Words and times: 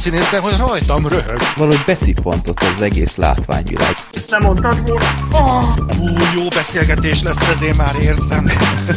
színészen, 0.00 0.40
hogy 0.40 0.56
rajtam 0.56 1.08
röhög. 1.08 1.38
Valahogy 1.56 1.82
beszippantott 1.86 2.60
az 2.60 2.82
egész 2.82 3.16
látványvilág. 3.16 3.94
Ezt 4.12 4.30
nem 4.30 4.42
mondtad 4.42 4.82
volna? 4.86 5.04
Oh, 5.32 5.64
ú, 5.98 6.06
jó 6.34 6.48
beszélgetés 6.48 7.22
lesz, 7.22 7.48
ezért 7.48 7.76
már 7.76 7.94
érzem. 8.02 8.50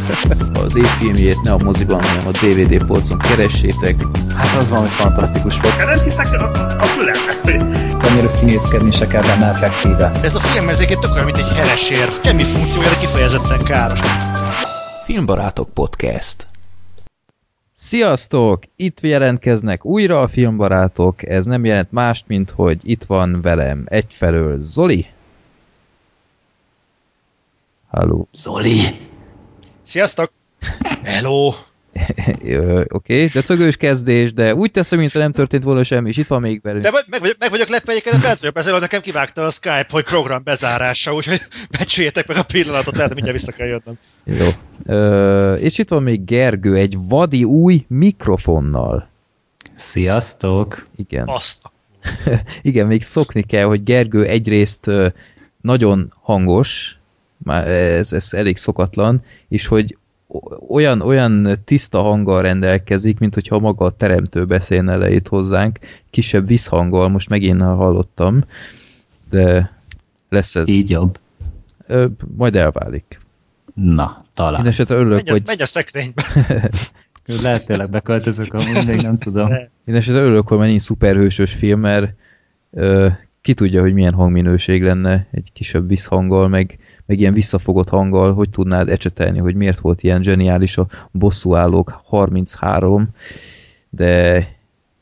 az 0.66 0.76
év 0.76 0.86
filmjét 0.86 1.42
ne 1.42 1.52
a 1.52 1.58
moziban, 1.58 2.04
hanem 2.04 2.27
a 2.27 2.31
DVD 2.31 2.86
polcon 2.86 3.18
keressétek. 3.18 3.95
Hát 4.36 4.55
az 4.55 4.70
valami 4.70 4.89
fantasztikus 4.89 5.58
volt. 5.62 5.77
Nem 5.77 6.04
hiszek 6.04 6.41
a, 6.41 6.52
a 6.80 6.86
fülemnek. 6.86 8.04
Annyira 8.04 8.30
színészkedni 8.30 8.91
se 8.91 9.08
kell 9.08 9.22
benne 9.22 9.48
effektíve. 9.48 10.12
Ez 10.22 10.35
a 10.35 10.40
film 10.40 10.70
ezeket 10.70 10.99
tök 10.99 11.13
olyan, 11.13 11.26
mint 11.26 11.38
egy 11.38 11.54
helesér. 11.55 12.09
Semmi 12.23 12.44
funkciója, 12.44 12.98
kifejezetten 12.98 13.63
káros. 13.63 13.99
Filmbarátok 15.05 15.73
Podcast 15.73 16.48
Sziasztok! 17.76 18.63
Itt 18.76 19.00
jelentkeznek 19.00 19.86
újra 19.86 20.22
a 20.22 20.27
filmbarátok. 20.27 21.27
Ez 21.27 21.45
nem 21.45 21.66
jelent 21.66 21.91
mást, 21.91 22.27
mint 22.27 22.52
hogy 22.52 22.90
itt 22.90 23.04
van 23.04 23.41
velem 23.41 23.84
egyfelől 23.86 24.62
Zoli. 24.62 25.05
Halló. 27.88 28.28
Zoli! 28.34 28.80
Sziasztok! 29.84 30.31
Hello! 31.04 31.54
Oké, 32.33 32.85
okay, 32.89 33.25
de 33.25 33.41
cögős 33.41 33.77
kezdés, 33.77 34.33
de 34.33 34.55
úgy 34.55 34.71
teszem, 34.71 34.99
mint 34.99 35.13
nem 35.13 35.31
történt 35.31 35.63
volna 35.63 35.83
semmi, 35.83 36.09
és 36.09 36.17
itt 36.17 36.27
van 36.27 36.41
még 36.41 36.61
velünk. 36.61 36.83
De 36.83 36.91
meg 36.91 37.19
vagyok, 37.21 37.38
meg 37.39 37.49
vagyok 37.49 37.67
lepve, 37.67 37.91
egyébként 37.91 38.38
tudok 38.39 38.53
beszélni, 38.53 38.79
nekem 38.79 39.02
kivágta 39.02 39.45
a 39.45 39.49
Skype, 39.49 39.88
hogy 39.89 40.03
program 40.03 40.43
bezárása, 40.43 41.13
úgyhogy 41.13 41.41
becsüljétek 41.77 42.27
meg 42.27 42.38
a 42.38 42.43
pillanatot, 42.43 42.95
lehet, 42.95 43.13
mindjárt 43.13 43.38
vissza 43.39 43.52
kell 43.52 43.67
jönnöm. 43.67 43.97
Jó. 44.23 44.47
Ö, 44.85 45.53
és 45.53 45.77
itt 45.77 45.89
van 45.89 46.03
még 46.03 46.25
Gergő 46.25 46.75
egy 46.75 46.97
vadi 46.97 47.43
új 47.43 47.85
mikrofonnal. 47.88 49.07
Sziasztok! 49.75 50.85
Igen. 50.95 51.28
Azt. 51.28 51.57
Igen, 52.61 52.88
még 52.88 53.03
szokni 53.03 53.41
kell, 53.41 53.66
hogy 53.66 53.83
Gergő 53.83 54.25
egyrészt 54.25 54.91
nagyon 55.61 56.13
hangos, 56.22 56.97
már 57.38 57.67
ez, 57.67 58.13
ez 58.13 58.28
elég 58.31 58.57
szokatlan, 58.57 59.23
és 59.50 59.67
hogy 59.67 59.97
olyan, 60.67 61.02
olyan 61.02 61.48
tiszta 61.66 62.02
hanggal 62.02 62.42
rendelkezik, 62.42 63.20
mint 63.20 63.34
hogyha 63.34 63.59
maga 63.59 63.86
a 63.86 63.92
teremtő 63.92 64.45
beszélne 64.45 64.95
le 64.95 65.12
itt 65.12 65.28
hozzánk, 65.28 65.80
kisebb 66.09 66.48
visszhanggal, 66.48 67.09
most 67.09 67.30
megint 67.30 67.62
hallottam, 67.62 68.44
de 69.30 69.72
lesz 70.30 70.56
ez. 70.56 70.67
Így 70.67 70.90
jobb. 70.90 71.20
Ö, 71.88 72.06
majd 72.38 72.56
elválik. 72.56 73.20
Na, 73.73 74.23
talán. 74.34 74.53
Mindenesetre 74.53 74.95
örülök, 74.95 75.17
megy 75.17 75.30
a, 75.30 75.31
hogy... 75.31 75.44
Megy 75.45 75.62
a 75.62 75.66
szekrénybe. 75.66 76.23
Lehet 77.42 77.66
tényleg 77.66 77.90
beköltözök, 77.90 78.53
amúgy 78.53 78.86
még 78.88 79.02
nem 79.02 79.18
tudom. 79.18 79.50
Mindenesetre 79.84 80.22
örülök, 80.22 80.47
hogy 80.47 80.58
mennyi 80.58 80.80
szuperhősös 80.80 81.53
film, 81.53 81.80
mert 81.80 82.14
ö, 82.72 83.08
ki 83.42 83.53
tudja, 83.53 83.81
hogy 83.81 83.94
milyen 83.94 84.14
hangminőség 84.14 84.84
lenne 84.84 85.28
egy 85.31 85.50
kisebb 85.53 85.88
visszhanggal, 85.88 86.47
meg 86.47 86.78
meg 87.06 87.20
ilyen 87.20 87.34
visszafogott 87.34 87.90
hanggal, 87.90 88.34
hogy 88.34 88.50
tudnád 88.50 88.90
ecsetelni, 88.90 89.40
hogy 89.40 89.56
miért 89.56 89.80
volt 89.80 90.04
ilyen 90.04 90.23
zseniális 90.23 90.78
a 90.78 90.88
bosszúállók 91.12 92.02
33, 92.06 93.09
de 93.90 94.48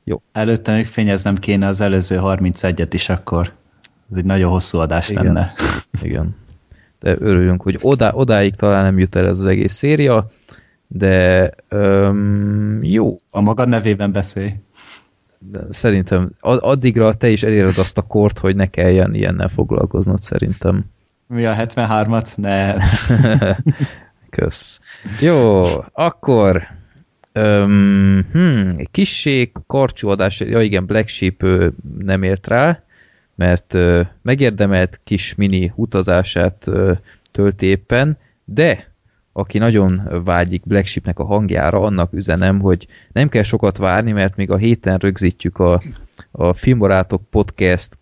jó. 0.04 0.22
Előtte 0.32 0.74
még 0.74 0.86
fényeznem 0.86 1.38
kéne 1.38 1.68
az 1.68 1.82
előző 1.82 2.20
31-et 2.22 2.90
is 2.92 3.10
akkor. 3.10 3.52
Ez 4.12 4.18
egy 4.18 4.26
nagyon 4.26 4.52
hosszú 4.52 4.78
adás 4.78 5.10
Igen. 5.10 5.24
lenne. 5.24 5.54
Igen. 6.02 6.36
De 7.00 7.16
örülünk, 7.20 7.62
hogy 7.62 7.78
odá, 7.82 8.12
odáig 8.14 8.56
talán 8.56 8.84
nem 8.84 9.00
jut 9.00 9.16
el 9.16 9.28
ez 9.28 9.40
az 9.40 9.46
egész 9.46 9.74
széria, 9.74 10.30
de 10.88 11.50
um, 11.72 12.80
jó. 12.84 13.18
A 13.30 13.42
magad 13.42 13.68
nevében 13.68 14.12
beszélj. 14.12 14.54
De 15.52 15.60
szerintem 15.70 16.32
addigra 16.40 17.14
te 17.14 17.30
is 17.30 17.44
eléred 17.44 17.78
azt 17.78 17.98
a 17.98 18.02
kort, 18.02 18.40
hogy 18.40 18.56
ne 18.56 18.66
kelljen 18.66 19.14
ilyennel 19.14 19.48
foglalkoznod 19.48 20.22
szerintem. 20.22 20.86
Mi 21.32 21.46
a 21.46 21.56
73-at? 21.56 22.36
Ne. 22.36 22.76
Kösz. 24.30 24.80
Jó, 25.20 25.66
akkor 25.92 26.68
um, 27.36 28.26
hmm, 28.32 28.68
kissé 28.92 29.52
karcsú 29.68 30.08
adás, 30.08 30.40
ja 30.40 30.62
igen, 30.62 30.86
Black 30.86 31.08
Sheep 31.08 31.46
nem 32.00 32.24
ért 32.24 32.48
rá, 32.48 32.84
mert 33.36 33.74
uh, 33.74 34.06
megérdemelt 34.22 35.00
kis 35.04 35.36
mini 35.36 35.72
utazását 35.76 36.68
uh, 36.68 36.98
tölt 37.32 37.62
éppen, 37.62 38.18
de 38.46 38.92
aki 39.32 39.58
nagyon 39.58 40.22
vágyik 40.24 40.62
Black 40.66 40.86
Sheepnek 40.86 41.20
a 41.20 41.26
hangjára, 41.26 41.82
annak 41.82 42.14
üzenem, 42.14 42.60
hogy 42.60 42.88
nem 43.12 43.30
kell 43.30 43.44
sokat 43.44 43.78
várni, 43.78 44.12
mert 44.12 44.36
még 44.36 44.52
a 44.52 44.58
héten 44.58 44.98
rögzítjük 44.98 45.60
a, 45.60 45.82
a 46.32 46.54
Filmbarátok 46.54 47.22
Podcast 47.30 47.98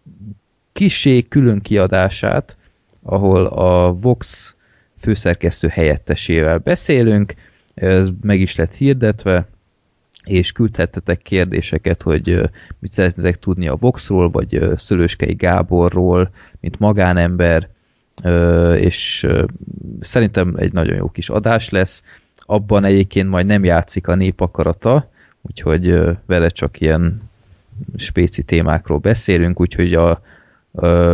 kisé 0.71 1.21
külön 1.21 1.59
kiadását, 1.59 2.57
ahol 3.03 3.45
a 3.45 3.93
Vox 3.93 4.55
főszerkesztő 4.97 5.67
helyettesével 5.67 6.57
beszélünk, 6.57 7.33
ez 7.73 8.09
meg 8.21 8.39
is 8.39 8.55
lett 8.55 8.73
hirdetve, 8.73 9.47
és 10.23 10.51
küldhettetek 10.51 11.21
kérdéseket, 11.21 12.01
hogy 12.01 12.41
mit 12.79 12.91
szeretnétek 12.91 13.35
tudni 13.37 13.67
a 13.67 13.75
Voxról, 13.75 14.29
vagy 14.29 14.61
Szöröskei 14.75 15.33
Gáborról, 15.33 16.29
mint 16.59 16.79
magánember, 16.79 17.69
és 18.75 19.27
szerintem 19.99 20.55
egy 20.57 20.73
nagyon 20.73 20.95
jó 20.95 21.09
kis 21.09 21.29
adás 21.29 21.69
lesz. 21.69 22.03
Abban 22.35 22.83
egyébként 22.83 23.29
majd 23.29 23.45
nem 23.45 23.63
játszik 23.63 24.07
a 24.07 24.15
népakarata, 24.15 25.09
úgyhogy 25.41 25.99
vele 26.25 26.49
csak 26.49 26.81
ilyen 26.81 27.29
spéci 27.97 28.43
témákról 28.43 28.97
beszélünk, 28.97 29.61
úgyhogy 29.61 29.93
a, 29.93 30.21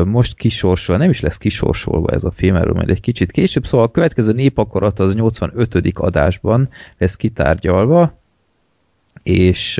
most 0.05 0.35
kisorsolva, 0.35 1.01
nem 1.01 1.09
is 1.09 1.19
lesz 1.19 1.37
kisorsolva 1.37 2.11
ez 2.11 2.23
a 2.23 2.31
film, 2.31 2.55
erről 2.55 2.73
majd 2.73 2.89
egy 2.89 2.99
kicsit 2.99 3.31
később, 3.31 3.65
szóval 3.65 3.85
a 3.85 3.91
következő 3.91 4.31
népakarat 4.31 4.99
az 4.99 5.15
85. 5.15 5.91
adásban 5.93 6.69
lesz 6.97 7.15
kitárgyalva, 7.15 8.19
és 9.23 9.77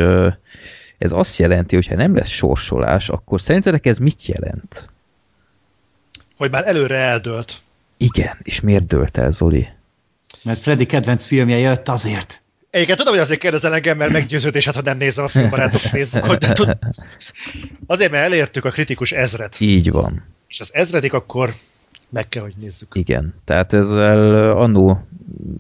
ez 0.98 1.12
azt 1.12 1.38
jelenti, 1.38 1.76
hogy 1.76 1.88
ha 1.88 1.96
nem 1.96 2.16
lesz 2.16 2.30
sorsolás, 2.30 3.10
akkor 3.10 3.42
szerintetek 3.42 3.86
ez 3.86 3.98
mit 3.98 4.26
jelent? 4.26 4.90
Hogy 6.38 6.52
már 6.52 6.68
előre 6.68 6.98
eldőlt. 6.98 7.62
Igen, 7.98 8.38
és 8.42 8.62
miért 8.62 8.88
dőlt 8.88 9.18
el, 9.18 9.32
Zoli? 9.32 9.68
Mert 10.44 10.60
Freddy 10.60 10.86
kedvenc 10.86 11.26
filmje 11.26 11.58
jött 11.58 11.90
azért. 11.90 12.44
Egyébként 12.76 12.98
tudom, 12.98 13.14
hogy 13.14 13.22
azért 13.22 13.40
kérdezel 13.40 13.74
engem, 13.74 13.98
mert 13.98 14.12
meggyőződés, 14.12 14.66
hát, 14.66 14.76
hogy 14.76 14.84
nem 14.84 14.98
nézem 14.98 15.24
a 15.24 15.28
filmbarátok 15.28 15.80
Facebookon, 15.80 16.38
de 16.40 16.54
tud... 16.54 16.78
azért, 17.88 18.12
mert 18.12 18.24
elértük 18.26 18.66
a 18.66 18.70
kritikus 18.70 19.12
ezret. 19.12 19.56
Így 19.60 19.92
van. 19.92 20.24
És 20.48 20.60
az 20.60 20.70
ezredik 20.74 21.14
akkor 21.14 21.54
meg 22.10 22.30
kell, 22.30 22.42
hogy 22.42 22.54
nézzük. 22.62 22.88
Igen, 22.94 23.34
tehát 23.46 23.74
ezzel 23.74 24.52
annó 24.58 25.08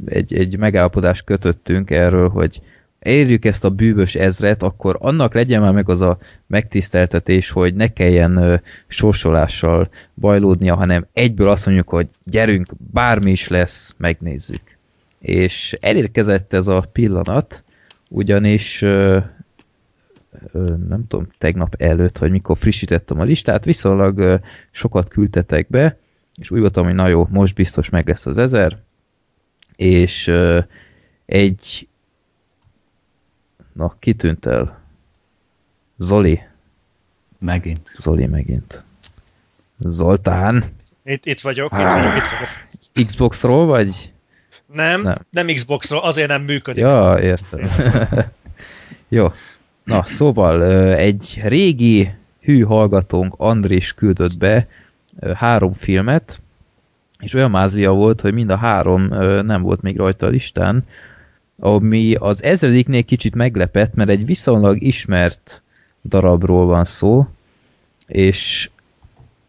egy, 0.05 0.33
egy 0.33 0.57
megállapodást 0.57 1.23
kötöttünk 1.23 1.91
erről, 1.91 2.29
hogy 2.29 2.61
érjük 2.99 3.45
ezt 3.45 3.63
a 3.63 3.69
bűvös 3.69 4.15
ezret, 4.15 4.63
akkor 4.63 4.95
annak 4.99 5.33
legyen 5.33 5.61
már 5.61 5.73
meg 5.73 5.89
az 5.89 6.01
a 6.01 6.17
megtiszteltetés, 6.47 7.49
hogy 7.49 7.75
ne 7.75 7.87
kelljen 7.87 8.37
ö, 8.37 8.55
sorsolással 8.87 9.89
bajlódnia, 10.15 10.75
hanem 10.75 11.07
egyből 11.13 11.49
azt 11.49 11.65
mondjuk, 11.65 11.89
hogy 11.89 12.07
gyerünk, 12.23 12.73
bármi 12.91 13.31
is 13.31 13.47
lesz, 13.47 13.93
megnézzük 13.97 14.74
és 15.25 15.77
elérkezett 15.81 16.53
ez 16.53 16.67
a 16.67 16.81
pillanat, 16.91 17.63
ugyanis 18.09 18.81
ö, 18.81 19.19
ö, 20.51 20.75
nem 20.87 21.07
tudom, 21.07 21.27
tegnap 21.37 21.75
előtt, 21.77 22.17
vagy 22.17 22.31
mikor 22.31 22.57
frissítettem 22.57 23.19
a 23.19 23.23
listát, 23.23 23.65
viszonylag 23.65 24.17
ö, 24.17 24.35
sokat 24.71 25.07
küldtetek 25.07 25.67
be, 25.69 25.97
és 26.37 26.51
úgy 26.51 26.59
voltam, 26.59 26.85
hogy 26.85 26.93
na 26.93 27.07
jó, 27.07 27.27
most 27.29 27.55
biztos 27.55 27.89
meg 27.89 28.07
lesz 28.07 28.25
az 28.25 28.37
ezer, 28.37 28.77
és 29.75 30.27
ö, 30.27 30.59
egy 31.25 31.87
na, 33.73 33.95
kitűnt 33.99 34.45
el 34.45 34.83
Zoli. 35.97 36.39
Megint. 37.39 37.95
Zoli 37.97 38.25
megint. 38.25 38.85
Zoltán. 39.79 40.63
Itt, 41.03 41.25
itt 41.25 41.39
vagyok, 41.41 41.71
itt 41.71 41.77
vagyok, 41.77 42.15
itt 42.15 42.29
vagyok. 42.93 43.07
Xboxról 43.07 43.65
vagy? 43.65 44.13
Nem, 44.73 45.01
nem, 45.01 45.17
nem 45.29 45.47
Xboxról, 45.47 45.99
azért 45.99 46.27
nem 46.27 46.41
működik. 46.41 46.83
Ja, 46.83 47.17
értem. 47.21 47.69
Jó. 49.07 49.31
Na, 49.83 50.03
szóval 50.03 50.63
egy 50.93 51.41
régi 51.43 52.09
hű 52.41 52.61
hallgatónk 52.61 53.33
Andris 53.37 53.93
küldött 53.93 54.37
be 54.37 54.67
három 55.35 55.73
filmet, 55.73 56.41
és 57.19 57.33
olyan 57.33 57.51
mázlia 57.51 57.91
volt, 57.91 58.21
hogy 58.21 58.33
mind 58.33 58.49
a 58.49 58.55
három 58.55 59.07
nem 59.45 59.61
volt 59.61 59.81
még 59.81 59.97
rajta 59.97 60.25
a 60.25 60.29
listán, 60.29 60.85
ami 61.59 62.15
az 62.15 62.43
ezrediknél 62.43 63.03
kicsit 63.03 63.35
meglepett, 63.35 63.93
mert 63.93 64.09
egy 64.09 64.25
viszonylag 64.25 64.81
ismert 64.81 65.63
darabról 66.03 66.65
van 66.65 66.85
szó, 66.85 67.27
és 68.07 68.69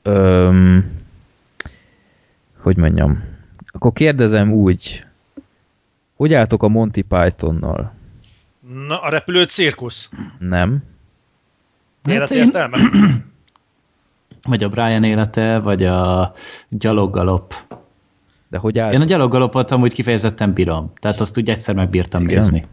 öm, 0.03 0.85
hogy 2.59 2.77
mondjam, 2.77 3.36
akkor 3.77 3.93
kérdezem 3.93 4.53
úgy, 4.53 5.05
hogy 6.15 6.35
álltok 6.35 6.63
a 6.63 6.69
Monty 6.69 7.01
Pythonnal? 7.09 7.93
Na, 8.87 9.01
a 9.01 9.09
repülő 9.09 9.45
cirkusz. 9.45 10.09
Nem. 10.39 10.83
Életértelme? 12.09 12.79
Vagy 14.43 14.65
a 14.65 14.69
Brian 14.69 15.05
élete, 15.05 15.59
vagy 15.59 15.85
a 15.85 16.33
gyaloggalop. 16.69 17.55
De 18.49 18.59
hogy 18.59 18.79
állt? 18.79 18.95
Én 18.95 19.01
a 19.01 19.05
gyaloggalopot 19.05 19.71
amúgy 19.71 19.93
kifejezetten 19.93 20.53
bírom. 20.53 20.93
Tehát 21.01 21.21
azt 21.21 21.39
úgy 21.39 21.51
egyszer 21.51 21.75
megbírtam 21.75 22.23
Igen? 22.23 22.35
nézni. 22.35 22.67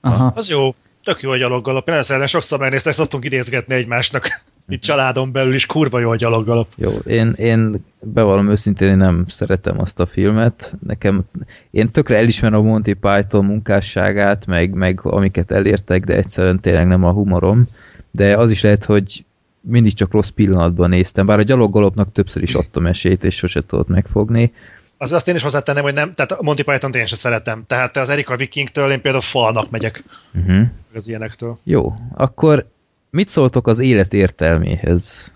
Aha. 0.00 0.32
Az 0.34 0.48
jó. 0.48 0.74
Tök 1.04 1.22
jó 1.22 1.30
a 1.30 1.36
gyaloggalop. 1.36 1.88
Én 1.88 1.94
ezt 1.94 2.26
sokszor 2.26 2.58
megnéztek, 2.58 2.92
szoktunk 2.92 3.24
idézgetni 3.24 3.74
egymásnak. 3.74 4.44
Itt 4.68 4.80
családon 4.80 5.32
belül 5.32 5.54
is 5.54 5.66
kurva 5.66 5.98
jó 5.98 6.10
a 6.10 6.16
gyaloggalop. 6.16 6.68
Jó, 6.74 6.90
én, 6.90 7.32
én 7.36 7.84
bevallom 8.00 8.50
őszintén, 8.50 8.88
én 8.88 8.96
nem 8.96 9.24
szeretem 9.28 9.80
azt 9.80 10.00
a 10.00 10.06
filmet. 10.06 10.76
Nekem, 10.86 11.24
én 11.70 11.90
tökre 11.90 12.16
elismerem 12.16 12.60
a 12.60 12.62
Monty 12.62 12.92
Python 13.00 13.44
munkásságát, 13.44 14.46
meg, 14.46 14.72
meg 14.72 15.00
amiket 15.02 15.50
elértek, 15.50 16.04
de 16.04 16.16
egyszerűen 16.16 16.60
tényleg 16.60 16.86
nem 16.86 17.04
a 17.04 17.12
humorom. 17.12 17.68
De 18.10 18.36
az 18.36 18.50
is 18.50 18.62
lehet, 18.62 18.84
hogy 18.84 19.24
mindig 19.60 19.92
csak 19.92 20.12
rossz 20.12 20.28
pillanatban 20.28 20.88
néztem, 20.88 21.26
bár 21.26 21.38
a 21.38 21.42
gyaloggalopnak 21.42 22.12
többször 22.12 22.42
is 22.42 22.54
adtam 22.54 22.86
esélyt, 22.86 23.24
és 23.24 23.36
sose 23.36 23.60
tudott 23.66 23.88
megfogni. 23.88 24.52
Az 24.98 25.12
azt 25.12 25.28
én 25.28 25.34
is 25.34 25.42
hozzátenném, 25.42 25.82
hogy 25.82 25.94
nem, 25.94 26.14
tehát 26.14 26.32
a 26.32 26.42
Monty 26.42 26.62
Python-t 26.62 26.94
én 26.94 27.06
sem 27.06 27.18
szeretem. 27.18 27.64
Tehát 27.66 27.96
az 27.96 28.08
Erika 28.08 28.36
Vikingtől 28.36 28.90
én 28.90 29.00
például 29.00 29.22
falnak 29.22 29.70
megyek 29.70 30.04
Uh-huh. 30.34 30.66
az 30.94 31.08
ilyenektől. 31.08 31.58
Jó, 31.64 31.94
akkor 32.14 32.66
mit 33.14 33.28
szóltok 33.28 33.66
az 33.66 33.78
élet 33.78 34.14
értelméhez? 34.14 35.32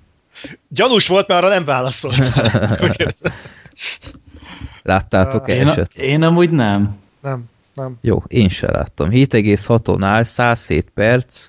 Gyanús 0.68 1.06
volt, 1.06 1.28
mert 1.28 1.42
arra 1.42 1.54
nem 1.54 1.64
válaszolt. 1.64 2.16
Láttátok-e 4.82 5.54
Én, 5.54 5.66
a, 5.66 5.70
eset? 5.70 5.94
én 5.94 6.22
amúgy 6.22 6.50
nem. 6.50 6.96
nem, 7.22 7.44
nem. 7.74 7.98
Jó, 8.00 8.22
én 8.26 8.48
se 8.48 8.70
láttam. 8.70 9.10
7,6-on 9.10 9.98
áll, 10.00 10.22
107 10.22 10.90
perc, 10.94 11.48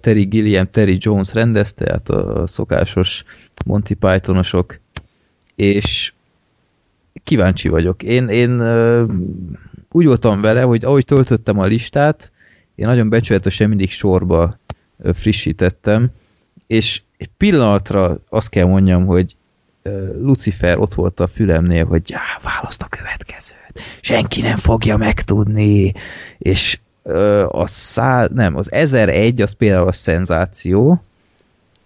Terry 0.00 0.24
Gilliam, 0.24 0.70
Terry 0.70 0.96
Jones 1.00 1.32
rendezte, 1.32 1.90
hát 1.90 2.08
a 2.08 2.46
szokásos 2.46 3.24
Monty 3.64 3.94
Pythonosok, 3.94 4.78
és 5.54 6.12
kíváncsi 7.24 7.68
vagyok. 7.68 8.02
Én, 8.02 8.28
én 8.28 8.60
úgy 9.90 10.06
voltam 10.06 10.40
vele, 10.40 10.62
hogy 10.62 10.84
ahogy 10.84 11.04
töltöttem 11.04 11.58
a 11.58 11.64
listát, 11.64 12.32
én 12.74 12.86
nagyon 12.86 13.08
becsületesen 13.08 13.68
mindig 13.68 13.90
sorba 13.90 14.44
uh, 14.44 14.52
frissítettem, 15.12 16.10
és 16.66 17.02
egy 17.16 17.30
pillanatra 17.36 18.18
azt 18.28 18.48
kell 18.48 18.66
mondjam, 18.66 19.06
hogy 19.06 19.36
Lucifer 20.20 20.78
ott 20.78 20.94
volt 20.94 21.20
a 21.20 21.26
fülemnél, 21.26 21.86
hogy 21.86 22.10
já, 22.10 22.20
választ 22.42 22.82
a 22.82 22.86
következőt. 22.86 23.80
Senki 24.00 24.40
nem 24.40 24.56
fogja 24.56 24.96
megtudni. 24.96 25.92
És 26.38 26.80
a 27.48 27.66
szá... 27.66 28.28
nem, 28.32 28.56
az 28.56 28.72
1001 28.72 29.40
az 29.40 29.52
például 29.52 29.88
a 29.88 29.92
szenzáció, 29.92 31.02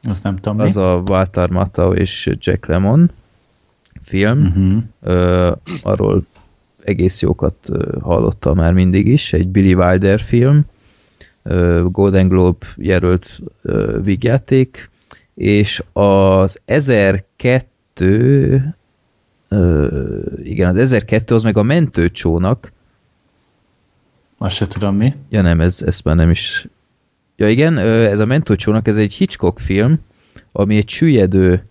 Azt 0.02 0.22
nem 0.22 0.36
tudom 0.36 0.60
az 0.60 0.74
mi. 0.74 0.82
a 0.82 1.02
Walter 1.08 1.50
Matthau 1.50 1.92
és 1.92 2.30
Jack 2.38 2.66
Lemmon 2.66 3.10
film. 4.02 4.40
Uh-huh. 4.40 5.46
Uh, 5.48 5.56
arról 5.82 6.26
egész 6.84 7.22
jókat 7.22 7.56
hallottam 8.00 8.56
már 8.56 8.72
mindig 8.72 9.06
is. 9.06 9.32
Egy 9.32 9.48
Billy 9.48 9.74
Wilder 9.74 10.20
film, 10.20 10.64
Golden 11.84 12.28
Globe 12.28 12.66
jelölt 12.76 13.40
vígjáték, 14.02 14.90
és 15.34 15.82
az 15.92 16.60
1002 16.64 17.66
uh, 19.50 19.66
igen, 20.42 20.68
az 20.68 20.76
1002 20.76 21.30
az 21.30 21.42
meg 21.42 21.56
a 21.56 21.62
mentőcsónak, 21.62 22.72
Azt 24.38 24.54
se 24.54 24.66
tudom 24.66 24.96
mi. 24.96 25.14
Ja 25.28 25.42
nem, 25.42 25.60
ez, 25.60 25.82
ezt 25.82 26.04
már 26.04 26.16
nem 26.16 26.30
is... 26.30 26.68
Ja 27.36 27.48
igen, 27.48 27.78
ez 27.78 28.18
a 28.18 28.26
mentőcsónak, 28.26 28.88
ez 28.88 28.96
egy 28.96 29.14
Hitchcock 29.14 29.58
film, 29.58 30.00
ami 30.52 30.76
egy 30.76 30.88
süllyedő, 30.88 31.64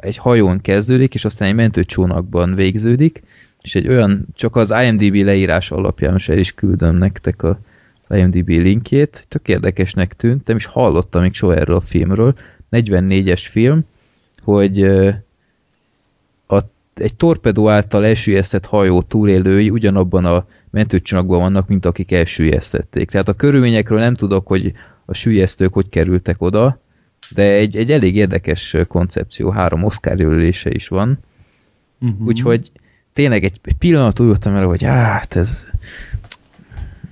egy 0.00 0.16
hajón 0.16 0.60
kezdődik, 0.60 1.14
és 1.14 1.24
aztán 1.24 1.48
egy 1.48 1.54
mentőcsónakban 1.54 2.54
végződik, 2.54 3.22
és 3.60 3.74
egy 3.74 3.88
olyan, 3.88 4.26
csak 4.34 4.56
az 4.56 4.74
IMDb 4.84 5.14
leírás 5.14 5.70
alapján, 5.70 6.12
most 6.12 6.28
el 6.28 6.38
is 6.38 6.52
küldöm 6.52 6.96
nektek 6.96 7.42
a 7.42 7.58
IMDb 8.10 8.48
linkjét, 8.48 9.24
tök 9.28 9.48
érdekesnek 9.48 10.14
tűnt, 10.14 10.46
nem 10.46 10.56
is 10.56 10.64
hallottam 10.64 11.22
még 11.22 11.34
soha 11.34 11.54
erről 11.54 11.76
a 11.76 11.80
filmről, 11.80 12.34
44-es 12.70 13.46
film, 13.50 13.84
hogy 14.42 14.82
a, 16.46 16.58
egy 16.94 17.14
torpedó 17.16 17.68
által 17.68 18.06
elsüllyesztett 18.06 18.66
hajó 18.66 19.02
túlélői 19.02 19.70
ugyanabban 19.70 20.24
a 20.24 20.46
mentőcsónakban 20.70 21.38
vannak, 21.38 21.68
mint 21.68 21.86
akik 21.86 22.12
elsüllyesztették. 22.12 23.10
Tehát 23.10 23.28
a 23.28 23.32
körülményekről 23.32 23.98
nem 23.98 24.14
tudok, 24.14 24.46
hogy 24.46 24.72
a 25.04 25.14
süllyesztők 25.14 25.72
hogy 25.72 25.88
kerültek 25.88 26.42
oda, 26.42 26.80
de 27.34 27.42
egy, 27.42 27.76
egy 27.76 27.90
elég 27.90 28.16
érdekes 28.16 28.76
koncepció, 28.88 29.50
három 29.50 29.84
Oscar 29.84 30.18
jelölése 30.18 30.70
is 30.70 30.88
van, 30.88 31.18
Uh-huh. 32.00 32.26
úgyhogy 32.26 32.70
tényleg 33.12 33.44
egy, 33.44 33.60
egy 33.62 33.74
pillanat 33.74 34.20
úgy 34.20 34.26
voltam 34.26 34.54
el, 34.54 34.66
hogy 34.66 34.82
hát 34.82 35.36
ez 35.36 35.66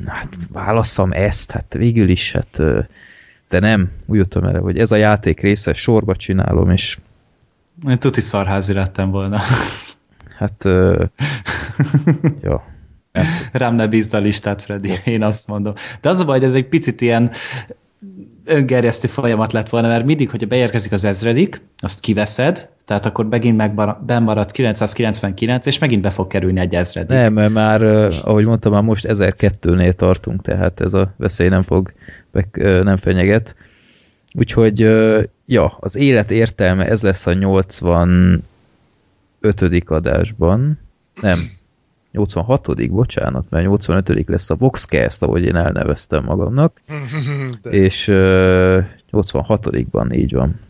hát 0.07 0.37
válasszam 0.53 1.13
ezt, 1.13 1.51
hát 1.51 1.75
végül 1.75 2.09
is, 2.09 2.33
hát 2.33 2.63
de 3.49 3.59
nem, 3.59 3.91
úgy 4.07 4.17
jöttem 4.17 4.45
erre, 4.45 4.59
hogy 4.59 4.79
ez 4.79 4.93
a 4.93 4.97
játék 4.97 5.41
része, 5.41 5.73
sorba 5.73 6.17
csinálom, 6.17 6.71
és 6.71 6.99
Én 7.89 7.99
tuti 7.99 8.21
szarházi 8.21 8.73
lettem 8.73 9.11
volna. 9.11 9.41
hát 10.39 10.65
ö, 10.65 11.05
ja, 12.43 12.65
Rám 13.53 13.75
ne 13.75 13.87
bízd 13.89 14.15
a 14.15 14.19
listát, 14.19 14.63
Freddy, 14.63 14.91
én 15.05 15.23
azt 15.23 15.47
mondom. 15.47 15.73
De 16.01 16.09
az 16.09 16.21
a 16.21 16.25
baj, 16.25 16.39
hogy 16.39 16.49
ez 16.49 16.55
egy 16.55 16.69
picit 16.69 17.01
ilyen 17.01 17.31
öngerjesztő 18.47 19.09
folyamat 19.09 19.53
lett 19.53 19.69
volna, 19.69 19.89
mert 19.89 20.05
mindig, 20.05 20.31
hogyha 20.31 20.47
beérkezik 20.47 20.93
az 20.93 21.05
ezredik, 21.05 21.61
azt 21.79 22.01
kiveszed, 22.01 22.69
tehát 22.85 23.07
akkor 23.07 23.27
megint 23.27 23.75
bemarad 24.07 24.51
999, 24.51 25.67
és 25.67 25.79
megint 25.79 26.03
be 26.03 26.11
fog 26.11 26.27
kerülni 26.27 26.61
egy 26.61 26.75
ezredik. 26.75 27.17
Nem, 27.17 27.33
mert 27.33 27.53
már, 27.53 27.83
ahogy 28.25 28.47
mondtam, 28.47 28.73
már 28.73 28.83
most 28.83 29.07
1002-nél 29.09 29.93
tartunk, 29.93 30.43
tehát 30.43 30.81
ez 30.81 30.95
a 30.95 31.15
veszély 31.17 31.49
nem 31.49 31.63
fog, 31.63 31.93
nem 32.83 32.97
fenyeget. 32.97 33.57
Úgyhogy, 34.35 34.81
ja, 35.47 35.77
az 35.81 35.97
élet 35.97 36.31
értelme, 36.31 36.87
ez 36.87 37.03
lesz 37.03 37.27
a 37.27 37.33
85. 37.33 38.43
adásban. 39.87 40.79
Nem, 41.21 41.51
86 42.17 42.91
bocsánat, 42.91 43.47
mert 43.51 43.65
85 43.65 44.29
lesz 44.29 44.51
a 44.51 44.55
Voxcast, 44.55 45.23
ahogy 45.23 45.45
én 45.45 45.57
elneveztem 45.57 46.25
magamnak, 46.25 46.81
De 47.63 47.71
és 47.71 48.09
ö, 48.09 48.81
86-ban 49.13 50.15
így 50.15 50.33
van. 50.33 50.61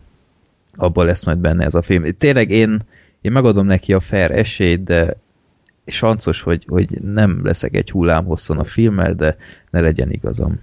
Abban 0.75 1.05
lesz 1.05 1.25
majd 1.25 1.37
benne 1.37 1.65
ez 1.65 1.75
a 1.75 1.81
film. 1.81 2.17
Tényleg 2.17 2.49
én, 2.49 2.79
én 3.21 3.31
megadom 3.31 3.65
neki 3.65 3.93
a 3.93 3.99
fair 3.99 4.31
esélyt, 4.31 4.83
de 4.83 5.17
sancos, 5.85 6.41
hogy, 6.41 6.65
hogy 6.67 7.01
nem 7.01 7.39
leszek 7.43 7.75
egy 7.75 7.91
hullámhosszon 7.91 8.57
a 8.57 8.63
filmmel, 8.63 9.13
de 9.13 9.37
ne 9.69 9.79
legyen 9.79 10.11
igazam. 10.11 10.59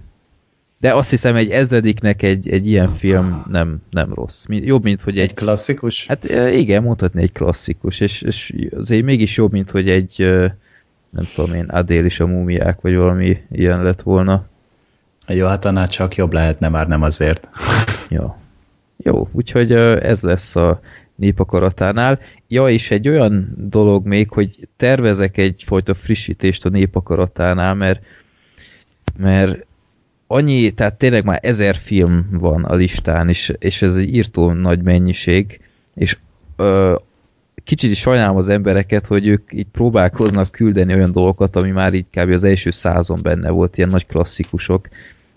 De 0.79 0.93
azt 0.93 1.09
hiszem, 1.09 1.35
egy 1.35 1.49
ezrediknek 1.49 2.21
egy, 2.23 2.49
egy 2.49 2.67
ilyen 2.67 2.87
film 2.87 3.43
nem, 3.49 3.81
nem 3.91 4.13
rossz. 4.13 4.45
Jobb, 4.47 4.83
mint 4.83 5.01
hogy 5.01 5.17
egy... 5.17 5.29
Egy 5.29 5.33
klasszikus? 5.33 6.07
Hát 6.07 6.23
igen, 6.51 6.83
mondhatni 6.83 7.21
egy 7.21 7.31
klasszikus, 7.31 7.99
és, 7.99 8.21
és 8.21 8.53
azért 8.71 9.03
mégis 9.03 9.37
jobb, 9.37 9.51
mint 9.51 9.71
hogy 9.71 9.89
egy, 9.89 10.29
nem 11.15 11.27
tudom 11.35 11.55
én, 11.55 11.65
Adél 11.65 12.05
és 12.05 12.19
a 12.19 12.27
múmiák, 12.27 12.81
vagy 12.81 12.95
valami 12.95 13.37
ilyen 13.51 13.83
lett 13.83 14.01
volna. 14.01 14.45
Jó, 15.27 15.45
hát 15.47 15.65
annál 15.65 15.87
csak 15.87 16.15
jobb 16.15 16.33
lehetne, 16.33 16.69
már 16.69 16.87
nem 16.87 17.01
azért. 17.01 17.49
Ja. 18.09 18.37
Jó, 18.97 19.29
úgyhogy 19.31 19.71
ez 19.71 20.21
lesz 20.21 20.55
a 20.55 20.79
népakaratánál. 21.15 22.19
Ja, 22.47 22.69
és 22.69 22.91
egy 22.91 23.07
olyan 23.07 23.53
dolog 23.57 24.05
még, 24.05 24.29
hogy 24.29 24.67
tervezek 24.77 25.37
egyfajta 25.37 25.93
frissítést 25.93 26.65
a 26.65 26.69
népakaratánál, 26.69 27.73
mert, 27.73 28.01
mert 29.17 29.65
annyi, 30.27 30.71
tehát 30.71 30.97
tényleg 30.97 31.23
már 31.23 31.39
ezer 31.41 31.75
film 31.75 32.27
van 32.31 32.63
a 32.63 32.75
listán, 32.75 33.29
és, 33.29 33.53
és 33.59 33.81
ez 33.81 33.95
egy 33.95 34.15
írtó 34.15 34.51
nagy 34.51 34.81
mennyiség, 34.81 35.59
és 35.95 36.17
ö, 36.55 36.95
kicsit 37.63 37.91
is 37.91 37.99
sajnálom 37.99 38.37
az 38.37 38.49
embereket, 38.49 39.05
hogy 39.05 39.27
ők 39.27 39.53
így 39.53 39.67
próbálkoznak 39.71 40.51
küldeni 40.51 40.93
olyan 40.93 41.11
dolgokat, 41.11 41.55
ami 41.55 41.71
már 41.71 41.93
így 41.93 42.05
kb. 42.11 42.29
az 42.29 42.43
első 42.43 42.71
százon 42.71 43.19
benne 43.21 43.49
volt, 43.49 43.77
ilyen 43.77 43.89
nagy 43.89 44.05
klasszikusok, 44.05 44.87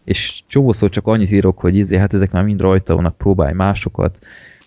és 0.05 0.43
csomószor 0.47 0.89
csak 0.89 1.07
annyit 1.07 1.31
írok, 1.31 1.59
hogy 1.59 1.77
izé, 1.77 1.97
hát 1.97 2.15
ezek 2.15 2.31
már 2.31 2.45
mind 2.45 2.61
rajta 2.61 2.95
vannak, 2.95 3.17
próbálj 3.17 3.53
másokat, 3.53 4.19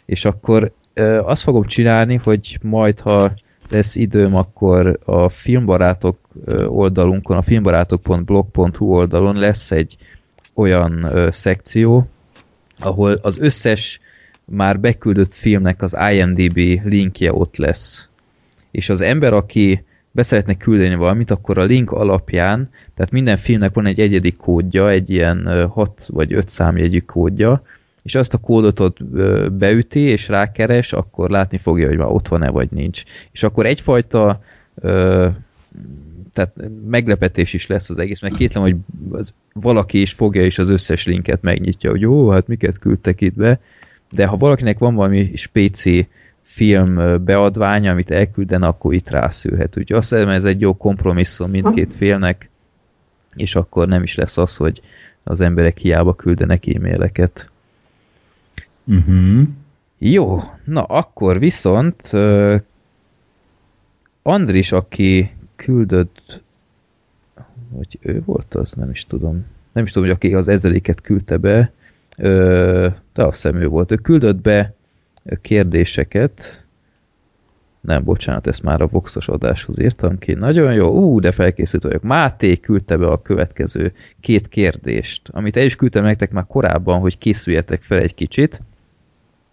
és 0.05 0.25
akkor 0.25 0.71
ö, 0.93 1.19
azt 1.19 1.41
fogom 1.41 1.63
csinálni, 1.63 2.15
hogy 2.15 2.57
majd, 2.61 2.99
ha 2.99 3.33
lesz 3.69 3.95
időm, 3.95 4.35
akkor 4.35 4.99
a 5.05 5.29
filmbarátok 5.29 6.17
oldalunkon, 6.67 7.37
a 7.37 7.41
filmbarátok.blog.hu 7.41 8.85
oldalon 8.85 9.35
lesz 9.35 9.71
egy 9.71 9.95
olyan 10.53 11.03
ö, 11.03 11.27
szekció, 11.31 12.07
ahol 12.79 13.11
az 13.11 13.37
összes 13.39 13.99
már 14.51 14.79
beküldött 14.79 15.33
filmnek 15.33 15.81
az 15.81 15.97
IMDB 16.11 16.57
linkje 16.83 17.33
ott 17.33 17.57
lesz. 17.57 18.09
És 18.71 18.89
az 18.89 19.01
ember, 19.01 19.33
aki 19.33 19.83
beszeretnek 20.11 20.57
küldeni 20.57 20.95
valamit, 20.95 21.31
akkor 21.31 21.57
a 21.57 21.63
link 21.63 21.91
alapján, 21.91 22.69
tehát 22.95 23.11
minden 23.11 23.37
filmnek 23.37 23.73
van 23.73 23.85
egy 23.85 23.99
egyedi 23.99 24.31
kódja, 24.31 24.89
egy 24.89 25.09
ilyen 25.09 25.67
6 25.69 26.05
vagy 26.07 26.33
5 26.33 26.49
számjegyű 26.49 26.99
kódja, 26.99 27.63
és 28.03 28.15
azt 28.15 28.33
a 28.33 28.37
kódot 28.37 28.79
ott 28.79 29.03
beüti, 29.53 29.99
és 29.99 30.27
rákeres, 30.27 30.93
akkor 30.93 31.29
látni 31.29 31.57
fogja, 31.57 31.87
hogy 31.87 31.97
már 31.97 32.07
ott 32.07 32.27
van-e, 32.27 32.49
vagy 32.49 32.71
nincs. 32.71 33.03
És 33.31 33.43
akkor 33.43 33.65
egyfajta 33.65 34.41
tehát 36.31 36.53
meglepetés 36.87 37.53
is 37.53 37.67
lesz 37.67 37.89
az 37.89 37.97
egész, 37.97 38.21
mert 38.21 38.35
kétlem, 38.35 38.63
hogy 38.63 38.75
valaki 39.53 40.01
is 40.01 40.11
fogja, 40.11 40.43
és 40.43 40.59
az 40.59 40.69
összes 40.69 41.05
linket 41.05 41.41
megnyitja, 41.41 41.89
hogy 41.89 42.01
jó, 42.01 42.29
hát 42.29 42.47
miket 42.47 42.79
küldtek 42.79 43.21
itt 43.21 43.35
be, 43.35 43.59
de 44.11 44.25
ha 44.25 44.37
valakinek 44.37 44.77
van 44.77 44.95
valami 44.95 45.35
spéci 45.35 46.07
film 46.41 47.23
beadványa, 47.25 47.91
amit 47.91 48.11
elkülden, 48.11 48.63
akkor 48.63 48.93
itt 48.93 49.09
rászülhet. 49.09 49.77
Úgyhogy 49.77 49.97
azt 49.97 50.09
hiszem, 50.09 50.29
ez 50.29 50.45
egy 50.45 50.61
jó 50.61 50.73
kompromisszum 50.77 51.49
mindkét 51.49 51.93
félnek, 51.93 52.49
és 53.35 53.55
akkor 53.55 53.87
nem 53.87 54.03
is 54.03 54.15
lesz 54.15 54.37
az, 54.37 54.55
hogy 54.55 54.81
az 55.23 55.41
emberek 55.41 55.77
hiába 55.77 56.13
küldenek 56.13 56.67
e-maileket. 56.67 57.49
Uh-huh. 58.85 59.47
Jó, 59.97 60.39
na 60.65 60.83
akkor 60.83 61.39
viszont 61.39 62.09
uh, 62.13 62.55
Andris, 64.23 64.71
aki 64.71 65.31
küldött 65.55 66.41
vagy 67.69 67.97
ő 68.01 68.21
volt 68.25 68.55
az, 68.55 68.71
nem 68.71 68.89
is 68.89 69.05
tudom. 69.05 69.45
Nem 69.71 69.83
is 69.83 69.91
tudom, 69.91 70.07
hogy 70.07 70.17
aki 70.17 70.33
az 70.33 70.47
ezeliket 70.47 71.01
küldte 71.01 71.37
be, 71.37 71.71
de 72.17 73.23
azt 73.23 73.41
hiszem 73.41 73.55
ő 73.55 73.67
volt. 73.67 73.91
Ő 73.91 73.95
küldött 73.95 74.41
be 74.41 74.73
kérdéseket, 75.41 76.65
nem, 77.81 78.03
bocsánat, 78.03 78.47
ezt 78.47 78.63
már 78.63 78.81
a 78.81 78.87
Voxos 78.87 79.27
adáshoz 79.27 79.79
írtam 79.79 80.17
ki. 80.17 80.33
Nagyon 80.33 80.73
jó, 80.73 80.89
ú, 80.89 81.19
de 81.19 81.31
felkészült 81.31 81.83
vagyok. 81.83 82.01
Máté 82.01 82.55
küldte 82.55 82.97
be 82.97 83.07
a 83.07 83.21
következő 83.21 83.93
két 84.19 84.47
kérdést, 84.47 85.29
amit 85.29 85.57
el 85.57 85.65
is 85.65 85.75
küldtem 85.75 86.03
nektek 86.03 86.31
már 86.31 86.45
korábban, 86.47 86.99
hogy 86.99 87.17
készüljetek 87.17 87.81
fel 87.81 87.99
egy 87.99 88.13
kicsit. 88.13 88.61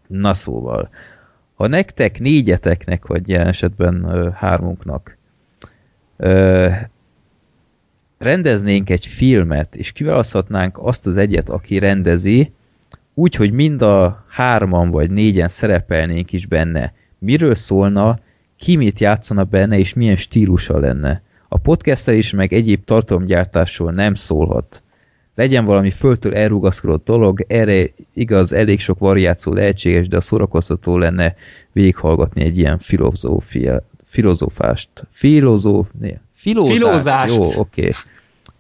Na 0.07 0.35
szóval, 0.35 0.91
ha 1.55 1.67
nektek 1.67 2.21
négyeteknek, 2.21 3.07
vagy 3.07 3.29
jelen 3.29 3.47
esetben 3.47 4.33
hármunknak 4.33 5.17
rendeznénk 8.19 8.91
egy 8.91 9.07
filmet, 9.07 9.77
és 9.77 9.93
kiválaszthatnánk 9.93 10.79
azt 10.81 11.07
az 11.07 11.17
egyet, 11.17 11.49
aki 11.49 11.79
rendezi, 11.79 12.53
úgy, 13.15 13.35
hogy 13.35 13.53
mind 13.53 13.83
a 13.83 14.25
hárman 14.29 14.91
vagy 14.91 15.11
négyen 15.11 15.49
szerepelnénk 15.49 16.33
is 16.33 16.47
benne. 16.47 16.93
Miről 17.19 17.55
szólna, 17.55 18.19
ki 18.57 18.77
mit 18.77 19.01
játszana 19.01 19.45
benne, 19.45 19.79
és 19.79 19.95
milyen 19.95 20.17
stílusa 20.17 20.79
lenne. 20.79 21.23
A 21.49 21.59
podcasttel 21.59 22.15
is 22.15 22.33
meg 22.33 22.53
egyéb 22.53 22.85
tartalomgyártásról 22.85 23.93
nem 23.93 24.15
szólhat. 24.15 24.83
Legyen 25.35 25.65
valami 25.65 25.91
föltől 25.91 26.35
elrugaszkodott 26.35 27.05
dolog, 27.05 27.45
erre 27.49 27.85
igaz, 28.15 28.53
elég 28.53 28.81
sok 28.81 28.99
variáció 28.99 29.53
lehetséges, 29.53 30.09
de 30.09 30.17
a 30.17 30.21
szórakoztató 30.21 30.99
lenne 30.99 31.35
végighallgatni 31.73 32.43
egy 32.43 32.59
ilyen 32.59 32.79
filozófia, 32.79 33.83
filozófást. 34.05 34.91
Filozó, 35.11 35.85
filózást. 36.39 36.79
Filózást. 36.79 37.37
Jó, 37.37 37.43
oké. 37.43 37.81
Okay. 37.81 37.93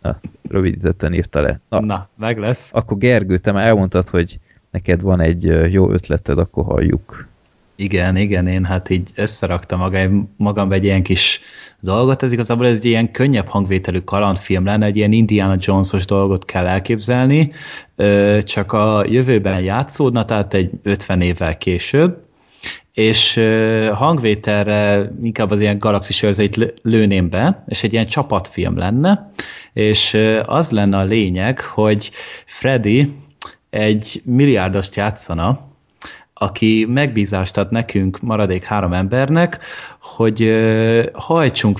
Na, 0.02 0.20
rövidítetten 0.48 1.14
írta 1.14 1.40
le. 1.40 1.60
Na, 1.68 1.80
Na, 1.80 2.08
meg 2.16 2.38
lesz. 2.38 2.70
Akkor 2.72 2.98
Gergő, 2.98 3.38
te 3.38 3.52
már 3.52 3.66
elmondtad, 3.66 4.08
hogy 4.08 4.38
neked 4.70 5.02
van 5.02 5.20
egy 5.20 5.72
jó 5.72 5.90
ötleted, 5.90 6.38
akkor 6.38 6.64
halljuk. 6.64 7.28
Igen, 7.76 8.16
igen, 8.16 8.46
én 8.46 8.64
hát 8.64 8.90
így 8.90 9.10
összeraktam 9.14 9.78
magam, 9.78 10.34
magam 10.36 10.72
egy 10.72 10.84
ilyen 10.84 11.02
kis 11.02 11.40
dolgot, 11.80 12.22
ez 12.22 12.32
igazából 12.32 12.66
ez 12.66 12.76
egy 12.76 12.84
ilyen 12.84 13.10
könnyebb 13.10 13.46
hangvételű 13.46 14.00
kalandfilm 14.00 14.64
lenne, 14.64 14.86
egy 14.86 14.96
ilyen 14.96 15.12
Indiana 15.12 15.56
Jones-os 15.58 16.04
dolgot 16.04 16.44
kell 16.44 16.66
elképzelni, 16.66 17.52
csak 18.42 18.72
a 18.72 19.04
jövőben 19.06 19.60
játszódna, 19.60 20.24
tehát 20.24 20.54
egy 20.54 20.70
50 20.82 21.20
évvel 21.20 21.58
később, 21.58 22.27
és 22.98 23.40
hangvételre 23.94 25.10
inkább 25.22 25.50
az 25.50 25.60
ilyen 25.60 25.78
galaxis 25.78 26.22
őrzeit 26.22 26.74
lőném 26.82 27.28
be, 27.28 27.64
és 27.66 27.82
egy 27.82 27.92
ilyen 27.92 28.06
csapatfilm 28.06 28.78
lenne, 28.78 29.30
és 29.72 30.18
az 30.44 30.70
lenne 30.70 30.96
a 30.96 31.04
lényeg, 31.04 31.60
hogy 31.60 32.10
Freddy 32.46 33.12
egy 33.70 34.22
milliárdost 34.24 34.96
játszana, 34.96 35.58
aki 36.34 36.86
megbízást 36.88 37.56
ad 37.56 37.70
nekünk, 37.70 38.20
maradék 38.20 38.64
három 38.64 38.92
embernek, 38.92 39.58
hogy 40.16 40.56
hajtsunk 41.12 41.78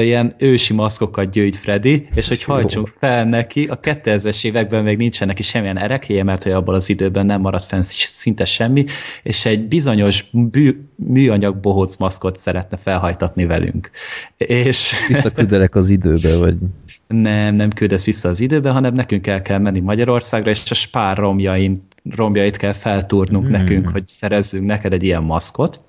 ilyen 0.00 0.34
ősi 0.38 0.72
maszkokat 0.72 1.30
gyűjt 1.30 1.56
Freddy, 1.56 2.06
és 2.14 2.28
hogy 2.28 2.42
hajtsunk 2.42 2.88
fel 2.96 3.24
neki, 3.24 3.66
a 3.66 3.80
2000-es 3.80 4.44
években 4.44 4.84
még 4.84 4.96
nincsen 4.96 5.26
neki 5.26 5.42
semmilyen 5.42 5.78
erekélye, 5.78 6.22
mert 6.22 6.42
hogy 6.42 6.52
abban 6.52 6.74
az 6.74 6.88
időben 6.88 7.26
nem 7.26 7.40
maradt 7.40 7.64
fenn 7.64 7.80
szinte 7.80 8.44
semmi, 8.44 8.84
és 9.22 9.44
egy 9.44 9.68
bizonyos 9.68 10.24
bű, 10.32 10.80
műanyag 10.94 11.56
bohóc 11.56 11.96
maszkot 11.96 12.36
szeretne 12.36 12.76
felhajtatni 12.76 13.44
velünk. 13.44 13.90
És... 14.36 14.92
Visszaküldelek 15.08 15.74
az 15.74 15.88
időbe, 15.88 16.36
vagy... 16.38 16.56
Nem, 17.06 17.54
nem 17.54 17.70
küldesz 17.70 18.04
vissza 18.04 18.28
az 18.28 18.40
időbe, 18.40 18.70
hanem 18.70 18.94
nekünk 18.94 19.26
el 19.26 19.42
kell 19.42 19.58
menni 19.58 19.80
Magyarországra, 19.80 20.50
és 20.50 20.70
a 20.70 20.74
spár 20.74 21.16
romjain, 21.16 21.86
romjait 22.10 22.56
kell 22.56 22.72
feltúrnunk 22.72 23.44
hmm. 23.46 23.52
nekünk, 23.52 23.88
hogy 23.88 24.06
szerezzünk 24.06 24.66
neked 24.66 24.92
egy 24.92 25.02
ilyen 25.02 25.22
maszkot 25.22 25.80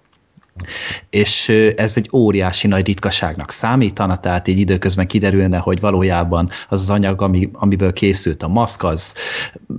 és 1.10 1.50
ez 1.76 1.98
egy 1.98 2.10
óriási 2.14 2.68
nagy 2.68 2.86
ritkaságnak 2.86 3.52
számítana, 3.52 4.18
tehát 4.18 4.48
így 4.48 4.60
időközben 4.60 5.08
kiderülne, 5.08 5.58
hogy 5.58 5.80
valójában 5.80 6.50
az 6.70 6.82
az 6.82 6.90
anyag, 6.90 7.22
ami, 7.22 7.50
amiből 7.54 7.94
készült 7.94 8.44
a 8.44 8.48
maszk, 8.48 8.84
az 8.84 9.16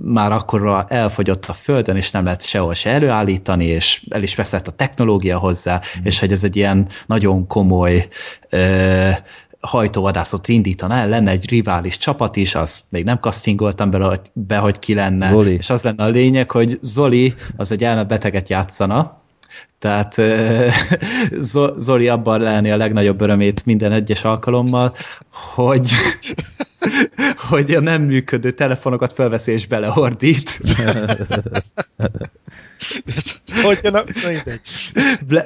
már 0.03 0.31
akkor 0.31 0.85
elfogyott 0.87 1.45
a 1.45 1.53
földön, 1.53 1.95
és 1.95 2.11
nem 2.11 2.23
lehet 2.23 2.45
sehol 2.45 2.73
se 2.73 2.89
előállítani, 2.89 3.65
és 3.65 4.05
el 4.09 4.23
is 4.23 4.35
veszett 4.35 4.67
a 4.67 4.71
technológia 4.71 5.37
hozzá, 5.37 5.75
mm. 5.75 6.05
és 6.05 6.19
hogy 6.19 6.31
ez 6.31 6.43
egy 6.43 6.55
ilyen 6.55 6.87
nagyon 7.05 7.47
komoly 7.47 8.07
ö, 8.49 9.09
hajtóvadászot 9.59 10.47
indítana 10.47 10.93
el, 10.93 11.09
lenne 11.09 11.31
egy 11.31 11.49
rivális 11.49 11.97
csapat 11.97 12.35
is, 12.35 12.55
az 12.55 12.83
még 12.89 13.03
nem 13.03 13.17
castingoltam 13.17 13.89
be, 13.89 14.19
be, 14.33 14.57
hogy 14.57 14.79
ki 14.79 14.93
lenne, 14.93 15.27
Zoli. 15.27 15.53
és 15.53 15.69
az 15.69 15.83
lenne 15.83 16.03
a 16.03 16.07
lényeg, 16.07 16.51
hogy 16.51 16.77
Zoli 16.81 17.33
az 17.57 17.71
egy 17.71 17.83
elmebeteget 17.83 18.49
játszana, 18.49 19.25
tehát 19.79 20.15
Zoli 21.77 22.07
abban 22.07 22.41
lenni 22.41 22.71
a 22.71 22.77
legnagyobb 22.77 23.21
örömét 23.21 23.65
minden 23.65 23.91
egyes 23.91 24.23
alkalommal, 24.23 24.93
hogy, 25.31 25.89
hogy 27.49 27.73
a 27.73 27.79
nem 27.79 28.01
működő 28.01 28.51
telefonokat 28.51 29.13
felveszi 29.13 29.51
és 29.51 29.67
beleordít. 29.67 30.59
hogy 33.63 33.79
na, 33.81 34.03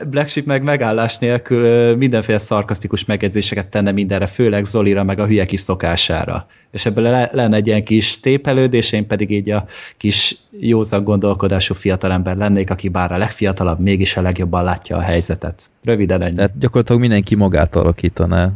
Black 0.09 0.27
Sheep 0.27 0.45
meg 0.45 0.63
megállás 0.63 1.17
nélkül 1.17 1.95
mindenféle 1.95 2.37
szarkasztikus 2.37 3.05
megjegyzéseket 3.05 3.67
tenne 3.67 3.91
mindenre, 3.91 4.27
főleg 4.27 4.65
Zolira 4.65 5.03
meg 5.03 5.19
a 5.19 5.25
hülye 5.25 5.45
kis 5.45 5.59
szokására. 5.59 6.47
És 6.71 6.85
ebből 6.85 7.03
le, 7.03 7.29
lenne 7.33 7.55
egy 7.55 7.67
ilyen 7.67 7.83
kis 7.83 8.19
tépelődés, 8.19 8.91
én 8.91 9.07
pedig 9.07 9.31
így 9.31 9.49
a 9.49 9.65
kis 9.97 10.37
józan 10.59 11.03
gondolkodású 11.03 11.73
fiatalember 11.73 12.35
lennék, 12.35 12.69
aki 12.69 12.89
bár 12.89 13.11
a 13.11 13.17
legfiatalabb, 13.17 13.79
mégis 13.79 14.17
a 14.17 14.21
legjobban 14.21 14.63
látja 14.63 14.97
a 14.97 15.01
helyzetet. 15.01 15.69
Röviden 15.83 16.21
ennyi. 16.21 16.35
Tehát 16.35 16.57
gyakorlatilag 16.57 17.01
mindenki 17.01 17.35
magát 17.35 17.75
alakítaná. 17.75 18.51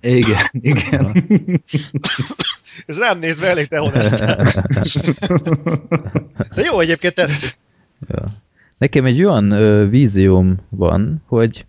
Igen, 0.00 0.46
igen. 0.52 1.24
Ez 2.86 2.98
rám 2.98 3.18
nézve 3.18 3.46
elég 3.46 3.66
dehonestál. 3.68 4.46
De 6.54 6.62
jó, 6.62 6.80
egyébként 6.80 7.14
tetszik. 7.14 7.58
Ja. 8.08 8.32
Nekem 8.78 9.04
egy 9.04 9.24
olyan 9.24 9.50
ö, 9.50 9.88
vízióm 9.88 10.56
van, 10.68 11.22
hogy 11.26 11.66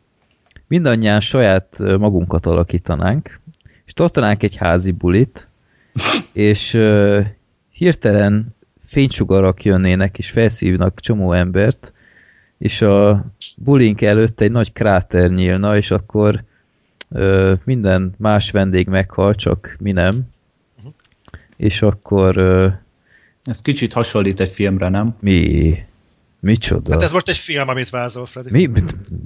mindannyian 0.67 1.19
saját 1.19 1.79
ö, 1.79 1.97
magunkat 1.97 2.45
alakítanánk, 2.45 3.39
és 3.85 3.93
tartanánk 3.93 4.43
egy 4.43 4.55
házi 4.55 4.91
bulit, 4.91 5.49
és 6.33 6.73
ö, 6.73 7.19
hirtelen 7.71 8.55
fénysugarak 8.79 9.63
jönnének, 9.63 10.17
és 10.17 10.29
felszívnak 10.29 10.99
csomó 10.99 11.33
embert, 11.33 11.93
és 12.57 12.81
a 12.81 13.25
bulink 13.57 14.01
előtt 14.01 14.41
egy 14.41 14.51
nagy 14.51 14.73
kráter 14.73 15.29
nyílna, 15.29 15.77
és 15.77 15.91
akkor 15.91 16.43
ö, 17.09 17.53
minden 17.65 18.13
más 18.17 18.51
vendég 18.51 18.87
meghal, 18.87 19.35
csak 19.35 19.75
mi 19.79 19.91
nem. 19.91 20.21
Uh-huh. 20.77 20.93
És 21.57 21.81
akkor... 21.81 22.37
Ö, 22.37 22.67
Ez 23.43 23.61
kicsit 23.61 23.93
hasonlít 23.93 24.39
egy 24.39 24.49
filmre, 24.49 24.89
nem? 24.89 25.15
Mi? 25.19 25.75
Micsoda? 26.41 26.93
Hát 26.93 27.01
ez 27.01 27.11
most 27.11 27.29
egy 27.29 27.37
film, 27.37 27.67
amit 27.67 27.89
vázol, 27.89 28.25
Freddy. 28.25 28.51
Mi? 28.51 28.69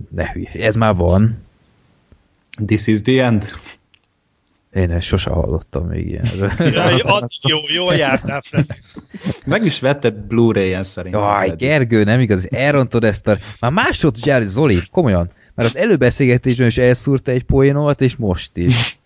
Ne 0.09 0.31
hülye, 0.31 0.51
ez 0.53 0.75
már 0.75 0.95
van. 0.95 1.43
This 2.65 2.87
is 2.87 3.01
the 3.01 3.23
end. 3.23 3.51
Én 4.73 4.91
ezt 4.91 5.05
sose 5.05 5.29
hallottam 5.29 5.87
még 5.87 6.07
ilyenről. 6.07 6.51
Jaj, 6.73 7.01
jó, 7.41 7.57
jól 7.73 7.95
jártál, 7.95 8.41
Freddy. 8.41 8.73
Meg 9.45 9.65
is 9.65 9.79
vetted 9.79 10.13
Blu-ray-en 10.15 10.83
szerintem. 10.83 11.21
Jaj, 11.21 11.55
Gergő, 11.57 12.03
nem 12.03 12.19
igaz, 12.19 12.51
elrontod 12.51 13.03
ezt 13.03 13.27
a... 13.27 13.37
Már 13.59 13.71
másod 13.71 14.17
gyár, 14.17 14.43
Zoli, 14.43 14.79
komolyan, 14.91 15.29
Már 15.53 15.65
az 15.65 15.77
előbeszélgetésben 15.77 16.67
is 16.67 16.77
elszúrta 16.77 17.31
egy 17.31 17.43
poénomat, 17.43 18.01
és 18.01 18.15
most 18.15 18.57
is. 18.57 18.99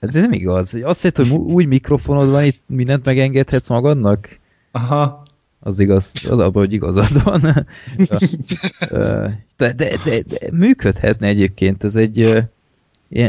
Hát 0.00 0.14
ez 0.14 0.20
nem 0.20 0.32
igaz. 0.32 0.74
Azt 0.74 1.02
hiszed, 1.02 1.16
hogy 1.16 1.30
úgy 1.30 1.66
mikrofonod 1.66 2.30
van, 2.30 2.44
itt 2.44 2.60
mindent 2.66 3.04
megengedhetsz 3.04 3.68
magadnak? 3.68 4.38
Aha. 4.70 5.21
Az 5.64 5.78
igaz, 5.78 6.12
az 6.28 6.38
abban, 6.38 6.62
hogy 6.62 6.72
igazad 6.72 7.22
van. 7.22 7.40
de, 9.56 9.72
de, 9.72 9.96
de, 10.04 10.22
de 10.28 10.38
működhetne 10.52 11.26
egyébként, 11.26 11.84
ez 11.84 11.96
egy 11.96 12.16
ilyen, 12.16 12.50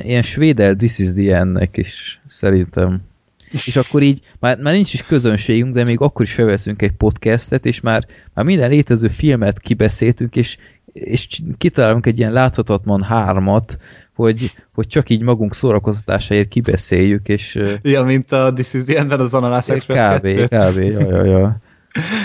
ilyen 0.04 0.22
svédel 0.22 0.76
This 0.76 1.00
is 1.00 1.14
the 1.14 1.36
End-nek 1.36 1.78
is 1.78 2.22
szerintem. 2.28 3.02
És 3.52 3.76
akkor 3.76 4.02
így, 4.02 4.20
már, 4.40 4.58
már 4.60 4.74
nincs 4.74 4.94
is 4.94 5.04
közönségünk, 5.04 5.74
de 5.74 5.84
még 5.84 6.00
akkor 6.00 6.26
is 6.26 6.34
felveszünk 6.34 6.82
egy 6.82 6.92
podcastet, 6.92 7.66
és 7.66 7.82
már, 7.82 8.06
már 8.34 8.46
minden 8.46 8.70
létező 8.70 9.08
filmet 9.08 9.60
kibeszéltünk, 9.60 10.36
és, 10.36 10.58
és 10.94 11.28
kitalálunk 11.58 12.06
egy 12.06 12.18
ilyen 12.18 12.32
láthatatlan 12.32 13.04
hármat, 13.04 13.78
hogy, 14.16 14.52
hogy 14.74 14.88
csak 14.88 15.10
így 15.10 15.22
magunk 15.22 15.54
szórakoztatásáért 15.54 16.48
kibeszéljük, 16.48 17.28
és... 17.28 17.60
Ja, 17.82 18.02
mint 18.02 18.32
a 18.32 18.54
This 18.54 18.74
is 18.74 18.84
the 18.84 18.98
End-ben 18.98 19.20
az 19.20 19.34
Ananas 19.34 19.70
Express 19.70 20.06
Kb, 20.06 20.28
kb, 20.28 20.82
ja, 20.82 21.00
ja, 21.00 21.26
ja. 21.26 21.62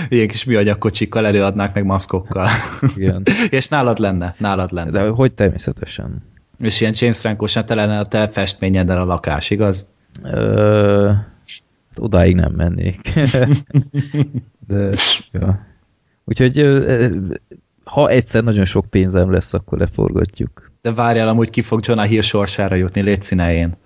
Ilyen 0.08 0.28
kis 0.28 0.44
műanyagkocsikkal 0.44 1.26
előadnák 1.26 1.75
meg 1.75 1.84
maszkokkal. 1.84 2.48
Igen. 2.96 3.22
és 3.50 3.68
nálad 3.68 3.98
lenne, 3.98 4.34
nálad 4.38 4.72
lenne. 4.72 4.90
De 4.90 5.08
hogy 5.08 5.32
természetesen. 5.32 6.22
És 6.58 6.80
ilyen 6.80 6.94
James 6.96 7.20
Franco-san 7.20 7.66
te 7.66 7.75
lenne 7.75 7.98
a 7.98 8.04
te 8.04 8.28
festményeddel 8.28 9.00
a 9.00 9.04
lakás, 9.04 9.50
igaz? 9.50 9.87
Ö, 10.22 11.10
odáig 11.96 12.34
nem 12.34 12.52
mennék. 12.52 13.00
De, 14.68 14.90
ja. 15.32 15.66
Úgyhogy 16.25 16.58
ha 17.84 18.08
egyszer 18.08 18.44
nagyon 18.44 18.64
sok 18.64 18.87
pénzem 18.90 19.30
lesz, 19.32 19.54
akkor 19.54 19.78
leforgatjuk. 19.78 20.72
De 20.82 20.92
várjál, 20.92 21.28
amúgy 21.28 21.50
ki 21.50 21.62
fog 21.62 21.80
Jonah 21.84 22.06
Hill 22.06 22.20
sorsára 22.20 22.75
jutni, 22.75 23.00
légy 23.00 23.22
színején. 23.22 23.76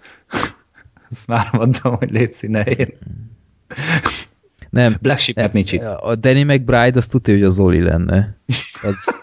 Azt 1.11 1.27
már 1.27 1.49
mondom, 1.53 1.95
hogy 1.95 2.11
légy 2.11 2.33
színején. 2.33 2.89
Nem. 4.73 4.97
Black 5.01 5.19
Sheep 5.19 5.53
nincs 5.53 5.73
itt. 5.73 5.83
A 5.83 6.15
Danny 6.15 6.45
McBride 6.45 6.99
azt 6.99 7.11
tudja, 7.11 7.35
hogy 7.35 7.43
a 7.43 7.49
Zoli 7.49 7.83
lenne. 7.83 8.37
Az... 8.83 9.21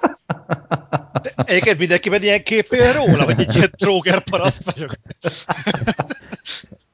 De 1.21 1.31
egyébként 1.45 1.77
mindenkiben 1.77 2.21
ilyen 2.21 2.43
kép 2.43 2.75
róla, 2.95 3.25
vagy 3.25 3.39
egy 3.39 3.55
ilyen 3.55 3.71
tróger 3.77 4.23
paraszt 4.23 4.63
vagyok. 4.63 4.95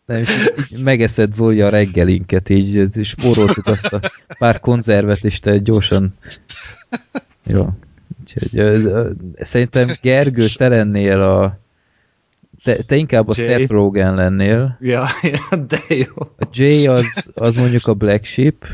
Nem, 0.06 0.24
így 0.72 0.84
megeszed 0.84 1.34
Zoli 1.34 1.62
a 1.62 1.70
reggelinket, 1.70 2.50
így 2.50 2.90
spóroltuk 3.04 3.68
azt 3.68 3.94
a 3.94 4.00
pár 4.38 4.60
konzervet, 4.60 5.26
és 5.26 5.40
te 5.40 5.58
gyorsan... 5.58 6.14
Jó. 7.44 7.68
Úgyhogy, 8.22 8.82
szerintem 9.40 9.92
Gergő, 10.02 10.48
te 10.58 10.68
lennél 10.68 11.22
a 11.22 11.60
te, 12.66 12.76
te 12.76 12.96
inkább 12.96 13.30
a 13.30 13.34
Jay. 13.36 13.48
Seth 13.48 13.72
Rogen 13.72 14.16
lennél. 14.16 14.78
Ja, 14.80 15.08
ja, 15.50 15.58
de 15.58 15.80
jó. 15.88 16.32
A 16.38 16.48
Jay 16.52 16.88
az, 16.88 17.32
az 17.36 17.56
mondjuk 17.56 17.88
a 17.88 17.94
Black 17.94 18.24
Sheep, 18.24 18.66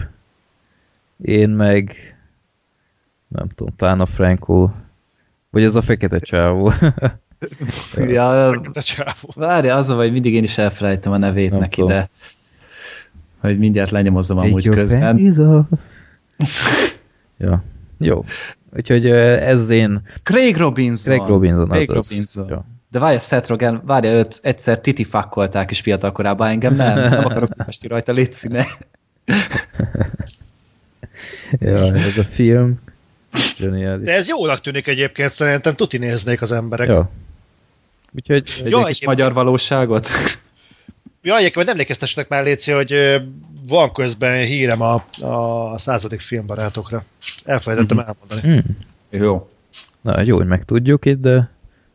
én 1.21 1.49
meg 1.49 1.95
nem 3.27 3.47
tudom, 3.47 3.75
talán 3.75 3.99
a 3.99 4.05
Franco, 4.05 4.69
vagy 5.49 5.63
az 5.63 5.75
a 5.75 5.81
fekete 5.81 6.19
csávó. 6.19 6.71
ja, 7.95 8.61
várja, 9.35 9.75
az 9.75 9.89
a 9.89 9.95
vagy 9.95 10.11
mindig 10.11 10.33
én 10.33 10.43
is 10.43 10.57
elfelejtem 10.57 11.11
a 11.11 11.17
nevét 11.17 11.49
nem 11.49 11.59
neki, 11.59 11.81
tudom. 11.81 11.95
de 11.95 12.09
hogy 13.39 13.57
mindjárt 13.57 13.91
lenyomozom 13.91 14.37
Take 14.37 14.49
amúgy 14.49 14.69
közben. 14.69 15.17
ja, 17.37 17.63
jó. 17.97 18.23
Úgyhogy 18.75 19.05
ez 19.05 19.59
az 19.59 19.69
én... 19.69 20.01
Craig 20.23 20.57
Robinson. 20.57 21.15
Craig 21.15 21.29
Robinson, 21.29 21.65
Craig 21.65 21.89
az 21.89 21.95
Robinson. 21.95 22.43
Az. 22.43 22.49
Ja. 22.49 22.65
De 22.91 22.99
várja, 22.99 23.19
Seth 23.19 23.49
Rogen, 23.49 23.81
várja, 23.85 24.11
őt 24.11 24.39
egyszer 24.41 24.79
titifakkolták 24.79 25.71
is 25.71 25.79
fiatal 25.79 26.11
korában, 26.11 26.47
engem 26.47 26.75
nem, 26.75 27.09
nem 27.09 27.25
akarok 27.25 27.55
mesti 27.55 27.87
rajta, 27.87 28.11
légy 28.11 28.33
színe. 28.33 28.67
ja, 31.59 31.93
ez 31.93 32.17
a 32.17 32.23
film. 32.23 32.79
Zseniális. 33.57 34.05
De 34.05 34.13
ez 34.13 34.27
jónak 34.27 34.61
tűnik 34.61 34.87
egyébként, 34.87 35.31
szerintem 35.31 35.75
tuti 35.75 35.97
néznék 35.97 36.41
az 36.41 36.51
emberek. 36.51 36.87
Ja. 36.87 37.09
Úgyhogy 38.15 38.61
egy 38.63 38.71
ja, 38.71 38.83
kis 38.83 39.05
magyar 39.05 39.33
valóságot. 39.33 40.09
Ja, 41.21 41.37
egyébként 41.37 41.69
emlékeztessenek 41.69 42.29
már, 42.29 42.43
Léci, 42.43 42.71
hogy 42.71 43.21
van 43.67 43.93
közben 43.93 44.45
hírem 44.45 44.81
a, 44.81 45.05
a 45.21 45.79
századik 45.79 46.19
filmbarátokra. 46.19 47.05
Elfelejtettem 47.43 47.97
mm-hmm. 47.97 48.07
elmondani. 48.07 48.55
Mm. 48.55 49.21
Jó. 49.21 49.49
Na, 50.01 50.21
jó, 50.21 50.37
hogy 50.37 50.47
megtudjuk 50.47 51.05
itt, 51.05 51.21
de 51.21 51.49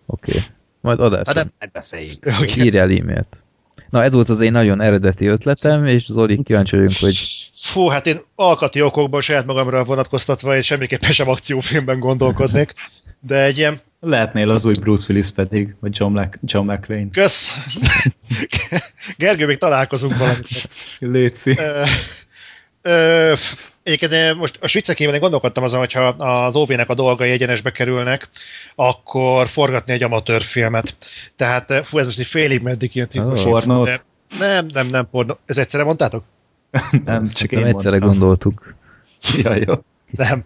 oké. 0.07 0.31
Okay. 0.31 0.43
Majd 0.87 1.01
adásra. 1.01 1.41
Hát 1.41 1.53
megbeszéljük. 1.59 2.27
Írjál 2.57 2.91
e-mailt. 2.91 3.43
Na, 3.91 4.03
ez 4.03 4.13
volt 4.13 4.29
az 4.29 4.41
én 4.41 4.53
nagyon 4.53 4.81
eredeti 4.81 5.27
ötletem, 5.27 5.87
és 5.87 6.05
Zoli, 6.05 6.43
kíváncsi 6.43 6.77
vagyunk, 6.77 6.97
hogy... 7.01 7.19
Fú, 7.57 7.87
hát 7.87 8.07
én 8.07 8.23
alkati 8.35 8.83
okokból 8.83 9.21
saját 9.21 9.47
magamra 9.47 9.85
vonatkoztatva, 9.85 10.57
és 10.57 10.67
semmiképpen 10.67 11.13
sem 11.13 11.29
akciófilmben 11.29 11.99
gondolkodnék, 11.99 12.75
de 13.21 13.43
egy 13.43 13.59
ilyen... 13.59 13.81
Lehetnél 14.01 14.51
az 14.51 14.65
új 14.65 14.75
Bruce 14.75 15.07
Willis 15.09 15.31
pedig, 15.31 15.75
vagy 15.81 15.97
John, 15.99 16.13
Mac 16.13 16.35
John 16.43 16.71
McClane. 16.71 17.09
Kösz! 17.13 17.53
Gergő, 19.17 19.47
még 19.47 19.59
találkozunk 19.59 20.17
valamit. 20.17 20.69
Léci. 20.99 21.59
Egyébként 23.83 24.37
most 24.37 24.59
a 24.61 24.67
svicekében 24.67 25.15
én 25.15 25.21
gondolkodtam 25.21 25.65
azon, 25.65 25.79
hogyha 25.79 26.07
az 26.07 26.57
OV-nek 26.57 26.89
a 26.89 26.95
dolgai 26.95 27.31
egyenesbe 27.31 27.71
kerülnek, 27.71 28.29
akkor 28.75 29.49
forgatni 29.49 29.93
egy 29.93 30.03
amatőr 30.03 30.43
filmet. 30.43 30.97
Tehát, 31.37 31.83
fú, 31.85 31.99
ez 31.99 32.05
most 32.05 32.19
egy 32.19 32.27
félig 32.27 32.63
meddig 32.63 32.95
ilyen 32.95 33.09
titkos. 33.09 33.45
Oh, 33.45 33.47
nem, 34.39 34.67
nem, 34.67 34.87
nem 34.87 35.09
pornó. 35.11 35.39
Ez 35.47 35.59
egyszerre 35.59 35.85
mondtátok? 35.85 36.25
nem, 37.05 37.27
csak 37.27 37.53
én 37.53 37.65
egyszerre 37.65 37.99
mondtam. 37.99 38.19
gondoltuk. 38.19 38.75
ja, 39.43 39.55
jó. 39.55 39.75
Nem. 40.11 40.45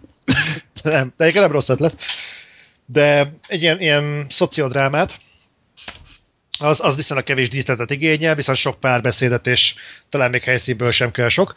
nem, 0.83 1.13
de 1.17 1.23
egyébként 1.23 1.43
nem 1.43 1.51
rossz 1.51 1.69
ötlet. 1.69 1.95
De 2.85 3.33
egy 3.47 3.61
ilyen, 3.61 3.79
ilyen 3.79 4.25
szociodrámát, 4.29 5.19
az, 6.59 6.79
az 6.83 6.95
viszonylag 6.95 7.25
kevés 7.25 7.49
díszletet 7.49 7.91
igényel, 7.91 8.35
viszont 8.35 8.57
sok 8.57 8.79
párbeszédet, 8.79 9.47
és 9.47 9.75
talán 10.09 10.29
még 10.29 10.43
helyszínből 10.43 10.91
sem 10.91 11.11
kell 11.11 11.29
sok. 11.29 11.53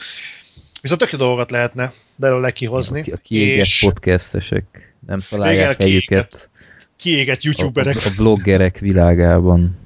Viszont 0.85 1.01
tök 1.03 1.13
jó 1.13 1.19
dolgokat 1.19 1.51
lehetne 1.51 1.93
belőle 2.17 2.51
kihozni. 2.51 3.05
A, 3.13 3.17
kiégett 3.17 3.65
és... 3.65 3.79
podcastesek 3.79 4.95
nem 5.07 5.21
találják 5.31 5.75
Igen, 5.75 5.89
helyüket. 5.89 6.51
Kiégett 6.97 7.43
youtuberek. 7.43 7.97
A, 7.97 8.09
a 8.09 8.11
vloggerek 8.17 8.79
világában. 8.79 9.79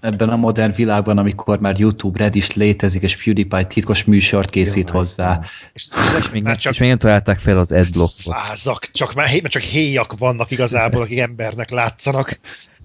Ebben 0.00 0.28
a 0.28 0.36
modern 0.36 0.74
világban, 0.74 1.18
amikor 1.18 1.60
már 1.60 1.78
YouTube, 1.78 2.18
Reddit 2.18 2.54
létezik, 2.54 3.02
és 3.02 3.16
PewDiePie 3.24 3.64
titkos 3.64 4.04
műsort 4.04 4.50
készít 4.50 4.90
jó, 4.90 4.96
hozzá. 4.96 5.40
És, 5.72 5.88
és, 6.18 6.30
még, 6.30 6.44
csak... 6.44 6.72
és 6.72 6.78
még 6.78 6.88
nem 6.88 6.98
találták 6.98 7.38
fel 7.38 7.58
az 7.58 7.72
adblockot. 7.72 8.34
Vázak, 8.34 8.90
csak 8.92 9.14
már 9.14 9.42
csak 9.42 9.62
héjak 9.62 10.18
vannak 10.18 10.50
igazából, 10.50 11.02
akik 11.02 11.18
embernek 11.18 11.70
látszanak. 11.70 12.40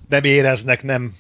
Nem 0.10 0.24
éreznek, 0.24 0.84
nem 0.84 1.14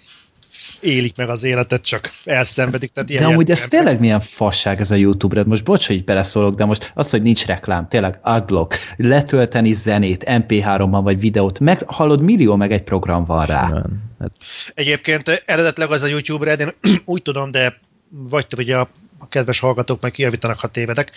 élik 0.86 1.15
meg 1.15 1.30
az 1.30 1.43
életet, 1.43 1.82
csak 1.82 2.12
elszenvedik. 2.24 2.91
Tehát 2.91 3.10
ilyen 3.10 3.24
de 3.24 3.30
amúgy 3.30 3.52
ez 3.52 3.67
tényleg 3.67 4.00
milyen 4.00 4.19
fasság 4.19 4.80
ez 4.80 4.91
a 4.91 4.95
YouTube-re. 4.95 5.43
Most 5.43 5.63
bocs, 5.63 5.88
hogy 5.88 6.04
beleszólok, 6.04 6.54
de 6.54 6.65
most 6.65 6.91
az, 6.93 7.10
hogy 7.10 7.21
nincs 7.21 7.45
reklám, 7.45 7.88
tényleg 7.88 8.19
adblock, 8.21 8.76
letölteni 8.98 9.74
zenét, 9.74 10.24
MP3-ban 10.28 11.00
vagy 11.04 11.19
videót, 11.19 11.60
meg 11.60 11.84
hallod, 11.86 12.21
millió 12.21 12.56
meg 12.56 12.71
egy 12.71 12.84
program 12.84 13.26
van 13.26 13.45
rá. 13.45 13.84
Hát... 14.19 14.32
Egyébként 14.74 15.43
eredetleg 15.45 15.91
az 15.91 16.02
a 16.02 16.08
YouTube-re, 16.08 16.54
én 16.54 16.74
úgy 17.06 17.21
tudom, 17.21 17.52
de 17.52 17.80
vagy 18.10 18.48
te 18.48 18.56
vagy 18.56 18.71
a 18.71 18.88
a 19.19 19.28
kedves 19.28 19.60
hallgatók 19.60 20.02
meg 20.02 20.12
kijavítanak, 20.12 20.60
ha 20.60 20.67
tévedek, 20.67 21.12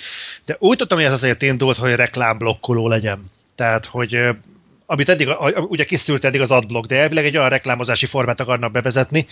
de 0.44 0.56
úgy 0.58 0.76
tudtam, 0.76 0.98
hogy 0.98 1.06
ez 1.06 1.12
azért 1.12 1.42
indult, 1.42 1.76
hogy 1.76 1.94
reklámblokkoló 1.94 2.88
legyen. 2.88 3.30
Tehát, 3.54 3.86
hogy 3.86 4.18
amit 4.90 5.08
eddig, 5.08 5.28
ugye 5.68 5.84
kiszült 5.84 6.24
eddig 6.24 6.40
az 6.40 6.50
adblock, 6.50 6.86
de 6.86 6.96
elvileg 6.96 7.24
egy 7.24 7.36
olyan 7.36 7.48
reklámozási 7.48 8.06
formát 8.06 8.40
akarnak 8.40 8.72
bevezetni, 8.72 9.26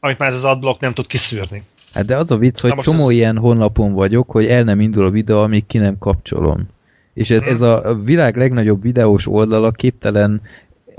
amit 0.00 0.18
már 0.18 0.28
ez 0.28 0.34
az 0.34 0.44
adblock 0.44 0.80
nem 0.80 0.92
tud 0.92 1.06
kiszűrni. 1.06 1.62
Hát 1.92 2.04
de 2.04 2.16
az 2.16 2.30
a 2.30 2.36
vicc, 2.36 2.60
hogy 2.60 2.74
csomó 2.74 3.08
ez... 3.08 3.14
ilyen 3.14 3.38
honlapon 3.38 3.92
vagyok, 3.92 4.30
hogy 4.30 4.46
el 4.46 4.62
nem 4.62 4.80
indul 4.80 5.06
a 5.06 5.10
videó, 5.10 5.40
amíg 5.40 5.66
ki 5.66 5.78
nem 5.78 5.98
kapcsolom. 5.98 6.68
És 7.14 7.30
ez, 7.30 7.40
hmm. 7.40 7.50
ez 7.50 7.60
a 7.60 7.94
világ 8.04 8.36
legnagyobb 8.36 8.82
videós 8.82 9.26
oldala 9.26 9.70
képtelen, 9.70 10.42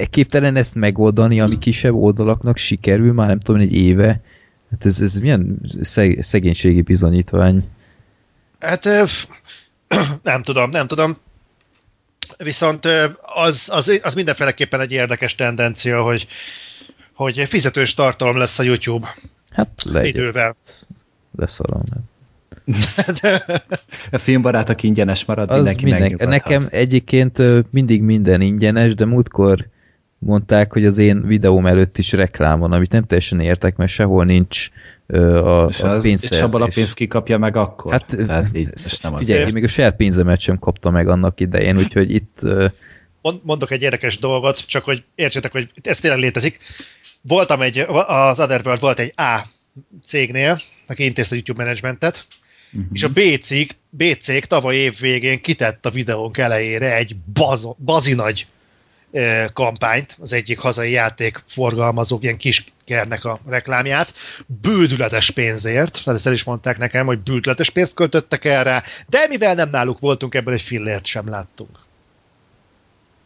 képtelen 0.10 0.56
ezt 0.56 0.76
megoldani, 0.76 1.40
ami 1.40 1.58
kisebb 1.58 1.94
oldalaknak 1.94 2.58
sikerül, 2.58 3.14
már 3.14 3.28
nem 3.28 3.40
tudom, 3.40 3.62
egy 3.62 3.76
éve. 3.76 4.22
Hát 4.72 4.86
ez, 4.86 5.02
ez 5.02 5.16
milyen 5.16 5.60
szeg, 5.82 6.22
szegénységi 6.22 6.82
bizonyítvány. 6.82 7.68
Hát 8.60 8.86
nem 10.24 10.44
tudom, 10.44 10.70
nem 10.70 10.88
tudom. 10.88 11.18
Viszont 12.38 12.86
az, 13.22 13.70
az, 13.72 14.00
az 14.04 14.14
mindenféleképpen 14.14 14.80
egy 14.80 14.92
érdekes 14.92 15.36
tendencia, 15.36 16.02
hogy, 16.02 16.28
hogy 17.14 17.46
fizetős 17.48 17.94
tartalom 17.94 18.38
lesz 18.38 18.60
a 18.60 18.64
YouTube. 18.64 19.16
Hát 19.52 19.84
legyen. 19.84 20.06
Idővel. 20.06 20.56
Leszarom. 21.36 21.82
a 24.12 24.18
filmbarátok 24.18 24.84
ingyenes 24.84 25.26
marad, 25.26 25.50
az 25.50 25.56
mindenki 25.56 25.84
minden, 25.86 26.30
Nekem 26.30 26.62
egyébként 26.70 27.42
mindig 27.72 28.02
minden 28.02 28.42
ingyenes, 28.42 28.96
de 28.96 29.06
múltkor 29.06 29.68
mondták, 30.20 30.74
hogy 30.74 30.86
az 30.86 30.98
én 30.98 31.26
videóm 31.26 31.66
előtt 31.66 31.98
is 31.98 32.12
reklám 32.12 32.60
van, 32.60 32.72
amit 32.72 32.92
nem 32.92 33.04
teljesen 33.06 33.40
értek, 33.40 33.76
mert 33.76 33.92
sehol 33.92 34.26
nincs 34.26 34.70
ö, 35.08 35.46
a, 35.46 35.68
És, 35.70 35.82
a 35.82 35.90
az, 35.90 36.04
pénzszerzés. 36.04 36.40
és 36.40 36.44
abban 36.44 36.62
a 36.62 36.68
pénzt 36.74 36.94
kikapja 36.94 37.38
meg 37.38 37.56
akkor. 37.56 37.92
Hát, 37.92 38.18
Tehát 38.26 38.50
így, 38.54 38.70
nem 39.02 39.16
figyelj, 39.16 39.46
én 39.46 39.50
még 39.54 39.64
a 39.64 39.68
saját 39.68 39.96
pénzemet 39.96 40.40
sem 40.40 40.60
kapta 40.60 40.90
meg 40.90 41.08
annak 41.08 41.40
idején, 41.40 41.78
úgyhogy 41.78 42.14
itt 42.14 42.40
ö, 42.44 42.66
Mond- 43.22 43.44
Mondok 43.44 43.72
egy 43.72 43.82
érdekes 43.82 44.18
dolgot, 44.18 44.66
csak 44.68 44.84
hogy 44.84 45.04
értsétek, 45.16 45.52
hogy 45.52 45.70
ez 45.84 46.00
tényleg 46.00 46.20
létezik. 46.20 46.60
Voltam 47.22 47.62
egy, 47.62 47.78
az 48.08 48.40
Otherworld 48.40 48.80
volt 48.80 49.00
egy 49.00 49.14
A 49.16 49.48
cégnél, 50.06 50.62
aki 50.86 51.04
intézte 51.04 51.34
a 51.34 51.38
YouTube 51.38 51.64
managementet, 51.64 52.28
uh-huh. 52.74 52.90
és 52.94 53.04
a 53.04 53.10
B 53.10 53.20
cég, 53.42 53.72
B 53.90 54.04
cég 54.20 54.46
tavaly 54.46 54.76
év 54.76 55.00
végén 55.00 55.42
kitett 55.42 55.86
a 55.86 55.90
videónk 55.90 56.38
elejére 56.38 56.96
egy 56.96 57.16
bazo, 57.34 57.76
bazinagy 57.80 58.48
kampányt, 59.54 60.18
az 60.20 60.34
egyik 60.34 60.60
hazai 60.60 60.92
játék 60.92 61.44
forgalmazók, 61.48 62.24
ilyen 62.24 62.38
kiskernek 62.38 63.26
a 63.26 63.40
reklámját, 63.48 64.14
bődületes 64.62 65.32
pénzért, 65.32 65.92
tehát 65.92 66.18
ezt 66.20 66.28
el 66.28 66.34
is 66.34 66.44
mondták 66.44 66.78
nekem, 66.78 67.06
hogy 67.06 67.20
bődületes 67.20 67.70
pénzt 67.70 67.94
költöttek 67.94 68.46
erre, 68.46 68.84
de 69.08 69.28
mivel 69.28 69.54
nem 69.54 69.70
náluk 69.70 70.00
voltunk, 70.00 70.36
ebből 70.36 70.54
egy 70.54 70.62
fillért 70.62 71.06
sem 71.06 71.30
láttunk. 71.30 71.80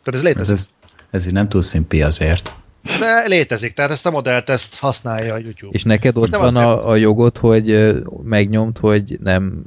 Tehát 0.04 0.06
ez 0.06 0.14
Ez, 0.16 0.24
létezik. 0.24 0.56
ez, 0.56 0.70
ez 1.12 1.26
így 1.28 1.34
nem 1.34 1.50
túl 1.50 1.62
szimpi 1.62 2.02
azért. 2.02 2.54
De 3.00 3.28
létezik, 3.28 3.74
tehát 3.74 3.92
ezt 3.92 4.06
a 4.06 4.12
modellt 4.12 4.50
ezt 4.50 4.76
használja 4.76 5.34
a 5.34 5.38
YouTube. 5.38 5.72
És 5.72 5.84
neked 5.84 6.18
ott 6.18 6.36
van 6.36 6.56
a, 6.56 6.90
a 6.90 6.96
jogod, 6.96 7.38
hogy 7.38 7.94
megnyomd, 8.24 8.78
hogy 8.78 9.18
nem, 9.24 9.64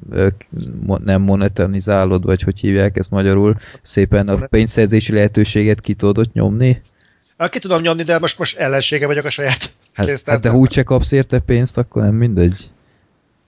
nem 1.05 1.23
monetizálod, 1.23 2.25
vagy 2.25 2.43
hogy 2.43 2.61
hívják 2.61 2.97
ezt 2.97 3.11
magyarul, 3.11 3.57
szépen 3.83 4.29
a 4.29 4.47
pénzszerzési 4.47 5.13
lehetőséget 5.13 5.81
ki 5.81 5.95
tudod 5.95 6.27
nyomni? 6.33 6.83
Ki 7.51 7.59
tudom 7.59 7.81
nyomni, 7.81 8.03
de 8.03 8.19
most, 8.19 8.39
most 8.39 8.57
ellensége 8.57 9.07
vagyok 9.07 9.25
a 9.25 9.31
saját 9.31 9.75
Hát, 9.95 10.07
hát 10.07 10.07
de 10.07 10.13
pénztárcámnak. 10.13 10.61
úgy 10.61 10.73
se 10.73 10.83
kapsz 10.83 11.13
érte 11.13 11.39
pénzt, 11.39 11.79
akkor 11.79 12.03
nem 12.03 12.15
mindegy. 12.15 12.61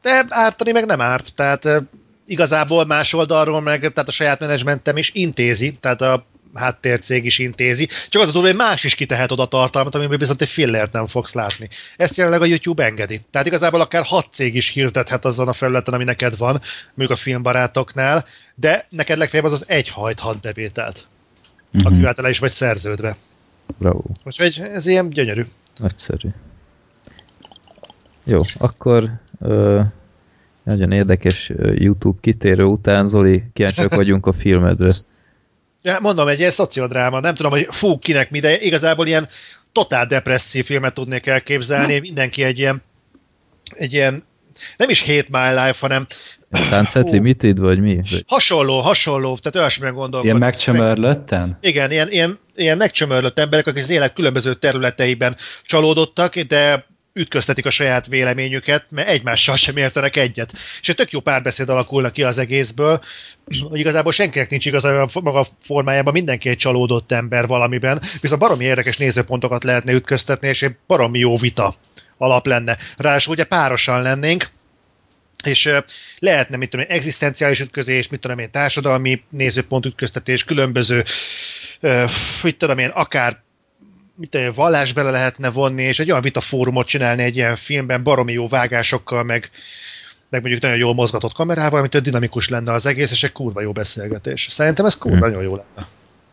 De 0.03 0.27
ártani 0.29 0.73
meg 0.73 0.87
nem 0.87 1.01
árt, 1.01 1.33
tehát 1.35 1.65
eh, 1.65 1.83
igazából 2.27 2.85
más 2.85 3.13
oldalról 3.13 3.61
meg, 3.61 3.81
tehát 3.81 4.09
a 4.09 4.13
saját 4.13 4.41
menedzsmentem 4.41 4.97
is 4.97 5.11
intézi, 5.15 5.77
tehát 5.81 6.01
a 6.01 6.27
háttércég 6.55 7.25
is 7.25 7.39
intézi, 7.39 7.89
csak 8.09 8.23
az 8.23 8.29
a 8.29 8.33
túl, 8.33 8.43
hogy 8.43 8.55
más 8.57 8.85
is 8.85 8.95
kitehet 8.95 9.33
oda 9.33 9.47
tartalmat, 9.47 9.95
amiben 9.95 10.19
viszont 10.19 10.43
egy 10.43 10.49
fillert 10.49 10.93
nem 10.93 11.07
fogsz 11.07 11.35
látni. 11.35 11.69
Ezt 11.97 12.17
jelenleg 12.17 12.41
a 12.41 12.45
YouTube 12.45 12.85
engedi. 12.85 13.21
Tehát 13.31 13.47
igazából 13.47 13.81
akár 13.81 14.05
hat 14.05 14.27
cég 14.33 14.55
is 14.55 14.69
hirdethet 14.69 15.25
azon 15.25 15.49
a 15.49 15.53
felületen, 15.53 15.95
ami 15.95 16.05
neked 16.05 16.37
van, 16.37 16.61
mondjuk 16.95 17.19
a 17.19 17.23
filmbarátoknál, 17.23 18.27
de 18.55 18.87
neked 18.91 19.19
legfeljebb 19.19 19.47
az 19.47 19.53
az 19.53 19.65
egy 19.69 19.89
hajt 19.89 20.19
hat 20.19 20.41
bevételt, 20.41 21.07
Mhm. 21.71 21.87
aki 21.87 22.05
által 22.05 22.29
is 22.31 22.39
vagy 22.39 22.51
szerződve. 22.53 23.17
Bravo. 23.79 24.03
Úgyhogy 24.25 24.61
ez 24.73 24.87
ilyen 24.87 25.09
gyönyörű. 25.11 25.45
Nagyszerű. 25.77 26.29
Jó, 28.25 28.43
akkor 28.59 29.11
ö, 29.41 29.81
nagyon 30.63 30.93
érdekes 30.93 31.53
YouTube 31.75 32.19
kitérő 32.21 32.65
után, 32.65 33.07
Zoli, 33.07 33.43
kíváncsiak 33.53 33.95
vagyunk 33.95 34.27
a 34.27 34.33
filmedre. 34.33 34.93
Ja, 35.87 35.99
mondom, 36.01 36.29
egy 36.29 36.39
ilyen 36.39 36.51
szociodráma, 36.51 37.21
nem 37.21 37.35
tudom, 37.35 37.51
hogy 37.51 37.67
fú, 37.71 37.99
kinek 37.99 38.31
mi, 38.31 38.41
de 38.41 38.61
igazából 38.61 39.07
ilyen 39.07 39.29
totál 39.73 40.07
depresszív 40.07 40.65
filmet 40.65 40.95
tudnék 40.95 41.27
elképzelni, 41.27 41.99
mindenki 41.99 42.43
egy 42.43 42.59
ilyen, 42.59 42.83
egy 43.75 43.93
ilyen, 43.93 44.25
nem 44.77 44.89
is 44.89 45.05
Hate 45.05 45.27
My 45.29 45.49
Life, 45.49 45.77
hanem 45.81 46.07
Sunset 46.53 47.03
Hú. 47.03 47.13
Limited, 47.13 47.59
vagy 47.59 47.81
mi? 47.81 48.01
Hasonló, 48.27 48.81
hasonló, 48.81 49.39
tehát 49.39 49.57
olyasmiben 49.57 49.95
gondolkodom. 49.95 50.37
Ilyen 50.37 50.51
megcsömörlötten? 50.51 51.59
Igen, 51.61 51.91
ilyen, 51.91 52.11
ilyen, 52.11 52.39
ilyen 52.55 52.77
megcsömörlött 52.77 53.39
emberek, 53.39 53.67
akik 53.67 53.83
az 53.83 53.91
élet 53.91 54.13
különböző 54.13 54.55
területeiben 54.55 55.37
csalódottak, 55.63 56.39
de 56.39 56.87
ütköztetik 57.17 57.67
a 57.67 57.71
saját 57.71 58.07
véleményüket, 58.07 58.87
mert 58.91 59.09
egymással 59.09 59.57
sem 59.57 59.77
értenek 59.77 60.17
egyet. 60.17 60.53
És 60.81 60.89
egy 60.89 60.95
tök 60.95 61.13
jó 61.13 61.21
párbeszéd 61.21 61.69
alakulna 61.69 62.11
ki 62.11 62.23
az 62.23 62.39
egészből, 62.39 63.05
hogy 63.69 63.79
igazából 63.79 64.13
senkinek 64.13 64.51
nincs 64.51 64.67
igaza 64.67 64.91
olyan 64.91 65.11
maga 65.13 65.47
formájában, 65.63 66.13
mindenki 66.13 66.49
egy 66.49 66.57
csalódott 66.57 67.13
ember 67.13 67.47
valamiben, 67.47 68.03
viszont 68.21 68.41
baromi 68.41 68.65
érdekes 68.65 68.97
nézőpontokat 68.97 69.65
lehetne 69.65 69.93
ütköztetni, 69.93 70.49
és 70.49 70.63
egy 70.63 70.77
baromi 70.87 71.19
jó 71.19 71.37
vita 71.37 71.77
alap 72.19 72.47
lenne. 72.47 72.77
Ráadásul 72.97 73.33
ugye 73.33 73.45
párosan 73.45 74.03
lennénk, 74.03 74.47
és 75.45 75.73
lehetne, 76.19 76.57
mit 76.57 76.71
tudom 76.71 76.87
én, 76.87 76.97
egzisztenciális 76.97 77.61
ütközés, 77.61 78.09
mit 78.09 78.21
tudom 78.21 78.39
én, 78.39 78.51
társadalmi 78.51 79.23
nézőpont 79.31 79.87
ütköztetés, 79.87 80.45
különböző, 80.45 81.05
mit 82.43 82.59
tudom 82.59 82.79
én, 82.79 82.89
akár 82.89 83.45
mit 84.17 84.31
tudom 84.31 84.53
vallás 84.55 84.93
bele 84.93 85.11
lehetne 85.11 85.51
vonni, 85.51 85.83
és 85.83 85.99
egy 85.99 86.11
olyan 86.11 86.23
vitafórumot 86.23 86.87
csinálni 86.87 87.23
egy 87.23 87.37
ilyen 87.37 87.57
filmben, 87.57 88.03
baromi 88.03 88.33
jó 88.33 88.49
vágásokkal, 88.49 89.23
meg, 89.23 89.51
meg 90.29 90.41
mondjuk 90.41 90.63
nagyon 90.63 90.79
jól 90.79 90.95
mozgatott 90.95 91.33
kamerával, 91.33 91.79
amit 91.79 92.03
dinamikus 92.03 92.49
lenne 92.49 92.73
az 92.73 92.87
egész, 92.87 93.11
és 93.11 93.23
egy 93.23 93.33
kurva 93.33 93.61
jó 93.61 93.73
beszélgetés. 93.73 94.47
Szerintem 94.51 94.87
ez 94.87 94.99
kurva 94.99 95.17
Hmm. 95.17 95.27
nagyon 95.27 95.43
jó 95.43 95.55
lenne. 95.57 95.89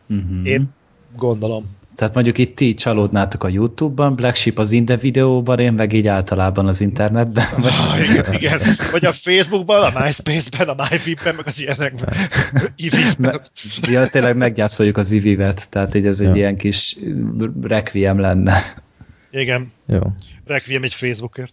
Uh-huh. 0.08 0.48
Én 0.48 0.68
gondolom. 1.16 1.76
Tehát 1.94 2.14
mondjuk 2.14 2.38
itt 2.38 2.56
ti 2.56 2.74
csalódnátok 2.74 3.44
a 3.44 3.48
YouTube-ban, 3.48 4.14
Black 4.14 4.36
Sheep 4.36 4.58
az 4.58 4.72
Inde 4.72 4.96
videóban, 4.96 5.58
én 5.58 5.72
meg 5.72 5.92
így 5.92 6.06
általában 6.06 6.66
az 6.66 6.80
internetben. 6.80 7.46
Ah, 7.56 8.10
igen, 8.10 8.32
igen. 8.32 8.60
Vagy 8.90 9.04
a 9.04 9.12
Facebookban, 9.12 9.92
a 9.94 10.00
MySpace-ben, 10.00 10.68
a 10.68 10.86
MyVip-ben, 10.90 11.34
meg 11.34 11.46
az 11.46 11.60
ilyenekben. 11.60 12.14
Ja, 13.82 14.06
tényleg 14.06 14.36
meggyászoljuk 14.36 14.96
az 14.96 15.12
Ivivet, 15.12 15.68
tehát 15.70 15.94
így 15.94 16.06
ez 16.06 16.20
egy 16.20 16.28
Ja. 16.28 16.34
ilyen 16.34 16.56
kis 16.56 16.96
requiem 17.62 18.18
lenne. 18.18 18.62
Igen. 19.30 19.72
Jó. 19.86 20.00
Requiem 20.46 20.82
egy 20.82 20.94
Facebookért. 20.94 21.52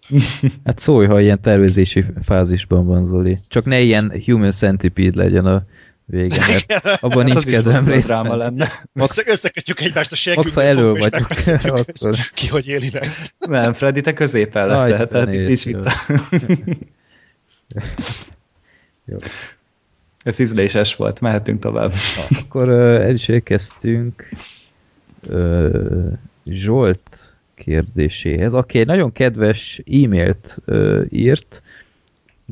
Hát 0.66 0.80
szólj, 0.80 1.08
ha 1.08 1.20
ilyen 1.20 1.42
tervezési 1.42 2.04
fázisban 2.22 2.86
van, 2.86 3.06
Zoli. 3.06 3.40
Csak 3.48 3.66
ne 3.66 3.80
ilyen 3.80 4.14
human 4.26 4.52
centipede 4.52 5.24
legyen 5.24 5.46
a 5.46 5.64
vége, 6.12 6.46
mert 6.68 7.04
abban 7.04 7.24
nincs 7.24 7.38
az 7.38 7.48
is 7.48 7.54
kedvem 7.54 7.86
részt 7.86 8.08
dráma 8.08 8.36
lenne. 8.36 8.84
Össze, 8.94 9.24
összekötjük 9.26 9.80
egymást 9.80 10.12
a 10.12 10.16
segünkbe, 10.16 10.42
Max, 10.42 10.54
ha 10.54 10.62
elő 10.62 10.92
vagyunk, 10.92 11.28
akkor- 11.64 12.16
Ki 12.34 12.48
hogy 12.48 12.68
éli 12.68 12.90
meg. 12.94 13.10
Nem, 13.40 13.74
Freddy, 13.74 14.02
te 14.02 14.14
középen 14.14 14.68
leszel, 14.68 14.90
Isten 14.90 15.08
tehát 15.08 15.32
itt 15.32 15.48
nincs 15.48 15.64
vita. 15.64 15.92
Jó. 19.06 19.18
Ez 20.24 20.40
ízléses 20.40 20.96
volt, 20.96 21.22
mehetünk 21.22 21.60
tovább. 21.60 21.94
Akkor 22.42 22.70
uh, 22.70 22.82
el 22.82 23.14
is 23.14 23.28
érkeztünk 23.28 24.30
uh, 25.30 26.12
Zsolt 26.46 27.36
kérdéséhez, 27.56 28.54
aki 28.54 28.80
egy 28.80 28.86
nagyon 28.86 29.12
kedves 29.12 29.82
e-mailt 29.86 30.58
uh, 30.66 31.06
írt, 31.10 31.62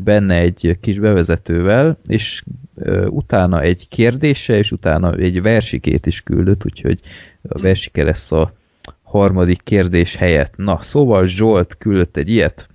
benne 0.03 0.35
egy 0.35 0.77
kis 0.81 0.99
bevezetővel, 0.99 1.97
és 2.07 2.43
utána 3.05 3.61
egy 3.61 3.87
kérdése, 3.87 4.57
és 4.57 4.71
utána 4.71 5.13
egy 5.13 5.41
versikét 5.41 6.05
is 6.05 6.21
küldött, 6.21 6.65
úgyhogy 6.65 6.99
a 7.49 7.61
versike 7.61 8.03
lesz 8.03 8.31
a 8.31 8.53
harmadik 9.03 9.61
kérdés 9.63 10.15
helyett. 10.15 10.55
Na, 10.55 10.81
szóval 10.81 11.25
Zsolt 11.25 11.77
küldött 11.77 12.17
egy 12.17 12.29
ilyet. 12.29 12.69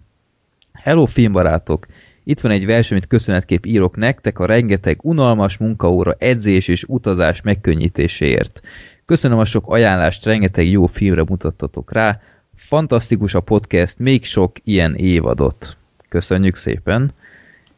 Hello 0.73 1.05
filmbarátok! 1.05 1.87
Itt 2.25 2.41
van 2.41 2.53
egy 2.53 2.67
vers, 2.67 2.91
amit 2.91 3.07
köszönetkép 3.07 3.67
írok 3.67 3.97
nektek 3.97 4.39
a 4.39 4.47
rengeteg 4.47 4.99
unalmas 5.03 5.57
munkaóra, 5.57 6.15
edzés 6.19 6.69
és 6.69 6.85
utazás 6.89 7.43
megkönnyítéséért. 7.43 8.61
Köszönöm 9.07 9.39
a 9.39 9.45
sok 9.45 9.65
ajánlást, 9.67 10.25
rengeteg 10.25 10.67
jó 10.67 10.87
filmre 10.87 11.25
mutattatok 11.29 11.93
rá. 11.93 12.21
Fantasztikus 12.55 13.35
a 13.35 13.41
podcast, 13.41 13.99
még 13.99 14.25
sok 14.25 14.57
ilyen 14.65 14.95
évadot. 14.95 15.77
Köszönjük 16.15 16.57
szépen. 16.57 17.13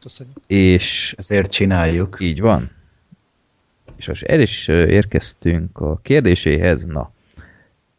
Köszönjük. 0.01 0.37
És 0.47 1.15
ezért 1.17 1.51
csináljuk. 1.51 2.17
Így 2.19 2.41
van. 2.41 2.69
És 3.95 4.07
most 4.07 4.23
el 4.23 4.39
is 4.39 4.67
érkeztünk 4.67 5.79
a 5.79 5.99
kérdéséhez. 6.01 6.85
Na, 6.85 7.11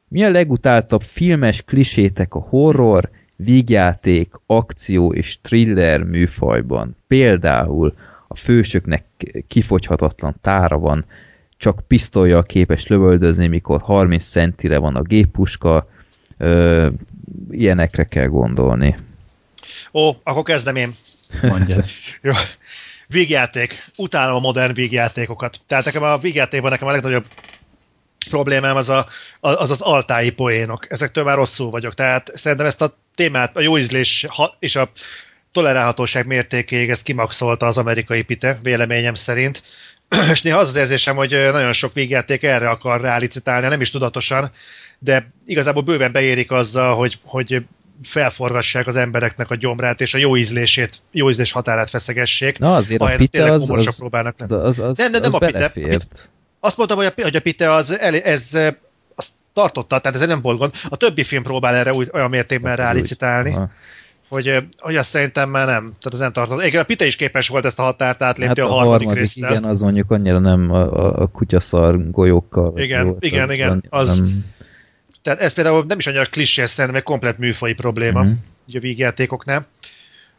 mi 0.08 0.24
a 0.24 0.30
legutáltabb 0.30 1.02
filmes 1.02 1.62
klisétek 1.62 2.34
a 2.34 2.38
horror, 2.38 3.10
vígjáték, 3.36 4.34
akció 4.46 5.12
és 5.12 5.40
thriller 5.40 6.02
műfajban? 6.02 6.96
Például 7.06 7.94
a 8.28 8.34
fősöknek 8.34 9.04
kifogyhatatlan 9.48 10.36
tára 10.40 10.78
van, 10.78 11.04
csak 11.56 11.80
pisztolyjal 11.86 12.42
képes 12.42 12.86
lövöldözni, 12.86 13.46
mikor 13.46 13.80
30 13.80 14.24
centire 14.24 14.78
van 14.78 14.96
a 14.96 15.02
géppuska, 15.02 15.88
ö, 16.36 16.88
ilyenekre 17.50 18.04
kell 18.04 18.26
gondolni. 18.26 18.96
Ó, 19.92 20.10
akkor 20.22 20.42
kezdem 20.42 20.76
én. 20.76 20.96
Mondjad. 21.42 21.84
Jó. 22.22 22.32
Vígjáték. 23.06 23.84
Utálom 23.96 24.36
a 24.36 24.40
modern 24.40 24.74
vígjátékokat. 24.74 25.60
Tehát 25.66 25.84
nekem 25.84 26.02
a 26.02 26.18
vígjátékban 26.18 26.70
nekem 26.70 26.88
a 26.88 26.90
legnagyobb 26.90 27.24
problémám 28.28 28.76
az 28.76 28.88
a, 28.88 29.08
az, 29.40 29.70
az 29.70 29.80
altái 29.80 30.30
poénok. 30.30 30.86
Ezektől 30.92 31.24
már 31.24 31.36
rosszul 31.36 31.70
vagyok. 31.70 31.94
Tehát 31.94 32.30
szerintem 32.34 32.66
ezt 32.66 32.82
a 32.82 32.98
témát, 33.14 33.56
a 33.56 33.60
jó 33.60 33.78
ízlés 33.78 34.26
és 34.58 34.76
a 34.76 34.90
tolerálhatóság 35.52 36.26
mértékéig 36.26 36.90
ezt 36.90 37.02
kimaxolta 37.02 37.66
az 37.66 37.78
amerikai 37.78 38.22
pite, 38.22 38.58
véleményem 38.62 39.14
szerint. 39.14 39.62
és 40.32 40.42
néha 40.42 40.58
az 40.58 40.68
az 40.68 40.76
érzésem, 40.76 41.16
hogy 41.16 41.30
nagyon 41.30 41.72
sok 41.72 41.94
végjáték 41.94 42.42
erre 42.42 42.68
akar 42.68 43.00
rálicitálni, 43.00 43.68
nem 43.68 43.80
is 43.80 43.90
tudatosan, 43.90 44.52
de 44.98 45.32
igazából 45.46 45.82
bőven 45.82 46.12
beérik 46.12 46.50
azzal, 46.50 46.96
hogy, 46.96 47.18
hogy 47.24 47.62
felforgassák 48.02 48.86
az 48.86 48.96
embereknek 48.96 49.50
a 49.50 49.54
gyomrát, 49.54 50.00
és 50.00 50.14
a 50.14 50.18
jó 50.18 50.36
ízlését, 50.36 51.00
jó 51.10 51.30
ízlés 51.30 51.52
határát 51.52 51.90
feszegessék. 51.90 52.58
Na 52.58 52.74
azért 52.74 53.00
a 53.00 53.10
pite 53.16 53.52
az, 53.52 53.70
az, 53.70 53.98
próbálnak 53.98 54.34
az, 54.38 54.52
az, 54.52 54.78
az, 54.78 54.96
nem, 54.96 55.10
nem, 55.10 55.20
nem 55.20 55.34
az 55.34 55.42
a 55.42 55.46
pite. 55.46 55.52
belefért. 55.52 56.30
Azt 56.60 56.76
mondtam, 56.76 56.98
hogy 56.98 57.06
a, 57.16 57.22
hogy 57.22 57.36
a 57.36 57.40
pite 57.40 57.72
az, 57.72 57.98
ez, 57.98 58.58
azt 59.14 59.30
tartotta, 59.52 59.98
tehát 59.98 60.20
ez 60.20 60.26
nem 60.28 60.40
volt 60.40 60.58
gond. 60.58 60.72
A 60.88 60.96
többi 60.96 61.24
film 61.24 61.42
próbál 61.42 61.74
erre 61.74 61.92
úgy, 61.92 62.10
olyan 62.12 62.30
mértékben 62.30 62.76
rálicitálni. 62.76 63.52
Aha 63.52 63.70
hogy, 64.28 64.68
hogy 64.78 64.96
azt 64.96 65.08
szerintem 65.10 65.50
már 65.50 65.66
nem. 65.66 65.82
Tehát 65.82 66.12
az 66.12 66.18
nem 66.18 66.32
tartott. 66.32 66.64
Igen, 66.64 66.80
a 66.80 66.84
Pite 66.84 67.06
is 67.06 67.16
képes 67.16 67.48
volt 67.48 67.64
ezt 67.64 67.78
a 67.78 67.82
határt 67.82 68.22
átlépni 68.22 68.60
hát 68.60 68.70
a, 68.70 68.72
a 68.72 68.74
harmadik, 68.74 69.06
harmadik 69.06 69.20
résszel. 69.20 69.50
Igen, 69.50 69.64
az 69.64 69.80
mondjuk 69.80 70.10
annyira 70.10 70.38
nem 70.38 70.70
a, 70.70 71.20
a, 71.20 71.26
kutyaszar 71.26 72.10
golyókkal. 72.10 72.72
Igen, 72.78 73.06
volt, 73.06 73.24
igen, 73.24 73.48
az, 73.48 73.54
igen. 73.54 73.84
Az, 73.88 74.18
nem... 74.18 74.44
Tehát 75.22 75.40
ez 75.40 75.54
például 75.54 75.84
nem 75.86 75.98
is 75.98 76.06
annyira 76.06 76.24
klisé, 76.24 76.66
szerintem 76.66 77.00
egy 77.00 77.06
komplet 77.06 77.38
műfai 77.38 77.72
probléma, 77.72 78.22
mm-hmm. 78.22 78.32
ugye 78.68 78.78
a 78.78 78.80
vígjátékoknál. 78.80 79.66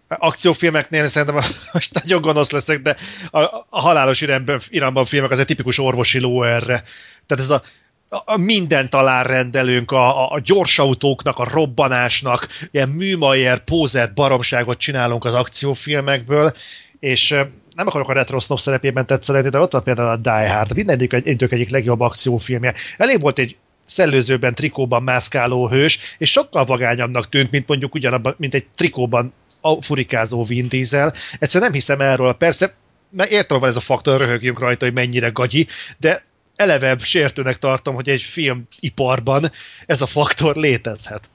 Akciófilmeknél 0.08 1.08
szerintem 1.08 1.44
most 1.74 1.94
nagyon 1.94 2.22
gonosz 2.22 2.52
leszek, 2.52 2.82
de 2.82 2.96
a, 3.32 3.39
a 3.70 3.80
halálos 3.82 4.22
irányban, 4.22 4.60
irányban 4.70 5.06
filmek 5.06 5.32
az 5.32 5.39
egy 5.39 5.46
tipikus 5.46 5.80
orvosi 5.80 6.20
ló 6.20 6.44
erre. 6.44 6.84
Tehát 7.26 7.44
ez 7.44 7.50
a 7.50 7.63
a 8.10 8.38
mindent 8.38 8.94
alárendelünk, 8.94 9.92
a, 9.92 10.32
a 10.32 10.39
gyors 10.39 10.80
autóknak, 10.80 11.38
a 11.38 11.48
robbanásnak, 11.52 12.48
ilyen 12.72 12.89
műmajer, 12.89 13.63
pózert 13.63 14.13
baromságot 14.13 14.78
csinálunk 14.78 15.26
az 15.26 15.34
akciófilmekből, 15.34 16.54
és 17.00 17.30
nem 17.76 17.88
akarok 17.88 18.10
a 18.10 18.13
Retro 18.13 18.39
Snob 18.39 18.60
szerepében 18.60 19.06
tetszeni, 19.06 19.50
de 19.50 19.60
ott 19.60 19.72
van 19.72 19.84
például 19.84 20.10
a 20.10 20.15
Die 20.15 20.54
Hard, 20.54 20.76
mindegyik 20.76 21.13
egy, 21.13 21.28
egyik 21.28 21.70
legjobb 21.70 22.00
akciófilmje. 22.00 22.74
Elég 22.98 23.22
volt 23.22 23.39
egy 23.39 23.58
szellőzőben, 23.89 24.56
trikóban 24.56 25.04
mászkáló 25.04 25.67
hős, 25.67 25.99
és 26.17 26.32
sokkal 26.32 26.65
vagányabbnak 26.65 27.30
tűnt, 27.30 27.52
mint 27.52 27.67
mondjuk 27.67 27.93
ugyanabban, 27.93 28.36
mint 28.38 28.54
egy 28.54 28.65
trikóban 28.75 29.34
furikázó 29.80 30.43
Vin 30.43 30.67
Diesel. 30.67 31.13
Egyszerűen 31.39 31.69
nem 31.69 31.80
hiszem 31.80 32.02
erről. 32.02 32.34
Persze, 32.34 32.73
mert 33.10 33.32
értem, 33.32 33.60
van 33.60 33.69
ez 33.69 33.75
a 33.75 33.80
faktor, 33.80 34.19
röhögjünk 34.19 34.60
rajta, 34.60 34.86
hogy 34.86 34.93
mennyire 34.93 35.30
gagyi, 35.30 35.67
de 35.97 36.23
eleve 36.56 36.97
sértőnek 36.97 37.58
tartom, 37.58 37.95
hogy 37.95 38.10
egy 38.10 38.21
filmiparban 38.21 39.52
ez 39.86 40.02
a 40.02 40.06
faktor 40.06 40.56
létezhet. 40.56 41.30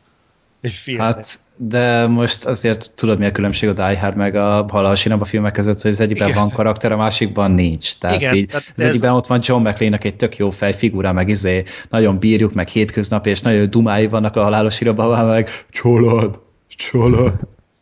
Egy 0.65 0.73
film. 0.73 0.99
Hát, 0.99 1.41
de 1.57 2.07
most 2.07 2.45
azért 2.45 2.91
tudod, 2.95 3.19
mi 3.19 3.27
a 3.27 3.33
különbség 3.33 3.69
a 3.69 3.73
Die 3.73 3.99
Hard 3.99 4.17
meg 4.17 4.35
a 4.37 4.67
Halas 4.69 5.07
a 5.07 5.25
filmek 5.25 5.53
között, 5.53 5.81
hogy 5.81 5.91
az 5.91 6.01
egyikben 6.01 6.29
Igen. 6.29 6.41
van 6.41 6.51
karakter, 6.51 6.93
a 6.93 6.97
másikban 6.97 7.51
nincs. 7.51 7.95
Tehát 7.95 8.17
Igen, 8.17 8.35
így, 8.35 8.47
tehát 8.47 8.73
az 8.77 8.85
egyikben 8.85 9.11
ez... 9.11 9.17
ott 9.17 9.27
van 9.27 9.41
John 9.43 9.69
mclean 9.69 9.99
egy 9.99 10.17
tök 10.17 10.37
jó 10.37 10.51
fej 10.51 10.73
figura, 10.73 11.13
meg 11.13 11.29
izé, 11.29 11.65
nagyon 11.91 12.19
bírjuk, 12.19 12.53
meg 12.53 12.69
hétköznapi, 12.69 13.31
és 13.31 13.41
nagyon 13.41 13.71
dumái 13.71 14.07
vannak 14.07 14.37
a 14.37 14.43
halálos 14.43 14.81
irodában, 14.81 15.27
meg 15.27 15.51
csolod, 15.71 16.41
csolod. 16.69 17.35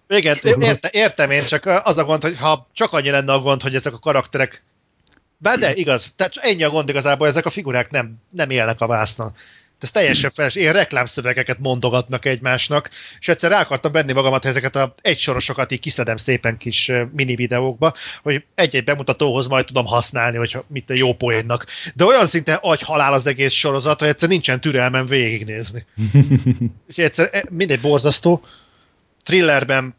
Igen, 0.09 0.37
érte, 0.61 0.89
értem 0.93 1.31
én, 1.31 1.45
csak 1.45 1.81
az 1.85 1.99
a 1.99 2.05
gond, 2.05 2.23
hogy 2.23 2.39
ha 2.39 2.69
csak 2.73 2.93
annyi 2.93 3.11
lenne 3.11 3.33
a 3.33 3.41
gond, 3.41 3.63
hogy 3.63 3.75
ezek 3.75 3.93
a 3.93 3.99
karakterek 3.99 4.63
bár 5.37 5.59
de, 5.59 5.75
igaz. 5.75 6.13
Tehát 6.17 6.37
ennyi 6.37 6.63
a 6.63 6.71
gond 6.71 6.89
igazából, 6.89 7.27
ezek 7.27 7.47
a 7.47 7.51
figurák 7.51 7.91
nem, 7.91 8.15
nem 8.31 8.51
élnek 8.51 8.81
a 8.81 8.87
vásznon. 8.87 9.35
Ez 9.83 9.91
teljesen 9.91 10.31
feles, 10.31 10.55
ilyen 10.55 10.73
reklámszövegeket 10.73 11.59
mondogatnak 11.59 12.25
egymásnak, 12.25 12.91
és 13.21 13.29
egyszer 13.29 13.51
rá 13.51 13.61
akartam 13.61 13.93
benni 13.93 14.13
magamat, 14.13 14.43
hogy 14.43 14.51
ezeket 14.51 14.77
a 14.77 14.95
egysorosokat 15.03 15.73
így 15.73 15.81
kiszedem 15.81 16.17
szépen 16.17 16.57
kis 16.57 16.93
mini 17.13 17.35
videókba, 17.35 17.95
hogy 18.23 18.45
egy-egy 18.55 18.85
bemutatóhoz 18.85 19.47
majd 19.47 19.67
tudom 19.67 19.87
használni, 19.87 20.37
hogy 20.37 20.59
mit 20.67 20.91
a 20.91 20.95
jó 20.95 21.15
poénnak. 21.15 21.67
De 21.95 22.05
olyan 22.05 22.27
szinten 22.27 22.59
agy 22.61 22.83
halál 22.83 23.13
az 23.13 23.27
egész 23.27 23.53
sorozat, 23.53 23.99
hogy 23.99 24.09
egyszer 24.09 24.29
nincsen 24.29 24.61
türelmem 24.61 25.07
végignézni. 25.07 25.87
és 26.89 26.99
egyszer 26.99 27.29
e, 27.33 27.45
mindegy 27.51 27.81
borzasztó. 27.81 28.45
Thrillerben 29.25 29.95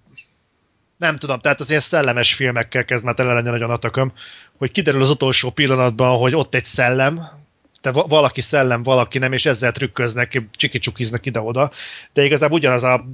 nem 0.97 1.15
tudom, 1.15 1.39
tehát 1.39 1.59
az 1.59 1.69
ilyen 1.69 1.81
szellemes 1.81 2.33
filmekkel 2.33 2.85
kezd 2.85 3.03
már 3.03 3.13
tele 3.13 3.33
lenni 3.33 3.49
nagyon 3.49 3.69
a 3.69 3.77
tököm, 3.77 4.13
hogy 4.57 4.71
kiderül 4.71 5.01
az 5.01 5.09
utolsó 5.09 5.49
pillanatban, 5.49 6.17
hogy 6.17 6.35
ott 6.35 6.55
egy 6.55 6.65
szellem, 6.65 7.42
te 7.83 7.91
valaki 7.91 8.41
szellem, 8.41 8.83
valaki 8.83 9.17
nem, 9.17 9.33
és 9.33 9.45
ezzel 9.45 9.71
trükköznek, 9.71 10.41
csiki-csukiznak 10.51 11.25
ide-oda, 11.25 11.71
de 12.13 12.23
igazából 12.23 12.57
ugyanaz 12.57 12.83
a 12.83 13.05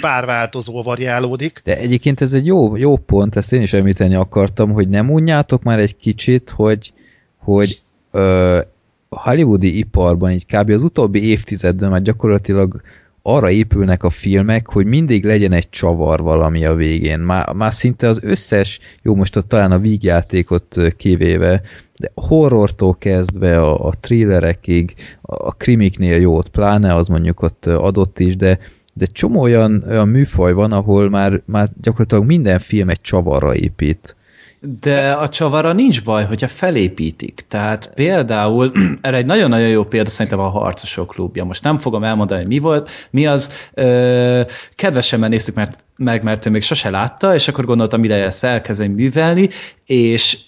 pár 0.00 0.26
változó 0.26 0.82
variálódik. 0.82 1.60
De 1.64 1.78
egyébként 1.78 2.20
ez 2.20 2.32
egy 2.32 2.46
jó, 2.46 2.76
jó 2.76 2.96
pont, 2.96 3.36
ezt 3.36 3.52
én 3.52 3.62
is 3.62 3.72
említeni 3.72 4.14
akartam, 4.14 4.72
hogy 4.72 4.88
nem 4.88 5.10
unjátok 5.10 5.62
már 5.62 5.78
egy 5.78 5.96
kicsit, 5.96 6.50
hogy, 6.50 6.92
hogy 7.36 7.82
ö, 8.10 8.60
hollywoodi 9.08 9.78
iparban 9.78 10.30
így 10.30 10.46
kb. 10.46 10.70
az 10.70 10.82
utóbbi 10.82 11.28
évtizedben 11.28 11.90
már 11.90 12.02
gyakorlatilag 12.02 12.80
arra 13.26 13.50
épülnek 13.50 14.02
a 14.02 14.10
filmek, 14.10 14.68
hogy 14.68 14.86
mindig 14.86 15.24
legyen 15.24 15.52
egy 15.52 15.70
csavar 15.70 16.20
valami 16.20 16.64
a 16.64 16.74
végén. 16.74 17.20
Már, 17.20 17.52
már 17.52 17.72
szinte 17.72 18.08
az 18.08 18.20
összes, 18.22 18.78
jó 19.02 19.14
most 19.14 19.36
ott 19.36 19.48
talán 19.48 19.72
a 19.72 19.78
vígjátékot 19.78 20.94
kivéve, 20.96 21.62
de 21.98 22.12
horrortól 22.14 22.94
kezdve 22.94 23.60
a, 23.60 23.86
a 23.86 23.92
thrillerekig, 24.00 24.94
a 25.22 25.52
krimiknél 25.52 26.20
jó, 26.20 26.36
ott 26.36 26.48
pláne 26.48 26.94
az 26.94 27.08
mondjuk 27.08 27.42
ott 27.42 27.66
adott 27.66 28.18
is, 28.18 28.36
de 28.36 28.58
de 28.96 29.06
csomó 29.06 29.40
olyan, 29.40 29.84
olyan 29.88 30.08
műfaj 30.08 30.52
van, 30.52 30.72
ahol 30.72 31.10
már, 31.10 31.42
már 31.44 31.68
gyakorlatilag 31.80 32.24
minden 32.24 32.58
film 32.58 32.88
egy 32.88 33.00
csavarra 33.00 33.54
épít. 33.54 34.16
De 34.80 35.12
a 35.12 35.28
csavara 35.28 35.72
nincs 35.72 36.04
baj, 36.04 36.24
hogyha 36.24 36.48
felépítik. 36.48 37.44
Tehát 37.48 37.94
például, 37.94 38.72
erre 39.00 39.16
egy 39.16 39.26
nagyon-nagyon 39.26 39.68
jó 39.68 39.84
példa 39.84 40.10
szerintem 40.10 40.40
a 40.40 40.48
Harcosok 40.48 41.08
klubja. 41.08 41.44
Most 41.44 41.62
nem 41.62 41.78
fogom 41.78 42.04
elmondani, 42.04 42.40
hogy 42.40 42.48
mi 42.48 42.58
volt, 42.58 42.90
mi 43.10 43.26
az. 43.26 43.52
Ö, 43.74 44.40
kedvesebben 44.74 45.30
néztük 45.30 45.54
mert, 45.54 45.84
meg, 45.96 46.22
mert 46.22 46.46
ő 46.46 46.50
még 46.50 46.62
sose 46.62 46.90
látta, 46.90 47.34
és 47.34 47.48
akkor 47.48 47.64
gondoltam, 47.64 48.04
ide 48.04 48.18
lesz 48.18 48.42
elkezdeni 48.42 48.94
művelni, 48.94 49.48
és 49.84 50.38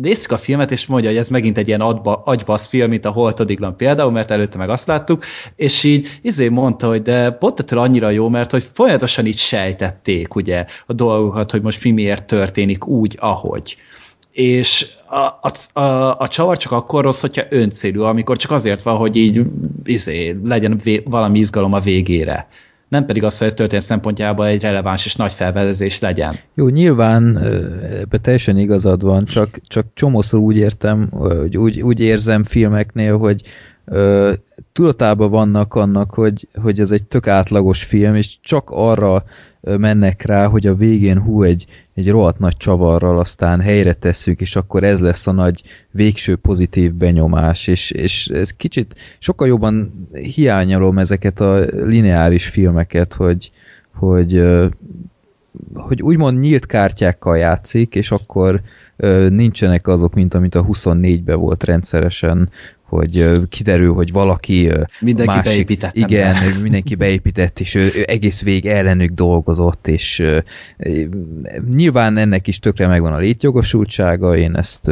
néztük 0.00 0.32
a 0.32 0.36
filmet, 0.36 0.70
és 0.70 0.86
mondja, 0.86 1.10
hogy 1.10 1.18
ez 1.18 1.28
megint 1.28 1.58
egy 1.58 1.68
ilyen 1.68 1.80
adba, 1.80 2.22
agybasz 2.24 2.66
film, 2.66 2.88
mint 2.88 3.04
a 3.04 3.10
Holtodiglan 3.10 3.76
például, 3.76 4.10
mert 4.10 4.30
előtte 4.30 4.58
meg 4.58 4.70
azt 4.70 4.86
láttuk, 4.86 5.24
és 5.56 5.84
így 5.84 6.18
izé 6.22 6.48
mondta, 6.48 6.88
hogy 6.88 7.02
de 7.02 7.30
pont 7.30 7.60
ettől 7.60 7.78
annyira 7.78 8.10
jó, 8.10 8.28
mert 8.28 8.50
hogy 8.50 8.64
folyamatosan 8.72 9.26
így 9.26 9.38
sejtették 9.38 10.34
ugye 10.34 10.64
a 10.86 10.92
dolgokat, 10.92 11.50
hogy 11.50 11.62
most 11.62 11.84
mi 11.84 11.90
miért 11.90 12.26
történik 12.26 12.86
úgy, 12.86 13.16
ahogy. 13.20 13.76
És 14.32 14.86
a, 15.06 15.16
a, 15.16 15.80
a, 15.80 16.18
a 16.18 16.28
csavar 16.28 16.56
csak 16.56 16.72
akkor 16.72 17.04
rossz, 17.04 17.20
hogyha 17.20 17.42
öncélű, 17.48 17.98
amikor 17.98 18.36
csak 18.36 18.50
azért 18.50 18.82
van, 18.82 18.96
hogy 18.96 19.16
így 19.16 19.42
izé, 19.84 20.36
legyen 20.44 20.80
vé, 20.84 21.02
valami 21.04 21.38
izgalom 21.38 21.72
a 21.72 21.80
végére 21.80 22.48
nem 22.88 23.04
pedig 23.04 23.22
az, 23.22 23.38
hogy 23.38 23.48
a 23.48 23.54
történet 23.54 23.84
szempontjából 23.84 24.46
egy 24.46 24.60
releváns 24.60 25.06
és 25.06 25.16
nagy 25.16 25.32
felvedezés 25.32 26.00
legyen. 26.00 26.34
Jó, 26.54 26.68
nyilván 26.68 27.38
ebbe 28.00 28.18
teljesen 28.18 28.58
igazad 28.58 29.02
van, 29.02 29.24
csak, 29.24 29.60
csak 29.68 29.86
csomószor 29.94 30.40
úgy 30.40 30.56
értem, 30.56 31.08
hogy 31.10 31.56
úgy, 31.56 31.80
úgy 31.80 32.00
érzem 32.00 32.42
filmeknél, 32.42 33.16
hogy 33.18 33.42
ö, 33.84 34.32
tudatában 34.72 35.30
vannak 35.30 35.74
annak, 35.74 36.14
hogy, 36.14 36.48
hogy 36.62 36.80
ez 36.80 36.90
egy 36.90 37.04
tök 37.04 37.26
átlagos 37.26 37.84
film, 37.84 38.14
és 38.14 38.40
csak 38.40 38.70
arra 38.70 39.24
mennek 39.78 40.22
rá, 40.22 40.46
hogy 40.46 40.66
a 40.66 40.74
végén 40.74 41.20
hú, 41.20 41.42
egy, 41.42 41.66
egy 41.94 42.10
rohadt 42.10 42.38
nagy 42.38 42.56
csavarral 42.56 43.18
aztán 43.18 43.60
helyre 43.60 43.92
tesszük, 43.92 44.40
és 44.40 44.56
akkor 44.56 44.84
ez 44.84 45.00
lesz 45.00 45.26
a 45.26 45.32
nagy 45.32 45.62
végső 45.90 46.36
pozitív 46.36 46.94
benyomás, 46.94 47.66
és, 47.66 47.90
és 47.90 48.26
ez 48.26 48.50
kicsit 48.50 48.94
sokkal 49.18 49.46
jobban 49.46 50.08
hiányolom 50.12 50.98
ezeket 50.98 51.40
a 51.40 51.58
lineáris 51.70 52.46
filmeket, 52.46 53.12
hogy, 53.12 53.50
hogy, 53.94 54.42
hogy 55.74 56.02
úgymond 56.02 56.38
nyílt 56.38 56.66
kártyákkal 56.66 57.36
játszik, 57.36 57.94
és 57.94 58.10
akkor 58.10 58.60
nincsenek 59.28 59.88
azok, 59.88 60.14
mint 60.14 60.34
amit 60.34 60.54
a 60.54 60.64
24-ben 60.64 61.38
volt 61.38 61.64
rendszeresen, 61.64 62.50
hogy 62.82 63.40
kiderül, 63.48 63.92
hogy 63.92 64.12
valaki 64.12 64.70
mindenki 65.00 65.32
másik, 65.32 65.52
beépített. 65.52 65.96
Igen, 65.96 66.32
be. 66.32 66.60
mindenki 66.62 66.94
beépített, 66.94 67.60
és 67.60 67.74
ő, 67.74 67.90
egész 68.06 68.42
vég 68.42 68.66
ellenük 68.66 69.10
dolgozott, 69.10 69.88
és 69.88 70.22
nyilván 71.70 72.16
ennek 72.16 72.46
is 72.46 72.58
tökre 72.58 72.86
megvan 72.86 73.12
a 73.12 73.18
létjogosultsága, 73.18 74.36
én 74.36 74.56
ezt 74.56 74.90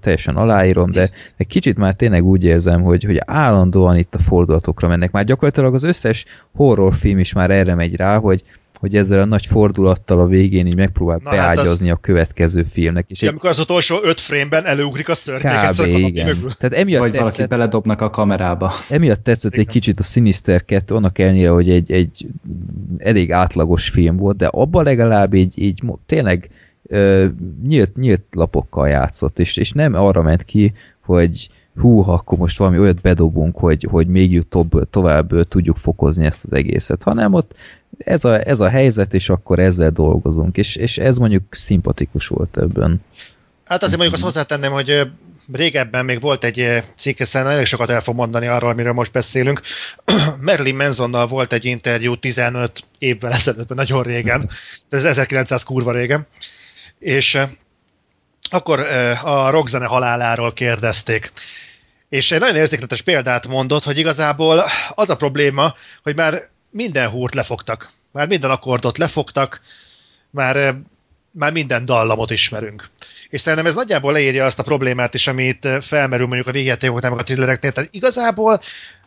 teljesen 0.00 0.36
aláírom, 0.36 0.90
de 0.90 1.10
egy 1.36 1.46
kicsit 1.46 1.76
már 1.76 1.94
tényleg 1.94 2.24
úgy 2.24 2.44
érzem, 2.44 2.82
hogy, 2.82 3.04
hogy 3.04 3.20
állandóan 3.24 3.96
itt 3.96 4.14
a 4.14 4.18
fordulatokra 4.18 4.88
mennek. 4.88 5.10
Már 5.10 5.24
gyakorlatilag 5.24 5.74
az 5.74 5.82
összes 5.82 6.24
horrorfilm 6.54 7.18
is 7.18 7.32
már 7.32 7.50
erre 7.50 7.74
megy 7.74 7.96
rá, 7.96 8.18
hogy 8.18 8.44
hogy 8.84 8.96
ezzel 8.96 9.20
a 9.20 9.24
nagy 9.24 9.46
fordulattal 9.46 10.20
a 10.20 10.26
végén 10.26 10.66
így 10.66 10.76
megpróbál 10.76 11.20
Na, 11.22 11.30
beágyazni 11.30 11.88
hát 11.88 11.96
az... 11.96 11.98
a 11.98 12.00
következő 12.00 12.62
filmnek. 12.62 13.10
És 13.10 13.22
ja, 13.22 13.30
amikor 13.30 13.50
az 13.50 13.58
utolsó 13.58 13.98
öt 14.02 14.20
frame-ben 14.20 14.64
előugrik 14.64 15.08
a 15.08 15.14
szörnyek. 15.14 15.70
Kb. 15.70 15.86
igen. 15.86 16.36
Tehát 16.58 16.78
emiatt 16.78 17.00
Vagy 17.00 17.10
tetszett, 17.10 17.32
valaki 17.34 17.46
beledobnak 17.46 18.00
a 18.00 18.10
kamerába. 18.10 18.72
Emiatt 18.88 19.24
tetszett 19.24 19.52
igen. 19.52 19.64
egy 19.64 19.72
kicsit 19.72 19.98
a 19.98 20.02
Sinister 20.02 20.64
2, 20.64 20.94
annak 20.94 21.18
ellenére, 21.18 21.50
hogy 21.50 21.70
egy, 21.70 21.92
egy 21.92 22.26
elég 22.98 23.32
átlagos 23.32 23.88
film 23.88 24.16
volt, 24.16 24.36
de 24.36 24.46
abban 24.46 24.84
legalább 24.84 25.34
így, 25.34 25.58
így 25.58 25.82
tényleg 26.06 26.50
ö, 26.82 27.26
nyílt, 27.66 27.96
nyílt 27.96 28.24
lapokkal 28.30 28.88
játszott, 28.88 29.38
és, 29.38 29.56
és 29.56 29.72
nem 29.72 29.94
arra 29.94 30.22
ment 30.22 30.44
ki, 30.44 30.72
hogy 31.04 31.48
hú, 31.76 32.10
akkor 32.10 32.38
most 32.38 32.58
valami 32.58 32.78
olyat 32.78 33.00
bedobunk, 33.00 33.56
hogy, 33.56 33.86
hogy 33.90 34.06
még 34.06 34.48
tovább, 34.48 34.90
tovább 34.90 35.48
tudjuk 35.48 35.76
fokozni 35.76 36.24
ezt 36.24 36.44
az 36.44 36.52
egészet, 36.52 37.02
hanem 37.02 37.32
ott 37.32 37.54
ez 37.98 38.24
a, 38.24 38.48
ez 38.48 38.60
a 38.60 38.68
helyzet, 38.68 39.14
és 39.14 39.28
akkor 39.28 39.58
ezzel 39.58 39.90
dolgozunk, 39.90 40.56
és, 40.56 40.76
és 40.76 40.98
ez 40.98 41.16
mondjuk 41.16 41.42
szimpatikus 41.50 42.26
volt 42.26 42.56
ebben. 42.56 43.00
Hát 43.64 43.82
azért 43.82 43.98
mondjuk 43.98 44.14
azt 44.14 44.34
hozzátenném, 44.34 44.72
hogy 44.72 45.10
régebben 45.52 46.04
még 46.04 46.20
volt 46.20 46.44
egy 46.44 46.84
cikk, 46.96 47.20
aztán 47.20 47.46
elég 47.46 47.66
sokat 47.66 47.90
el 47.90 48.00
fog 48.00 48.14
mondani 48.14 48.46
arról, 48.46 48.70
amiről 48.70 48.92
most 48.92 49.12
beszélünk. 49.12 49.60
Merlin 50.40 50.76
Mansonnal 50.76 51.26
volt 51.26 51.52
egy 51.52 51.64
interjú 51.64 52.18
15 52.18 52.84
évvel 52.98 53.32
ezelőtt, 53.32 53.74
nagyon 53.74 54.02
régen, 54.02 54.50
ez 54.90 55.04
1900 55.04 55.62
kurva 55.62 55.92
régen, 55.92 56.26
és 56.98 57.38
akkor 58.50 58.80
a 59.22 59.50
rockzene 59.50 59.86
haláláról 59.86 60.52
kérdezték. 60.52 61.32
És 62.08 62.30
egy 62.30 62.40
nagyon 62.40 62.56
érzékletes 62.56 63.02
példát 63.02 63.46
mondott, 63.46 63.84
hogy 63.84 63.98
igazából 63.98 64.64
az 64.94 65.10
a 65.10 65.16
probléma, 65.16 65.74
hogy 66.02 66.16
már 66.16 66.48
minden 66.74 67.08
húrt 67.08 67.34
lefogtak. 67.34 67.90
Már 68.12 68.26
minden 68.28 68.50
akkordot 68.50 68.98
lefogtak, 68.98 69.60
már, 70.30 70.74
már 71.32 71.52
minden 71.52 71.84
dallamot 71.84 72.30
ismerünk. 72.30 72.90
És 73.28 73.40
szerintem 73.40 73.66
ez 73.66 73.74
nagyjából 73.74 74.12
leírja 74.12 74.44
azt 74.44 74.58
a 74.58 74.62
problémát 74.62 75.14
is, 75.14 75.26
amit 75.26 75.68
felmerül 75.80 76.26
mondjuk 76.26 76.48
a 76.48 76.52
végjátékoknál, 76.52 77.10
meg 77.10 77.20
a 77.20 77.22
thrillereknél. 77.22 77.72
Tehát 77.72 77.94
igazából 77.94 78.60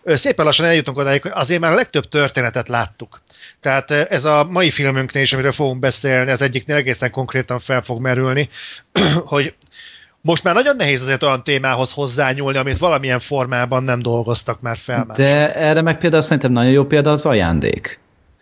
szépen 0.06 0.46
lassan 0.46 0.66
eljutunk 0.66 0.98
odáig, 0.98 1.22
hogy 1.22 1.32
azért 1.34 1.60
már 1.60 1.72
a 1.72 1.76
legtöbb 1.76 2.08
történetet 2.08 2.70
láttuk. 2.70 3.22
Tehát 3.62 3.92
ez 3.92 4.26
a 4.26 4.44
mai 4.44 4.70
filmünknél 4.70 5.24
is, 5.24 5.34
amiről 5.34 5.52
fogunk 5.52 5.80
beszélni, 5.80 6.32
az 6.32 6.42
egyiknél 6.42 6.76
egészen 6.76 7.12
konkrétan 7.12 7.60
fel 7.60 7.82
fog 7.82 8.02
merülni, 8.02 8.50
hogy 9.26 9.54
most 10.22 10.44
már 10.44 10.54
nagyon 10.54 10.76
nehéz 10.76 11.02
azért 11.02 11.24
olyan 11.24 11.44
témához 11.44 11.92
hozzányúlni, 11.92 12.58
amit 12.58 12.78
valamilyen 12.78 13.20
formában 13.20 13.84
nem 13.84 14.02
dolgoztak 14.02 14.62
már 14.62 14.78
fel. 14.78 15.06
Már. 15.06 15.18
De 15.18 15.56
erre 15.56 15.82
meg 15.82 15.98
például 15.98 16.22
szerintem 16.22 16.52
nagyon 16.52 16.72
jó 16.72 16.86
példa 16.86 17.12
az 17.12 17.26
ajándék. 17.26 18.00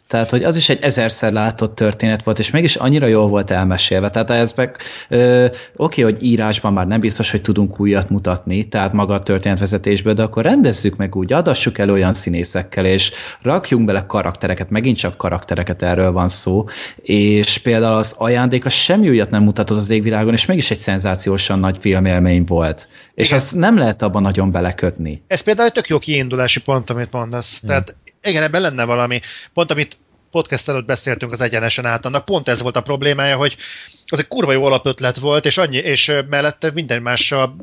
Tehát, 0.07 0.29
hogy 0.29 0.43
az 0.43 0.57
is 0.57 0.69
egy 0.69 0.81
ezerszer 0.81 1.31
látott 1.31 1.75
történet 1.75 2.23
volt, 2.23 2.39
és 2.39 2.51
mégis 2.51 2.75
annyira 2.75 3.07
jól 3.07 3.27
volt 3.27 3.51
elmesélve. 3.51 4.09
Tehát 4.09 4.29
ez 4.29 4.53
meg, 4.55 4.77
ö, 5.09 5.45
oké, 5.75 6.01
hogy 6.01 6.23
írásban 6.23 6.73
már 6.73 6.87
nem 6.87 6.99
biztos, 6.99 7.31
hogy 7.31 7.41
tudunk 7.41 7.79
újat 7.79 8.09
mutatni, 8.09 8.63
tehát 8.63 8.93
maga 8.93 9.13
a 9.13 9.23
történetvezetésből, 9.23 10.13
de 10.13 10.23
akkor 10.23 10.43
rendezzük 10.43 10.95
meg 10.95 11.15
úgy, 11.15 11.33
adassuk 11.33 11.77
el 11.77 11.89
olyan 11.89 12.13
színészekkel, 12.13 12.85
és 12.85 13.11
rakjunk 13.41 13.85
bele 13.85 14.05
karaktereket, 14.05 14.69
megint 14.69 14.97
csak 14.97 15.17
karaktereket 15.17 15.81
erről 15.81 16.11
van 16.11 16.27
szó, 16.27 16.65
és 16.95 17.57
például 17.57 17.95
az 17.95 18.15
ajándék 18.17 18.65
az 18.65 18.73
semmi 18.73 19.09
újat 19.09 19.29
nem 19.29 19.43
mutatott 19.43 19.77
az 19.77 19.89
égvilágon, 19.89 20.33
és 20.33 20.45
mégis 20.45 20.71
egy 20.71 20.77
szenzációsan 20.77 21.59
nagy 21.59 21.77
filmélmény 21.79 22.43
volt. 22.43 22.87
És 23.15 23.27
Igen. 23.27 23.39
azt 23.39 23.55
nem 23.55 23.77
lehet 23.77 24.01
abban 24.01 24.21
nagyon 24.21 24.51
belekötni. 24.51 25.23
Ez 25.27 25.41
például 25.41 25.67
egy 25.67 25.73
tök 25.73 25.87
jó 25.87 25.99
kiindulási 25.99 26.61
pont, 26.61 26.89
amit 26.89 27.11
mondasz. 27.11 27.59
Hmm. 27.59 27.69
Tehát 27.69 27.95
igen, 28.25 28.43
ebben 28.43 28.61
lenne 28.61 28.83
valami. 28.83 29.21
Pont 29.53 29.71
amit 29.71 29.97
podcast 30.31 30.69
előtt 30.69 30.85
beszéltünk 30.85 31.31
az 31.31 31.41
egyenesen 31.41 31.85
át, 31.85 32.05
annak 32.05 32.25
pont 32.25 32.47
ez 32.47 32.61
volt 32.61 32.75
a 32.75 32.81
problémája, 32.81 33.37
hogy 33.37 33.57
az 34.05 34.19
egy 34.19 34.27
kurva 34.27 34.51
jó 34.51 34.63
alapötlet 34.63 35.17
volt, 35.17 35.45
és, 35.45 35.57
annyi, 35.57 35.77
és 35.77 36.13
mellette 36.29 36.71
minden 36.71 37.01
mással 37.01 37.55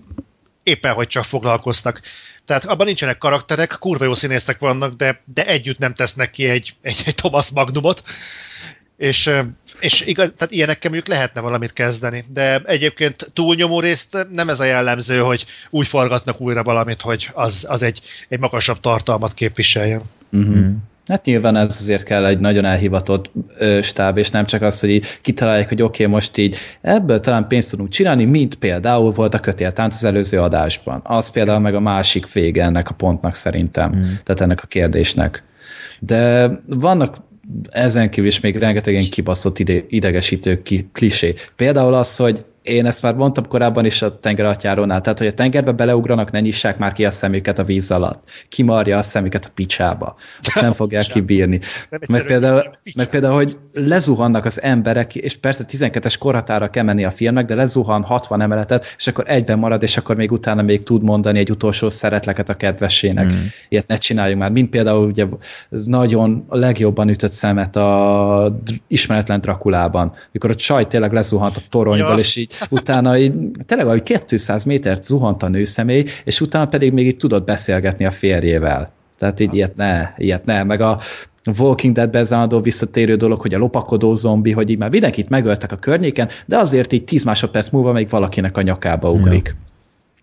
éppen 0.63 0.93
hogy 0.93 1.07
csak 1.07 1.25
foglalkoztak. 1.25 2.01
Tehát 2.47 2.65
abban 2.65 2.87
nincsenek 2.87 3.19
karakterek, 3.19 3.77
kurva 3.81 4.05
jó 4.05 4.15
színészek 4.15 4.59
vannak, 4.59 4.93
de, 4.93 5.23
de 5.35 5.47
együtt 5.47 5.79
nem 5.79 5.95
tesznek 5.95 6.31
ki 6.31 6.49
egy, 6.49 6.75
egy, 6.83 7.03
egy 7.07 7.15
Thomas 7.15 7.51
Magnumot. 7.51 8.03
És, 8.97 9.31
és 9.81 10.01
igaz, 10.01 10.31
tehát 10.37 10.55
ilyenekkel 10.55 10.91
mondjuk 10.91 11.15
lehetne 11.15 11.41
valamit 11.41 11.73
kezdeni, 11.73 12.25
de 12.29 12.61
egyébként 12.65 13.31
túlnyomó 13.33 13.81
részt 13.81 14.27
nem 14.31 14.49
ez 14.49 14.61
a 14.61 14.65
jellemző, 14.65 15.21
hogy 15.21 15.47
úgy 15.71 15.87
forgatnak 15.87 16.41
újra 16.41 16.63
valamit, 16.63 17.01
hogy 17.01 17.31
az, 17.33 17.67
az 17.69 17.83
egy, 17.83 18.01
egy 18.29 18.39
magasabb 18.39 18.81
tartalmat 18.81 19.35
képviseljen. 19.35 20.03
Uh-huh. 20.33 20.67
Hát 21.07 21.25
nyilván 21.25 21.57
ez 21.57 21.77
azért 21.81 22.03
kell 22.03 22.27
egy 22.27 22.39
nagyon 22.39 22.65
elhivatott 22.65 23.31
ö, 23.59 23.79
stáb, 23.83 24.19
és 24.19 24.31
nem 24.31 24.47
csak 24.47 24.63
az, 24.63 24.81
hogy 24.81 24.91
így 24.91 25.07
kitalálják, 25.21 25.69
hogy 25.69 25.83
oké, 25.83 26.03
okay, 26.03 26.15
most 26.15 26.37
így 26.37 26.57
ebből 26.81 27.21
talán 27.21 27.49
pénzt 27.49 27.71
tudunk 27.71 27.89
csinálni, 27.89 28.25
mint 28.25 28.55
például 28.55 29.11
volt 29.11 29.35
a 29.35 29.39
kötéltánc 29.39 29.95
az 29.95 30.05
előző 30.05 30.41
adásban. 30.41 31.01
Az 31.05 31.31
például 31.31 31.59
meg 31.59 31.75
a 31.75 31.81
másik 31.81 32.33
vége 32.33 32.65
ennek 32.65 32.91
a 32.91 32.95
pontnak 32.95 33.35
szerintem, 33.35 33.91
mm. 33.97 34.03
tehát 34.03 34.41
ennek 34.41 34.63
a 34.63 34.67
kérdésnek. 34.67 35.45
De 36.01 36.51
vannak 36.67 37.17
ezen 37.71 38.11
kívül 38.11 38.29
is 38.29 38.41
még 38.41 38.57
rengeteg 38.57 38.95
ilyen 38.95 39.11
kibaszott 39.11 39.59
ide, 39.59 39.85
idegesítő 39.89 40.63
klisé. 40.93 41.35
Például 41.57 41.95
az, 41.95 42.17
hogy 42.17 42.45
én 42.63 42.87
ezt 42.87 43.03
már 43.03 43.15
mondtam 43.15 43.47
korábban 43.47 43.85
is 43.85 44.03
a 44.03 44.19
tengeralattjárónál, 44.19 45.01
tehát 45.01 45.19
hogy 45.19 45.27
a 45.27 45.33
tengerbe 45.33 45.73
beleugranak, 45.73 46.31
ne 46.31 46.41
nyissák 46.41 46.79
már 46.79 46.93
ki 46.93 47.05
a 47.05 47.11
szemüket 47.11 47.59
a 47.59 47.65
víz 47.65 47.91
alatt. 47.91 48.31
Kimarja 48.49 48.99
a 48.99 49.03
szemüket 49.03 49.45
a 49.45 49.51
picsába. 49.55 50.17
Azt 50.43 50.61
nem 50.61 50.73
fogják 50.83 51.07
kibírni. 51.07 51.61
Meg 52.09 52.25
például, 52.25 52.79
meg 52.95 53.09
például, 53.09 53.35
hogy 53.35 53.57
lezuhannak 53.73 54.45
az 54.45 54.63
emberek, 54.63 55.15
és 55.15 55.37
persze 55.37 55.65
12-es 55.69 56.15
korhatára 56.19 56.71
kell 56.71 56.85
menni 56.85 57.05
a 57.05 57.11
filmnek, 57.11 57.47
de 57.47 57.55
lezuhan 57.55 58.03
60 58.03 58.41
emeletet, 58.41 58.95
és 58.99 59.07
akkor 59.07 59.25
egyben 59.27 59.59
marad, 59.59 59.83
és 59.83 59.97
akkor 59.97 60.17
még 60.17 60.33
utána 60.33 60.63
még 60.63 60.83
tud 60.83 61.03
mondani 61.03 61.39
egy 61.39 61.51
utolsó 61.51 61.91
szeretleket 61.91 62.49
a 62.49 62.55
kedvesének. 62.55 63.33
Mm. 63.33 63.37
Ilyet 63.69 63.87
ne 63.87 63.97
csináljunk 63.97 64.41
már. 64.41 64.51
Mint 64.51 64.71
például 64.71 65.07
ugye 65.07 65.27
ez 65.71 65.85
nagyon 65.85 66.45
a 66.49 66.57
legjobban 66.57 67.09
ütött 67.09 67.33
szemet 67.33 67.77
a 67.77 68.59
ismeretlen 68.87 69.41
Drakulában, 69.41 70.13
mikor 70.33 70.51
a 70.51 70.55
csaj 70.55 70.87
tényleg 70.87 71.13
lezuhant 71.13 71.57
a 71.57 71.61
toronyból, 71.71 72.11
ja. 72.11 72.19
és 72.19 72.37
így 72.37 72.52
utána 72.69 73.19
így, 73.19 73.33
tényleg 73.67 73.87
vagy 73.87 74.03
200 74.27 74.65
métert 74.65 75.03
zuhant 75.03 75.43
a 75.43 75.49
nőszemély, 75.49 76.05
és 76.25 76.41
utána 76.41 76.67
pedig 76.67 76.93
még 76.93 77.07
így 77.07 77.17
tudott 77.17 77.45
beszélgetni 77.45 78.05
a 78.05 78.11
férjével. 78.11 78.93
Tehát 79.19 79.41
így 79.41 79.55
ilyet 79.55 79.77
ne, 79.77 80.09
ilyet 80.17 80.45
ne, 80.45 80.63
meg 80.63 80.81
a 80.81 81.01
Walking 81.59 81.95
Dead 81.95 82.11
bezánadó 82.11 82.61
visszatérő 82.61 83.17
dolog, 83.17 83.41
hogy 83.41 83.55
a 83.55 83.59
lopakodó 83.59 84.15
zombi, 84.15 84.53
hogy 84.53 84.71
így 84.71 84.79
már 84.79 84.91
mindenkit 84.91 85.29
megöltek 85.29 85.73
a 85.73 85.77
környéken, 85.77 86.29
de 86.47 86.59
azért 86.59 86.93
így 86.93 87.05
10 87.05 87.25
másodperc 87.25 87.69
múlva 87.69 87.93
még 87.93 88.09
valakinek 88.09 88.57
a 88.57 88.63
nyakába 88.63 89.11
ugrik. 89.11 89.47
Ja 89.47 89.71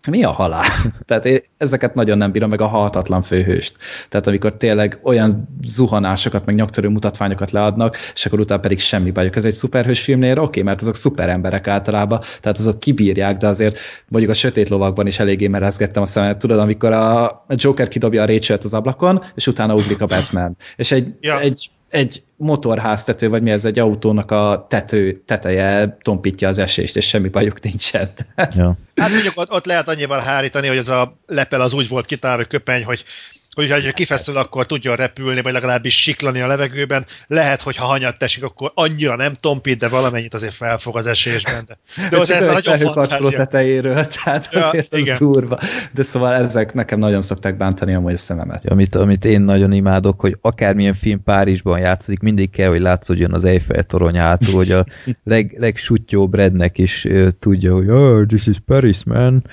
mi 0.08 0.24
a 0.24 0.30
halál? 0.30 0.64
Tehát 1.06 1.24
én 1.24 1.40
ezeket 1.56 1.94
nagyon 1.94 2.18
nem 2.18 2.32
bírom, 2.32 2.50
meg 2.50 2.60
a 2.60 2.66
halhatatlan 2.66 3.22
főhőst. 3.22 3.76
Tehát 4.08 4.26
amikor 4.26 4.56
tényleg 4.56 4.98
olyan 5.02 5.48
zuhanásokat, 5.66 6.46
meg 6.46 6.54
nyaktörő 6.54 6.88
mutatványokat 6.88 7.50
leadnak, 7.50 7.96
és 8.14 8.26
akkor 8.26 8.40
utána 8.40 8.60
pedig 8.60 8.80
semmi 8.80 9.10
bajok. 9.10 9.36
Ez 9.36 9.44
egy 9.44 9.52
szuperhős 9.52 10.00
filmnél 10.00 10.32
oké, 10.32 10.42
okay, 10.42 10.62
mert 10.62 10.80
azok 10.80 10.94
szuper 10.94 11.28
emberek 11.28 11.68
általában, 11.68 12.20
tehát 12.40 12.58
azok 12.58 12.80
kibírják, 12.80 13.36
de 13.36 13.46
azért 13.46 13.78
mondjuk 14.08 14.32
a 14.32 14.36
sötét 14.36 14.68
lovakban 14.68 15.06
is 15.06 15.18
eléggé 15.18 15.48
merezgettem 15.48 16.02
a 16.02 16.06
szemet. 16.06 16.38
Tudod, 16.38 16.58
amikor 16.58 16.92
a 16.92 17.44
Joker 17.48 17.88
kidobja 17.88 18.22
a 18.22 18.26
rachel 18.26 18.58
az 18.62 18.74
ablakon, 18.74 19.22
és 19.34 19.46
utána 19.46 19.74
ugrik 19.74 20.00
a 20.00 20.06
Batman. 20.06 20.56
És 20.76 20.92
egy, 20.92 21.14
ja. 21.20 21.40
egy 21.40 21.70
egy 21.90 22.22
motorháztető, 22.36 23.28
vagy 23.28 23.42
mi 23.42 23.50
ez, 23.50 23.64
egy 23.64 23.78
autónak 23.78 24.30
a 24.30 24.66
tető, 24.68 25.22
teteje 25.26 25.96
tompítja 26.02 26.48
az 26.48 26.58
esést, 26.58 26.96
és 26.96 27.08
semmi 27.08 27.28
bajuk 27.28 27.60
nincsen. 27.60 28.08
Ja. 28.36 28.76
Hát 28.96 29.10
mondjuk 29.10 29.36
ott, 29.36 29.50
ott 29.50 29.64
lehet 29.66 29.88
annyival 29.88 30.20
hárítani, 30.20 30.68
hogy 30.68 30.78
az 30.78 30.88
a 30.88 31.16
lepel 31.26 31.60
az 31.60 31.72
úgy 31.72 31.88
volt 31.88 32.06
kitálva 32.06 32.44
köpeny, 32.44 32.84
hogy 32.84 33.04
hogy 33.54 33.70
ha 33.70 33.92
kifeszül, 33.92 34.36
akkor 34.36 34.66
tudjon 34.66 34.96
repülni, 34.96 35.42
vagy 35.42 35.52
legalábbis 35.52 36.00
siklani 36.00 36.40
a 36.40 36.46
levegőben. 36.46 37.06
Lehet, 37.26 37.60
hogy 37.60 37.76
ha 37.76 37.86
hanyat 37.86 38.18
teszik, 38.18 38.42
akkor 38.44 38.72
annyira 38.74 39.16
nem 39.16 39.34
tompít, 39.34 39.78
de 39.78 39.88
valamennyit 39.88 40.34
azért 40.34 40.54
felfog 40.54 40.96
az 40.96 41.06
esésben. 41.06 41.64
De, 41.66 41.78
de 42.10 42.18
az 42.18 42.30
ez 42.30 42.44
nagyon 42.44 42.78
fantázia. 42.78 43.30
tetejéről, 43.30 44.06
tehát 44.24 44.48
ja, 44.52 44.68
azért 44.68 44.96
igen. 44.96 45.12
az 45.12 45.18
durva. 45.18 45.58
De 45.92 46.02
szóval 46.02 46.34
ezek 46.34 46.72
nekem 46.72 46.98
nagyon 46.98 47.22
szokták 47.22 47.56
bántani 47.56 47.94
amúgy 47.94 48.12
a 48.12 48.16
szememet. 48.16 48.66
Amit, 48.66 48.94
amit 48.94 49.24
én 49.24 49.40
nagyon 49.40 49.72
imádok, 49.72 50.20
hogy 50.20 50.36
akármilyen 50.40 50.94
film 50.94 51.22
Párizsban 51.22 51.78
játszik, 51.78 52.20
mindig 52.20 52.50
kell, 52.50 52.68
hogy 52.68 52.80
látszódjon 52.80 53.34
az 53.34 53.44
Eiffel 53.44 53.82
torony 53.82 54.16
hátul, 54.16 54.54
hogy 54.54 54.70
a 54.70 54.84
leg, 55.24 55.56
legsuttyóbb 55.58 56.34
rednek 56.34 56.78
is 56.78 57.04
uh, 57.04 57.28
tudja, 57.38 57.74
hogy 57.74 57.90
oh, 57.90 58.26
this 58.26 58.46
is 58.46 58.56
Paris, 58.66 59.04
man. 59.04 59.44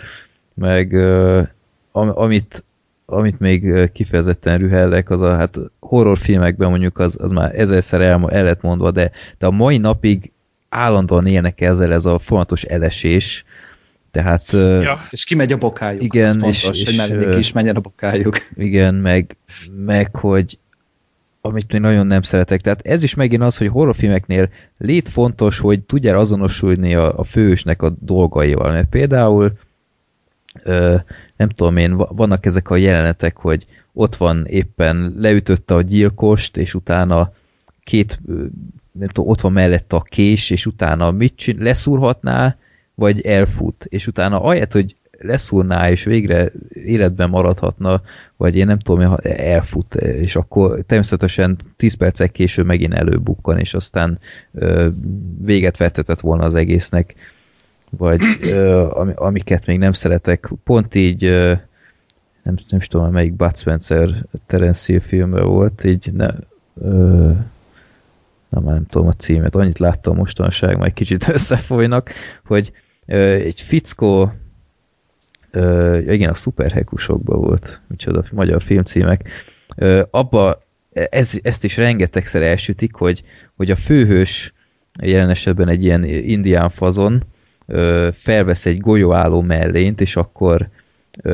Meg 0.54 0.92
uh, 0.92 1.48
amit 1.92 2.64
amit 3.10 3.40
még 3.40 3.92
kifejezetten 3.92 4.58
rühellek, 4.58 5.10
az 5.10 5.22
a 5.22 5.36
hát 5.36 5.60
horrorfilmekben 5.80 6.70
mondjuk 6.70 7.00
az, 7.00 7.18
az 7.20 7.32
már 7.32 7.60
ezerszer 7.60 8.02
el, 8.02 8.30
el 8.30 8.44
lett 8.44 8.62
mondva, 8.62 8.92
de, 8.92 9.12
de 9.38 9.46
a 9.46 9.52
mai 9.52 9.78
napig 9.78 10.32
állandóan 10.70 11.26
élnek 11.26 11.62
ezzel 11.62 11.94
ez 11.94 12.06
a 12.06 12.20
folyamatos 12.20 12.64
elesés, 12.64 13.46
tehát... 14.12 14.52
Ja, 14.82 14.98
és 15.10 15.24
kimegy 15.24 15.52
a 15.52 15.58
bokájuk. 15.58 16.04
Igen, 16.04 16.40
fontos, 16.40 16.70
és, 16.70 16.82
és, 16.84 17.00
hogy 17.00 17.30
ki 17.30 17.38
is 17.38 17.52
menjen 17.52 17.76
a 17.76 17.80
bokájuk. 17.80 18.38
Igen, 18.56 18.96
meg, 18.96 19.38
meg 19.86 20.16
hogy 20.16 20.58
amit 21.42 21.72
még 21.72 21.82
nagyon 21.82 22.08
nem 22.08 22.22
szeretek. 22.22 22.62
Tehát 22.62 22.82
ez 22.88 23.04
is 23.04 23.14
megint 23.16 23.44
az, 23.44 23.58
hogy 23.58 23.68
horrorfilmeknél 23.68 24.50
lét 24.78 25.10
fontos, 25.10 25.60
hogy 25.60 25.82
tudjál 25.82 26.18
azonosulni 26.18 26.96
a, 26.96 27.20
a 27.20 27.24
fősnek 27.24 27.82
a 27.82 27.90
dolgaival. 28.00 28.72
Mert 28.72 28.90
például 28.90 29.52
nem 31.36 31.50
tudom 31.50 31.78
én, 31.78 31.96
vannak 31.96 32.46
ezek 32.46 32.70
a 32.70 32.76
jelenetek, 32.76 33.38
hogy 33.38 33.66
ott 33.94 34.16
van 34.16 34.46
éppen 34.46 35.14
leütötte 35.18 35.74
a 35.74 35.82
gyilkost, 35.82 36.58
és 36.58 36.74
utána 36.74 37.32
két 37.84 38.20
nem 38.92 39.08
tudom, 39.08 39.30
ott 39.30 39.42
van 39.42 39.52
mellette 39.52 39.96
a 39.96 40.02
kés, 40.02 40.50
és 40.50 40.66
utána 40.66 41.12
mit 41.12 41.36
csin, 41.36 41.58
leszúrhatná, 41.60 42.58
vagy 42.96 43.22
elfut, 43.22 43.86
és 43.90 44.08
utána 44.08 44.42
ahelyett, 44.42 44.74
hogy 44.74 44.96
leszúrná, 45.20 45.90
és 45.90 46.04
végre 46.04 46.52
életben 46.74 47.30
maradhatna, 47.30 48.02
vagy 48.38 48.56
én 48.56 48.66
nem 48.66 48.80
tudom, 48.80 49.16
elfut, 49.24 49.96
és 49.96 50.36
akkor 50.36 50.82
természetesen 50.86 51.58
10 51.76 51.94
percek 51.94 52.32
később 52.32 52.66
megint 52.66 52.94
előbukkan, 52.94 53.60
és 53.60 53.74
aztán 53.74 54.20
ö, 54.54 54.88
véget 55.42 55.78
vettetett 55.78 56.20
volna 56.20 56.44
az 56.44 56.56
egésznek, 56.56 57.16
vagy 57.98 58.22
ö, 58.42 58.88
amiket 59.16 59.66
még 59.66 59.78
nem 59.78 59.92
szeretek. 59.92 60.50
Pont 60.64 60.96
így 60.96 61.24
ö, 61.24 61.54
nem, 62.44 62.56
nem 62.70 62.80
is 62.80 62.88
tudom, 62.88 63.12
melyik 63.12 63.34
Bud 63.34 63.58
Spencer 63.58 64.26
Terence 64.48 64.92
Hill 64.92 65.02
filmben 65.02 65.46
volt, 65.46 65.84
így 65.84 66.14
ne, 66.14 66.30
ö, 66.82 67.32
nem, 68.50 68.64
nem 68.64 68.86
tudom 68.86 69.08
a 69.08 69.14
címet, 69.14 69.56
annyit 69.56 69.80
láttam 69.80 70.16
mostanság, 70.16 70.78
majd 70.78 70.94
kicsit 70.94 71.28
összefolynak, 71.38 72.12
hogy 72.46 72.72
ö, 73.06 73.34
egy 73.34 73.62
fickó 73.62 74.32
ö, 75.52 75.98
igen, 75.98 76.30
a 76.30 76.34
szuperhekusokban 76.34 77.40
volt, 77.40 77.82
micsoda 77.88 78.24
magyar 78.34 78.62
filmcímek, 78.62 79.30
ö, 79.76 80.04
abba 80.12 80.66
ez, 81.10 81.40
ezt 81.42 81.64
is 81.64 81.78
rengetegszer 81.78 82.42
elsütik, 82.42 82.96
hogy, 82.96 83.24
hogy 83.56 83.72
a 83.72 83.76
főhős 83.76 84.54
jelen 85.02 85.30
esetben 85.30 85.68
egy 85.68 85.84
ilyen 85.84 86.04
indián 86.04 86.70
fazon 86.70 87.24
felvesz 88.12 88.66
egy 88.66 88.80
golyóálló 88.80 89.42
mellényt, 89.42 90.02
és 90.02 90.16
akkor 90.16 90.70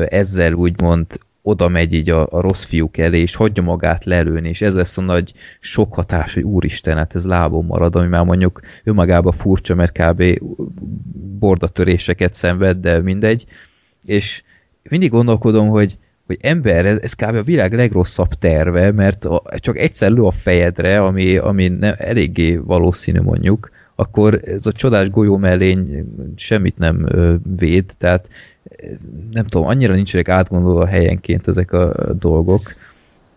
ezzel 0.08 0.52
úgymond 0.52 1.06
oda 1.46 1.68
megy 1.68 1.92
így 1.92 2.10
a, 2.10 2.26
a 2.30 2.40
rossz 2.40 2.64
fiúk 2.64 2.96
elé, 2.98 3.20
és 3.20 3.34
hagyja 3.34 3.62
magát 3.62 4.04
lelőni, 4.04 4.48
és 4.48 4.62
ez 4.62 4.74
lesz 4.74 4.98
a 4.98 5.02
nagy 5.02 5.32
sok 5.60 5.94
hatás, 5.94 6.34
hogy 6.34 6.42
úristen, 6.42 6.96
hát 6.96 7.14
ez 7.14 7.26
lábon 7.26 7.64
marad, 7.64 7.96
ami 7.96 8.06
már 8.06 8.24
mondjuk 8.24 8.60
önmagában 8.84 9.32
furcsa, 9.32 9.74
mert 9.74 9.98
kb. 9.98 10.22
bordatöréseket 11.38 12.34
szenved, 12.34 12.76
de 12.76 13.00
mindegy. 13.00 13.46
És 14.04 14.42
mindig 14.82 15.10
gondolkodom, 15.10 15.68
hogy, 15.68 15.98
hogy 16.26 16.38
ember, 16.40 16.86
ez, 16.86 16.98
ez 17.00 17.12
kb. 17.12 17.34
a 17.34 17.42
világ 17.42 17.72
legrosszabb 17.72 18.32
terve, 18.34 18.92
mert 18.92 19.24
a, 19.24 19.42
csak 19.56 19.78
egyszer 19.78 20.10
lő 20.10 20.22
a 20.22 20.30
fejedre, 20.30 21.02
ami, 21.02 21.36
ami 21.36 21.68
nem, 21.68 21.94
eléggé 21.98 22.56
valószínű 22.56 23.20
mondjuk, 23.20 23.70
akkor 23.94 24.40
ez 24.44 24.66
a 24.66 24.72
csodás 24.72 25.10
golyó 25.10 25.36
mellény 25.36 26.04
semmit 26.36 26.78
nem 26.78 27.08
véd, 27.56 27.84
tehát 27.98 28.28
nem 29.32 29.44
tudom, 29.44 29.66
annyira 29.66 29.94
nincsenek 29.94 30.28
átgondolva 30.28 30.86
helyenként 30.86 31.48
ezek 31.48 31.72
a 31.72 32.12
dolgok. 32.12 32.74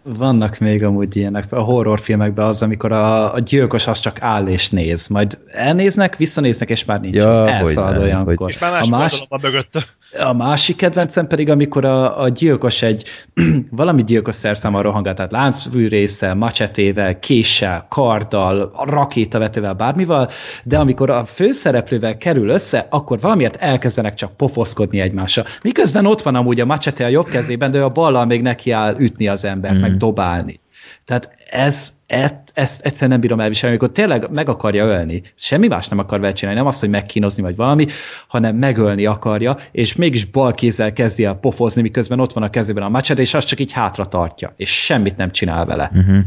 Vannak 0.03 0.57
még 0.57 0.83
amúgy 0.83 1.15
ilyenek, 1.15 1.51
a 1.51 1.59
horrorfilmekben 1.59 2.45
az, 2.45 2.61
amikor 2.61 2.91
a, 2.91 3.33
a 3.33 3.39
gyilkos 3.39 3.87
az 3.87 3.99
csak 3.99 4.21
áll 4.21 4.47
és 4.47 4.69
néz, 4.69 5.07
majd 5.07 5.37
elnéznek, 5.51 6.17
visszanéznek, 6.17 6.69
és 6.69 6.85
már 6.85 6.99
nincs. 6.99 7.15
Ja, 7.15 7.49
Elszalad 7.49 7.97
olyankor. 7.97 8.35
Hogy... 8.37 8.49
És 8.49 8.59
már 8.59 8.71
más 8.71 8.89
a 8.89 8.97
más... 8.97 9.27
mögötte. 9.41 9.85
A 10.11 10.33
másik 10.33 10.75
kedvencem 10.75 11.27
pedig, 11.27 11.49
amikor 11.49 11.85
a, 11.85 12.21
a 12.21 12.29
gyilkos 12.29 12.81
egy 12.81 13.09
valami 13.69 14.03
gyilkos 14.03 14.35
szerszámmal 14.35 14.81
rohangál, 14.81 15.13
tehát 15.13 15.31
láncfűrészsel, 15.31 16.35
macsetével, 16.35 17.19
késsel, 17.19 17.85
karddal, 17.89 18.71
rakétavetővel, 18.85 19.73
bármival, 19.73 20.29
de 20.63 20.77
amikor 20.77 21.09
a 21.09 21.25
főszereplővel 21.25 22.17
kerül 22.17 22.49
össze, 22.49 22.87
akkor 22.89 23.19
valamiért 23.19 23.55
elkezdenek 23.55 24.13
csak 24.13 24.37
pofoszkodni 24.37 24.99
egymással. 24.99 25.45
Miközben 25.63 26.05
ott 26.05 26.21
van 26.21 26.35
amúgy 26.35 26.59
a 26.59 26.65
macsete 26.65 27.05
a 27.05 27.07
jobb 27.07 27.27
kezében, 27.27 27.71
de 27.71 27.81
a 27.81 27.89
ballal 27.89 28.25
még 28.25 28.41
neki 28.41 28.71
áll 28.71 28.95
ütni 28.99 29.27
az 29.27 29.45
ember, 29.45 29.73
mm. 29.73 29.79
meg 29.79 29.97
dobálni. 29.97 30.59
Tehát 31.07 31.29
ez, 31.49 31.93
ezt, 32.07 32.51
ezt 32.53 32.85
egyszerűen 32.85 33.11
nem 33.11 33.19
bírom 33.19 33.39
elviselni, 33.39 33.75
amikor 33.75 33.95
tényleg 33.95 34.31
meg 34.31 34.49
akarja 34.49 34.85
ölni. 34.85 35.21
Semmi 35.35 35.67
más 35.67 35.87
nem 35.87 35.99
akar 35.99 36.19
vele 36.19 36.33
csinálni, 36.33 36.59
nem 36.59 36.67
az, 36.67 36.79
hogy 36.79 36.89
megkínozni 36.89 37.43
vagy 37.43 37.55
valami, 37.55 37.85
hanem 38.27 38.55
megölni 38.55 39.05
akarja, 39.05 39.57
és 39.71 39.95
mégis 39.95 40.25
bal 40.25 40.51
kézzel 40.53 40.93
kezdi 40.93 41.23
el 41.23 41.35
pofozni, 41.35 41.81
miközben 41.81 42.19
ott 42.19 42.33
van 42.33 42.43
a 42.43 42.49
kezében 42.49 42.83
a 42.83 42.89
machete, 42.89 43.21
és 43.21 43.33
azt 43.33 43.47
csak 43.47 43.59
így 43.59 43.71
hátra 43.71 44.05
tartja, 44.05 44.53
és 44.57 44.83
semmit 44.83 45.17
nem 45.17 45.31
csinál 45.31 45.65
vele. 45.65 45.91
Uh-huh. 45.95 46.17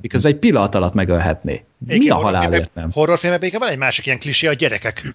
Miközben 0.00 0.32
egy 0.32 0.38
pillanat 0.38 0.74
alatt 0.74 0.94
megölhetné. 0.94 1.64
Mi 1.78 2.08
a 2.08 2.16
halálért 2.16 2.74
nem? 2.74 2.90
Horrorfilmekben 2.92 3.50
van 3.58 3.68
egy 3.68 3.78
másik 3.78 4.06
ilyen 4.06 4.18
klisé, 4.18 4.46
a 4.46 4.52
gyerekek. 4.52 5.14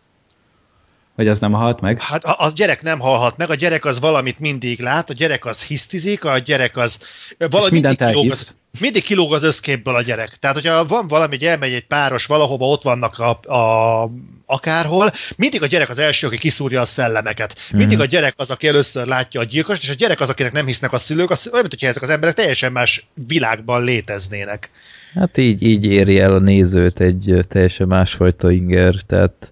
Hogy 1.22 1.30
az 1.30 1.40
nem 1.40 1.52
halt 1.52 1.80
meg? 1.80 2.02
Hát 2.02 2.24
a, 2.24 2.36
a 2.46 2.52
gyerek 2.56 2.82
nem 2.82 3.00
halhat 3.00 3.38
meg, 3.38 3.50
a 3.50 3.56
gyerek 3.56 3.86
az 3.86 4.00
valamit 4.00 4.40
mindig 4.40 4.80
lát, 4.80 5.10
a 5.10 5.14
gyerek 5.14 5.46
az 5.46 5.64
hisztizik, 5.64 6.24
a 6.24 6.38
gyerek 6.38 6.78
az... 6.78 7.00
Valami 7.38 7.66
És 7.66 7.72
mindent 7.72 8.00
mindig 8.00 8.18
elhisz. 8.18 8.40
Az, 8.40 8.58
mindig 8.80 9.04
kilóg 9.04 9.34
az 9.34 9.44
összképből 9.44 9.96
a 9.96 10.02
gyerek. 10.02 10.38
Tehát, 10.40 10.56
hogyha 10.56 10.86
van 10.86 11.08
valami, 11.08 11.38
hogy 11.38 11.46
elmegy 11.46 11.74
egy 11.74 11.86
páros 11.88 12.26
valahova, 12.26 12.66
ott 12.66 12.82
vannak 12.82 13.18
a, 13.18 13.54
a 13.54 14.12
akárhol, 14.46 15.12
mindig 15.36 15.62
a 15.62 15.66
gyerek 15.66 15.90
az 15.90 16.00
első, 16.00 16.28
aki 16.28 16.38
kiszúrja 16.38 16.82
a 16.82 16.86
szellemeket. 16.86 17.56
Mindig 17.72 17.98
mm. 17.98 18.02
a 18.02 18.06
gyerek 18.06 18.34
az, 18.38 18.52
aki 18.52 18.68
először 18.68 19.08
látja 19.08 19.40
a 19.40 19.44
gyilkost, 19.44 19.84
és 19.84 19.90
a 19.90 19.94
gyerek 19.94 20.20
az, 20.20 20.30
akinek 20.30 20.52
nem 20.52 20.66
hisznek 20.66 20.94
a 20.94 21.00
szülők, 21.00 21.30
az 21.30 21.48
olyan, 21.48 21.60
mint 21.60 21.72
hogyha 21.72 21.88
ezek 21.88 22.04
az 22.04 22.10
emberek 22.10 22.36
teljesen 22.36 22.72
más 22.72 23.08
világban 23.28 23.84
léteznének. 23.84 24.70
Hát 25.14 25.38
így, 25.38 25.64
így 25.64 25.86
éri 25.86 26.20
el 26.20 26.34
a 26.34 26.40
nézőt 26.40 27.00
egy 27.00 27.40
teljesen 27.50 27.88
másfajta 27.88 28.52
inger, 28.52 28.94
tehát 29.06 29.52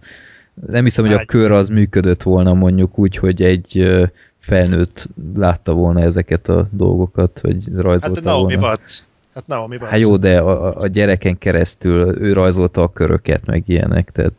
nem 0.67 0.83
hiszem, 0.83 1.05
hogy 1.05 1.13
a 1.13 1.25
kör 1.25 1.51
az 1.51 1.69
működött 1.69 2.23
volna 2.23 2.53
mondjuk 2.53 2.97
úgy, 2.97 3.15
hogy 3.15 3.43
egy 3.43 3.99
felnőtt 4.37 5.09
látta 5.35 5.73
volna 5.73 6.01
ezeket 6.01 6.49
a 6.49 6.67
dolgokat, 6.71 7.41
vagy 7.41 7.75
rajzolta 7.75 8.29
hát, 8.29 8.39
volna. 8.39 8.67
Watts. 8.67 8.99
Hát 9.33 9.47
Naomi 9.47 9.75
Watts. 9.75 9.89
Hát 9.89 9.99
jó, 9.99 10.17
de 10.17 10.39
a, 10.39 10.77
a 10.77 10.87
gyereken 10.87 11.37
keresztül 11.37 12.21
ő 12.21 12.33
rajzolta 12.33 12.81
a 12.81 12.91
köröket, 12.91 13.45
meg 13.45 13.63
ilyenek, 13.65 14.11
tehát 14.11 14.33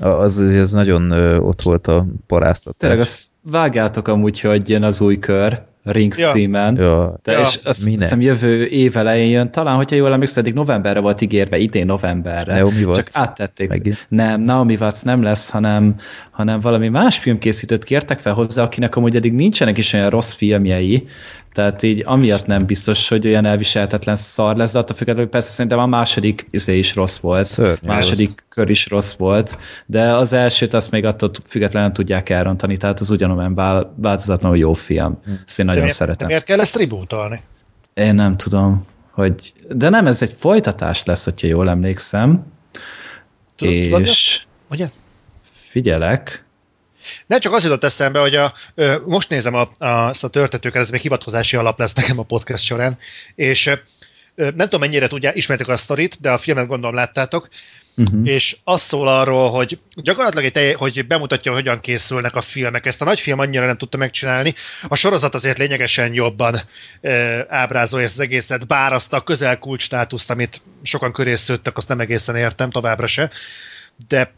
az, 0.00 0.38
az 0.38 0.72
nagyon 0.72 1.10
ott 1.38 1.62
volt 1.62 1.86
a 1.86 2.06
paráztatás. 2.26 2.78
Tényleg 2.78 3.00
azt 3.00 3.28
vágjátok 3.42 4.08
amúgy, 4.08 4.40
hogy 4.40 4.68
jön 4.68 4.82
az 4.82 5.00
új 5.00 5.18
kör, 5.18 5.62
Rings 5.84 6.18
ja. 6.18 6.30
címen. 6.30 6.76
Ja. 6.76 7.18
De 7.22 7.32
ja. 7.32 7.38
És 7.38 7.58
azt 7.64 7.84
Minek? 7.84 8.00
hiszem 8.00 8.20
jövő 8.20 8.64
év 8.64 8.96
elején 8.96 9.30
jön, 9.30 9.50
talán, 9.50 9.76
hogyha 9.76 9.96
jól 9.96 10.12
emlékszem, 10.12 10.42
eddig 10.42 10.54
novemberre 10.54 11.00
volt 11.00 11.20
ígérve, 11.20 11.58
idén 11.58 11.86
novemberre. 11.86 12.58
Naomi 12.58 12.84
Watts. 12.84 12.96
Csak 12.96 13.08
áttették. 13.12 13.68
Megint. 13.68 14.06
Nem, 14.08 14.40
Naomi 14.40 14.76
Watts 14.80 15.02
nem 15.02 15.22
lesz, 15.22 15.50
hanem, 15.50 15.94
hanem 16.30 16.60
valami 16.60 16.88
más 16.88 17.18
filmkészítőt 17.18 17.84
kértek 17.84 18.18
fel 18.18 18.34
hozzá, 18.34 18.62
akinek 18.62 18.96
amúgy 18.96 19.16
eddig 19.16 19.32
nincsenek 19.32 19.78
is 19.78 19.92
olyan 19.92 20.10
rossz 20.10 20.32
filmjei, 20.32 21.08
tehát 21.54 21.82
így 21.82 22.02
amiatt 22.06 22.46
nem 22.46 22.66
biztos, 22.66 23.08
hogy 23.08 23.26
olyan 23.26 23.44
elviselhetetlen 23.44 24.16
szar 24.16 24.56
lesz, 24.56 24.72
de 24.72 24.78
attól 24.78 24.96
függetlenül 24.96 25.30
persze 25.30 25.50
szerintem 25.50 25.78
a 25.78 25.86
második 25.86 26.46
izé 26.50 26.78
is 26.78 26.94
rossz 26.94 27.16
volt. 27.16 27.46
Szörnyű, 27.46 27.86
második 27.86 28.28
az... 28.28 28.42
kör 28.48 28.70
is 28.70 28.88
rossz 28.88 29.12
volt, 29.12 29.58
de 29.86 30.14
az 30.14 30.32
elsőt 30.32 30.74
azt 30.74 30.90
még 30.90 31.04
attól 31.04 31.30
függetlenül 31.46 31.92
tudják 31.92 32.28
elrontani, 32.28 32.76
tehát 32.76 33.00
az 33.00 33.10
ugyanolyan 33.10 33.54
változatlanul 33.96 34.58
jó 34.58 34.72
film. 34.72 35.18
Ezt 35.46 35.58
én 35.58 35.64
nagyon 35.64 35.80
miért, 35.80 35.96
szeretem. 35.96 36.26
Miért 36.26 36.44
kell 36.44 36.60
ezt 36.60 36.76
rebootolni? 36.76 37.42
Én 37.94 38.14
nem 38.14 38.36
tudom, 38.36 38.86
hogy... 39.10 39.52
De 39.68 39.88
nem, 39.88 40.06
ez 40.06 40.22
egy 40.22 40.32
folytatás 40.38 41.04
lesz, 41.04 41.24
hogyha 41.24 41.46
jól 41.46 41.68
emlékszem. 41.68 42.46
Tudod, 43.56 44.00
és... 44.00 44.46
Ugye? 44.70 44.90
Figyelek. 45.42 46.44
Nem 47.26 47.40
csak 47.40 47.52
az 47.52 47.62
jutott 47.62 47.84
eszembe, 47.84 48.20
hogy 48.20 48.34
a, 48.34 48.54
most 49.06 49.28
nézem 49.28 49.54
a, 49.54 49.68
a, 49.78 49.86
azt 49.86 50.24
a 50.24 50.28
törtetőket, 50.28 50.82
ez 50.82 50.90
még 50.90 51.00
hivatkozási 51.00 51.56
alap 51.56 51.78
lesz 51.78 51.94
nekem 51.94 52.18
a 52.18 52.22
podcast 52.22 52.64
során, 52.64 52.98
és 53.34 53.70
nem 54.34 54.56
tudom 54.56 54.80
mennyire 54.80 55.06
tudják, 55.06 55.36
ismertek 55.36 55.68
a 55.68 55.76
sztorit, 55.76 56.16
de 56.20 56.30
a 56.30 56.38
filmet 56.38 56.66
gondolom 56.66 56.94
láttátok, 56.94 57.48
Uh-huh. 57.96 58.28
és 58.28 58.56
az 58.64 58.82
szól 58.82 59.08
arról, 59.08 59.50
hogy 59.50 59.78
gyakorlatilag 59.94 60.56
egy 60.56 60.74
hogy 60.74 61.06
bemutatja, 61.06 61.52
hogy 61.52 61.60
hogyan 61.60 61.80
készülnek 61.80 62.36
a 62.36 62.40
filmek. 62.40 62.86
Ezt 62.86 63.00
a 63.02 63.04
nagy 63.04 63.20
film 63.20 63.38
annyira 63.38 63.66
nem 63.66 63.76
tudta 63.76 63.96
megcsinálni. 63.96 64.54
A 64.88 64.96
sorozat 64.96 65.34
azért 65.34 65.58
lényegesen 65.58 66.14
jobban 66.14 66.60
e, 67.00 67.46
ábrázolja 67.48 68.06
ezt 68.06 68.14
az 68.14 68.20
egészet, 68.20 68.66
bár 68.66 68.92
azt 68.92 69.12
a 69.12 69.20
közelkulcs 69.20 69.82
státuszt, 69.82 70.30
amit 70.30 70.60
sokan 70.82 71.12
köré 71.12 71.34
szőttek, 71.34 71.76
azt 71.76 71.88
nem 71.88 72.00
egészen 72.00 72.36
értem 72.36 72.70
továbbra 72.70 73.06
se. 73.06 73.30
De 74.08 74.32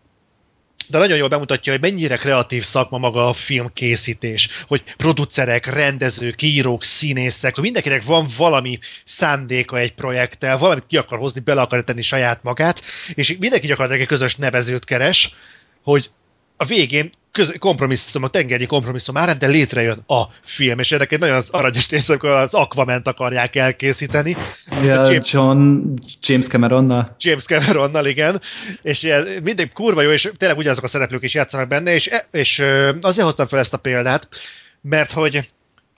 de 0.89 0.99
nagyon 0.99 1.17
jól 1.17 1.29
bemutatja, 1.29 1.73
hogy 1.73 1.81
mennyire 1.81 2.17
kreatív 2.17 2.63
szakma 2.63 2.99
maga 2.99 3.29
a 3.29 3.33
filmkészítés, 3.33 4.49
hogy 4.67 4.83
producerek, 4.97 5.67
rendezők, 5.67 6.43
írók, 6.43 6.85
színészek, 6.85 7.55
hogy 7.55 7.63
mindenkinek 7.63 8.05
van 8.05 8.29
valami 8.37 8.79
szándéka 9.05 9.79
egy 9.79 9.95
projekttel, 9.95 10.59
valamit 10.59 10.87
ki 10.87 10.97
akar 10.97 11.19
hozni, 11.19 11.41
bele 11.41 11.61
akar 11.61 11.85
tenni 11.85 12.03
saját 12.03 12.43
magát, 12.43 12.83
és 13.15 13.37
mindenki 13.39 13.67
gyakorlatilag 13.67 14.03
egy 14.03 14.09
közös 14.09 14.37
nevezőt 14.37 14.85
keres, 14.85 15.35
hogy 15.83 16.11
a 16.57 16.65
végén 16.65 17.13
köz, 17.37 17.53
kompromisszum, 17.59 18.23
a 18.23 18.29
tengernyi 18.29 18.67
kompromisszum 18.67 19.17
árán, 19.17 19.39
de 19.39 19.47
létrejön 19.47 20.03
a 20.07 20.23
film, 20.43 20.79
és 20.79 20.93
ennek 20.93 21.13
egy 21.13 21.19
nagyon 21.19 21.37
az 21.37 21.49
aranyos 21.51 21.89
rész, 21.89 22.09
amikor 22.09 22.31
az 22.31 22.55
Aquament 22.55 23.09
akarják 23.09 23.57
elkészíteni. 23.57 24.37
Ja, 24.85 25.11
James, 25.11 25.33
John, 25.33 25.83
James 26.21 26.47
Cameronnal. 26.47 27.17
James 27.19 27.45
Cameronnal, 27.45 28.07
igen, 28.07 28.41
és 28.83 29.03
ilyen, 29.03 29.27
mindig 29.43 29.73
kurva 29.73 30.03
jó, 30.03 30.11
és 30.11 30.31
tényleg 30.37 30.59
ugyanazok 30.59 30.85
a 30.85 30.89
szereplők 30.89 31.23
is 31.23 31.35
játszanak 31.35 31.69
benne, 31.69 31.95
és, 31.95 32.11
és 32.31 32.63
azért 33.01 33.27
hoztam 33.27 33.47
fel 33.47 33.59
ezt 33.59 33.75
a 33.75 33.79
példát, 33.79 34.29
mert 34.81 35.13
hogy 35.13 35.49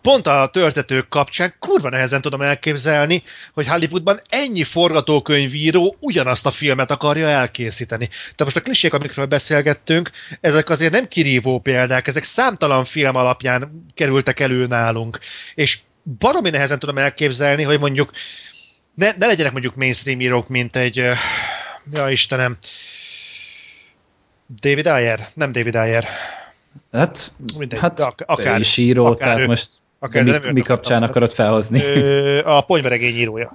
pont 0.02 0.26
a 0.26 0.48
töltetők 0.52 1.08
kapcsán 1.08 1.54
kurva 1.58 1.88
nehezen 1.88 2.20
tudom 2.20 2.42
elképzelni, 2.42 3.22
hogy 3.52 3.66
Hollywoodban 3.66 4.20
ennyi 4.28 4.64
forgatókönyvíró 4.64 5.96
ugyanazt 6.00 6.46
a 6.46 6.50
filmet 6.50 6.90
akarja 6.90 7.28
elkészíteni. 7.28 8.06
Tehát 8.06 8.44
most 8.44 8.56
a 8.56 8.60
klisék, 8.60 8.94
amikről 8.94 9.26
beszélgettünk, 9.26 10.10
ezek 10.40 10.68
azért 10.68 10.92
nem 10.92 11.08
kirívó 11.08 11.58
példák, 11.58 12.06
ezek 12.06 12.24
számtalan 12.24 12.84
film 12.84 13.16
alapján 13.16 13.84
kerültek 13.94 14.40
elő 14.40 14.66
nálunk. 14.66 15.18
És 15.54 15.78
valami 16.18 16.50
nehezen 16.50 16.78
tudom 16.78 16.98
elképzelni, 16.98 17.62
hogy 17.62 17.78
mondjuk 17.78 18.10
ne, 18.94 19.12
ne 19.18 19.26
legyenek 19.26 19.52
mondjuk 19.52 19.74
mainstream 19.74 20.20
írók, 20.20 20.48
mint 20.48 20.76
egy, 20.76 20.96
ja 21.92 22.10
Istenem, 22.10 22.58
David 24.60 24.86
Ayer? 24.86 25.28
Nem 25.34 25.52
David 25.52 25.74
Ayer. 25.74 26.08
Hát, 26.92 27.32
Mindegy, 27.56 27.78
hát 27.78 28.00
ak- 28.00 28.22
akár, 28.26 28.60
is 28.60 28.76
író, 28.76 29.04
akár 29.04 29.16
tehát 29.18 29.38
ő, 29.38 29.46
most 29.46 29.68
akár, 29.98 30.24
de 30.24 30.38
mi, 30.38 30.52
mi 30.52 30.60
kapcsán 30.60 31.02
akarod 31.02 31.30
felhozni? 31.30 31.82
Ö, 31.82 32.44
a 32.44 32.60
ponyveregény 32.60 33.14
írója. 33.14 33.52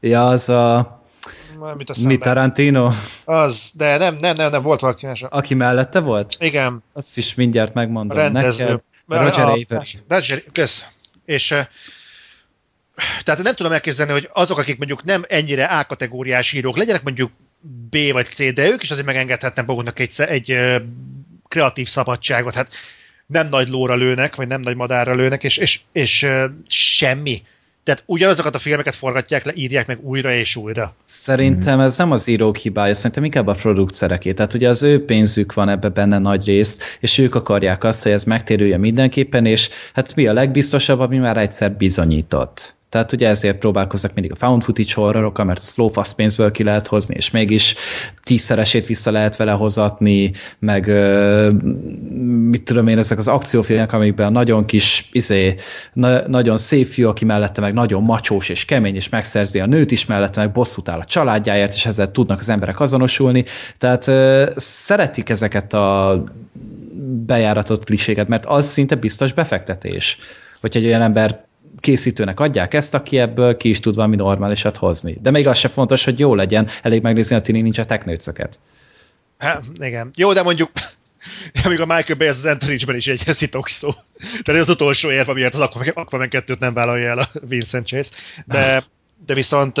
Ja, 0.00 0.26
az 0.26 0.48
a... 0.48 0.96
Mit, 1.76 2.04
Mi 2.04 2.16
Tarantino? 2.16 2.90
Az, 3.24 3.70
de 3.74 3.96
nem, 3.96 4.16
nem, 4.16 4.36
nem, 4.36 4.50
nem 4.50 4.62
volt 4.62 4.80
valaki 4.80 5.06
más. 5.06 5.22
Aki 5.22 5.54
mellette 5.54 6.00
volt? 6.00 6.36
Igen. 6.38 6.82
Azt 6.92 7.16
is 7.16 7.34
mindjárt 7.34 7.74
megmondom 7.74 8.18
a 8.18 8.20
rendező. 8.20 8.64
neked. 8.64 8.80
Roger 9.06 9.48
Avers. 9.48 9.96
Roger, 10.08 10.42
kösz. 10.52 10.84
És 11.24 11.46
tehát 13.22 13.42
nem 13.42 13.54
tudom 13.54 13.72
elképzelni, 13.72 14.12
hogy 14.12 14.28
azok, 14.32 14.58
akik 14.58 14.76
mondjuk 14.78 15.04
nem 15.04 15.24
ennyire 15.28 15.64
A-kategóriás 15.64 16.52
írók, 16.52 16.76
legyenek 16.76 17.02
mondjuk 17.02 17.30
B 17.90 17.96
vagy 18.12 18.26
C, 18.26 18.52
de 18.52 18.68
ők 18.68 18.82
is 18.82 18.90
azért 18.90 19.06
megengedhetnek 19.06 19.66
maguknak 19.66 19.98
egy, 19.98 20.14
egy 20.18 20.56
kreatív 21.48 21.88
szabadságot. 21.88 22.54
Hát 22.54 22.74
nem 23.32 23.48
nagy 23.48 23.68
lóra 23.68 23.94
lőnek, 23.94 24.36
vagy 24.36 24.48
nem 24.48 24.60
nagy 24.60 24.76
madárra 24.76 25.14
lőnek, 25.14 25.44
és, 25.44 25.56
és, 25.56 25.80
és 25.92 26.26
semmi. 26.66 27.42
Tehát 27.82 28.02
ugyanazokat 28.06 28.54
a 28.54 28.58
filmeket 28.58 28.94
forgatják 28.94 29.44
le, 29.44 29.52
írják 29.54 29.86
meg 29.86 29.98
újra 30.02 30.32
és 30.32 30.56
újra. 30.56 30.94
Szerintem 31.04 31.80
ez 31.80 31.98
nem 31.98 32.10
az 32.10 32.28
írók 32.28 32.56
hibája, 32.56 32.94
szerintem 32.94 33.24
inkább 33.24 33.46
a 33.46 33.54
producereké. 33.54 34.32
Tehát 34.32 34.54
ugye 34.54 34.68
az 34.68 34.82
ő 34.82 35.04
pénzük 35.04 35.54
van 35.54 35.68
ebbe 35.68 35.88
benne 35.88 36.18
nagy 36.18 36.44
részt, 36.44 36.98
és 37.00 37.18
ők 37.18 37.34
akarják 37.34 37.84
azt, 37.84 38.02
hogy 38.02 38.12
ez 38.12 38.24
megtérülje 38.24 38.76
mindenképpen, 38.76 39.46
és 39.46 39.68
hát 39.94 40.14
mi 40.14 40.26
a 40.26 40.32
legbiztosabb, 40.32 41.00
ami 41.00 41.18
már 41.18 41.36
egyszer 41.36 41.72
bizonyított. 41.72 42.74
Tehát 42.88 43.12
ugye 43.12 43.28
ezért 43.28 43.58
próbálkoznak 43.58 44.14
mindig 44.14 44.32
a 44.32 44.36
found 44.36 44.62
footage 44.62 44.92
horrorokkal, 44.94 45.44
mert 45.44 45.60
slow 45.60 45.88
fast 45.88 46.14
pénzből 46.14 46.50
ki 46.50 46.62
lehet 46.62 46.86
hozni, 46.86 47.14
és 47.16 47.30
mégis 47.30 47.74
tízszeresét 48.22 48.86
vissza 48.86 49.10
lehet 49.10 49.36
vele 49.36 49.50
hozatni, 49.50 50.32
meg 50.58 50.86
mit 52.48 52.62
tudom 52.62 52.86
én, 52.86 52.98
ezek 52.98 53.18
az 53.18 53.28
akciófilmek, 53.28 53.92
amikben 53.92 54.32
nagyon 54.32 54.64
kis, 54.64 55.08
izé, 55.12 55.54
na, 55.92 56.28
nagyon 56.28 56.58
szép 56.58 56.86
fiú, 56.86 57.08
aki 57.08 57.24
mellette 57.24 57.60
meg 57.60 57.72
nagyon 57.72 58.02
macsós 58.02 58.48
és 58.48 58.64
kemény, 58.64 58.94
és 58.94 59.08
megszerzi 59.08 59.60
a 59.60 59.66
nőt 59.66 59.90
is, 59.90 60.06
mellette 60.06 60.40
meg 60.40 60.52
bosszút 60.52 60.88
áll 60.88 60.98
a 60.98 61.04
családjáért, 61.04 61.74
és 61.74 61.86
ezzel 61.86 62.10
tudnak 62.10 62.38
az 62.38 62.48
emberek 62.48 62.80
azonosulni. 62.80 63.44
Tehát 63.78 64.10
szeretik 64.60 65.28
ezeket 65.28 65.72
a 65.72 66.22
bejáratott 67.26 67.84
kliséget, 67.84 68.28
mert 68.28 68.46
az 68.46 68.66
szinte 68.66 68.94
biztos 68.94 69.32
befektetés. 69.32 70.18
Hogyha 70.60 70.78
egy 70.78 70.86
olyan 70.86 71.02
ember 71.02 71.46
készítőnek 71.80 72.40
adják 72.40 72.74
ezt, 72.74 72.94
aki 72.94 73.18
ebből 73.18 73.56
ki 73.56 73.68
is 73.68 73.80
tud 73.80 73.94
valami 73.94 74.16
normálisat 74.16 74.76
hozni. 74.76 75.16
De 75.20 75.30
még 75.30 75.46
az 75.46 75.58
se 75.58 75.68
fontos, 75.68 76.04
hogy 76.04 76.18
jó 76.18 76.34
legyen, 76.34 76.68
elég 76.82 77.02
megnézni 77.02 77.36
a 77.36 77.40
Tini 77.40 77.60
nincs 77.60 77.78
a 77.78 77.84
teknőcöket. 77.84 78.58
Hát, 79.38 79.62
igen. 79.80 80.10
Jó, 80.14 80.32
de 80.32 80.42
mondjuk 80.42 80.70
amíg 81.64 81.80
a 81.80 81.86
Michael 81.86 82.18
Bay 82.18 82.28
az 82.28 82.44
Anchorage-ben 82.44 82.96
is 82.96 83.06
egy 83.06 83.22
heszitok 83.22 83.68
szó. 83.68 83.94
Tehát 84.42 84.62
az 84.62 84.68
utolsó 84.68 85.10
érv, 85.10 85.28
amiért 85.28 85.54
az 85.54 85.60
Aquaman 85.60 86.28
2-t 86.30 86.58
nem 86.58 86.74
vállalja 86.74 87.10
el 87.10 87.18
a 87.18 87.30
Vincent 87.32 87.86
Chase. 87.86 88.10
De, 88.46 88.82
de 89.26 89.34
viszont 89.34 89.76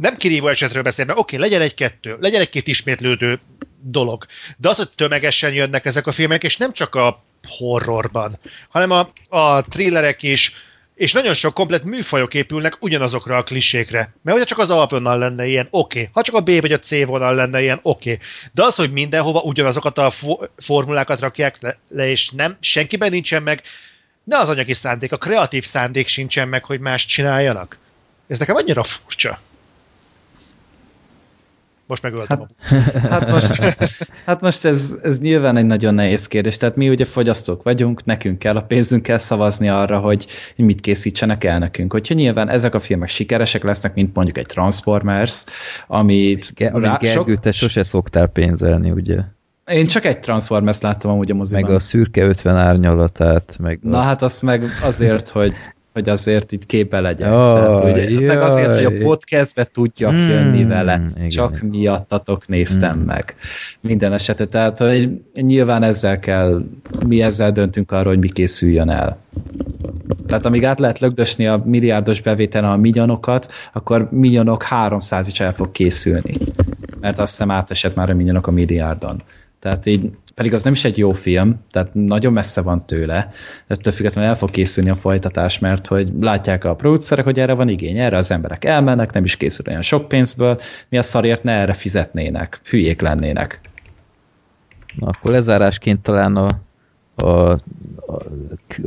nem 0.00 0.16
kirívó 0.16 0.48
esetről 0.48 0.82
beszél, 0.82 1.04
mert 1.04 1.18
oké, 1.18 1.36
legyen 1.36 1.60
egy-kettő, 1.60 2.16
legyen 2.20 2.40
egy-két 2.40 2.66
ismétlődő 2.66 3.40
dolog. 3.80 4.26
De 4.56 4.68
az, 4.68 4.76
hogy 4.76 4.90
tömegesen 4.94 5.52
jönnek 5.52 5.84
ezek 5.84 6.06
a 6.06 6.12
filmek, 6.12 6.42
és 6.42 6.56
nem 6.56 6.72
csak 6.72 6.94
a 6.94 7.22
horrorban, 7.48 8.38
hanem 8.68 8.90
a, 8.90 9.08
a 9.36 9.62
thrillerek 9.62 10.22
is, 10.22 10.52
és 10.94 11.12
nagyon 11.12 11.34
sok 11.34 11.54
komplet 11.54 11.84
műfajok 11.84 12.34
épülnek 12.34 12.76
ugyanazokra 12.80 13.36
a 13.36 13.42
klisékre. 13.42 13.98
Mert 13.98 14.38
hogyha 14.38 14.44
csak 14.44 14.58
az 14.58 14.70
alapvonal 14.70 15.18
lenne 15.18 15.46
ilyen, 15.46 15.68
oké. 15.70 15.98
Okay. 16.00 16.10
Ha 16.12 16.22
csak 16.22 16.34
a 16.34 16.40
B 16.40 16.60
vagy 16.60 16.72
a 16.72 16.78
C 16.78 17.04
vonal 17.04 17.34
lenne 17.34 17.62
ilyen, 17.62 17.78
oké. 17.82 18.12
Okay. 18.12 18.24
De 18.52 18.64
az, 18.64 18.74
hogy 18.74 18.92
mindenhova 18.92 19.40
ugyanazokat 19.40 19.98
a 19.98 20.10
fo- 20.10 20.50
formulákat 20.56 21.20
rakják 21.20 21.56
le, 21.60 21.78
le, 21.88 22.08
és 22.10 22.30
nem, 22.30 22.56
senkiben 22.60 23.10
nincsen 23.10 23.42
meg, 23.42 23.62
ne 24.24 24.38
az 24.38 24.48
anyagi 24.48 24.74
szándék, 24.74 25.12
a 25.12 25.16
kreatív 25.16 25.64
szándék 25.64 26.08
sincsen 26.08 26.48
meg, 26.48 26.64
hogy 26.64 26.80
más 26.80 27.06
csináljanak. 27.06 27.78
Ez 28.28 28.38
nekem 28.38 28.56
annyira 28.56 28.82
furcsa. 28.82 29.40
Most 31.88 32.02
megöltem 32.02 32.46
hát, 32.68 32.72
a 33.02 33.08
hát 33.08 33.30
most, 33.30 33.76
hát 34.26 34.40
most 34.40 34.64
ez, 34.64 34.98
ez 35.02 35.18
nyilván 35.18 35.56
egy 35.56 35.64
nagyon 35.64 35.94
nehéz 35.94 36.26
kérdés. 36.26 36.56
Tehát 36.56 36.76
mi 36.76 36.88
ugye 36.88 37.04
fogyasztók 37.04 37.62
vagyunk, 37.62 38.04
nekünk 38.04 38.38
kell 38.38 38.56
a 38.56 38.62
pénzünk 38.62 39.02
kell 39.02 39.18
szavazni 39.18 39.68
arra, 39.68 39.98
hogy 39.98 40.26
mit 40.56 40.80
készítsenek 40.80 41.44
el 41.44 41.58
nekünk. 41.58 41.92
Hogyha 41.92 42.14
nyilván 42.14 42.48
ezek 42.48 42.74
a 42.74 42.78
filmek 42.78 43.08
sikeresek 43.08 43.62
lesznek, 43.62 43.94
mint 43.94 44.14
mondjuk 44.14 44.38
egy 44.38 44.46
Transformers, 44.46 45.44
amit... 45.86 46.52
Ge 46.54 46.68
amit 46.68 46.98
Gergő, 46.98 47.32
sok... 47.32 47.40
te 47.40 47.52
sose 47.52 47.82
szoktál 47.82 48.26
pénzelni, 48.26 48.90
ugye? 48.90 49.18
Én 49.66 49.86
csak 49.86 50.04
egy 50.04 50.18
Transformers 50.18 50.80
láttam 50.80 51.10
amúgy 51.10 51.30
a 51.30 51.34
moziban. 51.34 51.62
Meg 51.62 51.70
a 51.70 51.78
szürke 51.78 52.24
50 52.24 52.56
árnyalatát. 52.56 53.56
Meg 53.60 53.78
Na 53.82 53.98
a... 53.98 54.02
hát 54.02 54.22
azt 54.22 54.42
meg 54.42 54.62
azért, 54.82 55.28
hogy 55.28 55.52
hogy 55.98 56.08
azért 56.08 56.52
itt 56.52 56.66
képbe 56.66 57.00
legyen. 57.00 57.32
Oh, 57.32 57.54
Tehát, 57.54 57.78
hogy, 57.78 58.12
jaj, 58.12 58.24
meg 58.24 58.40
azért, 58.40 58.74
hogy 58.74 58.84
a 58.84 59.04
podcastbe 59.04 59.64
tudjak 59.64 60.10
hmm, 60.10 60.28
jönni 60.28 60.64
vele. 60.64 61.02
Igen. 61.16 61.28
Csak 61.28 61.60
miattatok 61.60 62.48
néztem 62.48 62.92
hmm. 62.92 63.04
meg. 63.04 63.34
Minden 63.80 64.12
esetre. 64.12 64.44
Tehát 64.44 64.78
hogy 64.78 65.10
nyilván 65.34 65.82
ezzel 65.82 66.18
kell, 66.18 66.62
mi 67.06 67.22
ezzel 67.22 67.52
döntünk 67.52 67.92
arról, 67.92 68.12
hogy 68.12 68.18
mi 68.18 68.28
készüljön 68.28 68.90
el. 68.90 69.18
Tehát 70.26 70.46
amíg 70.46 70.64
át 70.64 70.78
lehet 70.78 70.98
lögdösni 70.98 71.46
a 71.46 71.62
milliárdos 71.64 72.20
bevételen 72.20 72.70
a 72.70 72.76
millionokat, 72.76 73.52
akkor 73.72 74.08
millionok 74.10 74.62
300 74.62 75.28
is 75.28 75.40
el 75.40 75.52
fog 75.52 75.70
készülni. 75.70 76.34
Mert 77.00 77.18
azt 77.18 77.30
hiszem 77.30 77.50
átesett 77.50 77.94
már 77.94 78.10
a 78.10 78.14
millionok 78.14 78.46
a 78.46 78.50
milliárdon. 78.50 79.22
Tehát 79.58 79.86
így, 79.86 80.10
pedig 80.38 80.54
az 80.54 80.62
nem 80.62 80.72
is 80.72 80.84
egy 80.84 80.98
jó 80.98 81.12
film, 81.12 81.60
tehát 81.70 81.94
nagyon 81.94 82.32
messze 82.32 82.60
van 82.62 82.86
tőle. 82.86 83.28
Ettől 83.66 83.92
függetlenül 83.92 84.30
el 84.30 84.36
fog 84.36 84.50
készülni 84.50 84.90
a 84.90 84.94
folytatás, 84.94 85.58
mert 85.58 85.86
hogy 85.86 86.12
látják 86.20 86.64
a 86.64 86.74
producerek, 86.74 87.24
hogy 87.24 87.40
erre 87.40 87.52
van 87.52 87.68
igény, 87.68 87.98
erre 87.98 88.16
az 88.16 88.30
emberek 88.30 88.64
elmennek, 88.64 89.12
nem 89.12 89.24
is 89.24 89.36
készül 89.36 89.64
olyan 89.68 89.82
sok 89.82 90.08
pénzből, 90.08 90.60
mi 90.88 90.98
a 90.98 91.02
szarért 91.02 91.42
ne 91.42 91.52
erre 91.52 91.72
fizetnének, 91.72 92.60
hülyék 92.64 93.00
lennének. 93.00 93.60
Na, 94.94 95.06
akkor 95.06 95.30
lezárásként 95.30 96.02
talán 96.02 96.36
a, 96.36 96.48
a, 97.16 97.26
a, 97.26 97.58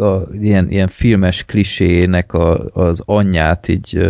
a 0.03 0.27
ilyen, 0.31 0.69
ilyen 0.69 0.87
filmes 0.87 1.45
klisének 1.45 2.33
a, 2.33 2.65
az 2.73 3.01
anyját 3.05 3.67
így, 3.67 4.09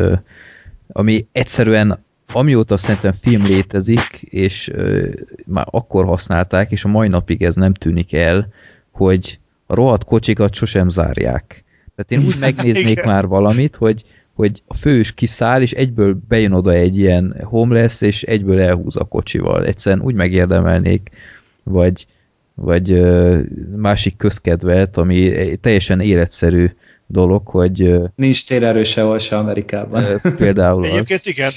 ami 0.88 1.28
egyszerűen 1.32 2.04
amióta 2.34 2.78
szerintem 2.78 3.12
film 3.12 3.44
létezik, 3.44 4.22
és 4.22 4.70
ö, 4.70 5.10
már 5.46 5.68
akkor 5.70 6.06
használták, 6.06 6.72
és 6.72 6.84
a 6.84 6.88
mai 6.88 7.08
napig 7.08 7.44
ez 7.44 7.56
nem 7.56 7.74
tűnik 7.74 8.14
el, 8.14 8.48
hogy 8.92 9.40
a 9.66 9.76
rohadt 9.76 10.04
kocsikat 10.04 10.54
sosem 10.54 10.90
zárják. 10.90 11.64
Tehát 11.96 12.24
én 12.24 12.30
úgy 12.30 12.40
megnéznék 12.48 13.04
már 13.04 13.26
valamit, 13.28 13.76
hogy, 13.76 14.04
hogy 14.34 14.62
a 14.68 14.74
fős 14.74 15.14
kiszáll, 15.14 15.62
és 15.62 15.72
egyből 15.72 16.18
bejön 16.28 16.52
oda 16.52 16.72
egy 16.72 16.98
ilyen 16.98 17.36
homeless, 17.44 18.02
és 18.02 18.24
egyből 18.24 18.62
elhúz 18.62 18.98
a 18.98 19.04
kocsival. 19.04 19.66
Egyszerűen 19.66 20.06
úgy 20.06 20.16
megérdemelnék, 20.16 21.10
vagy, 21.64 22.08
vagy 22.54 22.92
ö, 22.92 23.40
másik 23.76 24.18
közkedvet, 24.18 24.98
ami 24.98 25.32
teljesen 25.62 26.00
életszerű 26.00 26.70
dolog, 27.08 27.48
hogy... 27.48 27.94
Nincs 28.16 28.46
térerő 28.46 28.84
sehol 28.84 29.18
se 29.18 29.38
Amerikában. 29.38 30.04
Például 30.38 30.84
az. 30.84 30.90
Egyébként 30.90 31.26
igen, 31.26 31.52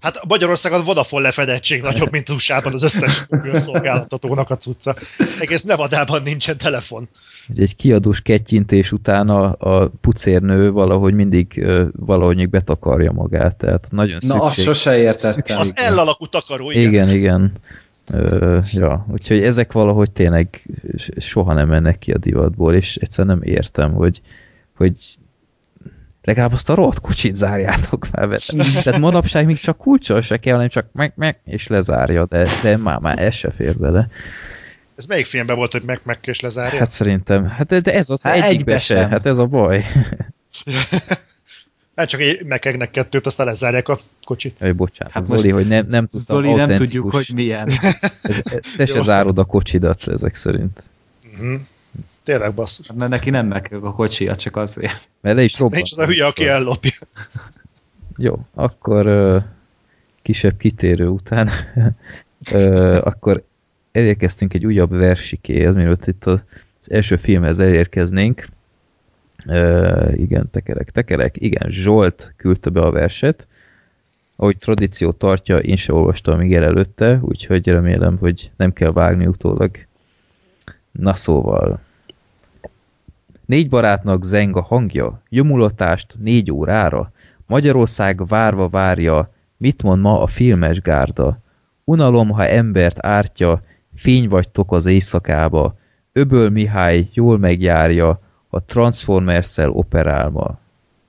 Hát 0.00 0.20
Magyarországon 0.28 0.84
Vodafone 0.84 1.22
lefedettség 1.22 1.82
nagyobb, 1.82 2.10
mint 2.10 2.28
usa 2.28 2.56
az 2.56 2.82
összes 2.82 3.26
szolgáltatónak 3.52 4.50
a 4.50 4.56
cucca. 4.56 4.96
Egész 5.40 5.62
Nevadában 5.62 6.22
nincsen 6.22 6.58
telefon. 6.58 7.08
Egy 7.56 7.76
kiadós 7.76 8.20
kettyintés 8.20 8.92
után 8.92 9.28
a, 9.28 9.54
a 9.58 9.88
pucérnő 10.00 10.70
valahogy 10.70 11.14
mindig 11.14 11.66
valahogy 11.96 12.50
betakarja 12.50 13.12
magát, 13.12 13.56
tehát 13.56 13.88
nagyon 13.90 14.20
szükség. 14.20 14.38
Na, 14.38 14.44
azt 14.44 14.60
sose 14.60 14.98
értettem. 14.98 15.58
Az 15.58 15.72
elalakú 15.74 16.26
takaró, 16.26 16.70
igen. 16.70 16.82
Igen, 16.88 17.10
igen. 17.10 17.52
Uh, 18.12 18.72
ja, 18.72 19.06
úgyhogy 19.12 19.42
ezek 19.42 19.72
valahogy 19.72 20.10
tényleg 20.10 20.62
soha 21.16 21.52
nem 21.52 21.68
mennek 21.68 21.98
ki 21.98 22.12
a 22.12 22.18
divatból, 22.18 22.74
és 22.74 22.96
egyszerűen 22.96 23.38
nem 23.38 23.54
értem, 23.54 23.92
hogy, 23.92 24.20
hogy 24.76 24.92
legalább 26.22 26.52
azt 26.52 26.70
a 26.70 26.74
rohadt 26.74 27.00
kocsit 27.00 27.34
zárjátok 27.34 28.04
fel. 28.04 28.38
Tehát 28.82 29.00
manapság 29.00 29.46
még 29.46 29.56
csak 29.58 29.76
kulcsol 29.76 30.20
se 30.20 30.36
kell, 30.36 30.54
hanem 30.54 30.68
csak 30.68 30.86
meg, 30.92 31.12
meg, 31.16 31.40
és 31.44 31.66
lezárja, 31.66 32.26
de, 32.26 32.46
de 32.62 32.76
már, 32.76 32.98
már 32.98 33.18
ez 33.18 33.34
se 33.34 33.50
fér 33.50 33.76
bele. 33.76 34.08
Ez 34.96 35.06
melyik 35.06 35.26
filmben 35.26 35.56
volt, 35.56 35.72
hogy 35.72 35.82
meg 35.82 36.00
meg 36.04 36.18
és 36.22 36.40
lezárja? 36.40 36.78
Hát 36.78 36.90
szerintem, 36.90 37.48
hát 37.48 37.66
de- 37.66 37.80
de 37.80 37.94
ez 37.94 38.10
az 38.10 38.22
Hát 38.22 38.34
egyikbe 38.34 38.48
egybe 38.54 38.78
se, 38.78 38.94
sem. 38.94 39.10
hát 39.10 39.26
ez 39.26 39.38
a 39.38 39.46
baj. 39.46 39.84
Hát 41.98 42.08
csak 42.08 42.22
így 42.24 42.44
megegnek 42.44 42.90
kettőt, 42.90 43.26
aztán 43.26 43.46
lezárják 43.46 43.88
a 43.88 44.00
kocsit. 44.24 44.56
Jaj, 44.60 44.72
bocsánat, 44.72 45.12
hát 45.12 45.24
Zoli, 45.24 45.50
hogy 45.50 45.66
nem, 45.66 45.86
nem 45.88 46.06
tudtam 46.06 46.42
Zoli, 46.42 46.54
nem 46.54 46.76
tudjuk, 46.76 47.10
hogy 47.10 47.30
milyen. 47.34 47.68
Ez, 48.22 48.42
te 48.76 48.86
se 48.86 49.00
zárod 49.00 49.38
a 49.38 49.44
kocsidat 49.44 50.08
ezek 50.08 50.34
szerint. 50.34 50.82
Uh-huh. 51.32 51.60
Tényleg 52.28 52.54
basszus. 52.54 52.90
Mert 52.94 53.10
neki 53.10 53.30
nem 53.30 53.46
meg 53.46 53.76
a 53.82 53.92
kocsia, 53.92 54.36
csak 54.36 54.56
azért. 54.56 55.08
Mert 55.20 55.36
le 55.36 55.42
is 55.42 55.58
robbant. 55.58 55.74
Nincs 55.74 55.92
az 55.92 55.98
a 55.98 56.06
hülye, 56.06 56.26
aki 56.26 56.46
ellopja. 56.46 56.92
Jó, 58.16 58.38
akkor 58.54 59.42
kisebb 60.22 60.56
kitérő 60.56 61.06
után 61.06 61.48
akkor 63.10 63.44
elérkeztünk 63.92 64.54
egy 64.54 64.66
újabb 64.66 64.90
versikéhez, 64.90 65.74
mielőtt 65.74 66.06
itt 66.06 66.24
az 66.24 66.42
első 66.86 67.16
filmhez 67.16 67.58
elérkeznénk. 67.58 68.46
Igen, 70.12 70.50
tekerek, 70.50 70.90
tekerek. 70.90 71.36
Igen, 71.38 71.70
Zsolt 71.70 72.34
küldte 72.36 72.70
be 72.70 72.80
a 72.80 72.90
verset. 72.90 73.46
Ahogy 74.36 74.58
tradíció 74.58 75.12
tartja, 75.12 75.58
én 75.58 75.76
se 75.76 75.92
olvastam 75.92 76.38
még 76.38 76.54
el 76.54 76.64
előtte, 76.64 77.18
úgyhogy 77.22 77.68
remélem, 77.68 78.18
hogy 78.18 78.50
nem 78.56 78.72
kell 78.72 78.92
vágni 78.92 79.26
utólag. 79.26 79.70
Na 80.92 81.14
szóval, 81.14 81.86
Négy 83.48 83.68
barátnak 83.68 84.24
zeng 84.24 84.56
a 84.56 84.62
hangja, 84.62 85.22
jomulatást 85.28 86.16
négy 86.18 86.50
órára, 86.50 87.12
Magyarország 87.46 88.26
várva 88.26 88.68
várja, 88.68 89.30
mit 89.56 89.82
mond 89.82 90.00
ma 90.02 90.20
a 90.20 90.26
filmes 90.26 90.80
gárda. 90.80 91.38
Unalom, 91.84 92.28
ha 92.28 92.46
embert 92.46 93.06
ártja, 93.06 93.62
fény 93.94 94.28
vagytok 94.28 94.72
az 94.72 94.86
éjszakába, 94.86 95.78
Öböl 96.12 96.50
Mihály 96.50 97.08
jól 97.12 97.38
megjárja, 97.38 98.20
a 98.48 98.64
Transformers-szel 98.64 99.70
operál 99.70 100.28
ma. 100.28 100.58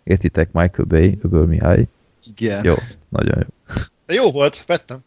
Értitek 0.04 0.52
Michael 0.52 0.88
Bay, 0.88 1.20
Öböl 1.22 1.46
Mihály? 1.46 1.88
Igen. 2.36 2.64
Jó, 2.64 2.74
nagyon 3.10 3.38
jó. 3.38 3.74
De 4.06 4.14
jó 4.14 4.32
volt, 4.32 4.64
vettem. 4.66 5.00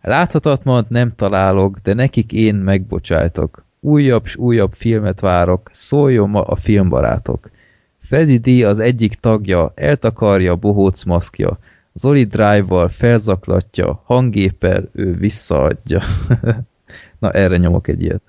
Láthatatlant 0.00 0.88
nem 0.88 1.10
találok, 1.10 1.78
de 1.78 1.94
nekik 1.94 2.32
én 2.32 2.54
megbocsájtok. 2.54 3.66
Újabb 3.80 4.26
s 4.26 4.36
újabb 4.36 4.72
filmet 4.72 5.20
várok, 5.20 5.68
szóljon 5.72 6.30
ma 6.30 6.42
a 6.42 6.56
filmbarátok. 6.56 7.50
Freddy 7.98 8.38
D 8.38 8.64
az 8.64 8.78
egyik 8.78 9.14
tagja, 9.14 9.72
eltakarja 9.74 10.56
bohóc 10.56 11.02
maszkja. 11.02 11.58
Zoli 11.92 12.24
Drive-val 12.24 12.88
felzaklatja, 12.88 14.02
hangéppel 14.04 14.88
ő 14.92 15.14
visszaadja. 15.14 16.00
Na, 17.20 17.30
erre 17.30 17.56
nyomok 17.56 17.88
egy 17.88 18.02
ilyet. 18.02 18.22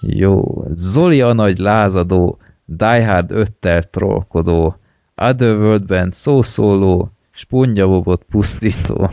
Jó, 0.00 0.64
Zoli 0.74 1.20
a 1.20 1.32
nagy 1.32 1.58
lázadó, 1.58 2.38
Die 2.64 3.06
Hard 3.06 3.30
5-tel 3.34 3.82
trollkodó, 3.90 4.76
Otherworldben 5.16 6.10
szószóló, 6.10 7.10
spongyabobot 7.30 8.22
pusztító. 8.22 9.08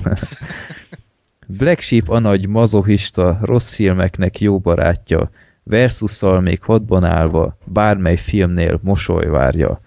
Black 1.58 1.80
Sheep 1.80 2.10
a 2.10 2.20
nagy 2.20 2.48
mazohista, 2.48 3.38
rossz 3.42 3.72
filmeknek 3.72 4.40
jó 4.40 4.60
barátja, 4.60 5.30
versusszal 5.64 6.42
még 6.42 6.64
hadban 6.64 7.04
állva, 7.04 7.58
bármely 7.66 8.16
filmnél 8.16 8.80
mosoly 8.84 9.26
várja. 9.26 9.82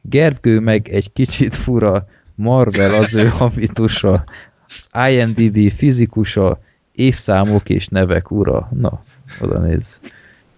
Gergő 0.00 0.60
meg 0.60 0.88
egy 0.88 1.12
kicsit 1.12 1.54
fura, 1.54 2.06
Marvel 2.34 2.94
az 2.94 3.14
ő 3.14 3.26
habitusa, 3.38 4.24
az 4.66 5.10
IMDb 5.10 5.70
fizikusa, 5.70 6.60
évszámok 6.92 7.68
és 7.68 7.88
nevek 7.88 8.30
ura. 8.30 8.68
Na, 8.72 9.02
oda 9.40 9.58
néz. 9.58 10.00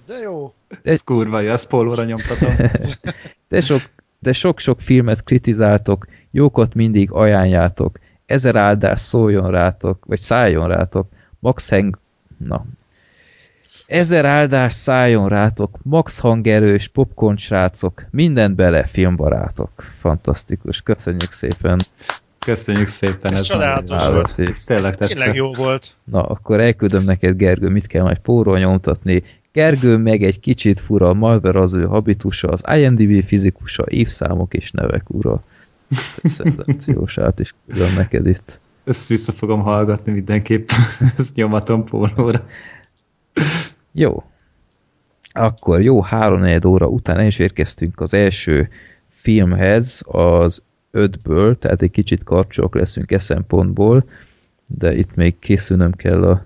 De 0.07 0.19
jó. 0.19 0.55
Ez 0.83 1.01
kurva 1.01 1.41
jó, 1.41 1.51
azt 1.51 1.69
pólóra 1.69 2.05
nyomtatom. 2.05 2.55
De 3.49 3.61
sok, 3.61 3.81
de 4.19 4.33
sok-sok 4.33 4.81
filmet 4.81 5.25
kritizáltok, 5.25 6.07
jókat 6.31 6.75
mindig 6.75 7.13
ajánljátok, 7.13 7.99
ezer 8.31 8.57
áldás 8.57 9.01
szóljon 9.01 9.51
rátok, 9.51 10.05
vagy 10.07 10.19
szálljon 10.21 10.69
rátok, 10.69 11.09
max 11.39 11.71
hang... 11.71 11.99
Na. 12.39 12.65
Ezer 13.87 14.25
áldás 14.25 14.73
szálljon 14.73 15.29
rátok, 15.29 15.79
max 15.83 16.19
hangerős 16.19 16.89
popcorn 16.89 17.37
srácok, 17.37 18.05
mindent 18.11 18.55
bele, 18.55 18.85
filmbarátok. 18.85 19.71
Fantasztikus, 19.77 20.83
köszönjük 20.83 21.33
szépen. 21.33 21.81
Köszönjük 22.39 22.87
szépen. 22.87 23.33
Ez 23.33 23.43
csodálatos 23.43 23.97
nagyon- 23.99 24.13
volt. 24.13 24.39
Ez 24.39 24.65
tényleg 24.65 24.95
Tényleg 24.95 25.35
jó 25.35 25.53
volt. 25.53 25.95
Na, 26.05 26.23
akkor 26.23 26.61
elküldöm 26.61 27.05
neked, 27.05 27.37
Gergő, 27.37 27.69
mit 27.69 27.87
kell 27.87 28.03
majd 28.03 28.19
pórról 28.19 28.59
nyomtatni. 28.59 29.23
Gergő 29.53 29.97
meg 29.97 30.23
egy 30.23 30.41
kicsit 30.41 30.81
fura, 30.81 31.15
Malver 31.15 31.57
az 31.57 31.75
ő 31.75 31.85
habitusa, 31.85 32.49
az 32.49 32.65
IMDb 32.77 33.25
fizikusa, 33.25 33.85
évszámok 33.89 34.55
és 34.55 34.71
nevek 34.71 35.11
ura. 35.11 35.43
Szenzációs 36.23 37.19
át 37.19 37.41
is 37.41 37.55
küldöm 37.67 37.95
neked 37.95 38.27
itt. 38.27 38.61
Ezt 38.85 39.09
vissza 39.09 39.33
fogom 39.33 39.61
hallgatni 39.61 40.13
mindenképp. 40.13 40.69
Ezt 41.19 41.35
nyomatom 41.35 41.85
pólóra. 41.85 42.47
Jó. 43.93 44.25
Akkor 45.33 45.83
jó 45.83 46.03
három 46.03 46.65
óra 46.67 46.87
után 46.87 47.27
is 47.27 47.39
érkeztünk 47.39 48.01
az 48.01 48.15
első 48.15 48.69
filmhez, 49.09 50.03
az 50.07 50.63
ötből, 50.91 51.59
tehát 51.59 51.83
egy 51.83 51.91
kicsit 51.91 52.25
kapcsolók 52.25 52.75
leszünk 52.75 53.13
e 53.13 53.19
szempontból, 53.19 54.05
de 54.69 54.97
itt 54.97 55.15
még 55.15 55.39
készülnöm 55.39 55.93
kell 55.93 56.23
a, 56.23 56.43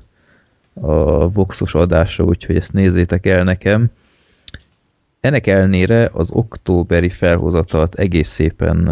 a 0.75 1.29
Voxos 1.29 1.75
adásra, 1.75 2.25
úgyhogy 2.25 2.57
ezt 2.57 2.73
nézzétek 2.73 3.27
el 3.27 3.45
nekem. 3.45 3.91
Ennek 5.21 5.47
ellenére 5.47 6.11
az 6.13 6.31
októberi 6.33 7.11
felhozatalt 7.11 7.95
egész 7.95 8.29
szépen 8.29 8.89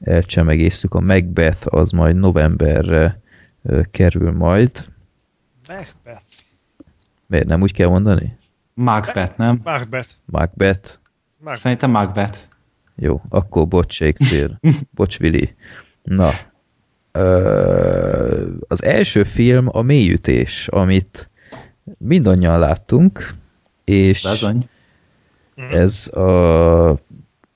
ö, 0.00 0.10
elcsemegésztük, 0.10 0.94
a 0.94 1.00
Macbeth 1.00 1.66
az 1.74 1.90
majd 1.90 2.16
novemberre 2.16 3.20
ö, 3.62 3.80
kerül 3.90 4.32
majd. 4.32 4.70
Macbeth. 5.68 6.22
Miért 7.26 7.46
nem 7.46 7.62
úgy 7.62 7.72
kell 7.72 7.88
mondani? 7.88 8.38
Macbeth, 8.74 9.32
nem? 9.36 9.60
Macbeth. 9.64 10.08
Macbeth. 10.24 10.90
Macbeth. 11.38 11.58
Szerintem 11.60 11.90
Macbeth. 11.90 12.38
Jó, 12.96 13.22
akkor 13.28 13.68
bocs 13.68 13.94
Shakespeare. 13.94 14.60
bocs 14.94 15.18
Willy. 15.20 15.54
Na. 16.02 16.30
Ö, 17.12 18.54
az 18.68 18.84
első 18.84 19.22
film 19.22 19.66
a 19.70 19.82
mélyütés, 19.82 20.68
amit 20.68 21.30
mindannyian 21.98 22.58
láttunk, 22.58 23.34
és 23.84 24.22
Bezony. 24.22 24.68
ez 25.54 26.08
a 26.08 26.98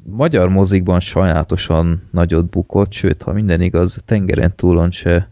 magyar 0.05 0.49
mozikban 0.49 1.01
sajnálatosan 1.01 2.09
nagyot 2.11 2.51
bukott, 2.51 2.93
sőt, 2.93 3.23
ha 3.23 3.33
minden 3.33 3.61
igaz, 3.61 4.03
tengeren 4.07 4.57
túlon 4.57 4.91
se 4.91 5.31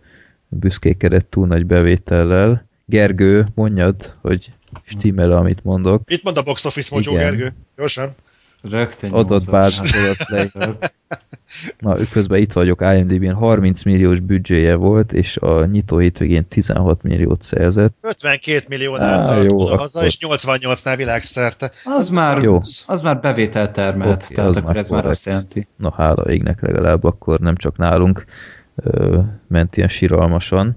büszkékedett 0.49 1.31
túl 1.31 1.47
nagy 1.47 1.67
bevétellel. 1.67 2.67
Gergő, 2.85 3.47
mondjad, 3.55 4.15
hogy 4.21 4.53
stimmel 4.83 5.33
amit 5.33 5.65
mondok. 5.65 6.09
Mit 6.09 6.23
mond 6.23 6.37
a 6.37 6.43
box 6.43 6.65
office 6.65 6.89
mojo, 6.93 7.11
Igen. 7.11 7.23
Gergő? 7.23 7.55
Gyorsan. 7.77 8.15
Rögtön 8.63 9.13
adatbázis 9.13 9.93
nyomozom. 9.93 10.17
alatt 10.31 10.53
le. 10.53 10.77
Na, 11.79 11.97
közben 12.11 12.41
itt 12.41 12.53
vagyok, 12.53 12.81
IMDb-n 12.81 13.33
30 13.35 13.83
milliós 13.83 14.21
büdzséje 14.21 14.75
volt, 14.75 15.13
és 15.13 15.37
a 15.37 15.65
nyitó 15.65 15.99
hétvégén 15.99 16.49
16 16.49 17.03
milliót 17.03 17.43
szerzett. 17.43 17.95
52 18.01 18.65
millió 18.69 18.97
Á, 18.97 19.37
jó, 19.37 19.67
haza, 19.67 19.99
akkor- 19.99 20.05
és 20.11 20.19
88-nál 20.21 20.95
világszerte. 20.97 21.71
Az 21.85 22.11
már, 22.11 22.43
Jó. 22.43 22.61
az 22.87 23.01
már 23.01 23.21
bevétel 23.21 23.71
termelt, 23.71 24.23
Oké, 24.23 24.35
tehát 24.35 24.51
az 24.51 24.57
akkor 24.57 24.69
már 24.69 24.77
ez 24.79 24.91
már 24.91 25.07
azt 25.07 25.27
jelenti. 25.27 25.67
Na, 25.77 25.93
hála 25.97 26.31
égnek 26.31 26.61
legalább, 26.61 27.05
akkor 27.05 27.41
nem 27.41 27.57
csak 27.57 27.77
nálunk 27.77 28.25
ö, 28.77 29.21
ment 29.49 29.77
ilyen 29.77 29.89
siralmasan. 29.89 30.77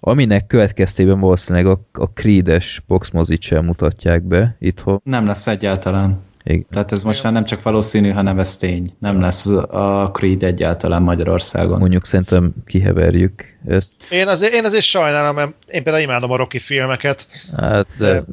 Aminek 0.00 0.46
következtében 0.46 1.20
valószínűleg 1.20 1.66
a, 1.66 1.80
a 1.92 2.04
Creed-es 2.04 2.82
boxmozit 2.86 3.42
sem 3.42 3.64
mutatják 3.64 4.22
be 4.22 4.56
itthon. 4.58 5.00
Nem 5.04 5.26
lesz 5.26 5.46
egyáltalán. 5.46 6.20
Igen. 6.48 6.66
Tehát 6.70 6.92
ez 6.92 7.02
most 7.02 7.22
már 7.22 7.32
nem 7.32 7.44
csak 7.44 7.62
valószínű, 7.62 8.10
hanem 8.10 8.38
ez 8.38 8.56
tény. 8.56 8.92
Nem 8.98 9.20
lesz 9.20 9.46
a 9.46 10.10
Creed 10.12 10.42
egyáltalán 10.42 11.02
Magyarországon. 11.02 11.78
Mondjuk 11.78 12.04
szerintem 12.04 12.52
kiheverjük 12.66 13.44
ezt. 13.66 13.96
Én 14.10 14.28
azért, 14.28 14.52
én 14.52 14.64
azért 14.64 14.84
sajnálom, 14.84 15.34
mert 15.34 15.52
én 15.66 15.82
például 15.82 16.04
imádom 16.04 16.30
a 16.30 16.36
Rocky 16.36 16.58
filmeket. 16.58 17.26
Hát, 17.56 17.86
de 17.98 18.24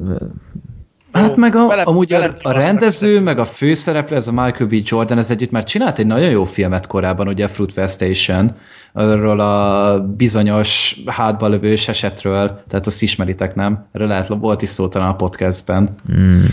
Hát 1.12 1.36
meg 1.36 1.56
a, 1.56 1.66
vele- 1.66 1.86
amúgy 1.86 2.12
a, 2.12 2.18
velem 2.18 2.34
a 2.42 2.52
rendező, 2.52 3.20
meg 3.20 3.38
a 3.38 3.44
főszereplő, 3.44 4.16
ez 4.16 4.28
a 4.28 4.32
Michael 4.32 4.66
B. 4.66 4.74
Jordan, 4.84 5.18
ez 5.18 5.30
együtt 5.30 5.50
már 5.50 5.64
csinált 5.64 5.98
egy 5.98 6.06
nagyon 6.06 6.30
jó 6.30 6.44
filmet 6.44 6.86
korábban, 6.86 7.28
ugye 7.28 7.44
a 7.44 7.48
Fruitvale 7.48 7.86
Station, 7.86 8.56
arról 8.96 9.40
a 9.40 10.00
bizonyos 10.00 11.00
hátba 11.06 11.48
lövős 11.48 11.88
esetről, 11.88 12.62
tehát 12.68 12.86
azt 12.86 13.02
ismeritek, 13.02 13.54
nem? 13.54 13.86
Erről 13.92 14.08
lehet, 14.08 14.26
volt 14.26 14.62
is 14.62 14.68
szó 14.68 14.88
talán 14.88 15.08
a 15.08 15.14
podcastben. 15.14 15.94
Hmm, 16.06 16.44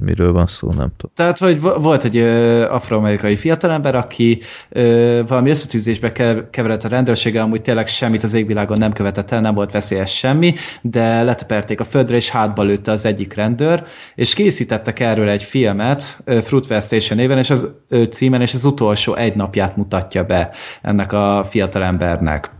miről 0.00 0.32
van 0.32 0.46
szó, 0.46 0.66
nem 0.66 0.92
tudom. 0.96 1.12
Tehát, 1.14 1.38
hogy 1.38 1.60
vo- 1.60 1.82
volt 1.82 2.04
egy 2.04 2.16
ö, 2.16 2.64
afroamerikai 2.70 3.36
fiatalember, 3.36 3.94
aki 3.94 4.40
ö, 4.68 5.20
valami 5.28 5.50
összetűzésbe 5.50 6.12
kev- 6.12 6.50
keveredett 6.50 6.84
a 6.84 6.88
rendőrséggel, 6.88 7.44
amúgy 7.44 7.62
tényleg 7.62 7.86
semmit 7.86 8.22
az 8.22 8.34
égvilágon 8.34 8.78
nem 8.78 8.92
követett 8.92 9.30
el, 9.30 9.40
nem 9.40 9.54
volt 9.54 9.72
veszélyes 9.72 10.16
semmi, 10.16 10.54
de 10.82 11.22
leteperték 11.22 11.80
a 11.80 11.84
földre, 11.84 12.16
és 12.16 12.30
hátba 12.30 12.62
lőtte 12.62 12.90
az 12.90 13.04
egyik 13.04 13.34
rendőr, 13.34 13.82
és 14.14 14.34
készítettek 14.34 15.00
erről 15.00 15.28
egy 15.28 15.42
filmet, 15.42 16.22
Fruitvale 16.42 16.80
Station 16.80 17.18
néven, 17.18 17.38
és 17.38 17.50
az 17.50 17.68
ö, 17.88 18.04
címen, 18.04 18.40
és 18.40 18.54
az 18.54 18.64
utolsó 18.64 19.14
egy 19.14 19.34
napját 19.34 19.76
mutatja 19.76 20.24
be 20.24 20.50
ennek 20.82 21.12
a 21.12 21.44
fiatalembernek. 21.84 22.50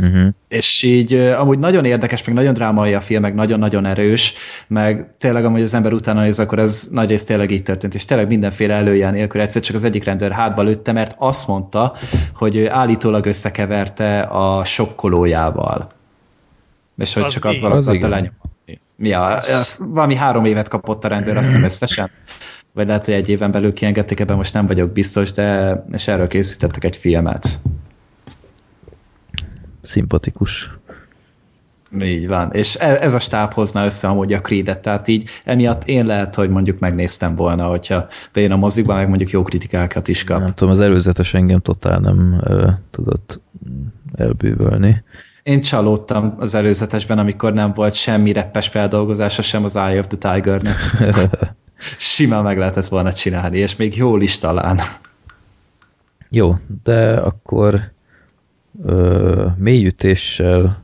Uh-huh. 0.00 0.28
És 0.48 0.82
így 0.82 1.14
amúgy 1.14 1.58
nagyon 1.58 1.84
érdekes, 1.84 2.24
meg 2.24 2.34
nagyon 2.34 2.54
drámai 2.54 2.94
a 2.94 3.00
film, 3.00 3.20
meg 3.20 3.34
nagyon-nagyon 3.34 3.86
erős, 3.86 4.34
meg 4.66 5.14
tényleg 5.18 5.44
amúgy 5.44 5.62
az 5.62 5.74
ember 5.74 5.92
utána 5.92 6.20
néz, 6.20 6.38
akkor 6.38 6.58
ez 6.58 6.88
nagy 6.90 7.08
rész 7.08 7.24
tényleg 7.24 7.50
így 7.50 7.62
történt, 7.62 7.94
és 7.94 8.04
tényleg 8.04 8.26
mindenféle 8.26 8.74
előjel 8.74 9.10
nélkül 9.10 9.40
egyszer 9.40 9.62
csak 9.62 9.74
az 9.74 9.84
egyik 9.84 10.04
rendőr 10.04 10.32
hátba 10.32 10.62
lőtte, 10.62 10.92
mert 10.92 11.14
azt 11.18 11.46
mondta, 11.46 11.94
hogy 12.34 12.56
ő 12.56 12.70
állítólag 12.70 13.26
összekeverte 13.26 14.20
a 14.20 14.64
sokkolójával. 14.64 15.90
És 16.96 17.14
hogy 17.14 17.22
Az 17.22 17.32
csak 17.32 17.44
azzal 17.44 17.72
Az 17.72 17.88
akarta 17.88 18.06
igen. 18.06 18.10
lenyomni. 18.10 18.80
Mi 18.96 19.12
a, 19.12 19.36
az, 19.36 19.78
valami 19.80 20.14
három 20.14 20.44
évet 20.44 20.68
kapott 20.68 21.04
a 21.04 21.08
rendőr, 21.08 21.36
azt 21.36 21.46
hiszem 21.46 21.64
összesen. 21.70 22.10
Vagy 22.72 22.86
lehet, 22.86 23.04
hogy 23.04 23.14
egy 23.14 23.28
éven 23.28 23.50
belül 23.50 23.72
kiengedték, 23.72 24.20
ebben 24.20 24.36
most 24.36 24.54
nem 24.54 24.66
vagyok 24.66 24.92
biztos, 24.92 25.32
de 25.32 25.76
és 25.92 26.08
erről 26.08 26.26
készítettek 26.26 26.84
egy 26.84 26.96
filmet. 26.96 27.60
Szimpatikus. 29.82 30.70
Így 32.00 32.26
van, 32.26 32.50
és 32.52 32.76
e- 32.76 32.98
ez 33.00 33.14
a 33.14 33.18
stáb 33.18 33.52
hozna 33.52 33.84
össze 33.84 34.08
amúgy 34.08 34.32
a 34.32 34.40
Creed-et, 34.40 34.78
tehát 34.78 35.08
így 35.08 35.28
emiatt 35.44 35.84
én 35.84 36.06
lehet, 36.06 36.34
hogy 36.34 36.50
mondjuk 36.50 36.78
megnéztem 36.78 37.34
volna, 37.34 37.66
hogyha 37.66 38.08
bejön 38.32 38.52
a 38.52 38.56
mozikba, 38.56 38.94
meg 38.94 39.08
mondjuk 39.08 39.30
jó 39.30 39.42
kritikákat 39.42 40.08
is 40.08 40.24
kap. 40.24 40.38
Nem 40.38 40.54
tudom, 40.54 40.72
az 40.72 40.80
előzetes 40.80 41.34
engem 41.34 41.60
totál 41.60 41.98
nem 41.98 42.40
ö, 42.44 42.68
tudott 42.90 43.40
elbűvölni. 44.14 45.04
Én 45.42 45.60
csalódtam 45.60 46.34
az 46.38 46.54
előzetesben, 46.54 47.18
amikor 47.18 47.52
nem 47.52 47.72
volt 47.72 47.94
semmi 47.94 48.32
reppes 48.32 48.68
feldolgozása 48.68 49.42
sem 49.42 49.64
az 49.64 49.76
Eye 49.76 49.98
of 49.98 50.06
the 50.06 50.32
Tiger-nek. 50.32 50.76
Simán 51.98 52.42
meg 52.42 52.58
lehetett 52.58 52.86
volna 52.86 53.12
csinálni, 53.12 53.58
és 53.58 53.76
még 53.76 53.96
jól 53.96 54.22
is 54.22 54.38
talán. 54.38 54.78
Jó, 56.30 56.54
de 56.82 57.12
akkor 57.12 57.92
mélyütéssel 59.56 60.82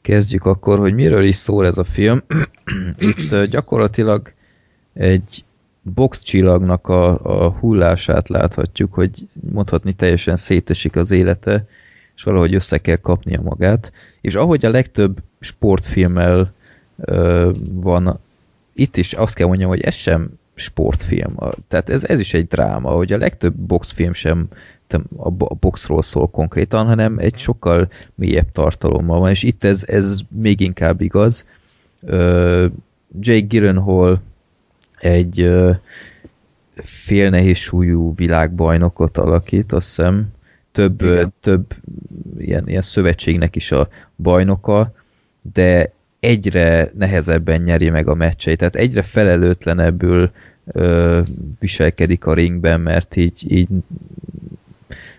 kezdjük 0.00 0.44
akkor, 0.44 0.78
hogy 0.78 0.94
miről 0.94 1.24
is 1.24 1.34
szól 1.34 1.66
ez 1.66 1.78
a 1.78 1.84
film. 1.84 2.22
Itt 2.98 3.44
gyakorlatilag 3.44 4.32
egy 4.94 5.44
boxcsillagnak 5.82 6.88
a, 6.88 7.18
a 7.44 7.50
hullását 7.50 8.28
láthatjuk, 8.28 8.94
hogy 8.94 9.28
mondhatni 9.52 9.92
teljesen 9.92 10.36
szétesik 10.36 10.96
az 10.96 11.10
élete, 11.10 11.66
és 12.16 12.22
valahogy 12.22 12.54
össze 12.54 12.78
kell 12.78 12.96
kapnia 12.96 13.40
magát. 13.40 13.92
És 14.20 14.34
ahogy 14.34 14.64
a 14.64 14.70
legtöbb 14.70 15.22
sportfilmmel 15.40 16.52
ö, 16.96 17.50
van, 17.70 18.20
itt 18.74 18.96
is 18.96 19.12
azt 19.12 19.34
kell 19.34 19.46
mondjam, 19.46 19.68
hogy 19.68 19.80
ez 19.80 19.94
sem 19.94 20.30
sportfilm. 20.54 21.36
Tehát 21.68 21.88
ez, 21.88 22.04
ez 22.04 22.18
is 22.18 22.34
egy 22.34 22.46
dráma, 22.46 22.90
hogy 22.90 23.12
a 23.12 23.18
legtöbb 23.18 23.54
boxfilm 23.54 24.12
sem 24.12 24.48
nem 24.94 25.04
a 25.16 25.44
a 25.44 25.54
boxról 25.54 26.02
szól 26.02 26.28
konkrétan, 26.28 26.86
hanem 26.86 27.18
egy 27.18 27.38
sokkal 27.38 27.88
mélyebb 28.14 28.52
tartalommal 28.52 29.20
van, 29.20 29.30
és 29.30 29.42
itt 29.42 29.64
ez, 29.64 29.84
ez 29.86 30.20
még 30.28 30.60
inkább 30.60 31.00
igaz. 31.00 31.46
Jake 33.20 33.46
Gyllenhaal 33.46 34.22
egy 34.98 35.40
ö, 35.40 35.70
félnehéz 36.74 37.56
súlyú 37.56 38.14
világbajnokot 38.14 39.18
alakít, 39.18 39.72
azt 39.72 39.86
hiszem, 39.86 40.26
több, 40.72 41.02
Igen. 41.02 41.32
több 41.40 41.74
ilyen, 42.38 42.68
ilyen 42.68 42.82
szövetségnek 42.82 43.56
is 43.56 43.72
a 43.72 43.88
bajnoka, 44.16 44.92
de 45.52 45.92
egyre 46.20 46.90
nehezebben 46.98 47.62
nyeri 47.62 47.90
meg 47.90 48.08
a 48.08 48.14
meccseit, 48.14 48.58
tehát 48.58 48.76
egyre 48.76 49.02
felelőtlenebbül 49.02 50.30
ö, 50.66 51.20
viselkedik 51.60 52.26
a 52.26 52.34
ringben, 52.34 52.80
mert 52.80 53.16
így, 53.16 53.52
így 53.52 53.68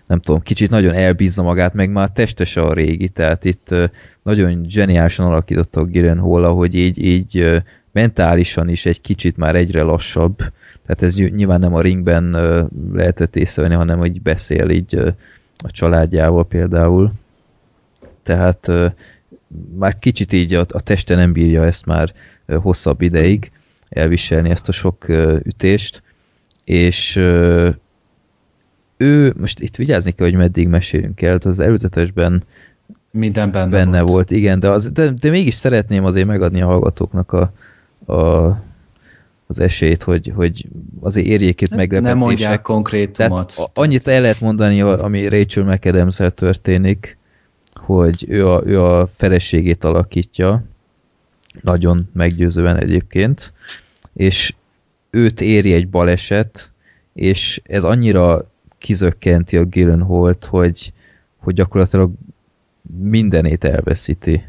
nem 0.06 0.20
tudom, 0.20 0.42
kicsit 0.42 0.70
nagyon 0.70 0.94
elbízza 0.94 1.42
magát, 1.42 1.74
meg 1.74 1.90
már 1.90 2.08
testese 2.08 2.60
a 2.60 2.72
régi, 2.72 3.08
tehát 3.08 3.44
itt 3.44 3.74
nagyon 4.22 4.64
zseniálisan 4.68 5.26
alakította 5.26 5.80
a 5.80 5.86
Gyllenhaal, 5.86 6.54
hogy 6.54 6.74
így, 6.74 7.04
így 7.04 7.62
mentálisan 7.92 8.68
is 8.68 8.86
egy 8.86 9.00
kicsit 9.00 9.36
már 9.36 9.54
egyre 9.54 9.82
lassabb, 9.82 10.36
tehát 10.86 11.02
ez 11.02 11.14
ny- 11.14 11.34
nyilván 11.34 11.60
nem 11.60 11.74
a 11.74 11.80
ringben 11.80 12.30
lehetett 12.92 13.36
észrevenni, 13.36 13.74
hanem 13.74 13.98
hogy 13.98 14.22
beszél 14.22 14.68
így 14.68 14.94
a 15.64 15.70
családjával 15.70 16.46
például. 16.46 17.12
Tehát 18.22 18.70
már 19.76 19.98
kicsit 19.98 20.32
így 20.32 20.54
a, 20.54 20.66
a 20.68 20.80
teste 20.80 21.14
nem 21.14 21.32
bírja 21.32 21.64
ezt 21.64 21.86
már 21.86 22.12
hosszabb 22.46 23.00
ideig 23.00 23.50
elviselni 23.88 24.50
ezt 24.50 24.68
a 24.68 24.72
sok 24.72 25.08
ütést, 25.42 26.02
és 26.64 27.20
ő, 28.96 29.34
most 29.40 29.60
itt 29.60 29.76
vigyázni 29.76 30.10
kell, 30.12 30.26
hogy 30.26 30.36
meddig 30.36 30.68
mesélünk 30.68 31.22
el, 31.22 31.38
az 31.44 31.58
előzetesben 31.58 32.42
Minden 33.10 33.50
benne, 33.50 33.70
benne 33.70 33.98
volt. 33.98 34.10
volt, 34.10 34.30
igen, 34.30 34.60
de, 34.60 34.68
az, 34.68 34.90
de, 34.90 35.10
de 35.10 35.30
mégis 35.30 35.54
szeretném 35.54 36.04
azért 36.04 36.26
megadni 36.26 36.62
a 36.62 36.66
hallgatóknak 36.66 37.32
a, 37.32 37.52
a, 38.12 38.46
az 39.46 39.60
esélyt, 39.60 40.02
hogy, 40.02 40.32
hogy 40.34 40.66
azért 41.00 41.26
érjék 41.26 41.60
itt 41.60 41.68
Nem 41.68 41.78
meglepetések. 41.78 42.18
mondják 42.18 42.62
konkrétumot. 42.62 43.54
Tehát 43.54 43.70
annyit 43.74 44.08
el 44.08 44.20
lehet 44.20 44.40
mondani, 44.40 44.80
ami 44.80 45.28
Rachel 45.28 45.64
mcadams 45.64 46.16
történik, 46.34 47.18
hogy 47.74 48.24
ő 48.28 48.48
a, 48.48 48.62
ő 48.64 48.82
a 48.82 49.06
feleségét 49.06 49.84
alakítja, 49.84 50.64
nagyon 51.62 52.08
meggyőzően 52.12 52.76
egyébként, 52.76 53.52
és 54.12 54.54
őt 55.10 55.40
éri 55.40 55.72
egy 55.72 55.88
baleset, 55.88 56.70
és 57.12 57.60
ez 57.64 57.84
annyira 57.84 58.50
kizökkenti 58.86 59.56
a 59.56 59.62
Gyllenhaalt, 59.62 60.44
hogy, 60.44 60.92
hogy 61.36 61.54
gyakorlatilag 61.54 62.10
mindenét 62.98 63.64
elveszíti. 63.64 64.44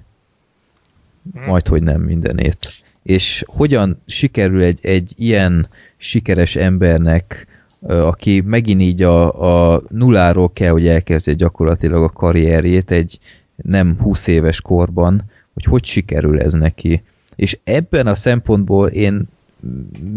Majd, 1.47 1.67
hogy 1.67 1.83
nem 1.83 2.01
mindenét. 2.01 2.57
És 3.03 3.43
hogyan 3.47 4.01
sikerül 4.05 4.61
egy, 4.61 4.79
egy 4.81 5.13
ilyen 5.15 5.67
sikeres 5.97 6.55
embernek, 6.55 7.47
aki 7.79 8.41
megint 8.41 8.81
így 8.81 9.01
a, 9.01 9.73
a 9.73 9.81
nulláról 9.89 10.53
kell, 10.53 10.71
hogy 10.71 10.87
elkezdje 10.87 11.33
gyakorlatilag 11.33 12.03
a 12.03 12.09
karrierjét 12.09 12.91
egy 12.91 13.19
nem 13.55 13.97
20 13.99 14.27
éves 14.27 14.61
korban, 14.61 15.23
hogy 15.53 15.63
hogy 15.63 15.85
sikerül 15.85 16.41
ez 16.41 16.53
neki. 16.53 17.03
És 17.35 17.59
ebben 17.63 18.07
a 18.07 18.15
szempontból 18.15 18.87
én 18.87 19.27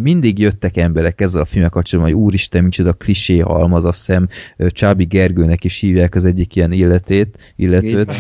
mindig 0.03 0.39
jöttek 0.39 0.77
emberek 0.77 1.21
ezzel 1.21 1.41
a 1.41 1.45
filmek 1.45 1.71
kapcsolatban, 1.71 2.15
hogy 2.15 2.23
úristen, 2.23 2.65
micsoda 2.65 2.93
klisé 2.93 3.39
halmaz, 3.39 3.85
azt 3.85 3.99
hiszem 4.07 4.29
Csábi 4.59 5.05
Gergőnek 5.05 5.65
is 5.65 5.81
hívják 5.81 6.15
az 6.15 6.25
egyik 6.25 6.57
ilyen 6.57 6.73
illetét, 6.73 7.53
illetőt. 7.57 8.13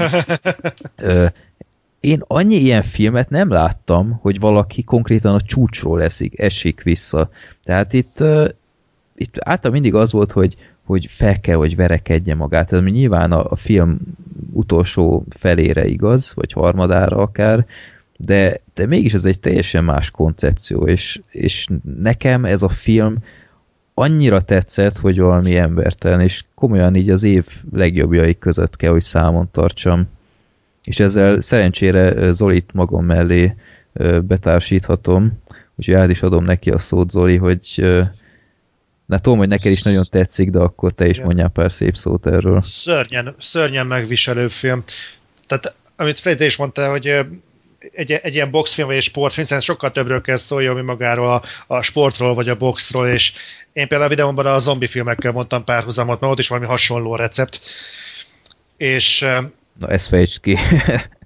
Én 2.00 2.22
annyi 2.26 2.54
ilyen 2.54 2.82
filmet 2.82 3.30
nem 3.30 3.50
láttam, 3.50 4.18
hogy 4.22 4.40
valaki 4.40 4.82
konkrétan 4.82 5.34
a 5.34 5.40
csúcsról 5.40 6.02
esik, 6.02 6.38
esik 6.38 6.82
vissza. 6.82 7.30
Tehát 7.64 7.92
itt, 7.92 8.24
itt 9.16 9.34
általában 9.38 9.72
mindig 9.72 9.94
az 9.94 10.12
volt, 10.12 10.32
hogy, 10.32 10.56
hogy 10.84 11.06
fel 11.08 11.40
kell, 11.40 11.56
hogy 11.56 11.76
verekedje 11.76 12.34
magát. 12.34 12.72
Ez 12.72 12.80
nyilván 12.80 13.32
a, 13.32 13.50
a 13.50 13.56
film 13.56 13.98
utolsó 14.52 15.24
felére 15.30 15.86
igaz, 15.86 16.32
vagy 16.34 16.52
harmadára 16.52 17.16
akár, 17.16 17.66
de, 18.24 18.60
de 18.74 18.86
mégis 18.86 19.14
ez 19.14 19.24
egy 19.24 19.40
teljesen 19.40 19.84
más 19.84 20.10
koncepció, 20.10 20.86
és, 20.86 21.20
és 21.30 21.66
nekem 22.00 22.44
ez 22.44 22.62
a 22.62 22.68
film 22.68 23.16
annyira 23.94 24.40
tetszett, 24.40 24.98
hogy 24.98 25.18
valami 25.18 25.56
embertelen, 25.56 26.20
és 26.20 26.44
komolyan 26.54 26.94
így 26.94 27.10
az 27.10 27.22
év 27.22 27.46
legjobbjai 27.72 28.38
között 28.38 28.76
kell, 28.76 28.90
hogy 28.90 29.02
számon 29.02 29.48
tartsam. 29.52 30.08
És 30.84 31.00
ezzel 31.00 31.40
szerencsére 31.40 32.32
Zolit 32.32 32.72
magam 32.72 33.04
mellé 33.04 33.54
betársíthatom, 34.22 35.32
úgyhogy 35.74 35.94
át 35.94 36.10
is 36.10 36.22
adom 36.22 36.44
neki 36.44 36.70
a 36.70 36.78
szót, 36.78 37.10
Zoli, 37.10 37.36
hogy 37.36 37.84
na 39.06 39.18
tudom, 39.18 39.38
hogy 39.38 39.48
neked 39.48 39.72
is 39.72 39.82
nagyon 39.82 40.04
tetszik, 40.10 40.50
de 40.50 40.58
akkor 40.58 40.92
te 40.92 41.06
is 41.06 41.14
Igen. 41.14 41.26
mondjál 41.26 41.48
pár 41.48 41.72
szép 41.72 41.96
szót 41.96 42.26
erről. 42.26 42.62
Szörnyen, 42.62 43.34
szörnyen 43.38 43.86
megviselő 43.86 44.48
film. 44.48 44.84
Tehát, 45.46 45.74
amit 45.96 46.18
Freddy 46.18 46.44
is 46.44 46.56
mondta, 46.56 46.90
hogy 46.90 47.26
egy, 47.92 48.12
egy 48.12 48.34
ilyen 48.34 48.50
boxfilm 48.50 48.86
vagy 48.86 48.96
egy 48.96 49.02
sportfilm, 49.02 49.46
szerintem 49.46 49.74
sokkal 49.74 49.90
többről 49.90 50.20
kell 50.20 50.36
szóljon, 50.36 50.74
mi 50.74 50.82
magáról 50.82 51.28
a, 51.28 51.42
a 51.66 51.82
sportról 51.82 52.34
vagy 52.34 52.48
a 52.48 52.54
boxról, 52.54 53.08
és 53.08 53.32
én 53.72 53.88
például 53.88 54.10
a 54.10 54.14
videómban 54.14 54.46
a 54.46 54.58
zombi 54.58 54.86
filmekkel 54.86 55.32
mondtam 55.32 55.64
párhuzamot, 55.64 56.20
mert 56.20 56.32
ott 56.32 56.38
is 56.38 56.48
valami 56.48 56.66
hasonló 56.66 57.16
recept. 57.16 57.60
És 58.76 59.20
Na 59.78 59.88
ezt 59.88 60.08
fejtsd 60.08 60.40
ki. 60.40 60.56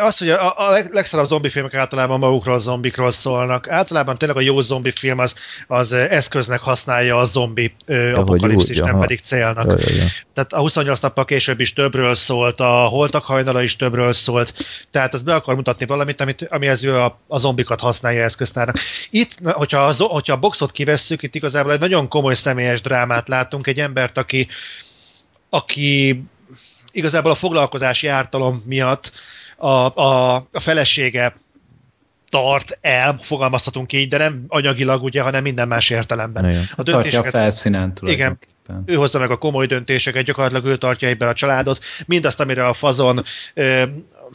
Az, 0.00 0.18
hogy 0.18 0.28
a, 0.30 0.68
a 0.68 0.70
legszarabb 0.90 1.26
zombi 1.26 1.48
filmek 1.48 1.74
általában 1.74 2.18
magukról 2.18 2.54
a 2.54 2.58
zombikról 2.58 3.10
szólnak. 3.10 3.68
Általában 3.68 4.18
tényleg 4.18 4.36
a 4.36 4.40
jó 4.40 4.60
zombi 4.60 4.90
film 4.90 5.18
az, 5.18 5.34
az 5.66 5.92
eszköznek 5.92 6.60
használja 6.60 7.18
a 7.18 7.24
zombi 7.24 7.74
ö, 7.86 8.14
apokalipszis, 8.14 8.78
nem 8.78 8.98
pedig 8.98 9.20
célnak. 9.20 9.66
Ja, 9.66 9.76
ja, 9.78 9.94
ja. 9.94 10.04
Tehát 10.34 10.52
a 10.52 10.58
28 10.58 11.00
nappal 11.00 11.24
később 11.24 11.60
is 11.60 11.72
többről 11.72 12.14
szólt, 12.14 12.60
a 12.60 12.84
holtak 12.86 13.24
hajnala 13.24 13.62
is 13.62 13.76
többről 13.76 14.12
szólt, 14.12 14.52
tehát 14.90 15.14
az 15.14 15.22
be 15.22 15.34
akar 15.34 15.54
mutatni 15.54 15.86
valamit, 15.86 16.20
amit, 16.20 16.46
amihez 16.50 16.84
ő 16.84 16.96
a, 16.96 17.18
a 17.26 17.38
zombikat 17.38 17.80
használja 17.80 18.22
eszköztárnak. 18.22 18.78
Itt, 19.10 19.36
hogyha 19.42 19.78
a, 19.78 19.92
hogyha 19.98 20.32
a 20.32 20.38
boxot 20.38 20.72
kivesszük, 20.72 21.22
itt 21.22 21.34
igazából 21.34 21.72
egy 21.72 21.80
nagyon 21.80 22.08
komoly 22.08 22.34
személyes 22.34 22.80
drámát 22.80 23.28
látunk, 23.28 23.66
egy 23.66 23.78
embert, 23.78 24.18
aki, 24.18 24.48
aki 25.50 26.22
igazából 26.92 27.30
a 27.30 27.34
foglalkozási 27.34 28.06
ártalom 28.06 28.62
miatt 28.66 29.12
a, 29.62 29.96
a, 29.96 30.34
a 30.52 30.60
felesége 30.60 31.34
tart 32.28 32.78
el, 32.80 33.18
fogalmazhatunk 33.22 33.92
így, 33.92 34.08
de 34.08 34.16
nem 34.16 34.44
anyagilag, 34.48 35.02
ugye, 35.02 35.22
hanem 35.22 35.42
minden 35.42 35.68
más 35.68 35.90
értelemben. 35.90 36.50
Igen. 36.50 36.64
A 36.76 36.82
döntéseket, 36.82 37.34
a 37.34 37.38
felszínen 37.38 37.92
Igen, 38.00 38.38
ő 38.86 38.94
hozza 38.94 39.18
meg 39.18 39.30
a 39.30 39.36
komoly 39.36 39.66
döntéseket, 39.66 40.24
gyakorlatilag 40.24 40.64
ő 40.64 40.76
tartja 40.76 41.08
egyben 41.08 41.28
a 41.28 41.34
családot, 41.34 41.80
mindazt, 42.06 42.40
amire 42.40 42.66
a 42.66 42.72
fazon 42.72 43.24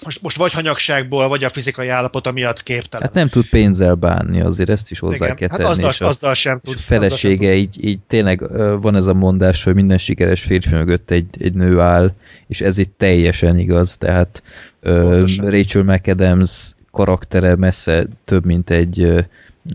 most, 0.04 0.22
most 0.22 0.38
vagy 0.38 0.54
hanyagságból, 0.54 1.28
vagy 1.28 1.43
a 1.43 1.50
fizikai 1.50 1.88
állapota 1.88 2.32
miatt 2.32 2.64
képtelen. 2.64 3.06
Hát 3.06 3.16
nem 3.16 3.30
tud 3.30 3.50
pénzzel 3.50 3.95
bánni, 3.95 4.41
azért 4.41 4.70
ezt 4.70 4.91
is 4.91 5.00
hozzá 5.00 5.26
Igen, 5.26 5.36
kell 5.36 5.50
hát 5.50 5.58
tenni. 5.58 5.70
azzal, 5.70 5.89
és 5.89 6.02
a, 6.02 6.08
azzal 6.08 6.34
sem 6.34 6.60
tud. 6.60 6.74
És 6.74 6.80
a 6.80 6.84
felesége 6.84 7.54
így, 7.54 7.86
így 7.86 8.00
tényleg 8.08 8.39
van 8.82 8.95
ez 8.95 9.06
a 9.06 9.14
mondás, 9.14 9.64
hogy 9.64 9.76
minden 9.76 9.98
sikeres 9.98 10.41
férfi 10.41 10.70
mögött 10.70 11.12
egy, 11.12 11.28
egy 11.39 11.54
nő 11.54 11.80
áll, 11.80 12.14
és 12.48 12.62
ez 12.62 12.78
itt 12.78 12.93
teljesen 12.98 13.60
igaz, 13.60 13.98
tehát 13.98 14.43
Pontosan. 14.82 15.50
Rachel 15.50 15.84
McAdams 15.84 16.72
karaktere 16.98 17.56
messze 17.56 18.06
több, 18.26 18.45
mint 18.45 18.70
egy 18.70 19.26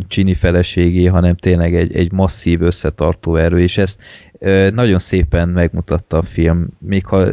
csini 0.08 0.34
feleségé, 0.34 1.06
hanem 1.06 1.36
tényleg 1.36 1.74
egy, 1.74 1.96
egy 1.96 2.12
masszív 2.12 2.62
összetartó 2.62 3.36
erő, 3.36 3.60
és 3.60 3.78
ezt 3.78 4.00
nagyon 4.74 4.98
szépen 4.98 5.48
megmutatta 5.48 6.16
a 6.16 6.22
film, 6.22 6.68
még 6.78 7.06
ha 7.06 7.26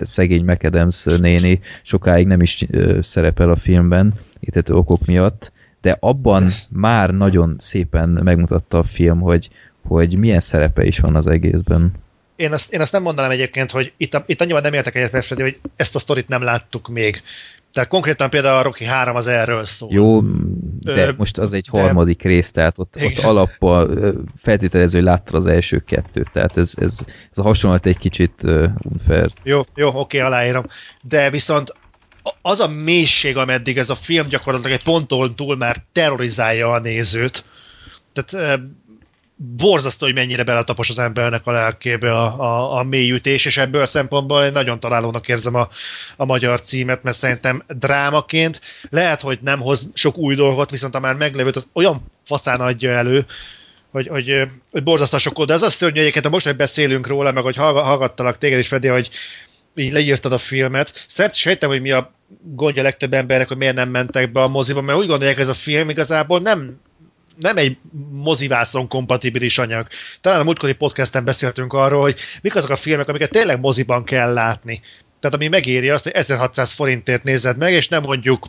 szegény 0.00 0.44
McAdams 0.44 1.04
néni 1.04 1.60
sokáig 1.82 2.26
nem 2.26 2.40
is 2.40 2.66
szerepel 3.00 3.50
a 3.50 3.56
filmben, 3.56 4.12
itt 4.40 4.72
okok 4.72 5.06
miatt, 5.06 5.52
de 5.80 5.96
abban 6.00 6.50
már 6.72 7.10
nagyon 7.10 7.56
szépen 7.58 8.08
megmutatta 8.08 8.78
a 8.78 8.82
film, 8.82 9.20
hogy, 9.20 9.50
hogy 9.86 10.16
milyen 10.16 10.40
szerepe 10.40 10.84
is 10.84 10.98
van 10.98 11.16
az 11.16 11.26
egészben. 11.26 11.92
Én 12.36 12.52
azt, 12.52 12.72
én 12.72 12.80
azt 12.80 12.92
nem 12.92 13.02
mondanám 13.02 13.30
egyébként, 13.30 13.70
hogy 13.70 13.92
itt, 13.96 14.22
itt 14.26 14.40
annyiban 14.40 14.62
nem 14.62 14.72
értek 14.72 14.94
egyet, 14.94 15.26
hogy 15.28 15.58
ezt 15.76 15.94
a 15.94 15.98
sztorit 15.98 16.28
nem 16.28 16.42
láttuk 16.42 16.88
még. 16.88 17.22
Tehát 17.74 17.88
konkrétan 17.88 18.30
például 18.30 18.58
a 18.58 18.62
Rocky 18.62 18.84
3 18.84 19.16
az 19.16 19.26
erről 19.26 19.64
szól. 19.64 19.88
Jó, 19.92 20.20
de 20.80 21.06
Ö, 21.06 21.12
most 21.16 21.38
az 21.38 21.52
egy 21.52 21.68
de... 21.72 21.80
harmadik 21.80 22.22
rész, 22.22 22.50
tehát 22.50 22.78
ott, 22.78 22.96
ott 23.02 23.18
alappal 23.18 23.88
feltételező, 24.34 24.96
hogy 24.98 25.06
láttad 25.06 25.34
az 25.34 25.46
első 25.46 25.78
kettőt, 25.78 26.30
tehát 26.32 26.56
ez, 26.56 26.72
ez, 26.76 27.04
ez 27.30 27.38
a 27.38 27.42
hasonlat 27.42 27.86
egy 27.86 27.98
kicsit 27.98 28.42
unfair. 28.82 29.30
Jó, 29.42 29.62
jó, 29.74 29.90
oké, 29.94 30.18
aláírom. 30.18 30.64
De 31.02 31.30
viszont 31.30 31.72
az 32.42 32.60
a 32.60 32.68
mélység, 32.68 33.36
ameddig 33.36 33.78
ez 33.78 33.90
a 33.90 33.94
film 33.94 34.28
gyakorlatilag 34.28 34.72
egy 34.72 34.84
ponton 34.84 35.36
túl 35.36 35.56
már 35.56 35.76
terrorizálja 35.92 36.72
a 36.72 36.80
nézőt, 36.80 37.44
tehát 38.12 38.60
borzasztó, 39.56 40.06
hogy 40.06 40.14
mennyire 40.14 40.42
beletapos 40.42 40.90
az 40.90 40.98
embernek 40.98 41.46
a 41.46 41.52
lelkébe 41.52 42.12
a, 42.12 42.40
a, 42.40 42.78
a 42.78 42.82
mélyütés, 42.82 43.44
és 43.44 43.56
ebből 43.56 43.80
a 43.80 43.86
szempontból 43.86 44.48
nagyon 44.48 44.80
találónak 44.80 45.28
érzem 45.28 45.54
a, 45.54 45.68
a 46.16 46.24
magyar 46.24 46.60
címet, 46.60 47.02
mert 47.02 47.16
szerintem 47.16 47.62
drámaként 47.68 48.60
lehet, 48.90 49.20
hogy 49.20 49.38
nem 49.42 49.60
hoz 49.60 49.90
sok 49.94 50.18
új 50.18 50.34
dolgot, 50.34 50.70
viszont 50.70 50.94
a 50.94 51.00
már 51.00 51.14
meglévőt 51.14 51.56
az 51.56 51.66
olyan 51.72 52.12
faszán 52.24 52.60
adja 52.60 52.90
elő, 52.90 53.26
hogy, 53.90 54.06
hogy, 54.06 54.32
hogy 54.70 54.82
borzasztó 54.82 55.18
sokkal, 55.18 55.44
de 55.44 55.52
ez 55.52 55.62
az 55.62 55.74
szörnyű 55.74 56.00
egyébként, 56.00 56.28
most, 56.28 56.46
hogy 56.46 56.56
beszélünk 56.56 57.06
róla, 57.06 57.32
meg 57.32 57.42
hogy 57.42 57.56
hallgattalak 57.56 58.38
téged 58.38 58.58
is, 58.58 58.68
Fedi, 58.68 58.88
hogy 58.88 59.10
így 59.74 59.92
leírtad 59.92 60.32
a 60.32 60.38
filmet. 60.38 61.04
Szert 61.08 61.34
sejtem, 61.34 61.68
hogy 61.68 61.80
mi 61.80 61.90
a 61.90 62.14
gondja 62.42 62.82
legtöbb 62.82 63.12
emberek, 63.12 63.48
hogy 63.48 63.56
miért 63.56 63.74
nem 63.74 63.88
mentek 63.88 64.32
be 64.32 64.42
a 64.42 64.48
moziba, 64.48 64.80
mert 64.80 64.98
úgy 64.98 65.06
gondolják, 65.06 65.38
ez 65.38 65.48
a 65.48 65.54
film 65.54 65.88
igazából 65.88 66.40
nem 66.40 66.80
nem 67.38 67.56
egy 67.56 67.76
mozivászon 68.10 68.88
kompatibilis 68.88 69.58
anyag. 69.58 69.86
Talán 70.20 70.40
a 70.40 70.44
múltkori 70.44 70.72
podcasten 70.72 71.24
beszéltünk 71.24 71.72
arról, 71.72 72.00
hogy 72.00 72.18
mik 72.42 72.54
azok 72.54 72.70
a 72.70 72.76
filmek, 72.76 73.08
amiket 73.08 73.30
tényleg 73.30 73.60
moziban 73.60 74.04
kell 74.04 74.32
látni. 74.32 74.80
Tehát 75.20 75.36
ami 75.36 75.48
megéri 75.48 75.90
azt, 75.90 76.04
hogy 76.04 76.12
1600 76.12 76.72
forintért 76.72 77.22
nézed 77.22 77.56
meg, 77.56 77.72
és 77.72 77.88
nem 77.88 78.02
mondjuk 78.02 78.46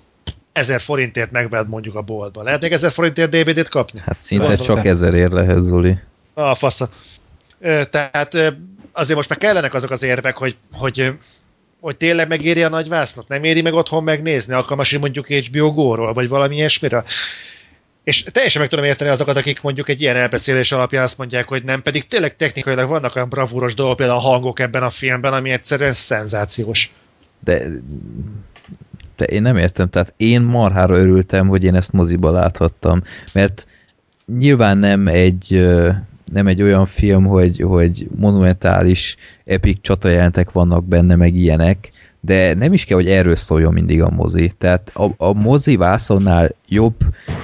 1000 0.54 0.82
forintért 0.82 1.32
megved 1.32 1.70
mondjuk 1.70 1.96
a 1.96 2.02
boltban. 2.02 2.44
Lehet 2.44 2.62
még 2.62 2.72
1000 2.72 2.92
forintért 2.92 3.30
DVD-t 3.30 3.70
kapni? 3.70 4.00
Hát 4.06 4.22
szinte 4.22 4.46
Boltban 4.46 4.66
csak 4.66 4.86
ezer 4.86 5.14
ér 5.14 5.30
lehet, 5.30 5.62
Zoli. 5.62 5.98
A 6.34 6.56
fasza. 6.56 6.90
Tehát 7.90 8.34
azért 8.92 9.16
most 9.18 9.30
már 9.30 9.38
kellenek 9.38 9.74
azok 9.74 9.92
az 9.92 10.04
érvek, 10.04 10.38
hogy, 10.38 10.58
hogy 10.72 11.14
hogy 11.86 11.98
tényleg 11.98 12.28
megéri 12.28 12.64
a 12.64 12.70
nagy 12.70 12.88
vásznat, 12.88 13.28
nem 13.28 13.44
éri 13.44 13.62
meg 13.62 13.74
otthon 13.74 14.04
megnézni, 14.04 14.54
alkalmas, 14.54 14.92
hogy 14.92 15.00
mondjuk 15.00 15.28
HBO 15.28 15.72
Go-ról, 15.74 16.14
vagy 16.14 16.28
valami 16.28 16.56
ilyesmire. 16.56 17.04
És 18.06 18.24
teljesen 18.24 18.62
meg 18.62 18.70
tudom 18.70 18.86
érteni 18.86 19.10
azokat, 19.10 19.38
akik 19.38 19.62
mondjuk 19.62 19.89
egy 19.89 20.01
ilyen 20.01 20.16
elbeszélés 20.16 20.72
alapján 20.72 21.03
azt 21.03 21.18
mondják, 21.18 21.47
hogy 21.47 21.64
nem, 21.64 21.82
pedig 21.82 22.08
tényleg 22.08 22.36
technikailag 22.36 22.89
vannak 22.89 23.16
olyan 23.16 23.30
bravúros 23.30 23.74
dolgok, 23.74 23.95
például 23.95 24.18
a 24.18 24.22
hangok 24.22 24.60
ebben 24.60 24.84
a 24.84 24.89
filmben, 24.89 25.34
ami 25.34 25.49
egyszerűen 25.49 25.93
szenzációs. 25.93 26.91
De, 27.43 27.68
de 29.16 29.26
én 29.26 29.41
nem 29.41 29.58
értem, 29.58 29.89
tehát 29.89 30.14
én 30.18 30.41
marhára 30.41 30.97
örültem, 30.97 31.47
hogy 31.47 31.64
én 31.64 31.76
ezt 31.76 31.91
moziba 31.91 32.32
láthattam, 32.32 33.01
mert 33.34 33.68
nyilván 34.38 34.78
nem 34.78 35.08
egy 35.08 35.68
nem 36.32 36.47
egy 36.47 36.62
olyan 36.62 36.86
film, 36.86 37.26
hogy, 37.26 37.60
hogy 37.60 38.08
monumentális, 38.16 39.16
epik 39.45 39.82
csatajelentek 39.82 40.51
vannak 40.51 40.86
benne, 40.86 41.16
meg 41.16 41.36
ilyenek, 41.36 41.89
de 42.26 42.54
nem 42.54 42.74
is 42.74 42.86
kell, 42.86 42.98
hogy 42.98 43.10
erről 43.10 43.36
szóljon 43.36 43.74
mindig 43.74 44.02
a 44.02 44.10
mozi. 44.10 44.52
Tehát 44.58 44.92
a, 44.94 45.10
a 45.18 45.34
mozi 45.34 45.76
vászonnál 45.76 46.56
jobb 46.68 46.96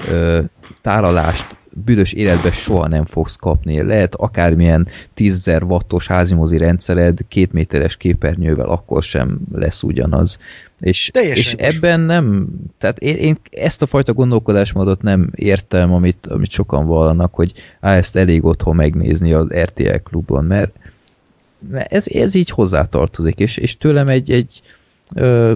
ö, 0.10 0.40
tálalást 0.82 1.60
büdös 1.74 2.14
életben 2.14 2.52
soha 2.52 2.88
nem 2.88 3.06
fogsz 3.06 3.36
kapni. 3.36 3.82
Lehet 3.82 4.16
akármilyen 4.16 4.88
10.000 5.18 5.68
wattos 5.70 6.08
házimozi 6.08 6.58
rendszered 6.58 7.20
két 7.28 7.52
méteres 7.52 7.98
képernyővel, 7.98 8.70
akkor 8.70 9.04
sem 9.04 9.40
lesz 9.52 9.84
ugyanaz. 9.84 10.40
És, 10.80 11.12
és 11.14 11.54
ebben 11.54 12.00
nem, 12.00 12.48
tehát 12.78 13.00
én, 13.00 13.16
én 13.16 13.38
ezt 13.52 13.82
a 13.82 13.86
fajta 13.86 14.14
gondolkodásmódot 14.14 15.02
nem 15.02 15.30
értem, 15.36 15.94
amit, 15.94 16.28
amit 16.28 16.52
sokan 16.52 16.86
vallanak, 16.86 17.34
hogy 17.34 17.54
á, 17.80 17.96
ezt 17.96 18.16
elég 18.16 18.46
otthon 18.46 18.76
megnézni 18.76 19.34
az 19.34 19.54
RTL 19.54 19.96
klubon, 20.04 20.46
mert 20.46 20.76
ez, 21.74 22.08
ez 22.08 22.34
így 22.36 22.50
hozzátartozik, 22.50 23.40
és, 23.40 23.58
és 23.58 23.78
tőlem 23.78 24.08
egy, 24.08 24.32
egy 24.32 24.62
ö, 25.16 25.54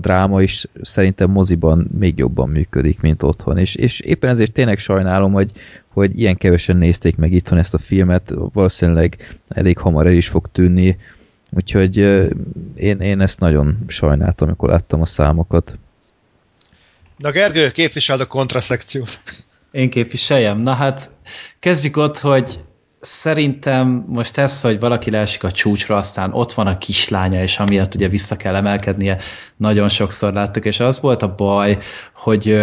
dráma 0.00 0.42
is 0.42 0.66
szerintem 0.82 1.30
moziban 1.30 1.88
még 1.98 2.18
jobban 2.18 2.48
működik, 2.48 3.00
mint 3.00 3.22
otthon, 3.22 3.58
és, 3.58 3.74
és 3.74 4.00
éppen 4.00 4.30
ezért 4.30 4.52
tényleg 4.52 4.78
sajnálom, 4.78 5.32
hogy, 5.32 5.50
hogy 5.88 6.18
ilyen 6.18 6.36
kevesen 6.36 6.76
nézték 6.76 7.16
meg 7.16 7.32
itthon 7.32 7.58
ezt 7.58 7.74
a 7.74 7.78
filmet, 7.78 8.34
valószínűleg 8.52 9.38
elég 9.48 9.78
hamar 9.78 10.06
el 10.06 10.12
is 10.12 10.28
fog 10.28 10.48
tűnni, 10.52 10.98
úgyhogy 11.50 11.96
én, 12.76 13.00
én 13.00 13.20
ezt 13.20 13.40
nagyon 13.40 13.78
sajnáltam, 13.86 14.48
amikor 14.48 14.68
láttam 14.68 15.00
a 15.00 15.06
számokat. 15.06 15.78
Na 17.16 17.30
Gergő, 17.30 17.70
képviseld 17.70 18.20
a 18.20 18.26
kontraszekciót. 18.26 19.20
Én 19.70 19.90
képviseljem. 19.90 20.58
Na 20.58 20.72
hát 20.72 21.16
kezdjük 21.58 21.96
ott, 21.96 22.18
hogy 22.18 22.58
szerintem 23.00 24.04
most 24.08 24.38
ez, 24.38 24.60
hogy 24.60 24.80
valaki 24.80 25.10
leesik 25.10 25.44
a 25.44 25.50
csúcsra, 25.50 25.96
aztán 25.96 26.32
ott 26.32 26.52
van 26.52 26.66
a 26.66 26.78
kislánya, 26.78 27.42
és 27.42 27.58
amiatt 27.58 27.94
ugye 27.94 28.08
vissza 28.08 28.36
kell 28.36 28.54
emelkednie, 28.54 29.18
nagyon 29.56 29.88
sokszor 29.88 30.32
láttuk, 30.32 30.64
és 30.64 30.80
az 30.80 31.00
volt 31.00 31.22
a 31.22 31.34
baj, 31.34 31.78
hogy 32.14 32.58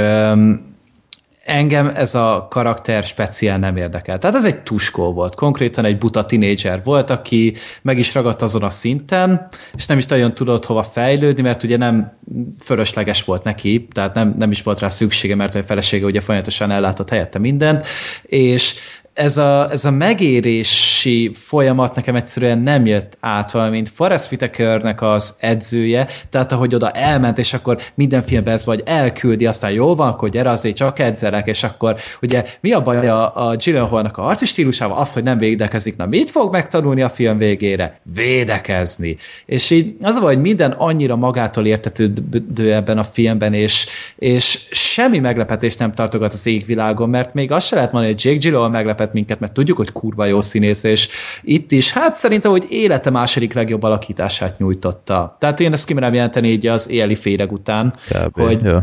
engem 1.45 1.91
ez 1.95 2.15
a 2.15 2.47
karakter 2.49 3.03
speciál 3.03 3.57
nem 3.57 3.77
érdekel. 3.77 4.17
Tehát 4.17 4.35
ez 4.35 4.45
egy 4.45 4.63
tuskó 4.63 5.13
volt, 5.13 5.35
konkrétan 5.35 5.85
egy 5.85 5.97
buta 5.97 6.25
tinédzser 6.25 6.81
volt, 6.83 7.09
aki 7.09 7.53
meg 7.81 7.97
is 7.97 8.13
ragadt 8.13 8.41
azon 8.41 8.63
a 8.63 8.69
szinten, 8.69 9.47
és 9.75 9.85
nem 9.85 9.97
is 9.97 10.05
nagyon 10.05 10.33
tudott 10.33 10.65
hova 10.65 10.83
fejlődni, 10.83 11.41
mert 11.41 11.63
ugye 11.63 11.77
nem 11.77 12.17
fölösleges 12.63 13.23
volt 13.23 13.43
neki, 13.43 13.87
tehát 13.91 14.13
nem, 14.13 14.35
nem 14.37 14.51
is 14.51 14.61
volt 14.61 14.79
rá 14.79 14.89
szüksége, 14.89 15.35
mert 15.35 15.55
a 15.55 15.63
felesége 15.63 16.05
ugye 16.05 16.21
folyamatosan 16.21 16.71
ellátott 16.71 17.09
helyette 17.09 17.39
mindent, 17.39 17.85
és 18.21 18.75
ez 19.15 19.37
a, 19.37 19.71
ez 19.71 19.85
a 19.85 19.91
megérési 19.91 21.31
folyamat 21.33 21.95
nekem 21.95 22.15
egyszerűen 22.15 22.59
nem 22.59 22.85
jött 22.85 23.17
át, 23.19 23.51
valamint 23.51 23.89
Forrest 23.89 24.31
Whitakernek 24.31 25.01
az 25.01 25.35
edzője, 25.39 26.07
tehát 26.29 26.51
ahogy 26.51 26.75
oda 26.75 26.91
elment, 26.91 27.37
és 27.37 27.53
akkor 27.53 27.77
minden 27.93 28.21
filmben 28.21 28.53
ez 28.53 28.65
vagy 28.65 28.83
elküldi, 28.85 29.45
aztán 29.45 29.71
jó 29.71 29.95
van, 29.95 30.07
akkor 30.07 30.29
gyere 30.29 30.49
azért 30.49 30.75
csak 30.75 30.99
edzelek, 30.99 31.47
és 31.47 31.63
akkor 31.63 31.95
ugye 32.21 32.45
mi 32.59 32.71
a 32.71 32.81
baj 32.81 33.07
a, 33.07 33.47
a 33.47 33.55
Gyllenhaalnak 33.55 34.17
a 34.17 34.21
harci 34.21 34.45
stílusával? 34.45 34.97
Az, 34.97 35.13
hogy 35.13 35.23
nem 35.23 35.37
védekezik. 35.37 35.95
Na 35.95 36.05
mit 36.05 36.29
fog 36.29 36.51
megtanulni 36.51 37.01
a 37.01 37.09
film 37.09 37.37
végére? 37.37 37.99
Védekezni. 38.13 39.15
És 39.45 39.69
így 39.69 39.93
az 40.01 40.15
a 40.15 40.19
baj, 40.19 40.33
hogy 40.33 40.43
minden 40.43 40.71
annyira 40.71 41.15
magától 41.15 41.65
értetődő 41.65 42.73
ebben 42.73 42.97
a 42.97 43.03
filmben, 43.03 43.53
és, 43.53 43.85
és 44.15 44.67
semmi 44.71 45.19
meglepetést 45.19 45.79
nem 45.79 45.93
tartogat 45.93 46.33
az 46.33 46.45
égvilágon, 46.45 47.09
mert 47.09 47.33
még 47.33 47.51
azt 47.51 47.67
se 47.67 47.75
lehet 47.75 47.91
mondani, 47.91 48.13
hogy 48.13 48.25
Jake 48.25 48.37
Gyllenhaal 48.37 48.71
meglepett 49.05 49.13
minket, 49.13 49.39
mert 49.39 49.53
tudjuk, 49.53 49.77
hogy 49.77 49.91
kurva 49.91 50.25
jó 50.25 50.41
színész, 50.41 50.83
és 50.83 51.09
itt 51.43 51.71
is, 51.71 51.91
hát 51.91 52.15
szerintem, 52.15 52.51
hogy 52.51 52.65
élete 52.69 53.09
második 53.09 53.53
legjobb 53.53 53.83
alakítását 53.83 54.57
nyújtotta. 54.57 55.35
Tehát 55.39 55.59
én 55.59 55.73
ezt 55.73 55.85
kimerem 55.85 56.13
jelenteni 56.13 56.51
így 56.51 56.67
az 56.67 56.89
éli 56.89 57.15
féreg 57.15 57.51
után, 57.51 57.93
Kb. 58.09 58.39
hogy 58.39 58.63
jó 58.63 58.79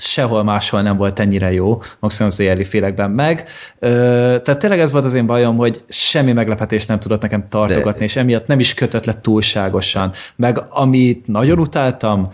sehol 0.00 0.42
máshol 0.44 0.82
nem 0.82 0.96
volt 0.96 1.18
ennyire 1.18 1.52
jó, 1.52 1.82
maximum 2.00 2.30
az 2.30 2.40
éjjeli 2.40 2.64
félekben 2.64 3.10
meg. 3.10 3.48
Ö, 3.78 3.88
tehát 4.42 4.58
tényleg 4.58 4.80
ez 4.80 4.92
volt 4.92 5.04
az 5.04 5.14
én 5.14 5.26
bajom, 5.26 5.56
hogy 5.56 5.82
semmi 5.88 6.32
meglepetést 6.32 6.88
nem 6.88 7.00
tudott 7.00 7.22
nekem 7.22 7.48
tartogatni, 7.48 7.98
De... 7.98 8.04
és 8.04 8.16
emiatt 8.16 8.46
nem 8.46 8.60
is 8.60 8.74
kötött 8.74 9.04
le 9.04 9.20
túlságosan. 9.20 10.12
Meg 10.36 10.62
amit 10.68 11.26
nagyon 11.26 11.58
utáltam, 11.58 12.28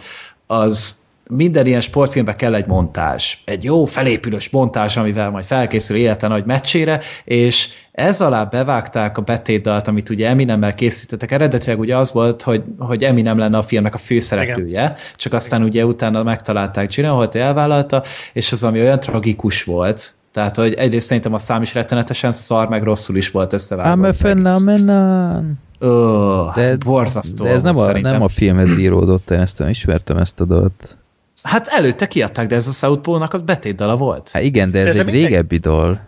az 0.47 1.04
minden 1.31 1.67
ilyen 1.67 1.81
sportfilmben 1.81 2.37
kell 2.37 2.55
egy 2.55 2.67
montázs. 2.67 3.37
Egy 3.45 3.65
jó 3.65 3.85
felépülős 3.85 4.51
montázs, 4.51 4.97
amivel 4.97 5.31
majd 5.31 5.45
felkészül 5.45 5.97
élete 5.97 6.29
nagy 6.29 6.45
meccsére, 6.45 7.01
és 7.25 7.69
ez 7.93 8.21
alá 8.21 8.45
bevágták 8.45 9.19
a 9.19 9.23
betétdalt, 9.23 9.89
amit 9.89 10.11
ugye 10.11 10.29
Eminemmel 10.29 10.75
készítettek. 10.75 11.31
Eredetileg 11.31 11.79
ugye 11.79 11.97
az 11.97 12.13
volt, 12.13 12.43
hogy, 12.43 12.63
hogy 12.79 13.05
Eminem 13.05 13.39
lenne 13.39 13.57
a 13.57 13.63
filmnek 13.63 13.95
a 13.95 13.99
főszereplője, 13.99 14.83
Igen. 14.83 14.95
csak 15.17 15.33
aztán 15.33 15.61
Igen. 15.61 15.73
ugye 15.73 15.87
utána 15.87 16.23
megtalálták 16.23 16.89
Gyllenhaalt, 16.89 17.35
elvállalta, 17.35 18.03
és 18.33 18.53
az 18.53 18.65
ami 18.65 18.81
olyan 18.81 19.01
tragikus 19.01 19.63
volt, 19.63 20.15
tehát, 20.33 20.57
hogy 20.57 20.75
egyrészt 20.75 21.07
szerintem 21.07 21.35
a 21.35 21.39
szám 21.39 21.63
is 21.63 21.75
rettenetesen 21.75 22.33
szar, 22.33 22.69
meg 22.69 22.83
rosszul 22.83 23.17
is 23.17 23.31
volt 23.31 23.53
összevágva. 23.53 24.09
I'm 24.09 24.11
a 24.11 24.13
phenomenon. 24.13 25.59
Oh, 25.81 26.55
de, 26.55 26.77
borzasztó. 26.77 27.45
De 27.45 27.51
ez 27.51 27.63
nem 27.63 27.77
a, 27.77 27.99
nem 27.99 28.23
a 28.23 28.29
filmhez 28.29 28.79
íródott, 28.79 29.31
én 29.31 29.39
ezt 29.39 29.59
nem 29.59 29.69
ismertem 29.69 30.17
ezt 30.17 30.41
a 30.41 30.45
dalt. 30.45 30.97
Hát 31.45 31.67
előtte 31.67 32.07
kiadták, 32.07 32.47
de 32.47 32.55
ez 32.55 32.67
a 32.67 32.71
South 32.71 33.01
Pole-nak 33.01 33.33
a 33.33 33.39
betétdala 33.39 33.97
volt. 33.97 34.31
Hát 34.31 34.43
igen, 34.43 34.71
de 34.71 34.79
ez, 34.79 34.95
de 34.95 35.01
ez 35.01 35.07
egy 35.07 35.15
régebbi 35.15 35.57
dal. 35.57 36.01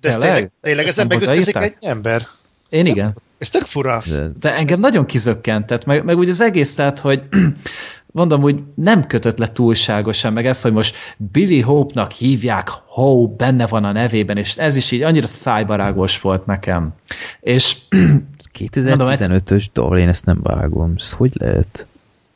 De 0.00 0.08
ez 0.08 0.16
tényleg, 0.16 0.50
tényleg 0.60 0.86
ezen 0.86 1.06
megütközik 1.06 1.56
egy 1.56 1.76
ember? 1.80 2.26
Én 2.68 2.86
igen. 2.86 3.16
Ez 3.38 3.50
tök 3.50 3.64
fura. 3.66 4.02
De, 4.06 4.28
de 4.40 4.56
engem 4.56 4.80
nagyon 4.80 5.06
kizökkentett, 5.06 5.84
meg, 5.84 6.04
meg 6.04 6.16
úgy 6.16 6.28
az 6.28 6.40
egész, 6.40 6.74
tehát, 6.74 6.98
hogy 6.98 7.22
mondom, 8.06 8.40
hogy 8.40 8.58
nem 8.74 9.06
kötött 9.06 9.38
le 9.38 9.52
túlságosan, 9.52 10.32
meg 10.32 10.46
ez, 10.46 10.62
hogy 10.62 10.72
most 10.72 10.96
Billy 11.16 11.60
Hope-nak 11.60 12.12
hívják, 12.12 12.68
Hope 12.86 13.44
benne 13.44 13.66
van 13.66 13.84
a 13.84 13.92
nevében, 13.92 14.36
és 14.36 14.56
ez 14.56 14.76
is 14.76 14.90
így 14.90 15.02
annyira 15.02 15.26
szájbarágos 15.26 16.20
volt 16.20 16.46
nekem. 16.46 16.94
És 17.40 17.76
2015-ös 18.58 19.66
dal, 19.72 19.98
én 19.98 20.08
ezt 20.08 20.24
nem 20.24 20.40
vágom. 20.42 20.92
Ez 20.96 21.12
hogy 21.12 21.32
lehet? 21.38 21.86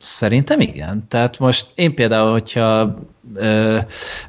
Szerintem 0.01 0.59
igen. 0.59 1.05
Tehát 1.07 1.39
most 1.39 1.71
én 1.75 1.95
például, 1.95 2.31
hogyha 2.31 2.95
ö, 3.33 3.79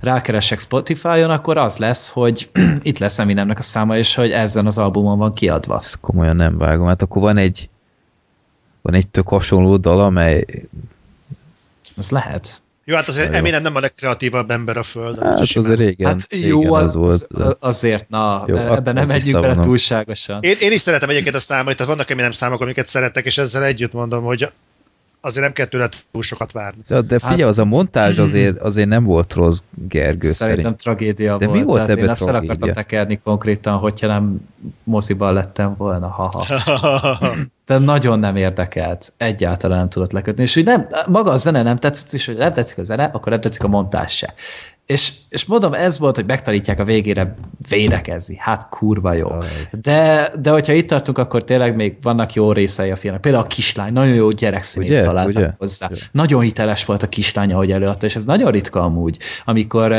rákeresek 0.00 0.60
Spotify-on, 0.60 1.30
akkor 1.30 1.58
az 1.58 1.76
lesz, 1.78 2.08
hogy 2.08 2.50
itt 2.82 2.98
lesz 2.98 3.18
Eminemnek 3.18 3.58
a 3.58 3.62
száma, 3.62 3.96
és 3.96 4.14
hogy 4.14 4.30
ezen 4.30 4.66
az 4.66 4.78
albumon 4.78 5.18
van 5.18 5.32
kiadva. 5.32 5.76
Ezt 5.76 6.00
komolyan 6.00 6.36
nem 6.36 6.58
vágom. 6.58 6.86
Hát 6.86 7.02
akkor 7.02 7.22
van 7.22 7.36
egy 7.36 7.70
van 8.82 8.94
egy 8.94 9.08
tök 9.08 9.28
hasonló 9.28 9.76
dal, 9.76 10.00
amely... 10.00 10.44
Az 11.96 12.10
lehet. 12.10 12.60
Jó, 12.84 12.96
hát 12.96 13.08
azért 13.08 13.32
Eminem 13.32 13.62
nem 13.62 13.76
a 13.76 13.80
legkreatívabb 13.80 14.50
ember 14.50 14.76
a 14.76 14.82
Földön. 14.82 15.24
Hát 15.24 15.40
azért 15.40 15.78
régen, 15.78 16.08
hát 16.08 16.26
jó, 16.30 16.60
régen 16.60 16.72
az, 16.72 16.94
volt. 16.94 17.22
Az, 17.22 17.56
azért, 17.60 18.08
na, 18.08 18.44
jó, 18.46 18.56
ebben 18.56 18.94
nem 18.94 19.06
megyünk 19.06 19.40
bele 19.40 19.54
túlságosan. 19.54 20.42
Én, 20.42 20.56
én 20.60 20.72
is 20.72 20.80
szeretem 20.80 21.08
egyébként 21.08 21.34
a 21.34 21.40
számait, 21.40 21.76
tehát 21.76 21.92
vannak 21.92 22.10
Eminem 22.10 22.30
számok, 22.30 22.60
amiket 22.60 22.86
szeretek, 22.86 23.24
és 23.24 23.38
ezzel 23.38 23.64
együtt 23.64 23.92
mondom, 23.92 24.24
hogy 24.24 24.50
azért 25.24 25.44
nem 25.44 25.52
kell 25.52 25.66
tőle 25.66 25.88
túl 26.12 26.22
sokat 26.22 26.52
várni. 26.52 26.82
De, 26.86 27.00
de 27.00 27.18
figyelj, 27.18 27.40
hát, 27.40 27.48
az 27.48 27.58
a 27.58 27.64
montázs 27.64 28.18
azért, 28.18 28.60
azért 28.60 28.88
nem 28.88 29.04
volt 29.04 29.34
rossz 29.34 29.60
Gergő 29.88 30.30
Szerintem 30.30 30.62
szerint. 30.62 30.80
tragédia 30.80 31.36
de 31.36 31.46
volt. 31.46 31.58
mi 31.58 31.64
volt 31.64 31.76
Tehát 31.76 31.90
ebben 31.90 32.04
én 32.04 32.10
azt 32.10 32.28
akartam 32.28 32.72
tekerni 32.72 33.20
konkrétan, 33.24 33.78
hogyha 33.78 34.06
nem 34.06 34.48
moziban 34.84 35.32
lettem 35.32 35.74
volna, 35.76 36.08
haha. 36.08 36.46
De 37.66 37.78
nagyon 37.78 38.18
nem 38.18 38.36
érdekelt. 38.36 39.12
Egyáltalán 39.16 39.78
nem 39.78 39.88
tudott 39.88 40.12
lekötni. 40.12 40.42
És 40.42 40.54
hogy 40.54 40.64
nem, 40.64 40.88
maga 41.06 41.30
a 41.30 41.36
zene 41.36 41.62
nem 41.62 41.76
tetszett, 41.76 42.12
és 42.12 42.26
hogy 42.26 42.36
nem 42.36 42.52
tetszik 42.52 42.78
a 42.78 42.82
zene, 42.82 43.04
akkor 43.04 43.32
nem 43.32 43.40
tetszik 43.40 43.64
a 43.64 43.68
montázs 43.68 44.12
se. 44.12 44.34
És, 44.86 45.12
és 45.28 45.44
mondom, 45.44 45.72
ez 45.72 45.98
volt, 45.98 46.16
hogy 46.16 46.26
megtanítják 46.26 46.78
a 46.78 46.84
végére 46.84 47.34
védekezni. 47.68 48.36
Hát 48.38 48.68
kurva 48.68 49.12
jó. 49.12 49.28
De, 49.82 50.32
de 50.40 50.50
hogyha 50.50 50.72
itt 50.72 50.88
tartunk, 50.88 51.18
akkor 51.18 51.44
tényleg 51.44 51.76
még 51.76 51.96
vannak 52.02 52.32
jó 52.32 52.52
részei 52.52 52.90
a 52.90 52.96
filmnek. 52.96 53.22
Például 53.22 53.44
a 53.44 53.46
kislány, 53.46 53.92
nagyon 53.92 54.14
jó 54.14 54.30
gyerekszínész 54.30 55.02
találtak 55.02 55.36
ugye? 55.36 55.50
hozzá. 55.58 55.88
Ugye? 55.90 56.00
Nagyon 56.12 56.40
hiteles 56.40 56.84
volt 56.84 57.02
a 57.02 57.08
kislány, 57.08 57.52
ahogy 57.52 57.72
előadta, 57.72 58.06
és 58.06 58.16
ez 58.16 58.24
nagyon 58.24 58.50
ritka 58.50 58.80
amúgy, 58.80 59.18
amikor 59.44 59.92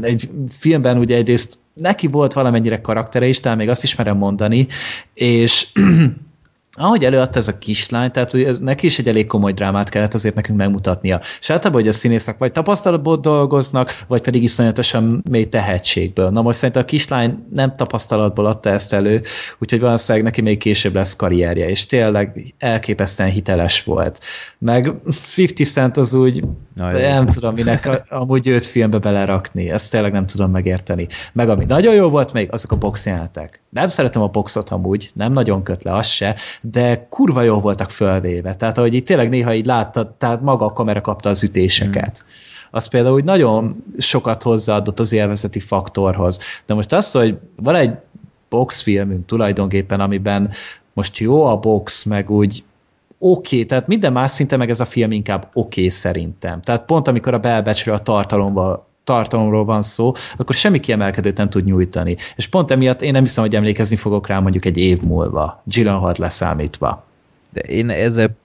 egy 0.00 0.30
filmben 0.48 0.98
ugye 0.98 1.16
egyrészt 1.16 1.58
neki 1.74 2.06
volt 2.06 2.32
valamennyire 2.32 2.80
karaktere 2.80 3.26
is, 3.26 3.40
talán 3.40 3.58
még 3.58 3.68
azt 3.68 3.82
ismerem 3.82 4.16
mondani, 4.16 4.66
és 5.14 5.66
ahogy 6.78 7.04
előadta 7.04 7.38
ez 7.38 7.48
a 7.48 7.58
kislány, 7.58 8.10
tehát 8.10 8.30
hogy 8.30 8.42
ez, 8.42 8.58
neki 8.58 8.86
is 8.86 8.98
egy 8.98 9.08
elég 9.08 9.26
komoly 9.26 9.52
drámát 9.52 9.88
kellett 9.88 10.14
azért 10.14 10.34
nekünk 10.34 10.58
megmutatnia. 10.58 11.20
És 11.40 11.50
általában, 11.50 11.80
hogy 11.80 11.90
a 11.90 11.92
színészek 11.92 12.38
vagy 12.38 12.52
tapasztalatból 12.52 13.16
dolgoznak, 13.16 14.04
vagy 14.06 14.20
pedig 14.20 14.42
iszonyatosan 14.42 15.22
mély 15.30 15.44
tehetségből. 15.44 16.30
Na 16.30 16.42
most 16.42 16.58
szerintem 16.58 16.82
a 16.82 16.86
kislány 16.86 17.46
nem 17.52 17.76
tapasztalatból 17.76 18.46
adta 18.46 18.70
ezt 18.70 18.92
elő, 18.92 19.22
úgyhogy 19.58 19.80
valószínűleg 19.80 20.26
neki 20.26 20.40
még 20.40 20.58
később 20.58 20.94
lesz 20.94 21.16
karrierje, 21.16 21.68
és 21.68 21.86
tényleg 21.86 22.54
elképesztően 22.58 23.30
hiteles 23.30 23.84
volt. 23.84 24.20
Meg 24.58 24.92
50 25.36 25.66
Cent 25.66 25.96
az 25.96 26.14
úgy, 26.14 26.44
Na, 26.74 26.92
nem 26.92 27.26
tudom 27.26 27.54
minek 27.54 28.04
amúgy 28.08 28.46
őt 28.46 28.66
filmbe 28.66 28.98
belerakni, 28.98 29.70
ezt 29.70 29.90
tényleg 29.90 30.12
nem 30.12 30.26
tudom 30.26 30.50
megérteni. 30.50 31.06
Meg 31.32 31.48
ami 31.48 31.64
nagyon 31.64 31.94
jó 31.94 32.08
volt 32.08 32.32
még, 32.32 32.52
azok 32.52 32.72
a 32.72 32.76
boxjelenetek. 32.76 33.60
Nem 33.70 33.88
szeretem 33.88 34.22
a 34.22 34.26
boxot 34.26 34.70
amúgy, 34.70 35.10
nem 35.14 35.32
nagyon 35.32 35.62
köt 35.62 35.82
le, 35.82 35.94
az 35.94 36.06
se, 36.06 36.36
de 36.70 37.06
kurva 37.08 37.42
jól 37.42 37.60
voltak 37.60 37.90
fölvéve. 37.90 38.54
Tehát, 38.54 38.78
ahogy 38.78 38.94
itt 38.94 39.06
tényleg 39.06 39.28
néha 39.28 39.54
így 39.54 39.66
láttad, 39.66 40.08
tehát 40.08 40.40
maga 40.40 40.64
a 40.64 40.72
kamera 40.72 41.00
kapta 41.00 41.28
az 41.28 41.42
ütéseket. 41.42 42.24
Mm. 42.24 42.30
Az 42.70 42.88
például 42.88 43.14
úgy 43.14 43.24
nagyon 43.24 43.84
sokat 43.98 44.42
hozzáadott 44.42 45.00
az 45.00 45.12
élvezeti 45.12 45.60
faktorhoz. 45.60 46.40
De 46.66 46.74
most 46.74 46.92
azt, 46.92 47.16
hogy 47.16 47.38
van 47.56 47.74
egy 47.74 47.94
boxfilmünk 48.48 49.26
tulajdonképpen, 49.26 50.00
amiben 50.00 50.50
most 50.92 51.18
jó 51.18 51.44
a 51.44 51.56
box, 51.56 52.04
meg 52.04 52.30
úgy 52.30 52.64
oké, 53.18 53.54
okay, 53.56 53.66
tehát 53.66 53.86
minden 53.86 54.12
más 54.12 54.30
szinte 54.30 54.56
meg 54.56 54.70
ez 54.70 54.80
a 54.80 54.84
film 54.84 55.10
inkább 55.10 55.48
oké 55.52 55.80
okay, 55.80 55.90
szerintem. 55.90 56.62
Tehát 56.62 56.84
pont 56.84 57.08
amikor 57.08 57.34
a 57.34 57.38
belbecsről 57.38 57.94
a 57.94 58.02
tartalomba 58.02 58.87
tartalomról 59.08 59.64
van 59.64 59.82
szó, 59.82 60.12
akkor 60.36 60.54
semmi 60.54 60.80
kiemelkedőt 60.80 61.36
nem 61.36 61.50
tud 61.50 61.64
nyújtani. 61.64 62.16
És 62.36 62.46
pont 62.46 62.70
emiatt 62.70 63.02
én 63.02 63.12
nem 63.12 63.22
hiszem, 63.22 63.44
hogy 63.44 63.54
emlékezni 63.54 63.96
fogok 63.96 64.26
rá 64.26 64.38
mondjuk 64.38 64.64
egy 64.64 64.76
év 64.76 65.00
múlva, 65.00 65.62
Gyllenhaal 65.64 66.14
leszámítva. 66.18 67.04
De 67.52 67.60
én 67.60 67.90
ezzel 67.90 68.36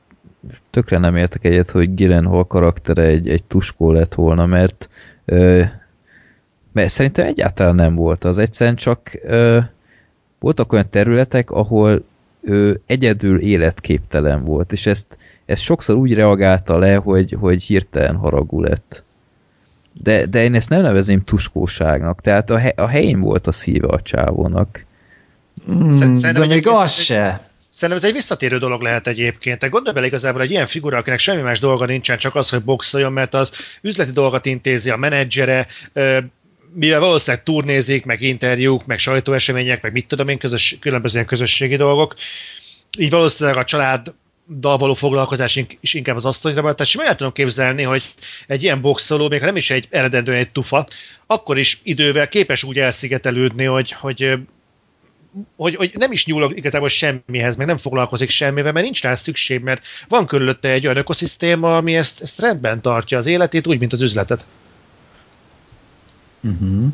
tökre 0.70 0.97
nem 0.97 1.16
értek 1.16 1.45
egyet, 1.45 1.72
hogy 1.72 1.93
Gyllenhaal 1.93 2.47
karaktere 2.47 3.01
egy, 3.01 3.30
egy 3.30 3.43
tuskó 3.43 3.91
lett 3.91 4.14
volna, 4.14 4.45
mert, 4.45 4.89
ö, 5.26 5.61
mert 6.72 6.89
szerintem 6.89 7.26
egyáltalán 7.26 7.76
nem 7.76 7.95
volt 7.95 8.24
az. 8.24 8.38
Egyszerűen 8.38 8.76
csak 8.76 9.20
ö, 9.22 9.59
voltak 10.39 10.74
olyan 10.74 10.89
területek, 10.89 11.51
ahol 11.51 12.03
ő 12.41 12.82
egyedül 12.86 13.39
életképtelen 13.39 14.43
volt, 14.43 14.72
és 14.72 14.86
ezt, 14.86 15.18
ezt 15.45 15.61
sokszor 15.61 15.95
úgy 15.95 16.14
reagálta 16.14 16.78
le, 16.78 16.95
hogy, 16.95 17.36
hogy 17.39 17.64
hirtelen 17.64 18.16
haragú 18.16 18.61
lett 18.61 19.03
de, 19.94 20.26
de 20.26 20.44
én 20.44 20.56
ezt 20.56 20.70
nem 20.70 20.82
nevezném 20.82 21.24
tuskóságnak, 21.24 22.22
tehát 22.22 22.50
a, 22.50 22.58
he, 22.58 22.74
a 22.76 22.88
helyén 22.88 23.20
volt 23.20 23.48
a 23.48 23.52
szíve 23.52 23.88
a 23.88 24.02
csávónak. 24.02 24.86
Mm, 25.72 25.91
Szerintem 25.91 26.34
de 26.34 26.46
még 26.46 26.68
az 26.68 26.91
se. 26.91 27.52
Szerintem 27.70 28.04
ez 28.04 28.10
egy 28.10 28.16
visszatérő 28.16 28.58
dolog 28.58 28.82
lehet 28.82 29.08
egyébként. 29.08 29.60
Te 29.60 29.68
gondolj 29.68 29.96
bele 29.96 30.08
igazából 30.08 30.41
egy 30.41 30.52
ilyen 30.52 30.68
figura, 30.68 30.98
akinek 30.98 31.20
semmi 31.20 31.41
más 31.41 31.60
dolga 31.60 31.86
nincsen, 31.86 32.18
csak 32.18 32.36
az, 32.36 32.50
hogy 32.50 32.64
boxoljon, 32.64 33.14
mert 33.14 33.34
az 33.34 33.52
üzleti 33.82 34.12
dolgot 34.12 34.46
intézi, 34.46 34.89
a 34.89 34.98
menedzsere, 34.98 35.68
mivel 36.74 37.00
valószínűleg 37.00 37.46
turnézik, 37.46 38.06
meg 38.06 38.22
interjúk, 38.22 38.86
meg 38.86 39.00
sajtóesemények, 39.00 39.82
meg 39.82 39.91
mit 39.91 40.08
tudom 40.08 40.28
én, 40.28 40.38
közös, 40.38 40.78
különböző 40.80 41.14
ilyen 41.16 41.28
közösségi 41.28 41.76
dolgok, 41.76 42.16
így 42.98 43.10
valószínűleg 43.10 43.58
a 43.60 43.64
család 43.64 44.14
dal 44.50 44.78
való 44.78 44.94
foglalkozás 44.94 45.60
is 45.80 45.94
inkább 45.94 46.16
az 46.16 46.26
asztalra 46.26 46.62
van. 46.62 46.72
Tehát 46.76 46.91
simán 46.91 47.08
el 47.08 47.16
tudom 47.16 47.34
képzelni, 47.34 47.84
hogy 47.84 48.14
egy 48.48 48.64
ilyen 48.64 48.82
boxoló, 48.82 49.30
még 49.30 49.39
ha 49.39 49.46
nem 49.46 49.56
is 49.56 49.70
egy 49.70 49.88
eredendően 49.89 50.38
egy 50.38 50.52
tufa, 50.52 50.88
akkor 51.26 51.58
is 51.58 51.80
idővel 51.84 52.30
képes 52.30 52.64
úgy 52.64 52.80
elszigetelődni, 52.80 53.66
hogy, 53.66 53.91
hogy 53.91 54.38
hogy, 55.56 55.76
hogy 55.76 55.91
nem 55.98 56.12
is 56.12 56.26
nyúl 56.26 56.52
igazából 56.56 56.89
semmihez, 56.89 57.56
meg 57.56 57.68
nem 57.68 57.78
foglalkozik 57.78 58.30
semmivel, 58.30 58.72
mert 58.72 58.86
nincs 58.86 59.02
rá 59.02 59.16
szükség, 59.16 59.62
mert 59.62 59.86
van 60.08 60.28
körülötte 60.28 60.70
egy 60.70 60.86
olyan 60.86 60.98
ökoszisztéma, 60.98 61.78
ami 61.78 61.96
ezt, 61.96 62.22
ezt 62.22 62.39
rendben 62.39 62.82
tartja 62.82 63.18
az 63.18 63.26
életét, 63.26 63.68
úgy, 63.68 63.80
mint 63.80 63.94
az 63.94 64.02
üzletet. 64.02 64.46
Uh-huh. 66.44 66.91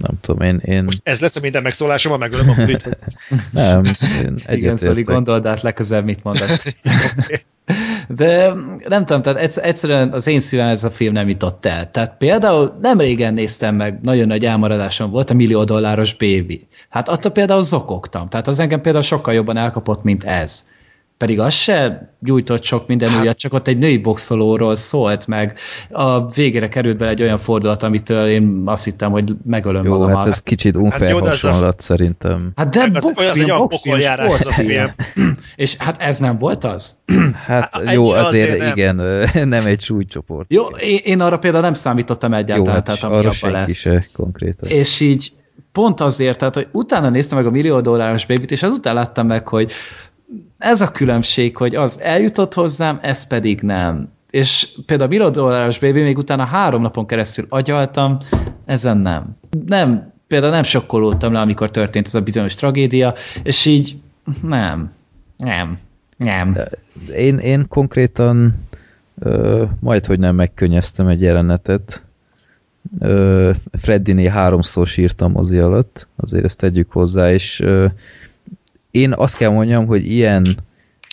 nem 0.00 0.20
tudom, 0.20 0.40
én... 0.40 0.60
én... 0.64 0.84
Most 0.84 1.00
ez 1.02 1.20
lesz 1.20 1.36
a 1.36 1.40
minden 1.40 1.62
megszólásom, 1.62 2.12
a 2.12 2.16
megölöm 2.16 2.48
a 2.48 2.54
bulit. 2.54 2.98
nem, 3.52 3.82
én 4.24 4.38
Igen, 4.46 4.76
Szoli, 4.76 5.02
gondold 5.02 5.46
át 5.46 5.62
legközelebb 5.62 6.04
mit 6.04 6.22
mondasz. 6.22 6.62
De 8.08 8.52
nem 8.88 9.04
tudom, 9.04 9.22
tehát 9.22 9.56
egyszerűen 9.56 10.12
az 10.12 10.26
én 10.26 10.40
szívem 10.40 10.68
ez 10.68 10.84
a 10.84 10.90
film 10.90 11.12
nem 11.12 11.28
jutott 11.28 11.66
el. 11.66 11.90
Tehát 11.90 12.16
például 12.18 12.74
nem 12.80 12.98
régen 12.98 13.34
néztem 13.34 13.74
meg, 13.74 14.00
nagyon 14.02 14.26
nagy 14.26 14.44
elmaradásom 14.44 15.10
volt 15.10 15.30
a 15.30 15.34
millió 15.34 15.64
dolláros 15.64 16.14
baby. 16.14 16.66
Hát 16.88 17.08
attól 17.08 17.30
például 17.32 17.62
zokogtam. 17.62 18.28
Tehát 18.28 18.48
az 18.48 18.58
engem 18.58 18.80
például 18.80 19.04
sokkal 19.04 19.34
jobban 19.34 19.56
elkapott, 19.56 20.02
mint 20.02 20.24
ez 20.24 20.64
pedig 21.24 21.40
az 21.40 21.52
se 21.52 22.08
gyújtott 22.20 22.62
sok 22.62 22.86
minden 22.86 23.10
hát. 23.10 23.20
újat, 23.20 23.38
csak 23.38 23.52
ott 23.52 23.68
egy 23.68 23.78
női 23.78 23.96
boxolóról 23.96 24.76
szólt 24.76 25.26
meg. 25.26 25.58
A 25.90 26.28
végére 26.28 26.68
került 26.68 26.96
bele 26.96 27.10
egy 27.10 27.22
olyan 27.22 27.38
fordulat, 27.38 27.82
amitől 27.82 28.28
én 28.28 28.62
azt 28.64 28.84
hittem, 28.84 29.10
hogy 29.10 29.32
megölöm 29.44 29.84
Jó, 29.84 29.98
magam. 29.98 30.16
hát 30.16 30.26
ez 30.26 30.42
kicsit 30.42 30.76
unfair 30.76 31.12
hát 31.12 31.26
hasonlat 31.26 31.78
a... 31.78 31.82
szerintem. 31.82 32.52
Hát 32.56 32.68
de 32.68 33.00
boxfilm, 33.00 33.56
boxfilm, 33.56 34.26
boxfilm 34.26 34.90
És 35.56 35.76
hát 35.76 36.00
ez 36.00 36.18
nem 36.18 36.38
volt 36.38 36.64
az? 36.64 36.94
Hát, 37.46 37.68
hát 37.72 37.92
jó, 37.94 38.10
azért, 38.10 38.48
azért 38.48 38.58
nem. 38.58 38.72
igen, 38.76 38.96
nem 39.48 39.66
egy 39.66 39.80
súlycsoport. 39.80 40.52
Jó, 40.52 40.64
én, 40.64 41.00
én 41.04 41.20
arra 41.20 41.38
például 41.38 41.62
nem 41.62 41.74
számítottam 41.74 42.34
egyáltalán. 42.34 42.66
Jó, 42.66 42.72
hát 42.72 42.84
tehát 42.84 43.18
arra 43.18 43.30
senki 43.30 43.56
lesz. 43.56 43.80
se 43.80 44.06
konkrétan. 44.12 44.68
És 44.68 45.00
így 45.00 45.32
pont 45.74 46.00
azért, 46.00 46.38
tehát, 46.38 46.54
hogy 46.54 46.68
utána 46.72 47.08
néztem 47.08 47.38
meg 47.38 47.46
a 47.46 47.50
millió 47.50 47.80
dolláros 47.80 48.26
bébit, 48.26 48.50
és 48.50 48.62
azután 48.62 48.94
láttam 48.94 49.26
meg, 49.26 49.48
hogy 49.48 49.72
ez 50.58 50.80
a 50.80 50.90
különbség, 50.90 51.56
hogy 51.56 51.74
az 51.74 52.00
eljutott 52.00 52.54
hozzám, 52.54 52.98
ez 53.02 53.26
pedig 53.26 53.60
nem. 53.60 54.12
És 54.30 54.68
például 54.86 55.08
a 55.08 55.12
Bilodolláros 55.12 55.78
Baby 55.78 56.02
még 56.02 56.18
utána 56.18 56.44
három 56.44 56.82
napon 56.82 57.06
keresztül 57.06 57.46
agyaltam, 57.48 58.18
ezen 58.64 58.98
nem. 58.98 59.36
Nem, 59.66 60.12
például 60.26 60.52
nem 60.52 60.62
sokkolódtam 60.62 61.32
le, 61.32 61.40
amikor 61.40 61.70
történt 61.70 62.06
ez 62.06 62.14
a 62.14 62.20
bizonyos 62.20 62.54
tragédia, 62.54 63.14
és 63.42 63.64
így 63.64 63.96
nem, 64.42 64.92
nem, 65.36 65.78
nem. 66.16 66.56
Én, 67.16 67.38
én 67.38 67.68
konkrétan 67.68 68.54
ö, 69.18 69.64
majd, 69.80 70.06
hogy 70.06 70.18
nem 70.18 70.34
megkönnyeztem 70.34 71.06
egy 71.06 71.20
jelenetet. 71.20 72.02
Freddiné 73.72 74.26
háromszor 74.26 74.86
sírtam 74.86 75.32
mozi 75.32 75.58
alatt, 75.58 76.08
azért 76.16 76.44
ezt 76.44 76.58
tegyük 76.58 76.92
hozzá, 76.92 77.32
és 77.32 77.60
ö, 77.60 77.86
én 78.94 79.12
azt 79.12 79.36
kell 79.36 79.50
mondjam, 79.50 79.86
hogy 79.86 80.10
ilyen 80.10 80.44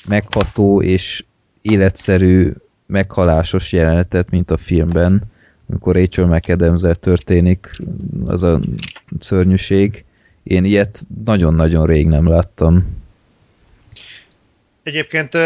megható 0.07 0.81
és 0.81 1.23
életszerű 1.61 2.51
meghalásos 2.85 3.71
jelenetet, 3.71 4.29
mint 4.29 4.51
a 4.51 4.57
filmben, 4.57 5.21
amikor 5.69 5.95
Rachel 5.95 6.25
mcadams 6.25 6.81
történik 6.99 7.69
az 8.25 8.43
a 8.43 8.59
szörnyűség, 9.19 10.05
én 10.43 10.63
ilyet 10.63 11.03
nagyon-nagyon 11.25 11.85
rég 11.85 12.07
nem 12.07 12.27
láttam. 12.27 12.99
Egyébként 14.83 15.37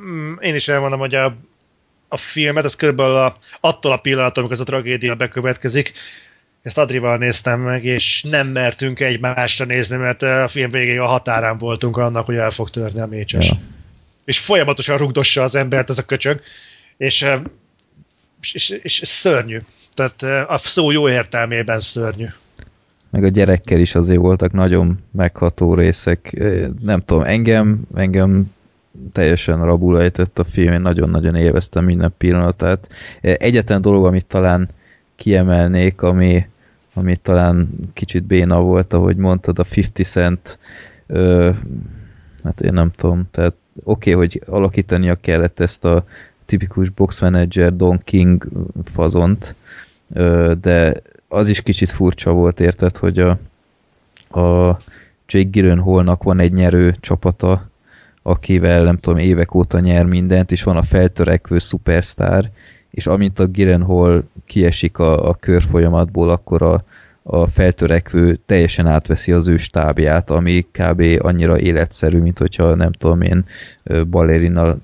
mm, 0.00 0.34
én 0.40 0.54
is 0.54 0.68
elmondom, 0.68 0.98
hogy 0.98 1.14
a, 1.14 1.36
a 2.08 2.16
filmet, 2.16 2.64
ez 2.64 2.76
körülbelül 2.76 3.14
a, 3.14 3.36
attól 3.60 3.92
a 3.92 3.98
pillanattól, 3.98 4.42
amikor 4.42 4.54
ez 4.54 4.60
a 4.68 4.70
tragédia 4.70 5.14
bekövetkezik, 5.14 5.92
ezt 6.64 6.78
Adrival 6.78 7.16
néztem 7.16 7.60
meg, 7.60 7.84
és 7.84 8.22
nem 8.30 8.48
mertünk 8.48 9.00
egymásra 9.00 9.64
nézni, 9.64 9.96
mert 9.96 10.22
a 10.22 10.48
film 10.48 10.70
végéig 10.70 10.98
a 10.98 11.06
határán 11.06 11.58
voltunk 11.58 11.96
annak, 11.96 12.26
hogy 12.26 12.36
el 12.36 12.50
fog 12.50 12.70
törni 12.70 13.00
a 13.00 13.06
mécses. 13.06 13.48
Ja. 13.48 13.58
És 14.24 14.38
folyamatosan 14.38 14.96
rugdossa 14.96 15.42
az 15.42 15.54
embert 15.54 15.90
ez 15.90 15.98
a 15.98 16.02
köcsög, 16.02 16.40
és, 16.96 17.26
és, 18.40 18.54
és, 18.54 18.80
és 18.82 19.00
szörnyű. 19.08 19.60
Tehát 19.94 20.22
a 20.48 20.58
szó 20.58 20.90
jó 20.90 21.08
értelmében 21.08 21.80
szörnyű. 21.80 22.26
Meg 23.10 23.24
a 23.24 23.28
gyerekkel 23.28 23.80
is 23.80 23.94
azért 23.94 24.20
voltak 24.20 24.52
nagyon 24.52 24.98
megható 25.10 25.74
részek. 25.74 26.32
Nem 26.80 27.00
tudom, 27.04 27.22
engem, 27.22 27.80
engem 27.94 28.52
teljesen 29.12 29.64
rabul 29.64 30.00
ejtett 30.00 30.38
a 30.38 30.44
film, 30.44 30.72
én 30.72 30.80
nagyon-nagyon 30.80 31.34
élveztem 31.34 31.84
minden 31.84 32.14
pillanatát. 32.18 32.88
Egyetlen 33.20 33.80
dolog, 33.80 34.04
amit 34.04 34.26
talán 34.26 34.68
kiemelnék, 35.16 36.02
ami, 36.02 36.46
ami 36.94 37.16
talán 37.16 37.68
kicsit 37.92 38.22
béna 38.24 38.60
volt, 38.60 38.92
ahogy 38.92 39.16
mondtad, 39.16 39.58
a 39.58 39.64
50 39.76 40.04
Cent 40.04 40.58
ö, 41.06 41.50
hát 42.44 42.60
én 42.60 42.72
nem 42.72 42.90
tudom, 42.96 43.28
tehát 43.30 43.54
oké, 43.82 44.12
okay, 44.12 44.26
hogy 44.26 44.42
alakítania 44.46 45.14
kellett 45.14 45.60
ezt 45.60 45.84
a 45.84 46.04
tipikus 46.46 46.90
box 46.90 47.20
Don 47.72 48.00
King 48.04 48.48
fazont, 48.84 49.54
ö, 50.12 50.54
de 50.60 51.02
az 51.28 51.48
is 51.48 51.62
kicsit 51.62 51.90
furcsa 51.90 52.32
volt, 52.32 52.60
érted, 52.60 52.96
hogy 52.96 53.18
a, 53.18 53.30
a 54.40 54.78
Jake 55.28 55.48
Gyllenhaalnak 55.50 56.22
van 56.22 56.38
egy 56.38 56.52
nyerő 56.52 56.96
csapata, 57.00 57.68
akivel 58.22 58.82
nem 58.82 58.98
tudom, 58.98 59.18
évek 59.18 59.54
óta 59.54 59.80
nyer 59.80 60.04
mindent, 60.04 60.52
és 60.52 60.62
van 60.62 60.76
a 60.76 60.82
feltörekvő 60.82 61.58
szupersztár, 61.58 62.50
és 62.94 63.06
amint 63.06 63.38
a 63.38 63.44
Gyllenhaal 63.44 64.24
kiesik 64.46 64.98
a, 64.98 65.28
a 65.28 65.34
körfolyamatból, 65.34 66.28
akkor 66.28 66.62
a, 66.62 66.84
a 67.22 67.46
feltörekvő 67.46 68.40
teljesen 68.46 68.86
átveszi 68.86 69.32
az 69.32 69.48
ő 69.48 69.56
stábját, 69.56 70.30
ami 70.30 70.66
kb. 70.72 71.04
annyira 71.18 71.58
életszerű, 71.58 72.18
mint 72.18 72.38
hogyha 72.38 72.74
nem 72.74 72.92
tudom 72.92 73.20
én 73.20 73.44
balerina 74.10 74.76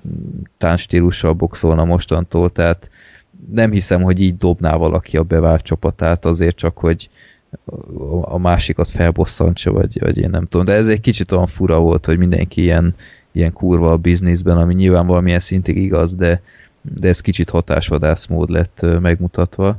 táncstílussal 0.57 1.33
boxolna 1.33 1.85
mostantól, 1.85 2.49
tehát 2.49 2.89
nem 3.51 3.71
hiszem, 3.71 4.01
hogy 4.01 4.21
így 4.21 4.37
dobná 4.37 4.75
valaki 4.75 5.17
a 5.17 5.23
bevált 5.23 5.61
csapatát 5.61 6.25
azért 6.25 6.55
csak, 6.55 6.77
hogy 6.77 7.09
a 8.21 8.37
másikat 8.37 8.87
felbosszantsa, 8.87 9.71
vagy, 9.71 9.99
vagy 9.99 10.17
én 10.17 10.29
nem 10.29 10.47
tudom. 10.47 10.65
De 10.65 10.73
ez 10.73 10.87
egy 10.87 11.01
kicsit 11.01 11.31
olyan 11.31 11.47
fura 11.47 11.79
volt, 11.79 12.05
hogy 12.05 12.17
mindenki 12.17 12.61
ilyen, 12.61 12.95
ilyen 13.31 13.53
kurva 13.53 13.91
a 13.91 13.97
bizniszben, 13.97 14.57
ami 14.57 14.73
nyilván 14.73 15.07
valamilyen 15.07 15.39
szintig 15.39 15.77
igaz, 15.77 16.15
de, 16.15 16.41
de 16.81 17.07
ez 17.07 17.21
kicsit 17.21 17.49
hatásvadász 17.49 18.25
mód 18.25 18.49
lett 18.49 18.85
megmutatva. 18.99 19.77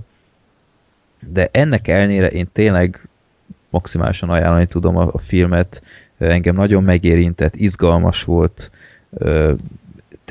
De 1.29 1.49
ennek 1.53 1.89
elnére 1.89 2.27
én 2.27 2.49
tényleg 2.53 3.09
maximálisan 3.71 4.31
ajánlani 4.31 4.67
tudom 4.67 4.97
a, 4.97 5.09
a 5.13 5.19
filmet, 5.19 5.83
engem 6.19 6.55
nagyon 6.55 6.83
megérintett, 6.83 7.55
izgalmas 7.57 8.25
volt, 8.25 8.71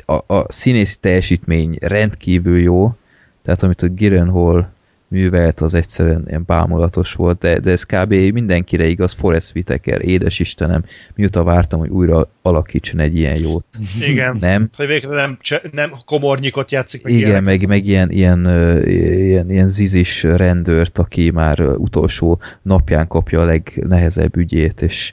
a, 0.06 0.34
a 0.34 0.52
színészi 0.52 0.96
teljesítmény 1.00 1.76
rendkívül 1.80 2.60
jó, 2.60 2.94
tehát 3.42 3.62
amit 3.62 3.82
a 3.82 3.86
Gyllenhaal 3.86 4.72
művelt, 5.12 5.60
az 5.60 5.74
egyszerűen 5.74 6.24
ilyen 6.28 6.44
bámulatos 6.46 7.12
volt, 7.12 7.38
de, 7.38 7.58
de 7.58 7.70
ez 7.70 7.84
kb. 7.84 8.12
mindenkire 8.12 8.86
igaz, 8.86 9.12
Forrest 9.12 9.54
Whitaker, 9.54 10.04
édes 10.04 10.38
Istenem, 10.38 10.84
mióta 11.14 11.44
vártam, 11.44 11.78
hogy 11.78 11.88
újra 11.88 12.30
alakítson 12.42 13.00
egy 13.00 13.16
ilyen 13.16 13.36
jót. 13.36 13.64
Igen, 14.00 14.36
nem? 14.40 14.68
hogy 14.76 14.86
végre 14.86 15.14
nem, 15.14 15.38
nem 15.72 15.92
komornyikot 16.04 16.70
játszik. 16.70 17.02
Meg 17.02 17.12
Igen, 17.12 17.44
meg, 17.44 17.66
meg 17.66 17.86
ilyen, 17.86 18.10
ilyen, 18.10 18.46
ilyen, 18.84 19.50
ilyen 19.50 19.68
zizis 19.68 20.22
rendőrt, 20.22 20.98
aki 20.98 21.30
már 21.30 21.60
utolsó 21.60 22.40
napján 22.62 23.06
kapja 23.06 23.40
a 23.40 23.44
legnehezebb 23.44 24.36
ügyét, 24.36 24.82
és 24.82 25.12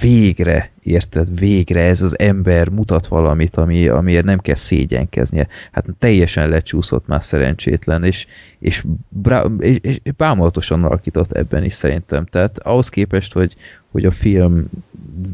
végre 0.00 0.70
érted, 0.82 1.38
végre 1.38 1.80
ez 1.80 2.02
az 2.02 2.18
ember 2.18 2.68
mutat 2.68 3.06
valamit, 3.06 3.56
ami, 3.56 3.88
amiért 3.88 4.24
nem 4.24 4.38
kell 4.38 4.54
szégyenkeznie. 4.54 5.48
Hát 5.72 5.86
teljesen 5.98 6.48
lecsúszott 6.48 7.06
már 7.06 7.22
szerencsétlen, 7.22 8.04
és, 8.04 8.26
és, 8.58 8.84
brá, 9.08 9.44
és, 9.58 9.78
és 9.80 10.12
bámulatosan 10.16 10.84
alakított 10.84 11.32
ebben 11.32 11.64
is 11.64 11.72
szerintem. 11.72 12.24
Tehát 12.24 12.58
ahhoz 12.58 12.88
képest, 12.88 13.32
hogy, 13.32 13.56
hogy 13.90 14.04
a 14.04 14.10
film 14.10 14.66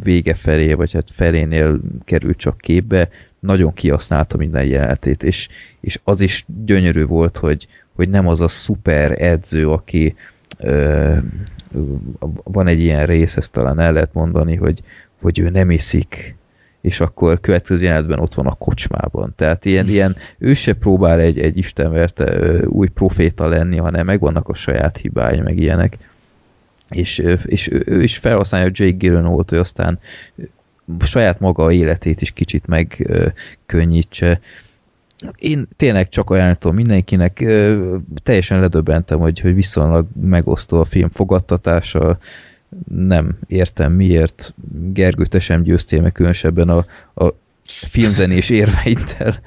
vége 0.05 0.35
felé, 0.35 0.73
vagy 0.73 0.93
hát 0.93 1.11
felénél 1.11 1.81
került 2.05 2.37
csak 2.37 2.59
képbe, 2.59 3.09
nagyon 3.41 3.73
kihasználta 3.73 4.37
minden 4.37 4.65
jelenetét, 4.65 5.23
és, 5.23 5.49
és 5.81 6.01
az 6.05 6.21
is 6.21 6.45
gyönyörű 6.65 7.05
volt, 7.05 7.37
hogy, 7.37 7.69
hogy 7.95 8.09
nem 8.09 8.27
az 8.27 8.41
a 8.41 8.49
szuper 8.49 9.23
edző, 9.23 9.71
aki 9.71 10.15
ö, 10.59 11.17
van 12.45 12.67
egy 12.67 12.81
ilyen 12.81 13.07
rész, 13.07 13.37
ezt 13.37 13.53
talán 13.53 13.79
el 13.79 13.93
lehet 13.93 14.13
mondani, 14.13 14.55
hogy, 14.57 14.83
hogy 15.21 15.39
ő 15.39 15.49
nem 15.49 15.71
iszik, 15.71 16.37
és 16.81 17.01
akkor 17.01 17.41
következő 17.41 17.83
jelenetben 17.83 18.19
ott 18.19 18.35
van 18.35 18.47
a 18.47 18.55
kocsmában. 18.55 19.33
Tehát 19.37 19.65
ilyen, 19.65 19.89
ilyen 19.89 20.17
ő 20.39 20.55
se 20.55 20.73
próbál 20.73 21.21
egy, 21.21 21.39
egy 21.39 21.59
istenverte 21.59 22.59
új 22.67 22.89
proféta 22.89 23.49
lenni, 23.49 23.77
hanem 23.77 24.07
megvannak 24.07 24.49
a 24.49 24.55
saját 24.55 24.97
hibái, 24.97 25.41
meg 25.41 25.59
ilyenek. 25.59 25.99
És, 26.89 27.19
és 27.45 27.71
ő, 27.71 27.83
ő 27.87 28.03
is 28.03 28.17
felhasználja 28.17 28.71
Jake 28.73 28.97
Gyllenhaal, 28.97 29.45
hogy 29.49 29.59
aztán 29.59 29.99
saját 30.99 31.41
maga 31.41 31.73
életét 31.73 32.21
is 32.21 32.31
kicsit 32.31 32.67
megkönnyítse. 32.67 34.41
Én 35.37 35.69
tényleg 35.77 36.09
csak 36.09 36.31
ajánlom 36.31 36.75
mindenkinek, 36.75 37.45
teljesen 38.23 38.61
ledöbbentem, 38.61 39.19
hogy, 39.19 39.41
hogy 39.41 39.55
viszonylag 39.55 40.07
megosztó 40.21 40.81
a 40.81 40.85
film 40.85 41.09
fogadtatása, 41.11 42.19
nem 42.89 43.39
értem 43.47 43.93
miért. 43.93 44.55
Gergő, 44.93 45.25
te 45.25 45.41
sem 45.41 45.63
győztél 45.63 46.01
meg 46.01 46.13
különösebben 46.13 46.69
a, 46.69 46.85
a 47.25 47.35
filmzenés 47.65 48.51
érveiddel, 48.51 49.41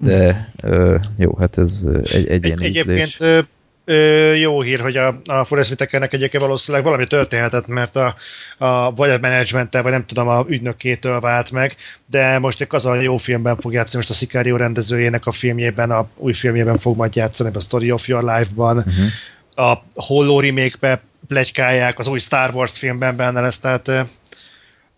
de 0.00 0.50
ö, 0.62 0.96
jó, 1.16 1.36
hát 1.36 1.58
ez 1.58 1.88
egy, 2.12 2.26
egy 2.26 2.44
ilyen 2.44 2.60
Egyébként 2.60 3.16
ö, 3.18 3.40
ö, 3.84 4.34
jó 4.34 4.60
hír, 4.60 4.80
hogy 4.80 4.96
a, 4.96 5.20
a 5.24 5.44
Forrest 5.44 5.70
Whitakernek 5.70 6.12
egyébként 6.12 6.42
valószínűleg 6.42 6.86
valami 6.86 7.06
történhetett, 7.06 7.66
mert 7.66 7.96
a, 7.96 8.14
a 8.58 8.94
vagy 8.94 9.10
a 9.10 9.18
menedzsmenttel, 9.18 9.82
vagy 9.82 9.92
nem 9.92 10.06
tudom, 10.06 10.28
a 10.28 10.44
ügynökétől 10.48 11.20
vált 11.20 11.50
meg, 11.50 11.76
de 12.10 12.38
most 12.38 12.66
az 12.68 12.86
a 12.86 12.94
jó 12.94 13.16
filmben 13.16 13.56
fog 13.56 13.72
játszani, 13.72 13.96
most 13.96 14.10
a 14.10 14.14
Sicario 14.14 14.56
rendezőjének 14.56 15.26
a 15.26 15.32
filmjében, 15.32 15.90
a 15.90 16.08
új 16.16 16.32
filmjében 16.32 16.78
fog 16.78 16.96
majd 16.96 17.14
játszani, 17.14 17.50
a 17.54 17.60
Story 17.60 17.90
of 17.90 18.08
Your 18.08 18.22
Life-ban, 18.22 18.76
uh-huh. 18.76 19.70
a 19.70 19.84
Hollow 19.94 20.40
remake-be 20.40 21.00
plegykálják, 21.26 21.98
az 21.98 22.06
új 22.06 22.18
Star 22.18 22.54
Wars 22.54 22.78
filmben 22.78 23.16
benne 23.16 23.40
lesz, 23.40 23.58
tehát 23.58 23.90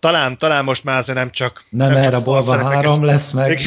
talán, 0.00 0.38
talán 0.38 0.64
most 0.64 0.84
már 0.84 0.98
azért 0.98 1.18
nem 1.18 1.30
csak... 1.30 1.64
Nem, 1.70 1.92
nem 1.92 2.02
erre 2.02 2.16
a 2.16 2.68
három 2.68 3.04
lesz 3.04 3.32
meg. 3.32 3.60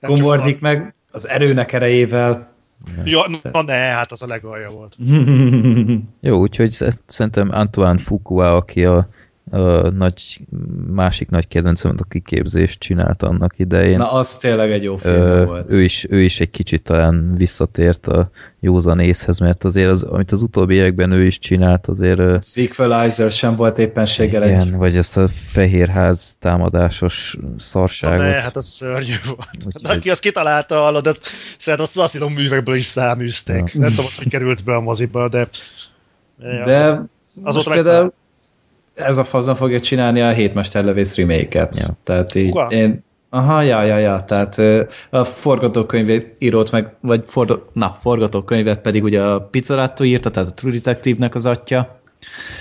Komordik 0.00 0.60
meg 0.68 0.94
az 1.10 1.28
erőnek 1.28 1.72
erejével. 1.72 2.56
Ja, 3.04 3.26
na 3.52 3.62
ne, 3.62 3.74
hát 3.74 4.12
az 4.12 4.22
a 4.22 4.26
legalja 4.26 4.70
volt. 4.70 4.96
Jó, 6.20 6.38
úgyhogy 6.38 6.76
szerintem 7.06 7.48
Antoine 7.52 7.98
Fuqua, 7.98 8.56
aki 8.56 8.84
a 8.84 9.08
nagy, 9.90 10.40
másik 10.86 11.28
nagy 11.28 11.48
kedvencem 11.48 11.94
a 11.98 12.04
kiképzést 12.08 12.78
csinált 12.78 13.22
annak 13.22 13.58
idején. 13.58 13.96
Na, 13.96 14.12
az 14.12 14.36
tényleg 14.36 14.70
egy 14.70 14.82
jó 14.82 14.96
film 14.96 15.14
ö, 15.14 15.44
volt. 15.44 15.72
Ő 15.72 15.82
is, 15.82 16.06
ő 16.10 16.20
is 16.20 16.40
egy 16.40 16.50
kicsit 16.50 16.82
talán 16.82 17.34
visszatért 17.34 18.06
a 18.06 18.30
józan 18.60 19.00
észhez, 19.00 19.38
mert 19.38 19.64
azért 19.64 19.90
az, 19.90 20.02
amit 20.02 20.32
az 20.32 20.42
utóbbi 20.42 20.74
években 20.74 21.10
ő 21.10 21.24
is 21.24 21.38
csinált, 21.38 21.86
azért... 21.86 22.44
Sequelizer 22.44 23.30
sem 23.30 23.56
volt 23.56 23.78
éppenséggel 23.78 24.44
igen, 24.44 24.60
egy... 24.60 24.72
vagy 24.72 24.96
ezt 24.96 25.16
a 25.16 25.28
fehérház 25.28 26.36
támadásos 26.38 27.36
szarságot. 27.56 28.18
Ne, 28.18 28.42
hát 28.42 28.56
az 28.56 28.66
szörnyű 28.66 29.14
volt. 29.26 29.48
Úgy, 29.66 29.82
hát, 29.82 29.96
aki 29.96 30.10
azt 30.10 30.20
kitalálta, 30.20 30.74
hallod, 30.74 31.06
ezt 31.06 31.26
szerintem 31.58 31.88
azt 32.02 32.14
az 32.14 32.28
művekből 32.34 32.76
is 32.76 32.84
száműzték. 32.84 33.72
Ja. 33.72 33.80
Nem 33.80 33.90
tudom, 33.90 34.06
hogy 34.16 34.28
került 34.28 34.64
be 34.64 34.74
a 34.74 34.80
moziba, 34.80 35.28
de... 35.28 35.48
De 36.64 37.02
az 37.42 37.54
most 37.54 37.70
például 37.70 38.12
ez 38.98 39.18
a 39.18 39.24
fazon 39.24 39.54
fogja 39.54 39.80
csinálni 39.80 40.20
a 40.20 40.30
Hétmesterlevész 40.30 41.16
remake-et. 41.16 41.76
Ja. 41.76 41.86
Tehát 42.04 42.34
így 42.34 42.58
én 42.68 43.06
Aha, 43.30 43.62
ja, 43.62 43.82
ja, 43.82 43.98
ja, 43.98 44.20
tehát 44.20 44.58
a 45.10 45.24
forgatókönyvét 45.24 46.34
írót 46.38 46.70
meg, 46.70 46.94
vagy 47.00 47.24
fordo, 47.26 47.58
na, 47.72 47.98
forgatókönyvet 48.00 48.80
pedig 48.80 49.02
ugye 49.02 49.22
a 49.22 49.40
Pizzolatto 49.40 50.04
írta, 50.04 50.30
tehát 50.30 50.48
a 50.48 50.54
True 50.54 50.72
Detective-nek 50.72 51.34
az 51.34 51.46
atya, 51.46 52.00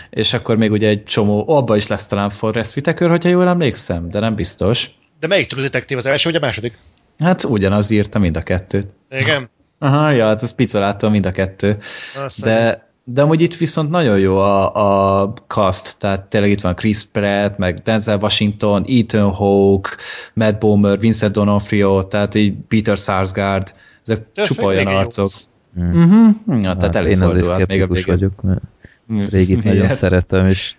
és 0.09 0.33
akkor 0.33 0.57
még 0.57 0.71
ugye 0.71 0.87
egy 0.87 1.03
csomó, 1.03 1.49
abba 1.49 1.75
is 1.75 1.87
lesz 1.87 2.07
talán 2.07 2.29
Forrest 2.29 2.75
Whitaker, 2.75 3.09
hogyha 3.09 3.29
jól 3.29 3.47
emlékszem, 3.47 4.09
de 4.09 4.19
nem 4.19 4.35
biztos. 4.35 4.91
De 5.19 5.27
melyik 5.27 5.47
True 5.47 5.61
Detective, 5.61 5.99
az 5.99 6.05
első 6.05 6.29
vagy 6.29 6.41
a 6.41 6.45
második? 6.45 6.77
Hát 7.19 7.43
ugyanaz 7.43 7.89
írta 7.89 8.19
mind 8.19 8.37
a 8.37 8.43
kettőt. 8.43 8.87
Igen? 9.09 9.49
Aha, 9.79 10.09
ja, 10.09 10.25
hát 10.25 10.41
az 10.41 10.55
Pizzolatto 10.55 11.09
mind 11.09 11.25
a 11.25 11.31
kettő. 11.31 11.77
Aztán. 12.25 12.53
De 12.53 12.86
de 13.09 13.21
amúgy 13.21 13.41
itt 13.41 13.55
viszont 13.55 13.89
nagyon 13.89 14.19
jó 14.19 14.37
a, 14.37 15.21
a 15.21 15.33
cast, 15.47 15.97
tehát 15.97 16.29
tényleg 16.29 16.51
itt 16.51 16.61
van 16.61 16.75
Chris 16.75 17.03
Pratt, 17.03 17.57
meg 17.57 17.81
Denzel 17.81 18.17
Washington, 18.17 18.85
Ethan 18.87 19.31
Hawke, 19.31 19.89
Matt 20.33 20.59
Bomer, 20.59 20.99
Vincent 20.99 21.37
D'Onofrio, 21.37 22.07
tehát 22.07 22.35
így 22.35 22.53
Peter 22.67 22.97
Sarsgaard, 22.97 23.73
ezek 24.03 24.31
Te 24.33 24.43
csupa 24.43 24.65
olyan 24.65 24.87
arcok. 24.87 25.29
Mm. 25.79 26.03
Uh-huh. 26.03 26.63
Ja, 26.63 26.75
tehát 26.75 26.95
hát 26.95 27.05
én 27.05 27.21
azért 27.21 27.45
szkeptikus 27.45 28.03
vagyok, 28.03 28.41
mert 28.41 28.61
mm. 29.13 29.25
régit 29.29 29.63
nagyon 29.63 29.83
Ilyet. 29.83 29.95
szeretem, 29.95 30.45
és 30.45 30.75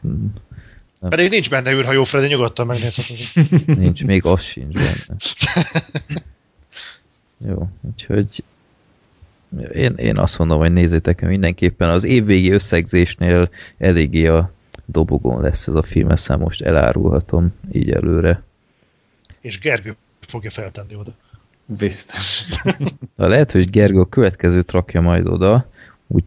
nem. 1.01 1.11
Pedig 1.11 1.31
nincs 1.31 1.51
benne 1.51 1.73
űrhajó, 1.73 2.05
Freddy, 2.05 2.27
nyugodtan 2.27 2.67
megnézheted. 2.67 3.77
nincs, 3.79 4.05
még 4.05 4.25
az 4.25 4.43
sincs 4.43 4.75
benne. 4.75 5.19
Jó, 7.49 7.69
úgyhogy 7.91 8.45
én, 9.73 9.95
én 9.97 10.17
azt 10.17 10.39
mondom, 10.39 10.59
hogy 10.59 10.73
nézzétek 10.73 11.21
mindenképpen. 11.21 11.89
Az 11.89 12.05
évvégi 12.05 12.51
összegzésnél 12.51 13.51
eléggé 13.79 14.27
a 14.27 14.53
dobogon 14.85 15.43
lesz 15.43 15.67
ez 15.67 15.75
a 15.75 15.83
film, 15.83 16.11
ezt 16.11 16.37
most 16.37 16.63
elárulhatom 16.63 17.55
így 17.73 17.91
előre. 17.91 18.43
És 19.41 19.59
Gergő 19.59 19.97
fogja 20.21 20.51
feltenni 20.51 20.95
oda. 20.95 21.15
Biztos. 21.67 22.45
Na, 23.17 23.27
lehet, 23.27 23.53
hogy 23.53 23.71
Gergő 23.71 24.01
a 24.01 24.09
következőt 24.09 24.71
rakja 24.71 25.01
majd 25.01 25.27
oda, 25.27 25.71
úgy 26.07 26.25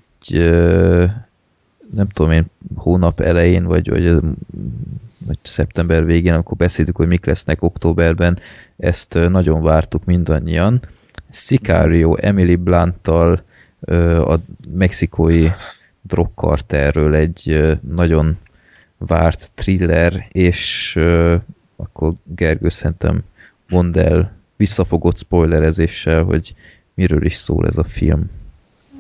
nem 1.93 2.10
tudom 2.10 2.31
én, 2.31 2.45
hónap 2.76 3.19
elején, 3.19 3.64
vagy, 3.64 3.89
vagy, 3.89 4.14
vagy 5.18 5.38
szeptember 5.41 6.06
végén, 6.06 6.34
amikor 6.34 6.57
beszéltük, 6.57 6.95
hogy 6.95 7.07
mik 7.07 7.26
lesznek 7.26 7.61
októberben, 7.61 8.39
ezt 8.77 9.14
nagyon 9.14 9.61
vártuk 9.61 10.06
mindannyian, 10.06 10.81
Sicario 11.31 12.15
Emily 12.19 12.55
Blunttal 12.55 13.43
a 14.25 14.35
mexikói 14.73 15.47
drogkarterről 16.01 17.15
egy 17.15 17.71
nagyon 17.81 18.37
várt 18.97 19.51
thriller, 19.55 20.27
és 20.31 20.95
akkor 21.75 22.13
Gergő 22.23 22.69
szerintem 22.69 23.23
mondd 23.69 23.97
el 23.97 24.31
visszafogott 24.57 25.17
spoilerezéssel, 25.17 26.23
hogy 26.23 26.53
miről 26.93 27.25
is 27.25 27.35
szól 27.35 27.67
ez 27.67 27.77
a 27.77 27.83
film. 27.83 28.29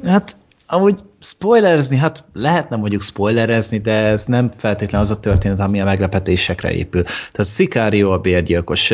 Hát 0.03 0.35
amúgy 0.71 0.99
spoilerezni, 1.21 1.97
hát 1.97 2.23
lehetne 2.33 2.75
mondjuk 2.75 3.01
spoilerezni, 3.01 3.77
de 3.77 3.93
ez 3.93 4.25
nem 4.25 4.51
feltétlenül 4.57 5.07
az 5.07 5.11
a 5.11 5.19
történet, 5.19 5.59
ami 5.59 5.81
a 5.81 5.83
meglepetésekre 5.85 6.71
épül. 6.73 7.03
Tehát 7.03 7.51
Sicario 7.51 8.11
a 8.11 8.17
bérgyilkos. 8.17 8.89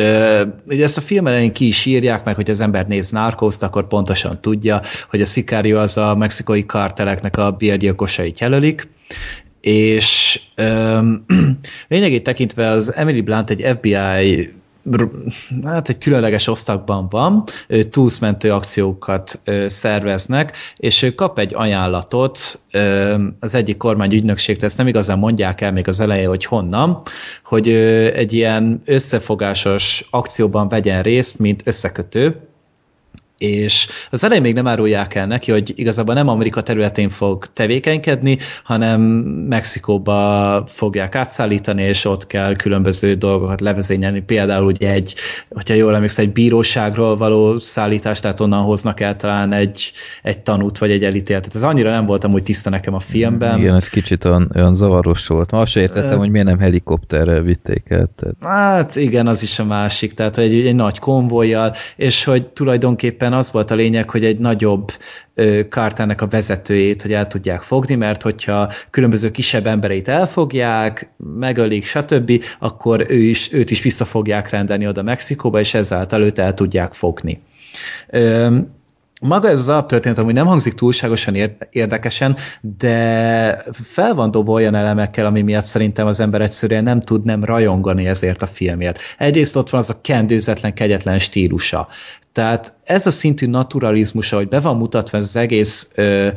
Ugye 0.66 0.82
ezt 0.82 0.98
a 0.98 1.00
film 1.00 1.26
elején 1.26 1.52
ki 1.52 1.66
is 1.66 1.86
írják 1.86 2.24
meg, 2.24 2.34
hogy 2.34 2.50
az 2.50 2.60
ember 2.60 2.86
néz 2.86 3.10
narcos 3.10 3.56
akkor 3.60 3.86
pontosan 3.86 4.40
tudja, 4.40 4.82
hogy 5.10 5.20
a 5.20 5.26
Sicario 5.26 5.78
az 5.78 5.96
a 5.96 6.14
mexikai 6.14 6.66
karteleknek 6.66 7.36
a 7.36 7.50
bérgyilkosait 7.50 8.40
jelölik, 8.40 8.88
és 9.60 10.40
öm, 10.54 11.24
lényegét 11.88 12.22
tekintve 12.22 12.68
az 12.68 12.94
Emily 12.94 13.20
Blunt 13.20 13.50
egy 13.50 13.64
FBI 13.76 14.52
hát 15.64 15.88
egy 15.88 15.98
különleges 15.98 16.46
osztagban 16.46 17.08
van, 17.08 17.44
túlszmentő 17.90 18.52
akciókat 18.52 19.42
szerveznek, 19.66 20.56
és 20.76 21.12
kap 21.16 21.38
egy 21.38 21.54
ajánlatot 21.54 22.60
az 23.40 23.54
egyik 23.54 23.76
kormányügynökségtől, 23.76 24.68
ezt 24.68 24.78
nem 24.78 24.86
igazán 24.86 25.18
mondják 25.18 25.60
el 25.60 25.72
még 25.72 25.88
az 25.88 26.00
eleje, 26.00 26.28
hogy 26.28 26.44
honnan, 26.44 27.02
hogy 27.44 27.68
egy 28.14 28.32
ilyen 28.32 28.82
összefogásos 28.84 30.06
akcióban 30.10 30.68
vegyen 30.68 31.02
részt, 31.02 31.38
mint 31.38 31.62
összekötő, 31.64 32.48
és 33.38 33.88
az 34.10 34.24
elején 34.24 34.42
még 34.42 34.54
nem 34.54 34.66
árulják 34.66 35.14
el 35.14 35.26
neki, 35.26 35.50
hogy 35.50 35.72
igazából 35.74 36.14
nem 36.14 36.28
Amerika 36.28 36.62
területén 36.62 37.08
fog 37.08 37.46
tevékenykedni, 37.52 38.38
hanem 38.62 39.00
Mexikóba 39.48 40.62
fogják 40.66 41.14
átszállítani, 41.14 41.82
és 41.82 42.04
ott 42.04 42.26
kell 42.26 42.56
különböző 42.56 43.14
dolgokat 43.14 43.60
levezényelni. 43.60 44.20
Például 44.20 44.66
ugye 44.66 44.90
egy, 44.90 45.14
hogyha 45.50 45.74
jól 45.74 45.94
emlékszem, 45.94 46.24
egy 46.24 46.32
bíróságról 46.32 47.16
való 47.16 47.58
szállítás, 47.58 48.20
tehát 48.20 48.40
onnan 48.40 48.62
hoznak 48.62 49.00
el 49.00 49.16
talán 49.16 49.52
egy, 49.52 49.92
egy 50.22 50.38
tanút, 50.38 50.78
vagy 50.78 50.90
egy 50.90 51.04
elítéltet. 51.04 51.54
Ez 51.54 51.62
annyira 51.62 51.90
nem 51.90 52.06
voltam 52.06 52.32
úgy 52.32 52.42
tiszta 52.42 52.70
nekem 52.70 52.94
a 52.94 53.00
filmben. 53.00 53.58
Igen, 53.58 53.74
ez 53.74 53.88
kicsit 53.88 54.24
olyan, 54.24 54.50
olyan 54.54 54.74
zavaros 54.74 55.26
volt. 55.26 55.50
Ma 55.50 55.60
azt 55.60 55.76
értettem, 55.76 56.12
uh, 56.12 56.18
hogy 56.18 56.30
miért 56.30 56.46
nem 56.46 56.58
helikopterrel 56.58 57.42
vitték 57.42 57.84
el. 57.88 58.08
Tehát. 58.16 58.36
Hát 58.40 58.96
igen, 58.96 59.26
az 59.26 59.42
is 59.42 59.58
a 59.58 59.64
másik, 59.64 60.12
tehát 60.12 60.38
egy, 60.38 60.66
egy 60.66 60.74
nagy 60.74 60.98
konvojjal, 60.98 61.74
és 61.96 62.24
hogy 62.24 62.46
tulajdonképpen 62.46 63.27
tulajdonképpen 63.28 63.32
az 63.32 63.52
volt 63.52 63.70
a 63.70 63.74
lényeg, 63.74 64.10
hogy 64.10 64.24
egy 64.24 64.38
nagyobb 64.38 64.92
kártának 65.68 66.20
a 66.20 66.26
vezetőjét, 66.26 67.02
hogy 67.02 67.12
el 67.12 67.26
tudják 67.26 67.62
fogni, 67.62 67.94
mert 67.94 68.22
hogyha 68.22 68.72
különböző 68.90 69.30
kisebb 69.30 69.66
embereit 69.66 70.08
elfogják, 70.08 71.10
megölik, 71.16 71.84
stb., 71.84 72.44
akkor 72.58 73.06
ő 73.08 73.18
is, 73.18 73.52
őt 73.52 73.70
is 73.70 73.82
vissza 73.82 74.04
fogják 74.04 74.50
rendelni 74.50 74.86
oda 74.86 75.02
Mexikóba, 75.02 75.60
és 75.60 75.74
ezáltal 75.74 76.22
őt 76.22 76.38
el 76.38 76.54
tudják 76.54 76.94
fogni. 76.94 77.40
Maga 79.20 79.48
ez 79.48 79.58
az 79.58 79.68
alaptörténet 79.68 80.18
amúgy 80.18 80.34
nem 80.34 80.46
hangzik 80.46 80.72
túlságosan 80.72 81.34
érdekesen, 81.70 82.36
de 82.78 83.64
fel 83.72 84.14
van 84.14 84.30
dobva 84.30 84.52
olyan 84.52 84.74
elemekkel, 84.74 85.26
ami 85.26 85.42
miatt 85.42 85.64
szerintem 85.64 86.06
az 86.06 86.20
ember 86.20 86.40
egyszerűen 86.40 86.82
nem 86.82 87.00
tud 87.00 87.24
nem 87.24 87.44
rajongani 87.44 88.06
ezért 88.06 88.42
a 88.42 88.46
filmért. 88.46 89.00
Egyrészt 89.18 89.56
ott 89.56 89.70
van 89.70 89.80
az 89.80 89.90
a 89.90 90.00
kendőzetlen, 90.00 90.74
kegyetlen 90.74 91.18
stílusa. 91.18 91.88
Tehát 92.32 92.74
ez 92.84 93.06
a 93.06 93.10
szintű 93.10 93.46
naturalizmusa, 93.46 94.36
hogy 94.36 94.48
be 94.48 94.60
van 94.60 94.76
mutatva 94.76 95.18
az 95.18 95.36
egész 95.36 95.90
ö, 95.94 96.28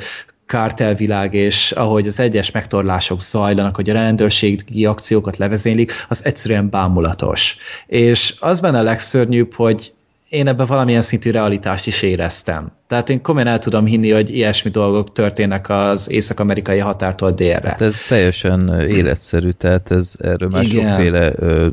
kártelvilág, 0.46 1.34
és 1.34 1.72
ahogy 1.72 2.08
az 2.08 2.20
egyes 2.20 2.52
megtorlások 2.52 3.22
zajlanak, 3.22 3.76
hogy 3.76 3.90
a 3.90 3.94
rendőrségi 3.94 4.86
akciókat 4.86 5.38
levezénylik, 5.38 5.92
az 6.10 6.26
egyszerűen 6.26 6.70
bámulatos. 6.70 7.58
És 7.88 8.36
az 8.40 8.60
benne 8.60 8.80
a 8.80 8.84
legszörnyűbb, 8.84 9.54
hogy 9.54 9.94
én 10.32 10.48
ebben 10.48 10.66
valamilyen 10.66 11.02
szintű 11.02 11.32
realitást 11.32 11.88
is 11.88 12.02
éreztem. 12.02 12.72
Tehát 12.88 13.10
én 13.10 13.22
komolyan 13.22 13.48
el 13.48 13.60
tudom 13.60 13.86
hinni, 13.86 14.12
hogy 14.12 14.36
ilyesmi 14.36 14.72
dolgok 14.72 15.12
történnek 15.12 15.70
az 15.70 16.10
észak-amerikai 16.10 16.80
határtól 16.80 17.32
délre. 17.32 17.70
Hát 17.70 17.82
ez 17.82 18.02
teljesen 18.02 18.80
életszerű, 18.80 19.50
tehát 19.50 19.92
ez 19.92 20.14
erről 20.20 20.50
már 20.50 20.64
Igen. 20.64 20.88
sokféle 20.88 21.32
ö, 21.36 21.68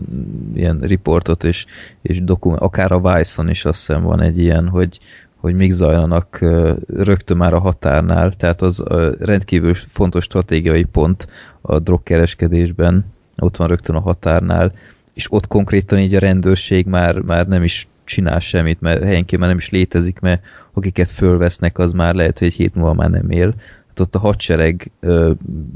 ilyen 0.54 0.78
riportot 0.80 1.44
és, 1.44 1.66
és 2.02 2.24
dokument, 2.24 2.62
akár 2.62 2.92
a 2.92 3.00
Vice-on 3.00 3.48
is 3.48 3.64
azt 3.64 3.78
hiszem 3.78 4.02
van 4.02 4.22
egy 4.22 4.38
ilyen, 4.38 4.68
hogy, 4.68 4.98
hogy 5.36 5.54
még 5.54 5.72
zajlanak 5.72 6.38
rögtön 6.86 7.36
már 7.36 7.52
a 7.52 7.60
határnál, 7.60 8.32
tehát 8.32 8.62
az 8.62 8.82
rendkívül 9.18 9.74
fontos 9.74 10.24
stratégiai 10.24 10.84
pont 10.84 11.28
a 11.60 11.78
drogkereskedésben, 11.78 13.04
ott 13.36 13.56
van 13.56 13.68
rögtön 13.68 13.96
a 13.96 14.00
határnál, 14.00 14.72
és 15.14 15.32
ott 15.32 15.46
konkrétan 15.46 15.98
így 15.98 16.14
a 16.14 16.18
rendőrség 16.18 16.86
már, 16.86 17.18
már 17.18 17.46
nem 17.46 17.62
is 17.62 17.88
csinál 18.08 18.40
semmit, 18.40 18.80
mert 18.80 19.02
helyenként 19.02 19.40
már 19.40 19.50
nem 19.50 19.58
is 19.58 19.70
létezik, 19.70 20.20
mert 20.20 20.42
akiket 20.72 21.10
fölvesznek, 21.10 21.78
az 21.78 21.92
már 21.92 22.14
lehet, 22.14 22.38
hogy 22.38 22.48
egy 22.48 22.54
hét 22.54 22.74
múlva 22.74 22.94
már 22.94 23.10
nem 23.10 23.30
él. 23.30 23.54
Hát 23.88 24.00
ott 24.00 24.14
a 24.14 24.18
hadsereg 24.18 24.90
ö, 25.00 25.32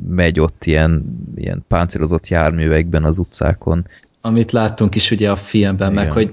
megy 0.09 0.40
ott 0.40 0.64
ilyen, 0.64 1.18
ilyen 1.36 1.64
páncélozott 1.68 2.28
járművekben 2.28 3.04
az 3.04 3.18
utcákon, 3.18 3.86
amit 4.24 4.53
láttunk 4.53 4.94
is 4.94 5.11
ugye 5.11 5.31
a 5.31 5.36
filmben, 5.36 5.93
Igen. 5.93 6.05
meg 6.05 6.12
hogy 6.12 6.31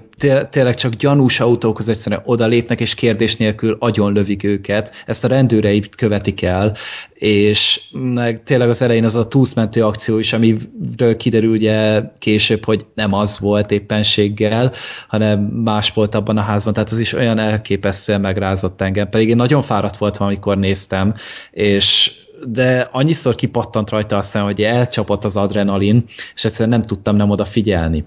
tényleg 0.49 0.76
csak 0.76 0.94
gyanús 0.94 1.40
autókhoz 1.40 1.90
egyszerűen 1.90 2.22
oda 2.26 2.45
lépnek, 2.45 2.80
és 2.80 2.94
kérdés 2.94 3.36
nélkül 3.36 3.78
agyon 3.80 4.14
lövik 4.14 4.44
őket. 4.44 5.03
Ezt 5.06 5.24
a 5.24 5.28
rendőrei 5.28 5.84
követik 5.98 6.41
el, 6.41 6.76
és 7.14 7.82
meg 7.91 8.44
tényleg 8.44 8.70
az 8.70 8.82
elején 8.82 9.03
az 9.03 9.16
a 9.16 9.28
túszmentő 9.28 9.86
akció 9.86 10.18
is, 10.18 10.34
amiről 10.34 11.18
kiderül 11.18 11.52
ugye 11.52 12.02
később, 12.20 12.66
hogy 12.66 12.86
nem 12.94 13.14
az 13.14 13.40
volt 13.40 13.72
éppenséggel, 13.72 14.74
hanem 15.07 15.40
más 15.40 15.94
volt 15.94 16.16
abban 16.16 16.38
a 16.38 16.41
házban, 16.41 16.74
tehát 16.74 16.90
az 16.90 16.99
is 16.99 17.14
olyan 17.14 17.40
elképesztően 17.40 18.22
megrázott 18.22 18.82
engem, 18.82 19.10
pedig 19.10 19.30
én 19.30 19.36
nagyon 19.36 19.61
fáradt 19.61 19.98
voltam, 19.98 20.28
amikor 20.28 20.57
néztem, 20.57 21.14
és 21.52 22.11
de 22.45 22.90
annyiszor 22.91 23.36
kipattant 23.36 23.90
rajta 23.90 24.18
aztán, 24.18 24.44
hogy 24.44 24.61
elcsapott 24.61 25.24
az 25.24 25.38
adrenalin, 25.38 26.06
és 26.36 26.45
egyszerűen 26.45 26.70
nem 26.70 26.82
tudtam 26.82 27.16
nem 27.16 27.30
oda 27.30 27.45
figyelni. 27.45 28.06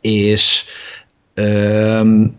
És 0.00 0.64
öm, 1.34 2.36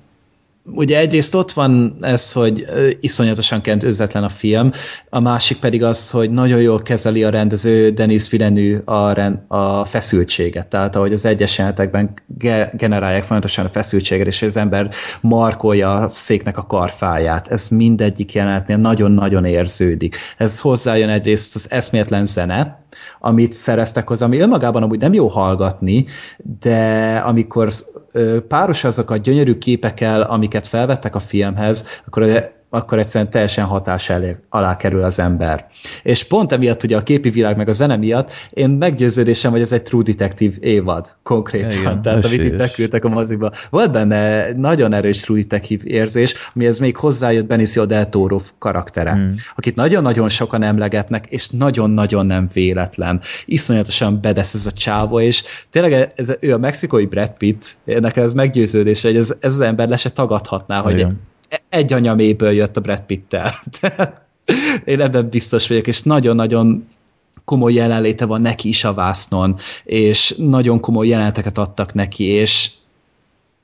ugye 0.72 0.98
egyrészt 0.98 1.36
ott 1.36 1.52
van 1.52 1.98
ez, 2.02 2.32
hogy 2.32 2.66
iszonyatosan 3.00 3.62
kent 3.62 3.84
özletlen 3.84 4.24
a 4.24 4.30
film, 4.30 4.72
a 5.10 5.20
másik 5.20 5.58
pedig 5.58 5.84
az, 5.84 6.10
hogy 6.10 6.32
nagyon 6.32 6.62
jól 6.62 6.82
kezeli 6.82 7.24
a 7.24 7.30
rendező 7.30 7.90
Denis 7.90 8.30
Villeneuve 8.30 8.82
a, 8.86 9.20
a 9.48 9.86
feszültséget, 9.86 10.68
tehát 10.68 10.96
ahogy 10.96 11.14
az 11.14 11.26
egyes 11.26 11.58
jelenetekben 11.58 12.14
ge, 12.28 12.72
generálják 12.78 13.24
folyamatosan 13.24 13.66
a 13.66 13.70
feszültséget, 13.70 14.28
és 14.28 14.42
az 14.42 14.58
ember 14.58 14.90
markolja 15.22 15.94
a 15.94 16.10
széknek 16.14 16.58
a 16.58 16.66
karfáját. 16.66 17.48
Ez 17.48 17.68
mindegyik 17.68 18.34
jelenetnél 18.34 18.78
nagyon-nagyon 18.78 19.46
érződik. 19.46 20.18
Ez 20.38 20.60
hozzájön 20.60 21.10
egyrészt 21.10 21.56
az 21.56 21.68
eszméletlen 21.72 22.26
zene, 22.26 22.84
amit 23.20 23.52
szereztek 23.52 24.08
hozzá, 24.08 24.26
ami 24.26 24.40
önmagában 24.40 24.84
amúgy 24.84 25.00
nem 25.00 25.14
jó 25.14 25.28
hallgatni, 25.28 26.06
de 26.60 27.16
amikor 27.26 27.70
páros 28.48 28.84
azok 28.84 29.12
a 29.12 29.18
gyönyörű 29.18 29.58
képekkel, 29.58 30.22
amiket 30.22 30.59
felvettek 30.68 31.16
a 31.16 31.20
filmhez, 31.20 32.02
akkor 32.06 32.24
akkor 32.70 33.00
egyszerűen 33.00 33.30
teljesen 33.30 33.66
hatás 33.66 34.10
elé, 34.10 34.36
alá 34.50 34.76
kerül 34.76 35.04
az 35.04 35.20
ember. 35.20 35.68
És 36.04 36.24
pont 36.24 36.52
emiatt 36.52 36.84
ugye 36.84 36.98
a 36.98 37.04
képi 37.04 37.30
világ 37.30 37.58
meg 37.58 37.70
a 37.70 37.72
zene 37.72 37.96
miatt 37.96 38.32
én 38.50 38.70
meggyőződésem, 38.70 39.52
hogy 39.52 39.62
ez 39.62 39.72
egy 39.72 39.84
True 39.84 40.04
Detective 40.04 40.56
évad 40.60 41.16
konkrétan. 41.24 41.72
Igen, 41.72 42.02
Tehát 42.02 42.24
esélyes. 42.24 42.40
amit 42.40 42.52
itt 42.52 42.58
beküldtek 42.58 43.06
a 43.06 43.10
moziba. 43.10 43.52
Volt 43.70 43.92
benne 43.92 44.52
nagyon 44.54 44.94
erős 44.94 45.20
True 45.20 45.40
Detective 45.40 45.84
érzés, 45.86 46.34
amihez 46.56 46.80
még 46.80 46.98
hozzájött 46.98 47.46
Benicio 47.46 47.86
del 47.86 48.10
Toro 48.10 48.40
karaktere, 48.58 49.12
hmm. 49.12 49.34
akit 49.56 49.76
nagyon-nagyon 49.76 50.30
sokan 50.30 50.64
emlegetnek, 50.64 51.26
és 51.26 51.50
nagyon-nagyon 51.50 52.26
nem 52.26 52.48
véletlen. 52.54 53.22
Iszonyatosan 53.46 54.22
bedesz 54.22 54.54
ez 54.54 54.66
a 54.66 54.72
csávó, 54.72 55.20
és 55.20 55.44
tényleg 55.70 56.12
ez, 56.16 56.36
ő 56.40 56.54
a 56.54 56.58
mexikói 56.58 57.06
Brad 57.06 57.32
Pitt, 57.38 57.78
nekem 57.84 58.24
ez 58.24 58.34
meggyőződése, 58.34 59.08
hogy 59.08 59.18
ez, 59.18 59.34
ez 59.40 59.54
az 59.54 59.62
ember 59.62 59.90
le 59.90 59.98
se 59.98 60.10
tagadhatná, 60.10 60.84
Igen. 60.90 61.06
hogy 61.06 61.16
egy 61.70 61.94
anyaméből 61.94 62.52
jött 62.52 62.78
a 62.78 62.82
Brad 62.82 63.02
Pitt-tel. 63.02 63.54
Én 64.86 65.02
ebben 65.02 65.30
biztos 65.30 65.68
vagyok, 65.68 65.88
és 65.88 66.02
nagyon-nagyon 66.02 66.88
komoly 67.46 67.74
jelenléte 67.74 68.26
van 68.26 68.42
neki 68.42 68.68
is 68.68 68.84
a 68.84 68.94
vásznon, 68.94 69.56
és 69.84 70.36
nagyon 70.38 70.80
komoly 70.80 71.08
jeleneteket 71.08 71.58
adtak 71.58 71.94
neki, 71.94 72.24
és 72.24 72.72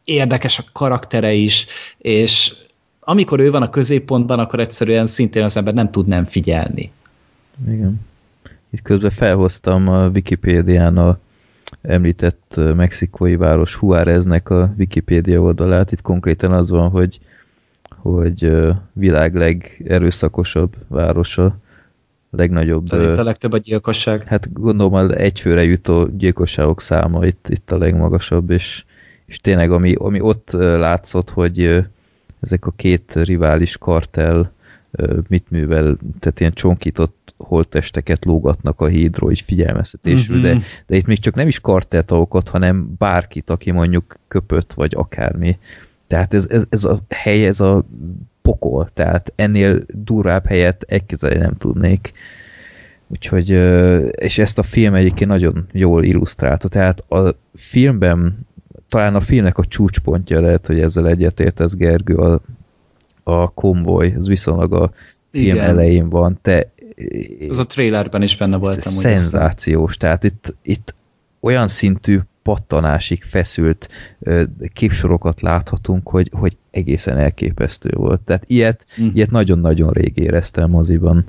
érdekes 0.03 0.60
a 0.60 0.64
karaktere 0.74 1.34
is, 1.34 1.66
és 1.98 2.53
amikor 2.99 3.40
ő 3.40 3.52
van 3.52 3.62
a 3.62 3.70
középpontban, 3.70 4.40
akkor 4.40 4.60
egyszerűen 4.60 5.06
szintén 5.06 5.44
az 5.44 5.57
ember 5.57 5.74
nem 5.74 5.91
tud 5.91 6.07
nem 6.07 6.26
figyelni. 6.26 6.91
Igen. 7.68 7.99
Itt 8.70 8.82
közben 8.82 9.12
felhoztam 9.12 9.88
a 9.88 10.07
Wikipédián 10.07 10.98
a 10.98 11.18
említett 11.82 12.60
mexikói 12.76 13.36
város 13.36 13.78
Juáreznek 13.82 14.49
a 14.49 14.74
Wikipédia 14.78 15.41
oldalát. 15.41 15.91
Itt 15.91 16.02
konkrétan 16.02 16.52
az 16.52 16.70
van, 16.70 16.90
hogy 16.90 17.20
hogy 18.11 18.52
világ 18.94 19.36
legerőszakosabb 19.36 20.76
városa, 20.88 21.57
legnagyobb... 22.32 22.90
Tehát 22.90 23.18
a 23.18 23.23
legtöbb 23.23 23.53
a 23.53 23.57
gyilkosság. 23.57 24.23
Hát 24.23 24.53
gondolom 24.53 24.94
az 24.94 25.15
egyfőre 25.15 25.64
jutó 25.64 26.06
gyilkosságok 26.06 26.82
száma 26.82 27.26
itt, 27.26 27.49
itt 27.49 27.72
a 27.72 27.77
legmagasabb, 27.77 28.49
és, 28.49 28.84
és 29.26 29.40
tényleg 29.40 29.72
ami, 29.72 29.94
ami 29.94 30.22
ott 30.22 30.52
látszott, 30.52 31.30
hogy 31.30 31.86
ezek 32.40 32.65
a 32.65 32.72
két 32.76 33.14
rivális 33.14 33.77
kartel 33.77 34.52
mit 35.27 35.49
művel, 35.49 35.98
tehát 36.19 36.40
ilyen 36.40 36.53
csonkított 36.53 37.34
holttesteket 37.38 38.26
lógatnak 38.26 38.82
a 38.82 38.88
hídról, 38.88 39.32
így 39.32 39.41
figyelmeztetésül, 39.41 40.36
mm-hmm. 40.36 40.44
de, 40.44 40.61
de 40.88 40.95
itt 40.95 41.06
még 41.06 41.19
csak 41.19 41.36
nem 41.36 41.48
is 41.48 41.60
karteltagokat, 41.60 42.49
hanem 42.49 42.95
bárkit, 42.98 43.49
aki 43.49 43.72
mondjuk 43.72 44.15
köpött, 44.27 44.73
vagy 44.73 44.94
akármi. 44.95 45.57
Tehát 46.07 46.34
ez, 46.34 46.48
ez, 46.49 46.64
ez 46.69 46.84
a 46.84 46.99
hely, 47.10 47.45
ez 47.45 47.60
a 47.60 47.86
pokol, 48.41 48.90
tehát 48.94 49.34
ennél 49.36 49.84
durvább 49.88 50.45
helyet 50.45 50.86
elképzelni 50.88 51.38
nem 51.38 51.57
tudnék. 51.57 52.14
Úgyhogy, 53.07 53.49
és 54.11 54.38
ezt 54.38 54.57
a 54.57 54.64
film 54.64 54.94
egyébként 54.94 55.30
nagyon 55.30 55.68
jól 55.72 56.03
illusztrálta, 56.03 56.68
tehát 56.68 56.99
a 57.11 57.36
filmben 57.53 58.48
talán 58.90 59.15
a 59.15 59.19
filmnek 59.19 59.57
a 59.57 59.65
csúcspontja 59.65 60.41
lehet, 60.41 60.68
hogy 60.68 60.80
ezzel 60.80 61.07
egyetértesz 61.07 61.76
Gergő, 61.76 62.15
a, 62.15 62.41
a 63.23 63.53
konvoj, 63.53 64.14
az 64.19 64.27
viszonylag 64.27 64.73
a 64.73 64.91
film 65.32 65.56
Igen. 65.56 65.65
elején 65.65 66.10
van, 66.10 66.40
te 66.41 66.73
az 67.49 67.60
a 67.60 67.65
trailerben 67.65 68.22
is 68.22 68.38
benne 68.38 68.57
voltam. 68.57 68.91
Szenzációs, 68.91 69.98
tehát 69.98 70.23
itt, 70.23 70.56
itt 70.61 70.95
olyan 71.46 71.68
szintű 71.68 72.20
pattanásig 72.44 73.24
feszült 73.24 73.90
képsorokat 74.74 75.42
láthatunk, 75.42 76.10
hogy, 76.10 76.30
hogy 76.32 76.58
egészen 76.72 77.18
elképesztő 77.18 77.90
volt. 77.94 78.22
Tehát 78.22 78.44
ilyet, 78.48 78.86
mm. 79.02 79.08
ilyet 79.14 79.32
nagyon-nagyon 79.32 79.92
rég 79.92 80.18
éreztem 80.18 80.70
moziban. 80.70 81.26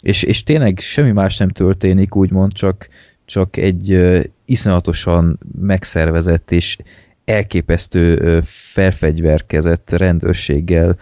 És, 0.00 0.22
és 0.22 0.42
tényleg 0.42 0.78
semmi 0.78 1.12
más 1.12 1.36
nem 1.36 1.48
történik, 1.48 2.16
úgymond 2.16 2.52
csak, 2.52 2.88
csak 3.24 3.56
egy 3.56 4.00
iszonyatosan 4.44 5.38
megszervezett 5.60 6.52
és 6.52 6.76
elképesztő 7.24 8.40
felfegyverkezett 8.44 9.90
rendőrséggel 9.90 10.96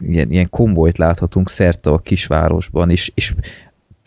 ilyen, 0.00 0.30
ilyen 0.30 0.50
konvojt 0.50 0.98
láthatunk 0.98 1.50
szerte 1.50 1.90
a 1.90 1.98
kisvárosban, 1.98 2.90
és, 2.90 3.12
és 3.14 3.34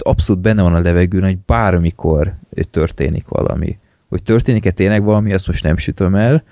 abszolút 0.03 0.41
benne 0.41 0.61
van 0.61 0.76
a 0.76 0.82
levegőn, 0.82 1.24
hogy 1.24 1.38
bármikor 1.45 2.34
történik 2.72 3.28
valami. 3.28 3.78
Hogy 4.10 4.24
történik-e 4.24 4.72
tényleg 4.72 5.03
valami, 5.03 5.34
azt 5.34 5.48
most 5.48 5.64
nem 5.64 5.78
sütöm 5.78 6.15
el, 6.15 6.44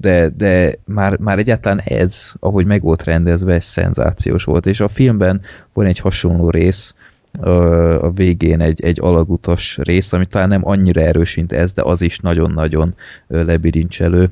de, 0.00 0.28
de 0.28 0.74
már, 0.84 1.18
már 1.18 1.38
egyáltalán 1.38 1.80
ez, 1.84 2.32
ahogy 2.40 2.66
meg 2.66 2.82
volt 2.82 3.02
rendezve, 3.02 3.54
ez 3.54 3.64
szenzációs 3.64 4.44
volt, 4.44 4.66
és 4.66 4.80
a 4.80 4.88
filmben 4.88 5.40
van 5.72 5.86
egy 5.86 5.98
hasonló 5.98 6.50
rész, 6.50 6.94
a 8.00 8.10
végén 8.10 8.60
egy, 8.60 8.84
egy 8.84 8.98
alagutas 9.00 9.78
rész, 9.82 10.12
ami 10.12 10.26
talán 10.26 10.48
nem 10.48 10.66
annyira 10.66 11.00
erős, 11.00 11.34
mint 11.34 11.52
ez, 11.52 11.72
de 11.72 11.82
az 11.82 12.00
is 12.00 12.18
nagyon-nagyon 12.18 12.94
lebirincselő. 13.28 14.30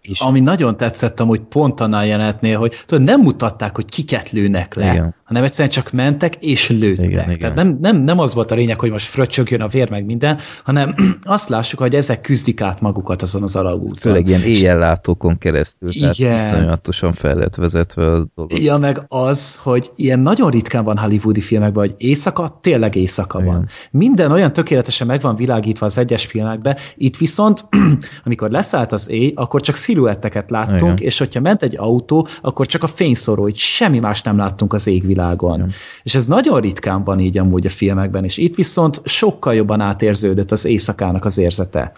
És... 0.00 0.20
Ami 0.20 0.40
nagyon 0.40 0.76
tetszett 0.76 1.20
amúgy 1.20 1.40
pont 1.40 1.80
annál 1.80 2.06
jelenetnél, 2.06 2.58
hogy 2.58 2.82
tudod, 2.86 3.04
nem 3.04 3.20
mutatták, 3.20 3.74
hogy 3.74 3.84
kiket 3.84 4.30
lőnek 4.30 4.74
le, 4.74 4.92
Igen. 4.92 5.14
Hanem 5.32 5.46
egyszerűen 5.46 5.74
csak 5.74 5.92
mentek 5.92 6.34
és 6.34 6.68
lőttek. 6.68 7.04
Igen, 7.04 7.14
Tehát 7.14 7.36
igen. 7.36 7.52
Nem, 7.52 7.78
nem, 7.80 7.96
nem 7.96 8.18
az 8.18 8.34
volt 8.34 8.50
a 8.50 8.54
lényeg, 8.54 8.80
hogy 8.80 8.90
most 8.90 9.06
fröccsögjön 9.06 9.60
a 9.60 9.68
vér 9.68 9.90
meg 9.90 10.04
minden, 10.04 10.38
hanem 10.64 10.94
azt 11.22 11.48
lássuk, 11.48 11.78
hogy 11.78 11.94
ezek 11.94 12.20
küzdik 12.20 12.60
át 12.60 12.80
magukat 12.80 13.22
azon 13.22 13.42
az 13.42 13.56
alagúton. 13.56 13.96
Főleg 14.00 14.26
ilyen 14.26 14.42
éjjellátókon 14.42 15.38
keresztül, 15.38 15.92
tehát 15.92 16.18
Igen. 16.18 16.34
iszonyatosan 16.34 17.12
fel 17.12 17.34
lett 17.34 17.54
vezetve 17.54 18.06
a 18.06 18.26
dolog. 18.34 18.58
Ja, 18.58 18.76
meg 18.76 19.04
az, 19.08 19.56
hogy 19.56 19.90
ilyen 19.96 20.20
nagyon 20.20 20.50
ritkán 20.50 20.84
van 20.84 20.98
hollywoodi 20.98 21.40
filmekben, 21.40 21.86
hogy 21.86 21.94
éjszaka, 21.98 22.58
tényleg 22.60 22.94
éjszaka 22.94 23.40
Igen. 23.40 23.52
van. 23.52 23.68
Minden 23.90 24.32
olyan 24.32 24.52
tökéletesen 24.52 25.06
meg 25.06 25.20
van 25.20 25.36
világítva 25.36 25.86
az 25.86 25.98
egyes 25.98 26.26
filmekben, 26.26 26.76
itt 26.96 27.16
viszont, 27.16 27.64
amikor 28.24 28.50
leszállt 28.50 28.92
az 28.92 29.10
éj, 29.10 29.32
akkor 29.34 29.60
csak 29.60 29.76
sziluetteket 29.76 30.50
láttunk, 30.50 30.80
Igen. 30.80 30.96
és 30.96 31.18
hogyha 31.18 31.40
ment 31.40 31.62
egy 31.62 31.76
autó, 31.78 32.26
akkor 32.40 32.66
csak 32.66 32.82
a 32.82 32.86
fényszóró, 32.86 33.42
hogy 33.42 33.56
semmi 33.56 33.98
más 33.98 34.22
nem 34.22 34.36
láttunk 34.36 34.72
az 34.72 34.86
égvilágon. 35.22 35.58
Igen. 35.58 35.70
És 36.02 36.14
ez 36.14 36.26
nagyon 36.26 36.60
ritkán 36.60 37.04
van 37.04 37.18
így 37.20 37.38
amúgy 37.38 37.66
a 37.66 37.70
filmekben, 37.70 38.24
és 38.24 38.36
itt 38.36 38.54
viszont 38.54 39.00
sokkal 39.04 39.54
jobban 39.54 39.80
átérződött 39.80 40.52
az 40.52 40.64
éjszakának 40.64 41.24
az 41.24 41.38
érzete. 41.38 41.92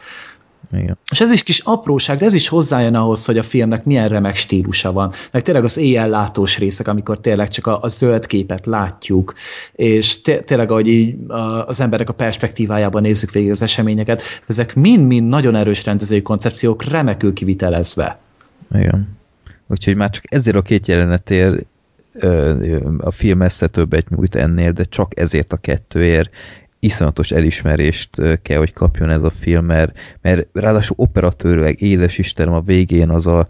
Igen. 0.72 0.98
És 1.10 1.20
ez 1.20 1.30
is 1.30 1.42
kis 1.42 1.60
apróság, 1.64 2.18
de 2.18 2.24
ez 2.24 2.32
is 2.32 2.48
hozzájön 2.48 2.94
ahhoz, 2.94 3.24
hogy 3.24 3.38
a 3.38 3.42
filmnek 3.42 3.84
milyen 3.84 4.08
remek 4.08 4.36
stílusa 4.36 4.92
van. 4.92 5.12
Meg 5.32 5.42
tényleg 5.42 5.64
az 5.64 5.76
éjjel 5.76 6.08
látós 6.08 6.58
részek, 6.58 6.88
amikor 6.88 7.20
tényleg 7.20 7.48
csak 7.48 7.66
a, 7.66 7.78
a 7.82 7.88
zöld 7.88 8.26
képet 8.26 8.66
látjuk, 8.66 9.34
és 9.72 10.20
té- 10.20 10.44
tényleg, 10.44 10.70
ahogy 10.70 10.86
így 10.86 11.16
a- 11.28 11.66
az 11.66 11.80
emberek 11.80 12.08
a 12.08 12.12
perspektívájában 12.12 13.02
nézzük 13.02 13.30
végig 13.30 13.50
az 13.50 13.62
eseményeket, 13.62 14.22
ezek 14.46 14.74
mind-mind 14.74 15.28
nagyon 15.28 15.56
erős 15.56 15.84
rendezői 15.84 16.22
koncepciók, 16.22 16.84
remekül 16.84 17.32
kivitelezve. 17.32 18.18
Igen. 18.74 19.08
Úgyhogy 19.66 19.96
már 19.96 20.10
csak 20.10 20.24
ezért 20.28 20.56
a 20.56 20.62
két 20.62 20.86
jelenetért 20.86 21.66
a 22.98 23.10
film 23.10 23.38
messze 23.38 23.66
többet 23.66 24.08
nyújt 24.08 24.34
ennél, 24.34 24.72
de 24.72 24.84
csak 24.84 25.18
ezért 25.20 25.52
a 25.52 25.56
kettőért. 25.56 26.30
Iszonyatos 26.78 27.30
elismerést 27.30 28.40
kell, 28.42 28.58
hogy 28.58 28.72
kapjon 28.72 29.10
ez 29.10 29.22
a 29.22 29.30
film, 29.30 29.64
mert, 29.64 29.98
mert 30.22 30.46
ráadásul 30.52 30.96
operatőrleg 30.98 31.80
édes 31.80 32.18
Istenem 32.18 32.54
a 32.54 32.60
végén 32.60 33.10
az 33.10 33.26
a 33.26 33.48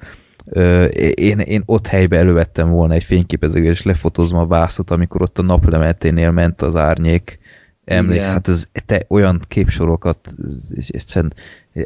én, 1.15 1.39
én 1.39 1.63
ott 1.67 1.87
helybe 1.87 2.17
elővettem 2.17 2.71
volna 2.71 2.95
egy 2.95 3.05
fényképezőgét, 3.05 3.71
és 3.71 3.83
lefotózom 3.83 4.39
a 4.39 4.47
vászot, 4.47 4.91
amikor 4.91 5.23
ott 5.23 5.39
a 5.39 5.43
naplementénél 5.43 6.31
ment 6.31 6.63
az 6.63 6.77
árnyék, 6.77 7.39
Emléksz, 7.85 8.23
Igen. 8.23 8.31
hát 8.31 8.49
ez, 8.49 8.69
te 8.87 9.05
olyan 9.09 9.41
képsorokat 9.49 10.35
és 10.71 10.89
egyszerűen 10.89 11.33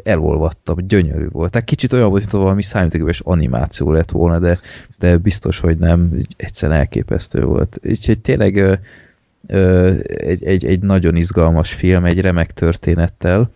elolvattam, 0.03 0.77
gyönyörű 0.87 1.27
volt. 1.29 1.51
Tehát 1.51 1.67
kicsit 1.67 1.93
olyan 1.93 2.09
volt, 2.09 2.21
mintha 2.21 2.39
valami 2.39 2.61
számítógépes 2.61 3.19
animáció 3.19 3.91
lett 3.91 4.11
volna, 4.11 4.39
de, 4.39 4.59
de 4.99 5.17
biztos, 5.17 5.59
hogy 5.59 5.77
nem, 5.77 6.17
egyszerűen 6.37 6.77
elképesztő 6.79 7.43
volt. 7.43 7.79
Úgyhogy 7.83 8.19
tényleg 8.19 8.55
ö, 8.55 8.73
ö, 9.47 9.93
egy, 10.05 10.43
egy, 10.43 10.65
egy 10.65 10.81
nagyon 10.81 11.15
izgalmas 11.15 11.73
film, 11.73 12.05
egy 12.05 12.21
remek 12.21 12.51
történettel, 12.51 13.51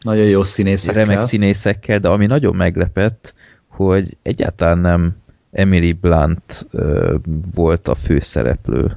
Nagyon 0.00 0.26
jó 0.26 0.42
színészekkel. 0.42 1.04
remek 1.04 1.20
színészekkel, 1.20 1.98
de 1.98 2.08
ami 2.08 2.26
nagyon 2.26 2.56
meglepett, 2.56 3.34
hogy 3.68 4.16
egyáltalán 4.22 4.78
nem 4.78 5.16
Emily 5.52 5.92
Blunt 5.92 6.66
ö, 6.70 7.14
volt 7.54 7.88
a 7.88 7.94
főszereplő. 7.94 8.96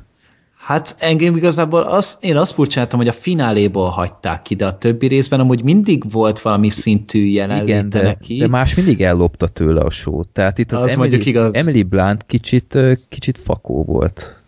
Hát 0.65 0.95
engem 0.99 1.35
igazából 1.35 1.81
az, 1.81 2.17
én 2.21 2.35
azt 2.37 2.53
furcsáltam, 2.53 2.99
hogy 2.99 3.07
a 3.07 3.11
fináléból 3.11 3.89
hagyták 3.89 4.41
ki, 4.41 4.55
de 4.55 4.65
a 4.65 4.77
többi 4.77 5.07
részben 5.07 5.39
amúgy 5.39 5.63
mindig 5.63 6.11
volt 6.11 6.39
valami 6.39 6.69
szintű 6.69 7.25
jelenléte 7.25 7.71
Igen, 7.77 7.89
de, 7.89 8.01
neki. 8.01 8.37
de 8.37 8.47
más 8.47 8.75
mindig 8.75 9.01
ellopta 9.01 9.47
tőle 9.47 9.81
a 9.81 9.89
sót. 9.89 10.27
Tehát 10.27 10.59
itt 10.59 10.71
az, 10.71 10.81
Az 10.81 10.91
Emily, 10.91 11.27
igaz. 11.27 11.53
Emily 11.53 11.83
Blunt 11.83 12.25
kicsit, 12.25 12.77
kicsit 13.09 13.37
fakó 13.37 13.83
volt. 13.83 14.43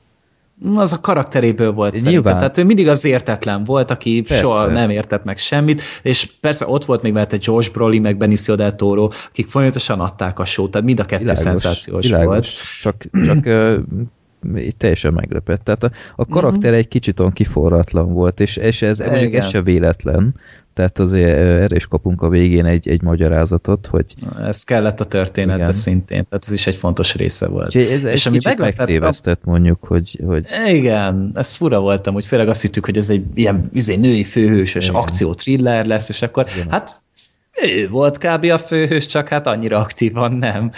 Az 0.75 0.93
a 0.93 0.99
karakteréből 0.99 1.71
volt 1.71 1.93
Nyilván. 1.93 2.11
szerintem. 2.11 2.37
Tehát 2.37 2.57
ő 2.57 2.63
mindig 2.63 2.87
az 2.87 3.05
értetlen 3.05 3.63
volt, 3.63 3.91
aki 3.91 4.21
Persze. 4.21 4.43
soha 4.43 4.65
nem 4.65 4.89
értett 4.89 5.23
meg 5.23 5.37
semmit, 5.37 5.81
és 6.01 6.29
persze 6.41 6.67
ott 6.67 6.85
volt 6.85 7.01
még 7.01 7.13
mellette 7.13 7.37
Josh 7.39 7.71
Brolin, 7.71 8.01
meg 8.01 8.17
Benicio 8.17 8.55
del 8.55 8.75
Toro, 8.75 9.09
akik 9.29 9.47
folyamatosan 9.47 9.99
adták 9.99 10.39
a 10.39 10.45
sót, 10.45 10.71
tehát 10.71 10.87
mind 10.87 10.99
a 10.99 11.05
kettő 11.05 11.33
szenzációs 11.33 12.05
világos. 12.05 12.27
volt. 12.27 12.47
Csak, 12.81 13.03
csak 13.25 13.45
így 14.57 14.75
teljesen 14.75 15.13
meglepett. 15.13 15.63
Tehát 15.63 15.83
a, 15.83 15.91
a 16.15 16.25
karakter 16.25 16.73
egy 16.73 16.87
kicsit 16.87 17.19
olyan 17.19 17.33
kiforratlan 17.33 18.13
volt, 18.13 18.39
és, 18.39 18.57
és 18.57 18.81
ez, 18.81 18.99
mondjuk 18.99 19.21
ez 19.21 19.27
Igen. 19.27 19.41
se 19.41 19.61
véletlen. 19.61 20.35
Tehát 20.73 20.99
azért 20.99 21.37
erre 21.37 21.75
is 21.75 21.87
kapunk 21.87 22.21
a 22.21 22.29
végén 22.29 22.65
egy, 22.65 22.87
egy 22.87 23.01
magyarázatot, 23.01 23.87
hogy 23.87 24.05
Ez 24.41 24.63
kellett 24.63 24.99
a 24.99 25.05
történetbe 25.05 25.61
Igen. 25.61 25.73
szintén, 25.73 26.25
tehát 26.29 26.43
ez 26.45 26.51
is 26.51 26.67
egy 26.67 26.75
fontos 26.75 27.15
része 27.15 27.47
volt. 27.47 27.65
Úgyhogy 27.65 27.91
ez, 27.91 28.03
És 28.03 28.25
egy 28.25 28.37
ami 28.47 28.55
megtévesztett 28.57 29.43
mondjuk, 29.43 29.83
hogy, 29.83 30.21
hogy 30.25 30.45
Igen, 30.67 31.31
ez 31.33 31.53
fura 31.53 31.79
voltam, 31.79 32.13
hogy 32.13 32.25
főleg 32.25 32.47
azt 32.47 32.61
hittük, 32.61 32.85
hogy 32.85 32.97
ez 32.97 33.09
egy 33.09 33.25
ilyen 33.33 33.69
izé, 33.73 33.95
női 33.95 34.23
főhősös 34.23 34.87
Igen. 34.87 35.01
akció 35.01 35.33
thriller 35.33 35.85
lesz, 35.85 36.09
és 36.09 36.21
akkor 36.21 36.45
Igen. 36.55 36.69
hát 36.69 36.99
ő 37.63 37.89
volt 37.89 38.17
kb. 38.17 38.43
a 38.43 38.57
főhős, 38.57 39.05
csak 39.05 39.27
hát 39.27 39.47
annyira 39.47 39.79
aktívan 39.79 40.31
nem. 40.33 40.71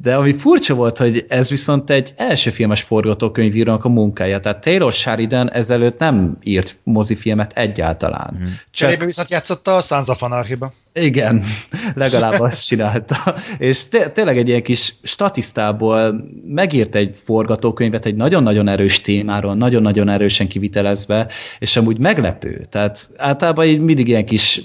De 0.00 0.14
ami 0.14 0.32
furcsa 0.32 0.74
volt, 0.74 0.98
hogy 0.98 1.24
ez 1.28 1.50
viszont 1.50 1.90
egy 1.90 2.14
első 2.16 2.50
filmes 2.50 2.82
forgatókönyvírónak 2.82 3.84
a 3.84 3.88
munkája. 3.88 4.40
Tehát 4.40 4.60
Taylor 4.60 4.92
Sheridan 4.92 5.52
ezelőtt 5.52 5.98
nem 5.98 6.36
írt 6.42 6.76
mozifilmet 6.82 7.52
egyáltalán. 7.54 8.36
Mm. 8.38 8.44
Csak 8.44 8.56
Cserébe 8.70 9.04
viszont 9.04 9.30
játszott 9.30 9.68
a 9.68 9.80
Sons 9.80 10.08
of 10.08 10.22
Anarchy-ba. 10.22 10.72
igen, 10.92 11.42
legalább 11.94 12.40
azt 12.40 12.66
csinálta. 12.66 13.16
És 13.58 13.88
té- 13.88 14.12
tényleg 14.12 14.38
egy 14.38 14.48
ilyen 14.48 14.62
kis 14.62 14.94
statisztából 15.02 16.24
megírt 16.46 16.94
egy 16.94 17.16
forgatókönyvet 17.24 18.06
egy 18.06 18.16
nagyon-nagyon 18.16 18.68
erős 18.68 19.00
témáról, 19.00 19.54
nagyon-nagyon 19.54 20.08
erősen 20.08 20.48
kivitelezve, 20.48 21.26
és 21.58 21.76
amúgy 21.76 21.98
meglepő. 21.98 22.60
Tehát 22.70 23.08
általában 23.16 23.64
így 23.64 23.80
mindig 23.80 24.08
ilyen 24.08 24.24
kis 24.24 24.62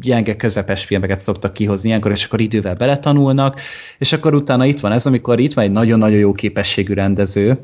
gyenge, 0.00 0.36
közepes 0.36 0.84
filmeket 0.90 1.20
szoktak 1.20 1.52
kihozni 1.52 1.88
ilyenkor, 1.88 2.10
és 2.10 2.24
akkor 2.24 2.40
idővel 2.40 2.74
beletanulnak, 2.74 3.60
és 3.98 4.12
akkor 4.12 4.34
utána 4.34 4.64
itt 4.64 4.80
van 4.80 4.92
ez, 4.92 5.06
amikor 5.06 5.40
itt 5.40 5.52
van 5.52 5.64
egy 5.64 5.70
nagyon-nagyon 5.70 6.18
jó 6.18 6.32
képességű 6.32 6.94
rendező. 6.94 7.58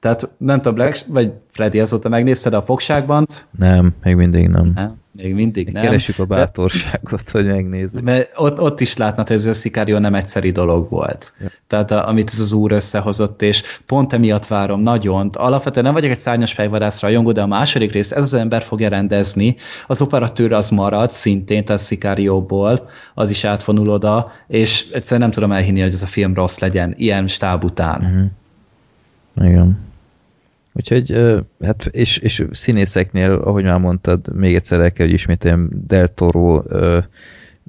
Tehát 0.00 0.30
nem 0.36 0.56
tudom, 0.56 0.74
Black, 0.74 1.06
vagy 1.08 1.32
Freddy 1.50 1.80
azóta 1.80 2.08
megnézted 2.08 2.52
a 2.52 2.62
fogságban? 2.62 3.26
nem, 3.58 3.94
még 4.02 4.14
mindig 4.14 4.48
nem. 4.48 4.72
Nem, 4.74 5.01
még 5.16 5.34
mindig 5.34 5.68
nem. 5.72 5.82
Keresjük 5.82 6.18
a 6.18 6.24
De- 6.24 6.34
bátorságot, 6.34 7.30
hogy 7.30 7.46
megnézzük. 7.46 8.02
mert 8.02 8.30
ott, 8.36 8.60
ott 8.60 8.80
is 8.80 8.96
látnod, 8.96 9.26
hogy 9.26 9.36
ez 9.36 9.46
a 9.46 9.52
Sicario 9.52 9.98
nem 9.98 10.14
egyszeri 10.14 10.50
dolog 10.50 10.90
volt. 10.90 11.32
Ja. 11.40 11.50
Tehát 11.66 11.90
a, 11.90 12.08
amit 12.08 12.30
ez 12.32 12.40
az 12.40 12.52
úr 12.52 12.72
összehozott, 12.72 13.42
és 13.42 13.62
pont 13.86 14.12
emiatt 14.12 14.46
várom 14.46 14.80
nagyon. 14.80 15.30
Alapvetően 15.32 15.84
nem 15.84 15.94
vagyok 15.94 16.10
egy 16.10 16.18
szárnyas 16.18 16.52
fejvadász 16.52 17.00
rajongó, 17.00 17.32
de 17.32 17.42
a 17.42 17.46
második 17.46 17.92
részt 17.92 18.12
ez 18.12 18.24
az 18.24 18.34
ember 18.34 18.62
fogja 18.62 18.88
rendezni. 18.88 19.56
Az 19.86 20.02
operatőr 20.02 20.52
az 20.52 20.70
marad 20.70 21.10
szintén, 21.10 21.64
tehát 21.64 21.86
Sicarióból, 21.86 22.88
az 23.14 23.30
is 23.30 23.44
átvonul 23.44 23.88
oda, 23.88 24.32
és 24.48 24.90
egyszerűen 24.92 25.20
nem 25.20 25.30
tudom 25.30 25.52
elhinni, 25.52 25.80
hogy 25.80 25.92
ez 25.92 26.02
a 26.02 26.06
film 26.06 26.34
rossz 26.34 26.58
legyen, 26.58 26.94
ilyen 26.96 27.26
stáb 27.26 27.64
után. 27.64 28.00
Mhm. 28.00 29.46
Igen. 29.48 29.90
Úgyhogy, 30.74 31.16
hát, 31.60 31.86
és, 31.86 32.16
és 32.18 32.44
színészeknél, 32.50 33.32
ahogy 33.32 33.64
már 33.64 33.78
mondtad, 33.78 34.36
még 34.36 34.54
egyszer 34.54 34.80
el 34.80 34.92
kell, 34.92 35.06
hogy 35.06 35.14
ismételjem, 35.14 35.70
Del 35.86 36.14
Toro, 36.14 36.62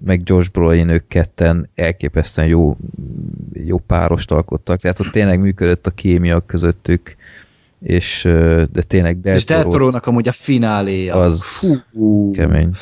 meg 0.04 0.22
Josh 0.24 0.52
Brolin, 0.52 0.90
ők 0.90 1.08
ketten 1.08 1.70
elképesztően 1.76 2.48
jó, 2.48 2.78
jó 3.54 3.78
párost 3.78 4.32
alkottak, 4.32 4.80
tehát 4.80 5.00
ott 5.00 5.12
tényleg 5.12 5.40
működött 5.40 5.88
a 5.88 5.92
kémia 5.92 6.40
közöttük, 6.40 7.16
és 7.80 8.22
de 8.72 8.82
tényleg 8.88 9.20
Del 9.20 9.36
És 9.36 9.46
Del 9.46 9.62
Toro 9.62 9.72
Torónak 9.72 10.06
amúgy 10.06 10.28
a 10.28 10.32
fináléja. 10.32 11.16
az 11.16 11.44
Fú, 11.92 12.32
kemény. 12.32 12.76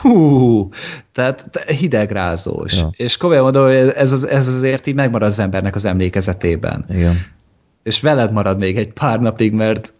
Hú, 0.00 0.68
tehát 1.12 1.50
te- 1.50 1.74
hidegrázós. 1.74 2.76
Ja. 2.76 2.90
És 2.96 3.16
komolyan 3.16 3.42
mondom, 3.42 3.66
hogy 3.66 3.74
ez, 3.74 4.12
az, 4.12 4.26
ez 4.26 4.48
azért 4.48 4.86
így 4.86 4.94
megmarad 4.94 5.28
az 5.28 5.38
embernek 5.38 5.74
az 5.74 5.84
emlékezetében. 5.84 6.84
Igen. 6.88 7.14
És 7.82 8.00
veled 8.00 8.32
marad 8.32 8.58
még 8.58 8.76
egy 8.76 8.92
pár 8.92 9.20
napig, 9.20 9.52
mert 9.52 9.92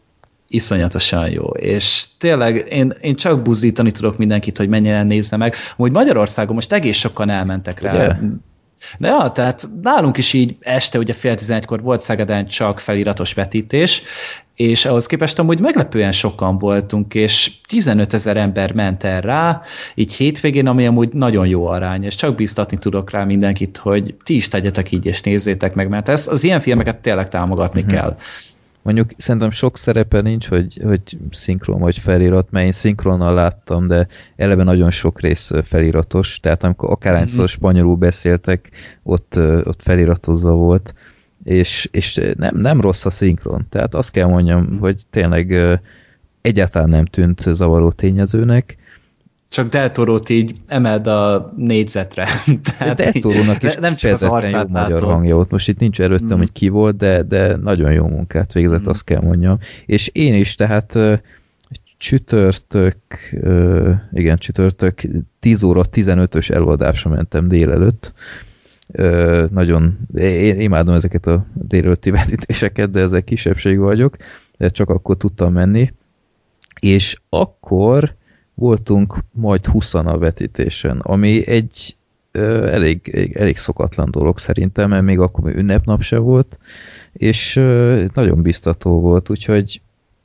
iszonyatosan 0.49 1.31
jó. 1.31 1.47
És 1.47 2.05
tényleg 2.19 2.67
én, 2.71 2.93
én 3.01 3.15
csak 3.15 3.43
buzdítani 3.43 3.91
tudok 3.91 4.19
mindenkit, 4.19 4.57
hogy 4.57 4.69
mennyien 4.69 5.07
nézze 5.07 5.37
meg. 5.37 5.55
Amúgy 5.77 5.93
Magyarországon 5.93 6.55
most 6.55 6.73
egész 6.73 6.97
sokan 6.97 7.31
elmentek 7.31 7.81
rá. 7.81 7.93
Ugye? 7.95 8.15
De 8.99 9.09
ja, 9.09 9.31
tehát 9.31 9.69
nálunk 9.83 10.17
is 10.17 10.33
így 10.33 10.57
este, 10.61 10.99
ugye 10.99 11.13
fél 11.13 11.35
tizenegykor 11.35 11.83
volt 11.83 12.01
Szegeden 12.01 12.47
csak 12.47 12.81
feliratos 12.81 13.33
vetítés, 13.33 14.03
és 14.61 14.85
ahhoz 14.85 15.07
képest 15.07 15.39
amúgy 15.39 15.61
meglepően 15.61 16.13
sokan 16.13 16.59
voltunk, 16.59 17.15
és 17.15 17.51
15 17.69 18.13
ezer 18.13 18.37
ember 18.37 18.73
ment 18.73 19.05
el 19.05 19.21
rá, 19.21 19.61
így 19.95 20.13
hétvégén, 20.13 20.67
ami 20.67 20.87
amúgy 20.87 21.13
nagyon 21.13 21.47
jó 21.47 21.67
arány, 21.67 22.05
és 22.05 22.15
csak 22.15 22.35
biztatni 22.35 22.79
tudok 22.79 23.11
rá 23.11 23.25
mindenkit, 23.25 23.77
hogy 23.77 24.15
ti 24.25 24.37
is 24.37 24.49
tegyetek 24.49 24.93
így, 24.93 25.07
és 25.07 25.21
nézzétek 25.21 25.75
meg, 25.75 25.89
mert 25.89 26.09
ez, 26.09 26.27
az 26.27 26.45
ilyen 26.45 26.61
filmeket 26.61 26.97
tényleg 26.97 27.29
támogatni 27.29 27.81
Mhm. 27.81 27.91
kell. 27.91 28.17
Mondjuk 28.83 29.11
szerintem 29.17 29.51
sok 29.51 29.77
szerepe 29.79 30.21
nincs, 30.21 30.49
hogy, 30.49 30.79
hogy 30.83 31.01
szinkron 31.31 31.81
vagy 31.81 31.99
felirat, 31.99 32.51
mert 32.51 32.65
én 32.67 32.73
szinkronnal 32.73 33.35
láttam, 33.35 33.87
de 33.87 34.07
eleve 34.37 34.63
nagyon 34.63 34.91
sok 34.91 35.21
rész 35.21 35.51
feliratos, 35.63 36.41
tehát 36.41 36.65
amikor 36.65 36.91
akárhányszor 36.91 37.39
Mhm. 37.45 37.53
spanyolul 37.53 37.97
beszéltek, 37.97 38.71
ott, 39.03 39.37
ott 39.65 39.83
feliratozva 39.83 40.53
volt, 40.53 40.95
és, 41.45 41.89
és 41.91 42.21
nem, 42.37 42.57
nem 42.57 42.81
rossz 42.81 43.05
a 43.05 43.11
szinkron. 43.11 43.67
Tehát 43.69 43.95
azt 43.95 44.11
kell 44.11 44.27
mondjam, 44.27 44.79
hogy 44.79 45.03
tényleg 45.11 45.57
egyáltalán 46.41 46.89
nem 46.89 47.05
tűnt 47.05 47.41
zavaró 47.41 47.91
tényezőnek. 47.91 48.77
Csak 49.49 49.69
Del 49.69 49.91
Toro-t 49.91 50.29
így 50.29 50.55
emeld 50.67 51.07
a 51.07 51.53
négyzetre. 51.57 52.29
Tehát 52.79 52.97
Del 52.97 53.13
Toro-nak 53.13 53.63
is 53.63 53.75
nem 53.75 53.95
csak 53.95 54.13
az 54.13 54.23
jó 54.23 54.63
magyar 54.69 55.03
hangja 55.03 55.35
volt. 55.35 55.51
Most 55.51 55.69
itt 55.69 55.79
nincs 55.79 56.01
előttem, 56.01 56.37
mm. 56.37 56.39
hogy 56.39 56.53
ki 56.53 56.69
volt, 56.69 56.97
de, 56.97 57.23
de 57.23 57.57
nagyon 57.57 57.93
jó 57.93 58.07
munkát 58.07 58.53
végzett, 58.53 58.83
mm. 58.83 58.91
azt 58.91 59.05
kell 59.05 59.21
mondjam. 59.21 59.59
És 59.87 60.11
én 60.13 60.35
is, 60.35 60.55
tehát 60.55 60.99
csütörtök, 62.01 62.97
igen, 64.13 64.39
csütörtök 64.39 65.01
10 65.41 65.63
óra 65.63 65.83
15-ös 65.93 66.51
előadásra 66.51 67.11
mentem 67.11 67.49
délelőtt. 67.49 68.13
Nagyon, 69.51 69.99
én 70.15 70.61
imádom 70.61 70.95
ezeket 70.95 71.27
a 71.27 71.47
délelőtti 71.55 72.11
vetítéseket, 72.21 72.91
de 72.91 73.01
ezek 73.01 73.25
kisebbség 73.25 73.79
vagyok, 73.79 74.17
de 74.59 74.69
csak 74.69 74.89
akkor 74.89 75.17
tudtam 75.17 75.53
menni. 75.53 75.93
És 76.81 77.21
akkor 77.29 78.15
voltunk 78.55 79.19
majd 79.33 79.67
20 79.67 79.95
a 79.95 80.19
vetítésen, 80.19 80.99
ami 80.99 81.47
egy 81.47 81.97
ö, 82.33 82.67
elég, 82.67 83.31
elég 83.35 83.57
szokatlan 83.57 84.11
dolog 84.11 84.39
szerintem, 84.39 84.91
mert 84.91 85.05
még 85.05 85.19
akkor 85.19 85.55
ünnepnap 85.55 86.03
se 86.03 86.19
volt, 86.19 86.59
és 87.13 87.57
ö, 87.57 88.05
nagyon 88.15 88.43
biztató 88.43 89.01
volt, 89.01 89.31
úgyhogy 89.31 89.81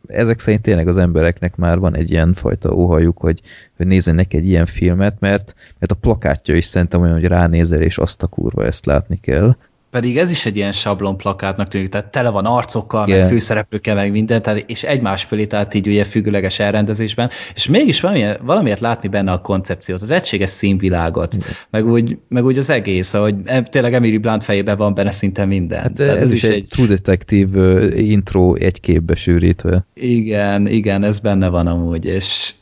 ezek 0.08 0.40
szerint 0.40 0.62
tényleg 0.62 0.88
az 0.88 0.98
embereknek 0.98 1.56
már 1.56 1.80
van 1.80 1.96
egy 1.96 2.12
ilyen 2.12 2.34
fajta 2.34 2.74
óhajuk, 2.74 3.18
hogy, 3.18 3.42
hogy 3.78 3.88
nézzenek 3.88 4.34
egy 4.34 4.46
ilyen 4.46 4.66
filmet, 4.66 5.20
mert, 5.20 5.54
mert 5.80 5.92
a 5.92 5.96
plakátja 5.96 6.56
is 6.56 6.66
szerintem 6.66 7.02
olyan, 7.02 7.14
hogy 7.14 7.26
ránézel, 7.26 7.82
és 7.82 7.98
azt 7.98 8.24
a 8.24 8.28
kurva 8.28 8.66
ezt 8.66 8.86
látni 8.86 9.20
kell. 9.20 9.56
Pedig 9.96 10.18
ez 10.18 10.30
is 10.30 10.46
egy 10.46 10.56
ilyen 10.56 10.72
sablon 10.72 11.18
plakátnak 11.18 11.68
tűnik, 11.68 11.90
tehát 11.90 12.08
tele 12.08 12.30
van 12.30 12.46
arcokkal, 12.46 13.08
yeah. 13.08 13.20
meg 13.20 13.30
főszereplőkkel, 13.30 13.96
meg 13.96 14.12
minden, 14.12 14.42
tehát, 14.42 14.64
és 14.68 14.84
egymás 14.84 15.24
fölé, 15.24 15.46
tehát 15.46 15.74
így 15.74 15.88
ugye 15.88 16.04
függőleges 16.04 16.60
elrendezésben, 16.60 17.30
és 17.54 17.68
mégis 17.68 18.00
valamiért, 18.00 18.40
valamiért 18.42 18.80
látni 18.80 19.08
benne 19.08 19.32
a 19.32 19.42
koncepciót, 19.42 20.02
az 20.02 20.12
egységes 20.12 20.50
színvilágot, 20.50 21.36
yeah. 21.36 21.56
meg, 21.70 21.88
úgy, 21.88 22.20
meg 22.28 22.46
úgy 22.46 22.58
az 22.58 22.70
egész, 22.70 23.14
ahogy 23.14 23.36
tényleg 23.64 23.94
Emily 23.94 24.18
Blunt 24.18 24.44
fejében 24.44 24.78
van 24.78 24.94
benne 24.94 25.12
szinte 25.12 25.46
minden. 25.46 25.82
Hát 25.82 26.00
ez, 26.00 26.16
ez 26.16 26.32
is 26.32 26.44
egy, 26.44 26.52
egy 26.52 26.68
True 26.70 26.88
Detective 26.88 27.96
intro 27.98 28.54
egy 28.54 28.80
képbe 28.80 29.16
sűrítve. 29.16 29.86
Igen, 29.94 30.68
igen, 30.68 31.04
ez 31.04 31.20
benne 31.20 31.48
van 31.48 31.68
amúgy, 31.68 32.06
és 32.06 32.54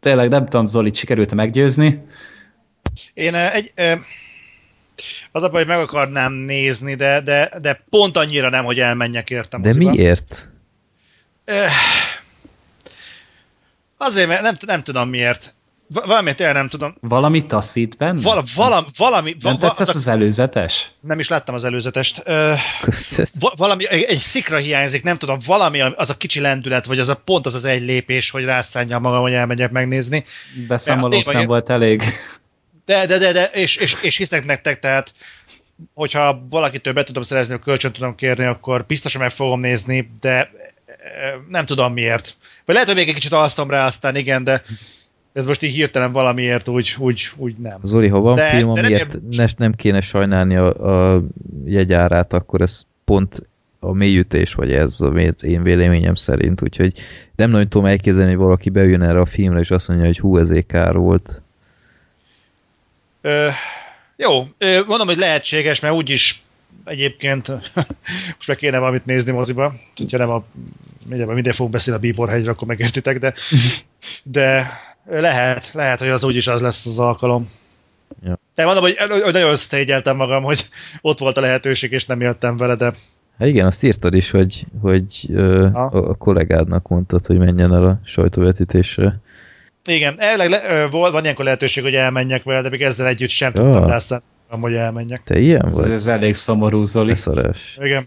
tényleg 0.00 0.28
nem 0.28 0.44
tudom, 0.44 0.66
Zoli, 0.66 0.90
sikerült 0.94 1.34
meggyőzni? 1.34 2.02
Én 3.14 3.34
egy, 3.34 3.72
az 5.32 5.42
a 5.42 5.48
baj, 5.48 5.64
hogy 5.64 5.74
meg 5.74 5.78
akarnám 5.78 6.32
nézni, 6.32 6.94
de, 6.94 7.20
de, 7.20 7.52
de 7.60 7.84
pont 7.90 8.16
annyira 8.16 8.48
nem, 8.48 8.64
hogy 8.64 8.78
elmenjek 8.78 9.30
értem. 9.30 9.62
De 9.62 9.74
miért? 9.74 10.48
Azért, 13.96 14.28
mert 14.28 14.42
nem, 14.42 14.56
nem 14.66 14.82
tudom 14.82 15.08
miért. 15.08 15.54
Valamit 15.92 16.40
el 16.40 16.52
nem 16.52 16.68
tudom. 16.68 16.94
Valami 17.00 17.46
taszít 17.46 17.96
benne? 17.96 18.20
Vala, 18.20 18.42
valami, 18.54 18.86
valami, 18.96 19.36
nem 19.40 19.56
val, 19.58 19.68
tetszett 19.68 19.88
az, 19.88 19.96
az 19.96 20.08
előzetes? 20.08 20.90
Nem 21.00 21.18
is 21.18 21.28
láttam 21.28 21.54
az 21.54 21.64
előzetest. 21.64 22.22
Ö, 22.24 22.52
valami, 23.56 23.88
egy, 23.88 24.18
szikra 24.18 24.56
hiányzik, 24.56 25.02
nem 25.02 25.18
tudom, 25.18 25.38
valami, 25.46 25.80
az 25.80 26.10
a 26.10 26.16
kicsi 26.16 26.40
lendület, 26.40 26.86
vagy 26.86 26.98
az 26.98 27.08
a 27.08 27.14
pont 27.14 27.46
az 27.46 27.54
az 27.54 27.64
egy 27.64 27.82
lépés, 27.82 28.30
hogy 28.30 28.44
rászánjam 28.44 29.02
magam, 29.02 29.20
hogy 29.20 29.32
elmegyek 29.32 29.70
megnézni. 29.70 30.24
Beszámolók 30.68 31.32
nem 31.32 31.46
volt 31.46 31.70
elég. 31.70 32.02
De, 32.84 33.06
de, 33.06 33.18
de, 33.18 33.32
de 33.32 33.44
és, 33.44 33.76
és, 33.76 34.02
és 34.02 34.16
hiszek 34.16 34.44
nektek, 34.44 34.78
tehát 34.78 35.12
hogyha 35.94 36.46
valakitől 36.50 36.92
be 36.92 37.02
tudom 37.02 37.22
szerezni, 37.22 37.54
a 37.54 37.58
kölcsön 37.58 37.92
tudom 37.92 38.14
kérni, 38.14 38.44
akkor 38.44 38.84
biztosan 38.86 39.20
meg 39.20 39.30
fogom 39.30 39.60
nézni, 39.60 40.12
de 40.20 40.36
e, 40.38 40.50
nem 41.48 41.66
tudom 41.66 41.92
miért. 41.92 42.36
Vagy 42.64 42.74
lehet, 42.74 42.88
hogy 42.88 42.98
még 42.98 43.08
egy 43.08 43.14
kicsit 43.14 43.32
alsztom 43.32 43.70
rá, 43.70 43.86
aztán 43.86 44.16
igen, 44.16 44.44
de 44.44 44.62
ez 45.32 45.46
most 45.46 45.62
így 45.62 45.74
hirtelen 45.74 46.12
valamiért 46.12 46.68
úgy, 46.68 46.96
úgy, 46.98 47.30
úgy 47.36 47.56
nem. 47.56 47.78
Zoli, 47.82 48.08
ha 48.08 48.20
van 48.20 48.36
de, 48.36 48.48
film, 48.48 48.68
amiért 48.68 49.18
nem, 49.30 49.46
nem 49.56 49.72
kéne 49.72 50.00
sajnálni 50.00 50.56
a, 50.56 51.14
a 51.14 51.22
jegyárát, 51.64 52.32
akkor 52.32 52.60
ez 52.60 52.82
pont 53.04 53.42
a 53.80 53.92
mélyütés, 53.92 54.54
vagy 54.54 54.72
ez 54.72 55.00
az 55.00 55.44
én 55.44 55.62
véleményem 55.62 56.14
szerint, 56.14 56.62
úgyhogy 56.62 56.92
nem 57.36 57.50
nagyon 57.50 57.68
tudom 57.68 57.86
elképzelni, 57.86 58.30
hogy 58.30 58.40
valaki 58.44 58.70
bejön 58.70 59.02
erre 59.02 59.20
a 59.20 59.24
filmre, 59.24 59.60
és 59.60 59.70
azt 59.70 59.88
mondja, 59.88 60.06
hogy 60.06 60.18
hú, 60.18 60.38
ez 60.38 60.52
kár 60.66 60.96
volt. 60.96 61.41
Ö, 63.22 63.48
jó, 64.16 64.46
ö, 64.58 64.80
mondom, 64.86 65.06
hogy 65.06 65.18
lehetséges, 65.18 65.80
mert 65.80 65.94
úgyis 65.94 66.42
egyébként 66.84 67.48
most 68.36 68.46
meg 68.46 68.56
kéne 68.56 68.78
valamit 68.78 69.06
nézni 69.06 69.32
moziba, 69.32 69.74
hogyha 69.96 70.18
nem 70.18 70.30
a 70.30 70.44
mindjárt 71.06 71.32
minden 71.32 71.52
fogunk 71.52 71.72
beszélni 71.72 71.98
a 71.98 72.02
Bíborhegyre, 72.02 72.50
akkor 72.50 72.68
megértitek, 72.68 73.18
de, 73.18 73.34
de 74.22 74.70
lehet, 75.06 75.70
lehet, 75.72 75.98
hogy 75.98 76.08
az 76.08 76.24
úgyis 76.24 76.46
az 76.46 76.60
lesz 76.60 76.86
az 76.86 76.98
alkalom. 76.98 77.50
Ja. 78.24 78.38
De 78.54 78.64
mondom, 78.64 78.82
hogy, 78.82 78.96
hogy 79.22 79.32
nagyon 79.32 79.50
összetégyeltem 79.50 80.16
magam, 80.16 80.42
hogy 80.42 80.68
ott 81.00 81.18
volt 81.18 81.36
a 81.36 81.40
lehetőség, 81.40 81.92
és 81.92 82.06
nem 82.06 82.20
jöttem 82.20 82.56
vele, 82.56 82.74
de... 82.74 82.92
Hát 83.38 83.48
igen, 83.48 83.66
azt 83.66 83.84
írtad 83.84 84.14
is, 84.14 84.30
hogy, 84.30 84.66
hogy 84.80 85.26
ö, 85.32 85.66
a 85.72 86.14
kollégádnak 86.14 86.88
mondtad, 86.88 87.26
hogy 87.26 87.38
menjen 87.38 87.74
el 87.74 87.84
a 87.84 88.00
sajtóvetítésre. 88.04 89.20
Igen, 89.84 90.14
elvileg 90.18 90.50
le, 90.50 90.86
volt, 90.86 91.12
van 91.12 91.22
ilyenkor 91.22 91.44
lehetőség, 91.44 91.82
hogy 91.82 91.94
elmenjek 91.94 92.42
vele, 92.42 92.60
de 92.60 92.68
még 92.68 92.82
ezzel 92.82 93.06
együtt 93.06 93.28
sem 93.28 93.52
oh. 93.54 93.62
tudtam 93.62 93.88
lesz, 93.88 94.10
hogy 94.48 94.74
elmenjek. 94.74 95.22
Te 95.24 95.38
ilyen 95.38 95.70
vagy? 95.70 95.84
Ez, 95.84 95.90
ez 95.90 96.06
elég 96.06 96.34
szomorú, 96.34 96.84
Zoli. 96.84 97.14
Igen. 97.76 98.04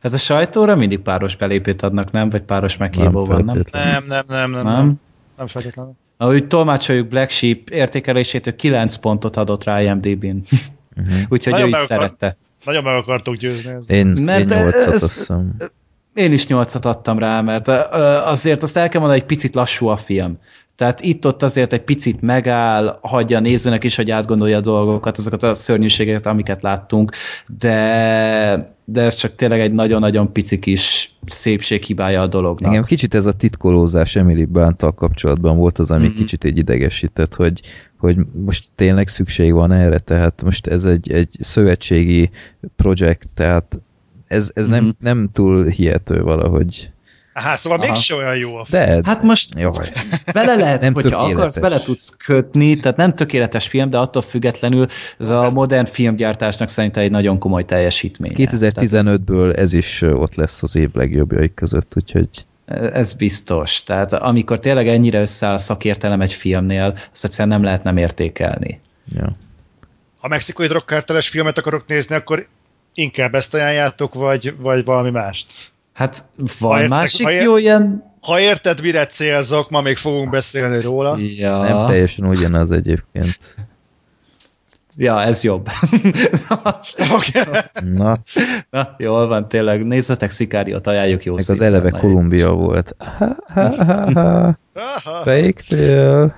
Ez 0.00 0.14
a 0.14 0.18
sajtóra 0.18 0.76
mindig 0.76 0.98
páros 0.98 1.36
belépőt 1.36 1.82
adnak, 1.82 2.10
nem? 2.10 2.30
Vagy 2.30 2.42
páros 2.42 2.76
meghívó 2.76 3.24
van, 3.24 3.44
nem? 3.44 3.62
Nem, 3.72 4.04
nem, 4.06 4.24
nem, 4.28 4.50
nem. 4.50 4.62
Nem, 4.62 5.00
nem 5.36 5.46
feltétlenül. 5.46 5.92
Ahogy 6.16 6.46
tolmácsoljuk 6.46 7.08
Black 7.08 7.30
Sheep 7.30 7.68
értékelésétől 7.68 8.56
9 8.56 8.96
pontot 8.96 9.36
adott 9.36 9.64
rá 9.64 9.82
IMDb-n. 9.82 10.42
Uh-huh. 10.96 11.18
Úgyhogy 11.30 11.52
nagyon 11.52 11.66
ő 11.66 11.68
is 11.68 11.74
akar, 11.74 11.86
szerette. 11.86 12.36
Nagyon 12.64 12.82
meg 12.82 12.94
akartok 12.94 13.34
győzni. 13.34 13.70
Ezt. 13.70 13.90
Én, 13.90 14.06
mert 14.06 14.50
én 14.50 14.58
8 14.58 14.86
azt 14.86 15.14
hiszem. 15.14 15.56
Én 16.14 16.32
is 16.32 16.46
8 16.46 16.84
adtam 16.84 17.18
rá, 17.18 17.40
mert 17.40 17.68
azért 17.68 18.62
azt 18.62 18.76
el 18.76 18.88
kell 18.88 19.00
mondani, 19.00 19.20
egy 19.20 19.26
picit 19.26 19.54
lassú 19.54 19.86
a 19.86 19.96
film. 19.96 20.38
Tehát 20.76 21.00
itt-ott 21.00 21.42
azért 21.42 21.72
egy 21.72 21.82
picit 21.82 22.20
megáll, 22.20 22.98
hagyja 23.02 23.36
a 23.36 23.40
nézőnek 23.40 23.84
is, 23.84 23.96
hogy 23.96 24.10
átgondolja 24.10 24.56
a 24.56 24.60
dolgokat, 24.60 25.18
azokat 25.18 25.42
a 25.42 25.54
szörnyűségeket, 25.54 26.26
amiket 26.26 26.62
láttunk, 26.62 27.12
de, 27.58 28.76
de 28.84 29.02
ez 29.02 29.14
csak 29.14 29.34
tényleg 29.34 29.60
egy 29.60 29.72
nagyon-nagyon 29.72 30.32
pici 30.32 30.58
kis 30.58 31.12
szépséghibája 31.26 32.20
a 32.20 32.26
dolognak. 32.26 32.72
Igen, 32.72 32.84
kicsit 32.84 33.14
ez 33.14 33.26
a 33.26 33.32
titkolózás 33.32 34.16
Emily 34.16 34.44
blunt 34.44 34.84
kapcsolatban 34.94 35.56
volt 35.56 35.78
az, 35.78 35.90
ami 35.90 36.04
mm-hmm. 36.04 36.14
kicsit 36.14 36.44
egy 36.44 36.58
idegesített, 36.58 37.34
hogy, 37.34 37.60
hogy 37.98 38.16
most 38.44 38.68
tényleg 38.74 39.08
szükség 39.08 39.52
van 39.52 39.72
erre, 39.72 39.98
tehát 39.98 40.42
most 40.44 40.66
ez 40.66 40.84
egy, 40.84 41.12
egy 41.12 41.36
szövetségi 41.40 42.30
projekt, 42.76 43.28
tehát 43.34 43.80
ez, 44.26 44.50
ez 44.54 44.68
mm-hmm. 44.68 44.74
nem, 44.74 44.84
mhm. 44.84 44.94
nem 44.98 45.28
túl 45.32 45.66
hihető 45.66 46.22
valahogy. 46.22 46.92
Aha, 47.36 47.56
szóval 47.56 47.78
Aha. 47.78 47.92
mégse 47.92 48.14
olyan 48.14 48.36
jó 48.36 48.56
a 48.56 48.64
film. 48.64 48.84
De, 48.84 49.00
hát 49.04 49.22
most 49.22 49.58
Jaj. 49.58 49.88
bele 50.32 50.54
lehet, 50.54 50.80
nem 50.82 50.94
hogyha 50.94 51.08
tökéletes. 51.10 51.34
akarsz, 51.34 51.58
bele 51.58 51.78
tudsz 51.78 52.16
kötni, 52.24 52.76
tehát 52.76 52.96
nem 52.96 53.14
tökéletes 53.14 53.66
film, 53.66 53.90
de 53.90 53.98
attól 53.98 54.22
függetlenül 54.22 54.86
ez 55.18 55.28
a 55.28 55.50
modern 55.50 55.86
filmgyártásnak 55.86 56.68
szerintem 56.68 57.02
egy 57.02 57.10
nagyon 57.10 57.38
komoly 57.38 57.64
teljesítmény. 57.64 58.32
2015-ből 58.36 59.56
ez 59.56 59.72
is 59.72 60.02
ott 60.02 60.34
lesz 60.34 60.62
az 60.62 60.76
év 60.76 60.90
legjobbjaik 60.92 61.54
között, 61.54 61.92
úgyhogy... 61.96 62.28
Ez 62.92 63.12
biztos. 63.12 63.82
Tehát 63.82 64.12
amikor 64.12 64.60
tényleg 64.60 64.88
ennyire 64.88 65.20
összeáll 65.20 65.54
a 65.54 65.58
szakértelem 65.58 66.20
egy 66.20 66.32
filmnél, 66.32 66.98
azt 67.12 67.24
egyszerűen 67.24 67.48
nem 67.48 67.62
lehet 67.62 67.82
nem 67.82 67.96
értékelni. 67.96 68.80
Ja. 69.14 69.26
Ha 70.18 70.28
mexikai 70.28 70.66
drogkárteles 70.66 71.28
filmet 71.28 71.58
akarok 71.58 71.86
nézni, 71.86 72.14
akkor 72.14 72.46
inkább 72.94 73.34
ezt 73.34 73.54
ajánljátok, 73.54 74.14
vagy, 74.14 74.54
vagy 74.58 74.84
valami 74.84 75.10
mást? 75.10 75.46
Hát 75.94 76.24
van 76.58 76.70
ha 76.70 76.80
értek, 76.80 76.98
másik 76.98 77.26
ha 77.26 77.32
ér, 77.32 77.42
jó 77.42 77.56
ilyen... 77.56 78.12
Ha 78.20 78.40
érted, 78.40 78.80
mire 78.80 79.06
célzok, 79.06 79.70
ma 79.70 79.80
még 79.80 79.96
fogunk 79.96 80.30
beszélni 80.30 80.80
róla. 80.80 81.16
Ja. 81.18 81.62
Nem 81.62 81.86
teljesen 81.86 82.26
ugyanaz 82.26 82.70
egyébként. 82.70 83.56
Ja, 84.96 85.22
ez 85.22 85.42
jobb. 85.42 85.68
okay. 87.16 87.42
Na. 87.84 88.18
Na, 88.70 88.94
jól 88.98 89.26
van, 89.26 89.48
tényleg. 89.48 89.86
Nézzetek 89.86 90.30
Szikáriót, 90.30 90.86
ajánljuk 90.86 91.24
jó 91.24 91.34
Meg 91.34 91.44
az 91.48 91.60
eleve 91.60 91.90
Kolumbia 91.90 92.52
volt. 92.52 92.96
Fake 95.24 95.54
tail. 95.68 96.34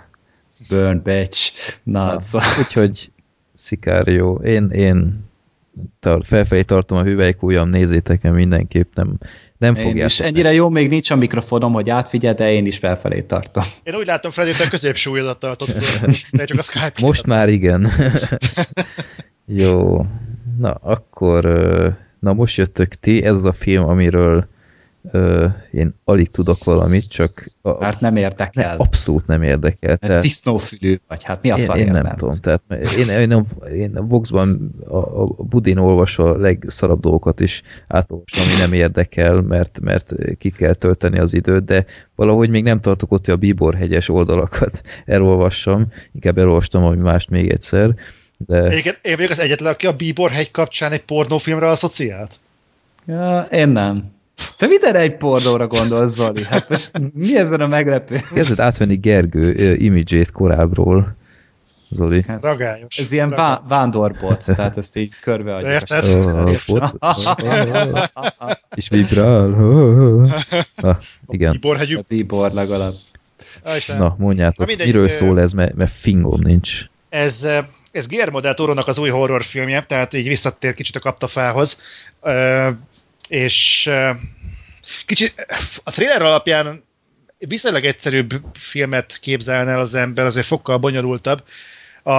Burn 0.69 1.01
bitch. 1.03 1.53
Na, 1.83 2.12
Na 2.12 2.20
szóval. 2.20 2.49
Úgyhogy 2.59 3.12
Szikárió. 3.55 4.41
Én, 4.45 4.69
én 4.70 5.24
felfelé 6.23 6.62
tartom 6.62 6.98
a 6.98 7.03
hüvelykújam, 7.03 7.69
nézzétek 7.69 8.24
el 8.24 8.32
mindenképp, 8.32 8.94
nem, 8.94 9.19
nem 9.59 9.74
fogják. 9.74 10.09
És 10.09 10.20
ennyire 10.20 10.53
jó 10.53 10.69
még 10.69 10.89
nincs 10.89 11.11
a 11.11 11.16
mikrofonom, 11.16 11.73
hogy 11.73 11.90
átfigye, 11.90 12.32
de 12.32 12.53
én 12.53 12.66
is 12.66 12.78
felfelé 12.78 13.20
tartom. 13.20 13.65
Én 13.82 13.94
úgy 13.94 14.07
látom, 14.07 14.31
Freddy, 14.31 14.53
hogy 14.57 14.66
a 14.66 14.70
középsúlyodat 14.70 15.39
tartott, 15.39 15.69
de 16.31 16.44
csak 16.44 16.59
a 16.59 16.62
Skype. 16.62 16.93
Most 17.01 17.27
már 17.27 17.48
igen. 17.48 17.90
jó. 19.62 20.07
Na, 20.59 20.70
akkor 20.70 21.44
Na 22.27 22.32
most 22.32 22.57
jöttök 22.57 22.94
ti, 22.94 23.24
ez 23.24 23.35
az 23.35 23.44
a 23.44 23.53
film, 23.53 23.89
amiről 23.89 24.48
ö, 25.11 25.47
én 25.73 25.95
alig 26.05 26.31
tudok 26.31 26.65
valamit, 26.65 27.11
csak 27.11 27.51
a, 27.62 27.85
hát 27.85 28.01
nem 28.01 28.16
érdekel. 28.16 28.77
Ne, 28.77 28.85
abszolút 28.85 29.27
nem 29.27 29.43
érdekel. 29.43 29.97
Tehát, 29.97 30.23
Disznófülű 30.23 31.01
vagy, 31.09 31.23
hát 31.23 31.43
mi 31.43 31.51
a 31.51 31.57
én, 31.57 31.87
én 31.87 31.93
nem 31.93 32.16
tudom, 32.16 32.41
tehát 32.41 32.62
én, 32.70 33.09
én, 33.09 33.31
én, 33.31 33.45
én 33.74 33.97
a 33.97 34.03
Voxban 34.03 34.74
a, 34.89 34.97
a 34.97 35.27
Budin 35.27 35.78
olvasva 35.78 36.31
a 36.31 36.39
legszarabb 36.39 37.01
dolgokat 37.01 37.41
is 37.41 37.62
átolvasom, 37.89 38.45
ami 38.45 38.59
nem 38.59 38.73
érdekel, 38.73 39.41
mert, 39.41 39.81
mert 39.81 40.15
ki 40.39 40.51
kell 40.51 40.74
tölteni 40.74 41.19
az 41.19 41.35
időt, 41.35 41.65
de 41.65 41.85
valahogy 42.15 42.51
még 42.51 42.62
nem 42.62 42.81
tartok 42.81 43.12
ott, 43.12 43.24
hogy 43.24 43.35
a 43.35 43.39
Bíborhegyes 43.39 44.09
oldalakat 44.09 44.83
elolvassam, 45.05 45.87
inkább 46.12 46.39
elolvastam 46.39 46.85
ami 46.85 46.97
mást 46.97 47.31
még 47.31 47.51
egyszer. 47.51 47.95
De... 48.37 48.77
Én, 48.77 48.83
én 49.03 49.16
vagyok 49.16 49.31
az 49.31 49.39
egyetlen, 49.39 49.73
aki 49.73 49.87
a 49.87 49.97
Bíborhegy 49.97 50.51
kapcsán 50.51 50.93
egy 50.93 51.05
pornófilmre 51.05 51.69
asszociált? 51.69 52.39
Ja, 53.07 53.49
én 53.51 53.69
nem. 53.69 54.16
Te 54.57 54.67
mindenre 54.67 54.99
egy 54.99 55.17
pornóra 55.17 55.67
gondolsz, 55.67 56.13
Zoli? 56.13 56.45
Hát 56.45 56.69
most 56.69 56.91
mi 57.15 57.37
ezben 57.37 57.61
a 57.61 57.67
meglepő? 57.67 58.21
Kezdett 58.35 58.61
átvenni 58.61 58.97
Gergő 58.97 59.53
uh, 59.53 59.83
imidzsét 59.83 60.31
korábbról. 60.31 61.17
Zoli. 61.91 62.25
Hát, 62.29 62.43
Ragályos. 62.43 62.99
Ez 62.99 63.13
ilyen 63.13 63.29
vá 63.31 63.63
vándorbot, 63.69 64.45
tehát 64.57 64.77
ezt 64.77 64.97
így 64.97 65.13
körbeadjuk. 65.21 65.71
Érted? 65.73 66.05
És 68.77 68.89
vibrál. 68.89 69.49
igen. 71.29 71.49
A 71.49 71.53
Bíborhegyű. 71.53 71.97
A 71.97 72.05
bíbor 72.09 72.53
legalább. 72.53 72.93
Na, 73.99 74.15
mondjátok, 74.19 74.67
mindegy, 74.67 74.87
miről 74.87 75.09
szól 75.09 75.41
ez, 75.41 75.53
mert, 75.53 75.75
mert 75.75 75.93
fingom 75.93 76.41
nincs. 76.41 76.85
Ez, 77.09 77.49
ez 77.91 78.07
Guillermo 78.07 78.41
del 78.41 78.55
Toro-nak 78.55 78.87
az 78.87 78.99
új 78.99 79.09
horrorfilmje, 79.09 79.83
tehát 79.83 80.13
így 80.13 80.29
visszatér 80.29 80.75
kicsit 80.75 80.97
a 80.97 81.01
kaptafához 81.01 81.81
és 83.28 83.90
kicsit 85.07 85.47
a 85.85 85.90
trailer 85.90 86.23
alapján 86.23 86.85
viszonylag 87.39 87.85
egyszerűbb 87.85 88.43
filmet 88.55 89.19
képzelne 89.20 89.70
el 89.70 89.81
az 89.81 89.94
ember, 89.94 90.24
azért 90.24 90.47
fokkal 90.47 90.78
bonyolultabb. 90.78 91.44
A, 92.03 92.15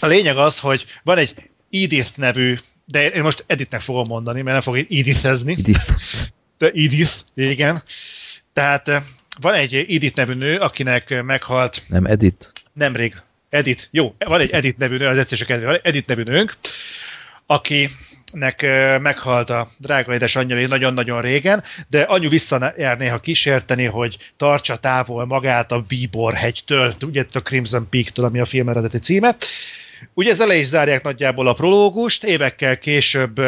a 0.00 0.06
lényeg 0.06 0.36
az, 0.36 0.58
hogy 0.58 0.86
van 1.02 1.18
egy 1.18 1.34
Edith 1.70 2.16
nevű, 2.16 2.58
de 2.84 3.10
én 3.10 3.22
most 3.22 3.44
Edithnek 3.46 3.80
fogom 3.80 4.04
mondani, 4.08 4.42
mert 4.42 4.52
nem 4.52 4.74
fog 4.74 4.86
Edith-ezni. 4.90 5.52
Edith. 5.52 5.90
De 6.58 6.66
Edith, 6.66 7.12
igen. 7.34 7.82
Tehát 8.52 9.02
van 9.40 9.54
egy 9.54 9.74
Edith 9.74 10.16
nevű 10.16 10.34
nő, 10.34 10.58
akinek 10.58 11.22
meghalt... 11.22 11.82
Nem 11.88 12.04
Edith. 12.04 12.46
Nemrég. 12.72 13.22
Edith. 13.50 13.84
Jó, 13.90 14.14
van 14.18 14.40
egy 14.40 14.50
Edith 14.50 14.78
nevű 14.78 14.96
nő, 14.96 15.06
az 15.06 15.16
egyszerűség 15.16 15.46
kedvével. 15.46 15.72
Van 15.72 15.80
egy 15.82 15.88
Edith 15.88 16.08
nevű 16.08 16.22
nőnk, 16.22 16.56
aki 17.46 17.90
nek 18.34 18.62
meghalt 19.00 19.50
a 19.50 19.68
drága 19.78 20.14
édesanyja 20.14 20.66
nagyon-nagyon 20.66 21.20
régen, 21.20 21.62
de 21.88 22.00
anyu 22.00 22.28
visszajár 22.28 22.98
néha 22.98 23.20
kísérteni, 23.20 23.84
hogy 23.84 24.16
tartsa 24.36 24.76
távol 24.76 25.26
magát 25.26 25.72
a 25.72 25.80
Bíbor 25.80 26.34
hegytől, 26.34 26.94
ugye 27.00 27.24
a 27.32 27.38
Crimson 27.38 27.88
Peak-től, 27.90 28.24
ami 28.24 28.40
a 28.40 28.44
film 28.44 28.68
eredeti 28.68 28.98
címe. 28.98 29.36
Ugye 30.14 30.30
ezzel 30.30 30.46
le 30.46 30.56
is 30.56 30.66
zárják 30.66 31.02
nagyjából 31.02 31.48
a 31.48 31.52
prológust, 31.52 32.24
évekkel 32.24 32.78
később 32.78 33.40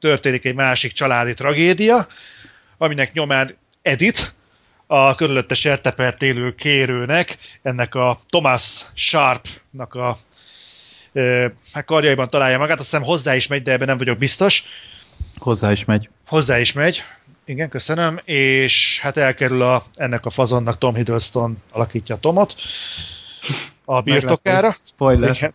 történik 0.00 0.44
egy 0.44 0.54
másik 0.54 0.92
családi 0.92 1.34
tragédia, 1.34 2.06
aminek 2.78 3.12
nyomán 3.12 3.56
Edith, 3.82 4.22
a 4.86 5.14
körülötte 5.14 5.68
eltepert 5.68 6.22
élő 6.22 6.54
kérőnek, 6.54 7.38
ennek 7.62 7.94
a 7.94 8.20
Thomas 8.28 8.84
Sharpnak 8.94 9.94
a 9.94 10.18
karjaiban 11.84 12.30
találja 12.30 12.58
magát, 12.58 12.78
azt 12.78 12.90
hiszem 12.90 13.06
hozzá 13.06 13.34
is 13.34 13.46
megy, 13.46 13.62
de 13.62 13.72
ebben 13.72 13.86
nem 13.86 13.98
vagyok 13.98 14.18
biztos. 14.18 14.64
Hozzá 15.38 15.72
is 15.72 15.84
megy. 15.84 16.08
Hozzá 16.26 16.58
is 16.58 16.72
megy, 16.72 17.04
igen, 17.46 17.68
köszönöm, 17.68 18.20
és 18.24 19.00
hát 19.00 19.16
elkerül 19.16 19.62
a, 19.62 19.84
ennek 19.94 20.26
a 20.26 20.30
fazonnak 20.30 20.78
Tom 20.78 20.94
Hiddleston 20.94 21.62
alakítja 21.70 22.16
Tomot 22.16 22.54
a 23.84 24.00
birtokára. 24.00 24.76
Spoiler. 24.82 25.36
Igen, 25.36 25.54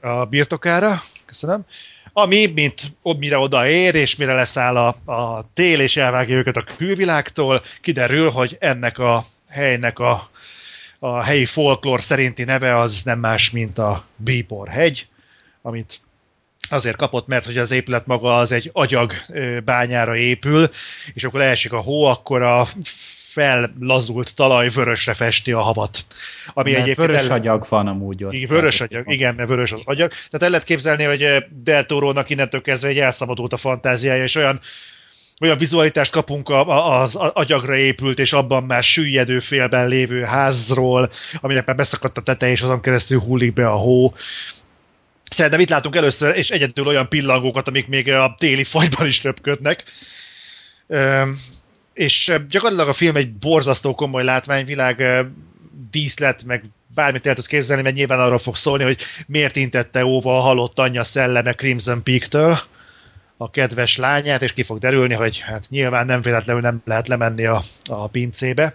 a 0.00 0.24
birtokára, 0.24 1.02
köszönöm. 1.26 1.64
Ami, 2.12 2.46
mint 2.46 2.82
mire 3.02 3.38
odaér, 3.38 3.94
és 3.94 4.16
mire 4.16 4.34
leszáll 4.34 4.76
a, 4.76 5.12
a 5.12 5.50
tél, 5.54 5.80
és 5.80 5.96
elvágja 5.96 6.36
őket 6.36 6.56
a 6.56 6.64
külvilágtól, 6.76 7.62
kiderül, 7.80 8.30
hogy 8.30 8.56
ennek 8.60 8.98
a 8.98 9.26
helynek 9.48 9.98
a 9.98 10.28
a 10.98 11.22
helyi 11.22 11.44
folklór 11.44 12.00
szerinti 12.00 12.44
neve 12.44 12.78
az 12.78 13.02
nem 13.02 13.18
más, 13.18 13.50
mint 13.50 13.78
a 13.78 14.04
Bíbor 14.16 14.68
hegy, 14.68 15.06
amit 15.62 16.00
azért 16.70 16.96
kapott, 16.96 17.26
mert 17.26 17.44
hogy 17.44 17.58
az 17.58 17.70
épület 17.70 18.06
maga 18.06 18.36
az 18.36 18.52
egy 18.52 18.70
agyag 18.72 19.12
bányára 19.64 20.16
épül, 20.16 20.70
és 21.14 21.24
akkor 21.24 21.40
leesik 21.40 21.72
a 21.72 21.80
hó, 21.80 22.04
akkor 22.04 22.42
a 22.42 22.68
fellazult 23.38 24.34
talaj 24.34 24.68
vörösre 24.68 25.14
festi 25.14 25.52
a 25.52 25.60
havat. 25.60 26.04
Ami 26.52 26.70
mert 26.70 26.82
egyébként 26.82 27.08
vörös 27.08 27.28
el... 27.28 27.36
agyag 27.36 27.66
van 27.68 27.86
amúgy 27.86 28.24
ott. 28.24 28.32
Igen, 28.32 28.48
vörös 28.48 28.80
agyag, 28.80 29.12
igen, 29.12 29.34
mert 29.36 29.48
vörös 29.48 29.72
az 29.72 29.80
agyag. 29.84 30.10
Tehát 30.10 30.42
el 30.42 30.50
lehet 30.50 30.64
képzelni, 30.64 31.04
hogy 31.04 31.44
Del 31.62 31.86
Toro-nak 31.86 32.30
innentől 32.30 32.62
kezdve 32.62 32.88
egy 32.88 32.98
elszabadult 32.98 33.52
a 33.52 33.56
fantáziája, 33.56 34.22
és 34.22 34.34
olyan 34.34 34.60
olyan 35.40 35.58
vizualitást 35.58 36.10
kapunk 36.10 36.48
az 36.48 37.14
agyagra 37.16 37.76
épült, 37.76 38.18
és 38.18 38.32
abban 38.32 38.64
már 38.64 38.82
süllyedő 38.82 39.40
félben 39.40 39.88
lévő 39.88 40.22
házról, 40.22 41.12
aminek 41.40 41.66
már 41.66 41.76
beszakadt 41.76 42.16
a 42.16 42.20
teteje, 42.20 42.52
és 42.52 42.62
azon 42.62 42.80
keresztül 42.80 43.18
hullik 43.20 43.52
be 43.52 43.68
a 43.68 43.76
hó. 43.76 44.14
Szerintem 45.30 45.60
itt 45.60 45.68
látunk 45.68 45.96
először, 45.96 46.36
és 46.36 46.50
egyedül 46.50 46.86
olyan 46.86 47.08
pillangókat, 47.08 47.68
amik 47.68 47.88
még 47.88 48.12
a 48.12 48.34
téli 48.38 48.64
fagyban 48.64 49.06
is 49.06 49.22
röpködnek. 49.22 49.84
És 51.94 52.32
gyakorlatilag 52.48 52.88
a 52.88 52.92
film 52.92 53.16
egy 53.16 53.32
borzasztó 53.32 53.94
komoly 53.94 54.24
látványvilág, 54.24 55.26
díszlet, 55.90 56.42
meg 56.44 56.64
bármit 56.94 57.26
el 57.26 57.34
tudsz 57.34 57.46
képzelni, 57.46 57.82
mert 57.82 57.94
nyilván 57.94 58.20
arról 58.20 58.38
fog 58.38 58.56
szólni, 58.56 58.84
hogy 58.84 59.00
miért 59.26 59.56
intette 59.56 60.04
óva 60.04 60.36
a 60.36 60.40
halott 60.40 60.78
anyja 60.78 61.04
szelleme 61.04 61.52
Crimson 61.52 62.02
Peak-től 62.02 62.58
a 63.38 63.50
kedves 63.50 63.96
lányát, 63.96 64.42
és 64.42 64.52
ki 64.52 64.62
fog 64.62 64.78
derülni, 64.78 65.14
hogy 65.14 65.38
hát 65.38 65.64
nyilván 65.68 66.06
nem 66.06 66.22
véletlenül 66.22 66.62
nem 66.62 66.82
lehet 66.84 67.08
lemenni 67.08 67.46
a, 67.46 67.64
a 67.84 68.08
pincébe, 68.08 68.74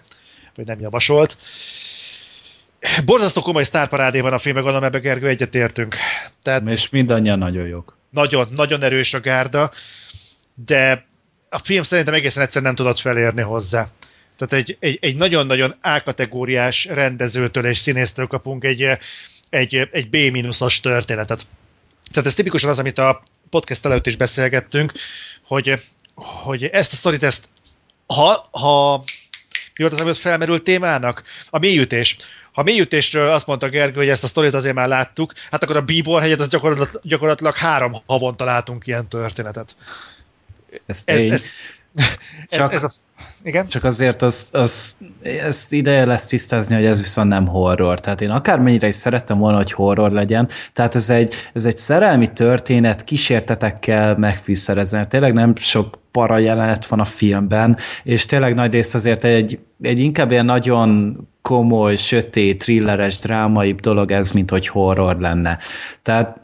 vagy 0.54 0.66
nem 0.66 0.80
javasolt. 0.80 1.36
Borzasztó 3.04 3.42
komoly 3.42 3.62
sztárparádé 3.62 4.20
van 4.20 4.32
a 4.32 4.38
filmben, 4.38 4.64
gondolom 4.64 4.88
ebbe 4.88 4.98
Gergő 4.98 5.28
egyetértünk. 5.28 5.96
Tehát 6.42 6.70
és 6.70 6.88
mindannyian 6.88 7.38
nagyon 7.38 7.66
jók. 7.66 7.96
Nagyon, 8.10 8.48
nagyon 8.54 8.82
erős 8.82 9.14
a 9.14 9.20
gárda, 9.20 9.72
de 10.54 11.06
a 11.48 11.58
film 11.58 11.82
szerintem 11.82 12.14
egészen 12.14 12.42
egyszerűen 12.42 12.74
nem 12.74 12.84
tudott 12.84 12.98
felérni 12.98 13.42
hozzá. 13.42 13.88
Tehát 14.36 14.52
egy, 14.64 14.76
egy, 14.80 14.98
egy 15.00 15.16
nagyon-nagyon 15.16 15.74
A-kategóriás 15.80 16.84
rendezőtől 16.84 17.66
és 17.66 17.78
színésztől 17.78 18.26
kapunk 18.26 18.64
egy, 18.64 18.98
egy, 19.50 19.88
egy 19.92 20.10
B-minuszos 20.10 20.80
történetet. 20.80 21.46
Tehát 22.10 22.28
ez 22.28 22.34
tipikusan 22.34 22.70
az, 22.70 22.78
amit 22.78 22.98
a 22.98 23.22
podcast 23.54 23.84
előtt 23.84 24.06
is 24.06 24.16
beszélgettünk, 24.16 24.92
hogy, 25.42 25.82
hogy 26.14 26.64
ezt 26.64 26.92
a 26.92 26.96
sztorit, 26.96 27.22
ezt 27.22 27.48
ha, 28.06 28.48
ha 28.50 29.04
mi 29.76 29.84
volt 29.84 29.92
az, 29.92 30.00
amit 30.00 30.16
felmerült 30.16 30.62
témának? 30.62 31.22
A 31.50 31.58
mélyütés. 31.58 32.16
Ha 32.52 32.62
mélyütésről 32.62 33.28
azt 33.28 33.46
mondta 33.46 33.68
Gergő, 33.68 33.96
hogy 33.96 34.08
ezt 34.08 34.24
a 34.24 34.26
sztorit 34.26 34.54
azért 34.54 34.74
már 34.74 34.88
láttuk, 34.88 35.32
hát 35.50 35.62
akkor 35.62 35.76
a 35.76 35.82
Bíbor 35.82 36.22
hegyet 36.22 36.40
az 36.40 36.48
gyakorlatilag, 36.48 37.00
gyakorlatilag 37.02 37.56
három 37.56 38.02
havonta 38.06 38.44
látunk 38.44 38.86
ilyen 38.86 39.08
történetet. 39.08 39.76
Ez, 40.86 41.02
ez, 41.04 41.26
ez, 41.26 41.46
ez, 42.48 42.58
ez, 42.58 42.70
ez 42.70 42.84
a 42.84 42.90
igen? 43.44 43.66
Csak 43.66 43.84
azért 43.84 44.22
az, 44.22 44.48
az, 44.52 44.96
ezt 45.22 45.72
ideje 45.72 46.04
lesz 46.04 46.26
tisztázni, 46.26 46.74
hogy 46.74 46.84
ez 46.84 47.00
viszont 47.00 47.28
nem 47.28 47.46
horror. 47.46 48.00
Tehát 48.00 48.20
én 48.20 48.30
akármennyire 48.30 48.86
is 48.86 48.94
szerettem 48.94 49.38
volna, 49.38 49.56
hogy 49.56 49.72
horror 49.72 50.10
legyen, 50.10 50.48
tehát 50.72 50.94
ez 50.94 51.10
egy, 51.10 51.34
ez 51.52 51.64
egy 51.64 51.76
szerelmi 51.76 52.26
történet 52.26 53.04
kísértetekkel 53.04 54.16
megfűszerezve. 54.16 55.06
Tényleg 55.06 55.32
nem 55.32 55.56
sok 55.56 55.98
para 56.10 56.38
jelenet 56.38 56.86
van 56.86 57.00
a 57.00 57.04
filmben, 57.04 57.76
és 58.02 58.26
tényleg 58.26 58.54
nagy 58.54 58.72
részt 58.72 58.94
azért 58.94 59.24
egy, 59.24 59.58
egy 59.82 59.98
inkább 59.98 60.30
ilyen 60.30 60.44
nagyon 60.44 61.16
komoly, 61.42 61.96
sötét, 61.96 62.58
thrilleres, 62.58 63.18
drámai 63.18 63.72
dolog 63.72 64.10
ez, 64.10 64.30
mint 64.30 64.50
hogy 64.50 64.68
horror 64.68 65.18
lenne. 65.18 65.58
Tehát 66.02 66.40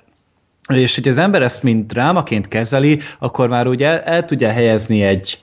és 0.77 0.95
hogy 0.95 1.09
az 1.09 1.19
ember 1.19 1.43
ezt 1.43 1.63
mint 1.63 1.87
drámaként 1.87 2.49
kezeli, 2.49 2.99
akkor 3.19 3.49
már 3.49 3.67
ugye 3.67 3.87
el, 3.87 4.01
el 4.01 4.25
tudja 4.25 4.51
helyezni 4.51 5.03
egy, 5.03 5.39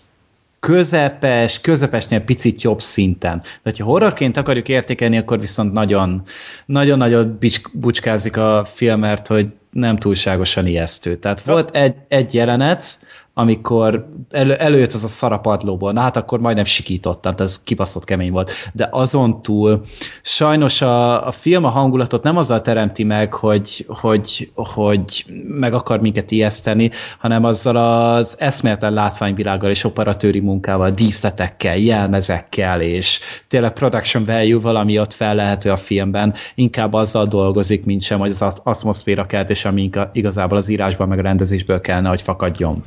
közepes, 0.60 1.62
közepesnél 1.62 2.20
picit 2.20 2.62
jobb 2.62 2.82
szinten. 2.82 3.42
De 3.64 3.72
ha 3.78 3.84
horrorként 3.84 4.38
akarjuk 4.38 4.70
értékelni, 4.70 5.18
akkor 5.18 5.40
viszont 5.40 5.74
nagyon, 5.74 6.22
nagyon-nagyon 6.66 7.38
bucskázik 7.74 8.38
a 8.38 8.66
film, 8.66 9.00
mert 9.00 9.28
hogy 9.28 9.48
nem 9.72 9.98
túlságosan 9.98 10.68
ijesztő. 10.68 11.18
Tehát 11.18 11.42
volt 11.42 11.76
egy, 11.76 11.96
egy 12.08 12.34
jelenet, 12.34 13.00
amikor 13.38 14.08
elő, 14.30 14.54
előjött 14.54 14.94
az 14.94 15.04
a 15.04 15.08
szarapadlóból, 15.08 15.92
na 15.92 16.02
hát 16.02 16.18
akkor 16.18 16.40
majdnem 16.40 16.66
sikítottam, 16.66 17.22
tehát 17.22 17.42
ez 17.52 17.64
kibaszott 17.64 18.04
kemény 18.04 18.32
volt. 18.32 18.52
De 18.74 18.88
azon 18.92 19.42
túl 19.42 19.82
sajnos 20.22 20.82
a, 20.82 21.28
a 21.28 21.32
film 21.32 21.64
a 21.64 21.70
hangulatot 21.70 22.24
nem 22.24 22.38
azzal 22.38 22.62
teremti 22.62 23.04
meg, 23.04 23.34
hogy, 23.34 23.86
hogy, 23.88 24.52
hogy 24.56 25.26
meg 25.48 25.74
akar 25.74 26.00
minket 26.00 26.32
ijeszteni, 26.32 26.90
hanem 27.20 27.44
azzal 27.44 27.76
az 27.76 28.36
eszméletlen 28.40 28.94
látványvilággal 28.94 29.70
és 29.70 29.84
operatőri 29.84 30.40
munkával, 30.40 30.90
díszletekkel, 30.90 31.78
jelmezekkel, 31.78 32.82
és 32.82 33.20
tényleg 33.48 33.74
production 33.74 34.24
value 34.24 34.60
valami 34.60 35.00
ott 35.00 35.14
fel 35.14 35.36
lehető 35.36 35.72
a 35.72 35.78
filmben, 35.78 36.34
inkább 36.56 36.94
azzal 36.94 37.26
dolgozik, 37.26 37.86
mint 37.86 38.02
sem, 38.02 38.20
hogy 38.20 38.30
az 38.30 38.60
atmoszféra 38.64 39.26
keltés, 39.26 39.66
ami 39.66 39.90
igazából 40.12 40.58
az 40.58 40.70
írásban 40.70 41.08
meg 41.08 41.20
a 41.20 41.22
rendezésből 41.22 41.82
kellene, 41.82 42.10
hogy 42.10 42.22
fakadjon. 42.22 42.84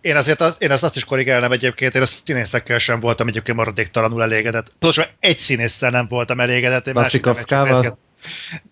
Én 0.00 0.16
azért 0.16 0.40
az, 0.40 0.54
én 0.58 0.70
azt 0.70 0.96
is 0.96 1.04
korrigálnám 1.04 1.52
egyébként, 1.52 1.94
én 1.94 2.02
a 2.02 2.06
színészekkel 2.06 2.78
sem 2.78 3.00
voltam 3.00 3.28
egyébként 3.28 3.56
maradéktalanul 3.56 4.22
elégedett. 4.22 4.72
Pontosan 4.78 5.04
egy 5.20 5.38
színésszel 5.38 5.90
nem 5.90 6.06
voltam 6.08 6.40
elégedett. 6.40 6.92
Baszikovszkával? 6.92 7.98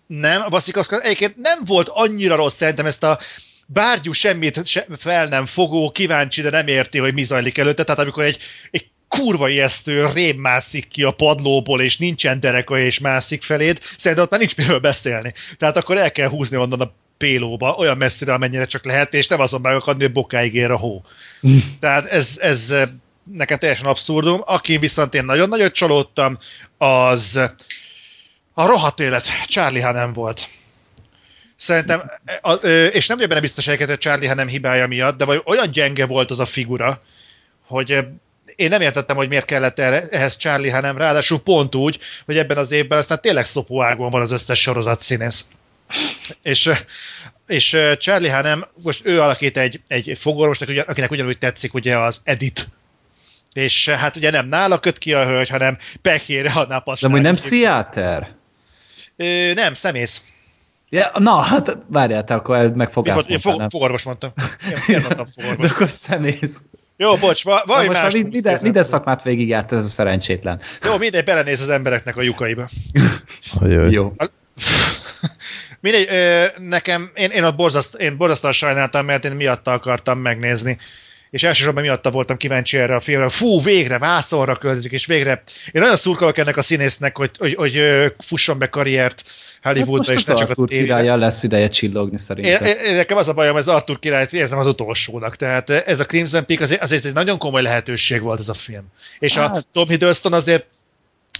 Nem, 0.07 0.41
a 0.41 0.49
Baszikovszkával 0.49 1.05
egyébként 1.05 1.35
nem 1.37 1.59
volt 1.65 1.89
annyira 1.89 2.35
rossz, 2.35 2.55
szerintem 2.55 2.85
ezt 2.85 3.03
a 3.03 3.19
bárgyú 3.67 4.11
semmit 4.11 4.65
se, 4.65 4.85
fel 4.97 5.25
nem 5.25 5.45
fogó, 5.45 5.91
kíváncsi, 5.91 6.41
de 6.41 6.49
nem 6.49 6.67
érti, 6.67 6.97
hogy 6.97 7.13
mi 7.13 7.23
zajlik 7.23 7.57
előtte. 7.57 7.83
Tehát 7.83 8.01
amikor 8.01 8.23
egy, 8.23 8.37
egy 8.71 8.89
kurva 9.07 9.49
ijesztő 9.49 10.05
rém 10.13 10.37
mászik 10.37 10.87
ki 10.87 11.03
a 11.03 11.11
padlóból, 11.11 11.81
és 11.81 11.97
nincsen 11.97 12.39
dereka, 12.39 12.79
és 12.79 12.99
mászik 12.99 13.43
feléd, 13.43 13.79
szerintem 13.97 14.25
ott 14.25 14.31
már 14.31 14.39
nincs 14.39 14.55
miről 14.55 14.79
beszélni. 14.79 15.33
Tehát 15.57 15.77
akkor 15.77 15.97
el 15.97 16.11
kell 16.11 16.29
húzni 16.29 16.57
onnan 16.57 16.81
a 16.81 16.93
pélóba, 17.17 17.75
olyan 17.75 17.97
messzire, 17.97 18.33
amennyire 18.33 18.65
csak 18.65 18.85
lehet, 18.85 19.13
és 19.13 19.27
nem 19.27 19.39
azon 19.39 19.61
megakadni, 19.61 20.03
hogy 20.03 20.11
bokáig 20.11 20.53
ér 20.53 20.71
a 20.71 20.77
hó. 20.77 21.03
Tehát 21.79 22.05
ez, 22.05 22.37
ez 22.41 22.73
nekem 23.23 23.57
teljesen 23.57 23.85
abszurdum. 23.85 24.41
Aki 24.45 24.77
viszont 24.77 25.13
én 25.13 25.25
nagyon 25.25 25.49
nagyot 25.49 25.73
csalódtam, 25.73 26.37
az 26.77 27.39
a 28.53 28.65
rohadt 28.65 28.99
élet 28.99 29.25
Charlie 29.47 29.81
nem 29.81 30.13
volt. 30.13 30.47
Szerintem, 31.55 32.11
és 32.91 33.07
nem 33.07 33.17
vagyok 33.17 33.29
benne 33.29 33.41
biztos 33.41 33.67
egyébként, 33.67 33.89
hogy 33.89 33.99
Charlie 33.99 34.33
nem 34.33 34.47
hibája 34.47 34.87
miatt, 34.87 35.17
de 35.17 35.25
vagy 35.25 35.41
olyan 35.45 35.71
gyenge 35.71 36.05
volt 36.05 36.31
az 36.31 36.39
a 36.39 36.45
figura, 36.45 36.99
hogy 37.65 38.05
én 38.55 38.69
nem 38.69 38.81
értettem, 38.81 39.15
hogy 39.15 39.27
miért 39.27 39.45
kellett 39.45 39.79
erre, 39.79 40.07
ehhez 40.11 40.37
Charlie 40.37 40.69
hanem 40.69 40.97
ráadásul 40.97 41.39
pont 41.39 41.75
úgy, 41.75 41.99
hogy 42.25 42.37
ebben 42.37 42.57
az 42.57 42.71
évben 42.71 42.97
aztán 42.97 43.21
tényleg 43.21 43.45
szopóágon 43.45 44.09
van 44.09 44.21
az 44.21 44.31
összes 44.31 44.59
sorozat 44.59 44.99
színész. 44.99 45.45
És, 46.41 46.69
és 47.47 47.77
Charlie 47.97 48.29
Hanem, 48.29 48.65
most 48.75 49.01
ő 49.05 49.21
alakít 49.21 49.57
egy, 49.57 49.81
egy 49.87 50.17
fogorvost, 50.19 50.61
akinek 50.61 51.11
ugyanúgy 51.11 51.37
tetszik 51.37 51.73
ugye 51.73 51.97
az 51.97 52.21
Edit. 52.23 52.67
És 53.53 53.89
hát 53.89 54.15
ugye 54.15 54.31
nem 54.31 54.47
nála 54.47 54.79
köt 54.79 54.97
ki 54.97 55.13
a 55.13 55.25
hölgy, 55.25 55.49
hanem 55.49 55.77
pekére 56.01 56.51
a 56.51 56.65
napasnál. 56.65 57.11
De 57.11 57.17
hogy 57.17 57.25
nem 57.25 57.35
pszichiáter? 57.35 58.35
Nem, 59.53 59.73
szemész. 59.73 60.21
Ja, 60.89 61.11
na, 61.13 61.35
hát 61.35 61.77
várjál, 61.87 62.23
te 62.23 62.33
akkor 62.33 62.71
megfogász. 62.75 63.23
Én 63.27 63.39
fog, 63.39 63.65
fogorvos 63.69 64.03
mondtam. 64.03 64.33
Én 64.87 64.99
mondtam 64.99 65.25
fogorvos. 65.25 65.67
De 65.67 65.73
akkor 65.73 65.89
szemész. 65.89 66.61
Jó, 66.97 67.15
bocs, 67.15 67.43
va, 67.43 67.63
vaj 67.65 67.85
most 67.85 68.01
más 68.01 68.13
már 68.13 68.23
minden, 68.23 68.59
minden 68.61 68.83
szakmát 68.83 69.23
végigjárt 69.23 69.71
ez 69.71 69.85
a 69.85 69.89
szerencsétlen. 69.89 70.61
Jó, 70.83 70.97
mindegy, 70.97 71.23
belenéz 71.23 71.61
az 71.61 71.69
embereknek 71.69 72.17
a 72.17 72.21
lyukaiba. 72.21 72.69
Jó. 73.89 74.13
Mindegy, 75.79 76.07
ö, 76.09 76.45
nekem, 76.57 77.11
én, 77.15 77.29
én 77.29 77.43
ott 77.43 77.55
borzaszt, 77.55 77.95
én 77.95 78.17
borzasztóan 78.17 78.53
sajnáltam, 78.53 79.05
mert 79.05 79.25
én 79.25 79.31
miatta 79.31 79.71
akartam 79.71 80.19
megnézni. 80.19 80.77
És 81.29 81.43
elsősorban 81.43 81.83
miatta 81.83 82.11
voltam 82.11 82.37
kíváncsi 82.37 82.77
erre 82.77 82.95
a 82.95 82.99
filmre. 82.99 83.29
Fú, 83.29 83.61
végre 83.61 83.97
vászonra 83.97 84.55
költözik, 84.55 84.91
és 84.91 85.05
végre 85.05 85.43
én 85.71 85.81
nagyon 85.81 85.95
szurkolok 85.95 86.37
ennek 86.37 86.57
a 86.57 86.61
színésznek, 86.61 87.17
hogy, 87.17 87.31
hogy, 87.37 87.55
hogy 87.55 87.81
fusson 88.19 88.57
be 88.57 88.69
karriert 88.69 89.23
Hollywoodba, 89.61 90.07
hát 90.07 90.17
és 90.17 90.25
ne 90.25 90.33
csak 90.33 90.49
Arthur 90.49 90.65
a 90.65 90.67
királya 90.67 91.15
lesz 91.15 91.43
ideje 91.43 91.67
csillogni 91.67 92.17
szerintem. 92.17 92.65
Én, 92.65 92.75
én, 92.75 92.95
nekem 92.95 93.17
az 93.17 93.27
a 93.27 93.33
bajom, 93.33 93.57
ez 93.57 93.67
Arthur 93.67 93.99
királyt 93.99 94.33
érzem 94.33 94.59
az 94.59 94.67
utolsónak. 94.67 95.35
Tehát 95.35 95.69
ez 95.69 95.99
a 95.99 96.05
Crimson 96.05 96.45
Peak 96.45 96.61
azért, 96.61 96.81
azért 96.81 97.05
egy 97.05 97.13
nagyon 97.13 97.37
komoly 97.37 97.61
lehetőség 97.61 98.21
volt 98.21 98.39
ez 98.39 98.49
a 98.49 98.53
film. 98.53 98.83
És 99.19 99.33
hát... 99.33 99.55
a 99.55 99.63
Tom 99.73 99.87
Hiddleston 99.87 100.33
azért 100.33 100.65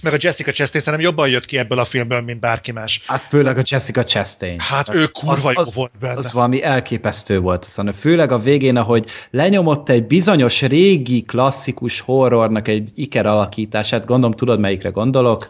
meg 0.02 0.12
a 0.12 0.16
Jessica 0.20 0.52
Chastain 0.52 0.84
szerintem 0.84 1.08
jobban 1.08 1.28
jött 1.28 1.44
ki 1.44 1.58
ebből 1.58 1.78
a 1.78 1.84
filmből, 1.84 2.20
mint 2.20 2.40
bárki 2.40 2.72
más. 2.72 3.02
Hát 3.06 3.24
főleg 3.24 3.58
a 3.58 3.62
Jessica 3.64 4.04
Chastain. 4.04 4.58
Hát 4.58 4.88
az, 4.88 5.00
ő 5.00 5.06
kurva 5.06 5.32
az, 5.32 5.54
jó 5.54 5.60
az, 5.60 5.74
volt 5.74 5.92
benne. 6.00 6.16
Az 6.16 6.32
valami 6.32 6.62
elképesztő 6.62 7.38
volt. 7.38 7.64
Aztán 7.64 7.92
főleg 7.92 8.32
a 8.32 8.38
végén, 8.38 8.76
ahogy 8.76 9.06
lenyomott 9.30 9.88
egy 9.88 10.06
bizonyos 10.06 10.62
régi 10.62 11.22
klasszikus 11.22 12.00
horrornak 12.00 12.68
egy 12.68 12.90
iker 12.94 13.26
alakítását, 13.26 14.06
gondolom 14.06 14.36
tudod 14.36 14.60
melyikre 14.60 14.88
gondolok. 14.88 15.48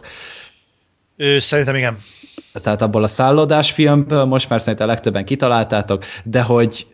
Ő, 1.17 1.39
szerintem 1.39 1.75
igen. 1.75 1.97
Tehát 2.53 2.81
abból 2.81 3.03
a 3.03 3.07
szállodás 3.07 3.71
filmből 3.71 4.25
most 4.25 4.49
már 4.49 4.61
szerintem 4.61 4.87
a 4.87 4.91
legtöbben 4.91 5.25
kitaláltátok, 5.25 6.05
de 6.23 6.41
hogy 6.41 6.85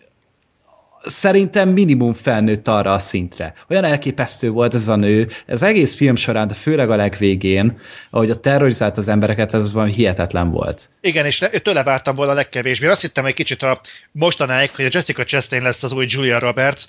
szerintem 1.05 1.69
minimum 1.69 2.13
felnőtt 2.13 2.67
arra 2.67 2.91
a 2.91 2.99
szintre. 2.99 3.53
Olyan 3.69 3.83
elképesztő 3.83 4.49
volt 4.49 4.73
ez 4.73 4.87
a 4.87 4.95
nő, 4.95 5.27
ez 5.45 5.63
egész 5.63 5.95
film 5.95 6.15
során, 6.15 6.47
de 6.47 6.53
főleg 6.53 6.89
a 6.89 6.95
legvégén, 6.95 7.77
ahogy 8.09 8.29
a 8.29 8.35
terrorizált 8.35 8.97
az 8.97 9.07
embereket, 9.07 9.53
ez 9.53 9.71
valami 9.71 9.93
hihetetlen 9.93 10.51
volt. 10.51 10.89
Igen, 11.01 11.25
és 11.25 11.43
tőle 11.63 11.83
vártam 11.83 12.15
volna 12.15 12.31
a 12.31 12.35
legkevésbé. 12.35 12.87
Azt 12.87 13.01
hittem 13.01 13.25
egy 13.25 13.33
kicsit 13.33 13.63
a 13.63 13.81
mostanáig, 14.11 14.69
hogy 14.75 14.85
a 14.85 14.89
Jessica 14.91 15.23
Chastain 15.23 15.61
lesz 15.61 15.83
az 15.83 15.91
új 15.91 16.05
Julia 16.09 16.39
Roberts 16.39 16.83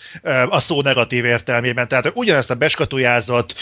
a 0.48 0.60
szó 0.60 0.82
negatív 0.82 1.24
értelmében. 1.24 1.88
Tehát 1.88 2.12
ugyanezt 2.14 2.50
a 2.50 2.54
beskatujázott, 2.54 3.54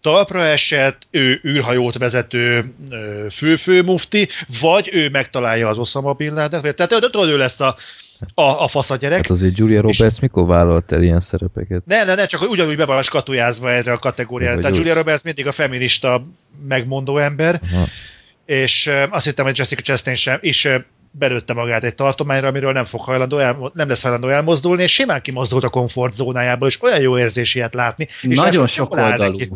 talpra 0.00 0.42
esett, 0.44 1.06
ő 1.10 1.40
űrhajót 1.44 1.98
vezető 1.98 2.74
fő-fő 3.30 3.82
mufti, 3.82 4.28
vagy 4.60 4.90
ő 4.92 5.08
megtalálja 5.08 5.68
az 5.68 5.78
Osama 5.78 6.12
Bin 6.12 6.34
Laden. 6.34 6.74
Tehát 6.74 6.88
tudod, 7.00 7.28
ő 7.28 7.36
lesz 7.36 7.60
a 7.60 7.76
a, 8.34 8.42
a 8.42 8.68
fasz 8.68 8.90
a 8.90 8.96
gyerek. 8.96 9.16
Hát 9.16 9.30
azért 9.30 9.58
Julia 9.58 9.80
Roberts 9.80 10.14
és... 10.14 10.20
mikor 10.20 10.46
vállalt 10.46 10.92
el 10.92 11.02
ilyen 11.02 11.20
szerepeket? 11.20 11.82
Ne, 11.86 12.04
ne, 12.04 12.14
ne, 12.14 12.26
csak 12.26 12.50
ugyanúgy 12.50 12.76
be 12.76 12.84
van 12.84 13.02
skatujázva 13.02 13.70
erre 13.70 13.92
a 13.92 13.98
kategóriára. 13.98 14.60
Tehát 14.60 14.76
Julia 14.76 14.94
Roberts 14.94 15.22
mindig 15.22 15.46
a 15.46 15.52
feminista 15.52 16.26
megmondó 16.68 17.18
ember, 17.18 17.60
Aha. 17.72 17.86
és 18.44 18.86
uh, 18.86 19.02
azt 19.10 19.24
hittem, 19.24 19.44
hogy 19.44 19.58
Jessica 19.58 19.82
Chastain 19.82 20.16
sem, 20.16 20.38
is 20.40 20.64
uh, 20.64 20.74
belőtte 21.10 21.52
magát 21.52 21.84
egy 21.84 21.94
tartományra, 21.94 22.48
amiről 22.48 22.72
nem 22.72 22.84
fog 22.84 23.00
hajlandó 23.00 23.38
el, 23.38 23.70
nem 23.74 23.88
lesz 23.88 24.02
hajlandó 24.02 24.28
elmozdulni, 24.28 24.82
és 24.82 24.92
simán 24.92 25.20
kimozdult 25.20 25.64
a 25.64 25.68
komfortzónájából, 25.68 26.68
és 26.68 26.82
olyan 26.82 27.00
jó 27.00 27.18
érzés 27.18 27.54
ilyet 27.54 27.74
látni. 27.74 28.08
És 28.22 28.36
Nagyon 28.36 28.66
sok 28.66 28.92
oldalú. 28.94 29.38
Neki. 29.38 29.52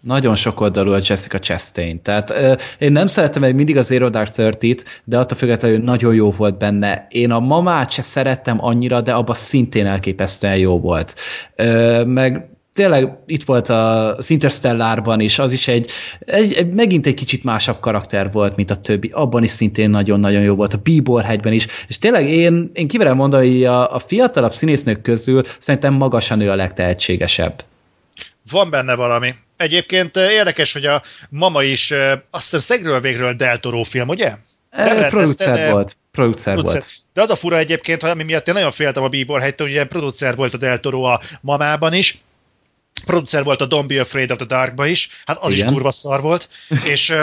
Nagyon 0.00 0.34
sok 0.34 0.60
oldalú 0.60 0.92
a 0.92 1.00
Jessica 1.06 1.38
Chastain. 1.38 2.02
Tehát 2.02 2.30
ö, 2.30 2.54
én 2.78 2.92
nem 2.92 3.06
szeretem 3.06 3.42
egy 3.42 3.54
mindig 3.54 3.76
az 3.76 3.86
Zero 3.86 4.10
Dark 4.10 4.30
Thirty-t, 4.30 5.02
de 5.04 5.18
attól 5.18 5.38
függetlenül 5.38 5.78
nagyon 5.78 6.14
jó 6.14 6.30
volt 6.30 6.58
benne. 6.58 7.06
Én 7.08 7.30
a 7.30 7.40
mamát 7.40 7.90
se 7.90 8.02
szerettem 8.02 8.64
annyira, 8.64 9.00
de 9.00 9.12
abban 9.12 9.34
szintén 9.34 9.86
elképesztően 9.86 10.56
jó 10.56 10.80
volt. 10.80 11.14
Ö, 11.56 12.04
meg 12.04 12.48
tényleg 12.72 13.18
itt 13.26 13.44
volt 13.44 13.68
az 13.68 14.30
Interstellárban 14.30 15.20
is, 15.20 15.38
az 15.38 15.52
is 15.52 15.68
egy, 15.68 15.90
egy, 16.20 16.52
egy, 16.52 16.72
megint 16.72 17.06
egy 17.06 17.14
kicsit 17.14 17.44
másabb 17.44 17.80
karakter 17.80 18.32
volt, 18.32 18.56
mint 18.56 18.70
a 18.70 18.76
többi. 18.76 19.10
Abban 19.12 19.42
is 19.42 19.50
szintén 19.50 19.90
nagyon-nagyon 19.90 20.42
jó 20.42 20.54
volt, 20.54 20.74
a 20.74 20.80
Bíbor 20.82 21.22
hegyben 21.22 21.52
is. 21.52 21.66
És 21.88 21.98
tényleg 21.98 22.28
én, 22.28 22.70
én 22.72 22.88
kiverem 22.88 23.16
mondani, 23.16 23.48
hogy 23.48 23.64
a, 23.64 23.94
a 23.94 23.98
fiatalabb 23.98 24.52
színésznők 24.52 25.02
közül 25.02 25.42
szerintem 25.58 25.94
magasan 25.94 26.40
ő 26.40 26.50
a 26.50 26.54
legtehetségesebb. 26.54 27.64
Van 28.50 28.70
benne 28.70 28.94
valami. 28.94 29.34
Egyébként 29.56 30.16
eh, 30.16 30.32
érdekes, 30.32 30.72
hogy 30.72 30.86
a 30.86 31.02
mama 31.28 31.62
is, 31.62 31.90
eh, 31.90 32.12
azt 32.30 32.44
hiszem 32.44 32.60
szegről 32.60 33.00
végről 33.00 33.32
Del 33.32 33.58
Toro 33.58 33.82
film, 33.82 34.08
ugye? 34.08 34.36
E, 34.70 35.08
producer 35.08 35.54
de... 35.54 35.70
volt. 35.70 35.96
Producer, 36.10 36.52
producer 36.52 36.80
volt. 36.80 36.92
De 37.12 37.22
az 37.22 37.30
a 37.30 37.36
fura 37.36 37.56
egyébként, 37.56 38.02
ami 38.02 38.22
miatt 38.22 38.48
én 38.48 38.54
nagyon 38.54 38.72
féltem 38.72 39.02
a 39.02 39.08
Bieber 39.08 39.40
helytől, 39.40 39.66
hogy 39.66 39.76
ilyen 39.76 39.88
producer 39.88 40.36
volt 40.36 40.54
a 40.54 40.56
Del 40.56 40.80
Toro 40.80 41.02
a 41.02 41.20
mamában 41.40 41.92
is, 41.92 42.22
producer 43.06 43.44
volt 43.44 43.60
a 43.60 43.68
Don't 43.68 43.84
Be 43.86 44.00
Afraid 44.00 44.30
of 44.30 44.36
the 44.36 44.46
Darkba 44.46 44.86
is, 44.86 45.08
hát 45.24 45.38
az 45.40 45.52
Igen. 45.52 45.66
is 45.66 45.72
kurva 45.72 45.90
szar 45.90 46.20
volt, 46.20 46.48
és 46.84 47.16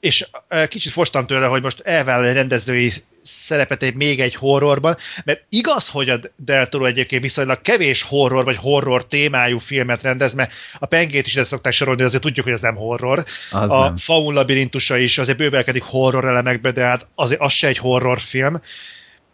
és 0.00 0.26
kicsit 0.68 0.92
fostam 0.92 1.26
tőle, 1.26 1.46
hogy 1.46 1.62
most 1.62 1.80
elvállal 1.80 2.26
egy 2.26 2.34
rendezői 2.34 2.90
szerepet 3.22 3.82
egy 3.82 3.94
még 3.94 4.20
egy 4.20 4.34
horrorban, 4.34 4.96
mert 5.24 5.44
igaz, 5.48 5.88
hogy 5.88 6.08
a 6.08 6.20
Del 6.36 6.68
Toro 6.68 6.84
egyébként 6.84 7.22
viszonylag 7.22 7.60
kevés 7.60 8.02
horror 8.02 8.44
vagy 8.44 8.56
horror 8.56 9.06
témájú 9.06 9.58
filmet 9.58 10.02
rendez, 10.02 10.34
mert 10.34 10.52
a 10.78 10.86
pengét 10.86 11.26
is 11.26 11.32
ide 11.32 11.44
szokták 11.44 11.72
sorolni, 11.72 12.02
azért 12.02 12.22
tudjuk, 12.22 12.44
hogy 12.44 12.54
ez 12.54 12.60
nem 12.60 12.74
horror. 12.74 13.24
Az 13.50 13.72
a 13.72 13.80
nem. 13.80 13.96
Faun 13.96 14.34
labirintusa 14.34 14.96
is 14.98 15.18
azért 15.18 15.38
bővelkedik 15.38 15.82
horror 15.82 16.24
elemekbe, 16.24 16.70
de 16.70 16.84
hát 16.84 17.06
azért 17.14 17.40
az 17.40 17.52
se 17.52 17.66
egy 17.66 17.78
horrorfilm. 17.78 18.62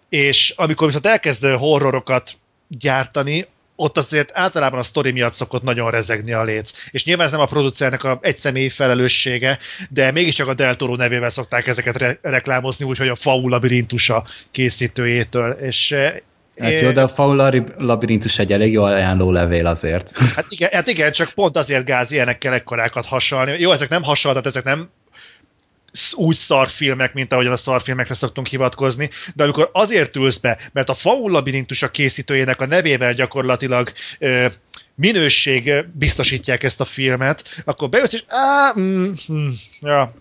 És 0.08 0.54
amikor 0.56 0.86
viszont 0.86 1.06
elkezd 1.06 1.46
horrorokat 1.46 2.32
gyártani, 2.68 3.46
ott 3.76 3.96
azért 3.96 4.30
általában 4.34 4.78
a 4.78 4.82
sztori 4.82 5.10
miatt 5.10 5.32
szokott 5.32 5.62
nagyon 5.62 5.90
rezegni 5.90 6.32
a 6.32 6.42
léc. 6.42 6.72
És 6.90 7.04
nyilván 7.04 7.26
ez 7.26 7.32
nem 7.32 7.40
a 7.40 7.46
producernek 7.46 8.04
a 8.04 8.18
egy 8.22 8.36
személyi 8.36 8.68
felelőssége, 8.68 9.58
de 9.90 10.10
mégiscsak 10.12 10.48
a 10.48 10.54
Del 10.54 10.76
Toro 10.76 10.96
nevével 10.96 11.30
szokták 11.30 11.66
ezeket 11.66 11.96
re- 11.96 12.18
reklámozni, 12.22 12.84
úgyhogy 12.84 13.08
a 13.08 13.14
Faul 13.14 13.50
labirintusa 13.50 14.24
készítőjétől. 14.50 15.50
És 15.50 15.92
eh, 15.92 16.14
Hát 16.58 16.80
jó, 16.80 16.90
de 16.90 17.02
a 17.02 17.08
faul 17.08 17.64
labirintus 17.78 18.38
egy 18.38 18.52
elég 18.52 18.72
jó 18.72 18.82
ajánló 18.82 19.30
levél 19.30 19.66
azért. 19.66 20.18
Hát 20.34 20.46
igen, 20.48 20.68
hát 20.72 20.88
igen, 20.88 21.12
csak 21.12 21.30
pont 21.30 21.56
azért 21.56 21.84
gáz 21.84 22.10
ilyenekkel 22.10 22.52
ekkorákat 22.52 23.06
hasalni. 23.06 23.60
Jó, 23.60 23.72
ezek 23.72 23.88
nem 23.88 24.02
hasonlóak, 24.02 24.46
ezek 24.46 24.64
nem 24.64 24.88
úgy 26.12 26.36
szarfilmek, 26.36 27.14
mint 27.14 27.32
ahogyan 27.32 27.52
a 27.52 27.56
szarfilmekre 27.56 28.14
szoktunk 28.14 28.46
hivatkozni, 28.46 29.10
de 29.34 29.42
amikor 29.42 29.70
azért 29.72 30.16
ülsz 30.16 30.36
be, 30.36 30.58
mert 30.72 30.88
a 30.88 30.94
Faul 30.94 31.30
labirintus 31.30 31.82
a 31.82 31.90
készítőjének 31.90 32.60
a 32.60 32.66
nevével 32.66 33.12
gyakorlatilag 33.12 33.92
ö, 34.18 34.46
minőség 34.94 35.84
biztosítják 35.92 36.62
ezt 36.62 36.80
a 36.80 36.84
filmet, 36.84 37.62
akkor 37.64 37.88
bejössz 37.88 38.12
és 38.12 38.24
á, 38.26 38.72
mm, 38.78 39.12
mm, 39.32 39.50
ja, 39.80 40.14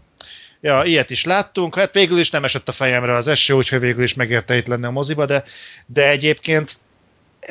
ja, 0.62 0.84
ilyet 0.84 1.10
is 1.10 1.24
láttunk, 1.24 1.76
hát 1.76 1.94
végül 1.94 2.20
is 2.20 2.30
nem 2.30 2.44
esett 2.44 2.68
a 2.68 2.72
fejemre 2.72 3.16
az 3.16 3.28
eső, 3.28 3.54
úgyhogy 3.54 3.80
végül 3.80 4.04
is 4.04 4.14
megérte 4.14 4.58
itt 4.58 4.68
lenni 4.68 4.86
a 4.86 4.92
moziba, 4.92 5.26
de, 5.26 5.44
de 5.86 6.10
egyébként 6.10 6.78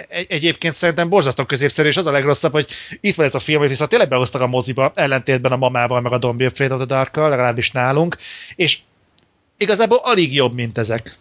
egy, 0.09 0.27
egyébként 0.29 0.75
szerintem 0.75 1.09
borzasztó 1.09 1.45
középszerű, 1.45 1.89
és 1.89 1.97
az 1.97 2.07
a 2.07 2.11
legrosszabb, 2.11 2.53
hogy 2.53 2.69
itt 3.01 3.15
van 3.15 3.27
ez 3.27 3.35
a 3.35 3.39
film, 3.39 3.59
hogy 3.61 3.69
viszont 3.69 3.91
tényleg 3.91 4.09
behoztak 4.09 4.41
a 4.41 4.47
moziba, 4.47 4.93
ellentétben 4.95 5.53
a 5.53 5.57
mamával, 5.57 6.01
meg 6.01 6.13
a 6.13 6.19
Don't 6.19 6.35
Be 6.37 6.47
Afraid 6.47 6.71
of 6.73 6.79
the 6.79 6.87
dark 6.87 7.17
legalábbis 7.17 7.71
nálunk, 7.71 8.17
és 8.57 8.79
igazából 9.57 9.99
alig 10.03 10.35
jobb, 10.35 10.55
mint 10.55 10.79
ezek. 10.79 11.17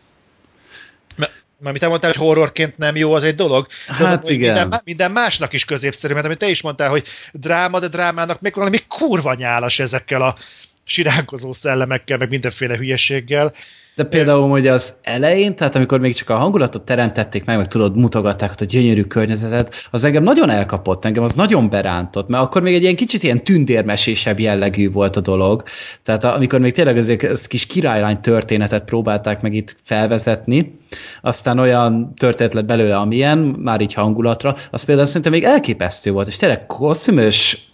Mert 1.63 1.79
te 1.79 1.87
mondtál, 1.87 2.11
hogy 2.11 2.19
horrorként 2.19 2.77
nem 2.77 2.95
jó, 2.95 3.13
az 3.13 3.23
egy 3.23 3.35
dolog. 3.35 3.67
Hát 3.87 4.23
az, 4.23 4.29
igen. 4.29 4.59
Minden, 4.59 4.81
minden, 4.83 5.11
másnak 5.11 5.53
is 5.53 5.65
középszerű, 5.65 6.13
mert 6.13 6.25
amit 6.25 6.37
te 6.37 6.49
is 6.49 6.61
mondtál, 6.61 6.89
hogy 6.89 7.07
dráma, 7.31 7.79
de 7.79 7.87
drámának 7.87 8.41
még 8.41 8.53
valami 8.55 8.77
kurva 8.87 9.33
nyálas 9.33 9.79
ezekkel 9.79 10.21
a 10.21 10.37
siránkozó 10.83 11.53
szellemekkel, 11.53 12.17
meg 12.17 12.29
mindenféle 12.29 12.77
hülyeséggel. 12.77 13.53
De 13.95 14.03
például 14.03 14.49
hogy 14.49 14.67
az 14.67 14.93
elején, 15.01 15.55
tehát 15.55 15.75
amikor 15.75 15.99
még 15.99 16.15
csak 16.15 16.29
a 16.29 16.35
hangulatot 16.35 16.81
teremtették 16.81 17.45
meg, 17.45 17.57
meg 17.57 17.67
tudod, 17.67 17.95
mutogatták 17.95 18.53
a 18.59 18.65
gyönyörű 18.65 19.03
környezetet, 19.03 19.87
az 19.91 20.03
engem 20.03 20.23
nagyon 20.23 20.49
elkapott, 20.49 21.05
engem 21.05 21.23
az 21.23 21.33
nagyon 21.33 21.69
berántott, 21.69 22.27
mert 22.27 22.43
akkor 22.43 22.61
még 22.61 22.73
egy 22.73 22.81
ilyen 22.81 22.95
kicsit 22.95 23.23
ilyen 23.23 23.43
tündérmesésebb 23.43 24.39
jellegű 24.39 24.91
volt 24.91 25.15
a 25.15 25.21
dolog. 25.21 25.63
Tehát 26.03 26.23
amikor 26.23 26.59
még 26.59 26.71
tényleg 26.71 26.97
ezek, 26.97 27.23
ez 27.23 27.47
kis 27.47 27.65
királylány 27.65 28.19
történetet 28.19 28.83
próbálták 28.83 29.41
meg 29.41 29.53
itt 29.53 29.75
felvezetni, 29.83 30.79
aztán 31.21 31.59
olyan 31.59 32.13
történet 32.15 32.53
lett 32.53 32.65
belőle, 32.65 32.97
amilyen, 32.97 33.37
már 33.37 33.81
így 33.81 33.93
hangulatra, 33.93 34.55
az 34.71 34.83
például 34.83 35.07
szerintem 35.07 35.31
még 35.31 35.43
elképesztő 35.43 36.11
volt, 36.11 36.27
és 36.27 36.37
tényleg 36.37 36.65
kosztümös 36.65 37.67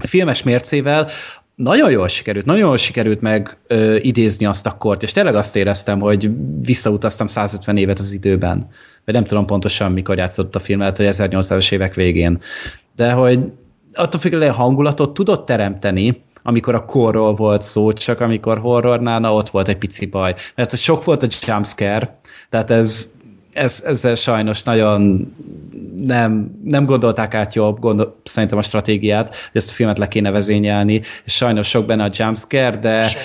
filmes 0.00 0.42
mércével 0.42 1.08
nagyon 1.54 1.90
jól 1.90 2.08
sikerült, 2.08 2.44
nagyon 2.44 2.66
jól 2.66 2.76
sikerült 2.76 3.20
meg 3.20 3.56
ö, 3.66 3.96
idézni 3.96 4.46
azt 4.46 4.66
a 4.66 4.76
kort, 4.76 5.02
és 5.02 5.12
tényleg 5.12 5.34
azt 5.34 5.56
éreztem, 5.56 6.00
hogy 6.00 6.30
visszautaztam 6.62 7.26
150 7.26 7.76
évet 7.76 7.98
az 7.98 8.12
időben. 8.12 8.68
Vagy 9.04 9.14
nem 9.14 9.24
tudom 9.24 9.46
pontosan, 9.46 9.92
mikor 9.92 10.16
játszott 10.16 10.54
a 10.54 10.58
film, 10.58 10.78
lehet, 10.78 10.96
hogy 10.96 11.08
1800-as 11.10 11.72
évek 11.72 11.94
végén. 11.94 12.40
De 12.96 13.12
hogy 13.12 13.40
attól 13.94 14.20
függően 14.20 14.52
hangulatot 14.52 15.14
tudott 15.14 15.46
teremteni, 15.46 16.22
amikor 16.42 16.74
a 16.74 16.84
korról 16.84 17.34
volt 17.34 17.62
szó, 17.62 17.92
csak 17.92 18.20
amikor 18.20 18.58
horrornál, 18.58 19.20
na 19.20 19.34
ott 19.34 19.48
volt 19.48 19.68
egy 19.68 19.78
pici 19.78 20.06
baj. 20.06 20.34
Mert 20.54 20.70
hogy 20.70 20.78
sok 20.78 21.04
volt 21.04 21.22
a 21.22 21.26
jumpscare, 21.46 22.18
tehát 22.48 22.70
ez 22.70 23.12
ez, 23.54 23.82
ezzel 23.86 24.14
sajnos 24.14 24.62
nagyon 24.62 25.32
nem, 25.96 26.60
nem 26.64 26.86
gondolták 26.86 27.34
át 27.34 27.54
jobb, 27.54 27.78
gondol, 27.78 28.20
szerintem 28.24 28.58
a 28.58 28.62
stratégiát, 28.62 29.28
hogy 29.28 29.60
ezt 29.60 29.70
a 29.70 29.72
filmet 29.72 29.98
le 29.98 30.08
kéne 30.08 30.30
vezényelni, 30.30 31.02
és 31.24 31.32
sajnos 31.32 31.68
sok 31.68 31.86
benne 31.86 32.04
a 32.04 32.10
jumpscare, 32.12 32.76
de 32.76 33.02
sok. 33.02 33.20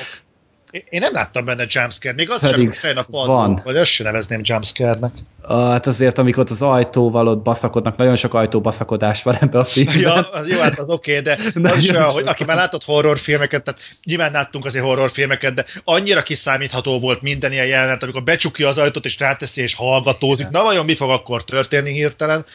Én 0.71 0.99
nem 0.99 1.13
láttam 1.13 1.45
benne 1.45 1.65
jumpscare, 1.67 2.15
még 2.15 2.29
az 2.29 2.49
Pedig 2.51 2.73
sem 2.73 2.97
a 2.97 3.01
padló, 3.01 3.33
van. 3.33 3.61
vagy 3.63 3.77
azt 3.77 3.91
sem 3.91 4.05
nevezném 4.05 4.41
jumpscare-nek. 4.43 5.11
Hát 5.47 5.87
azért, 5.87 6.17
amikor 6.17 6.43
ott 6.43 6.49
az 6.49 6.61
ajtóval 6.61 7.27
ott 7.27 7.43
baszakodnak, 7.43 7.97
nagyon 7.97 8.15
sok 8.15 8.33
ajtó 8.33 8.61
baszakodás 8.61 9.23
van 9.23 9.35
ebbe 9.39 9.59
a 9.59 9.63
filmben. 9.73 9.99
Ja, 9.99 10.29
az 10.29 10.47
jó, 10.47 10.59
hát 10.59 10.79
az 10.79 10.89
oké, 10.89 11.19
okay, 11.19 11.35
de 11.61 11.69
az 11.69 11.77
is 11.77 11.91
hogy 11.91 12.27
aki 12.27 12.43
már 12.43 12.55
látott 12.55 12.83
horrorfilmeket, 12.83 13.63
tehát 13.63 13.81
nyilván 14.03 14.31
láttunk 14.31 14.65
azért 14.65 14.83
horrorfilmeket, 14.83 15.53
de 15.53 15.65
annyira 15.83 16.23
kiszámítható 16.23 16.99
volt 16.99 17.21
minden 17.21 17.51
ilyen 17.51 17.67
jelenet, 17.67 18.03
amikor 18.03 18.23
becsukja 18.23 18.67
az 18.67 18.77
ajtót 18.77 19.05
és 19.05 19.19
ráteszi 19.19 19.61
és 19.61 19.73
hallgatózik, 19.75 20.49
na 20.49 20.63
vajon 20.63 20.85
mi 20.85 20.95
fog 20.95 21.09
akkor 21.09 21.43
történni 21.43 21.91
hirtelen? 21.93 22.45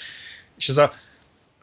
És 0.59 0.69
ez 0.69 0.77
a 0.77 0.93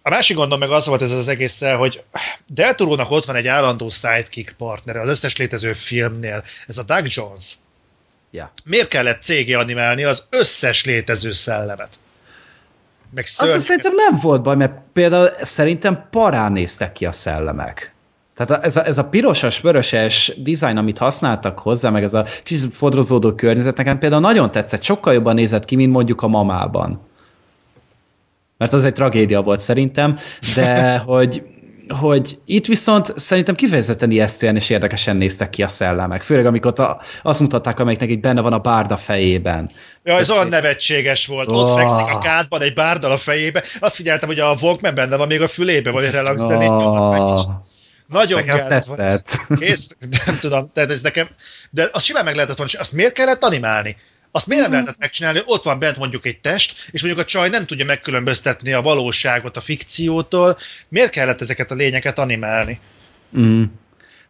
a 0.01 0.09
másik 0.09 0.35
gondom 0.35 0.59
meg 0.59 0.71
az 0.71 0.85
volt 0.85 1.01
ez 1.01 1.11
az 1.11 1.27
egésszel, 1.27 1.77
hogy 1.77 2.03
Delturónak 2.47 3.11
ott 3.11 3.25
van 3.25 3.35
egy 3.35 3.47
állandó 3.47 3.89
sidekick 3.89 4.55
partnere 4.57 5.01
az 5.01 5.09
összes 5.09 5.35
létező 5.35 5.73
filmnél, 5.73 6.43
ez 6.67 6.77
a 6.77 6.83
Doug 6.83 7.05
Jones. 7.07 7.53
Ja. 8.31 8.51
Miért 8.65 8.87
kellett 8.87 9.21
cégé 9.21 9.53
animálni 9.53 10.03
az 10.03 10.23
összes 10.29 10.85
létező 10.85 11.31
szellemet? 11.31 11.89
Meg 13.13 13.25
Azt 13.37 13.59
szerintem 13.59 13.93
nem 13.95 14.19
volt 14.21 14.41
baj, 14.41 14.55
mert 14.55 14.73
például 14.93 15.31
szerintem 15.41 16.07
parán 16.11 16.51
néztek 16.51 16.91
ki 16.91 17.05
a 17.05 17.11
szellemek. 17.11 17.93
Tehát 18.35 18.63
ez 18.63 18.75
a, 18.75 18.85
ez 18.85 18.97
a 18.97 19.09
pirosas, 19.09 19.61
vöröses 19.61 20.31
dizájn, 20.37 20.77
amit 20.77 20.97
használtak 20.97 21.59
hozzá, 21.59 21.89
meg 21.89 22.03
ez 22.03 22.13
a 22.13 22.25
kis 22.43 22.61
fodrozódó 22.73 23.33
környezet, 23.33 23.77
nekem 23.77 23.99
például 23.99 24.21
nagyon 24.21 24.51
tetszett, 24.51 24.83
sokkal 24.83 25.13
jobban 25.13 25.35
nézett 25.35 25.65
ki, 25.65 25.75
mint 25.75 25.91
mondjuk 25.91 26.21
a 26.21 26.27
mamában 26.27 27.09
mert 28.61 28.73
az 28.73 28.83
egy 28.83 28.93
tragédia 28.93 29.41
volt 29.41 29.59
szerintem, 29.59 30.17
de 30.55 30.97
hogy, 31.05 31.43
hogy 31.89 32.39
itt 32.45 32.65
viszont 32.65 33.13
szerintem 33.19 33.55
kifejezetten 33.55 34.11
ijesztően 34.11 34.55
és 34.55 34.69
érdekesen 34.69 35.15
néztek 35.15 35.49
ki 35.49 35.63
a 35.63 35.67
szellemek. 35.67 36.21
Főleg 36.21 36.45
amikor 36.45 36.79
a, 36.79 37.01
azt 37.21 37.39
mutatták, 37.39 37.79
amelyiknek 37.79 38.09
így 38.09 38.19
benne 38.19 38.41
van 38.41 38.53
a 38.53 38.59
bárda 38.59 38.97
fejében. 38.97 39.71
Ja, 40.03 40.17
ez 40.17 40.29
olyan 40.29 40.47
nevetséges 40.47 41.27
volt. 41.27 41.51
Oh. 41.51 41.57
Ott 41.57 41.77
fekszik 41.77 42.05
a 42.05 42.17
kádban 42.17 42.61
egy 42.61 42.73
bárdal 42.73 43.11
a 43.11 43.17
fejébe. 43.17 43.63
Azt 43.79 43.95
figyeltem, 43.95 44.29
hogy 44.29 44.39
a 44.39 44.55
Walkman 44.61 44.95
benne 44.95 45.15
van 45.15 45.27
még 45.27 45.41
a 45.41 45.47
fülébe, 45.47 45.91
vagy 45.91 46.11
relaxen, 46.11 46.61
oh. 46.61 47.39
Nagyon 48.07 48.45
gáz 48.45 48.85
volt. 48.85 49.37
Kész, 49.59 49.95
nem 50.25 50.39
tudom, 50.39 50.71
tehát 50.73 50.91
ez 50.91 51.01
nekem, 51.01 51.27
de 51.69 51.89
azt 51.91 52.05
simán 52.05 52.23
meg 52.23 52.35
lehetett 52.35 52.57
volna, 52.57 52.71
azt 52.79 52.91
miért 52.93 53.13
kellett 53.13 53.43
animálni? 53.43 53.97
Azt 54.31 54.47
miért 54.47 54.61
nem 54.61 54.71
mhm. 54.71 54.79
lehetett 54.79 55.01
megcsinálni, 55.01 55.37
hogy 55.37 55.47
ott 55.53 55.63
van 55.63 55.79
bent 55.79 55.97
mondjuk 55.97 56.25
egy 56.25 56.39
test, 56.39 56.89
és 56.91 57.01
mondjuk 57.01 57.25
a 57.25 57.29
csaj 57.29 57.49
nem 57.49 57.65
tudja 57.65 57.85
megkülönböztetni 57.85 58.71
a 58.71 58.81
valóságot 58.81 59.57
a 59.57 59.61
fikciótól. 59.61 60.57
Miért 60.87 61.11
kellett 61.11 61.41
ezeket 61.41 61.71
a 61.71 61.75
lényeket 61.75 62.19
animálni? 62.19 62.79
Mm. 63.37 63.63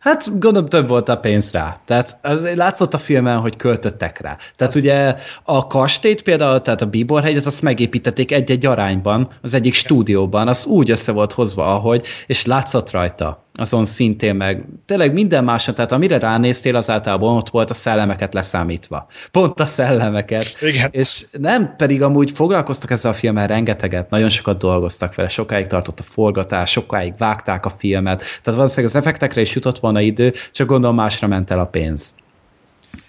Hát 0.02 0.40
gondolom 0.40 0.69
több 0.69 0.88
volt 0.88 1.10
a 1.10 1.18
pénz 1.18 1.52
rá. 1.52 1.82
Tehát 1.86 2.19
látszott 2.56 2.94
a 2.94 2.98
filmen, 2.98 3.40
hogy 3.40 3.56
költöttek 3.56 4.19
rá. 4.19 4.38
Tehát 4.56 4.76
ugye 4.76 5.15
a 5.44 5.68
kastélyt 5.68 6.22
például, 6.22 6.61
tehát 6.61 6.82
a 6.82 6.86
Bíborhegyet, 6.86 7.45
azt 7.45 7.61
megépítették 7.61 8.32
egy-egy 8.32 8.65
arányban, 8.65 9.32
az 9.41 9.53
egyik 9.53 9.73
stúdióban, 9.73 10.48
az 10.48 10.65
úgy 10.65 10.91
össze 10.91 11.11
volt 11.11 11.34
hozva, 11.34 11.76
ahogy, 11.76 12.07
és 12.28 12.45
látszott 12.45 12.91
rajta 12.91 13.45
azon 13.56 13.86
szintén 13.86 14.36
meg 14.36 14.65
tényleg 14.86 15.14
minden 15.14 15.44
máson, 15.44 15.76
tehát 15.76 15.91
amire 15.91 16.18
ránéztél, 16.19 16.76
az 16.76 16.90
általában 16.90 17.36
ott 17.36 17.49
volt 17.49 17.69
a 17.69 17.73
szellemeket 17.73 18.34
leszámítva. 18.34 19.07
Pont 19.32 19.60
a 19.60 19.65
szellemeket. 19.65 20.57
Igen. 20.61 20.90
És 20.91 21.26
nem, 21.32 21.76
pedig 21.78 22.02
amúgy 22.02 22.32
foglalkoztak 22.32 22.91
ezzel 22.91 23.11
a 23.11 23.14
filmmel 23.14 23.48
rengeteget, 23.48 24.10
nagyon 24.10 24.30
sokat 24.30 24.57
dolgoztak 24.57 25.15
vele, 25.15 25.28
sokáig 25.28 25.68
tartott 25.68 25.99
a 25.99 26.03
forgatás, 26.03 26.72
sokáig 26.72 27.14
vágták 27.18 27.65
a 27.65 27.69
filmet, 27.69 28.19
tehát 28.19 28.60
valószínűleg 28.60 28.95
az 28.95 29.02
effektekre 29.02 29.41
is 29.41 29.56
jutott 29.56 29.80
volna 29.80 30.02
idő, 30.02 30.34
csak 30.52 30.68
gondolom 30.68 30.95
másra 30.95 31.28
ment 31.28 31.52
el 31.52 31.60
a 31.60 31.65
pénz. 31.65 32.14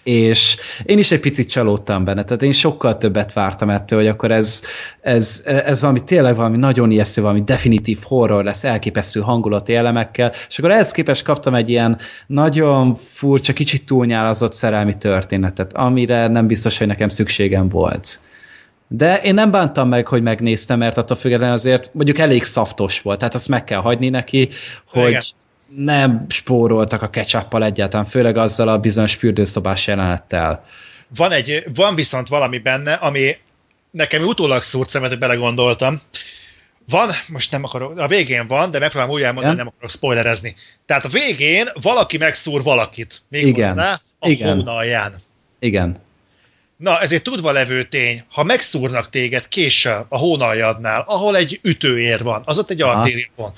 És 0.02 0.56
én 0.84 0.98
is 0.98 1.10
egy 1.10 1.20
picit 1.20 1.50
csalódtam 1.50 2.04
benne, 2.04 2.24
tehát 2.24 2.42
én 2.42 2.52
sokkal 2.52 2.96
többet 2.96 3.32
vártam 3.32 3.70
ettől, 3.70 3.98
hogy 3.98 4.08
akkor 4.08 4.30
ez, 4.30 4.62
ez, 5.00 5.42
ez 5.44 5.80
valami 5.80 6.00
tényleg 6.04 6.36
valami 6.36 6.56
nagyon 6.56 6.90
ijesztő, 6.90 7.22
valami 7.22 7.42
definitív 7.42 7.98
horror 8.02 8.44
lesz, 8.44 8.64
elképesztő 8.64 9.20
hangulati 9.20 9.74
elemekkel, 9.74 10.32
és 10.48 10.58
akkor 10.58 10.70
ehhez 10.70 10.90
képest 10.90 11.24
kaptam 11.24 11.54
egy 11.54 11.70
ilyen 11.70 11.98
nagyon 12.26 12.94
furcsa, 12.94 13.52
kicsit 13.52 13.86
túlnyálazott 13.86 14.52
szerelmi 14.52 14.94
történetet, 14.94 15.72
amire 15.72 16.28
nem 16.28 16.46
biztos, 16.46 16.78
hogy 16.78 16.86
nekem 16.86 17.08
szükségem 17.08 17.68
volt. 17.68 18.20
De 18.88 19.20
én 19.22 19.34
nem 19.34 19.50
bántam 19.50 19.88
meg, 19.88 20.06
hogy 20.06 20.22
megnéztem, 20.22 20.78
mert 20.78 20.98
attól 20.98 21.16
függetlenül 21.16 21.54
azért 21.54 21.90
mondjuk 21.94 22.18
elég 22.18 22.44
szaftos 22.44 23.00
volt, 23.00 23.18
tehát 23.18 23.34
azt 23.34 23.48
meg 23.48 23.64
kell 23.64 23.80
hagyni 23.80 24.08
neki, 24.08 24.48
hogy, 24.84 25.08
Igen 25.08 25.22
nem 25.76 26.24
spóroltak 26.28 27.02
a 27.02 27.10
ketchuppal 27.10 27.64
egyáltalán, 27.64 28.06
főleg 28.06 28.36
azzal 28.36 28.68
a 28.68 28.78
bizonyos 28.78 29.14
fürdőszobás 29.14 29.86
jelenettel. 29.86 30.64
Van, 31.16 31.32
egy, 31.32 31.64
van 31.74 31.94
viszont 31.94 32.28
valami 32.28 32.58
benne, 32.58 32.92
ami 32.92 33.36
nekem 33.90 34.22
utólag 34.22 34.62
szúrt 34.62 34.88
szemet, 34.88 35.08
hogy 35.08 35.18
belegondoltam. 35.18 36.00
Van, 36.88 37.10
most 37.28 37.50
nem 37.50 37.64
akarok, 37.64 37.98
a 37.98 38.08
végén 38.08 38.46
van, 38.46 38.70
de 38.70 38.78
megpróbálom 38.78 39.14
úgy 39.14 39.22
elmondani, 39.22 39.56
nem 39.56 39.66
akarok 39.66 39.90
spoilerezni. 39.90 40.56
Tehát 40.86 41.04
a 41.04 41.08
végén 41.08 41.68
valaki 41.80 42.16
megszúr 42.16 42.62
valakit, 42.62 43.22
méghozzá 43.28 44.00
a 44.18 44.28
Igen. 44.28 44.56
hónalján. 44.56 45.14
Igen. 45.58 45.96
Na, 46.76 47.00
ez 47.00 47.12
egy 47.12 47.22
tudva 47.22 47.52
levő 47.52 47.88
tény. 47.88 48.24
Ha 48.28 48.42
megszúrnak 48.42 49.10
téged 49.10 49.48
késsel 49.48 50.06
a 50.08 50.18
hónaljadnál, 50.18 51.04
ahol 51.06 51.36
egy 51.36 51.60
ütőér 51.62 52.22
van, 52.22 52.42
az 52.44 52.58
ott 52.58 52.70
egy 52.70 52.82
artériapon, 52.82 53.52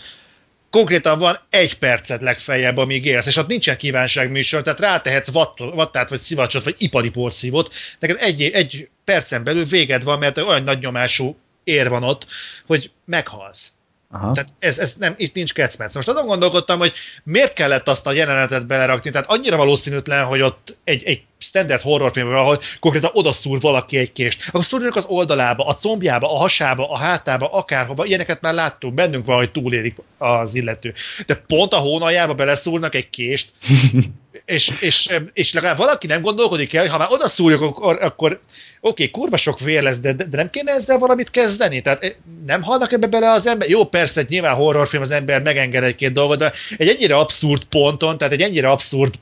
konkrétan 0.74 1.18
van 1.18 1.38
egy 1.51 1.78
percet 1.78 2.20
legfeljebb, 2.20 2.76
amíg 2.76 3.05
élsz, 3.05 3.26
és 3.26 3.36
ott 3.36 3.46
nincsen 3.46 3.76
kívánságműsor, 3.76 4.62
tehát 4.62 4.80
rátehetsz 4.80 5.30
vatt, 5.30 5.59
vattát, 5.59 6.09
vagy 6.09 6.20
szivacsot, 6.20 6.64
vagy 6.64 6.74
ipari 6.78 7.10
porszívót, 7.10 7.74
neked 7.98 8.16
egy, 8.20 8.42
egy 8.42 8.88
percen 9.05 9.44
belül 9.44 9.64
véged 9.64 10.05
van, 10.05 10.18
mert 10.18 10.38
olyan 10.38 10.62
nagy 10.62 10.78
nyomású 10.78 11.36
ér 11.64 11.88
van 11.88 12.02
ott, 12.02 12.26
hogy 12.66 12.90
meghalsz. 13.05 13.72
Aha. 14.14 14.30
Tehát 14.30 14.52
ez, 14.58 14.78
ez 14.78 14.94
nem, 14.98 15.14
itt 15.16 15.34
nincs 15.34 15.52
kecmenc. 15.52 15.94
Most 15.94 16.08
azon 16.08 16.26
gondolkodtam, 16.26 16.78
hogy 16.78 16.92
miért 17.24 17.52
kellett 17.52 17.88
azt 17.88 18.06
a 18.06 18.12
jelenetet 18.12 18.66
belerakni, 18.66 19.10
tehát 19.10 19.30
annyira 19.30 19.56
valószínűtlen, 19.56 20.24
hogy 20.24 20.40
ott 20.40 20.76
egy, 20.84 21.02
egy 21.04 21.22
standard 21.38 21.80
horrorfilmben, 21.80 22.38
ahol 22.38 22.60
konkrétan 22.80 23.10
odaszúr 23.12 23.60
valaki 23.60 23.96
egy 23.96 24.12
kést, 24.12 24.48
akkor 24.48 24.64
szúrjuk 24.64 24.96
az 24.96 25.04
oldalába, 25.04 25.66
a 25.66 25.74
combjába, 25.74 26.32
a 26.32 26.38
hasába, 26.38 26.90
a 26.90 26.96
hátába, 26.96 27.52
akárhova, 27.52 28.04
ilyeneket 28.04 28.40
már 28.40 28.54
láttunk, 28.54 28.94
bennünk 28.94 29.26
van, 29.26 29.36
hogy 29.36 29.50
túlélik 29.50 29.96
az 30.18 30.54
illető. 30.54 30.94
De 31.26 31.34
pont 31.34 31.72
a 31.72 31.78
hónaljába 31.78 32.34
beleszúrnak 32.34 32.94
egy 32.94 33.10
kést, 33.10 33.52
és, 34.44 34.72
és, 34.80 35.18
és 35.32 35.52
legalább 35.52 35.76
valaki 35.76 36.06
nem 36.06 36.22
gondolkodik 36.22 36.74
el, 36.74 36.82
hogy 36.82 36.90
ha 36.90 36.98
már 36.98 37.08
odaszúrjuk, 37.10 37.60
akkor, 37.62 38.02
akkor 38.02 38.32
oké, 38.32 38.40
okay, 38.80 39.10
kurva 39.10 39.36
sok 39.36 39.60
vér 39.60 39.82
lesz, 39.82 39.98
de, 39.98 40.12
de 40.12 40.26
nem 40.30 40.50
kéne 40.50 40.72
ezzel 40.72 40.98
valamit 40.98 41.30
kezdeni? 41.30 41.80
Tehát 41.80 42.02
eh, 42.02 42.12
nem 42.46 42.62
halnak 42.62 42.92
ebbe 42.92 43.06
bele 43.06 43.30
az 43.30 43.46
ember? 43.46 43.68
Jó, 43.68 43.84
persze, 43.84 44.24
nyilván 44.28 44.54
horrorfilm 44.54 45.02
az 45.02 45.10
ember 45.10 45.42
megenged 45.42 45.82
egy-két 45.82 46.12
dolgot, 46.12 46.38
de 46.38 46.52
egy 46.76 46.88
ennyire 46.88 47.16
abszurd 47.16 47.64
ponton, 47.64 48.18
tehát 48.18 48.32
egy 48.32 48.42
ennyire 48.42 48.70
abszurd 48.70 49.14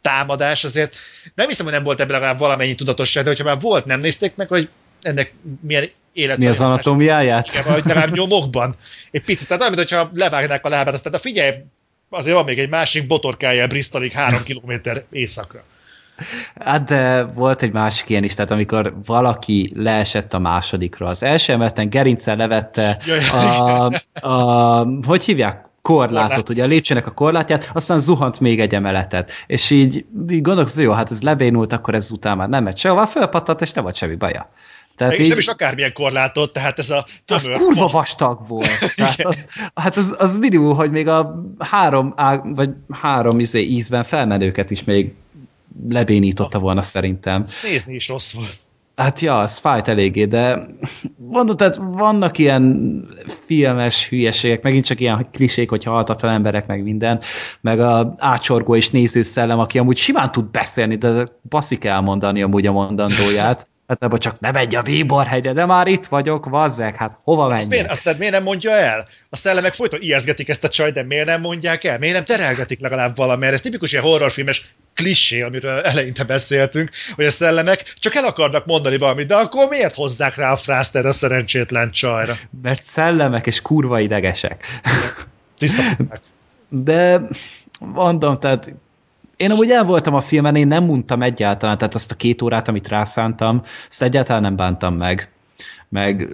támadás, 0.00 0.64
azért 0.64 0.94
nem 1.34 1.48
hiszem, 1.48 1.64
hogy 1.64 1.74
nem 1.74 1.84
volt 1.84 2.00
ebben 2.00 2.12
legalább 2.12 2.38
valamennyi 2.38 2.74
tudatosság, 2.74 3.22
de 3.22 3.28
hogyha 3.28 3.44
már 3.44 3.60
volt, 3.60 3.84
nem 3.84 4.00
nézték 4.00 4.36
meg, 4.36 4.48
hogy 4.48 4.68
ennek 5.00 5.34
milyen 5.60 5.90
élet. 6.12 6.38
Mi 6.38 6.46
az 6.46 6.60
anatómiáját? 6.60 7.48
Igen, 7.48 7.64
vagy 7.64 7.84
legalább 7.84 8.14
nyomokban. 8.14 8.74
Egy 9.10 9.22
picit, 9.22 9.46
tehát 9.48 9.62
olyan, 9.62 9.74
hogyha 9.74 10.10
levágnák 10.14 10.64
a 10.64 10.68
lábát, 10.68 10.94
aztán 10.94 11.12
a 11.12 11.18
figyelj, 11.18 11.52
azért 12.10 12.36
van 12.36 12.44
még 12.44 12.58
egy 12.58 12.68
másik 12.68 13.06
botorkája 13.06 13.66
Bristolig 13.66 14.12
három 14.12 14.42
kilométer 14.50 15.04
északra. 15.10 15.62
Hát 16.60 16.84
de 16.84 17.24
volt 17.24 17.62
egy 17.62 17.72
másik 17.72 18.08
ilyen 18.08 18.24
is, 18.24 18.34
tehát 18.34 18.50
amikor 18.50 18.94
valaki 19.04 19.72
leesett 19.74 20.34
a 20.34 20.38
másodikra. 20.38 21.06
Az 21.06 21.22
első 21.22 21.52
emeleten 21.52 21.88
gerincel 21.88 22.36
levette 22.36 22.98
a, 23.32 24.28
a, 24.28 24.86
hogy 25.06 25.24
hívják? 25.24 25.68
korlátot, 25.82 26.28
Korlát. 26.28 26.48
ugye 26.48 26.62
a 26.62 26.66
lépcsőnek 26.66 27.06
a 27.06 27.10
korlátját, 27.10 27.70
aztán 27.72 27.98
zuhant 27.98 28.40
még 28.40 28.60
egy 28.60 28.74
emeletet. 28.74 29.30
És 29.46 29.70
így, 29.70 30.04
így 30.30 30.42
gondolkozom, 30.42 30.84
jó, 30.84 30.92
hát 30.92 31.10
ez 31.10 31.22
lebénult, 31.22 31.72
akkor 31.72 31.94
ez 31.94 32.10
után 32.10 32.36
már 32.36 32.48
nem 32.48 32.62
megy 32.62 32.76
sehova, 32.76 33.06
fölpattant, 33.06 33.60
és 33.60 33.72
nem 33.72 33.84
volt 33.84 33.96
semmi 33.96 34.14
baja. 34.14 34.50
Tehát 35.00 35.18
így, 35.18 35.28
nem 35.28 35.38
is 35.38 35.46
akármilyen 35.46 35.92
korlátot, 35.92 36.52
tehát 36.52 36.78
ez 36.78 36.90
a 36.90 37.06
tömör. 37.24 37.52
Az 37.52 37.58
kurva 37.58 37.86
vastag 37.86 38.48
volt. 38.48 38.92
tehát 38.96 39.24
az, 39.24 39.48
hát 39.74 39.96
az, 39.96 40.16
az 40.18 40.36
minimum, 40.36 40.76
hogy 40.76 40.90
még 40.90 41.08
a 41.08 41.44
három, 41.58 42.12
ág, 42.16 42.54
vagy 42.54 42.70
három 42.90 43.40
izé 43.40 43.60
ízben 43.60 44.04
felmenőket 44.04 44.70
is 44.70 44.84
még 44.84 45.12
lebénította 45.88 46.58
volna 46.58 46.82
szerintem. 46.82 47.42
Ezt 47.46 47.62
nézni 47.62 47.94
is 47.94 48.08
rossz 48.08 48.32
volt. 48.32 48.58
Hát 48.96 49.20
ja, 49.20 49.38
az 49.38 49.58
fájt 49.58 49.88
eléggé, 49.88 50.24
de 50.24 50.66
mondod, 51.16 51.56
tehát 51.56 51.76
vannak 51.80 52.38
ilyen 52.38 53.04
filmes 53.26 54.08
hülyeségek, 54.08 54.62
megint 54.62 54.84
csak 54.84 55.00
ilyen 55.00 55.26
klisék, 55.32 55.70
hogy 55.70 55.84
halhatatlan 55.84 56.32
emberek, 56.32 56.66
meg 56.66 56.82
minden, 56.82 57.20
meg 57.60 57.80
a 57.80 58.14
ácsorgó 58.18 58.76
és 58.76 58.90
nézőszellem, 58.90 59.58
aki 59.58 59.78
amúgy 59.78 59.96
simán 59.96 60.32
tud 60.32 60.44
beszélni, 60.44 60.96
de 60.96 61.26
baszik 61.48 61.84
elmondani 61.84 62.42
amúgy 62.42 62.66
a 62.66 62.72
mondandóját. 62.72 63.68
Hát 63.90 64.02
ebben 64.02 64.18
csak 64.18 64.40
ne 64.40 64.50
megy 64.50 64.74
a 64.74 64.82
Bíborhegyre, 64.82 65.52
de 65.52 65.66
már 65.66 65.86
itt 65.86 66.06
vagyok, 66.06 66.48
vazzek, 66.48 66.96
hát 66.96 67.18
hova 67.22 67.42
menjek? 67.42 67.60
Azt 67.60 67.70
miért, 67.70 67.90
azt 67.90 68.18
miért 68.18 68.32
nem 68.32 68.42
mondja 68.42 68.70
el? 68.70 69.08
A 69.30 69.36
szellemek 69.36 69.74
folyton 69.74 70.02
ijeszgetik 70.02 70.48
ezt 70.48 70.64
a 70.64 70.68
csaj, 70.68 70.92
de 70.92 71.02
miért 71.02 71.26
nem 71.26 71.40
mondják 71.40 71.84
el? 71.84 71.98
Miért 71.98 72.14
nem 72.14 72.24
terelgetik 72.24 72.80
legalább 72.80 73.16
valamire? 73.16 73.52
Ez 73.52 73.60
tipikus 73.60 73.92
ilyen 73.92 74.04
horrorfilmes 74.04 74.74
klisé, 74.94 75.40
amiről 75.40 75.80
eleinte 75.80 76.24
beszéltünk, 76.24 76.90
hogy 77.14 77.24
a 77.24 77.30
szellemek 77.30 77.94
csak 77.98 78.14
el 78.14 78.24
akarnak 78.24 78.66
mondani 78.66 78.98
valamit, 78.98 79.26
de 79.26 79.34
akkor 79.34 79.68
miért 79.68 79.94
hozzák 79.94 80.34
rá 80.34 80.52
a 80.52 80.56
frászt 80.56 80.96
erre 80.96 81.08
a 81.08 81.12
szerencsétlen 81.12 81.90
csajra? 81.90 82.34
Mert 82.62 82.82
szellemek 82.82 83.46
és 83.46 83.62
kurva 83.62 84.00
idegesek. 84.00 84.64
Tiszta. 85.58 85.82
De 86.68 87.20
mondom, 87.80 88.38
tehát 88.38 88.72
én 89.40 89.50
amúgy 89.50 89.70
el 89.70 89.84
voltam 89.84 90.14
a 90.14 90.20
filmen, 90.20 90.56
én 90.56 90.66
nem 90.66 90.84
mondtam 90.84 91.22
egyáltalán, 91.22 91.78
tehát 91.78 91.94
azt 91.94 92.10
a 92.10 92.14
két 92.14 92.42
órát, 92.42 92.68
amit 92.68 92.88
rászántam, 92.88 93.62
azt 93.88 94.02
egyáltalán 94.02 94.42
nem 94.42 94.56
bántam 94.56 94.94
meg. 94.94 95.28
Meg 95.88 96.28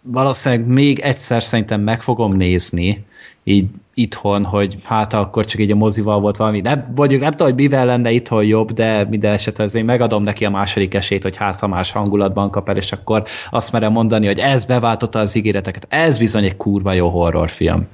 valószínűleg 0.00 0.66
még 0.66 0.98
egyszer 0.98 1.42
szerintem 1.42 1.80
meg 1.80 2.02
fogom 2.02 2.32
nézni, 2.32 3.04
így 3.44 3.66
itthon, 3.94 4.44
hogy 4.44 4.76
hát 4.84 5.12
akkor 5.12 5.46
csak 5.46 5.60
így 5.60 5.70
a 5.70 5.74
mozival 5.74 6.20
volt 6.20 6.36
valami, 6.36 6.60
nem, 6.60 6.92
vagy 6.94 7.18
nem 7.18 7.30
tudom, 7.30 7.46
hogy 7.46 7.56
mivel 7.56 7.86
lenne 7.86 8.10
itthon 8.10 8.44
jobb, 8.44 8.72
de 8.72 9.04
minden 9.04 9.32
esetre 9.32 9.64
azért 9.64 9.86
megadom 9.86 10.22
neki 10.22 10.44
a 10.44 10.50
második 10.50 10.94
esélyt, 10.94 11.22
hogy 11.22 11.36
hát 11.36 11.60
ha 11.60 11.66
más 11.66 11.90
hangulatban 11.90 12.50
kap 12.50 12.68
el, 12.68 12.76
és 12.76 12.92
akkor 12.92 13.22
azt 13.50 13.72
merem 13.72 13.92
mondani, 13.92 14.26
hogy 14.26 14.38
ez 14.38 14.64
beváltotta 14.64 15.18
az 15.18 15.34
ígéreteket. 15.34 15.86
Ez 15.88 16.18
bizony 16.18 16.44
egy 16.44 16.56
kurva 16.56 16.92
jó 16.92 17.08
horrorfilm. 17.08 17.86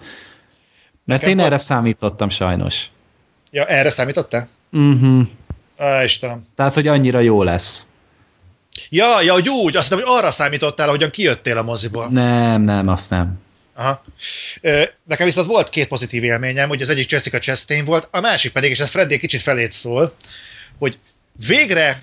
Mert 1.04 1.20
Nekem 1.20 1.38
én 1.38 1.44
erre 1.44 1.58
számítottam 1.58 2.28
sajnos. 2.28 2.90
Ja, 3.54 3.66
erre 3.66 3.90
számítottál? 3.90 4.48
Uh-huh. 4.72 5.26
Á, 5.76 6.04
Istenem. 6.04 6.46
Tehát, 6.56 6.74
hogy 6.74 6.86
annyira 6.86 7.20
jó 7.20 7.42
lesz. 7.42 7.86
Ja, 8.88 9.20
ja, 9.20 9.32
hogy 9.32 9.48
úgy, 9.48 9.76
azt 9.76 9.88
hiszem, 9.88 10.04
hogy 10.04 10.14
arra 10.16 10.30
számítottál, 10.30 10.88
ahogyan 10.88 11.10
kijöttél 11.10 11.58
a 11.58 11.62
moziból. 11.62 12.08
Nem, 12.08 12.62
nem, 12.62 12.88
azt 12.88 13.10
nem. 13.10 13.40
Aha. 13.74 14.02
Nekem 15.04 15.26
viszont 15.26 15.46
volt 15.46 15.68
két 15.68 15.88
pozitív 15.88 16.24
élményem, 16.24 16.68
hogy 16.68 16.82
az 16.82 16.90
egyik 16.90 17.10
Jessica 17.10 17.38
Chastain 17.38 17.84
volt, 17.84 18.08
a 18.10 18.20
másik 18.20 18.52
pedig, 18.52 18.70
és 18.70 18.78
ez 18.78 18.90
Freddy 18.90 19.18
kicsit 19.18 19.40
felét 19.40 19.72
szól, 19.72 20.14
hogy 20.78 20.98
végre 21.46 22.02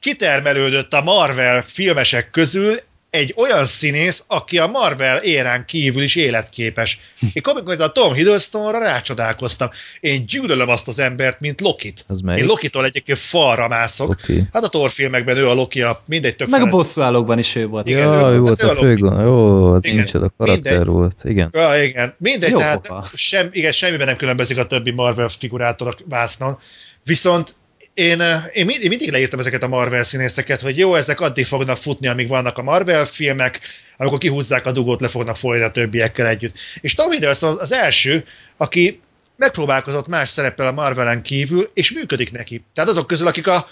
kitermelődött 0.00 0.92
a 0.92 1.02
Marvel 1.02 1.62
filmesek 1.62 2.30
közül 2.30 2.80
egy 3.10 3.34
olyan 3.36 3.64
színész, 3.64 4.24
aki 4.26 4.58
a 4.58 4.66
Marvel 4.66 5.16
érán 5.16 5.64
kívül 5.64 6.02
is 6.02 6.16
életképes. 6.16 7.00
Én 7.32 7.42
komikor 7.42 7.80
a 7.80 7.92
Tom 7.92 8.14
Hiddlestonra 8.14 8.78
rácsodálkoztam. 8.78 9.70
Én 10.00 10.26
gyűlölöm 10.26 10.68
azt 10.68 10.88
az 10.88 10.98
embert, 10.98 11.40
mint 11.40 11.60
Lokit. 11.60 12.04
Az 12.06 12.20
Én 12.36 12.44
Lokitól 12.44 12.84
egyébként 12.84 13.18
falra 13.18 13.68
mászok. 13.68 14.10
Okay. 14.10 14.42
Hát 14.52 14.62
a 14.62 14.68
Thor 14.68 14.90
filmekben 14.90 15.36
ő 15.36 15.48
a 15.48 15.54
Loki, 15.54 15.82
a 15.82 16.02
mindegy 16.06 16.36
tök 16.36 16.48
Meg 16.48 16.62
a 16.62 16.66
bosszúállókban 16.66 17.38
is 17.38 17.54
ő 17.54 17.66
volt. 17.66 17.88
Igen, 17.88 18.00
ja, 18.00 18.28
ő, 18.30 18.34
ő 18.34 18.38
volt 18.38 18.62
a 18.62 18.74
főgon. 18.74 19.22
Jó, 19.22 19.72
az 19.72 19.82
nincs 19.82 20.14
a 20.14 20.30
karakter 20.36 20.72
mindegy. 20.72 20.86
volt. 20.86 21.16
Igen. 21.22 21.48
Ja, 21.52 21.82
igen. 21.82 22.14
Mindegy, 22.18 22.50
Jó 22.50 22.58
tehát 22.58 22.90
sem, 23.14 23.48
igen, 23.52 23.72
semmiben 23.72 24.06
nem 24.06 24.16
különbözik 24.16 24.58
a 24.58 24.66
többi 24.66 24.90
Marvel 24.90 25.28
figurától 25.28 25.88
a 25.88 25.96
vásznon. 26.04 26.58
Viszont 27.04 27.54
én, 27.98 28.20
én, 28.52 28.68
én 28.68 28.88
mindig 28.88 29.10
leírtam 29.10 29.38
ezeket 29.38 29.62
a 29.62 29.68
Marvel 29.68 30.02
színészeket, 30.02 30.60
hogy 30.60 30.78
jó, 30.78 30.94
ezek 30.94 31.20
addig 31.20 31.46
fognak 31.46 31.76
futni, 31.76 32.06
amíg 32.06 32.28
vannak 32.28 32.58
a 32.58 32.62
Marvel 32.62 33.04
filmek, 33.04 33.60
amikor 33.96 34.18
kihúzzák 34.18 34.66
a 34.66 34.72
dugót, 34.72 35.00
le 35.00 35.08
fognak 35.08 35.36
folyni 35.36 35.64
a 35.64 35.70
többiekkel 35.70 36.26
együtt. 36.26 36.56
És 36.80 36.94
Tom 36.94 37.10
Hiddleston 37.10 37.58
az 37.58 37.72
első, 37.72 38.24
aki 38.56 39.00
megpróbálkozott 39.36 40.08
más 40.08 40.28
szereppel 40.28 40.66
a 40.66 40.72
Marvelen 40.72 41.22
kívül, 41.22 41.70
és 41.74 41.92
működik 41.92 42.32
neki. 42.32 42.64
Tehát 42.74 42.90
azok 42.90 43.06
közül, 43.06 43.26
akik 43.26 43.46
a, 43.46 43.66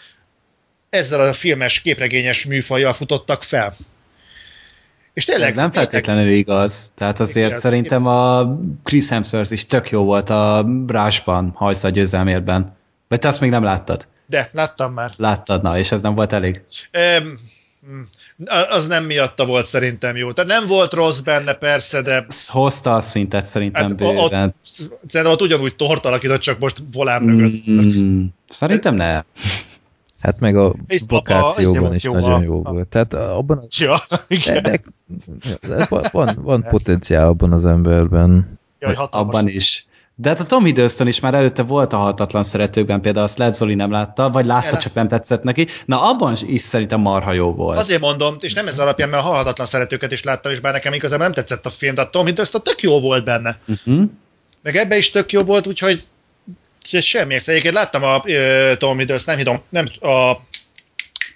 ezzel 0.91 1.21
a 1.21 1.33
filmes, 1.33 1.81
képregényes 1.81 2.45
műfajjal 2.45 2.93
futottak 2.93 3.43
fel. 3.43 3.77
És 5.13 5.25
tényleg... 5.25 5.49
Ez 5.49 5.55
nem 5.55 5.73
feltétlenül 5.73 6.33
igaz. 6.33 6.93
Tehát 6.95 7.21
azért 7.21 7.47
igaz, 7.47 7.61
szerintem 7.61 8.07
a 8.07 8.57
Chris 8.85 9.09
Hemsworth 9.09 9.53
is 9.53 9.67
tök 9.67 9.91
jó 9.91 10.05
volt 10.05 10.31
a 10.31 10.65
Brásban, 10.67 11.53
hajsza 11.55 11.89
győzelmérben. 11.89 12.77
Vagy 13.09 13.19
te 13.19 13.29
azt 13.29 13.41
még 13.41 13.51
nem 13.51 13.63
láttad? 13.63 14.07
De, 14.27 14.51
láttam 14.53 14.93
már. 14.93 15.13
Láttad, 15.17 15.63
na, 15.63 15.79
és 15.79 15.93
ez 15.93 16.01
nem 16.01 16.15
volt 16.15 16.33
elég? 16.33 16.63
Um, 17.23 17.39
az 18.71 18.87
nem 18.87 19.05
miatta 19.05 19.45
volt 19.47 19.67
szerintem 19.67 20.17
jó. 20.17 20.33
Tehát 20.33 20.51
nem 20.51 20.67
volt 20.67 20.93
rossz 20.93 21.19
benne, 21.19 21.53
persze, 21.53 22.03
de... 22.03 22.27
Hozta 22.47 22.95
a 22.95 23.01
szintet 23.01 23.47
szerintem 23.47 23.83
hát, 23.83 23.97
bőven. 23.97 24.17
Ott, 24.19 24.65
szerintem 25.07 25.33
ott 25.33 25.43
ugyanúgy 25.43 25.77
tort 25.77 26.05
alakított, 26.05 26.41
csak 26.41 26.59
most 26.59 26.83
volám 26.93 27.23
mögött. 27.23 27.71
Mm, 27.71 28.25
szerintem 28.49 28.95
ne. 28.95 29.23
Hát 30.21 30.41
meg 30.41 30.57
a 30.57 30.75
vokációban 31.09 31.95
is 31.95 32.05
jó 32.05 32.13
nagyon 32.13 32.43
jó 32.43 32.61
a... 32.65 32.73
volt. 32.73 32.89
Tehát 32.89 33.15
abban... 33.15 33.59
Az... 33.59 33.69
Ja, 33.79 33.99
igen. 34.29 34.63
De, 34.63 34.81
de, 35.61 35.87
van, 36.13 36.29
van 36.37 36.63
potenciál 36.63 37.29
abban 37.29 37.53
az 37.53 37.67
emberben. 37.67 38.59
Ja, 38.79 39.05
abban 39.05 39.49
is. 39.49 39.87
De 40.19 40.29
hát 40.29 40.41
a 40.41 40.45
Tom 40.45 40.65
Hiddleston 40.65 41.07
is 41.07 41.21
már 41.21 41.35
előtte 41.35 41.63
volt 41.63 41.93
a 41.93 41.97
halhatatlan 41.97 42.43
szeretőkben, 42.43 43.01
például 43.01 43.25
azt 43.25 43.55
Zoli 43.55 43.75
nem 43.75 43.91
látta, 43.91 44.31
vagy 44.31 44.47
látta, 44.47 44.65
Jelen. 44.65 44.81
csak 44.81 44.95
nem 44.95 45.09
tetszett 45.09 45.43
neki. 45.43 45.67
Na 45.85 46.03
abban 46.03 46.37
is 46.47 46.63
szerintem 46.63 47.01
marha 47.01 47.33
jó 47.33 47.53
volt. 47.53 47.79
Azért 47.79 48.01
mondom, 48.01 48.37
és 48.41 48.53
nem 48.53 48.69
ez 48.69 48.79
alapján, 48.79 49.09
mert 49.09 49.23
a 49.23 49.27
halhatatlan 49.27 49.67
szeretőket 49.67 50.13
is 50.13 50.23
láttam, 50.23 50.53
és 50.53 50.61
bár 50.61 50.73
nekem 50.73 50.93
igazából 50.93 51.25
nem 51.25 51.35
tetszett 51.35 51.67
a 51.67 51.71
film, 51.71 51.95
de 51.95 52.01
a 52.01 52.11
Tom 52.11 52.27
Hiddleston 52.27 52.63
tök 52.63 52.81
jó 52.81 53.01
volt 53.01 53.25
benne. 53.25 53.59
Uh-huh. 53.67 54.05
Meg 54.63 54.77
ebbe 54.77 54.97
is 54.97 55.11
tök 55.11 55.33
jó 55.33 55.43
volt, 55.43 55.67
úgyhogy 55.67 56.05
semmi 57.01 57.35
extra. 57.35 57.53
Egyébként 57.53 57.75
láttam 57.75 58.03
a 58.03 58.17
uh, 58.17 58.77
Tom 58.77 58.99
Hiddleston, 58.99 59.35
nem 59.35 59.45
hitom, 59.45 59.63
nem 59.69 60.11
a, 60.11 60.31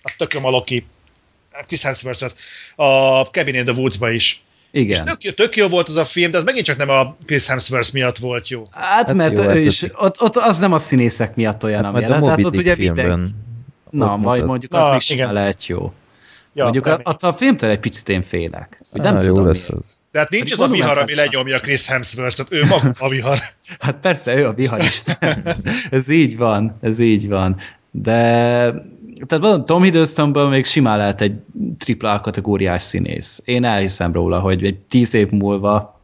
a 0.03 0.15
tököm 0.17 0.45
a 0.45 0.51
Loki, 0.51 0.87
Chris 1.67 1.83
Hemsworth, 1.83 2.35
a 2.77 3.21
Cabin 3.21 3.55
in 3.55 3.65
the 3.65 3.75
Woods-ba 3.75 4.11
is 4.11 4.43
igen. 4.71 5.07
És 5.07 5.13
tök, 5.23 5.35
tök 5.35 5.57
jó 5.57 5.69
volt 5.69 5.89
az 5.89 5.97
a 5.97 6.05
film, 6.05 6.31
de 6.31 6.39
az 6.39 6.45
megint 6.45 6.65
csak 6.65 6.77
nem 6.77 6.89
a 6.89 7.17
Chris 7.27 7.47
Hemsworth 7.47 7.93
miatt 7.93 8.19
volt 8.19 8.49
jó. 8.49 8.63
Hát, 8.71 9.07
hát 9.07 9.15
mert 9.15 9.39
jó, 9.39 9.45
ő 9.45 9.59
is, 9.59 9.85
ott, 9.95 10.21
ott, 10.21 10.37
az 10.37 10.59
nem 10.59 10.73
a 10.73 10.79
színészek 10.79 11.35
miatt 11.37 11.65
olyan, 11.65 11.85
hát 11.85 11.95
ami 11.95 12.03
hát 12.03 12.45
ott 12.45 12.57
ugye 12.57 12.75
filmben. 12.75 13.35
Na, 13.91 14.17
majd 14.17 14.45
mondjuk 14.45 14.75
az 14.75 14.85
Na, 14.85 14.91
még 14.91 15.01
simán 15.01 15.33
lehet 15.33 15.67
jó. 15.67 15.93
Ja, 16.55 16.63
Mondjuk 16.63 16.87
remény. 16.87 17.03
attól 17.05 17.31
a 17.31 17.33
filmtől 17.33 17.71
egy 17.71 17.81
picit 17.81 18.09
én 18.09 18.23
félek. 18.23 18.83
Hogy 18.91 19.01
nem 19.01 19.23
jó 19.23 19.45
lesz 19.45 19.69
az. 19.69 19.97
De 20.13 20.19
hát 20.19 20.31
nincs 20.31 20.53
az 20.53 20.61
a 20.61 20.69
vihar, 20.69 20.99
ami 20.99 21.15
lenyomja 21.15 21.61
Chris 21.61 21.87
Hemsworth-ot, 21.87 22.53
ő 22.53 22.65
maga 22.65 22.93
a 22.99 23.09
vihar. 23.09 23.39
hát 23.79 23.97
persze, 23.97 24.35
ő 24.35 24.47
a 24.47 24.53
viharisten. 24.53 25.45
ez 25.91 26.09
így 26.09 26.37
van, 26.37 26.79
ez 26.81 26.99
így 26.99 27.29
van. 27.29 27.57
De 27.91 28.73
tehát 29.27 29.45
mondom, 29.45 29.65
Tom 29.65 29.83
hiddleston 29.83 30.49
még 30.49 30.65
simán 30.65 30.97
lehet 30.97 31.21
egy 31.21 31.39
tripla 31.79 32.21
kategóriás 32.21 32.83
színész. 32.83 33.43
Én 33.45 33.65
elhiszem 33.65 34.13
róla, 34.13 34.41
hogy 34.41 34.65
egy 34.65 34.79
tíz 34.79 35.15
év 35.15 35.31
múlva 35.31 36.01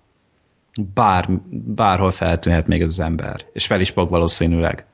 bár, 0.94 1.28
bárhol 1.50 2.12
feltűnhet 2.12 2.66
még 2.66 2.82
az 2.82 3.00
ember. 3.00 3.44
És 3.52 3.66
fel 3.66 3.80
is 3.80 3.90
fog 3.90 4.10
valószínűleg. 4.10 4.84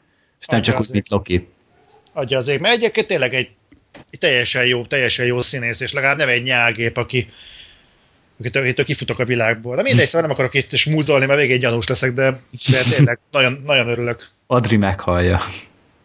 És 0.40 0.46
nem 0.46 0.58
Adja 0.58 0.72
csak 0.72 0.82
úgy, 0.82 0.90
mint 0.90 1.08
Loki. 1.08 1.48
Adja 2.12 2.38
azért, 2.38 2.60
mert 2.60 2.74
egyébként 2.74 3.06
tényleg 3.06 3.34
egy, 3.34 3.50
egy 4.10 4.18
teljesen 4.18 4.66
jó, 4.66 4.84
teljesen 4.84 5.26
jó 5.26 5.40
színész, 5.40 5.80
és 5.80 5.92
legalább 5.92 6.16
nem 6.16 6.28
egy 6.28 6.42
nyálgép, 6.42 6.96
aki 6.96 7.28
akitől, 8.38 8.62
akitől 8.62 8.84
kifutok 8.84 9.18
a 9.18 9.24
világból. 9.24 9.76
De 9.76 9.82
mindegy, 9.82 10.06
szóval 10.06 10.20
nem 10.20 10.30
akarok 10.30 10.54
itt 10.54 10.84
múzolni, 10.84 11.26
mert 11.26 11.38
végén 11.38 11.58
gyanús 11.58 11.86
leszek, 11.86 12.12
de, 12.12 12.40
de 12.70 12.82
tényleg 12.82 13.18
nagyon, 13.30 13.62
nagyon 13.66 13.88
örülök. 13.88 14.28
Adri 14.46 14.76
meghallja. 14.76 15.40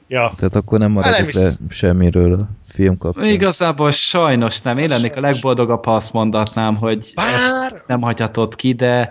Ja. 0.08 0.34
Tehát 0.38 0.56
akkor 0.56 0.80
nem 0.80 0.92
maradok 0.92 1.32
le 1.32 1.52
semmiről 1.70 2.34
a 2.34 2.48
film 2.68 2.98
kapcsán. 2.98 3.26
Igazából 3.26 3.92
sajnos 3.92 4.62
nem. 4.62 4.78
Én 4.78 4.90
lennék 4.90 5.16
a 5.16 5.20
legboldogabb, 5.20 5.86
ha 5.86 5.94
azt 5.94 6.14
mondatnám, 6.14 6.76
hogy 6.76 7.12
Bár... 7.16 7.84
nem 7.88 8.02
hagyhatod 8.02 8.56
ki, 8.56 8.74
de 8.74 9.10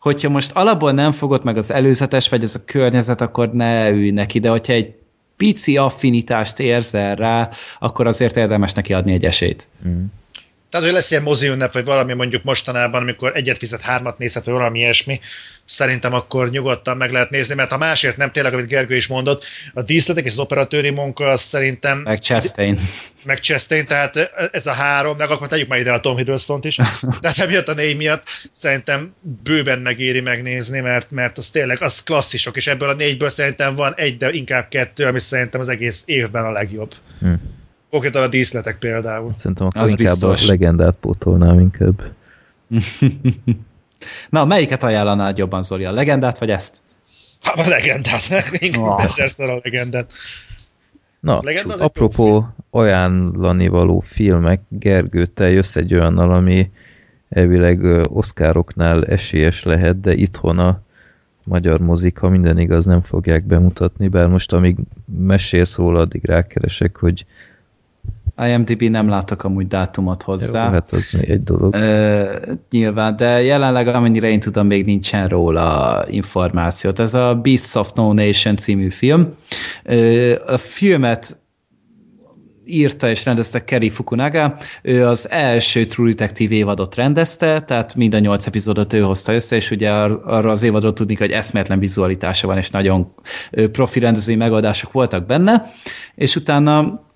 hogyha 0.00 0.28
most 0.28 0.50
alapból 0.54 0.92
nem 0.92 1.12
fogod 1.12 1.44
meg 1.44 1.56
az 1.56 1.70
előzetes, 1.70 2.28
vagy 2.28 2.42
ez 2.42 2.54
a 2.54 2.64
környezet, 2.64 3.20
akkor 3.20 3.52
ne 3.52 3.90
ülj 3.90 4.10
neki, 4.10 4.38
de 4.38 4.48
hogyha 4.48 4.72
egy 4.72 4.94
pici 5.36 5.76
affinitást 5.76 6.58
érzel 6.58 7.14
rá, 7.14 7.50
akkor 7.78 8.06
azért 8.06 8.36
érdemes 8.36 8.72
neki 8.72 8.92
adni 8.92 9.12
egy 9.12 9.24
esélyt. 9.24 9.68
Mm. 9.88 10.04
Tehát, 10.70 10.86
hogy 10.86 10.94
lesz 10.94 11.10
ilyen 11.10 11.22
mozi 11.22 11.48
ünnep, 11.48 11.72
vagy 11.72 11.84
valami 11.84 12.14
mondjuk 12.14 12.42
mostanában, 12.42 13.02
amikor 13.02 13.36
egyet 13.36 13.58
fizet, 13.58 13.80
hármat 13.80 14.18
nézhet, 14.18 14.44
vagy 14.44 14.54
valami 14.54 14.78
ilyesmi, 14.78 15.20
szerintem 15.66 16.14
akkor 16.14 16.50
nyugodtan 16.50 16.96
meg 16.96 17.12
lehet 17.12 17.30
nézni, 17.30 17.54
mert 17.54 17.72
a 17.72 17.78
másért 17.78 18.16
nem 18.16 18.30
tényleg, 18.32 18.52
amit 18.52 18.66
Gergő 18.66 18.96
is 18.96 19.06
mondott, 19.06 19.44
a 19.74 19.82
díszletek 19.82 20.24
és 20.24 20.30
az 20.30 20.38
operatőri 20.38 20.90
munka, 20.90 21.26
az 21.26 21.40
szerintem... 21.40 21.98
Meg 21.98 22.20
Chastain. 22.20 22.78
Meg 23.24 23.40
Chastain, 23.40 23.86
tehát 23.86 24.30
ez 24.52 24.66
a 24.66 24.72
három, 24.72 25.16
meg 25.16 25.30
akkor 25.30 25.48
tegyük 25.48 25.68
már 25.68 25.78
ide 25.78 25.92
a 25.92 26.00
Tom 26.00 26.16
hiddleston 26.16 26.60
is, 26.62 26.78
tehát 27.20 27.38
emiatt 27.38 27.68
a 27.68 27.74
négy 27.74 27.96
miatt 27.96 28.28
szerintem 28.52 29.14
bőven 29.42 29.78
megéri 29.78 30.20
megnézni, 30.20 30.80
mert, 30.80 31.10
mert 31.10 31.38
az 31.38 31.48
tényleg 31.48 31.82
az 31.82 32.02
klasszisok, 32.02 32.56
és 32.56 32.66
ebből 32.66 32.88
a 32.88 32.94
négyből 32.94 33.30
szerintem 33.30 33.74
van 33.74 33.94
egy, 33.96 34.16
de 34.16 34.30
inkább 34.30 34.68
kettő, 34.68 35.04
ami 35.04 35.20
szerintem 35.20 35.60
az 35.60 35.68
egész 35.68 36.02
évben 36.04 36.44
a 36.44 36.50
legjobb. 36.50 36.94
Hm. 37.20 37.32
Konkrétan 37.90 38.22
a 38.22 38.28
díszletek 38.28 38.78
például. 38.78 39.34
Szerintem 39.36 39.66
akkor 39.66 39.82
az 39.82 39.90
inkább 39.90 40.06
biztos. 40.06 40.44
a 40.44 40.46
legendát 40.46 40.94
pótolnám 41.00 41.60
inkább. 41.60 42.02
Na, 44.30 44.44
melyiket 44.44 44.82
ajánlanád 44.82 45.38
jobban, 45.38 45.62
Zoli? 45.62 45.84
A 45.84 45.92
legendát, 45.92 46.38
vagy 46.38 46.50
ezt? 46.50 46.80
Hát 47.42 47.66
a 47.66 47.68
legendát, 47.68 48.22
inkább 48.58 48.82
oh. 48.82 49.04
ezerszer 49.04 49.48
a 49.48 49.60
legendát. 49.62 50.12
Na, 51.20 51.40
Legenda 51.42 51.74
apropó 51.74 52.48
ajánlani 52.70 53.68
való 53.68 54.00
filmek, 54.00 54.60
Gergő, 54.68 55.26
te 55.26 55.50
jössz 55.50 55.76
egy 55.76 55.94
olyannal, 55.94 56.32
ami 56.32 56.70
elvileg 57.28 57.82
Oscaroknál 58.08 59.04
esélyes 59.04 59.62
lehet, 59.62 60.00
de 60.00 60.14
itthon 60.14 60.58
a 60.58 60.80
magyar 61.44 61.80
mozik, 61.80 62.18
ha 62.18 62.28
minden 62.28 62.58
igaz, 62.58 62.84
nem 62.84 63.00
fogják 63.00 63.44
bemutatni, 63.44 64.08
bár 64.08 64.28
most 64.28 64.52
amíg 64.52 64.76
mesélsz 65.18 65.76
róla, 65.76 66.00
addig 66.00 66.24
rákeresek, 66.24 66.96
hogy 66.96 67.26
IMDb 68.46 68.82
nem 68.82 69.08
látok 69.08 69.44
amúgy 69.44 69.66
dátumot 69.66 70.22
hozzá. 70.22 70.64
Jó, 70.64 70.70
hát 70.70 70.92
az 70.92 71.18
egy 71.20 71.42
dolog. 71.42 71.74
Ö, 71.74 72.36
nyilván, 72.70 73.16
de 73.16 73.42
jelenleg 73.42 73.88
amennyire 73.88 74.28
én 74.28 74.40
tudom, 74.40 74.66
még 74.66 74.84
nincsen 74.84 75.28
róla 75.28 76.04
információt. 76.08 76.98
Ez 76.98 77.14
a 77.14 77.34
Beasts 77.34 77.74
of 77.74 77.90
No 77.94 78.12
Nation 78.12 78.56
című 78.56 78.90
film. 78.90 79.34
Ö, 79.84 80.34
a 80.46 80.56
filmet 80.56 81.38
írta 82.68 83.08
és 83.10 83.24
rendezte 83.24 83.64
Kerry 83.64 83.90
Fukunaga. 83.90 84.56
Ő 84.82 85.06
az 85.06 85.30
első 85.30 85.86
True 85.86 86.08
Detective 86.08 86.54
évadot 86.54 86.94
rendezte, 86.94 87.60
tehát 87.60 87.94
minden 87.94 88.20
nyolc 88.20 88.46
epizódot 88.46 88.92
ő 88.92 89.00
hozta 89.00 89.34
össze, 89.34 89.56
és 89.56 89.70
ugye 89.70 89.90
arra 89.90 90.50
az 90.50 90.62
évadról 90.62 90.92
tudni, 90.92 91.14
hogy 91.14 91.30
eszméletlen 91.30 91.78
vizualitása 91.78 92.46
van, 92.46 92.56
és 92.56 92.70
nagyon 92.70 93.14
profi 93.72 93.98
rendezői 93.98 94.36
megoldások 94.36 94.92
voltak 94.92 95.26
benne, 95.26 95.70
és 96.14 96.36
utána 96.36 97.06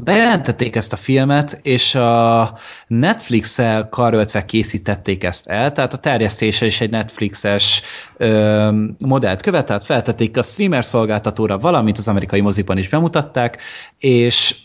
bejelentették 0.00 0.76
ezt 0.76 0.92
a 0.92 0.96
filmet, 0.96 1.58
és 1.62 1.94
a 1.94 2.58
Netflix-el 2.86 3.88
karöltve 3.88 4.44
készítették 4.44 5.24
ezt 5.24 5.46
el, 5.46 5.72
tehát 5.72 5.92
a 5.92 5.98
terjesztése 5.98 6.66
is 6.66 6.80
egy 6.80 6.90
Netflixes 6.90 7.82
ö, 8.16 8.70
modellt 8.98 9.42
követ, 9.42 9.66
tehát 9.66 9.84
feltették 9.84 10.36
a 10.36 10.42
streamer 10.42 10.84
szolgáltatóra, 10.84 11.58
valamint 11.58 11.98
az 11.98 12.08
amerikai 12.08 12.40
moziban 12.40 12.78
is 12.78 12.88
bemutatták, 12.88 13.62
és 13.98 14.56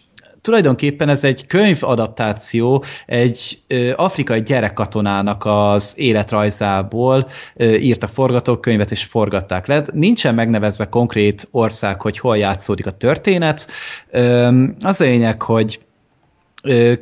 tulajdonképpen 0.47 1.09
ez 1.09 1.23
egy 1.23 1.47
könyvadaptáció 1.47 2.83
egy 3.05 3.57
ö, 3.67 3.93
afrikai 3.95 4.41
gyerekkatonának 4.41 5.45
az 5.45 5.93
életrajzából 5.97 7.27
ö, 7.55 7.75
írtak 7.75 8.09
forgatókönyvet 8.09 8.91
és 8.91 9.03
forgatták 9.03 9.67
le. 9.67 9.83
Nincsen 9.93 10.35
megnevezve 10.35 10.89
konkrét 10.89 11.47
ország, 11.51 12.01
hogy 12.01 12.19
hol 12.19 12.37
játszódik 12.37 12.85
a 12.85 12.91
történet. 12.91 13.67
Ö, 14.09 14.63
az 14.81 15.01
a 15.01 15.05
lényeg, 15.05 15.41
hogy 15.41 15.79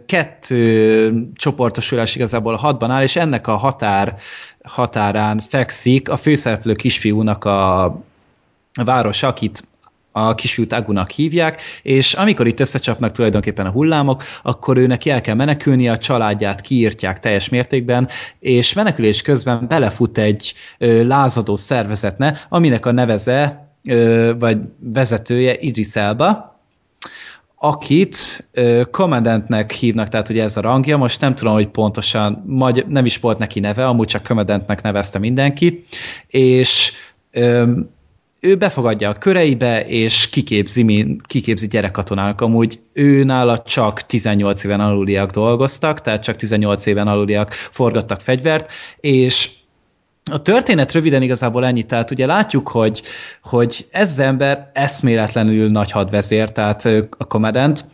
kettő 0.06 1.14
csoportosulás 1.36 2.16
igazából 2.16 2.56
hatban 2.56 2.92
áll, 2.92 3.04
és 3.04 3.16
ennek 3.16 3.48
a 3.48 3.56
határ 3.56 4.16
határán 4.64 5.40
fekszik 5.40 6.10
a 6.10 6.18
főszereplő 6.18 6.74
kisfiúnak 6.74 7.46
a 7.46 7.96
város, 8.84 9.24
akit 9.24 9.64
a 10.18 10.36
kisfiút 10.36 10.74
Agunak 10.74 11.10
hívják, 11.10 11.62
és 11.82 12.14
amikor 12.14 12.48
itt 12.48 12.60
összecsapnak 12.60 13.12
tulajdonképpen 13.12 13.66
a 13.66 13.72
hullámok, 13.72 14.24
akkor 14.42 14.78
őnek 14.78 15.06
el 15.06 15.22
kell 15.22 15.36
menekülni, 15.36 15.90
a 15.90 15.98
családját 15.98 16.62
kiírtják 16.62 17.20
teljes 17.20 17.50
mértékben, 17.50 18.08
és 18.40 18.74
menekülés 18.74 19.22
közben 19.22 19.68
belefut 19.68 20.18
egy 20.18 20.54
ö, 20.78 21.08
lázadó 21.08 21.56
szervezetne, 21.56 22.46
aminek 22.50 22.86
a 22.86 22.92
neveze, 22.92 23.70
ö, 23.90 24.32
vagy 24.40 24.58
vezetője 24.80 25.58
Idris 25.60 25.96
Elba, 25.96 26.56
akit 27.56 28.48
kommandantnek 28.92 29.72
hívnak, 29.72 30.08
tehát 30.08 30.30
ugye 30.30 30.44
ez 30.44 30.58
a 30.58 30.62
rangja, 30.62 30.98
most 30.98 31.22
nem 31.22 31.36
tudom, 31.36 31.54
hogy 31.54 31.68
pontosan, 31.68 32.44
magy- 32.46 32.88
nem 32.88 33.06
is 33.06 33.18
volt 33.18 33.38
neki 33.38 33.60
neve, 33.60 33.88
amúgy 33.88 34.08
csak 34.08 34.24
kommandantnek 34.24 34.82
nevezte 34.82 35.20
mindenki, 35.20 35.84
és 36.28 36.94
ö, 37.32 37.72
ő 38.46 38.56
befogadja 38.56 39.10
a 39.10 39.14
köreibe, 39.14 39.86
és 39.88 40.30
kiképzi, 40.30 41.18
kiképzi 41.28 41.68
gyerekkatonának. 41.68 42.42
Amúgy 42.42 42.80
ő 42.94 43.24
nála 43.24 43.62
csak 43.62 44.02
18 44.02 44.64
éven 44.64 44.80
aluliak 44.80 45.32
dolgoztak, 45.32 46.02
tehát 46.02 46.24
csak 46.24 46.36
18 46.36 46.86
éven 46.86 47.08
aluliak 47.08 47.52
forgattak 47.52 48.22
fegyvert, 48.22 48.72
és 49.00 49.50
a 50.32 50.42
történet 50.42 50.92
röviden 50.92 51.22
igazából 51.22 51.66
ennyi, 51.66 51.84
tehát 51.84 52.12
ugye 52.12 52.26
látjuk, 52.26 52.68
hogy, 52.68 53.02
hogy 53.42 53.88
ez 53.92 54.10
az 54.10 54.20
ember 54.20 54.72
eszméletlenül 54.74 55.72
nagy 55.72 55.92
hadvezér, 55.92 56.52
tehát 56.52 56.86
a 57.18 57.26
kommandant, 57.28 57.86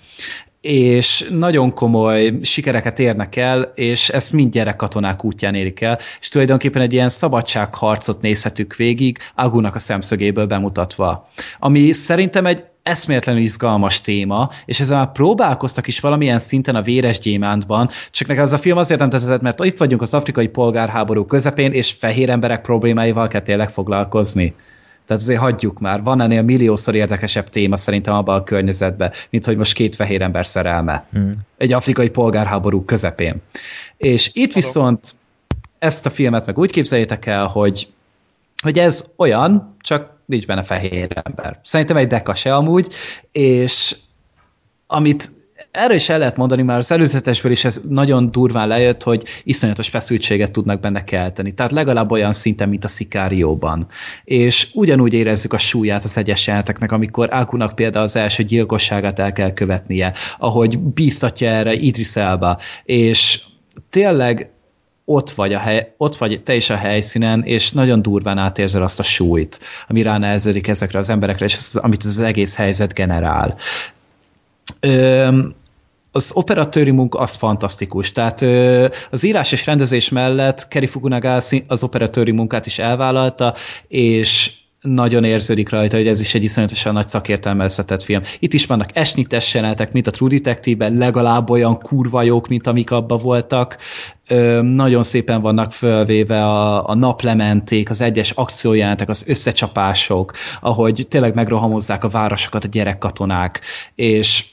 és 0.61 1.27
nagyon 1.31 1.73
komoly 1.73 2.33
sikereket 2.41 2.99
érnek 2.99 3.35
el, 3.35 3.71
és 3.75 4.09
ezt 4.09 4.31
mind 4.31 4.51
gyerekkatonák 4.51 5.23
útján 5.23 5.55
érik 5.55 5.81
el, 5.81 5.99
és 6.19 6.29
tulajdonképpen 6.29 6.81
egy 6.81 6.93
ilyen 6.93 7.09
szabadságharcot 7.09 8.21
nézhetük 8.21 8.75
végig, 8.75 9.17
Agunak 9.35 9.75
a 9.75 9.79
szemszögéből 9.79 10.45
bemutatva. 10.45 11.29
Ami 11.59 11.91
szerintem 11.91 12.45
egy 12.45 12.63
eszméletlenül 12.83 13.41
izgalmas 13.41 14.01
téma, 14.01 14.49
és 14.65 14.79
ezzel 14.79 14.97
már 14.97 15.11
próbálkoztak 15.11 15.87
is 15.87 15.99
valamilyen 15.99 16.39
szinten 16.39 16.75
a 16.75 16.81
véres 16.81 17.19
gyémántban, 17.19 17.89
csak 18.11 18.27
nekem 18.27 18.43
az 18.43 18.53
a 18.53 18.57
film 18.57 18.77
azért 18.77 18.99
nem 18.99 19.09
tetszett, 19.09 19.41
mert 19.41 19.63
itt 19.63 19.77
vagyunk 19.77 20.01
az 20.01 20.13
afrikai 20.13 20.47
polgárháború 20.47 21.25
közepén, 21.25 21.71
és 21.71 21.91
fehér 21.91 22.29
emberek 22.29 22.61
problémáival 22.61 23.27
kell 23.27 23.41
tényleg 23.41 23.69
foglalkozni. 23.69 24.55
Tehát 25.05 25.23
azért 25.23 25.39
hagyjuk 25.39 25.79
már. 25.79 26.03
Van 26.03 26.21
ennél 26.21 26.41
milliószor 26.41 26.95
érdekesebb 26.95 27.49
téma 27.49 27.77
szerintem 27.77 28.13
abban 28.13 28.39
a 28.39 28.43
környezetben, 28.43 29.11
mint 29.29 29.45
hogy 29.45 29.57
most 29.57 29.73
két 29.73 29.95
fehér 29.95 30.21
ember 30.21 30.45
szerelme. 30.45 31.05
Hmm. 31.11 31.33
Egy 31.57 31.73
afrikai 31.73 32.09
polgárháború 32.09 32.85
közepén. 32.85 33.41
És 33.97 34.29
itt 34.33 34.53
viszont 34.53 35.13
ezt 35.79 36.05
a 36.05 36.09
filmet 36.09 36.45
meg 36.45 36.57
úgy 36.57 36.71
képzeljétek 36.71 37.25
el, 37.25 37.47
hogy, 37.47 37.87
hogy 38.63 38.79
ez 38.79 39.11
olyan, 39.15 39.75
csak 39.81 40.19
nincs 40.25 40.45
benne 40.45 40.63
fehér 40.63 41.21
ember. 41.23 41.59
Szerintem 41.63 41.97
egy 41.97 42.07
deka 42.07 42.33
se 42.33 42.55
amúgy, 42.55 42.87
és 43.31 43.95
amit 44.87 45.31
erről 45.71 45.95
is 45.95 46.09
el 46.09 46.17
lehet 46.17 46.37
mondani, 46.37 46.61
már 46.61 46.77
az 46.77 46.91
előzetesből 46.91 47.51
is 47.51 47.65
ez 47.65 47.81
nagyon 47.89 48.31
durván 48.31 48.67
lejött, 48.67 49.03
hogy 49.03 49.23
iszonyatos 49.43 49.89
feszültséget 49.89 50.51
tudnak 50.51 50.79
benne 50.79 51.03
kelteni. 51.03 51.51
Tehát 51.51 51.71
legalább 51.71 52.11
olyan 52.11 52.33
szinten, 52.33 52.69
mint 52.69 52.83
a 52.83 52.87
Szikárióban. 52.87 53.87
És 54.23 54.69
ugyanúgy 54.73 55.13
érezzük 55.13 55.53
a 55.53 55.57
súlyát 55.57 56.03
az 56.03 56.17
egyes 56.17 56.47
jelenteknek, 56.47 56.91
amikor 56.91 57.33
Ákunak 57.33 57.75
például 57.75 58.03
az 58.03 58.15
első 58.15 58.43
gyilkosságát 58.43 59.19
el 59.19 59.31
kell 59.31 59.53
követnie, 59.53 60.13
ahogy 60.37 60.79
bíztatja 60.79 61.49
erre 61.49 61.73
Idris 61.73 62.15
Elba, 62.15 62.59
és 62.83 63.41
tényleg 63.89 64.49
ott 65.05 65.29
vagy, 65.29 65.53
a 65.53 65.59
hely, 65.59 65.93
ott 65.97 66.15
vagy 66.15 66.43
te 66.43 66.55
is 66.55 66.69
a 66.69 66.75
helyszínen, 66.75 67.43
és 67.43 67.71
nagyon 67.71 68.01
durván 68.01 68.37
átérzel 68.37 68.83
azt 68.83 68.99
a 68.99 69.03
súlyt, 69.03 69.59
ami 69.87 70.01
ránehezedik 70.01 70.67
ezekre 70.67 70.99
az 70.99 71.09
emberekre, 71.09 71.45
és 71.45 71.53
az, 71.53 71.75
amit 71.75 72.03
az 72.03 72.19
egész 72.19 72.55
helyzet 72.55 72.93
generál. 72.93 73.57
Öm, 74.79 75.55
az 76.11 76.31
operatőri 76.33 76.91
munka 76.91 77.19
az 77.19 77.35
fantasztikus. 77.35 78.11
Tehát 78.11 78.41
az 79.11 79.23
írás 79.23 79.51
és 79.51 79.65
rendezés 79.65 80.09
mellett 80.09 80.67
Keri 80.67 80.87
Fukunaga 80.87 81.33
az 81.67 81.83
operatőri 81.83 82.31
munkát 82.31 82.65
is 82.65 82.79
elvállalta, 82.79 83.55
és 83.87 84.59
nagyon 84.81 85.23
érződik 85.23 85.69
rajta, 85.69 85.97
hogy 85.97 86.07
ez 86.07 86.21
is 86.21 86.33
egy 86.33 86.43
iszonyatosan 86.43 86.93
nagy 86.93 87.07
szakértelme 87.07 87.63
összetett 87.63 88.03
film. 88.03 88.21
Itt 88.39 88.53
is 88.53 88.65
vannak 88.65 88.89
esnites 88.93 89.53
jelenetek, 89.53 89.91
mint 89.91 90.07
a 90.07 90.11
True 90.11 90.29
Detective-ben, 90.29 90.97
legalább 90.97 91.49
olyan 91.49 91.77
kurva 91.77 92.23
jók, 92.23 92.47
mint 92.47 92.67
amik 92.67 92.91
abban 92.91 93.19
voltak. 93.19 93.77
Ö, 94.27 94.61
nagyon 94.61 95.03
szépen 95.03 95.41
vannak 95.41 95.71
fölvéve 95.71 96.45
a, 96.45 96.89
a 96.89 96.95
naplementék, 96.95 97.89
az 97.89 98.01
egyes 98.01 98.31
akciójelentek, 98.31 99.09
az 99.09 99.23
összecsapások, 99.27 100.33
ahogy 100.61 101.05
tényleg 101.09 101.33
megrohamozzák 101.33 102.03
a 102.03 102.09
városokat 102.09 102.63
a 102.63 102.67
gyerekkatonák, 102.67 103.61
és 103.95 104.45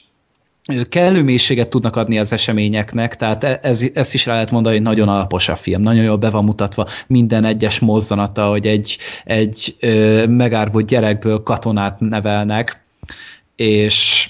kellő 0.89 1.23
mélységet 1.23 1.69
tudnak 1.69 1.95
adni 1.95 2.19
az 2.19 2.33
eseményeknek, 2.33 3.15
tehát 3.15 3.43
e- 3.43 3.59
ez, 3.61 3.85
ezt 3.93 4.13
is 4.13 4.25
rá 4.25 4.33
lehet 4.33 4.51
mondani, 4.51 4.75
hogy 4.75 4.83
nagyon 4.83 5.09
alapos 5.09 5.49
a 5.49 5.55
film, 5.55 5.81
nagyon 5.81 6.03
jól 6.03 6.17
be 6.17 6.29
van 6.29 6.45
mutatva 6.45 6.87
minden 7.07 7.45
egyes 7.45 7.79
mozzanata, 7.79 8.47
hogy 8.47 8.67
egy, 8.67 8.97
egy 9.23 9.75
ö, 9.79 10.25
megárvult 10.27 10.87
gyerekből 10.87 11.43
katonát 11.43 11.99
nevelnek, 11.99 12.83
és 13.55 14.29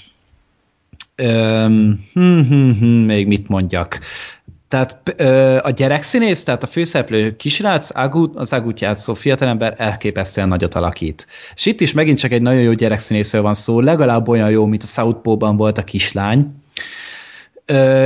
ö, 1.14 1.64
hm, 1.66 2.40
hm, 2.40 2.70
hm, 2.78 2.86
még 2.86 3.26
mit 3.26 3.48
mondjak, 3.48 3.98
tehát 4.70 5.20
a 5.62 5.70
gyerekszínész, 5.70 6.44
tehát 6.44 6.62
a 6.62 6.66
főszereplő 6.66 7.36
kisrác, 7.36 7.96
Agut, 7.96 8.36
az 8.36 8.52
Agut 8.52 8.80
játszó 8.80 9.14
fiatalember 9.14 9.74
elképesztően 9.78 10.48
nagyot 10.48 10.74
alakít. 10.74 11.26
És 11.54 11.66
itt 11.66 11.80
is 11.80 11.92
megint 11.92 12.18
csak 12.18 12.32
egy 12.32 12.42
nagyon 12.42 12.60
jó 12.60 12.72
gyerekszínészről 12.72 13.42
van 13.42 13.54
szó, 13.54 13.80
legalább 13.80 14.28
olyan 14.28 14.50
jó, 14.50 14.66
mint 14.66 14.82
a 14.82 14.86
Southpaw-ban 14.86 15.56
volt 15.56 15.78
a 15.78 15.84
kislány. 15.84 16.46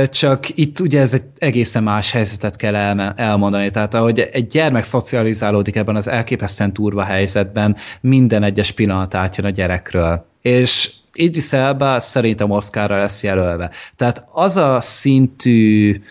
Csak 0.09 0.57
itt 0.57 0.79
ugye 0.79 0.99
ez 0.99 1.13
egy 1.13 1.23
egészen 1.37 1.83
más 1.83 2.11
helyzetet 2.11 2.55
kell 2.55 2.75
el, 2.75 3.13
elmondani. 3.17 3.69
Tehát 3.69 3.93
ahogy 3.93 4.19
egy 4.19 4.47
gyermek 4.47 4.83
szocializálódik 4.83 5.75
ebben 5.75 5.95
az 5.95 6.07
elképesztően 6.07 6.73
turva 6.73 7.03
helyzetben, 7.03 7.75
minden 8.01 8.43
egyes 8.43 8.71
pillanat 8.71 9.15
átjön 9.15 9.45
a 9.45 9.49
gyerekről. 9.49 10.25
És 10.41 10.91
Idris 11.13 11.53
Elba 11.53 11.99
szerintem 11.99 12.51
Oscarra 12.51 12.97
lesz 12.97 13.23
jelölve. 13.23 13.71
Tehát 13.95 14.25
az 14.31 14.57
a 14.57 14.77
szintű 14.81 16.01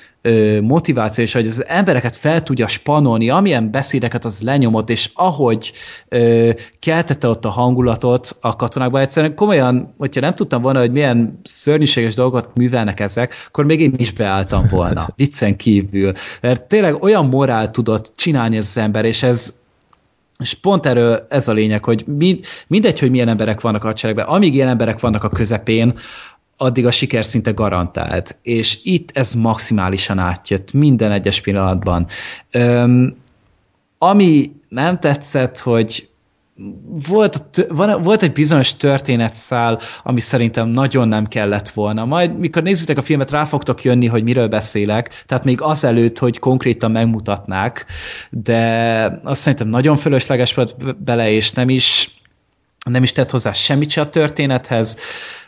motiváció, 0.61 1.25
és 1.25 1.33
hogy 1.33 1.47
az 1.47 1.65
embereket 1.67 2.17
fel 2.17 2.43
tudja 2.43 2.67
spanolni, 2.67 3.31
amilyen 3.31 3.71
beszédeket 3.71 4.25
az 4.25 4.41
lenyomott, 4.41 4.91
és 4.91 5.11
ahogy 5.15 5.73
ö, 6.09 6.51
keltette 6.79 7.29
ott 7.29 7.45
a 7.45 7.51
hangulatot 7.51 8.37
a 8.41 8.57
katonákban, 8.57 9.01
egyszerűen 9.01 9.35
komolyan, 9.35 9.95
hogyha 9.99 10.21
nem 10.21 10.35
tudtam 10.35 10.63
volna, 10.63 10.79
hogy 10.79 10.93
milyen 10.93 11.41
szörnyűséges 11.43 12.15
dolgot 12.15 12.49
művelnek 12.55 13.01
ezek, 13.01 13.35
akkor 13.47 13.65
még 13.65 13.81
én 13.81 13.95
is 13.97 14.13
beálltam 14.13 14.67
volna, 14.71 15.09
viccen 15.17 15.57
kívül. 15.57 16.13
Mert 16.41 16.63
tényleg 16.63 17.03
olyan 17.03 17.27
morál 17.27 17.71
tudott 17.71 18.13
csinálni 18.17 18.57
az 18.57 18.79
ember, 18.79 19.05
és 19.05 19.23
ez 19.23 19.63
és 20.39 20.55
pont 20.55 20.87
erről 20.87 21.27
ez 21.29 21.49
a 21.49 21.53
lényeg, 21.53 21.85
hogy 21.85 22.05
mind, 22.07 22.45
mindegy, 22.67 22.99
hogy 22.99 23.11
milyen 23.11 23.29
emberek 23.29 23.61
vannak 23.61 23.85
a 23.85 23.87
hadseregben, 23.87 24.27
amíg 24.27 24.55
ilyen 24.55 24.69
emberek 24.69 25.01
vannak 25.01 25.25
a 25.25 25.29
közepén, 25.29 25.99
addig 26.57 26.87
a 26.87 26.91
siker 26.91 27.25
szinte 27.25 27.51
garantált. 27.51 28.39
És 28.43 28.79
itt 28.83 29.11
ez 29.13 29.35
maximálisan 29.35 30.19
átjött 30.19 30.73
minden 30.73 31.13
egyes 31.13 31.41
pillanatban. 31.41 32.07
Öm, 32.51 33.17
ami 33.99 34.53
nem 34.69 34.99
tetszett, 34.99 35.59
hogy 35.59 36.09
volt, 37.09 37.67
van, 37.69 38.03
volt 38.03 38.23
egy 38.23 38.33
bizonyos 38.33 38.77
történetszál, 38.77 39.81
ami 40.03 40.21
szerintem 40.21 40.69
nagyon 40.69 41.09
nem 41.09 41.27
kellett 41.27 41.69
volna. 41.69 42.05
Majd, 42.05 42.39
mikor 42.39 42.63
nézitek 42.63 42.97
a 42.97 43.03
filmet, 43.03 43.31
rá 43.31 43.45
fogtok 43.45 43.85
jönni, 43.85 44.07
hogy 44.07 44.23
miről 44.23 44.49
beszélek, 44.49 45.25
tehát 45.27 45.45
még 45.45 45.61
azelőtt, 45.61 46.19
hogy 46.19 46.39
konkrétan 46.39 46.91
megmutatnák, 46.91 47.87
de 48.31 49.21
azt 49.25 49.41
szerintem 49.41 49.69
nagyon 49.69 49.97
fölösleges 49.97 50.55
volt 50.55 51.03
bele, 51.05 51.31
és 51.31 51.53
nem 51.53 51.69
is, 51.69 52.11
nem 52.91 53.03
is 53.03 53.13
tett 53.13 53.31
hozzá 53.31 53.53
semmit 53.53 53.91
se 53.91 54.01
a 54.01 54.11
történethez 54.11 54.99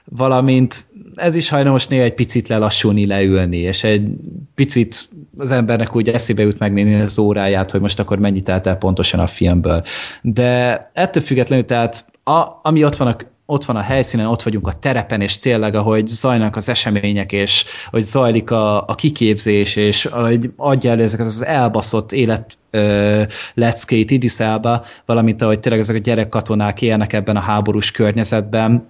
valamint 0.04 0.84
ez 1.16 1.34
is 1.34 1.48
hajlamos 1.48 1.86
néha 1.86 2.02
egy 2.02 2.14
picit 2.14 2.48
lelassulni, 2.48 3.06
leülni, 3.06 3.56
és 3.56 3.84
egy 3.84 4.09
picit 4.55 5.09
az 5.36 5.51
embernek 5.51 5.97
úgy 5.97 6.09
eszébe 6.09 6.43
jut 6.43 6.59
megnézni 6.59 6.94
az 6.94 7.18
óráját, 7.18 7.70
hogy 7.70 7.80
most 7.80 7.98
akkor 7.98 8.18
mennyit 8.18 8.44
telt 8.44 8.66
el 8.66 8.76
pontosan 8.76 9.20
a 9.20 9.26
filmből. 9.26 9.82
De 10.22 10.90
ettől 10.94 11.22
függetlenül, 11.22 11.64
tehát 11.64 12.05
a, 12.24 12.47
ami 12.62 12.84
ott 12.84 12.97
van 12.97 13.09
a 13.09 13.16
ott 13.48 13.64
van 13.64 13.76
a 13.76 13.80
helyszínen, 13.80 14.26
ott 14.26 14.43
vagyunk 14.43 14.66
a 14.66 14.72
terepen, 14.72 15.20
és 15.20 15.38
tényleg, 15.38 15.74
ahogy 15.74 16.06
zajlanak 16.06 16.56
az 16.56 16.68
események, 16.68 17.32
és 17.32 17.64
hogy 17.90 18.02
zajlik 18.02 18.51
a, 18.51 18.86
a 18.86 18.94
kiképzés, 18.94 19.76
és 19.76 20.05
ahogy 20.05 20.51
adja 20.56 20.90
elő 20.90 21.02
ezeket 21.02 21.26
az 21.26 21.44
elbaszott 21.44 22.12
élet 22.12 22.59
ö, 22.70 23.22
leckét 23.55 24.10
Idiszába, 24.10 24.84
valamint 25.05 25.43
ahogy 25.43 25.60
tényleg 25.60 25.80
ezek 25.80 25.97
a 25.97 25.98
gyerekkatonák 25.98 26.82
élnek 26.82 27.12
ebben 27.12 27.36
a 27.36 27.40
háborús 27.40 27.90
környezetben, 27.90 28.86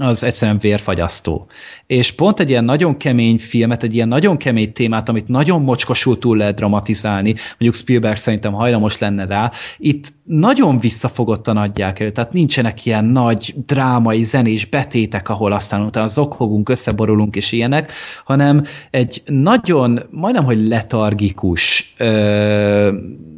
az 0.00 0.24
egyszerűen 0.24 0.58
vérfagyasztó. 0.58 1.46
És 1.86 2.12
pont 2.12 2.40
egy 2.40 2.50
ilyen 2.50 2.64
nagyon 2.64 2.96
kemény 2.96 3.38
filmet, 3.38 3.82
egy 3.82 3.94
ilyen 3.94 4.08
nagyon 4.08 4.36
kemény 4.36 4.72
témát, 4.72 5.08
amit 5.08 5.28
nagyon 5.28 5.62
mocskosul 5.62 6.18
túl 6.18 6.36
lehet 6.36 6.54
dramatizálni, 6.54 7.34
mondjuk 7.50 7.74
Spielberg 7.74 8.16
szerintem 8.16 8.52
hajlamos 8.52 8.98
lenne 8.98 9.26
rá, 9.26 9.52
itt 9.78 10.12
nagyon 10.24 10.78
visszafogottan 10.80 11.56
adják 11.56 12.00
elő, 12.00 12.12
tehát 12.12 12.32
nincsenek 12.32 12.86
ilyen 12.86 13.04
nagy 13.04 13.54
drámai, 13.66 14.22
zenés 14.22 14.64
betétek, 14.64 15.28
ahol 15.28 15.52
aztán 15.52 15.82
utána 15.82 16.06
zokogunk, 16.06 16.68
összeborulunk 16.68 17.36
és 17.36 17.52
ilyenek, 17.52 17.92
hanem 18.24 18.64
egy 18.90 19.22
nagyon, 19.26 20.02
majdnem, 20.10 20.44
hogy 20.44 20.66
letargikus 20.66 21.94
ö, 21.98 22.92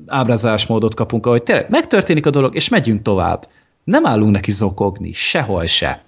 ábrázolásmódot 0.06 0.94
kapunk, 0.94 1.26
ahogy 1.26 1.42
tényleg 1.42 1.66
megtörténik 1.68 2.26
a 2.26 2.30
dolog, 2.30 2.54
és 2.54 2.68
megyünk 2.68 3.02
tovább. 3.02 3.48
Nem 3.84 4.06
állunk 4.06 4.32
neki 4.32 4.50
zokogni, 4.50 5.12
sehol 5.12 5.66
se. 5.66 6.02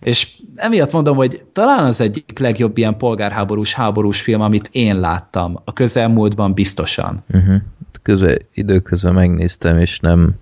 És 0.00 0.38
emiatt 0.54 0.92
mondom, 0.92 1.16
hogy 1.16 1.44
talán 1.52 1.84
az 1.84 2.00
egyik 2.00 2.38
legjobb 2.38 2.78
ilyen 2.78 2.96
polgárháborús, 2.96 3.74
háborús 3.74 4.20
film, 4.20 4.40
amit 4.40 4.68
én 4.72 5.00
láttam 5.00 5.60
a 5.64 5.72
közelmúltban 5.72 6.54
biztosan. 6.54 7.24
Uh-huh. 7.32 7.56
Közel, 8.02 8.36
időközben 8.54 9.14
megnéztem, 9.14 9.78
és 9.78 10.00
nem 10.00 10.34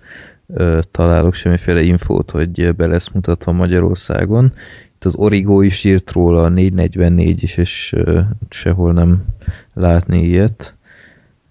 ö, 0.46 0.78
találok 0.90 1.34
semmiféle 1.34 1.82
infót, 1.82 2.30
hogy 2.30 2.74
be 2.74 2.86
lesz 2.86 3.08
mutatva 3.08 3.52
Magyarországon. 3.52 4.52
Itt 4.94 5.04
az 5.04 5.16
Origo 5.16 5.60
is 5.60 5.84
írt 5.84 6.12
róla, 6.12 6.42
a 6.42 6.48
444 6.48 7.42
is, 7.42 7.56
és 7.56 7.92
ö, 7.96 8.20
sehol 8.48 8.92
nem 8.92 9.24
látni 9.74 10.22
ilyet. 10.22 10.74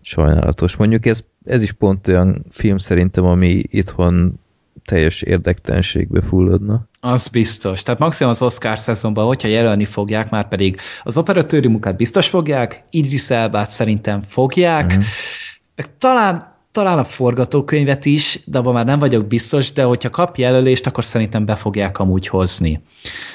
Sajnálatos. 0.02 0.76
Mondjuk 0.76 1.06
ez, 1.06 1.23
ez 1.45 1.61
is 1.61 1.72
pont 1.72 2.07
olyan 2.07 2.45
film 2.49 2.78
szerintem, 2.78 3.26
ami 3.26 3.64
itthon 3.69 4.40
teljes 4.86 5.22
érdektelenségbe 5.22 6.22
fulladna. 6.22 6.88
Az 6.99 7.28
biztos. 7.28 7.84
Tehát 7.84 7.99
maximum 7.99 8.32
az 8.32 8.41
Oscar 8.41 8.80
szezonban, 8.80 9.26
hogyha 9.26 9.48
jelölni 9.48 9.86
fogják, 9.86 10.30
már 10.30 10.48
pedig 10.48 10.80
az 11.03 11.18
operatőri 11.18 11.68
munkát 11.68 11.95
biztos 11.95 12.28
fogják, 12.28 12.84
Idris 12.90 13.30
Elbát 13.30 13.70
szerintem 13.70 14.22
fogják, 14.22 14.86
uh-huh. 14.86 15.86
talán 15.98 16.49
talán 16.72 16.98
a 16.98 17.03
forgatókönyvet 17.03 18.06
is, 18.06 18.40
de 18.45 18.58
abban 18.58 18.74
már 18.74 18.86
nem 18.86 18.99
vagyok 18.99 19.28
biztos, 19.28 19.72
de 19.72 19.84
hogyha 19.84 20.10
kap 20.10 20.38
jelölést, 20.38 20.88
akkor 20.88 21.03
szerintem 21.03 21.45
be 21.45 21.56
fogják 21.56 21.99
amúgy 21.99 22.28
hozni. 22.28 22.82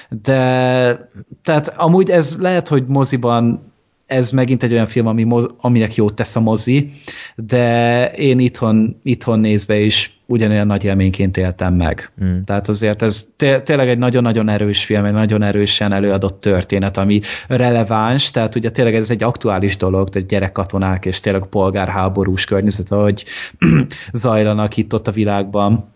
De 0.09 1.11
tehát 1.43 1.69
amúgy 1.69 2.11
ez 2.11 2.37
lehet, 2.39 2.69
hogy 2.69 2.87
moziban 2.87 3.73
ez 4.07 4.31
megint 4.31 4.63
egy 4.63 4.73
olyan 4.73 4.87
film, 4.87 5.07
ami 5.07 5.25
moz, 5.25 5.49
aminek 5.57 5.95
jót 5.95 6.15
tesz 6.15 6.37
a 6.37 6.41
mozi, 6.41 6.91
de 7.37 8.11
én 8.11 8.39
itthon, 8.39 9.01
itthon 9.03 9.39
nézve 9.39 9.79
is 9.79 10.19
ugyanolyan 10.27 10.67
nagy 10.67 10.85
élményként 10.85 11.37
éltem 11.37 11.75
meg. 11.75 12.13
Mm. 12.25 12.41
Tehát 12.45 12.69
azért 12.69 13.03
ez 13.03 13.27
té 13.37 13.61
tényleg 13.61 13.89
egy 13.89 13.99
nagyon-nagyon 13.99 14.49
erős 14.49 14.85
film, 14.85 15.05
egy 15.05 15.13
nagyon 15.13 15.43
erősen 15.43 15.93
előadott 15.93 16.41
történet, 16.41 16.97
ami 16.97 17.21
releváns, 17.49 18.31
tehát 18.31 18.55
ugye 18.55 18.71
tényleg 18.71 18.95
ez 18.95 19.11
egy 19.11 19.23
aktuális 19.23 19.77
dolog, 19.77 20.09
egy 20.13 20.27
gyerekkatonák 20.27 21.07
és 21.07 21.21
tényleg 21.21 21.47
polgárháborús 21.47 22.45
környezet, 22.45 22.93
ahogy 22.93 23.25
zajlanak 24.13 24.77
itt 24.77 24.95
ott 24.95 25.09
a 25.09 25.13
világban 25.13 25.95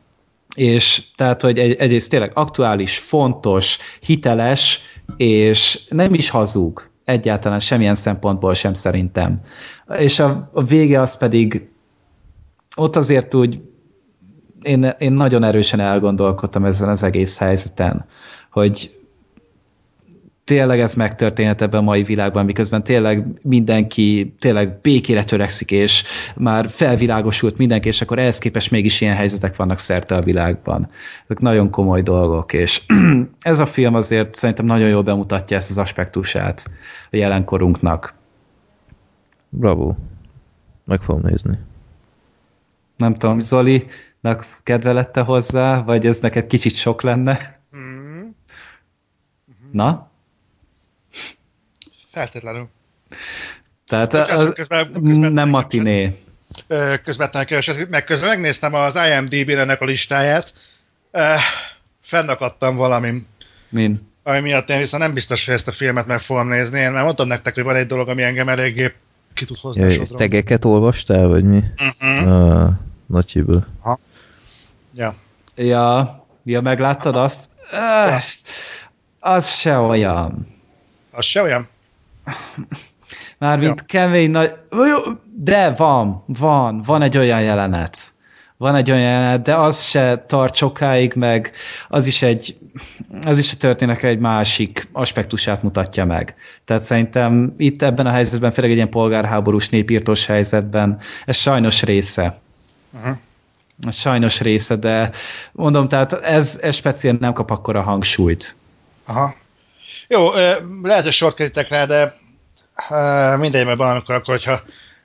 és 0.56 1.02
tehát, 1.16 1.42
hogy 1.42 1.58
egy, 1.58 1.72
egyrészt 1.72 2.10
tényleg 2.10 2.30
aktuális, 2.34 2.98
fontos, 2.98 3.78
hiteles, 4.00 4.80
és 5.16 5.80
nem 5.88 6.14
is 6.14 6.28
hazug 6.28 6.89
egyáltalán 7.10 7.60
semmilyen 7.60 7.94
szempontból 7.94 8.54
sem 8.54 8.74
szerintem. 8.74 9.40
És 9.98 10.18
a, 10.18 10.50
a 10.52 10.62
vége 10.62 11.00
az 11.00 11.16
pedig 11.16 11.68
ott 12.76 12.96
azért 12.96 13.34
úgy 13.34 13.62
én, 14.62 14.84
én 14.98 15.12
nagyon 15.12 15.44
erősen 15.44 15.80
elgondolkodtam 15.80 16.64
ezen 16.64 16.88
az 16.88 17.02
egész 17.02 17.38
helyzeten, 17.38 18.04
hogy 18.50 18.99
tényleg 20.50 20.80
ez 20.80 20.94
megtörténhet 20.94 21.62
ebben 21.62 21.80
a 21.80 21.82
mai 21.82 22.02
világban, 22.02 22.44
miközben 22.44 22.82
tényleg 22.82 23.26
mindenki 23.42 24.34
tényleg 24.38 24.80
békére 24.80 25.24
törekszik, 25.24 25.70
és 25.70 26.04
már 26.36 26.68
felvilágosult 26.68 27.56
mindenki, 27.56 27.88
és 27.88 28.00
akkor 28.00 28.18
ehhez 28.18 28.38
képest 28.38 28.70
mégis 28.70 29.00
ilyen 29.00 29.14
helyzetek 29.14 29.56
vannak 29.56 29.78
szerte 29.78 30.14
a 30.14 30.22
világban. 30.22 30.88
Ezek 31.24 31.38
nagyon 31.38 31.70
komoly 31.70 32.02
dolgok, 32.02 32.52
és 32.52 32.82
ez 33.40 33.60
a 33.60 33.66
film 33.66 33.94
azért 33.94 34.34
szerintem 34.34 34.66
nagyon 34.66 34.88
jól 34.88 35.02
bemutatja 35.02 35.56
ezt 35.56 35.70
az 35.70 35.78
aspektusát 35.78 36.64
a 37.10 37.16
jelenkorunknak. 37.16 38.14
Bravo. 39.48 39.94
Meg 40.84 41.00
fogom 41.00 41.22
nézni. 41.24 41.58
Nem 42.96 43.14
tudom, 43.14 43.40
Zoli, 43.40 43.86
kedve 44.62 44.92
lette 44.92 45.20
hozzá, 45.20 45.82
vagy 45.82 46.06
ez 46.06 46.18
neked 46.18 46.46
kicsit 46.46 46.74
sok 46.74 47.02
lenne? 47.02 47.60
Mm. 47.76 48.28
Na? 49.72 50.09
Feltétlenül. 52.12 52.68
Tehát 53.86 54.10
Bocsánat, 54.10 54.54
közben, 54.54 54.92
közben 54.92 55.32
nem 55.32 55.48
matiné. 55.48 56.18
Közvetlenül 57.04 57.48
keresett, 57.48 57.88
meg 57.88 58.04
közben 58.04 58.28
megnéztem 58.28 58.74
az 58.74 58.98
IMDb-n 59.08 59.58
ennek 59.58 59.80
a 59.80 59.84
listáját. 59.84 60.52
Fennakadtam 62.02 62.76
valamin. 62.76 63.26
Min? 63.68 64.08
Ami 64.22 64.40
miatt 64.40 64.70
én 64.70 64.78
viszont 64.78 65.02
nem 65.02 65.14
biztos, 65.14 65.44
hogy 65.44 65.54
ezt 65.54 65.68
a 65.68 65.72
filmet 65.72 66.06
meg 66.06 66.20
fogom 66.20 66.48
nézni. 66.48 66.80
Én 66.80 66.90
már 66.90 67.04
mondtam 67.04 67.26
nektek, 67.26 67.54
hogy 67.54 67.64
van 67.64 67.76
egy 67.76 67.86
dolog, 67.86 68.08
ami 68.08 68.22
engem 68.22 68.48
eléggé 68.48 68.94
ki 69.34 69.44
tud 69.44 69.58
hozni 69.58 69.94
ja, 69.94 70.02
Tegeket 70.06 70.64
olvastál, 70.64 71.28
vagy 71.28 71.44
mi? 71.44 71.62
Uh-huh. 72.00 72.32
Ah, 72.32 72.70
nagyiből. 73.06 73.66
Ja. 74.94 75.14
Ja, 75.54 76.24
ja, 76.44 76.60
megláttad 76.60 77.14
Aha. 77.14 77.24
azt? 77.24 77.48
Az, 78.16 78.42
az 79.18 79.48
se 79.48 79.78
olyan. 79.78 80.46
Az 81.10 81.24
se 81.24 81.42
olyan? 81.42 81.68
Mármint 83.38 83.78
ja. 83.78 83.84
kemény 83.86 84.30
nagy... 84.30 84.54
De 85.34 85.70
van, 85.70 86.22
van, 86.26 86.82
van 86.82 87.02
egy 87.02 87.18
olyan 87.18 87.42
jelenet. 87.42 88.14
Van 88.56 88.74
egy 88.74 88.90
olyan 88.90 89.02
jelenet, 89.02 89.42
de 89.42 89.54
az 89.56 89.82
se 89.82 90.24
tart 90.26 90.54
sokáig, 90.54 91.14
meg 91.14 91.52
az 91.88 92.06
is 92.06 92.22
egy, 92.22 92.58
az 93.22 93.38
is 93.38 93.52
a 93.52 93.56
történek 93.56 94.02
egy 94.02 94.18
másik 94.18 94.88
aspektusát 94.92 95.62
mutatja 95.62 96.04
meg. 96.04 96.34
Tehát 96.64 96.82
szerintem 96.82 97.54
itt 97.56 97.82
ebben 97.82 98.06
a 98.06 98.10
helyzetben, 98.10 98.50
főleg 98.50 98.70
egy 98.70 98.76
ilyen 98.76 98.90
polgárháborús, 98.90 99.68
népírtós 99.68 100.26
helyzetben, 100.26 100.98
ez 101.24 101.36
sajnos 101.36 101.82
része. 101.82 102.38
Uh-huh. 102.92 103.16
Ez 103.86 103.96
sajnos 103.96 104.40
része, 104.40 104.76
de 104.76 105.10
mondom, 105.52 105.88
tehát 105.88 106.12
ez, 106.12 106.58
ez 106.62 106.74
speciál 106.74 107.16
nem 107.20 107.32
kap 107.32 107.50
akkora 107.50 107.82
hangsúlyt. 107.82 108.56
Aha. 109.04 109.34
Jó, 110.12 110.30
lehet, 110.82 111.02
hogy 111.02 111.12
sor 111.12 111.34
kerítek 111.34 111.68
rá, 111.68 111.84
de 111.84 112.16
mindegy, 113.36 113.64
mert 113.64 113.78
valamikor 113.78 114.14
akkor, 114.14 114.34
hogyha 114.34 114.60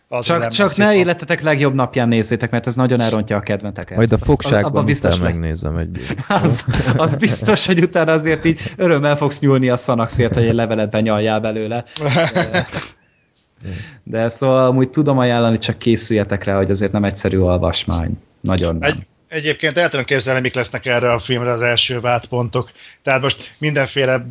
az 0.08 0.26
csak 0.26 0.48
csak 0.48 0.76
ne 0.76 0.96
életetek 0.96 1.42
legjobb 1.42 1.74
napján 1.74 2.08
nézzétek, 2.08 2.52
mert 2.52 2.68
ez 2.68 2.76
nagyon 2.76 3.02
elrontja 3.02 3.38
a 3.38 3.40
kedventeket. 3.40 3.98
Majd 3.98 4.12
a 4.12 4.18
fogságban 4.18 4.82
az, 4.82 4.86
biztos 4.86 5.20
megnézem 5.20 5.78
egy 5.78 6.00
az, 6.44 6.66
az 6.98 7.16
biztos, 7.16 7.66
hogy 7.66 7.80
utána 7.80 8.12
azért 8.12 8.46
így 8.46 8.60
örömmel 8.78 9.16
fogsz 9.16 9.40
nyúlni 9.40 9.70
a 9.70 9.78
szanaxért, 9.78 10.34
hogy 10.34 10.46
egy 10.46 10.54
levelet 10.54 10.90
benyaljál 10.90 11.40
belőle. 11.40 11.84
De, 12.34 12.68
de 14.04 14.30
szóval 14.30 14.66
amúgy 14.66 14.90
tudom 14.90 15.18
ajánlani, 15.18 15.58
csak 15.58 15.78
készüljetek 15.78 16.44
rá, 16.44 16.56
hogy 16.56 16.70
azért 16.70 16.92
nem 16.92 17.04
egyszerű 17.04 17.40
olvasmány. 17.40 18.12
Nagyon 18.40 18.76
nem. 18.76 18.90
Egy, 18.90 19.06
egyébként 19.28 19.78
el 19.78 19.90
tudom 19.90 20.06
képzelni, 20.06 20.42
mik 20.42 20.56
lesznek 20.56 20.86
erre 20.86 21.12
a 21.12 21.20
filmre 21.20 21.52
az 21.52 21.62
első 21.62 22.00
vádpontok. 22.00 22.72
Tehát 23.04 23.22
most 23.22 23.56
mindenféle 23.58 24.26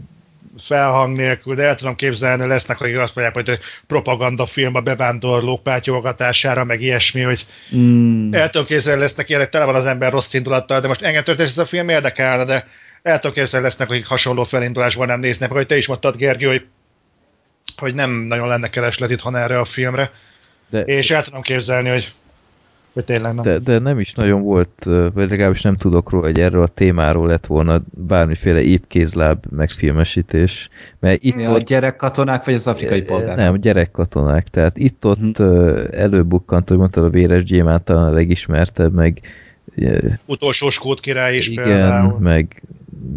felhang 0.58 1.16
nélkül, 1.16 1.54
de 1.54 1.62
el 1.62 1.74
tudom 1.74 1.94
képzelni, 1.94 2.46
lesznek, 2.46 2.80
akik 2.80 2.98
azt 2.98 3.14
mondják, 3.14 3.46
hogy 3.46 3.58
propagandafilm 3.86 4.74
a 4.74 4.80
bevándorlók 4.80 5.62
pátyogatására, 5.62 6.64
meg 6.64 6.80
ilyesmi, 6.80 7.20
hogy 7.20 7.46
mm. 7.76 8.32
el 8.32 8.50
tudom 8.50 8.66
képzelni, 8.66 9.00
lesznek 9.00 9.28
ilyenek, 9.28 9.48
tele 9.48 9.64
van 9.64 9.74
az 9.74 9.86
ember 9.86 10.12
rossz 10.12 10.34
indulattal, 10.34 10.80
de 10.80 10.88
most 10.88 11.02
engem 11.02 11.22
történt 11.22 11.48
ez 11.48 11.58
a 11.58 11.66
film 11.66 11.88
érdekelne, 11.88 12.44
de 12.44 12.68
el 13.02 13.18
tudom 13.18 13.36
képzelni, 13.36 13.66
lesznek, 13.66 13.90
akik 13.90 14.06
hasonló 14.06 14.44
felindulásban 14.44 15.06
nem 15.06 15.20
néznek, 15.20 15.50
hogy 15.50 15.66
te 15.66 15.76
is 15.76 15.86
mondtad, 15.86 16.16
Gergő, 16.16 16.46
hogy, 16.46 16.66
hogy 17.76 17.94
nem 17.94 18.10
nagyon 18.10 18.48
lenne 18.48 18.70
kereslet 18.70 19.10
itthon 19.10 19.36
erre 19.36 19.58
a 19.58 19.64
filmre. 19.64 20.10
De... 20.70 20.80
És 20.80 21.10
el 21.10 21.24
tudom 21.24 21.40
képzelni, 21.42 21.88
hogy 21.88 22.12
vagy 22.94 23.04
tényleg 23.04 23.34
nem. 23.34 23.44
De, 23.44 23.58
de 23.58 23.78
nem 23.78 23.98
is 23.98 24.12
nagyon 24.12 24.42
volt, 24.42 24.84
vagy 25.14 25.30
legalábbis 25.30 25.62
nem 25.62 25.76
tudok 25.76 26.10
róla, 26.10 26.24
hogy 26.24 26.38
erről 26.38 26.62
a 26.62 26.66
témáról 26.66 27.26
lett 27.26 27.46
volna 27.46 27.82
bármiféle 27.90 28.62
épkézláb 28.62 29.44
megfilmesítés. 29.50 30.68
Mert 31.00 31.22
itt 31.22 31.34
Mi, 31.34 31.46
ott, 31.46 31.60
a 31.60 31.62
gyerekkatonák, 31.62 32.44
vagy 32.44 32.54
az 32.54 32.66
afrikai 32.66 33.02
polgárok? 33.02 33.36
Nem, 33.36 33.60
gyerekkatonák. 33.60 34.48
Tehát 34.48 34.78
itt-ott 34.78 35.38
uh-huh. 35.38 35.84
előbukkant, 35.90 36.68
hogy 36.68 36.78
mondtad, 36.78 37.04
a 37.04 37.08
Véres 37.08 37.44
Gyémánt 37.44 37.82
talán 37.82 38.08
a 38.08 38.14
legismertebb, 38.14 38.92
meg 38.94 39.20
Utolsó 40.26 40.70
skót 40.70 41.00
király 41.00 41.36
is 41.36 41.48
Igen, 41.48 41.64
például. 41.64 42.18
meg 42.18 42.62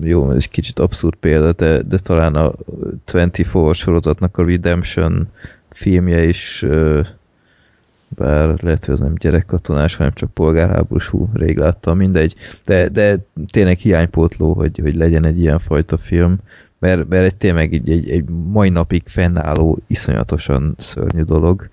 jó, 0.02 0.30
ez 0.30 0.36
egy 0.36 0.50
kicsit 0.50 0.80
abszurd 0.80 1.16
példa, 1.16 1.54
de, 1.54 1.82
de 1.82 1.98
talán 1.98 2.36
a 2.36 2.52
24 3.06 3.74
sorozatnak 3.74 4.38
a 4.38 4.46
Redemption 4.46 5.28
filmje 5.70 6.24
is 6.24 6.66
bár 8.10 8.64
lehet, 8.64 8.86
hogy 8.86 8.94
az 8.94 9.00
nem 9.00 9.16
gyerekkatonás, 9.16 9.96
hanem 9.96 10.12
csak 10.12 10.34
polgárháborús, 10.34 11.08
hú, 11.08 11.30
rég 11.34 11.58
láttam, 11.58 11.98
mindegy, 11.98 12.36
de, 12.66 12.90
de 12.90 13.18
tényleg 13.52 13.78
hiánypótló, 13.78 14.54
hogy, 14.54 14.80
hogy 14.80 14.96
legyen 14.96 15.26
egy 15.26 15.40
ilyen 15.40 15.60
fajta 15.60 15.98
film, 15.98 16.38
mert, 16.80 17.08
mert 17.08 17.26
egy 17.26 17.36
tényleg 17.36 17.74
egy, 17.74 17.90
egy, 17.90 18.10
egy 18.10 18.30
mai 18.30 18.70
napig 18.70 19.04
fennálló, 19.06 19.80
iszonyatosan 19.88 20.74
szörnyű 20.78 21.22
dolog, 21.22 21.70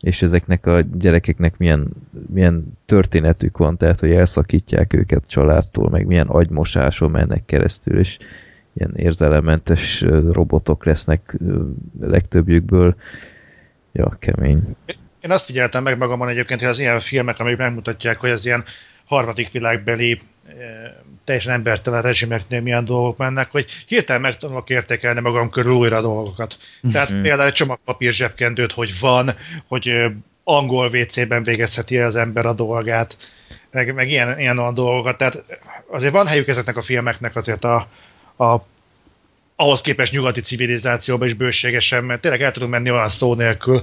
és 0.00 0.22
ezeknek 0.22 0.66
a 0.66 0.80
gyerekeknek 0.80 1.58
milyen, 1.58 1.88
milyen 2.26 2.78
történetük 2.86 3.58
van, 3.58 3.76
tehát 3.76 4.00
hogy 4.00 4.10
elszakítják 4.10 4.92
őket 4.92 5.28
családtól, 5.28 5.90
meg 5.90 6.06
milyen 6.06 6.26
agymosáson 6.26 7.10
mennek 7.10 7.44
keresztül, 7.44 7.98
és 7.98 8.18
ilyen 8.72 8.94
érzelemmentes 8.96 10.00
robotok 10.32 10.84
lesznek 10.84 11.38
legtöbbjükből. 12.00 12.94
Ja, 13.92 14.16
kemény. 14.18 14.62
Én 15.24 15.30
azt 15.30 15.44
figyeltem 15.44 15.82
meg 15.82 15.98
magamon 15.98 16.28
egyébként, 16.28 16.60
hogy 16.60 16.68
az 16.68 16.78
ilyen 16.78 17.00
filmek, 17.00 17.38
amik 17.38 17.56
megmutatják, 17.56 18.20
hogy 18.20 18.30
az 18.30 18.44
ilyen 18.44 18.64
harmadik 19.04 19.50
világbeli 19.50 20.18
eh, 20.46 20.54
teljesen 21.24 21.52
embertelen 21.52 22.02
rezsimeknél 22.02 22.60
milyen 22.60 22.84
dolgok 22.84 23.16
mennek, 23.16 23.50
hogy 23.50 23.66
hirtelen 23.86 24.20
meg 24.20 24.38
tudok 24.38 24.70
értékelni 24.70 25.20
magam 25.20 25.50
körül 25.50 25.72
újra 25.72 26.00
dolgokat. 26.00 26.58
Tehát 26.92 27.12
mm-hmm. 27.12 27.22
például 27.22 27.48
egy 27.48 27.52
csomagpapír 27.52 28.12
zsebkendőt, 28.12 28.72
hogy 28.72 28.98
van, 29.00 29.30
hogy 29.66 29.90
angol 30.44 30.88
WC-ben 30.88 31.42
végezheti 31.42 31.98
az 31.98 32.16
ember 32.16 32.46
a 32.46 32.52
dolgát, 32.52 33.16
meg, 33.70 33.94
meg 33.94 34.10
ilyen, 34.10 34.38
ilyen 34.38 34.58
olyan 34.58 34.74
dolgokat. 34.74 35.18
Tehát 35.18 35.44
azért 35.86 36.12
van 36.12 36.26
helyük 36.26 36.48
ezeknek 36.48 36.76
a 36.76 36.82
filmeknek 36.82 37.36
azért 37.36 37.64
a, 37.64 37.88
a 38.44 38.66
ahhoz 39.56 39.80
képest 39.80 40.12
nyugati 40.12 40.40
civilizációban 40.40 41.28
is 41.28 41.34
bőségesen, 41.34 42.04
mert 42.04 42.20
tényleg 42.20 42.42
el 42.42 42.52
tudunk 42.52 42.72
menni 42.72 42.90
olyan 42.90 43.08
szó 43.08 43.34
nélkül, 43.34 43.82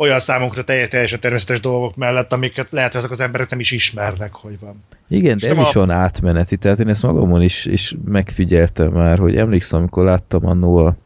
olyan 0.00 0.20
számunkra 0.20 0.64
teljesen 0.64 1.20
természetes 1.20 1.60
dolgok 1.60 1.96
mellett, 1.96 2.32
amiket 2.32 2.66
lehet, 2.70 2.90
hogy 2.90 3.00
azok 3.00 3.12
az 3.12 3.20
emberek 3.20 3.50
nem 3.50 3.60
is 3.60 3.70
ismernek, 3.70 4.34
hogy 4.34 4.58
van. 4.60 4.84
Igen, 5.08 5.38
de 5.38 5.48
ez 5.48 5.58
is 5.58 5.76
a... 5.76 5.92
átmeneti, 5.92 6.56
tehát 6.56 6.78
én 6.78 6.88
ezt 6.88 7.02
magamon 7.02 7.42
is, 7.42 7.66
is 7.66 7.96
megfigyeltem 8.04 8.92
már, 8.92 9.18
hogy 9.18 9.36
emlékszem, 9.36 9.78
amikor 9.78 10.04
láttam 10.04 10.46
annó 10.46 10.76
a 10.76 10.96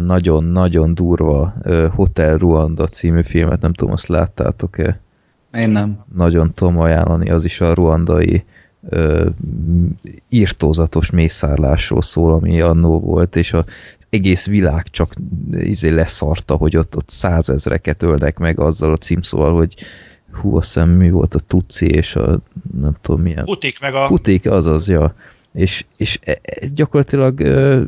nagyon-nagyon 0.00 0.94
durva 0.94 1.54
Hotel 1.94 2.36
Ruanda 2.36 2.86
című 2.86 3.22
filmet, 3.22 3.60
nem 3.60 3.72
tudom, 3.72 3.92
azt 3.92 4.06
láttátok-e? 4.06 5.00
Én 5.52 5.70
nem. 5.70 6.04
Nagyon 6.14 6.54
tudom 6.54 6.78
ajánlani, 6.78 7.30
az 7.30 7.44
is 7.44 7.60
a 7.60 7.74
ruandai 7.74 8.44
ö, 8.88 9.28
írtózatos 10.28 11.10
mészárlásról 11.10 12.02
szól, 12.02 12.32
ami 12.32 12.60
annó 12.60 13.00
volt, 13.00 13.36
és 13.36 13.52
az 13.52 13.64
egész 14.10 14.46
világ 14.46 14.90
csak 14.90 15.12
izé 15.50 15.88
leszarta, 15.88 16.54
hogy 16.54 16.76
ott, 16.76 16.96
ott 16.96 17.08
százezreket 17.08 18.02
ölnek 18.02 18.38
meg 18.38 18.60
azzal 18.60 18.92
a 18.92 18.96
címszóval, 18.96 19.54
hogy 19.54 19.74
hú, 20.32 20.56
azt 20.56 20.66
hiszem, 20.66 20.90
mi 20.90 21.10
volt 21.10 21.34
a 21.34 21.38
Tutsi 21.38 21.86
és 21.86 22.16
a 22.16 22.40
nem 22.80 22.96
tudom 23.00 23.20
milyen. 23.20 23.44
Putik 23.44 23.80
meg 23.80 23.94
a... 23.94 24.06
Putik, 24.06 24.50
azaz, 24.50 24.88
ja. 24.88 25.14
És, 25.52 25.84
és 25.96 26.18
e, 26.22 26.38
ez 26.42 26.72
gyakorlatilag 26.72 27.40
ö, 27.40 27.82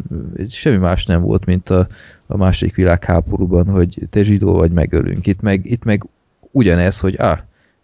semmi 0.48 0.76
más 0.76 1.06
nem 1.06 1.20
volt, 1.22 1.44
mint 1.44 1.70
a, 1.70 1.88
a 2.26 2.36
második 2.36 2.74
világháborúban, 2.74 3.68
hogy 3.68 3.98
te 4.10 4.22
zsidó 4.22 4.52
vagy, 4.52 4.72
megölünk. 4.72 5.26
Itt 5.26 5.40
meg, 5.40 5.60
itt 5.66 5.84
meg 5.84 6.06
ugyanez, 6.50 7.00
hogy 7.00 7.14
ah, 7.18 7.38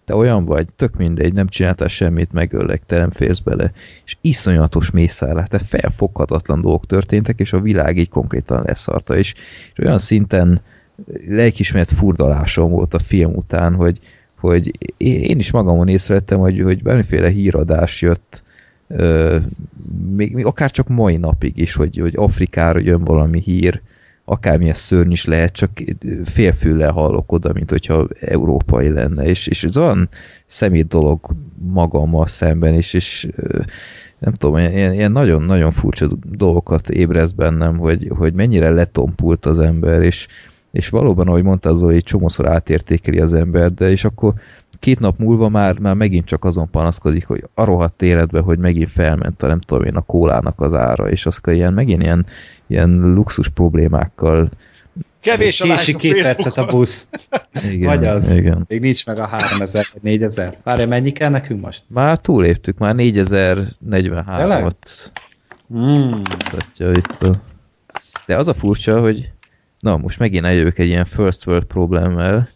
te 0.06 0.14
olyan 0.14 0.44
vagy, 0.44 0.66
tök 0.76 0.96
mindegy, 0.96 1.32
nem 1.32 1.46
csináltál 1.46 1.88
semmit, 1.88 2.32
megöllek, 2.32 2.82
te 2.86 2.98
nem 2.98 3.10
férsz 3.10 3.38
bele. 3.38 3.72
És 4.04 4.16
iszonyatos 4.20 4.90
mészárlás, 4.90 5.48
tehát 5.48 5.66
felfoghatatlan 5.66 6.60
dolgok 6.60 6.86
történtek, 6.86 7.40
és 7.40 7.52
a 7.52 7.60
világ 7.60 7.98
így 7.98 8.08
konkrétan 8.08 8.62
leszarta, 8.64 9.16
és, 9.16 9.34
és 9.72 9.84
olyan 9.84 9.98
szinten 9.98 10.60
lelkismert 11.28 11.92
furdalásom 11.92 12.70
volt 12.70 12.94
a 12.94 12.98
film 12.98 13.34
után, 13.34 13.74
hogy, 13.74 13.98
hogy 14.38 14.70
én 14.96 15.38
is 15.38 15.50
magamon 15.50 15.88
észrevettem, 15.88 16.38
hogy, 16.38 16.60
hogy 16.60 16.82
bármiféle 16.82 17.28
híradás 17.28 18.02
jött, 18.02 18.42
euh, 18.88 19.42
még, 20.16 20.34
még 20.34 20.44
akár 20.44 20.70
csak 20.70 20.88
mai 20.88 21.16
napig 21.16 21.58
is, 21.58 21.74
hogy, 21.74 21.98
hogy 21.98 22.14
Afrikára 22.16 22.78
jön 22.78 23.04
valami 23.04 23.40
hír, 23.40 23.80
akármilyen 24.28 24.74
szörny 24.74 25.10
is 25.10 25.24
lehet, 25.24 25.52
csak 25.52 25.70
félfüllel 26.24 26.92
hallok 26.92 27.32
oda, 27.32 27.52
mint 27.52 27.70
hogyha 27.70 28.08
európai 28.20 28.88
lenne, 28.88 29.24
és, 29.24 29.46
és 29.46 29.64
ez 29.64 29.76
olyan 29.76 30.08
szemét 30.46 30.88
dolog 30.88 31.36
magammal 31.58 32.26
szemben 32.26 32.74
is, 32.74 32.92
és 32.92 33.28
nem 34.18 34.32
tudom, 34.32 34.56
ilyen 34.58 35.12
nagyon-nagyon 35.12 35.70
furcsa 35.70 36.08
dolgokat 36.22 36.90
ébreszt 36.90 37.34
bennem, 37.34 37.78
hogy, 37.78 38.10
hogy 38.16 38.34
mennyire 38.34 38.70
letompult 38.70 39.46
az 39.46 39.58
ember, 39.58 40.02
és, 40.02 40.26
és 40.70 40.88
valóban, 40.88 41.28
ahogy 41.28 41.42
mondta 41.42 41.74
Zoli, 41.74 42.02
csomószor 42.02 42.48
átértékeli 42.48 43.20
az 43.20 43.34
ember, 43.34 43.72
de 43.72 43.90
és 43.90 44.04
akkor 44.04 44.34
két 44.78 45.00
nap 45.00 45.18
múlva 45.18 45.48
már, 45.48 45.78
már 45.78 45.94
megint 45.94 46.24
csak 46.24 46.44
azon 46.44 46.70
panaszkodik, 46.70 47.26
hogy 47.26 47.44
a 47.54 47.64
rohadt 47.64 48.02
életbe, 48.02 48.40
hogy 48.40 48.58
megint 48.58 48.90
felment 48.90 49.42
a 49.42 49.46
nem 49.46 49.60
tudom 49.60 49.84
én 49.84 49.96
a 49.96 50.00
kólának 50.00 50.60
az 50.60 50.74
ára, 50.74 51.10
és 51.10 51.26
az 51.26 51.40
ilyen, 51.44 51.72
megint 51.72 52.02
ilyen, 52.02 52.26
ilyen 52.66 53.12
luxus 53.14 53.48
problémákkal 53.48 54.50
Kevés 55.20 55.60
a 55.60 55.64
Kési 55.64 55.94
két 55.94 56.22
percet 56.22 56.56
a 56.56 56.64
busz. 56.64 57.10
igen, 57.70 57.86
Vagy 57.86 58.06
az. 58.06 58.36
Igen. 58.36 58.64
Még 58.68 58.80
nincs 58.80 59.06
meg 59.06 59.18
a 59.18 59.26
3000 59.26 59.84
vagy 59.92 60.02
4000. 60.02 60.56
Várj, 60.62 60.84
mennyi 60.84 61.12
kell 61.12 61.30
nekünk 61.30 61.60
most? 61.60 61.82
Már 61.86 62.18
túléptük, 62.18 62.78
már 62.78 62.94
4043-ot 62.98 64.74
Mm. 65.74 66.22
itt 66.78 67.22
a... 67.22 67.42
De 68.26 68.36
az 68.36 68.48
a 68.48 68.54
furcsa, 68.54 69.00
hogy 69.00 69.30
na, 69.80 69.96
most 69.96 70.18
megint 70.18 70.44
eljövök 70.44 70.78
egy 70.78 70.86
ilyen 70.86 71.04
first 71.04 71.46
world 71.46 71.64
problémmel, 71.64 72.48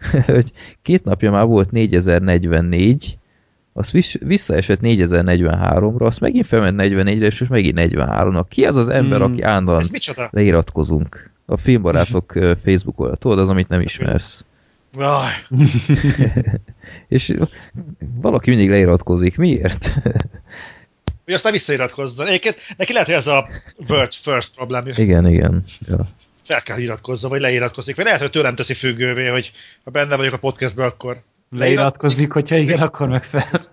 hogy 0.26 0.52
két 0.82 1.04
napja 1.04 1.30
már 1.30 1.46
volt 1.46 1.70
4044, 1.70 3.18
az 3.72 4.18
visszaesett 4.20 4.78
4043-ra, 4.82 6.06
azt 6.06 6.20
megint 6.20 6.46
felment 6.46 6.80
44-re, 6.82 7.26
és 7.26 7.38
most 7.38 7.50
megint 7.50 7.78
43-ra. 7.80 8.44
Ki 8.48 8.64
az 8.64 8.76
az 8.76 8.88
ember, 8.88 9.20
Hmm. 9.20 9.32
aki 9.32 9.42
állandóan 9.42 9.84
leiratkozunk? 10.30 11.30
A 11.46 11.56
filmbarátok 11.56 12.32
Facebook 12.62 13.00
oldal, 13.00 13.16
tudod, 13.16 13.38
az, 13.38 13.48
amit 13.48 13.68
nem 13.68 13.80
ismersz. 13.80 14.44
És 17.08 17.36
valaki 18.20 18.50
mindig 18.50 18.70
leiratkozik. 18.70 19.36
Miért? 19.36 19.92
hogy 21.24 21.36
aztán 21.36 21.52
visszairatkozzon. 21.52 22.26
Egyébként 22.26 22.56
neki 22.76 22.92
lehet, 22.92 23.06
hogy 23.08 23.16
ez 23.16 23.26
a 23.26 23.48
world 23.88 24.12
first 24.12 24.54
problémja. 24.54 24.94
igen, 24.96 25.26
igen. 25.28 25.64
Ja. 25.86 26.08
Fel 26.48 26.62
kell 26.62 26.78
iratkozzon, 26.78 27.30
vagy 27.30 27.40
leiratkozik. 27.40 27.96
Vagy 27.96 28.04
lehet, 28.04 28.20
hogy 28.20 28.30
tőlem 28.30 28.54
teszi 28.54 28.74
függővé, 28.74 29.26
hogy 29.26 29.52
ha 29.84 29.90
benne 29.90 30.16
vagyok 30.16 30.32
a 30.32 30.38
podcastben, 30.38 30.86
akkor 30.86 31.22
Leiratkozik, 31.50 32.32
hogyha 32.32 32.56
igen, 32.56 32.78
akkor 32.78 33.08
meg 33.08 33.24
fel. 33.24 33.72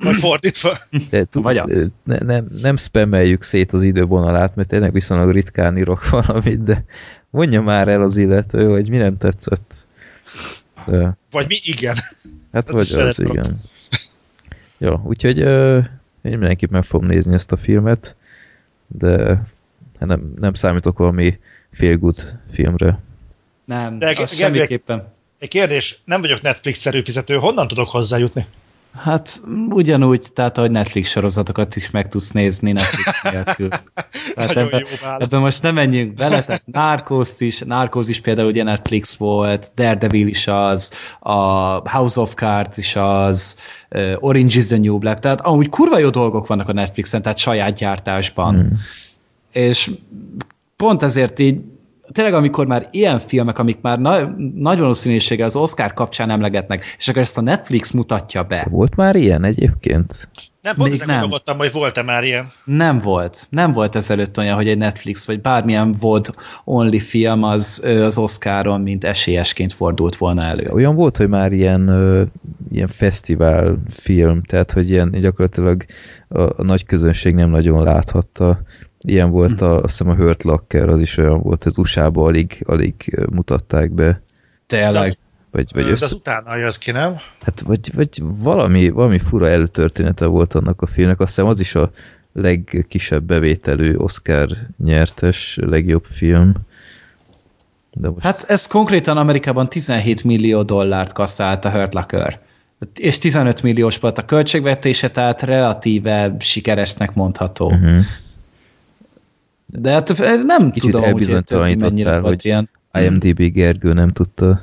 vagy 0.00 0.14
fordítva. 0.14 0.78
De 1.10 1.24
tud, 1.24 1.42
Vagy 1.42 1.56
az. 1.56 1.92
ne, 2.04 2.18
nem, 2.18 2.46
nem 2.60 2.76
spammeljük 2.76 3.42
szét 3.42 3.72
az 3.72 3.82
idővonalát, 3.82 4.56
mert 4.56 4.68
tényleg 4.68 4.92
viszonylag 4.92 5.30
ritkán 5.30 5.78
írok 5.78 6.10
valamit, 6.10 6.62
de 6.62 6.84
mondja 7.30 7.62
már 7.62 7.88
el 7.88 8.02
az 8.02 8.16
illető, 8.16 8.68
hogy 8.70 8.90
mi 8.90 8.96
nem 8.96 9.16
tetszett. 9.16 9.74
De, 10.86 11.16
Vagy 11.30 11.46
mi 11.48 11.56
igen. 11.62 11.96
hát 12.52 12.68
Ez 12.70 12.94
vagy 12.94 13.06
az, 13.06 13.18
igen. 13.20 13.54
Jó, 14.78 15.00
úgyhogy 15.04 15.40
ö, 15.40 15.76
én 16.22 16.38
mindenképp 16.38 16.70
meg 16.70 16.84
fogom 16.84 17.06
nézni 17.06 17.34
ezt 17.34 17.52
a 17.52 17.56
filmet, 17.56 18.16
de 18.86 19.26
hát 19.98 20.08
nem, 20.08 20.32
nem 20.40 20.54
számítok 20.54 20.98
valami 20.98 21.38
feel 21.72 21.96
good 21.96 22.38
filmre. 22.52 22.98
Nem, 23.64 23.98
De 23.98 24.14
az 24.16 24.34
semmiképpen. 24.34 25.12
Egy 25.38 25.48
kérdés, 25.48 25.98
nem 26.04 26.20
vagyok 26.20 26.40
Netflix-szerű 26.40 27.02
fizető, 27.04 27.36
honnan 27.36 27.68
tudok 27.68 27.88
hozzájutni? 27.88 28.46
Hát 28.94 29.42
ugyanúgy, 29.68 30.26
tehát 30.34 30.58
ahogy 30.58 30.70
Netflix 30.70 31.10
sorozatokat 31.10 31.76
is 31.76 31.90
meg 31.90 32.08
tudsz 32.08 32.30
nézni 32.30 32.72
Netflix 32.72 33.22
nélkül. 33.22 33.68
Tehát 34.34 34.54
Nagyon 34.54 34.66
ebbe, 34.66 34.76
jó 34.76 34.96
válasz. 35.02 35.22
ebbe 35.22 35.38
most 35.38 35.62
nem 35.62 35.74
menjünk 35.74 36.14
bele, 36.14 36.44
tehát 36.44 36.62
Narcos 36.66 37.28
is, 37.38 37.58
Narcos 37.58 38.08
is 38.08 38.20
például 38.20 38.48
ugye 38.48 38.62
Netflix 38.62 39.14
volt, 39.14 39.72
Daredevil 39.74 40.26
is 40.26 40.46
az, 40.46 40.92
a 41.20 41.40
House 41.90 42.20
of 42.20 42.34
Cards 42.34 42.76
is 42.78 42.96
az, 42.96 43.56
Orange 44.18 44.58
is 44.58 44.66
the 44.66 44.76
New 44.78 44.98
Black, 44.98 45.18
tehát 45.18 45.40
amúgy 45.40 45.68
kurva 45.68 45.98
jó 45.98 46.10
dolgok 46.10 46.46
vannak 46.46 46.68
a 46.68 46.72
Netflixen, 46.72 47.22
tehát 47.22 47.38
saját 47.38 47.78
gyártásban. 47.78 48.54
Hmm. 48.54 48.80
És 49.52 49.90
pont 50.82 51.02
ezért 51.02 51.38
így 51.38 51.60
tényleg 52.12 52.34
amikor 52.34 52.66
már 52.66 52.88
ilyen 52.90 53.18
filmek, 53.18 53.58
amik 53.58 53.80
már 53.80 53.98
na- 53.98 54.34
nagy 54.54 54.78
valószínűséggel 54.78 55.46
az 55.46 55.56
Oscar 55.56 55.92
kapcsán 55.92 56.30
emlegetnek, 56.30 56.84
és 56.98 57.08
akkor 57.08 57.22
ezt 57.22 57.38
a 57.38 57.40
Netflix 57.40 57.90
mutatja 57.90 58.42
be. 58.42 58.66
Volt 58.70 58.96
már 58.96 59.16
ilyen 59.16 59.44
egyébként? 59.44 60.28
Nem, 60.62 60.74
pont 60.76 60.90
Még 60.90 61.02
nem. 61.02 61.30
hogy 61.56 61.72
volt-e 61.72 62.02
már 62.02 62.24
ilyen. 62.24 62.46
Nem 62.64 62.98
volt. 62.98 63.46
Nem 63.50 63.72
volt 63.72 63.94
ezelőtt 63.94 64.38
olyan, 64.38 64.54
hogy 64.54 64.68
egy 64.68 64.78
Netflix 64.78 65.24
vagy 65.24 65.40
bármilyen 65.40 65.96
volt 66.00 66.34
only 66.64 66.98
film 66.98 67.42
az, 67.42 67.82
az 67.84 68.18
Oscaron, 68.18 68.80
mint 68.80 69.04
esélyesként 69.04 69.72
fordult 69.72 70.16
volna 70.16 70.42
elő. 70.42 70.68
Olyan 70.72 70.94
volt, 70.94 71.16
hogy 71.16 71.28
már 71.28 71.52
ilyen, 71.52 71.90
ilyen 72.70 72.88
fesztivál 72.88 73.82
film, 73.88 74.40
tehát 74.40 74.72
hogy 74.72 74.90
ilyen 74.90 75.10
gyakorlatilag 75.10 75.84
a, 76.28 76.40
a 76.40 76.62
nagy 76.62 76.86
közönség 76.86 77.34
nem 77.34 77.50
nagyon 77.50 77.82
láthatta. 77.82 78.60
Ilyen 79.04 79.30
volt 79.30 79.60
a, 79.60 79.82
azt 79.82 79.98
hiszem 79.98 80.08
a 80.08 80.14
Hurt 80.14 80.42
Locker, 80.42 80.88
az 80.88 81.00
is 81.00 81.16
olyan 81.16 81.40
volt, 81.40 81.64
az 81.64 81.78
USA-ba 81.78 82.24
alig, 82.24 82.62
alig 82.66 82.94
mutatták 83.30 83.90
be. 83.90 84.22
Tényleg. 84.66 85.18
Vagy, 85.50 85.70
vagy, 85.72 85.84
De 85.84 85.92
az 85.92 86.02
össze, 86.02 86.14
utána 86.14 86.56
jött 86.56 86.78
ki, 86.78 86.90
nem? 86.90 87.16
hát, 87.40 87.60
vagy, 87.60 87.94
vagy 87.94 88.08
valami, 88.42 88.88
valami 88.88 89.18
fura 89.18 89.48
előtörténete 89.48 90.26
volt 90.26 90.54
annak 90.54 90.82
a 90.82 90.86
filmnek, 90.86 91.20
azt 91.20 91.28
hiszem 91.28 91.46
az 91.46 91.60
is 91.60 91.74
a 91.74 91.90
legkisebb 92.32 93.22
bevételű 93.24 93.94
Oscar 93.94 94.48
nyertes 94.84 95.58
legjobb 95.60 96.04
film. 96.04 96.52
De 97.92 98.08
most 98.08 98.22
Hát 98.24 98.44
ez 98.48 98.66
konkrétan 98.66 99.16
Amerikában 99.16 99.68
17 99.68 100.24
millió 100.24 100.62
dollárt 100.62 101.12
kasszált 101.12 101.64
a 101.64 101.70
Hurt 101.70 101.94
Locker. 101.94 102.40
És 102.94 103.18
15 103.18 103.62
milliós 103.62 103.98
volt 103.98 104.18
a 104.18 104.24
költségvetése, 104.24 105.10
tehát 105.10 105.42
relatíve 105.42 106.36
sikeresnek 106.38 107.14
mondható. 107.14 107.66
uh-huh. 107.66 108.04
De 109.78 109.90
hát 109.90 110.18
nem 110.44 110.70
Kicsit 110.70 110.90
tudom, 110.90 111.00
hogy 111.00 111.10
elbizonytalanítottál, 111.10 111.88
mennyire 111.88 112.18
volt 112.18 112.24
hogy 112.34 112.44
ilyen. 112.44 112.70
IMDB 112.92 113.42
Gergő 113.52 113.92
nem 113.92 114.08
tudta 114.08 114.60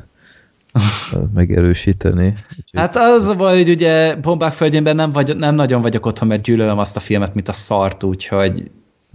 ö, 1.13 1.17
megerősíteni. 1.33 2.25
Úgyhogy 2.49 2.79
Hát 2.79 2.95
az 2.95 3.27
a 3.27 3.35
baj, 3.35 3.57
hogy 3.57 3.69
ugye 3.69 4.15
Bombák 4.15 4.53
földjénben 4.53 4.95
nem, 4.95 5.11
vagy, 5.11 5.37
nem 5.37 5.55
nagyon 5.55 5.81
vagyok 5.81 6.05
otthon, 6.05 6.27
mert 6.27 6.43
gyűlölöm 6.43 6.77
azt 6.77 6.95
a 6.95 6.99
filmet, 6.99 7.33
mint 7.33 7.47
a 7.47 7.53
szart, 7.53 8.03
úgyhogy 8.03 8.71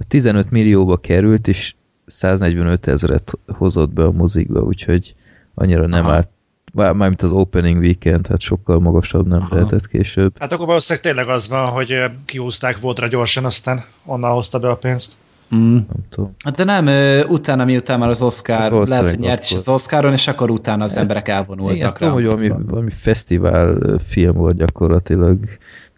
15 0.09 0.51
millióba 0.51 0.97
került, 0.97 1.49
és 1.49 1.75
145 2.07 2.87
ezeret 2.87 3.33
hozott 3.47 3.93
be 3.93 4.05
a 4.05 4.13
mozikba, 4.13 4.61
úgyhogy 4.61 5.15
annyira 5.55 5.87
nem 5.87 6.05
Aha. 6.05 6.15
állt. 6.15 6.29
Mármint 6.73 7.23
az 7.23 7.33
opening 7.33 7.79
weekend, 7.81 8.27
hát 8.27 8.41
sokkal 8.41 8.81
magasabb 8.81 9.27
nem 9.27 9.41
Aha. 9.41 9.55
lehetett 9.55 9.87
később. 9.87 10.37
Hát 10.39 10.53
akkor 10.53 10.67
valószínűleg 10.67 11.05
tényleg 11.05 11.29
az 11.29 11.49
van, 11.49 11.67
hogy 11.67 11.93
ö, 11.93 12.07
kihúzták 12.25 12.81
Vodra 12.81 13.07
gyorsan, 13.07 13.45
aztán 13.45 13.85
onnan 14.05 14.33
hozta 14.33 14.59
be 14.59 14.71
a 14.71 14.77
pénzt. 14.77 15.13
Mm. 15.55 15.73
Nem 15.75 15.87
tudom. 16.11 16.35
Hát 16.45 16.57
de 16.57 16.65
nem, 16.65 16.89
utána 17.29 17.65
miután 17.65 17.99
már 17.99 18.09
az 18.09 18.19
Hát 18.19 18.27
Oscar, 18.29 18.57
valószínűleg 18.71 18.89
lehet, 18.89 19.11
hogy 19.11 19.19
nyert 19.19 19.45
is 19.45 19.53
az 19.53 19.69
Oscaron, 19.69 20.13
és 20.13 20.29
akkor 20.29 20.51
utána 20.51 20.85
az 20.85 20.91
Ezt- 20.91 20.99
emberek 20.99 21.29
elvonultak 21.29 21.81
rá. 21.83 21.89
tudom, 21.89 22.13
hogy 22.13 22.25
valami, 22.25 22.51
valami 22.69 22.91
fesztivál 22.91 23.77
film 24.07 24.33
volt 24.37 24.57
gyakorlatilag 24.57 25.39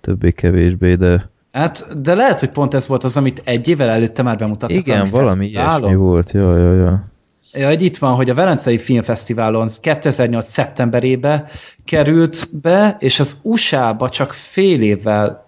többé-kevésbé, 0.00 0.94
de 0.94 1.30
Hát, 1.52 2.02
de 2.02 2.14
lehet, 2.14 2.40
hogy 2.40 2.50
pont 2.50 2.74
ez 2.74 2.86
volt 2.88 3.04
az, 3.04 3.16
amit 3.16 3.42
egy 3.44 3.68
évvel 3.68 3.88
előtte 3.88 4.22
már 4.22 4.36
bemutattak. 4.36 4.76
igen, 4.76 5.08
valami 5.10 5.44
fesztiválon. 5.52 5.80
ilyesmi 5.80 5.94
volt, 5.96 6.30
ja, 6.32 6.56
ja, 6.58 6.72
ja. 6.74 7.04
Ja, 7.52 7.66
hogy 7.68 7.82
itt 7.82 7.96
van, 7.96 8.14
hogy 8.14 8.30
a 8.30 8.34
Velencei 8.34 8.78
Filmfesztiválon 8.78 9.68
2008. 9.80 10.46
szeptemberébe 10.46 11.44
került 11.84 12.48
be, 12.60 12.96
és 12.98 13.20
az 13.20 13.36
USA-ba 13.42 14.08
csak 14.08 14.32
fél 14.32 14.82
évvel 14.82 15.45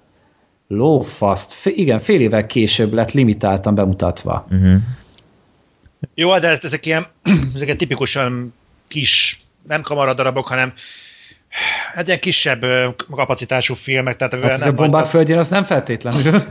lófaszt, 0.68 1.66
igen, 1.66 1.98
fél 1.98 2.20
évvel 2.20 2.46
később 2.46 2.92
lett 2.92 3.12
limitáltan 3.12 3.74
bemutatva. 3.74 4.46
Uh-huh. 4.50 4.76
Jó, 6.14 6.38
de 6.38 6.58
ezek 6.62 6.86
ilyen, 6.86 7.06
ezek 7.54 7.76
tipikusan 7.76 8.54
kis, 8.88 9.40
nem 9.68 9.82
kamaradarabok, 9.82 10.46
hanem 10.48 10.72
hát 11.94 12.06
ilyen 12.06 12.20
kisebb 12.20 12.64
kapacitású 13.10 13.74
filmek, 13.74 14.16
tehát 14.16 14.34
Hát 14.34 14.44
ez 14.44 14.62
a 14.62 14.64
nem 14.64 14.74
bombák 14.74 15.00
nagy- 15.00 15.10
földjén 15.10 15.38
az 15.38 15.48
nem 15.48 15.64
feltétlenül. 15.64 16.34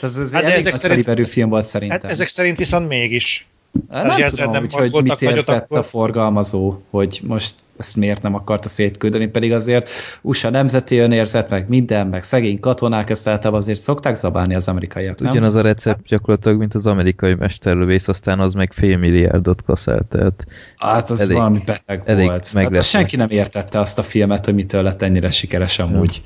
Ez, 0.00 0.18
ez 0.18 0.32
Hát 0.32 0.42
hát 0.42 0.50
elég 0.52 0.66
ezek 0.66 0.74
szerint- 0.74 1.28
film 1.28 1.48
volt 1.48 1.64
szerintem. 1.64 2.00
Hát 2.00 2.10
ezek 2.10 2.28
szerint 2.28 2.56
viszont 2.56 2.88
mégis. 2.88 3.46
Hát 3.88 4.02
hogy 4.02 4.10
nem 4.10 4.22
ezzel 4.22 4.46
tudom, 4.46 4.62
nem 4.62 4.70
hogy, 4.70 4.92
hogy 4.92 5.02
mit 5.02 5.22
érzett 5.22 5.62
akkor. 5.62 5.78
a 5.78 5.82
forgalmazó, 5.82 6.82
hogy 6.90 7.20
most 7.22 7.54
ezt 7.78 7.96
miért 7.96 8.22
nem 8.22 8.34
akarta 8.34 8.68
szétküldeni, 8.68 9.26
pedig 9.26 9.52
azért 9.52 9.90
USA 10.20 10.50
nemzeti 10.50 10.98
önérzet, 10.98 11.50
meg 11.50 11.68
minden, 11.68 12.06
meg 12.06 12.22
szegény 12.22 12.60
katonák, 12.60 13.10
ezt 13.10 13.28
általában 13.28 13.60
azért 13.60 13.78
szokták 13.78 14.14
zabálni 14.14 14.54
az 14.54 14.68
amerikaiak, 14.68 15.20
nem? 15.20 15.30
Ugyanaz 15.30 15.54
a 15.54 15.60
recept 15.60 16.06
gyakorlatilag, 16.06 16.58
mint 16.58 16.74
az 16.74 16.86
amerikai 16.86 17.34
mesterlövész, 17.34 18.08
aztán 18.08 18.40
az 18.40 18.54
meg 18.54 18.72
fél 18.72 18.96
milliárdot 18.96 19.62
kaszált, 19.62 20.06
tehát 20.06 20.46
Hát 20.76 21.10
az 21.10 21.20
elég, 21.20 21.36
valami 21.36 21.62
beteg 21.64 22.02
elég 22.04 22.26
volt. 22.26 22.52
Tehát 22.52 22.82
senki 22.82 23.16
nem 23.16 23.30
értette 23.30 23.78
azt 23.78 23.98
a 23.98 24.02
filmet, 24.02 24.44
hogy 24.44 24.54
mitől 24.54 24.82
lett 24.82 25.02
ennyire 25.02 25.30
sikeres 25.30 25.78
amúgy. 25.78 26.22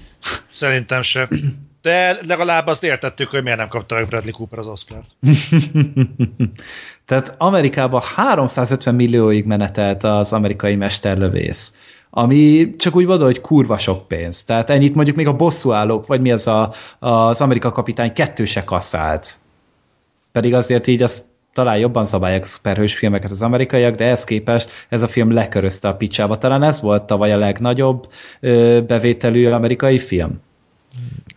Szerintem 0.52 1.02
se. 1.02 1.28
De 1.86 2.18
legalább 2.26 2.66
azt 2.66 2.84
értettük, 2.84 3.28
hogy 3.28 3.42
miért 3.42 3.58
nem 3.58 3.68
kapta 3.68 3.94
meg 3.94 4.06
Bradley 4.06 4.32
Cooper 4.32 4.58
az 4.58 4.66
Oscar-t. 4.66 5.06
Tehát 7.06 7.34
Amerikában 7.38 8.00
350 8.14 8.94
millióig 8.94 9.44
menetelt 9.44 10.04
az 10.04 10.32
amerikai 10.32 10.76
mesterlövész 10.76 11.80
ami 12.10 12.74
csak 12.76 12.96
úgy 12.96 13.06
mondom, 13.06 13.26
hogy 13.26 13.40
kurva 13.40 13.78
sok 13.78 14.08
pénz. 14.08 14.44
Tehát 14.44 14.70
ennyit 14.70 14.94
mondjuk 14.94 15.16
még 15.16 15.26
a 15.26 15.36
bosszúállók, 15.36 16.06
vagy 16.06 16.20
mi 16.20 16.32
az 16.32 16.46
a, 16.46 16.72
az 16.98 17.40
Amerika 17.40 17.72
kapitány 17.72 18.12
kettő 18.12 18.44
se 18.44 18.64
kaszált. 18.64 19.38
Pedig 20.32 20.54
azért 20.54 20.86
így 20.86 21.02
azt 21.02 21.24
talán 21.52 21.78
jobban 21.78 22.04
szabálják 22.04 22.42
a 22.42 22.46
szuperhős 22.46 22.96
filmeket 22.96 23.30
az 23.30 23.42
amerikaiak, 23.42 23.94
de 23.94 24.04
ehhez 24.04 24.24
képest 24.24 24.70
ez 24.88 25.02
a 25.02 25.06
film 25.06 25.32
lekörözte 25.32 25.88
a 25.88 25.94
picsába. 25.94 26.38
Talán 26.38 26.62
ez 26.62 26.80
volt 26.80 27.02
tavaly 27.02 27.32
a 27.32 27.36
legnagyobb 27.36 28.08
ö, 28.40 28.80
bevételű 28.86 29.46
amerikai 29.46 29.98
film. 29.98 30.40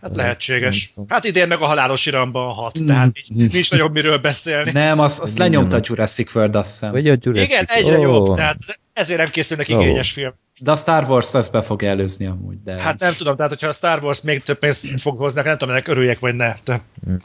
Hát 0.02 0.16
lehetséges. 0.16 0.92
Hát 1.08 1.24
idén 1.24 1.48
meg 1.48 1.60
a 1.60 1.66
halálos 1.66 2.06
iramban 2.06 2.54
hat, 2.54 2.78
tehát 2.86 3.18
így 3.18 3.52
nincs 3.52 3.70
nagyobb 3.70 3.92
miről 3.92 4.18
beszélni. 4.18 4.70
Nem, 4.72 4.98
azt, 4.98 5.20
azt 5.20 5.38
lenyomta 5.38 5.76
a 5.76 5.80
Jurassic 5.82 6.34
World, 6.34 6.56
azt 6.56 6.70
hiszem. 6.70 6.90
Vagy 6.90 7.08
a 7.08 7.16
Jurassic. 7.20 7.50
Igen, 7.50 7.64
egyre 7.68 7.96
oh. 7.96 8.02
jobb, 8.02 8.36
tehát 8.36 8.58
ezért 8.92 9.18
nem 9.18 9.28
készülnek 9.28 9.68
oh. 9.68 9.82
igényes 9.82 10.12
film. 10.12 10.34
De 10.62 10.70
a 10.70 10.76
Star 10.76 11.10
Wars 11.10 11.34
ezt 11.34 11.52
be 11.52 11.62
fog 11.62 11.82
előzni 11.82 12.26
amúgy. 12.26 12.62
De... 12.64 12.80
Hát 12.80 12.98
nem 12.98 13.14
tudom, 13.14 13.36
tehát 13.36 13.50
hogyha 13.50 13.68
a 13.68 13.72
Star 13.72 14.02
Wars 14.02 14.20
még 14.20 14.42
több 14.42 14.58
pénzt 14.58 15.00
fog 15.00 15.18
hozni, 15.18 15.42
nem 15.42 15.58
tudom, 15.58 15.74
ennek 15.74 15.88
örüljek 15.88 16.18
vagy 16.18 16.34
ne. 16.34 16.54
De... 16.64 16.82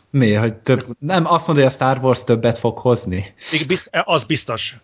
Mi? 0.09 0.33
Hogy 0.33 0.53
több... 0.53 0.85
Nem, 0.99 1.25
azt 1.25 1.47
mondja, 1.47 1.65
hogy 1.65 1.73
a 1.73 1.75
Star 1.75 1.99
Wars 2.01 2.23
többet 2.23 2.57
fog 2.57 2.77
hozni. 2.77 3.25
Bizt... 3.67 3.89
Az 3.91 4.23
biztos. 4.23 4.75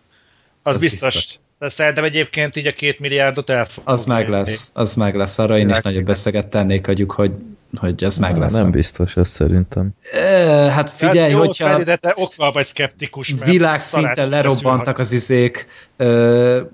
Az, 0.62 0.74
az 0.74 0.80
biztos. 0.80 1.14
biztos. 1.14 1.38
De 1.62 1.68
szerintem 1.68 2.04
egyébként 2.04 2.56
így 2.56 2.66
a 2.66 2.72
két 2.72 2.98
milliárdot 2.98 3.50
el 3.50 3.68
Az 3.84 4.04
meg 4.04 4.28
lesz, 4.28 4.70
az 4.74 4.94
meg 4.94 5.14
lesz. 5.16 5.38
Arra 5.38 5.58
én 5.58 5.68
is 5.68 5.80
nagyobb 5.80 6.08
összeget 6.08 6.46
tennék, 6.46 6.86
hogy, 6.86 7.04
hogy, 7.08 7.30
hogy 7.76 8.04
ez 8.04 8.16
meg 8.16 8.38
lesz. 8.38 8.52
Nem 8.52 8.70
biztos, 8.70 9.16
ez 9.16 9.28
szerintem. 9.28 9.90
E, 10.12 10.20
hát 10.70 10.90
figyelj, 10.90 11.18
hát 11.18 11.30
jó, 11.30 11.38
hogyha... 11.38 11.68
Freddy, 11.68 11.84
de 11.84 11.96
te 11.96 12.12
okkal 12.16 12.52
vagy 12.52 12.66
szkeptikus. 12.66 13.34
Világszinten 13.44 14.28
lerobbantak 14.28 14.98
az 14.98 15.12
izék, 15.12 15.66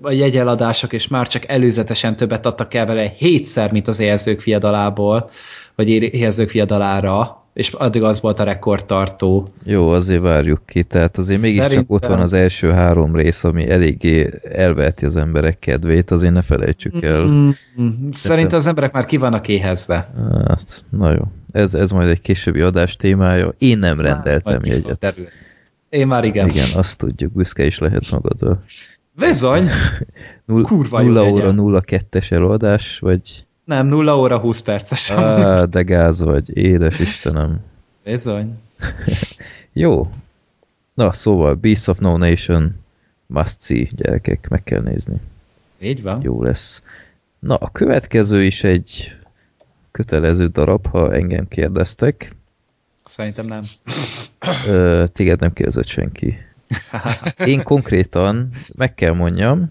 a 0.02 0.10
jegyeladások, 0.10 0.92
és 0.92 1.08
már 1.08 1.28
csak 1.28 1.48
előzetesen 1.48 2.16
többet 2.16 2.46
adtak 2.46 2.74
el 2.74 2.86
vele 2.86 3.12
hétszer, 3.16 3.72
mint 3.72 3.88
az 3.88 4.00
éhezők 4.00 4.40
fiadalából, 4.40 5.30
vagy 5.74 5.88
éhezők 5.88 6.50
fiadalára 6.50 7.37
és 7.58 7.72
addig 7.72 8.02
az 8.02 8.20
volt 8.20 8.40
a 8.40 8.44
rekordtartó. 8.44 9.48
Jó, 9.64 9.88
azért 9.88 10.22
várjuk 10.22 10.66
ki, 10.66 10.82
tehát 10.82 11.18
azért 11.18 11.40
mégiscsak 11.40 11.70
Szerintem... 11.70 11.96
ott 11.96 12.06
van 12.06 12.20
az 12.20 12.32
első 12.32 12.70
három 12.70 13.14
rész, 13.14 13.44
ami 13.44 13.70
eléggé 13.70 14.30
elveheti 14.42 15.04
az 15.04 15.16
emberek 15.16 15.58
kedvét, 15.58 16.10
azért 16.10 16.32
ne 16.32 16.42
felejtsük 16.42 17.02
el. 17.02 17.24
Mm 17.24 17.50
-hmm. 17.76 18.10
Szerintem 18.12 18.58
az 18.58 18.66
emberek 18.66 18.92
már 18.92 19.04
ki 19.04 19.16
vannak 19.16 19.48
éhezve. 19.48 20.10
Hát, 20.46 20.84
na 20.90 21.12
jó, 21.12 21.22
ez, 21.50 21.74
ez 21.74 21.90
majd 21.90 22.08
egy 22.08 22.20
későbbi 22.20 22.60
adás 22.60 22.96
témája. 22.96 23.54
Én 23.58 23.78
nem 23.78 24.00
rendeltem 24.00 24.60
jegyet. 24.64 25.20
Én 25.88 26.06
már 26.06 26.24
igen. 26.24 26.48
Igen, 26.48 26.68
azt 26.74 26.98
tudjuk, 26.98 27.32
büszke 27.32 27.64
is 27.64 27.78
lehetsz 27.78 28.10
magadról. 28.10 28.64
Bizony! 29.18 29.68
Null, 30.46 30.62
Kurva 30.62 31.02
0 31.02 31.30
óra 31.60 31.80
02-es 31.86 32.30
eladás, 32.30 32.98
vagy 32.98 33.46
nem, 33.68 33.86
0 33.86 34.18
óra 34.18 34.38
20 34.38 34.60
perces. 34.60 35.10
Á, 35.10 35.64
de 35.64 35.82
gáz 35.82 36.22
vagy, 36.22 36.56
édes 36.56 36.98
Istenem. 36.98 37.60
Bizony. 38.04 38.58
Jó. 39.72 40.10
Na, 40.94 41.12
szóval 41.12 41.54
Beast 41.54 41.88
of 41.88 41.98
No 41.98 42.16
Nation 42.16 42.74
must 43.26 43.62
see, 43.62 43.88
gyerekek, 43.90 44.48
meg 44.48 44.62
kell 44.64 44.80
nézni. 44.80 45.20
Így 45.80 46.02
van. 46.02 46.20
Jó 46.22 46.42
lesz. 46.42 46.82
Na, 47.38 47.54
a 47.54 47.70
következő 47.70 48.44
is 48.44 48.64
egy 48.64 49.16
kötelező 49.90 50.46
darab, 50.46 50.86
ha 50.86 51.14
engem 51.14 51.48
kérdeztek. 51.48 52.32
Szerintem 53.08 53.46
nem. 53.46 53.64
Ö, 54.66 55.04
téged 55.12 55.40
nem 55.40 55.52
kérdezett 55.52 55.86
senki. 55.86 56.38
Én 57.52 57.62
konkrétan 57.62 58.50
meg 58.74 58.94
kell 58.94 59.12
mondjam, 59.12 59.70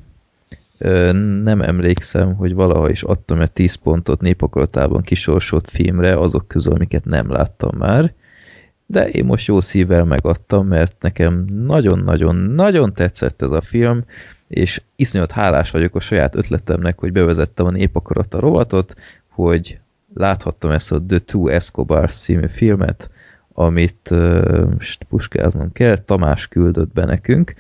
nem 1.44 1.62
emlékszem, 1.62 2.36
hogy 2.36 2.54
valaha 2.54 2.90
is 2.90 3.04
adtam 3.04 3.42
egy 3.42 3.52
10 3.52 3.74
pontot 3.74 4.22
népakaratában 4.22 5.02
kisorsolt 5.02 5.70
filmre, 5.70 6.20
azok 6.20 6.48
közül, 6.48 6.74
amiket 6.74 7.06
nem 7.06 7.32
láttam 7.32 7.78
már, 7.78 8.14
de 8.86 9.10
én 9.10 9.26
most 9.26 9.48
jó 9.48 9.62
szívvel 9.62 10.04
megadtam, 10.04 10.68
mert 10.68 10.96
nekem 11.00 11.46
nagyon-nagyon-nagyon 11.46 12.94
tetszett 12.94 13.42
ez 13.42 13.52
a 13.52 13.62
film, 13.62 14.04
és 14.48 14.82
iszonyat 14.96 15.32
hálás 15.32 15.72
vagyok 15.72 15.96
a 15.96 16.00
saját 16.00 16.36
ötletemnek, 16.36 17.00
hogy 17.00 17.12
bevezettem 17.12 17.66
a 17.66 17.72
népakarata 17.72 18.40
rovatot, 18.40 18.94
hogy 19.30 19.80
láthattam 20.14 20.72
ezt 20.72 20.92
a 20.92 21.02
The 21.08 21.20
Two 21.20 21.48
Escobar 21.48 22.12
című 22.12 22.48
filmet, 22.48 23.10
amit 23.60 24.10
uh, 24.12 24.72
puskáznom 25.10 25.72
kell, 25.72 25.98
Tamás 25.98 26.48
küldött 26.48 26.94
be 26.94 27.06
nekünk, 27.06 27.54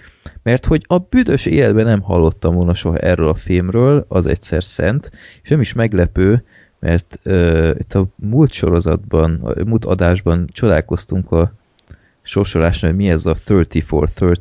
mert 0.43 0.65
hogy 0.65 0.83
a 0.87 0.97
büdös 0.97 1.45
életben 1.45 1.85
nem 1.85 2.01
hallottam 2.01 2.55
volna 2.55 2.73
soha 2.73 2.97
erről 2.97 3.27
a 3.27 3.33
filmről, 3.33 4.05
az 4.07 4.25
egyszer 4.25 4.63
szent, 4.63 5.11
és 5.43 5.49
nem 5.49 5.59
is 5.59 5.73
meglepő, 5.73 6.43
mert 6.79 7.19
uh, 7.25 7.69
itt 7.77 7.93
a 7.93 8.07
múlt 8.15 8.51
sorozatban, 8.51 9.41
a 9.43 9.63
múlt 9.65 9.85
adásban 9.85 10.47
csodálkoztunk 10.51 11.31
a 11.31 11.53
sorsolásnál, 12.21 12.91
hogy 12.91 12.99
mi 12.99 13.09
ez 13.09 13.25
a 13.25 13.35
3430 13.47 14.39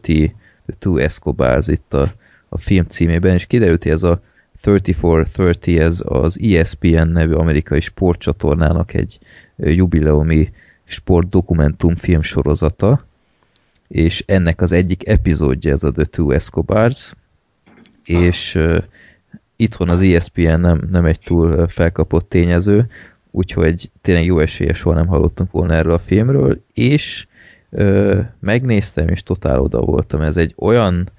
The 0.67 0.75
Two 0.79 0.97
Escobars 0.97 1.69
itt 1.69 1.95
a, 1.95 2.13
a 2.49 2.59
film 2.59 2.85
címében, 2.85 3.35
és 3.35 3.47
kiderült, 3.47 3.83
hogy 3.83 3.93
ez 3.93 4.03
a 4.03 4.21
3430 4.63 5.67
ez 5.67 6.03
az 6.05 6.41
ESPN 6.41 7.09
nevű 7.09 7.33
amerikai 7.33 7.81
sportcsatornának 7.81 8.95
egy 8.95 9.19
jubileumi 9.57 10.51
sport 10.87 11.29
dokumentum 11.29 11.97
film 11.97 12.21
sorozata, 12.23 13.07
és 13.89 14.25
ennek 14.27 14.61
az 14.61 14.73
egyik 14.73 15.09
epizódja 15.09 15.73
ez 15.73 15.85
a 15.85 15.93
The 15.93 16.05
Two 16.05 16.31
Escobars, 16.31 17.13
és 18.05 18.55
uh, 18.55 18.79
itthon 19.57 19.89
az 19.89 20.01
ESPN 20.01 20.61
nem, 20.61 20.89
nem 20.91 21.05
egy 21.05 21.21
túl 21.25 21.69
felkapott 21.69 22.29
tényező, 22.29 22.87
úgyhogy 23.31 23.91
tényleg 24.01 24.25
jó 24.25 24.39
esélye 24.39 24.73
soha 24.73 24.95
nem 24.95 25.07
hallottunk 25.07 25.51
volna 25.51 25.75
erről 25.75 25.93
a 25.93 25.99
filmről, 25.99 26.63
és 26.75 27.27
uh, 27.71 28.19
megnéztem, 28.41 29.09
és 29.09 29.23
totál 29.23 29.61
oda 29.61 29.81
voltam. 29.81 30.21
Ez 30.21 30.37
egy 30.37 30.55
olyan 30.57 31.11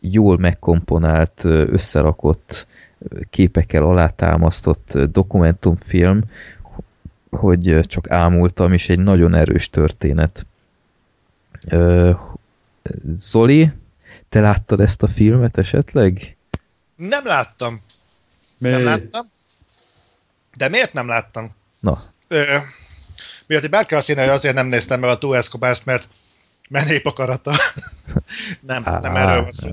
jól 0.00 0.38
megkomponált, 0.38 1.44
összerakott, 1.44 2.66
képekkel 3.30 3.84
alátámasztott 3.84 4.98
dokumentumfilm, 4.98 6.24
hogy 7.34 7.80
csak 7.82 8.10
ámultam, 8.10 8.72
és 8.72 8.88
egy 8.88 8.98
nagyon 8.98 9.34
erős 9.34 9.70
történet. 9.70 10.46
Zoli, 13.16 13.72
te 14.28 14.40
láttad 14.40 14.80
ezt 14.80 15.02
a 15.02 15.08
filmet 15.08 15.58
esetleg? 15.58 16.36
Nem 16.96 17.26
láttam. 17.26 17.82
Mi? 18.58 18.70
Nem 18.70 18.84
láttam. 18.84 19.30
De 20.56 20.68
miért 20.68 20.92
nem 20.92 21.08
láttam? 21.08 21.54
Na. 21.80 22.02
Ö, 22.28 22.56
miért 23.46 23.70
bár 23.70 23.86
kell 23.86 24.00
színe, 24.00 24.20
hogy 24.20 24.30
azért 24.30 24.54
nem 24.54 24.66
néztem 24.66 25.00
meg 25.00 25.10
a 25.10 25.18
Two 25.18 25.32
Escobars, 25.32 25.84
mert 25.84 26.08
menép 26.68 27.06
akarata. 27.06 27.56
nem, 28.60 28.82
nem 28.82 29.16
erről 29.16 29.42
van 29.42 29.52
szó. 29.52 29.70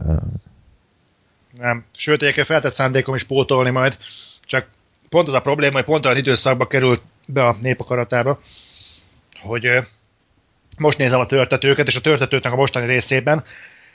Nem. 1.57 1.85
Sőt, 1.91 2.21
egyébként 2.21 2.47
feltett 2.47 2.73
szándékom 2.73 3.15
is 3.15 3.23
pótolni 3.23 3.69
majd, 3.69 3.97
csak 4.45 4.67
pont 5.09 5.27
az 5.27 5.33
a 5.33 5.41
probléma, 5.41 5.73
hogy 5.73 5.83
pont 5.83 6.05
olyan 6.05 6.17
időszakba 6.17 6.67
került 6.67 7.01
be 7.31 7.45
a 7.45 7.57
népakaratába, 7.61 8.39
hogy 9.41 9.69
most 10.77 10.97
nézem 10.97 11.19
a 11.19 11.25
törtetőket, 11.25 11.87
és 11.87 11.95
a 11.95 12.01
törtetőknek 12.01 12.53
a 12.53 12.55
mostani 12.55 12.85
részében 12.85 13.43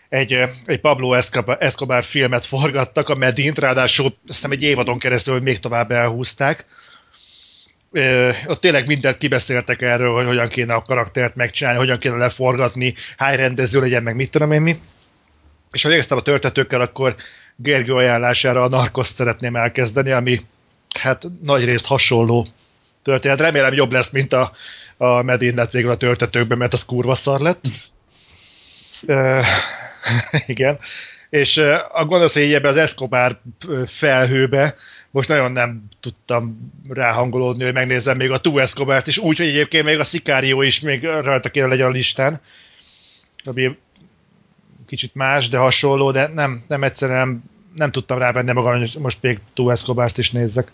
egy, 0.09 0.39
egy 0.65 0.81
Pablo 0.81 1.15
Escobar, 1.59 2.05
filmet 2.05 2.47
forgattak, 2.47 3.09
a 3.09 3.15
Medint, 3.15 3.59
ráadásul 3.59 4.07
azt 4.07 4.17
hiszem 4.27 4.51
egy 4.51 4.63
évadon 4.63 4.99
keresztül, 4.99 5.41
még 5.41 5.59
tovább 5.59 5.91
elhúzták. 5.91 6.67
Ö, 7.93 8.31
ott 8.47 8.61
tényleg 8.61 8.87
mindent 8.87 9.17
kibeszéltek 9.17 9.83
erről, 9.83 10.15
hogy 10.15 10.27
hogyan 10.27 10.49
kéne 10.49 10.75
a 10.75 10.83
karaktert 10.83 11.35
megcsinálni, 11.35 11.79
hogyan 11.79 11.99
kéne 11.99 12.17
leforgatni, 12.17 12.95
hány 13.17 13.37
rendező 13.37 13.81
legyen, 13.81 14.03
meg 14.03 14.15
mit 14.15 14.31
tudom 14.31 14.53
én 14.53 14.63
mi. 14.63 14.81
És 15.73 15.83
ha 15.83 15.89
végeztem 15.89 16.19
a 16.19 16.23
törtetőkkel, 16.23 16.81
akkor 16.81 17.17
Gergő 17.57 17.93
ajánlására 17.93 18.63
a 18.63 18.69
Narcos 18.69 19.07
szeretném 19.07 19.57
elkezdeni, 19.57 20.11
ami 20.11 20.41
hát 21.01 21.25
nagy 21.43 21.65
részt 21.65 21.87
hasonló 21.87 22.47
történet. 23.07 23.41
Remélem 23.41 23.73
jobb 23.73 23.93
lesz, 23.93 24.11
mint 24.11 24.33
a, 24.33 24.53
a 24.97 25.23
Medin 25.23 25.69
végül 25.71 25.91
a 25.91 25.97
töltetőkben, 25.97 26.59
mert 26.59 26.73
az 26.73 26.85
kurva 26.85 27.15
szar 27.15 27.41
lett. 27.41 27.65
igen. 30.47 30.79
És 31.31 31.57
a 31.89 32.29
így 32.35 32.55
ebbe 32.55 32.69
az 32.69 32.77
Escobar 32.77 33.41
felhőbe 33.87 34.77
most 35.11 35.29
nagyon 35.29 35.53
nem 35.53 35.83
tudtam 36.01 36.73
ráhangolódni, 36.89 37.65
hogy 37.65 37.73
megnézzem 37.73 38.17
még 38.17 38.31
a 38.31 38.39
Two 38.39 38.59
Escobart 38.59 39.07
is, 39.07 39.19
úgyhogy 39.19 39.47
egyébként 39.47 39.85
még 39.85 39.99
a 39.99 40.05
Sicario 40.05 40.63
is 40.63 40.81
még 40.81 41.05
rajta 41.05 41.51
kéne 41.51 41.67
legyen 41.67 41.87
a 41.87 41.91
listán. 41.91 42.41
Ami 43.45 43.79
kicsit 44.87 45.15
más, 45.15 45.49
de 45.49 45.59
hasonló, 45.59 46.11
de 46.11 46.27
nem, 46.27 46.65
nem 46.69 46.83
egyszerűen 46.83 47.43
nem, 47.75 47.91
tudtam 47.91 48.19
rávenni 48.19 48.53
magam, 48.53 48.79
hogy 48.79 48.97
most 48.99 49.19
még 49.21 49.39
Two 49.55 49.71
Escobart 49.71 50.19
is 50.19 50.31
nézzek. 50.31 50.73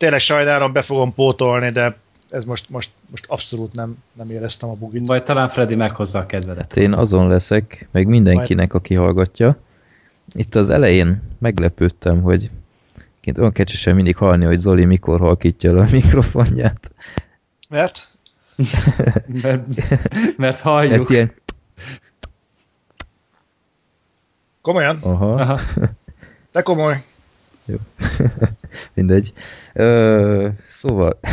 Tényleg 0.00 0.20
sajnálom, 0.20 0.72
be 0.72 0.82
fogom 0.82 1.14
pótolni, 1.14 1.70
de 1.70 1.96
ez 2.30 2.44
most, 2.44 2.70
most, 2.70 2.90
most 3.10 3.24
abszolút 3.26 3.74
nem, 3.74 3.96
nem 4.12 4.30
éreztem 4.30 4.68
a 4.68 4.72
bugit. 4.72 5.06
Vagy 5.06 5.22
talán 5.22 5.48
Freddy 5.48 5.74
meghozza 5.74 6.18
a 6.18 6.26
kedvedet. 6.26 6.74
Hát 6.74 6.76
én 6.76 6.92
azon 6.92 7.28
leszek, 7.28 7.88
meg 7.90 8.06
mindenkinek, 8.06 8.74
aki 8.74 8.94
hallgatja. 8.94 9.56
Itt 10.32 10.54
az 10.54 10.70
elején 10.70 11.22
meglepődtem, 11.38 12.22
hogy 12.22 12.50
Ként 13.20 13.38
olyan 13.38 13.52
kecsesen 13.52 13.94
mindig 13.94 14.16
hallni, 14.16 14.44
hogy 14.44 14.58
Zoli 14.58 14.84
mikor 14.84 15.20
halkítja 15.20 15.72
le 15.72 15.80
a 15.80 15.86
mikrofonját. 16.00 16.92
Mert? 17.68 18.10
mert, 19.42 19.62
mert 20.36 20.60
halljuk. 20.60 20.98
Mert 20.98 21.10
ilyen... 21.10 21.32
Komolyan? 24.62 24.98
Aha. 25.02 25.32
Aha. 25.32 25.60
De 26.52 26.62
komoly. 26.62 27.04
Jó. 27.64 27.76
Mindegy. 28.94 29.32
Ö, 29.72 30.48
szóval... 30.64 31.18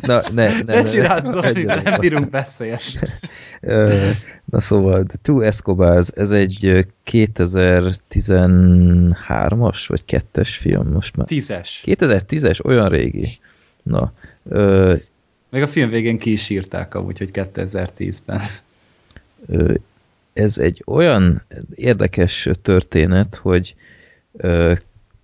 Na, 0.00 0.22
ne, 0.32 0.48
ne, 0.48 0.62
ne, 0.66 0.74
ne 0.74 0.84
csináld, 0.84 1.26
Zoli, 1.26 1.64
nem 1.64 2.00
bírunk 2.00 2.30
beszélni. 2.30 2.78
Na 4.44 4.60
szóval, 4.60 5.04
The 5.04 5.18
Two 5.22 5.40
Escobars, 5.40 6.08
ez 6.08 6.30
egy 6.30 6.86
2013-as, 7.10 9.84
vagy 9.86 10.02
2-es 10.06 10.56
film 10.60 10.88
most 10.88 11.16
már? 11.16 11.26
10-es. 11.30 11.68
2010-es, 11.84 12.64
olyan 12.64 12.88
régi. 12.88 13.28
Na. 13.82 14.12
Ö, 14.48 14.94
Meg 15.50 15.62
a 15.62 15.66
film 15.66 15.90
végén 15.90 16.18
ki 16.18 16.32
is 16.32 16.50
írták 16.50 16.94
amúgy, 16.94 17.18
hogy 17.18 17.30
2010-ben. 17.32 18.40
Ez 20.32 20.58
egy 20.58 20.82
olyan 20.86 21.42
érdekes 21.74 22.48
történet, 22.62 23.34
hogy 23.34 23.74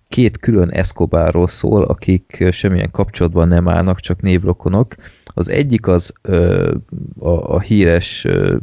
két 0.07 0.37
külön 0.37 0.69
Escobarról 0.69 1.47
szól, 1.47 1.83
akik 1.83 2.45
semmilyen 2.51 2.91
kapcsolatban 2.91 3.47
nem 3.47 3.67
állnak, 3.67 3.99
csak 3.99 4.21
névrokonok. 4.21 4.95
Az 5.25 5.49
egyik 5.49 5.87
az 5.87 6.13
ö, 6.21 6.75
a, 7.19 7.29
a 7.29 7.59
híres 7.59 8.25
ö, 8.25 8.57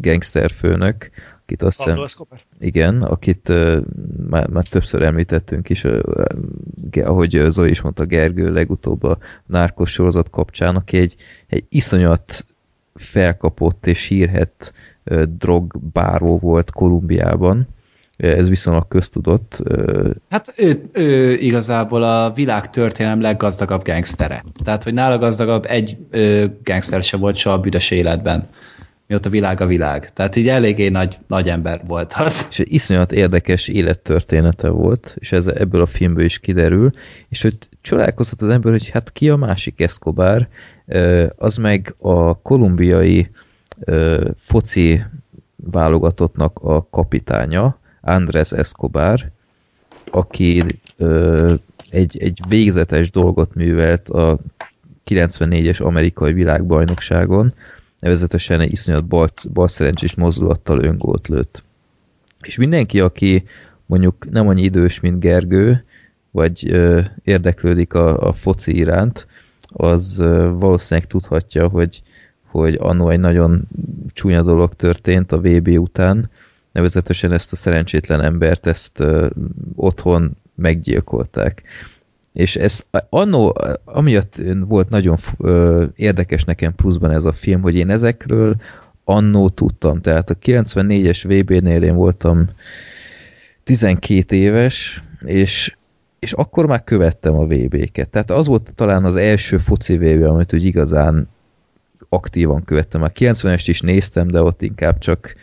gangsterfőnök, 0.00 1.10
akit 1.42 1.62
azt 1.62 1.82
hiszem, 1.82 2.06
igen, 2.58 3.02
akit 3.02 3.48
ö, 3.48 3.80
már, 4.28 4.48
már 4.48 4.66
többször 4.66 5.02
említettünk 5.02 5.68
is, 5.68 5.84
ö, 5.84 6.00
ahogy 7.04 7.44
Zoe 7.48 7.68
is 7.68 7.80
mondta, 7.80 8.04
Gergő 8.04 8.52
legutóbb 8.52 9.02
a 9.02 9.18
nárkos 9.46 9.92
sorozat 9.92 10.30
kapcsán, 10.30 10.76
aki 10.76 10.98
egy, 10.98 11.16
egy 11.46 11.64
iszonyat 11.68 12.46
felkapott 12.94 13.86
és 13.86 14.06
hírhet 14.06 14.72
drogbáró 15.38 16.38
volt 16.38 16.70
Kolumbiában, 16.70 17.68
ez 18.16 18.48
viszonylag 18.48 18.88
köztudott. 18.88 19.62
Hát 20.30 20.54
ő, 20.56 20.90
ő 20.92 21.34
igazából 21.34 22.02
a 22.02 22.32
világ 22.34 22.70
történelem 22.70 23.20
leggazdagabb 23.20 23.84
gangstere. 23.84 24.44
Tehát, 24.64 24.82
hogy 24.84 24.92
nála 24.92 25.18
gazdagabb 25.18 25.64
egy 25.68 25.96
ö, 26.10 26.46
gangster 26.64 27.02
se 27.02 27.16
volt 27.16 27.36
soha 27.36 27.56
a 27.56 27.60
büdös 27.60 27.90
életben 27.90 28.48
mióta 29.06 29.30
világ 29.30 29.60
a 29.60 29.66
világ. 29.66 30.12
Tehát 30.12 30.36
így 30.36 30.48
eléggé 30.48 30.88
nagy, 30.88 31.18
nagy 31.26 31.48
ember 31.48 31.82
volt 31.86 32.12
az. 32.12 32.46
És 32.50 32.58
egy 32.58 32.72
iszonyat 32.72 33.12
érdekes 33.12 33.68
élettörténete 33.68 34.68
volt, 34.68 35.16
és 35.18 35.32
ez 35.32 35.46
ebből 35.46 35.80
a 35.80 35.86
filmből 35.86 36.24
is 36.24 36.38
kiderül, 36.38 36.90
és 37.28 37.42
hogy 37.42 37.56
csodálkozhat 37.80 38.42
az 38.42 38.48
ember, 38.48 38.72
hogy 38.72 38.88
hát 38.88 39.12
ki 39.12 39.30
a 39.30 39.36
másik 39.36 39.80
Escobar, 39.80 40.48
az 41.36 41.56
meg 41.56 41.94
a 41.98 42.42
kolumbiai 42.42 43.30
foci 44.36 45.02
válogatottnak 45.56 46.58
a 46.62 46.88
kapitánya, 46.90 47.78
Andrés 48.06 48.52
Escobar, 48.52 49.30
aki 50.10 50.64
ö, 50.96 51.54
egy, 51.90 52.18
egy 52.18 52.40
végzetes 52.48 53.10
dolgot 53.10 53.54
művelt 53.54 54.08
a 54.08 54.38
94-es 55.06 55.82
amerikai 55.82 56.32
világbajnokságon, 56.32 57.54
nevezetesen 58.00 58.60
egy 58.60 58.72
iszonyat 58.72 59.04
bal, 59.04 59.28
balszerencsés 59.52 60.14
mozdulattal 60.14 60.84
öngót 60.84 61.28
lőtt. 61.28 61.64
És 62.40 62.56
mindenki, 62.56 63.00
aki 63.00 63.44
mondjuk 63.86 64.30
nem 64.30 64.48
annyi 64.48 64.62
idős, 64.62 65.00
mint 65.00 65.20
Gergő, 65.20 65.84
vagy 66.30 66.70
ö, 66.70 67.00
érdeklődik 67.24 67.94
a, 67.94 68.28
a 68.28 68.32
foci 68.32 68.76
iránt, 68.76 69.26
az 69.68 70.18
ö, 70.18 70.50
valószínűleg 70.58 71.08
tudhatja, 71.08 71.68
hogy, 71.68 72.02
hogy 72.46 72.76
annó 72.80 73.10
egy 73.10 73.20
nagyon 73.20 73.68
csúnya 74.12 74.42
dolog 74.42 74.74
történt 74.74 75.32
a 75.32 75.40
VB 75.40 75.68
után, 75.68 76.30
nevezetesen 76.76 77.32
ezt 77.32 77.52
a 77.52 77.56
szerencsétlen 77.56 78.22
embert, 78.22 78.66
ezt 78.66 79.04
otthon 79.74 80.36
meggyilkolták. 80.54 81.62
És 82.32 82.56
ez 82.56 82.84
annó, 83.08 83.56
amiatt 83.84 84.42
volt 84.60 84.88
nagyon 84.88 85.16
érdekes 85.94 86.44
nekem 86.44 86.74
pluszban 86.74 87.10
ez 87.10 87.24
a 87.24 87.32
film, 87.32 87.62
hogy 87.62 87.74
én 87.74 87.90
ezekről 87.90 88.56
annó 89.04 89.48
tudtam. 89.48 90.00
Tehát 90.00 90.30
a 90.30 90.34
94-es 90.34 91.22
VB-nél 91.24 91.82
én 91.82 91.94
voltam 91.94 92.48
12 93.64 94.36
éves, 94.36 95.02
és, 95.26 95.76
és 96.18 96.32
akkor 96.32 96.66
már 96.66 96.84
követtem 96.84 97.34
a 97.34 97.46
VB-ket. 97.46 98.10
Tehát 98.10 98.30
az 98.30 98.46
volt 98.46 98.72
talán 98.74 99.04
az 99.04 99.16
első 99.16 99.58
foci 99.58 99.96
VB, 99.96 100.22
amit 100.22 100.52
úgy 100.52 100.64
igazán 100.64 101.28
aktívan 102.08 102.64
követtem. 102.64 103.02
A 103.02 103.08
90-est 103.08 103.64
is 103.66 103.80
néztem, 103.80 104.28
de 104.28 104.42
ott 104.42 104.62
inkább 104.62 104.98
csak 104.98 105.34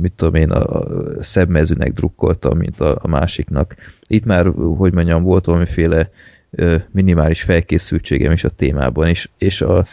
mit 0.00 0.12
tudom 0.16 0.34
én, 0.34 0.50
a 0.50 0.82
szebb 1.22 1.48
mezőnek 1.48 1.92
drukkoltam, 1.92 2.58
mint 2.58 2.80
a, 2.80 2.98
a 3.00 3.08
másiknak. 3.08 3.74
Itt 4.06 4.24
már, 4.24 4.46
hogy 4.76 4.92
mondjam, 4.92 5.22
volt 5.22 5.44
valamiféle 5.44 6.10
minimális 6.90 7.42
felkészültségem 7.42 8.32
is 8.32 8.44
a 8.44 8.48
témában, 8.48 9.08
és, 9.08 9.28
és 9.38 9.60
a, 9.60 9.86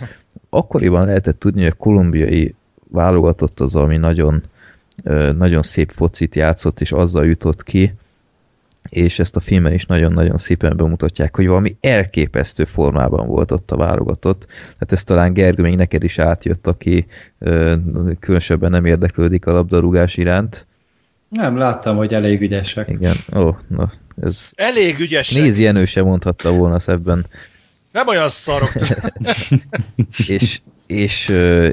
akkoriban 0.49 1.05
lehetett 1.05 1.39
tudni, 1.39 1.61
hogy 1.61 1.71
a 1.71 1.83
kolumbiai 1.83 2.55
válogatott 2.91 3.59
az, 3.59 3.75
ami 3.75 3.97
nagyon, 3.97 4.43
nagyon 5.37 5.61
szép 5.61 5.91
focit 5.91 6.35
játszott, 6.35 6.81
és 6.81 6.91
azzal 6.91 7.25
jutott 7.25 7.63
ki, 7.63 7.93
és 8.89 9.19
ezt 9.19 9.35
a 9.35 9.39
filmen 9.39 9.73
is 9.73 9.85
nagyon-nagyon 9.85 10.37
szépen 10.37 10.77
bemutatják, 10.77 11.35
hogy 11.35 11.47
valami 11.47 11.77
elképesztő 11.81 12.65
formában 12.65 13.27
volt 13.27 13.51
ott 13.51 13.71
a 13.71 13.77
válogatott. 13.77 14.47
Hát 14.79 14.91
ez 14.91 15.03
talán 15.03 15.33
Gergő 15.33 15.63
még 15.63 15.75
neked 15.75 16.03
is 16.03 16.19
átjött, 16.19 16.67
aki 16.67 17.05
ö, 17.39 17.75
különösebben 18.19 18.71
nem 18.71 18.85
érdeklődik 18.85 19.45
a 19.45 19.51
labdarúgás 19.51 20.17
iránt. 20.17 20.67
Nem, 21.29 21.57
láttam, 21.57 21.97
hogy 21.97 22.13
elég 22.13 22.41
ügyesek. 22.41 22.89
Igen, 22.89 23.15
ó, 23.35 23.55
na, 23.67 23.91
ez... 24.21 24.51
Elég 24.55 24.99
ügyesek. 24.99 25.41
Nézi 25.41 25.63
Jenő 25.63 25.85
sem 25.85 26.05
mondhatta 26.05 26.51
volna 26.51 26.79
szebben. 26.79 27.25
Nem 27.91 28.07
olyan 28.07 28.29
szarok. 28.29 28.71
és 30.27 30.59
és 30.87 31.29
ö, 31.29 31.69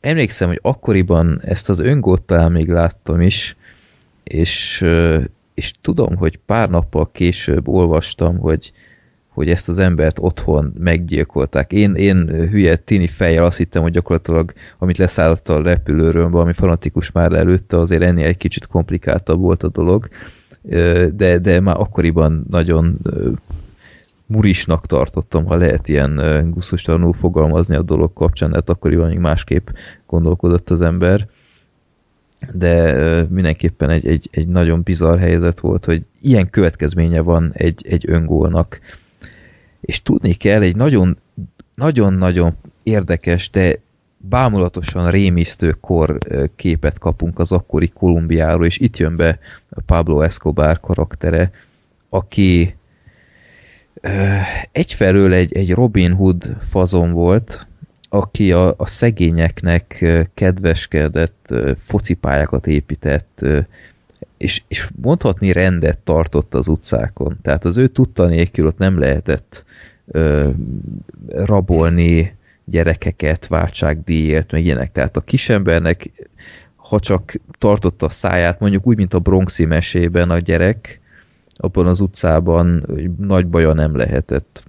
emlékszem, 0.00 0.48
hogy 0.48 0.58
akkoriban 0.62 1.40
ezt 1.44 1.68
az 1.68 1.78
öngót 1.78 2.22
talán 2.22 2.52
még 2.52 2.68
láttam 2.68 3.20
is, 3.20 3.56
és 4.24 4.80
ö, 4.80 5.20
és 5.54 5.72
tudom, 5.80 6.16
hogy 6.16 6.36
pár 6.36 6.70
nappal 6.70 7.10
később 7.12 7.68
olvastam, 7.68 8.38
hogy, 8.38 8.72
hogy 9.28 9.50
ezt 9.50 9.68
az 9.68 9.78
embert 9.78 10.18
otthon 10.20 10.74
meggyilkolták. 10.78 11.72
Én, 11.72 11.94
én 11.94 12.28
hülye 12.28 12.76
tini 12.76 13.06
fejjel 13.06 13.44
azt 13.44 13.56
hittem, 13.56 13.82
hogy 13.82 13.92
gyakorlatilag, 13.92 14.52
amit 14.78 14.98
leszállott 14.98 15.48
a 15.48 15.62
repülőről, 15.62 16.30
valami 16.30 16.52
fanatikus 16.52 17.10
már 17.10 17.32
előtte, 17.32 17.78
azért 17.78 18.02
ennél 18.02 18.26
egy 18.26 18.36
kicsit 18.36 18.66
komplikáltabb 18.66 19.40
volt 19.40 19.62
a 19.62 19.68
dolog, 19.68 20.08
de, 21.12 21.38
de 21.38 21.60
már 21.60 21.76
akkoriban 21.80 22.46
nagyon 22.50 22.98
murisnak 24.26 24.86
tartottam, 24.86 25.46
ha 25.46 25.56
lehet 25.56 25.88
ilyen 25.88 26.20
guszustalanul 26.50 27.12
fogalmazni 27.12 27.76
a 27.76 27.82
dolog 27.82 28.12
kapcsán, 28.12 28.50
de 28.50 28.56
hát 28.56 28.70
akkoriban 28.70 29.08
még 29.08 29.18
másképp 29.18 29.68
gondolkodott 30.06 30.70
az 30.70 30.80
ember 30.80 31.28
de 32.52 33.26
mindenképpen 33.28 33.90
egy, 33.90 34.06
egy, 34.06 34.28
egy 34.32 34.48
nagyon 34.48 34.82
bizarr 34.82 35.18
helyzet 35.18 35.60
volt, 35.60 35.84
hogy 35.84 36.02
ilyen 36.20 36.50
következménye 36.50 37.20
van 37.20 37.52
egy, 37.54 37.86
egy 37.88 38.04
öngólnak. 38.08 38.80
És 39.80 40.02
tudni 40.02 40.32
kell, 40.32 40.62
egy 40.62 40.76
nagyon 40.76 41.18
nagyon-nagyon 41.74 42.56
érdekes, 42.82 43.50
de 43.50 43.78
bámulatosan 44.16 45.10
rémisztő 45.10 45.70
kor 45.70 46.18
képet 46.56 46.98
kapunk 46.98 47.38
az 47.38 47.52
akkori 47.52 47.88
Kolumbiáról, 47.88 48.64
és 48.64 48.78
itt 48.78 48.96
jön 48.96 49.16
be 49.16 49.38
Pablo 49.86 50.20
Escobar 50.20 50.80
karaktere, 50.80 51.50
aki 52.08 52.74
egyfelől 54.72 55.32
egy, 55.32 55.56
egy 55.56 55.70
Robin 55.70 56.12
Hood 56.12 56.56
fazon 56.60 57.12
volt, 57.12 57.66
aki 58.14 58.52
a, 58.52 58.74
a 58.76 58.86
szegényeknek 58.86 60.04
kedveskedett, 60.34 61.54
focipályákat 61.76 62.66
épített, 62.66 63.46
és, 64.36 64.62
és 64.68 64.88
mondhatni 65.02 65.52
rendet 65.52 65.98
tartott 65.98 66.54
az 66.54 66.68
utcákon. 66.68 67.38
Tehát 67.42 67.64
az 67.64 67.76
ő 67.76 67.86
tudta 67.86 68.26
nélkül 68.26 68.66
ott 68.66 68.78
nem 68.78 68.98
lehetett 68.98 69.64
ö, 70.06 70.50
rabolni 71.28 72.36
gyerekeket 72.64 73.46
váltságdíjért, 73.46 74.52
meg 74.52 74.64
ilyenek. 74.64 74.92
Tehát 74.92 75.16
a 75.16 75.20
kisembernek, 75.20 76.10
ha 76.76 77.00
csak 77.00 77.34
tartotta 77.58 78.06
a 78.06 78.10
száját, 78.10 78.60
mondjuk 78.60 78.86
úgy, 78.86 78.96
mint 78.96 79.14
a 79.14 79.18
Bronxi 79.18 79.64
mesében 79.64 80.30
a 80.30 80.38
gyerek, 80.38 81.00
abban 81.56 81.86
az 81.86 82.00
utcában 82.00 82.86
nagy 83.18 83.46
baja 83.46 83.72
nem 83.72 83.96
lehetett. 83.96 84.64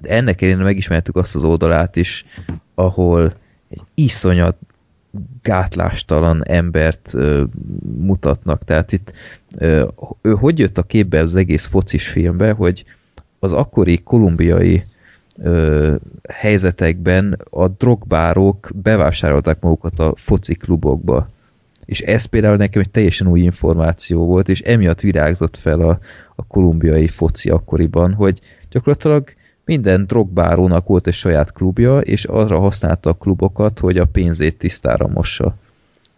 De 0.00 0.08
ennek 0.08 0.42
ellenére 0.42 0.64
megismertük 0.64 1.16
azt 1.16 1.34
az 1.34 1.44
oldalát 1.44 1.96
is, 1.96 2.24
ahol 2.74 3.34
egy 3.68 3.82
iszonyat 3.94 4.56
gátlástalan 5.42 6.44
embert 6.44 7.14
ö, 7.14 7.44
mutatnak. 7.98 8.64
Tehát 8.64 8.92
itt 8.92 9.12
ö, 9.58 9.88
ő 10.22 10.30
hogy 10.30 10.58
jött 10.58 10.78
a 10.78 10.82
képbe 10.82 11.20
az 11.20 11.34
egész 11.34 11.66
focis 11.66 12.08
filmbe, 12.08 12.52
hogy 12.52 12.84
az 13.38 13.52
akkori 13.52 14.02
kolumbiai 14.02 14.84
ö, 15.36 15.94
helyzetekben 16.28 17.38
a 17.50 17.68
drogbárok 17.68 18.70
bevásárolták 18.74 19.60
magukat 19.60 19.98
a 19.98 20.12
foci 20.16 20.54
klubokba. 20.54 21.28
És 21.84 22.00
ez 22.00 22.24
például 22.24 22.56
nekem 22.56 22.80
egy 22.80 22.90
teljesen 22.90 23.28
új 23.28 23.40
információ 23.40 24.26
volt, 24.26 24.48
és 24.48 24.60
emiatt 24.60 25.00
virágzott 25.00 25.56
fel 25.56 25.80
a, 25.80 25.98
a 26.36 26.46
kolumbiai 26.46 27.08
foci 27.08 27.50
akkoriban, 27.50 28.12
hogy 28.12 28.40
gyakorlatilag 28.70 29.28
minden 29.68 30.06
drogbárónak 30.06 30.86
volt 30.86 31.06
egy 31.06 31.14
saját 31.14 31.52
klubja, 31.52 31.98
és 31.98 32.24
arra 32.24 32.58
használta 32.58 33.10
a 33.10 33.14
klubokat, 33.14 33.78
hogy 33.78 33.98
a 33.98 34.04
pénzét 34.04 34.58
tisztára 34.58 35.06
mossa. 35.06 35.56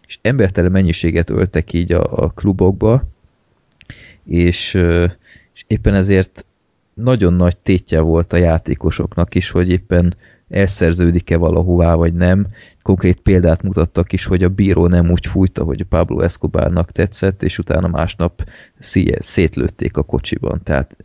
És 0.07 0.19
embertelen 0.21 0.71
mennyiséget 0.71 1.29
öltek 1.29 1.73
így 1.73 1.91
a, 1.91 2.23
a 2.23 2.29
klubokba, 2.29 3.03
és, 4.25 4.73
és 5.53 5.63
éppen 5.67 5.93
ezért 5.93 6.45
nagyon 6.93 7.33
nagy 7.33 7.57
tétje 7.57 7.99
volt 7.99 8.33
a 8.33 8.37
játékosoknak 8.37 9.35
is, 9.35 9.49
hogy 9.49 9.69
éppen 9.69 10.15
elszerződik-e 10.49 11.37
valahová, 11.37 11.95
vagy 11.95 12.13
nem. 12.13 12.47
Konkrét 12.81 13.19
példát 13.19 13.61
mutattak 13.61 14.13
is, 14.13 14.25
hogy 14.25 14.43
a 14.43 14.49
bíró 14.49 14.87
nem 14.87 15.11
úgy 15.11 15.25
fújta, 15.25 15.63
hogy 15.63 15.81
a 15.81 15.85
Pablo 15.89 16.21
Escobarnak 16.21 16.91
tetszett, 16.91 17.43
és 17.43 17.59
utána 17.59 17.87
másnap 17.87 18.49
szétlőtték 19.19 19.97
a 19.97 20.03
kocsiban. 20.03 20.61
Tehát 20.63 20.95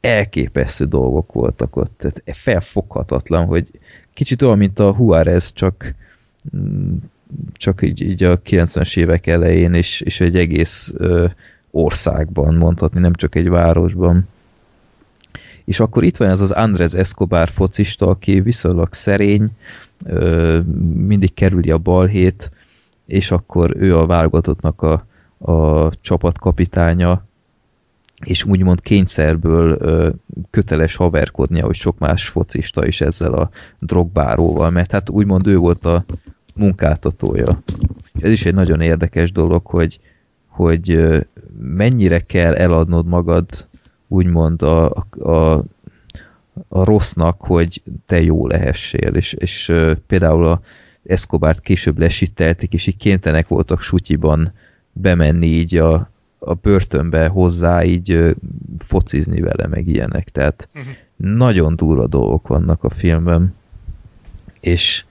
elképesztő 0.00 0.84
dolgok 0.84 1.32
voltak 1.32 1.76
ott, 1.76 1.92
tehát 1.98 2.22
felfoghatatlan, 2.26 3.46
hogy 3.46 3.68
kicsit 4.14 4.42
olyan, 4.42 4.58
mint 4.58 4.78
a 4.78 4.94
Juarez, 4.98 5.52
csak 5.52 5.94
mm, 6.56 6.96
csak 7.52 7.82
így, 7.82 8.00
így 8.00 8.22
a 8.22 8.40
90-es 8.40 8.96
évek 8.96 9.26
elején, 9.26 9.74
és, 9.74 10.00
és 10.00 10.20
egy 10.20 10.36
egész 10.36 10.92
ö, 10.96 11.26
országban 11.70 12.54
mondhatni, 12.54 13.00
nem 13.00 13.14
csak 13.14 13.34
egy 13.34 13.48
városban. 13.48 14.28
És 15.64 15.80
akkor 15.80 16.04
itt 16.04 16.16
van 16.16 16.28
ez 16.28 16.40
az 16.40 16.50
Andrés 16.50 16.92
Escobar 16.92 17.48
focista, 17.48 18.06
aki 18.06 18.40
viszonylag 18.40 18.92
szerény, 18.92 19.48
ö, 20.04 20.58
mindig 20.94 21.34
kerüli 21.34 21.70
a 21.70 21.78
balhét, 21.78 22.50
és 23.06 23.30
akkor 23.30 23.76
ő 23.76 23.96
a 23.96 24.06
válogatottnak 24.06 24.82
a, 24.82 25.06
a 25.52 25.90
csapatkapitánya, 26.00 27.28
és 28.24 28.44
úgymond 28.44 28.80
kényszerből 28.80 29.76
ö, 29.80 30.08
köteles 30.50 30.96
haverkodnia, 30.96 31.64
hogy 31.64 31.74
sok 31.74 31.98
más 31.98 32.28
focista 32.28 32.86
is 32.86 33.00
ezzel 33.00 33.32
a 33.32 33.50
drogbáróval, 33.78 34.70
mert 34.70 34.92
hát 34.92 35.10
úgymond 35.10 35.46
ő 35.46 35.56
volt 35.56 35.84
a 35.84 36.04
munkáltatója. 36.54 37.62
És 38.12 38.22
ez 38.22 38.30
is 38.30 38.46
egy 38.46 38.54
nagyon 38.54 38.80
érdekes 38.80 39.32
dolog, 39.32 39.66
hogy, 39.66 40.00
hogy 40.46 40.90
ö, 40.90 41.20
mennyire 41.58 42.20
kell 42.20 42.54
eladnod 42.54 43.06
magad 43.06 43.68
úgymond 44.08 44.62
a, 44.62 44.90
a, 45.10 45.64
a 46.68 46.84
rossznak, 46.84 47.40
hogy 47.40 47.82
te 48.06 48.22
jó 48.22 48.46
lehessél, 48.46 49.14
és, 49.14 49.32
és 49.32 49.68
ö, 49.68 49.92
például 50.06 50.44
a 50.44 50.60
Escobart 51.04 51.60
később 51.60 51.98
lesittelték, 51.98 52.72
és 52.72 52.86
így 52.86 52.96
kénytelenek 52.96 53.48
voltak 53.48 53.80
sutyiban 53.80 54.52
bemenni 54.92 55.46
így 55.46 55.76
a, 55.76 56.09
a 56.40 56.54
börtönbe 56.54 57.26
hozzá 57.26 57.82
így 57.84 58.34
focizni 58.78 59.40
vele, 59.40 59.66
meg 59.66 59.88
ilyenek. 59.88 60.28
Tehát 60.28 60.68
uh-huh. 60.74 60.92
nagyon 61.16 61.76
durva 61.76 62.06
dolgok 62.06 62.48
vannak 62.48 62.84
a 62.84 62.90
filmben. 62.90 63.54
És, 64.60 65.04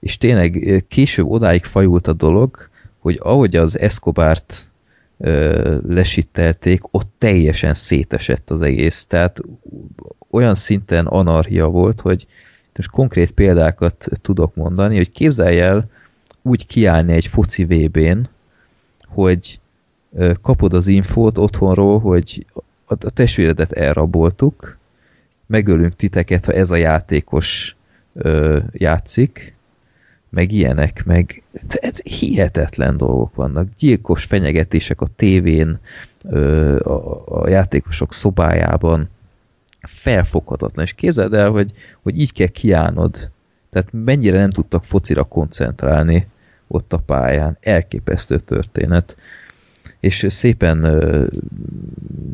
és 0.00 0.18
tényleg 0.18 0.84
később 0.88 1.26
odáig 1.26 1.64
fajult 1.64 2.06
a 2.06 2.12
dolog, 2.12 2.68
hogy 2.98 3.18
ahogy 3.22 3.56
az 3.56 3.78
Escobart 3.78 4.68
lesittelték, 5.88 6.80
ott 6.90 7.08
teljesen 7.18 7.74
szétesett 7.74 8.50
az 8.50 8.62
egész. 8.62 9.04
Tehát 9.04 9.40
olyan 10.30 10.54
szinten 10.54 11.06
anarchia 11.06 11.66
volt, 11.66 12.00
hogy 12.00 12.26
most 12.76 12.90
konkrét 12.90 13.30
példákat 13.30 14.08
tudok 14.22 14.54
mondani, 14.54 14.96
hogy 14.96 15.10
képzelj 15.10 15.60
el 15.60 15.90
úgy 16.42 16.66
kiállni 16.66 17.12
egy 17.12 17.26
foci 17.26 17.64
VB-n, 17.64 18.28
hogy 19.06 19.60
kapod 20.42 20.74
az 20.74 20.86
infót 20.86 21.38
otthonról, 21.38 21.98
hogy 22.00 22.46
a 22.86 22.94
testvéredet 22.94 23.72
elraboltuk, 23.72 24.78
megölünk 25.46 25.96
titeket, 25.96 26.44
ha 26.44 26.52
ez 26.52 26.70
a 26.70 26.76
játékos 26.76 27.76
ö, 28.14 28.58
játszik, 28.72 29.54
meg 30.28 30.52
ilyenek, 30.52 31.04
meg 31.04 31.42
ez 31.72 32.00
hihetetlen 32.00 32.96
dolgok 32.96 33.34
vannak. 33.34 33.68
Gyilkos 33.78 34.24
fenyegetések 34.24 35.00
a 35.00 35.06
tévén, 35.16 35.78
ö, 36.24 36.78
a, 36.78 37.24
a 37.42 37.48
játékosok 37.48 38.12
szobájában, 38.12 39.08
felfoghatatlan. 39.80 40.84
És 40.84 40.92
képzeld 40.92 41.34
el, 41.34 41.50
hogy, 41.50 41.72
hogy 42.02 42.20
így 42.20 42.32
kell 42.32 42.46
kiállnod. 42.46 43.30
Tehát 43.70 43.88
mennyire 43.90 44.38
nem 44.38 44.50
tudtak 44.50 44.84
focira 44.84 45.22
koncentrálni 45.22 46.26
ott 46.66 46.92
a 46.92 46.98
pályán. 46.98 47.56
Elképesztő 47.60 48.38
történet 48.38 49.16
és 50.00 50.26
szépen 50.28 50.86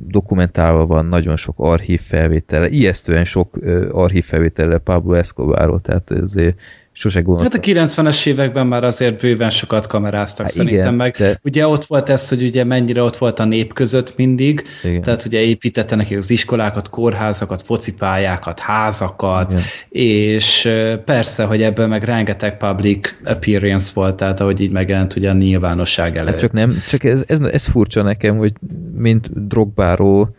dokumentálva 0.06 0.86
van 0.86 1.06
nagyon 1.06 1.36
sok 1.36 1.54
archív 1.58 2.00
felvétel, 2.00 2.64
ijesztően 2.64 3.24
sok 3.24 3.56
archív 3.90 4.24
felvétel 4.24 4.78
Pablo 4.78 5.14
Escobarról, 5.14 5.80
tehát 5.80 6.10
ezért 6.10 6.60
sose 6.97 7.20
gondoltam. 7.20 7.60
Hát 7.60 7.86
a 7.86 8.02
90-es 8.02 8.26
években 8.26 8.66
már 8.66 8.84
azért 8.84 9.20
bőven 9.20 9.50
sokat 9.50 9.86
kameráztak 9.86 10.47
hát 10.47 10.55
szerintem 10.55 10.81
igen, 10.81 10.94
meg. 10.94 11.15
De... 11.18 11.39
Ugye 11.42 11.66
ott 11.66 11.84
volt 11.84 12.08
ez, 12.08 12.28
hogy 12.28 12.42
ugye 12.42 12.65
mennyire 12.65 13.02
ott 13.02 13.16
volt 13.16 13.39
a 13.39 13.44
nép 13.44 13.73
között 13.73 14.16
mindig, 14.16 14.62
igen. 14.83 15.02
tehát 15.02 15.25
ugye 15.25 15.41
építette 15.41 15.97
nekik 15.97 16.18
az 16.18 16.31
iskolákat, 16.31 16.91
kórházakat, 16.91 17.62
focipályákat, 17.62 18.58
házakat, 18.58 19.52
igen. 19.52 19.65
és 19.89 20.68
persze, 21.05 21.44
hogy 21.44 21.62
ebből 21.62 21.86
meg 21.86 22.02
rengeteg 22.02 22.57
public 22.57 23.15
appearance 23.25 23.91
volt, 23.94 24.16
tehát 24.16 24.41
ahogy 24.41 24.60
így 24.60 24.70
megjelent 24.70 25.16
ugye 25.16 25.31
a 25.31 25.34
nyilvánosság 25.34 26.16
előtt. 26.16 26.31
Hát 26.31 26.41
csak 26.41 26.52
nem, 26.52 26.83
csak 26.89 27.05
ez, 27.05 27.25
ez, 27.26 27.41
ez 27.41 27.65
furcsa 27.65 28.02
nekem, 28.02 28.36
hogy 28.36 28.52
mint 28.97 29.47
drogbáró 29.47 30.36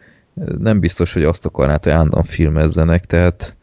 nem 0.59 0.79
biztos, 0.79 1.13
hogy 1.13 1.23
azt 1.23 1.45
akarnád, 1.45 1.83
hogy 1.83 1.93
állandóan 1.93 2.23
filmezzenek, 2.23 3.05
tehát 3.05 3.57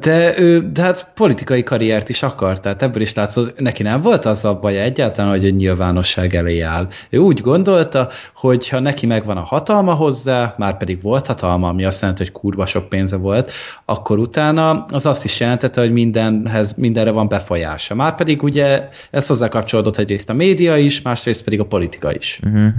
de 0.00 0.38
ő 0.38 0.70
de 0.72 0.82
hát 0.82 1.12
politikai 1.14 1.62
karriert 1.62 2.08
is 2.08 2.22
akar, 2.22 2.60
tehát 2.60 2.82
ebből 2.82 3.02
is 3.02 3.14
látsz, 3.14 3.34
hogy 3.34 3.54
neki 3.56 3.82
nem 3.82 4.00
volt 4.00 4.24
az 4.24 4.44
a 4.44 4.58
baja 4.58 4.80
egyáltalán, 4.80 5.30
hogy 5.30 5.44
egy 5.44 5.54
nyilvánosság 5.54 6.34
elé 6.34 6.60
áll. 6.60 6.88
Ő 7.10 7.18
úgy 7.18 7.40
gondolta, 7.40 8.08
hogy 8.34 8.68
ha 8.68 8.80
neki 8.80 9.06
megvan 9.06 9.36
a 9.36 9.40
hatalma 9.42 9.94
hozzá, 9.94 10.54
már 10.58 10.76
pedig 10.76 11.02
volt 11.02 11.26
hatalma, 11.26 11.68
ami 11.68 11.84
azt 11.84 12.00
jelenti, 12.00 12.22
hogy 12.22 12.32
kurva 12.32 12.66
sok 12.66 12.88
pénze 12.88 13.16
volt, 13.16 13.50
akkor 13.84 14.18
utána 14.18 14.84
az 14.84 15.06
azt 15.06 15.24
is 15.24 15.40
jelentette, 15.40 15.80
hogy 15.80 15.92
mindenhez, 15.92 16.72
mindenre 16.72 17.10
van 17.10 17.28
befolyása. 17.28 17.94
Már 17.94 18.14
pedig 18.14 18.42
ugye 18.42 18.88
ez 19.10 19.26
hozzá 19.26 19.48
kapcsolódott 19.48 19.98
egyrészt 19.98 20.30
a 20.30 20.34
média 20.34 20.76
is, 20.76 21.02
másrészt 21.02 21.44
pedig 21.44 21.60
a 21.60 21.66
politika 21.66 22.14
is. 22.14 22.40
Uh-huh. 22.44 22.72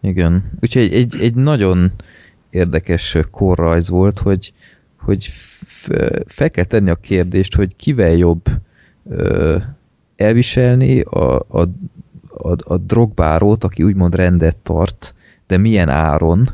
Igen. 0.00 0.44
Úgyhogy 0.60 0.92
egy, 0.92 1.14
egy 1.20 1.34
nagyon 1.34 1.92
érdekes 2.50 3.16
korrajz 3.30 3.88
volt, 3.88 4.18
hogy 4.18 4.52
hogy 5.04 5.30
fel 6.26 6.50
kell 6.50 6.64
tenni 6.64 6.90
a 6.90 6.94
kérdést, 6.94 7.54
hogy 7.54 7.76
kivel 7.76 8.12
jobb 8.12 8.44
elviselni 10.16 11.00
a, 11.00 11.34
a, 11.48 11.68
a, 12.28 12.56
a 12.64 12.76
drogbárót, 12.76 13.64
aki 13.64 13.82
úgymond 13.82 14.14
rendet 14.14 14.56
tart, 14.56 15.14
de 15.46 15.56
milyen 15.56 15.88
áron, 15.88 16.50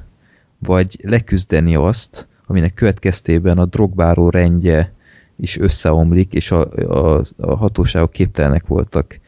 vagy 0.58 0.98
leküzdeni 1.02 1.74
azt, 1.74 2.28
aminek 2.47 2.74
következtében 2.74 3.58
a 3.58 3.65
drogbáró 3.65 4.31
rendje 4.31 4.92
is 5.36 5.58
összeomlik, 5.58 6.32
és 6.32 6.50
a, 6.50 6.70
a, 6.70 7.23
a 7.36 7.55
hatóságok 7.57 8.10
képtelenek 8.10 8.66
voltak 8.66 9.20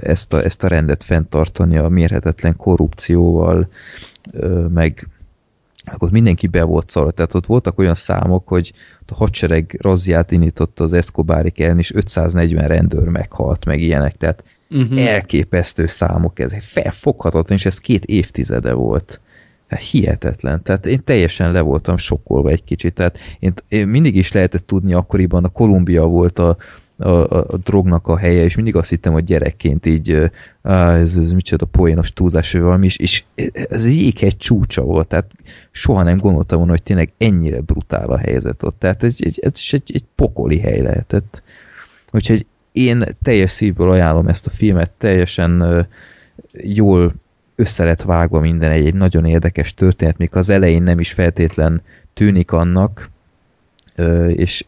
ezt 0.00 0.32
a, 0.32 0.44
ezt 0.44 0.62
a 0.62 0.68
rendet 0.68 1.04
fenntartani 1.04 1.78
a 1.78 1.88
mérhetetlen 1.88 2.56
korrupcióval, 2.56 3.68
meg 4.68 5.08
akkor 5.84 6.10
mindenki 6.10 6.46
be 6.46 6.62
volt 6.62 6.90
szarva. 6.90 7.10
Tehát 7.10 7.34
ott 7.34 7.46
voltak 7.46 7.78
olyan 7.78 7.94
számok, 7.94 8.48
hogy 8.48 8.72
a 9.06 9.14
hadsereg 9.14 9.78
razziát 9.80 10.30
indította 10.30 10.84
az 10.84 10.92
Escobárik 10.92 11.60
ellen, 11.60 11.78
és 11.78 11.94
540 11.94 12.68
rendőr 12.68 13.08
meghalt, 13.08 13.64
meg 13.64 13.80
ilyenek. 13.80 14.16
Tehát 14.16 14.44
uh-huh. 14.70 15.06
elképesztő 15.06 15.86
számok, 15.86 16.38
ez 16.38 16.52
felfoghatatlan, 16.60 17.58
és 17.58 17.66
ez 17.66 17.78
két 17.78 18.04
évtizede 18.04 18.72
volt. 18.72 19.20
Hát 19.68 19.80
hihetetlen. 19.80 20.62
Tehát 20.62 20.86
én 20.86 21.04
teljesen 21.04 21.52
le 21.52 21.60
voltam 21.60 21.96
sokkolva 21.96 22.50
egy 22.50 22.64
kicsit. 22.64 22.94
Tehát 22.94 23.18
én, 23.38 23.52
én 23.68 23.88
mindig 23.88 24.16
is 24.16 24.32
lehetett 24.32 24.66
tudni, 24.66 24.92
akkoriban 24.94 25.44
a 25.44 25.48
Kolumbia 25.48 26.04
volt 26.04 26.38
a, 26.38 26.56
a, 27.02 27.30
a, 27.30 27.44
a 27.48 27.56
drognak 27.56 28.06
a 28.06 28.18
helye, 28.18 28.42
és 28.42 28.56
mindig 28.56 28.76
azt 28.76 28.88
hittem, 28.88 29.12
hogy 29.12 29.24
gyerekként 29.24 29.86
így 29.86 30.30
á, 30.62 30.94
ez, 30.94 31.16
ez 31.16 31.32
micsoda 31.32 31.64
poénos 31.64 32.12
túlzás, 32.12 32.52
vagy 32.52 32.60
valami, 32.60 32.86
és, 32.86 32.96
és 32.96 33.24
ez 33.68 33.84
egy 33.84 34.36
csúcsa 34.38 34.82
volt, 34.82 35.08
tehát 35.08 35.30
soha 35.70 36.02
nem 36.02 36.16
gondoltam 36.16 36.58
volna, 36.58 36.72
hogy 36.72 36.82
tényleg 36.82 37.12
ennyire 37.18 37.60
brutál 37.60 38.08
a 38.08 38.18
helyzet 38.18 38.62
ott, 38.62 38.78
tehát 38.78 39.02
ez, 39.02 39.16
ez, 39.18 39.34
ez 39.36 39.60
egy, 39.70 39.90
egy 39.94 40.04
pokoli 40.14 40.58
hely 40.58 40.80
lehetett. 40.80 41.42
Úgyhogy 42.12 42.46
én 42.72 43.04
teljes 43.22 43.50
szívből 43.50 43.90
ajánlom 43.90 44.28
ezt 44.28 44.46
a 44.46 44.50
filmet, 44.50 44.90
teljesen 44.90 45.86
jól 46.52 47.14
össze 47.54 47.84
lett 47.84 48.02
vágva 48.02 48.40
minden, 48.40 48.70
egy, 48.70 48.86
egy 48.86 48.94
nagyon 48.94 49.24
érdekes 49.24 49.74
történet, 49.74 50.18
még 50.18 50.36
az 50.36 50.48
elején 50.48 50.82
nem 50.82 50.98
is 50.98 51.12
feltétlen 51.12 51.82
tűnik 52.14 52.52
annak, 52.52 53.10
és 54.28 54.64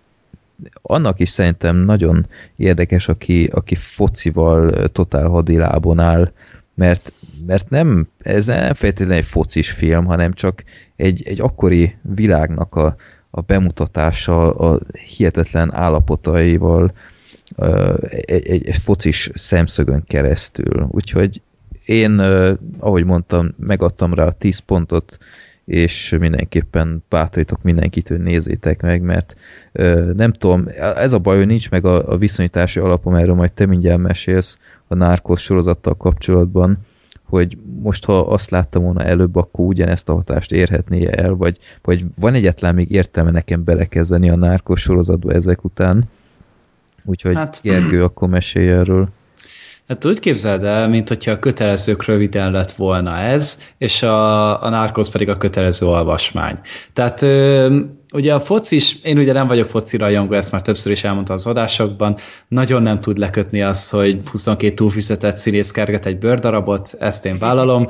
annak 0.83 1.21
is 1.21 1.29
szerintem 1.29 1.77
nagyon 1.77 2.27
érdekes, 2.57 3.09
aki, 3.09 3.45
aki 3.53 3.75
focival 3.75 4.89
totál 4.89 5.29
hadilábon 5.29 5.99
áll, 5.99 6.33
mert, 6.75 7.13
mert 7.47 7.71
nem, 7.71 8.09
ez 8.19 8.47
nem 8.47 8.75
feltétlenül 8.75 9.15
egy 9.15 9.25
focis 9.25 9.71
film, 9.71 10.05
hanem 10.05 10.33
csak 10.33 10.65
egy, 10.97 11.23
egy 11.27 11.41
akkori 11.41 11.97
világnak 12.03 12.75
a, 12.75 12.97
a 13.31 13.41
bemutatása 13.41 14.51
a 14.51 14.81
hihetetlen 15.17 15.75
állapotaival 15.75 16.93
egy, 18.09 18.47
egy, 18.47 18.67
egy 18.67 18.77
focis 18.77 19.31
szemszögön 19.35 20.05
keresztül. 20.07 20.87
Úgyhogy 20.91 21.43
én, 21.85 22.19
ahogy 22.79 23.05
mondtam, 23.05 23.55
megadtam 23.59 24.15
rá 24.15 24.25
a 24.25 24.33
10 24.33 24.59
pontot, 24.59 25.19
és 25.65 26.17
mindenképpen 26.21 27.05
bátorítok 27.09 27.63
mindenkit, 27.63 28.09
hogy 28.09 28.21
nézzétek 28.21 28.83
meg, 28.83 29.03
mert 29.03 29.37
ö, 29.73 30.13
nem 30.17 30.33
tudom, 30.33 30.69
ez 30.97 31.13
a 31.13 31.19
baj, 31.19 31.37
hogy 31.37 31.47
nincs 31.47 31.71
meg 31.71 31.85
a, 31.85 32.13
a 32.13 32.17
viszonyítási 32.17 32.81
alapom, 32.81 33.15
erről 33.15 33.35
majd 33.35 33.53
te 33.53 33.67
mindjárt 33.67 34.01
mesélsz 34.01 34.59
a 34.89 34.95
Nárkos 34.95 35.43
sorozattal 35.43 35.95
kapcsolatban, 35.95 36.79
hogy 37.25 37.59
most 37.83 38.05
ha 38.05 38.21
azt 38.21 38.51
láttam 38.51 38.83
volna 38.83 39.03
előbb, 39.03 39.37
akkor 39.37 39.67
ugyanezt 39.67 40.09
a 40.09 40.15
hatást 40.15 40.53
érhetné 40.53 41.09
el, 41.11 41.35
vagy, 41.35 41.59
vagy 41.83 42.05
van 42.21 42.35
egyetlen 42.35 42.75
még 42.75 42.91
értelme 42.91 43.31
nekem 43.31 43.65
belekezdeni 43.65 44.31
a 44.31 44.37
Nárkos 44.37 44.81
sorozatba 44.81 45.33
ezek 45.33 45.65
után. 45.65 46.05
Úgyhogy 47.05 47.35
hát, 47.35 47.61
Gergő, 47.63 48.03
akkor 48.03 48.29
mesélj 48.29 48.69
erről. 48.69 49.09
Hát 49.89 50.05
úgy 50.05 50.21
képzeld 50.21 50.65
el, 50.65 50.89
mint 50.89 51.09
hogyha 51.09 51.31
a 51.31 51.39
kötelezők 51.39 52.05
röviden 52.05 52.51
lett 52.51 52.73
volna 52.73 53.19
ez, 53.19 53.63
és 53.79 54.03
a, 54.03 54.63
a 54.63 54.69
Narcos 54.69 55.09
pedig 55.09 55.29
a 55.29 55.37
kötelező 55.37 55.87
olvasmány. 55.87 56.59
Tehát 56.93 57.23
ö, 57.23 57.81
ugye 58.13 58.35
a 58.35 58.41
foci 58.41 58.77
is, 58.77 58.99
én 59.03 59.19
ugye 59.19 59.33
nem 59.33 59.47
vagyok 59.47 59.69
foci 59.69 59.97
rajongó, 59.97 60.35
ezt 60.35 60.53
már 60.53 60.63
többször 60.63 60.93
is 60.93 61.05
elmondta 61.05 61.33
az 61.33 61.47
adásokban, 61.47 62.17
nagyon 62.49 62.83
nem 62.83 63.01
tud 63.01 63.19
lekötni 63.19 63.63
az, 63.63 63.91
hogy 63.91 64.21
22 64.31 64.75
túlfizetett 64.75 65.37
színész 65.37 65.71
kerget 65.71 66.07
egy 66.07 66.19
bőrdarabot, 66.19 66.95
ezt 66.99 67.27
én 67.27 67.39
vállalom, 67.39 67.87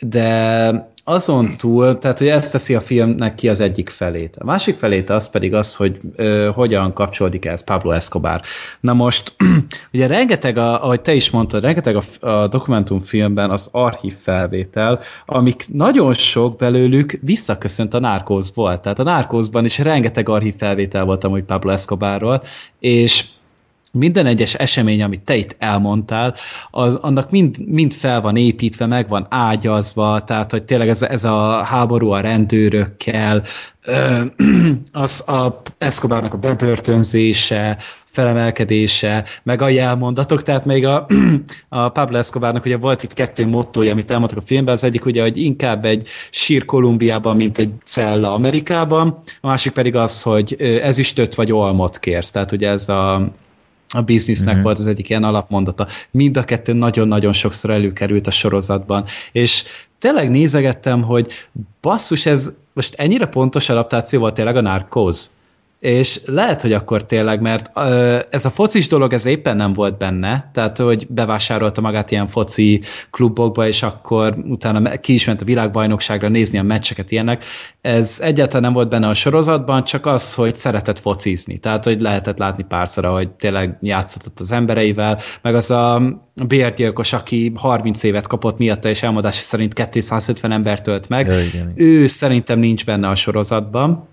de 0.00 0.93
azon 1.04 1.56
túl, 1.56 1.98
tehát 1.98 2.18
hogy 2.18 2.28
ezt 2.28 2.52
teszi 2.52 2.74
a 2.74 2.80
filmnek 2.80 3.34
ki 3.34 3.48
az 3.48 3.60
egyik 3.60 3.88
felét. 3.88 4.36
A 4.36 4.44
másik 4.44 4.76
felét 4.76 5.10
az 5.10 5.30
pedig 5.30 5.54
az, 5.54 5.74
hogy 5.74 6.00
ö, 6.16 6.50
hogyan 6.54 6.92
kapcsolódik 6.92 7.44
ez 7.44 7.64
Pablo 7.64 7.90
Escobar. 7.90 8.40
Na 8.80 8.92
most, 8.92 9.34
ugye 9.92 10.06
rengeteg, 10.06 10.56
a, 10.56 10.84
ahogy 10.84 11.00
te 11.00 11.14
is 11.14 11.30
mondtad, 11.30 11.62
rengeteg 11.62 11.96
a, 11.96 12.26
a 12.28 12.48
dokumentumfilmben 12.48 13.50
az 13.50 13.68
archív 13.72 14.14
felvétel, 14.14 15.00
amik 15.26 15.64
nagyon 15.72 16.14
sok 16.14 16.56
belőlük 16.56 17.18
visszaköszönt 17.22 17.94
a 17.94 18.00
Narcosból. 18.00 18.80
Tehát 18.80 18.98
a 18.98 19.02
Narcosban 19.02 19.64
is 19.64 19.78
rengeteg 19.78 20.28
archív 20.28 20.54
felvétel 20.58 21.04
volt 21.04 21.24
amúgy 21.24 21.44
Pablo 21.44 21.70
Escobarról, 21.70 22.42
és 22.80 23.24
minden 23.94 24.26
egyes 24.26 24.54
esemény, 24.54 25.02
amit 25.02 25.20
te 25.20 25.36
itt 25.36 25.56
elmondtál, 25.58 26.34
az, 26.70 26.94
annak 26.94 27.30
mind, 27.30 27.68
mind 27.68 27.92
fel 27.92 28.20
van 28.20 28.36
építve, 28.36 28.86
meg 28.86 29.08
van 29.08 29.26
ágyazva, 29.30 30.20
tehát 30.20 30.50
hogy 30.50 30.62
tényleg 30.62 30.88
ez, 30.88 31.02
ez 31.02 31.24
a 31.24 31.62
háború 31.62 32.10
a 32.10 32.20
rendőrökkel, 32.20 33.42
az 34.92 35.28
a 35.28 35.60
Escobarnak 35.78 36.34
a 36.34 36.38
bebörtönzése, 36.38 37.78
felemelkedése, 38.04 39.24
meg 39.42 39.62
a 39.62 39.68
jelmondatok, 39.68 40.42
tehát 40.42 40.64
még 40.64 40.86
a, 40.86 41.06
a 41.68 41.88
Pablo 41.88 42.18
Escobarnak 42.18 42.64
ugye 42.64 42.76
volt 42.76 43.02
itt 43.02 43.12
kettő 43.12 43.46
mottoja, 43.46 43.92
amit 43.92 44.10
elmondtak 44.10 44.38
a 44.38 44.46
filmben, 44.46 44.74
az 44.74 44.84
egyik 44.84 45.04
ugye, 45.04 45.22
hogy 45.22 45.36
inkább 45.36 45.84
egy 45.84 46.08
sír 46.30 46.64
Kolumbiában, 46.64 47.36
mint 47.36 47.58
egy 47.58 47.72
cella 47.84 48.32
Amerikában, 48.32 49.18
a 49.40 49.46
másik 49.46 49.72
pedig 49.72 49.96
az, 49.96 50.22
hogy 50.22 50.56
ezüstöt 50.82 51.34
vagy 51.34 51.52
olmot 51.52 51.98
kérsz, 51.98 52.30
tehát 52.30 52.52
ugye 52.52 52.68
ez 52.68 52.88
a 52.88 53.32
a 53.94 54.02
biznisznek 54.02 54.54
mm-hmm. 54.54 54.62
volt 54.62 54.78
az 54.78 54.86
egyik 54.86 55.08
ilyen 55.08 55.24
alapmondata. 55.24 55.86
Mind 56.10 56.36
a 56.36 56.44
kettő 56.44 56.72
nagyon-nagyon 56.72 57.32
sokszor 57.32 57.70
előkerült 57.70 58.26
a 58.26 58.30
sorozatban. 58.30 59.04
És 59.32 59.64
tényleg 59.98 60.30
nézegettem, 60.30 61.02
hogy 61.02 61.32
basszus, 61.80 62.26
ez 62.26 62.52
most 62.72 62.94
ennyire 62.94 63.26
pontos 63.26 63.68
adaptáció 63.68 64.20
volt 64.20 64.34
tényleg 64.34 64.56
a 64.56 64.60
Narcos 64.60 65.24
és 65.84 66.20
lehet, 66.26 66.62
hogy 66.62 66.72
akkor 66.72 67.06
tényleg, 67.06 67.40
mert 67.40 67.78
ez 68.30 68.44
a 68.44 68.50
focis 68.50 68.88
dolog, 68.88 69.12
ez 69.12 69.26
éppen 69.26 69.56
nem 69.56 69.72
volt 69.72 69.98
benne, 69.98 70.50
tehát, 70.52 70.78
hogy 70.78 71.06
bevásárolta 71.08 71.80
magát 71.80 72.10
ilyen 72.10 72.28
foci 72.28 72.80
klubokba, 73.10 73.66
és 73.66 73.82
akkor 73.82 74.36
utána 74.48 74.98
ki 75.00 75.12
is 75.12 75.24
ment 75.26 75.40
a 75.40 75.44
világbajnokságra 75.44 76.28
nézni 76.28 76.58
a 76.58 76.62
meccseket 76.62 77.10
ilyenek. 77.10 77.44
Ez 77.80 78.18
egyáltalán 78.22 78.62
nem 78.62 78.72
volt 78.72 78.88
benne 78.88 79.08
a 79.08 79.14
sorozatban, 79.14 79.84
csak 79.84 80.06
az, 80.06 80.34
hogy 80.34 80.56
szeretett 80.56 80.98
focizni. 80.98 81.58
Tehát, 81.58 81.84
hogy 81.84 82.00
lehetett 82.00 82.38
látni 82.38 82.64
párszor, 82.68 83.04
hogy 83.04 83.30
tényleg 83.30 83.78
játszott 83.80 84.40
az 84.40 84.52
embereivel, 84.52 85.18
meg 85.42 85.54
az 85.54 85.70
a 85.70 86.02
bérgyilkos, 86.46 87.12
aki 87.12 87.52
30 87.56 88.02
évet 88.02 88.26
kapott 88.26 88.58
miatta, 88.58 88.88
és 88.88 89.02
elmondása 89.02 89.42
szerint 89.42 89.72
250 89.72 90.52
embert 90.52 90.82
tölt 90.82 91.08
meg. 91.08 91.26
Ja, 91.26 91.42
igen. 91.42 91.72
Ő 91.74 92.06
szerintem 92.06 92.58
nincs 92.58 92.84
benne 92.84 93.08
a 93.08 93.14
sorozatban 93.14 94.12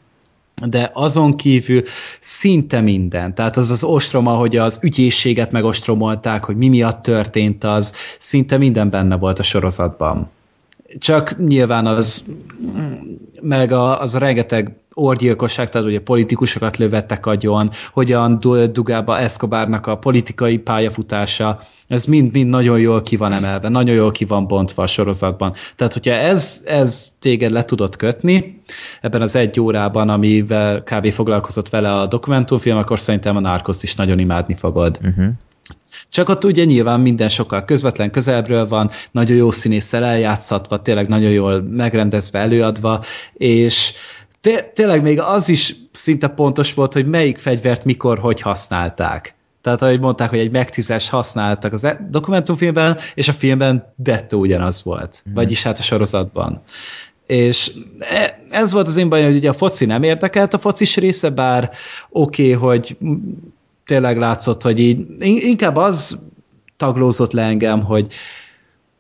de 0.70 0.92
azon 0.94 1.36
kívül 1.36 1.84
szinte 2.20 2.82
minden. 2.82 3.36
Tehát 3.36 3.58
az 3.58 3.72
az 3.72 3.84
ostrom, 3.84 4.28
ahogy 4.28 4.58
az 4.58 4.80
ügyészséget 4.82 5.52
megostromolták, 5.52 6.44
hogy 6.44 6.56
mi 6.56 6.68
miatt 6.68 7.02
történt 7.02 7.64
az, 7.64 7.94
szinte 8.20 8.58
minden 8.58 8.90
benne 8.90 9.16
volt 9.18 9.40
a 9.40 9.44
sorozatban. 9.44 10.30
Csak 10.98 11.38
nyilván 11.38 11.86
az, 11.86 12.36
meg 13.42 13.72
a, 13.72 14.02
az 14.02 14.18
rengeteg 14.18 14.76
orgyilkosság, 14.94 15.70
tehát 15.70 15.88
ugye 15.88 16.02
politikusokat 16.02 16.78
lövettek 16.78 17.26
agyon, 17.26 17.70
hogyan 17.92 18.40
dugába 18.72 19.18
Escobarnak 19.18 19.88
a 19.88 19.98
politikai 19.98 20.58
pályafutása, 20.58 21.60
ez 21.88 22.06
mind-mind 22.06 22.50
nagyon 22.50 22.80
jól 22.80 23.02
ki 23.02 23.16
van 23.16 23.34
emelve, 23.34 23.70
nagyon 23.70 23.96
jól 23.96 24.12
ki 24.12 24.26
van 24.26 24.48
bontva 24.48 24.84
a 24.84 24.88
sorozatban. 24.88 25.54
Tehát, 25.76 25.94
hogyha 25.94 26.12
ez, 26.12 26.62
ez 26.66 27.12
téged 27.20 27.52
le 27.52 27.64
tudott 27.64 27.96
kötni, 27.96 28.62
ebben 29.02 29.22
az 29.22 29.36
egy 29.36 29.60
órában, 29.60 30.10
amivel 30.10 30.84
kb. 30.84 31.12
foglalkozott 31.12 31.70
vele 31.70 31.94
a 31.94 32.08
dokumentumfilm, 32.08 32.78
akkor 32.78 33.00
szerintem 33.00 33.36
a 33.36 33.40
Narcos 33.40 33.84
is 33.84 33.96
nagyon 33.96 34.20
imádni 34.20 34.56
fogod. 34.56 35.00
Uh-huh. 35.04 35.26
Csak 36.10 36.30
ott 36.30 36.44
ugye 36.44 36.64
nyilván 36.64 37.00
minden 37.00 37.30
sokkal 37.30 37.66
közvetlen 37.66 38.12
közelbről 38.12 38.68
van, 38.68 38.90
nagyon 39.12 39.38
jó 39.38 39.52
színésszel 39.52 40.04
eljátszatva, 40.04 40.82
tényleg 40.82 41.08
nagyon 41.08 41.32
jól 41.32 41.62
megrendezve, 41.62 42.40
előadva, 42.40 43.04
és 43.34 43.94
tényleg 44.74 45.02
még 45.02 45.20
az 45.20 45.50
is 45.50 45.76
szinte 45.92 46.28
pontos 46.28 46.74
volt, 46.74 46.94
hogy 46.94 47.06
melyik 47.06 47.38
fegyvert 47.38 47.86
mikor, 47.86 48.20
hogy 48.20 48.42
használták. 48.42 49.36
Tehát 49.62 49.82
ahogy 49.82 50.00
mondták, 50.00 50.30
hogy 50.30 50.40
egy 50.40 50.52
meg 50.52 50.70
használtak 51.10 51.74
az 51.74 51.84
e- 51.84 52.08
dokumentumfilmben, 52.10 52.98
és 53.14 53.28
a 53.28 53.34
filmben 53.34 53.94
dettó 53.96 54.40
ugyanaz 54.40 54.84
volt. 54.84 55.24
Mm. 55.30 55.34
Vagyis 55.34 55.64
hát 55.64 55.80
a 55.80 55.82
sorozatban. 55.82 56.62
És 57.26 57.72
e- 58.00 58.40
ez 58.50 58.72
volt 58.72 58.88
az 58.88 58.98
én 58.98 59.10
bajom, 59.10 59.26
hogy 59.28 59.36
ugye 59.36 59.50
a 59.50 59.54
foci 59.54 59.86
nem 59.86 60.04
érdekelt 60.04 60.54
a 60.54 60.60
focis 60.60 60.98
része, 60.98 61.30
bár 61.30 61.72
oké, 62.10 62.54
okay, 62.54 62.70
hogy 62.70 62.98
tényleg 63.86 64.18
látszott, 64.18 64.62
hogy 64.62 64.80
így 64.80 65.06
inkább 65.20 65.76
az 65.76 66.20
taglózott 66.78 67.32
le 67.32 67.42
engem, 67.42 67.84
hogy, 67.84 68.14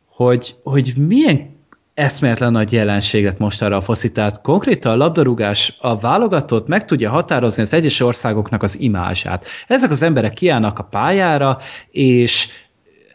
hogy, 0.06 0.56
hogy 0.64 0.93
milyen 0.98 1.60
eszméletlen 1.93 2.51
nagy 2.51 2.72
jelenség 2.72 3.24
lett 3.24 3.38
most 3.38 3.61
arra 3.61 3.76
a 3.76 3.82
foszi. 3.82 4.11
Tehát 4.11 4.42
konkrétan 4.42 4.92
a 4.92 4.95
labdarúgás 4.95 5.77
a 5.82 5.98
válogatott 5.98 6.68
meg 6.68 6.85
tudja 6.85 7.10
határozni 7.10 7.61
az 7.61 7.74
egyes 7.74 8.00
országoknak 8.00 8.64
az 8.64 8.80
imázsát. 8.80 9.45
Ezek 9.68 9.92
az 9.92 10.01
emberek 10.01 10.34
kiállnak 10.34 10.80
a 10.80 10.84
pályára, 10.84 11.58
és 11.92 12.48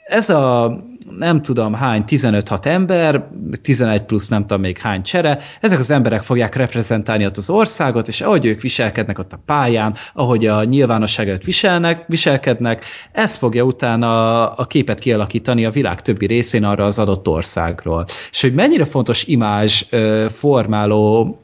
ez 0.06 0.30
a 0.30 0.76
nem 1.18 1.42
tudom 1.42 1.74
hány, 1.74 2.04
15-6 2.06 2.64
ember, 2.64 3.28
11 3.62 4.02
plusz 4.02 4.28
nem 4.28 4.40
tudom 4.40 4.60
még 4.60 4.78
hány 4.78 5.02
csere, 5.02 5.38
ezek 5.60 5.78
az 5.78 5.90
emberek 5.90 6.22
fogják 6.22 6.54
reprezentálni 6.54 7.26
ott 7.26 7.36
az 7.36 7.50
országot, 7.50 8.08
és 8.08 8.20
ahogy 8.20 8.44
ők 8.44 8.60
viselkednek 8.60 9.18
ott 9.18 9.32
a 9.32 9.40
pályán, 9.46 9.94
ahogy 10.14 10.46
a 10.46 10.64
nyilvánosságot 10.64 11.44
viselnek, 11.44 12.04
viselkednek, 12.06 12.84
ez 13.12 13.34
fogja 13.34 13.62
utána 13.62 14.46
a 14.52 14.64
képet 14.64 14.98
kialakítani 14.98 15.64
a 15.64 15.70
világ 15.70 16.02
többi 16.02 16.26
részén 16.26 16.64
arra 16.64 16.84
az 16.84 16.98
adott 16.98 17.28
országról. 17.28 18.06
És 18.30 18.40
hogy 18.40 18.54
mennyire 18.54 18.84
fontos 18.84 19.24
imázs 19.24 19.84
formáló 20.28 21.40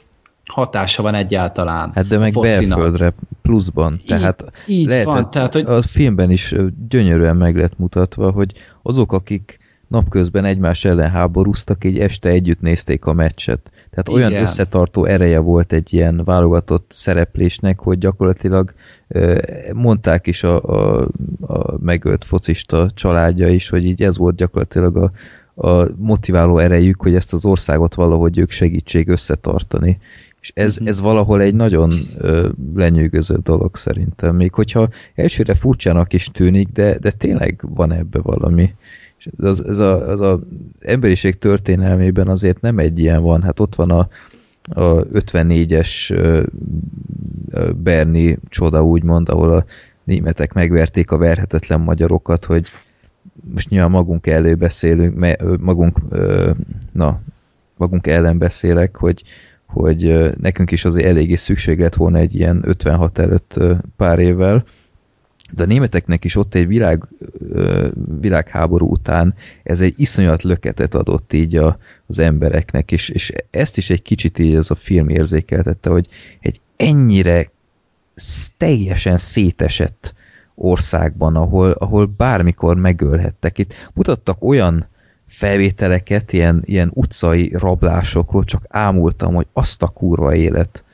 hatása 0.47 1.03
van 1.03 1.15
egyáltalán. 1.15 1.91
Hát 1.95 2.07
de 2.07 2.19
meg 2.19 2.33
focinak. 2.33 2.79
belföldre 2.79 3.13
pluszban. 3.43 3.97
Tehát 4.07 4.45
így, 4.67 4.79
így 4.79 4.87
lehet, 4.87 5.05
van. 5.05 5.31
Tehát, 5.31 5.53
hogy... 5.53 5.67
A 5.67 5.83
filmben 5.83 6.31
is 6.31 6.55
gyönyörűen 6.89 7.37
meg 7.37 7.57
lett 7.57 7.79
mutatva, 7.79 8.31
hogy 8.31 8.53
azok, 8.83 9.13
akik 9.13 9.61
napközben 9.93 10.45
egymás 10.45 10.85
ellen 10.85 11.11
háborúztak, 11.11 11.85
így 11.85 11.99
este 11.99 12.29
együtt 12.29 12.61
nézték 12.61 13.05
a 13.05 13.13
meccset. 13.13 13.71
Tehát 13.91 14.09
Igen. 14.09 14.33
olyan 14.33 14.43
összetartó 14.43 15.05
ereje 15.05 15.39
volt 15.39 15.73
egy 15.73 15.93
ilyen 15.93 16.23
válogatott 16.25 16.87
szereplésnek, 16.89 17.81
hogy 17.81 17.99
gyakorlatilag 17.99 18.73
mondták 19.73 20.27
is 20.27 20.43
a, 20.43 20.63
a, 20.63 21.09
a 21.41 21.79
megölt 21.79 22.25
focista 22.25 22.91
családja 22.95 23.49
is, 23.49 23.69
hogy 23.69 23.87
így 23.87 24.03
ez 24.03 24.19
volt 24.19 24.37
gyakorlatilag 24.37 24.97
a, 24.97 25.11
a 25.69 25.87
motiváló 25.97 26.59
erejük, 26.59 27.03
hogy 27.03 27.15
ezt 27.15 27.33
az 27.33 27.45
országot 27.45 27.95
valahogy 27.95 28.39
ők 28.39 28.51
segítség 28.51 29.09
összetartani. 29.09 29.99
És 30.43 30.53
ez, 30.55 30.77
mhm. 30.77 30.89
ez 30.89 31.01
valahol 31.01 31.41
egy 31.41 31.55
nagyon 31.55 31.93
ö, 32.19 32.49
lenyűgöző 32.75 33.37
dolog 33.43 33.77
szerintem. 33.77 34.37
Még 34.37 34.55
hogyha 34.55 34.89
elsőre 35.15 35.55
furcsának 35.55 36.13
is 36.13 36.27
tűnik, 36.27 36.69
de, 36.69 36.99
de 36.99 37.11
tényleg 37.11 37.61
van 37.75 37.93
ebbe 37.93 38.21
valami. 38.21 38.75
És 39.19 39.29
az, 39.37 39.65
ez 39.65 39.79
a, 39.79 40.09
az 40.09 40.21
a 40.21 40.41
emberiség 40.81 41.39
történelmében 41.39 42.29
azért 42.29 42.61
nem 42.61 42.79
egy 42.79 42.99
ilyen 42.99 43.23
van. 43.23 43.43
Hát 43.43 43.61
ott 43.61 43.75
van 43.75 43.91
a, 43.91 44.09
a 44.65 45.05
54-es 45.05 46.17
Berni 47.77 48.39
csoda 48.49 48.85
úgymond, 48.85 49.29
ahol 49.29 49.51
a 49.53 49.65
németek 50.05 50.53
megverték 50.53 51.11
a 51.11 51.19
verhetetlen 51.19 51.81
magyarokat, 51.81 52.45
hogy 52.45 52.69
most 53.55 53.69
nyilván 53.69 53.91
magunk 53.91 54.27
elő 54.27 54.55
beszélünk, 54.55 55.37
magunk, 55.61 55.99
na, 56.93 57.21
magunk 57.77 58.07
ellen 58.07 58.39
beszélek, 58.39 58.97
hogy 58.97 59.23
hogy 59.73 60.31
nekünk 60.41 60.71
is 60.71 60.85
azért 60.85 61.07
eléggé 61.07 61.35
szükség 61.35 61.79
lett 61.79 61.95
volna 61.95 62.19
egy 62.19 62.35
ilyen 62.35 62.63
56 62.65 63.19
előtt 63.19 63.59
pár 63.97 64.19
évvel, 64.19 64.65
de 65.53 65.63
a 65.63 65.67
németeknek 65.67 66.25
is 66.25 66.37
ott 66.37 66.55
egy 66.55 66.67
világ, 66.67 67.09
világháború 68.21 68.91
után 68.91 69.35
ez 69.63 69.81
egy 69.81 69.95
iszonyat 69.97 70.43
löketet 70.43 70.95
adott 70.95 71.33
így 71.33 71.57
a, 71.57 71.79
az 72.07 72.19
embereknek, 72.19 72.93
és, 72.93 73.09
és 73.09 73.33
ezt 73.51 73.77
is 73.77 73.91
egy 73.91 74.03
kicsit 74.03 74.39
így 74.39 74.55
ez 74.55 74.71
a 74.71 74.75
film 74.75 75.09
érzékeltette, 75.09 75.91
hogy 75.91 76.09
egy 76.41 76.61
ennyire 76.77 77.51
teljesen 78.57 79.17
szétesett 79.17 80.15
országban, 80.55 81.37
ahol, 81.37 81.71
ahol 81.71 82.07
bármikor 82.17 82.77
megölhettek. 82.77 83.59
Itt 83.59 83.75
mutattak 83.95 84.45
olyan 84.45 84.87
felvételeket, 85.33 86.33
ilyen, 86.33 86.63
ilyen 86.65 86.91
utcai 86.95 87.51
rablásokról, 87.53 88.45
csak 88.45 88.65
ámultam, 88.69 89.35
hogy 89.35 89.47
azt 89.53 89.83
a 89.83 89.87
kurva 89.87 90.35
élet. 90.35 90.85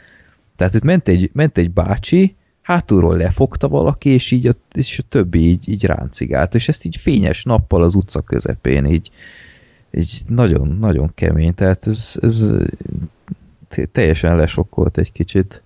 Tehát 0.56 0.74
itt 0.74 0.82
ment 0.82 1.08
egy, 1.08 1.30
ment 1.32 1.58
egy 1.58 1.70
bácsi, 1.70 2.36
hátulról 2.62 3.16
lefogta 3.16 3.68
valaki, 3.68 4.08
és 4.08 4.30
így 4.30 4.46
a, 4.46 4.52
és 4.72 4.98
a 4.98 5.08
többi 5.08 5.38
így, 5.38 5.68
így 5.68 5.84
ráncigált, 5.84 6.54
és 6.54 6.68
ezt 6.68 6.84
így 6.84 6.96
fényes 6.96 7.44
nappal 7.44 7.82
az 7.82 7.94
utca 7.94 8.20
közepén, 8.20 8.86
így, 8.86 9.10
így 9.90 10.20
nagyon, 10.26 10.76
nagyon 10.80 11.10
kemény, 11.14 11.54
tehát 11.54 11.86
ez, 11.86 12.14
ez 12.20 12.54
teljesen 13.92 14.36
lesokkolt 14.36 14.98
egy 14.98 15.12
kicsit. 15.12 15.62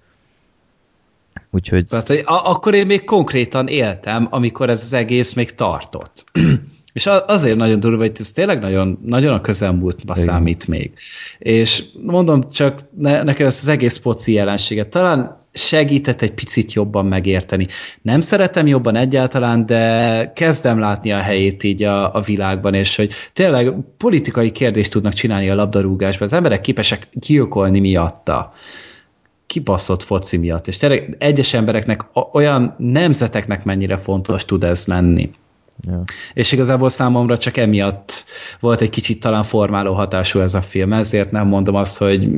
Úgyhogy... 1.51 1.87
Tehát, 1.89 2.07
hogy 2.07 2.23
akkor 2.27 2.75
én 2.75 2.87
még 2.87 3.05
konkrétan 3.05 3.69
éltem, 3.69 4.27
amikor 4.31 4.71
ez 4.71 4.81
az 4.81 4.93
egész 4.93 5.33
még 5.33 5.55
tartott. 5.55 6.25
És 6.93 7.07
azért 7.27 7.57
nagyon 7.57 7.81
durva, 7.81 7.99
hogy 7.99 8.13
ez 8.15 8.33
tényleg 8.33 8.61
nagyon, 8.61 8.99
nagyon 9.05 9.33
a 9.33 9.41
közelmúltba 9.41 10.13
Igen. 10.17 10.27
számít 10.27 10.69
még. 10.69 10.93
És 11.39 11.83
mondom, 12.03 12.51
csak 12.51 12.79
ne, 12.99 13.23
nekem 13.23 13.47
ezt 13.47 13.63
az 13.63 13.69
egész 13.69 13.97
poci 13.97 14.33
jelenséget 14.33 14.89
talán 14.89 15.41
segített 15.53 16.23
egy 16.23 16.33
picit 16.35 16.73
jobban 16.73 17.07
megérteni. 17.07 17.67
Nem 18.03 18.21
szeretem 18.21 18.67
jobban 18.67 18.97
egyáltalán, 18.97 19.67
de 19.67 20.33
kezdem 20.35 20.79
látni 20.79 21.13
a 21.13 21.19
helyét 21.19 21.65
így 21.65 21.83
a, 21.83 22.15
a 22.15 22.21
világban, 22.21 22.75
és 22.75 22.97
hogy 22.97 23.13
tényleg 23.33 23.75
politikai 23.97 24.53
kérdést 24.53 24.91
tudnak 24.91 25.13
csinálni 25.13 25.51
a 25.51 25.55
labdarúgásban. 25.55 26.27
Az 26.27 26.33
emberek 26.33 26.61
képesek 26.61 27.09
gyilkolni 27.13 27.81
miatta 27.81 28.53
kibaszott 29.47 30.03
foci 30.03 30.37
miatt, 30.37 30.69
és 30.69 30.77
tényleg 30.77 31.17
egyes 31.19 31.55
embereknek, 31.55 32.05
olyan 32.33 32.75
nemzeteknek 32.79 33.65
mennyire 33.65 33.97
fontos 33.97 34.45
tud 34.45 34.65
ez 34.65 34.87
lenni. 34.87 35.31
Ja. 35.89 36.03
És 36.35 36.53
igazából 36.53 36.89
számomra 36.89 37.37
csak 37.39 37.57
emiatt 37.57 38.25
volt 38.61 38.81
egy 38.81 38.91
kicsit 38.91 39.21
talán 39.21 39.43
formáló 39.43 39.95
hatású 39.95 40.41
ez 40.41 40.55
a 40.55 40.63
film, 40.63 40.93
ezért 40.93 41.31
nem 41.31 41.47
mondom 41.47 41.75
azt, 41.75 41.99
hogy 41.99 42.29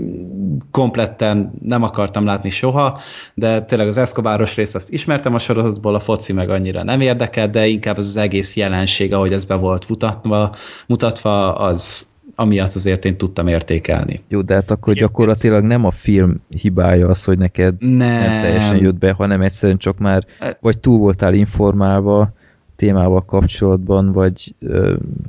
kompletten 0.71 1.53
nem 1.63 1.83
akartam 1.83 2.25
látni 2.25 2.51
soha, 2.51 3.01
de 3.35 3.63
tényleg 3.63 3.89
az 3.89 3.99
Escobaros 3.99 4.57
részt 4.57 4.75
azt 4.75 4.93
ismertem 4.93 5.35
a 5.35 5.39
sorozatból, 5.39 5.95
a 5.95 6.01
foci 6.01 6.33
meg 6.33 6.51
annyira 6.51 6.83
nem 6.83 7.01
érdekel, 7.01 7.49
de 7.51 7.67
inkább 7.67 7.97
az, 7.97 8.07
az 8.07 8.17
egész 8.17 8.57
jelenség, 8.57 9.13
ahogy 9.13 9.33
ez 9.33 9.45
be 9.45 9.55
volt 9.55 9.89
mutatva, 9.89 10.55
mutatva 10.87 11.55
az 11.55 12.13
amiatt 12.35 12.75
azért 12.75 13.05
én 13.05 13.17
tudtam 13.17 13.47
értékelni. 13.47 14.23
Jó, 14.29 14.41
de 14.41 14.55
hát 14.55 14.71
akkor 14.71 14.95
gyakorlatilag 14.95 15.65
nem 15.65 15.85
a 15.85 15.91
film 15.91 16.41
hibája 16.61 17.09
az, 17.09 17.25
hogy 17.25 17.39
neked 17.39 17.75
nem, 17.79 17.97
nem 17.97 18.41
teljesen 18.41 18.77
jött 18.77 18.99
be, 18.99 19.13
hanem 19.13 19.41
egyszerűen 19.41 19.79
csak 19.79 19.99
már 19.99 20.25
e- 20.39 20.59
vagy 20.61 20.79
túl 20.79 20.99
voltál 20.99 21.35
informálva, 21.35 22.33
témával 22.77 23.25
kapcsolatban, 23.25 24.13
vagy, 24.13 24.55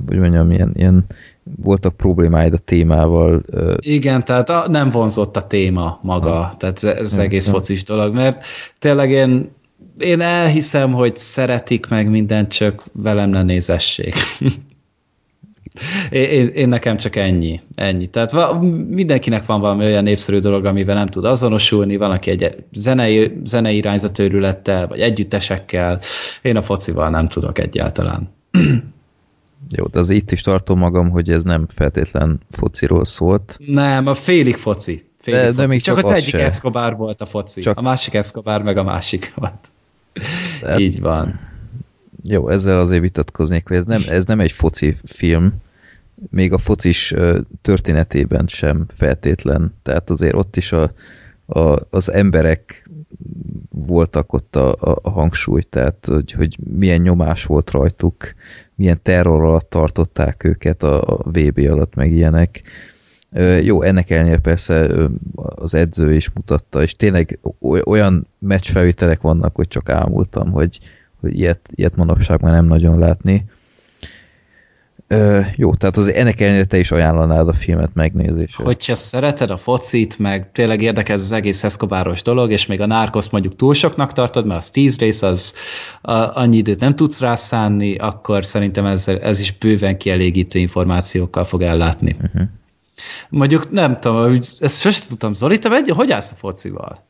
vagy 0.06 0.18
mondjam, 0.18 0.50
ilyen, 0.50 0.72
ilyen 0.74 1.04
voltak 1.62 1.96
problémáid 1.96 2.52
a 2.52 2.58
témával. 2.58 3.42
Igen, 3.78 4.24
tehát 4.24 4.50
a, 4.50 4.64
nem 4.68 4.90
vonzott 4.90 5.36
a 5.36 5.46
téma 5.46 5.98
maga, 6.02 6.32
ha. 6.32 6.54
tehát 6.58 6.84
ez, 6.84 6.84
ez 6.84 7.18
egész 7.18 7.48
focis 7.48 7.84
dolog, 7.84 8.14
mert 8.14 8.44
tényleg 8.78 9.10
én, 9.10 9.50
én 9.98 10.20
elhiszem, 10.20 10.92
hogy 10.92 11.16
szeretik 11.16 11.88
meg 11.88 12.10
mindent, 12.10 12.52
csak 12.52 12.82
velem 12.92 13.30
ne 13.30 13.42
nézessék. 13.42 14.14
Én, 16.10 16.46
én 16.46 16.68
nekem 16.68 16.96
csak 16.96 17.16
ennyi. 17.16 17.60
ennyi. 17.74 18.06
Tehát 18.06 18.30
va, 18.30 18.52
mindenkinek 18.88 19.46
van 19.46 19.60
valami 19.60 19.84
olyan 19.84 20.02
népszerű 20.02 20.38
dolog, 20.38 20.64
amivel 20.64 20.94
nem 20.94 21.06
tud 21.06 21.24
azonosulni, 21.24 21.96
van, 21.96 22.10
aki 22.10 22.30
egy 22.30 22.64
zenei, 22.72 23.40
zenei 23.44 23.76
irányzatőrülettel, 23.76 24.86
vagy 24.86 25.00
együttesekkel. 25.00 26.00
Én 26.42 26.56
a 26.56 26.62
focival 26.62 27.10
nem 27.10 27.28
tudok 27.28 27.58
egyáltalán. 27.58 28.34
Jó, 29.76 29.86
de 29.86 29.98
az 29.98 30.10
itt 30.10 30.32
is 30.32 30.40
tartom 30.40 30.78
magam, 30.78 31.10
hogy 31.10 31.30
ez 31.30 31.42
nem 31.42 31.66
feltétlen 31.68 32.40
fociról 32.50 33.04
szólt. 33.04 33.58
Nem, 33.66 34.06
a 34.06 34.14
félig 34.14 34.56
foci. 34.56 35.04
Félig 35.20 35.40
de, 35.40 35.46
foci. 35.46 35.56
de 35.56 35.66
még 35.66 35.82
csak, 35.82 35.96
csak 35.96 36.04
az, 36.04 36.10
az 36.10 36.16
egyik 36.16 36.34
se. 36.34 36.44
Escobar 36.44 36.96
volt 36.96 37.20
a 37.20 37.26
foci, 37.26 37.60
csak... 37.60 37.78
a 37.78 37.82
másik 37.82 38.14
Escobar 38.14 38.62
meg 38.62 38.76
a 38.76 38.82
másik 38.82 39.32
volt. 39.34 39.68
De... 40.60 40.78
Így 40.78 41.00
van. 41.00 41.40
Jó, 42.28 42.48
ezzel 42.48 42.80
azért 42.80 43.00
vitatkoznék, 43.00 43.68
hogy 43.68 43.76
ez 43.76 43.84
nem, 43.84 44.02
ez 44.08 44.24
nem 44.24 44.40
egy 44.40 44.52
foci 44.52 44.96
film, 45.04 45.52
még 46.30 46.52
a 46.52 46.58
focis 46.58 47.14
történetében 47.62 48.46
sem 48.46 48.84
feltétlen. 48.88 49.74
Tehát 49.82 50.10
azért 50.10 50.34
ott 50.34 50.56
is 50.56 50.72
a, 50.72 50.92
a, 51.46 51.78
az 51.90 52.12
emberek 52.12 52.90
voltak 53.70 54.32
ott 54.32 54.56
a, 54.56 54.72
a, 54.72 54.98
a 55.02 55.10
hangsúly, 55.10 55.60
tehát 55.60 56.06
hogy, 56.06 56.32
hogy 56.32 56.58
milyen 56.78 57.00
nyomás 57.00 57.44
volt 57.44 57.70
rajtuk, 57.70 58.16
milyen 58.74 59.02
terror 59.02 59.44
alatt 59.44 59.70
tartották 59.70 60.44
őket 60.44 60.82
a, 60.82 61.02
a 61.02 61.22
VB 61.24 61.58
alatt, 61.70 61.94
meg 61.94 62.12
ilyenek. 62.12 62.62
Jó, 63.62 63.82
ennek 63.82 64.10
ellenére 64.10 64.38
persze 64.38 64.88
az 65.34 65.74
edző 65.74 66.14
is 66.14 66.30
mutatta, 66.30 66.82
és 66.82 66.96
tényleg 66.96 67.38
olyan 67.84 68.26
meccsfelvételek 68.38 69.20
vannak, 69.20 69.56
hogy 69.56 69.68
csak 69.68 69.88
ámultam, 69.88 70.50
hogy, 70.50 70.78
hogy 71.20 71.38
ilyet, 71.38 71.68
ilyet 71.74 71.96
manapság 71.96 72.42
már 72.42 72.52
nem 72.52 72.66
nagyon 72.66 72.98
látni. 72.98 73.44
Ö, 75.08 75.40
jó, 75.56 75.74
tehát 75.74 75.96
az 75.96 76.12
ennek 76.12 76.40
ellenére 76.40 76.64
te 76.64 76.78
is 76.78 76.90
ajánlanád 76.90 77.48
a 77.48 77.52
filmet 77.52 77.90
megnézésre. 77.94 78.64
Hogyha 78.64 78.94
szereted 78.94 79.50
a 79.50 79.56
focit, 79.56 80.18
meg 80.18 80.52
tényleg 80.52 80.82
érdekes 80.82 81.14
az 81.14 81.32
egész 81.32 81.64
eszkobáros 81.64 82.22
dolog, 82.22 82.50
és 82.50 82.66
még 82.66 82.80
a 82.80 82.86
nárkoszt 82.86 83.32
mondjuk 83.32 83.56
túl 83.56 83.74
soknak 83.74 84.12
tartod, 84.12 84.46
mert 84.46 84.60
az 84.60 84.70
tíz 84.70 84.98
rész, 84.98 85.22
az 85.22 85.54
a, 86.02 86.12
annyi 86.12 86.56
időt 86.56 86.80
nem 86.80 86.96
tudsz 86.96 87.20
rászánni, 87.20 87.96
akkor 87.96 88.44
szerintem 88.44 88.86
ez, 88.86 89.08
ez 89.08 89.38
is 89.38 89.58
bőven 89.58 89.98
kielégítő 89.98 90.58
információkkal 90.58 91.44
fog 91.44 91.62
ellátni. 91.62 92.16
Uh-huh. 92.22 92.48
Mondjuk 93.28 93.70
nem 93.70 94.00
tudom, 94.00 94.40
ezt 94.58 94.80
sosem 94.80 95.08
tudtam, 95.08 95.32
Zoli, 95.32 95.58
te 95.58 95.68
megy, 95.68 95.88
hogy 95.88 96.12
állsz 96.12 96.32
a 96.32 96.34
focival? 96.34 97.04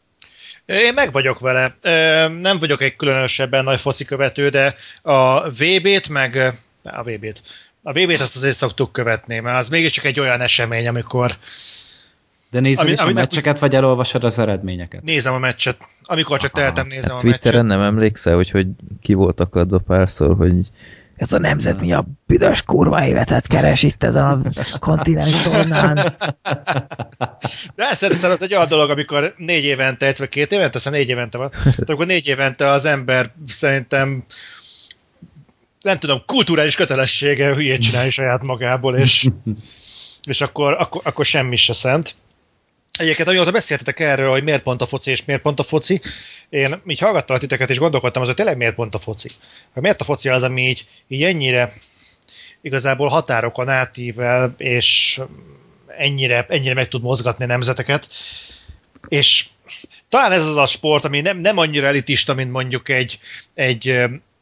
Én 0.66 0.94
meg 0.94 1.12
vagyok 1.12 1.38
vele. 1.38 1.76
Nem 2.28 2.58
vagyok 2.58 2.82
egy 2.82 2.96
különösebben 2.96 3.64
nagy 3.64 3.80
foci 3.80 4.04
követő, 4.04 4.48
de 4.48 4.74
a 5.02 5.50
VB-t, 5.50 6.08
meg 6.08 6.54
a 6.82 7.02
VB-t, 7.02 7.42
A 7.82 7.92
VB-t 7.92 8.20
azt 8.20 8.36
azért 8.36 8.56
szoktuk 8.56 8.92
követni, 8.92 9.38
mert 9.38 9.58
az 9.58 9.68
mégiscsak 9.68 10.04
egy 10.04 10.20
olyan 10.20 10.40
esemény, 10.40 10.88
amikor 10.88 11.36
De 12.50 12.60
nézed 12.60 12.84
ami, 12.84 12.92
is 12.92 12.98
a 12.98 13.12
meccseket, 13.12 13.58
vagy 13.58 13.74
elolvasod 13.74 14.24
az 14.24 14.38
eredményeket? 14.38 15.02
Nézem 15.02 15.32
a 15.32 15.38
meccset. 15.38 15.76
Amikor 16.02 16.40
csak 16.40 16.52
tehetem, 16.52 16.86
nézem 16.86 17.10
hát 17.10 17.18
a 17.18 17.20
Twitteren 17.20 17.64
meccset. 17.64 17.80
nem 17.80 17.88
emlékszel, 17.88 18.34
hogy, 18.34 18.50
hogy 18.50 18.66
ki 19.02 19.14
volt 19.14 19.40
akadva 19.40 19.78
párszor, 19.78 20.36
hogy 20.36 20.54
ez 21.16 21.32
a 21.32 21.38
nemzet 21.38 21.80
mi 21.80 21.92
a 21.92 22.04
büdös 22.26 22.62
kurva 22.62 23.06
életet 23.06 23.46
keres 23.46 23.82
itt 23.82 24.04
ezen 24.04 24.52
a 24.72 24.78
kontinens 24.78 25.42
tornán. 25.42 25.94
De 27.74 27.94
szerintem 27.94 28.30
az 28.30 28.42
egy 28.42 28.54
olyan 28.54 28.68
dolog, 28.68 28.90
amikor 28.90 29.34
négy 29.36 29.64
évente, 29.64 30.14
vagy 30.18 30.28
két 30.28 30.52
évente, 30.52 30.76
aztán 30.76 30.92
négy 30.92 31.08
évente 31.08 31.38
van, 31.38 31.50
tehát 31.50 31.88
akkor 31.88 32.06
négy 32.06 32.26
évente 32.26 32.68
az 32.68 32.84
ember 32.84 33.30
szerintem 33.46 34.24
nem 35.80 35.98
tudom, 35.98 36.22
kulturális 36.26 36.74
kötelessége 36.74 37.54
hülyét 37.54 37.82
csinálni 37.82 38.10
saját 38.10 38.42
magából, 38.42 38.96
és, 38.96 39.26
és 40.24 40.40
akkor, 40.40 40.72
akkor, 40.72 41.00
akkor 41.04 41.24
semmi 41.24 41.56
se 41.56 41.72
szent. 41.72 42.14
Egyébként, 42.96 43.28
amióta 43.28 43.50
beszéltetek 43.50 44.00
erről, 44.00 44.30
hogy 44.30 44.42
miért 44.42 44.62
pont 44.62 44.82
a 44.82 44.86
foci 44.86 45.10
és 45.10 45.24
miért 45.24 45.42
pont 45.42 45.60
a 45.60 45.62
foci, 45.62 46.00
én 46.48 46.80
így 46.86 46.98
hallgattam 46.98 47.36
a 47.36 47.38
titeket, 47.38 47.70
és 47.70 47.78
gondolkodtam 47.78 48.22
az, 48.22 48.28
hogy 48.28 48.36
tényleg 48.36 48.56
miért 48.56 48.74
pont 48.74 48.94
a 48.94 48.98
foci. 48.98 49.30
Hogy 49.72 49.82
miért 49.82 50.00
a 50.00 50.04
foci 50.04 50.28
az, 50.28 50.42
ami 50.42 50.68
így, 50.68 50.86
így 51.08 51.22
ennyire 51.22 51.72
igazából 52.60 53.08
határokon 53.08 53.68
átível, 53.68 54.54
és 54.58 55.20
ennyire, 55.98 56.46
ennyire 56.48 56.74
meg 56.74 56.88
tud 56.88 57.02
mozgatni 57.02 57.44
nemzeteket. 57.44 58.08
És 59.08 59.46
talán 60.08 60.32
ez 60.32 60.46
az 60.46 60.56
a 60.56 60.66
sport, 60.66 61.04
ami 61.04 61.20
nem, 61.20 61.38
nem 61.38 61.58
annyira 61.58 61.86
elitista, 61.86 62.34
mint 62.34 62.52
mondjuk 62.52 62.88
egy, 62.88 63.18
egy, 63.54 63.88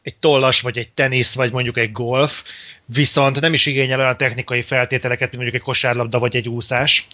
egy 0.01 0.15
tollas, 0.19 0.61
vagy 0.61 0.77
egy 0.77 0.91
tenisz, 0.91 1.35
vagy 1.35 1.51
mondjuk 1.51 1.77
egy 1.77 1.91
golf, 1.91 2.43
viszont 2.85 3.39
nem 3.39 3.53
is 3.53 3.65
igényel 3.65 3.99
olyan 3.99 4.17
technikai 4.17 4.61
feltételeket, 4.61 5.31
mint 5.31 5.41
mondjuk 5.41 5.55
egy 5.55 5.67
kosárlabda, 5.67 6.19
vagy 6.19 6.35
egy 6.35 6.49
úszás 6.49 7.07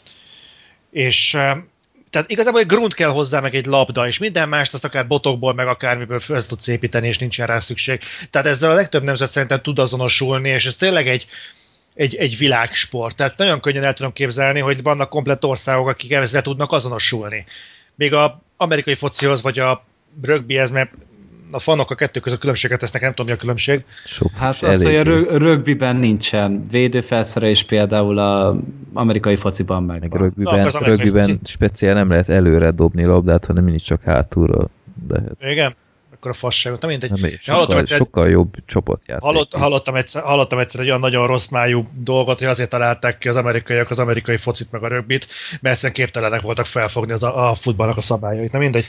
és 0.91 1.37
tehát 2.11 2.29
igazából 2.29 2.59
egy 2.59 2.65
grunt 2.65 2.93
kell 2.93 3.09
hozzá, 3.09 3.39
meg 3.39 3.55
egy 3.55 3.65
labda, 3.65 4.07
és 4.07 4.17
minden 4.17 4.49
mást 4.49 4.73
azt 4.73 4.83
akár 4.83 5.07
botokból, 5.07 5.53
meg 5.53 5.67
akármiből 5.67 6.19
föl 6.19 6.45
tudsz 6.45 6.67
építeni, 6.67 7.07
és 7.07 7.17
nincsen 7.17 7.47
rá 7.47 7.59
szükség. 7.59 7.99
Tehát 8.29 8.47
ezzel 8.47 8.71
a 8.71 8.73
legtöbb 8.73 9.03
nemzet 9.03 9.29
szerintem 9.29 9.61
tud 9.61 9.79
azonosulni, 9.79 10.49
és 10.49 10.65
ez 10.65 10.75
tényleg 10.75 11.07
egy, 11.07 11.27
egy, 11.93 12.15
egy 12.15 12.37
világsport. 12.37 13.15
Tehát 13.15 13.37
nagyon 13.37 13.59
könnyen 13.59 13.83
el 13.83 13.93
tudom 13.93 14.13
képzelni, 14.13 14.59
hogy 14.59 14.81
vannak 14.81 15.09
komplett 15.09 15.43
országok, 15.43 15.87
akik 15.87 16.11
ezzel 16.11 16.41
tudnak 16.41 16.71
azonosulni. 16.71 17.45
Még 17.95 18.13
a 18.13 18.41
amerikai 18.57 18.95
focihoz, 18.95 19.41
vagy 19.41 19.59
a 19.59 19.85
rögbihez, 20.21 20.71
mert 20.71 20.91
a 21.51 21.59
fanok 21.59 21.91
a 21.91 21.95
kettő 21.95 22.19
között 22.19 22.39
különbséget 22.39 22.79
tesznek, 22.79 23.01
nem 23.01 23.09
tudom, 23.09 23.25
mi 23.25 23.31
a 23.31 23.35
különbség. 23.35 23.83
Sok 24.05 24.31
hát 24.35 24.63
az, 24.63 24.83
hogy 24.83 24.95
a 24.95 25.03
rögbiben 25.37 25.95
nincsen 25.95 26.63
védőfelszerelés 26.69 27.63
például 27.63 28.19
a 28.19 28.59
amerikai 28.93 29.35
fociban 29.35 29.83
meg. 29.83 29.99
meg 29.99 30.13
rögbiben, 30.13 30.69
Na, 30.71 30.79
rögbiben 30.79 31.39
speciál 31.43 31.93
nem 31.93 32.09
lehet 32.09 32.29
előre 32.29 32.71
dobni 32.71 33.05
labdát, 33.05 33.45
hanem 33.45 33.63
mindig 33.63 33.81
csak 33.81 34.01
hátulra 34.03 34.69
lehet. 35.07 35.35
Igen? 35.39 35.75
akkor 36.21 36.31
a 36.31 36.33
fasságot, 36.33 36.81
nem 36.81 36.89
mindegy. 36.89 37.09
Nem, 37.09 37.29
sokkal, 37.37 37.55
hallottam 37.55 37.77
egyszer, 37.77 37.97
sokkal 37.97 38.29
jobb 38.29 38.55
csapatjáték. 38.65 39.23
Hallott, 39.23 39.53
hallottam, 39.53 39.95
egyszer, 39.95 40.23
hallottam 40.23 40.59
egyszer 40.59 40.79
egy 40.79 40.87
olyan 40.87 40.99
nagyon 40.99 41.27
rossz 41.27 41.47
májú 41.47 41.83
dolgot, 41.93 42.37
hogy 42.37 42.47
azért 42.47 42.69
találták 42.69 43.17
ki 43.17 43.29
az 43.29 43.35
amerikaiak 43.35 43.89
az 43.89 43.99
amerikai 43.99 44.37
focit 44.37 44.71
meg 44.71 44.83
a 44.83 44.87
rögbit, 44.87 45.27
mert 45.51 45.75
egyszerűen 45.75 45.93
képtelenek 45.93 46.41
voltak 46.41 46.65
felfogni 46.65 47.11
az 47.11 47.23
a, 47.23 47.49
a 47.49 47.55
futballnak 47.55 47.97
a 47.97 48.01
szabályait. 48.01 48.51
Nem 48.51 48.61
mindegy 48.61 48.85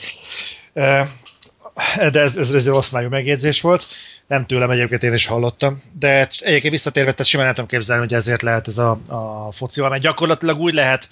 de 1.96 2.20
ez, 2.20 2.36
ez, 2.36 2.54
ez 2.54 2.66
egy 2.66 2.72
rossz 2.72 2.90
májú 2.90 3.08
megjegyzés 3.08 3.60
volt. 3.60 3.86
Nem 4.26 4.46
tőlem 4.46 4.70
egyébként 4.70 5.02
én 5.02 5.12
is 5.12 5.26
hallottam, 5.26 5.82
de 5.98 6.28
egyébként 6.40 6.72
visszatérve, 6.72 7.10
tehát 7.10 7.26
simán 7.26 7.44
nem 7.44 7.54
tudom 7.54 7.70
képzelni, 7.70 8.02
hogy 8.02 8.14
ezért 8.14 8.42
lehet 8.42 8.68
ez 8.68 8.78
a, 8.78 8.90
a 9.06 9.52
focival, 9.52 9.90
mert 9.90 10.02
gyakorlatilag 10.02 10.60
úgy 10.60 10.74
lehet 10.74 11.08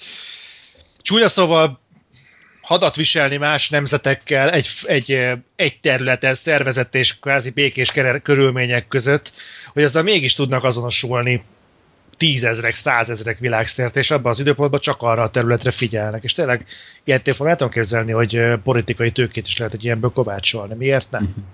csúnya 1.02 1.28
szóval 1.28 1.80
hadat 2.62 2.97
viselni 2.97 3.36
más 3.36 3.68
nemzetekkel 3.68 4.50
egy, 4.50 4.68
egy, 4.82 5.18
egy 5.56 5.80
területen 5.80 6.34
szervezett 6.34 6.94
és 6.94 7.18
kvázi 7.18 7.50
békés 7.50 7.92
körülmények 8.22 8.89
között, 8.89 9.32
hogy 9.72 9.82
ezzel 9.82 10.02
mégis 10.02 10.34
tudnak 10.34 10.64
azonosulni 10.64 11.44
tízezrek, 12.20 12.74
százezrek 12.74 13.39
világszerte, 13.39 13.99
és 13.99 14.10
abban 14.10 14.31
az 14.31 14.40
időpontban 14.40 14.81
csak 14.81 15.02
arra 15.02 15.23
a 15.23 15.31
területre 15.31 15.70
figyelnek. 15.70 16.23
És 16.23 16.32
tényleg 16.32 16.66
ilyen 17.05 17.23
tényleg 17.23 17.49
el 17.49 17.68
képzelni, 17.68 18.12
hogy 18.12 18.55
politikai 18.65 19.12
tőkét 19.12 19.47
is 19.47 19.57
lehet 19.57 19.74
egy 19.74 19.84
ilyenből 19.84 20.10
kovácsolni. 20.12 20.74
Miért 20.74 21.10
nem? 21.10 21.23
Uh-huh. 21.23 21.44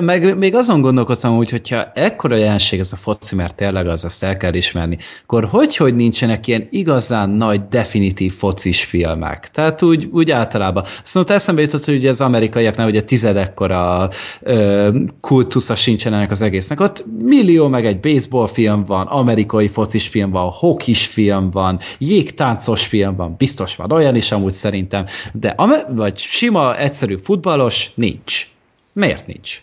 Meg 0.00 0.38
még 0.38 0.54
azon 0.54 0.80
gondolkoztam 0.80 1.36
úgy, 1.36 1.50
hogyha 1.50 1.92
ekkora 1.94 2.36
jelenség 2.36 2.78
ez 2.78 2.92
a 2.92 2.96
foci, 2.96 3.34
mert 3.34 3.56
tényleg 3.56 3.86
az, 3.86 4.04
azt 4.04 4.22
el 4.22 4.36
kell 4.36 4.54
ismerni, 4.54 4.98
akkor 5.22 5.44
hogy, 5.44 5.76
hogy 5.76 5.94
nincsenek 5.94 6.46
ilyen 6.46 6.66
igazán 6.70 7.30
nagy, 7.30 7.68
definitív 7.68 8.32
focis 8.32 8.84
filmek? 8.84 9.48
Tehát 9.48 9.82
úgy, 9.82 10.08
úgy 10.12 10.30
általában. 10.30 10.82
Azt 11.02 11.14
mondta, 11.14 11.34
eszembe 11.34 11.60
jutott, 11.60 11.84
hogy 11.84 11.94
ugye 11.94 12.08
az 12.08 12.20
amerikaiaknál 12.20 12.86
ugye 12.86 13.00
tizedekkora 13.00 14.10
ö, 14.40 14.98
kultusza 15.20 15.74
sincsen 15.74 16.14
ennek 16.14 16.30
az 16.30 16.42
egésznek. 16.42 16.80
Ott 16.80 17.04
millió 17.18 17.68
meg 17.68 17.86
egy 17.86 18.00
baseball 18.00 18.46
film 18.46 18.84
van, 18.84 19.06
amerikai 19.06 19.68
focis 19.68 20.08
film 20.08 20.30
van, 20.30 20.50
hokis 20.50 21.06
film 21.06 21.50
van, 21.50 21.78
jégtáncos 21.98 22.86
film 22.86 23.16
van, 23.16 23.34
biztos 23.38 23.76
van 23.76 23.92
olyan 23.92 24.14
is 24.14 24.32
amúgy 24.32 24.52
szerintem, 24.52 25.06
de 25.32 25.54
vagy 25.88 26.18
sima, 26.18 26.76
egyszerű 26.76 27.16
futballos 27.16 27.90
nincs. 27.94 28.46
Miért 28.92 29.26
nincs? 29.26 29.62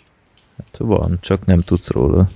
Hát 0.78 0.88
van, 0.88 1.18
csak 1.22 1.46
nem 1.46 1.62
tudsz 1.62 1.90
róla. 1.90 2.28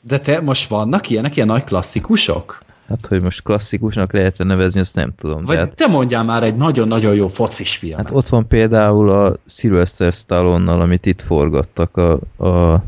De 0.00 0.18
te 0.18 0.40
most 0.40 0.68
vannak 0.68 1.10
ilyenek, 1.10 1.36
ilyen 1.36 1.48
nagy 1.48 1.64
klasszikusok? 1.64 2.62
Hát, 2.88 3.06
hogy 3.06 3.22
most 3.22 3.42
klasszikusnak 3.42 4.12
lehet 4.12 4.38
nevezni, 4.38 4.80
azt 4.80 4.94
nem 4.94 5.12
tudom. 5.16 5.44
Vagy 5.44 5.56
hát, 5.56 5.74
te 5.74 5.86
mondjál 5.86 6.24
már 6.24 6.42
egy 6.42 6.56
nagyon-nagyon 6.56 7.14
jó 7.14 7.28
focis 7.28 7.76
filmet. 7.76 7.98
Hát 7.98 8.16
ott 8.16 8.28
van 8.28 8.46
például 8.46 9.08
a 9.08 9.36
Sylvester 9.46 10.12
Stallone-nal, 10.12 10.80
amit 10.80 11.06
itt 11.06 11.22
forgattak 11.22 11.96
a, 11.96 12.12
a 12.44 12.82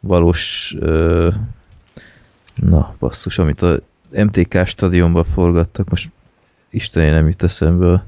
valós 0.00 0.74
ö, 0.78 1.28
na, 2.54 2.94
basszus, 2.98 3.38
amit 3.38 3.62
a 3.62 3.76
MTK 4.10 4.66
stadionban 4.66 5.24
forgattak, 5.24 5.88
most 5.88 6.10
Istené 6.70 7.10
nem 7.10 7.26
jut 7.26 7.42
eszembe 7.42 7.92
a 7.92 8.04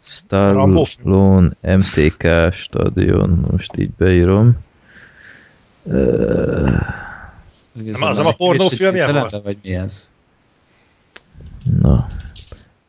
Stallone 0.00 1.50
MTK 1.60 2.52
stadion, 2.52 3.46
most 3.50 3.76
így 3.76 3.90
beírom. 3.90 4.56
Uh, 5.82 5.94
nem 7.72 8.08
az 8.08 8.18
a 8.18 8.34
pornófilmje 8.36 9.12
volt? 9.12 9.42
Vagy 9.42 9.56
mi 9.62 9.74
ez? 9.74 10.10
Na. 11.80 12.06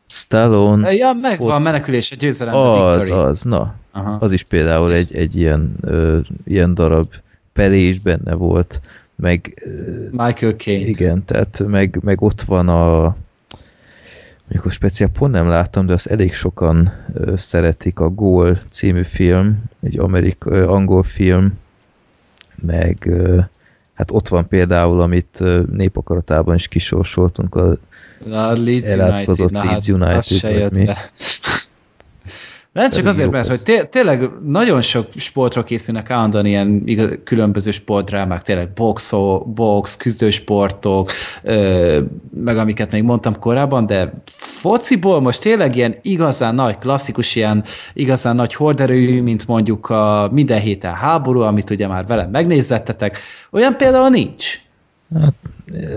Stallone... 0.06 0.92
Ja, 0.92 1.12
megvan, 1.12 1.62
menekülés, 1.62 2.12
a 2.12 2.16
győzelem. 2.16 2.54
Az, 2.54 2.96
Victory. 2.96 3.20
az, 3.20 3.42
na. 3.42 3.74
Aha. 3.92 4.16
Az 4.20 4.32
is 4.32 4.42
például 4.42 4.92
egy, 4.92 5.14
egy 5.14 5.36
ilyen, 5.36 5.76
ö, 5.80 6.18
ilyen 6.44 6.74
darab 6.74 7.12
Pelé 7.52 7.88
is 7.88 7.98
benne 7.98 8.34
volt, 8.34 8.80
meg... 9.16 9.62
Michael 10.10 10.52
Caine. 10.52 10.86
Igen, 10.86 11.24
tehát 11.24 11.62
meg, 11.66 11.98
meg 12.02 12.22
ott 12.22 12.42
van 12.42 12.68
a 12.68 13.16
Mondjuk 14.42 14.64
a 14.64 14.70
speciál 14.70 15.10
pont 15.10 15.32
nem 15.32 15.48
láttam, 15.48 15.86
de 15.86 15.92
azt 15.92 16.06
elég 16.06 16.34
sokan 16.34 16.92
ö, 17.14 17.36
szeretik 17.36 18.00
a 18.00 18.08
Gól 18.08 18.58
című 18.70 19.02
film, 19.02 19.62
egy 19.82 19.98
amerik, 19.98 20.44
ö, 20.44 20.68
angol 20.68 21.02
film, 21.02 21.52
meg 22.66 23.10
hát 23.94 24.10
ott 24.10 24.28
van 24.28 24.48
például, 24.48 25.00
amit 25.00 25.42
népakaratában 25.70 26.54
is 26.54 26.68
kisorsoltunk, 26.68 27.54
a, 27.54 27.70
a 28.30 28.52
Leeds 28.52 28.84
elátkozott 28.84 29.52
Leeds 29.52 29.88
United, 29.88 30.24
United 30.42 30.60
vagy 30.60 30.76
mi. 30.76 30.88
Nem 32.74 32.90
csak 32.90 33.06
azért, 33.06 33.30
mert 33.30 33.48
hogy 33.48 33.62
té 33.62 33.84
tényleg 33.84 34.30
nagyon 34.44 34.80
sok 34.80 35.06
sportra 35.16 35.64
készülnek 35.64 36.10
állandóan 36.10 36.46
ilyen 36.46 36.82
igaz, 36.84 37.10
különböző 37.24 37.70
sportdrámák, 37.70 38.42
tényleg 38.42 38.68
boxo, 38.72 39.38
box, 39.38 39.96
küzdősportok, 39.96 41.10
ö, 41.42 42.00
meg 42.44 42.58
amiket 42.58 42.92
még 42.92 43.02
mondtam 43.02 43.38
korábban, 43.38 43.86
de 43.86 44.12
fociból 44.36 45.20
most 45.20 45.40
tényleg 45.40 45.76
ilyen 45.76 45.96
igazán 46.02 46.54
nagy, 46.54 46.78
klasszikus, 46.78 47.36
ilyen 47.36 47.64
igazán 47.92 48.36
nagy 48.36 48.54
horderő, 48.54 49.22
mint 49.22 49.46
mondjuk 49.46 49.88
a 49.88 50.28
minden 50.32 50.60
héten 50.60 50.94
háború, 50.94 51.40
amit 51.40 51.70
ugye 51.70 51.86
már 51.86 52.06
velem 52.06 52.30
megnézzettetek, 52.30 53.18
olyan 53.50 53.76
például 53.76 54.08
nincs. 54.08 54.60
Hát, 55.20 55.34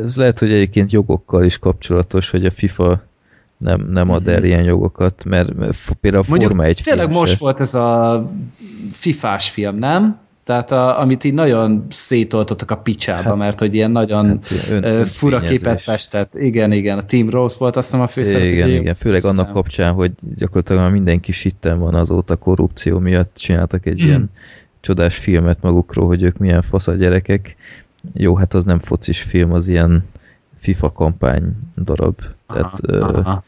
ez 0.03 0.17
lehet, 0.17 0.39
hogy 0.39 0.51
egyébként 0.51 0.91
jogokkal 0.91 1.43
is 1.43 1.59
kapcsolatos, 1.59 2.29
hogy 2.29 2.45
a 2.45 2.51
FIFA 2.51 3.01
nem, 3.57 3.87
nem 3.89 4.09
ad 4.09 4.27
el 4.27 4.37
mhm. 4.37 4.45
ilyen 4.45 4.63
jogokat, 4.63 5.25
mert 5.25 5.51
például 6.01 6.23
a 6.23 6.29
Mondjuk, 6.29 6.51
Forma 6.51 6.63
egy 6.63 6.81
Tényleg 6.83 7.11
most 7.11 7.31
se. 7.31 7.37
volt 7.39 7.59
ez 7.59 7.73
a 7.73 8.29
fifás 8.91 9.49
film, 9.49 9.77
nem? 9.77 10.19
Tehát 10.43 10.71
a, 10.71 10.99
amit 10.99 11.23
így 11.23 11.33
nagyon 11.33 11.85
szétoltottak 11.89 12.71
a 12.71 12.77
picsába, 12.77 13.29
hát, 13.29 13.37
mert 13.37 13.59
hogy 13.59 13.73
ilyen 13.73 13.91
nagyon 13.91 14.27
hát, 14.27 14.53
ön 14.69 15.05
fura 15.05 15.39
képet 15.39 15.81
festett. 15.81 16.35
Igen, 16.35 16.71
igen, 16.71 16.97
a 16.97 17.01
Team 17.01 17.29
Rose 17.29 17.55
volt 17.59 17.75
azt 17.75 17.85
hiszem 17.85 18.01
a 18.01 18.07
főszereplő. 18.07 18.49
Igen, 18.49 18.69
igen, 18.69 18.95
főleg 18.95 19.21
hiszem. 19.21 19.37
annak 19.37 19.53
kapcsán, 19.53 19.93
hogy 19.93 20.11
gyakorlatilag 20.35 20.81
már 20.81 20.91
mindenki 20.91 21.31
sitten 21.31 21.79
van 21.79 21.93
azóta 21.93 22.35
korrupció 22.35 22.99
miatt, 22.99 23.35
csináltak 23.35 23.85
egy 23.85 24.03
mm. 24.03 24.05
ilyen 24.05 24.29
csodás 24.79 25.15
filmet 25.15 25.61
magukról, 25.61 26.07
hogy 26.07 26.23
ők 26.23 26.37
milyen 26.37 26.61
fasz 26.61 26.87
a 26.87 26.93
gyerekek, 26.93 27.55
jó, 28.13 28.35
hát 28.35 28.53
az 28.53 28.63
nem 28.63 28.79
focis 28.79 29.21
film, 29.21 29.53
az 29.53 29.67
ilyen 29.67 30.03
FIFA 30.57 30.91
kampány 30.91 31.57
darab. 31.83 32.21
Tehát 32.47 32.79
aha, 32.85 33.43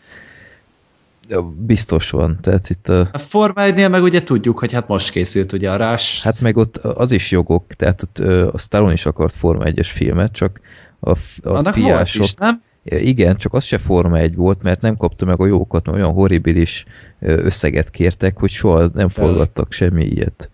aha. 1.29 1.53
biztos 1.57 2.09
van. 2.09 2.37
Tehát 2.41 2.69
itt 2.69 2.89
a... 2.89 3.07
a 3.11 3.17
Forma 3.17 3.61
1 3.61 3.89
meg 3.89 4.03
ugye 4.03 4.23
tudjuk, 4.23 4.59
hogy 4.59 4.71
hát 4.71 4.87
most 4.87 5.09
készült 5.09 5.53
ugye 5.53 5.71
a 5.71 5.75
rás. 5.75 6.23
Hát 6.23 6.41
meg 6.41 6.57
ott 6.57 6.77
az 6.77 7.11
is 7.11 7.31
jogok, 7.31 7.67
tehát 7.67 8.01
ott 8.01 8.19
a 8.53 8.57
Stallone 8.57 8.93
is 8.93 9.05
akart 9.05 9.33
Forma 9.33 9.63
1-es 9.65 9.89
filmet, 9.93 10.31
csak 10.31 10.59
a, 10.99 11.09
a 11.09 11.17
Annak 11.43 11.73
fiások... 11.73 12.23
Is, 12.23 12.33
nem? 12.33 12.61
Igen, 12.83 13.37
csak 13.37 13.53
az 13.53 13.63
se 13.63 13.77
Forma 13.77 14.17
1 14.17 14.35
volt, 14.35 14.61
mert 14.61 14.81
nem 14.81 14.97
kapta 14.97 15.25
meg 15.25 15.39
a 15.39 15.45
jókat, 15.45 15.85
mert 15.85 15.97
olyan 15.97 16.13
horribilis 16.13 16.85
összeget 17.19 17.89
kértek, 17.89 18.37
hogy 18.37 18.49
soha 18.49 18.89
nem 18.93 19.09
forgattak 19.09 19.71
semmi 19.71 20.05
ilyet. 20.05 20.49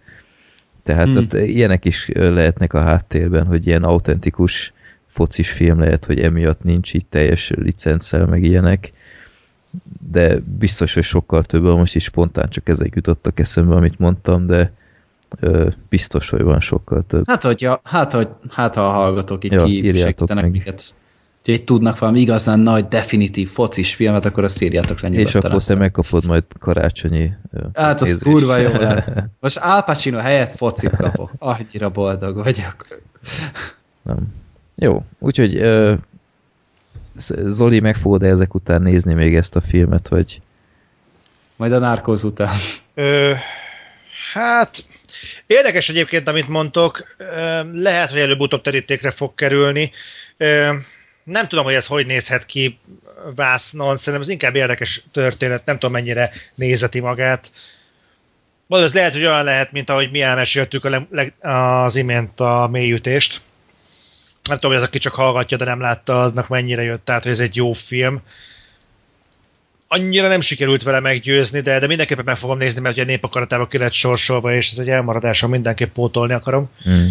Tehát 0.83 1.07
hmm. 1.07 1.17
ott 1.17 1.33
ilyenek 1.33 1.85
is 1.85 2.09
lehetnek 2.13 2.73
a 2.73 2.81
háttérben, 2.81 3.45
hogy 3.45 3.67
ilyen 3.67 3.83
autentikus 3.83 4.73
focis 5.15 5.51
film 5.51 5.79
lehet, 5.79 6.05
hogy 6.05 6.19
emiatt 6.19 6.63
nincs 6.63 6.93
itt 6.93 7.09
teljes 7.09 7.49
licenszel, 7.55 8.25
meg 8.25 8.43
ilyenek, 8.43 8.91
de 10.11 10.39
biztos, 10.57 10.93
hogy 10.93 11.03
sokkal 11.03 11.43
több, 11.43 11.63
most 11.63 11.95
is 11.95 12.03
spontán 12.03 12.49
csak 12.49 12.69
ezek 12.69 12.95
jutottak 12.95 13.39
eszembe, 13.39 13.75
amit 13.75 13.99
mondtam, 13.99 14.47
de 14.47 14.71
ö, 15.39 15.69
biztos, 15.89 16.29
hogy 16.29 16.41
van 16.41 16.59
sokkal 16.59 17.03
több. 17.07 17.27
Hát, 17.27 17.43
hogy, 17.43 17.61
ja, 17.61 17.81
hát, 17.83 18.11
hogy, 18.11 18.27
hát 18.49 18.75
ha 18.75 18.87
a 18.87 18.91
hallgatók 18.91 19.43
így 19.43 19.51
ja, 19.51 19.63
kisegítenek 19.63 20.51
minket, 20.51 20.93
hogy 21.43 21.63
tudnak 21.63 21.99
valami 21.99 22.19
igazán 22.19 22.59
nagy, 22.59 22.87
definitív 22.87 23.49
focis 23.49 23.95
filmet, 23.95 24.25
akkor 24.25 24.43
azt 24.43 24.61
írjátok 24.61 24.99
le 24.99 25.09
És 25.09 25.35
akkor 25.35 25.51
aztán. 25.51 25.75
te 25.75 25.81
megkapod 25.81 26.25
majd 26.25 26.43
karácsonyi 26.59 27.31
Hát 27.73 28.01
az 28.01 28.17
kurva 28.17 28.57
jó 28.57 28.71
lesz. 28.89 29.17
Most 29.39 29.57
Al 29.57 29.83
Pacino 29.83 30.17
helyett 30.17 30.55
focit 30.55 30.95
kapok. 30.95 31.31
Annyira 31.37 31.89
boldog 31.89 32.35
vagyok. 32.35 32.75
Nem. 34.01 34.43
Jó, 34.75 35.05
úgyhogy 35.19 35.55
uh, 35.55 35.97
Zoli 37.45 37.79
meg 37.79 37.95
fogod 37.95 38.23
-e 38.23 38.27
ezek 38.27 38.53
után 38.53 38.81
nézni 38.81 39.13
még 39.13 39.35
ezt 39.35 39.55
a 39.55 39.61
filmet, 39.61 40.07
vagy? 40.07 40.41
Majd 41.55 41.71
a 41.71 41.79
Narcos 41.79 42.23
után. 42.23 42.55
Ö, 42.93 43.33
hát, 44.33 44.85
érdekes 45.47 45.89
egyébként, 45.89 46.27
amit 46.27 46.47
mondtok. 46.47 47.15
Lehet, 47.73 48.09
hogy 48.09 48.19
előbb-utóbb 48.19 48.61
terítékre 48.61 49.11
fog 49.11 49.35
kerülni. 49.35 49.91
Nem 51.23 51.47
tudom, 51.47 51.65
hogy 51.65 51.73
ez 51.73 51.85
hogy 51.85 52.05
nézhet 52.05 52.45
ki 52.45 52.79
vásznon, 53.35 53.97
szerintem 53.97 54.21
ez 54.21 54.29
inkább 54.29 54.55
érdekes 54.55 55.03
történet, 55.11 55.65
nem 55.65 55.75
tudom 55.75 55.93
mennyire 55.93 56.31
nézeti 56.55 56.99
magát. 56.99 57.51
Vagy 58.67 58.83
ez 58.83 58.93
lehet, 58.93 59.13
hogy 59.13 59.25
olyan 59.25 59.43
lehet, 59.43 59.71
mint 59.71 59.89
ahogy 59.89 60.11
mi 60.11 60.21
elmeséltük 60.21 60.85
a 60.85 61.07
leg, 61.09 61.33
az 61.39 61.95
imént 61.95 62.39
a 62.39 62.67
mélyütést 62.71 63.41
nem 64.47 64.57
tudom, 64.57 64.71
hogy 64.71 64.81
az, 64.81 64.87
aki 64.87 64.97
csak 64.97 65.13
hallgatja, 65.13 65.57
de 65.57 65.65
nem 65.65 65.79
látta, 65.79 66.21
aznak 66.21 66.47
mennyire 66.47 66.83
jött 66.83 67.09
át, 67.09 67.23
hogy 67.23 67.31
ez 67.31 67.39
egy 67.39 67.55
jó 67.55 67.73
film. 67.73 68.21
Annyira 69.87 70.27
nem 70.27 70.41
sikerült 70.41 70.83
vele 70.83 70.99
meggyőzni, 70.99 71.59
de, 71.59 71.79
de 71.79 71.87
mindenképpen 71.87 72.25
meg 72.25 72.37
fogom 72.37 72.57
nézni, 72.57 72.81
mert 72.81 72.93
ugye 72.93 73.03
a 73.03 73.07
népakaratába 73.07 73.67
ki 73.67 73.77
lett 73.77 73.91
sorsolva, 73.91 74.53
és 74.53 74.71
ez 74.71 74.77
egy 74.77 74.89
elmaradásom 74.89 75.49
mindenképp 75.49 75.93
pótolni 75.93 76.33
akarom. 76.33 76.69
Mm. 76.89 77.07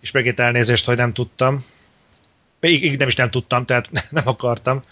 És 0.00 0.10
megint 0.10 0.40
elnézést, 0.40 0.84
hogy 0.84 0.96
nem 0.96 1.12
tudtam. 1.12 1.64
Így 2.60 2.98
nem 2.98 3.08
is 3.08 3.14
nem 3.14 3.30
tudtam, 3.30 3.64
tehát 3.64 3.90
nem 4.10 4.28
akartam. 4.28 4.82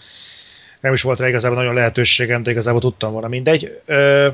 Nem 0.81 0.93
is 0.93 1.01
volt 1.01 1.19
rá 1.19 1.27
igazából 1.27 1.57
nagyon 1.57 1.73
lehetőségem, 1.73 2.43
de 2.43 2.51
igazából 2.51 2.81
tudtam 2.81 3.11
volna 3.11 3.27
mindegy. 3.27 3.81
Ö, 3.85 4.27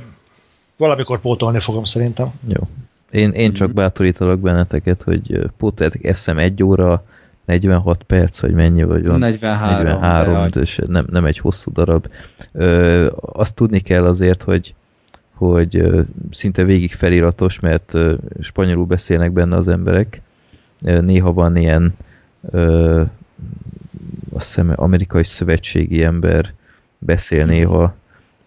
valamikor 0.78 1.20
pótolni 1.20 1.60
fogom 1.60 1.84
szerintem. 1.84 2.32
Jó. 2.48 2.68
Én, 3.12 3.32
én 3.32 3.54
csak 3.54 3.74
bátorítalak 3.74 4.40
benneteket, 4.40 5.04
hogy 5.04 5.40
pótoljátok 5.58 6.04
eszem 6.04 6.38
egy 6.38 6.64
óra, 6.64 7.04
46 7.50 8.04
perc, 8.04 8.40
vagy 8.40 8.54
mennyi, 8.54 8.84
vagy 8.84 9.06
van? 9.06 9.20
43. 9.20 9.84
43 9.84 10.48
és 10.60 10.80
nem, 10.88 11.06
nem 11.12 11.26
egy 11.26 11.38
hosszú 11.38 11.72
darab. 11.72 12.08
Ö, 12.52 13.08
azt 13.20 13.56
tudni 13.56 13.80
kell 13.80 14.06
azért, 14.06 14.44
hogy 14.44 14.74
hogy 15.34 15.84
szinte 16.32 16.64
végig 16.64 16.92
feliratos, 16.92 17.60
mert 17.60 17.98
spanyolul 18.40 18.86
beszélnek 18.86 19.32
benne 19.32 19.56
az 19.56 19.68
emberek. 19.68 20.22
Néha 20.80 21.34
van 21.34 21.56
ilyen 21.56 21.94
ö, 22.52 23.02
azt 24.34 24.46
hiszem 24.46 24.74
amerikai 24.76 25.24
szövetségi 25.24 26.04
ember 26.04 26.54
beszél 26.98 27.46
néha, 27.46 27.96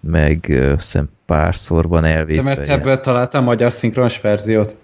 meg 0.01 0.47
azt 0.51 0.85
hiszem 0.85 1.09
párszor 1.27 1.89
van 1.89 2.05
elvétve. 2.05 2.43
De 2.43 2.49
mert 2.49 2.69
ebből 2.69 3.01
találtam 3.01 3.45
magyar 3.45 3.73
szinkronos 3.73 4.21
verziót? 4.21 4.77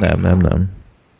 Nem, 0.00 0.20
nem, 0.20 0.38
nem. 0.38 0.70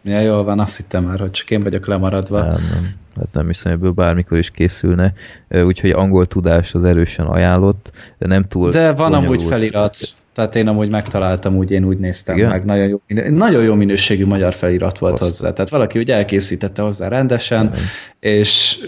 Ja, 0.09 0.21
jól 0.21 0.45
van, 0.45 0.61
azt 0.61 0.77
hittem 0.77 1.05
már, 1.05 1.21
hogy 1.21 1.31
csak 1.31 1.51
én 1.51 1.61
vagyok 1.61 1.87
lemaradva. 1.87 2.41
Nem, 2.41 2.49
nem. 2.51 2.95
Hát 3.17 3.29
nem 3.33 3.47
hiszem, 3.47 3.73
ebből 3.73 3.91
bármikor 3.91 4.39
is 4.39 4.51
készülne. 4.51 5.13
Úgyhogy 5.49 5.91
angol 5.91 6.27
tudás 6.27 6.75
az 6.75 6.85
erősen 6.85 7.27
ajánlott, 7.27 7.93
de 8.19 8.27
nem 8.27 8.43
túl 8.43 8.71
De 8.71 8.93
van 8.93 9.13
amúgy 9.15 9.43
felirat. 9.43 9.97
Tehát 10.37 10.57
én 10.57 10.69
amúgy 10.69 10.91
megtaláltam, 10.91 11.57
úgy 11.57 11.71
én 11.71 11.85
úgy 11.85 11.99
néztem 11.99 12.37
Igen? 12.37 12.51
meg. 12.51 12.65
Nagyon 12.65 12.89
jó, 12.89 13.01
nagyon 13.31 13.63
jó 13.63 13.75
minőségű 13.75 14.27
magyar 14.27 14.55
felirat 14.55 14.99
volt 14.99 15.13
Azt. 15.13 15.23
hozzá. 15.23 15.53
Tehát 15.53 15.71
valaki 15.71 15.99
úgy 15.99 16.11
elkészítette 16.11 16.83
hozzá 16.83 17.09
rendesen, 17.09 17.67
Igen. 17.67 17.79
és 18.21 18.79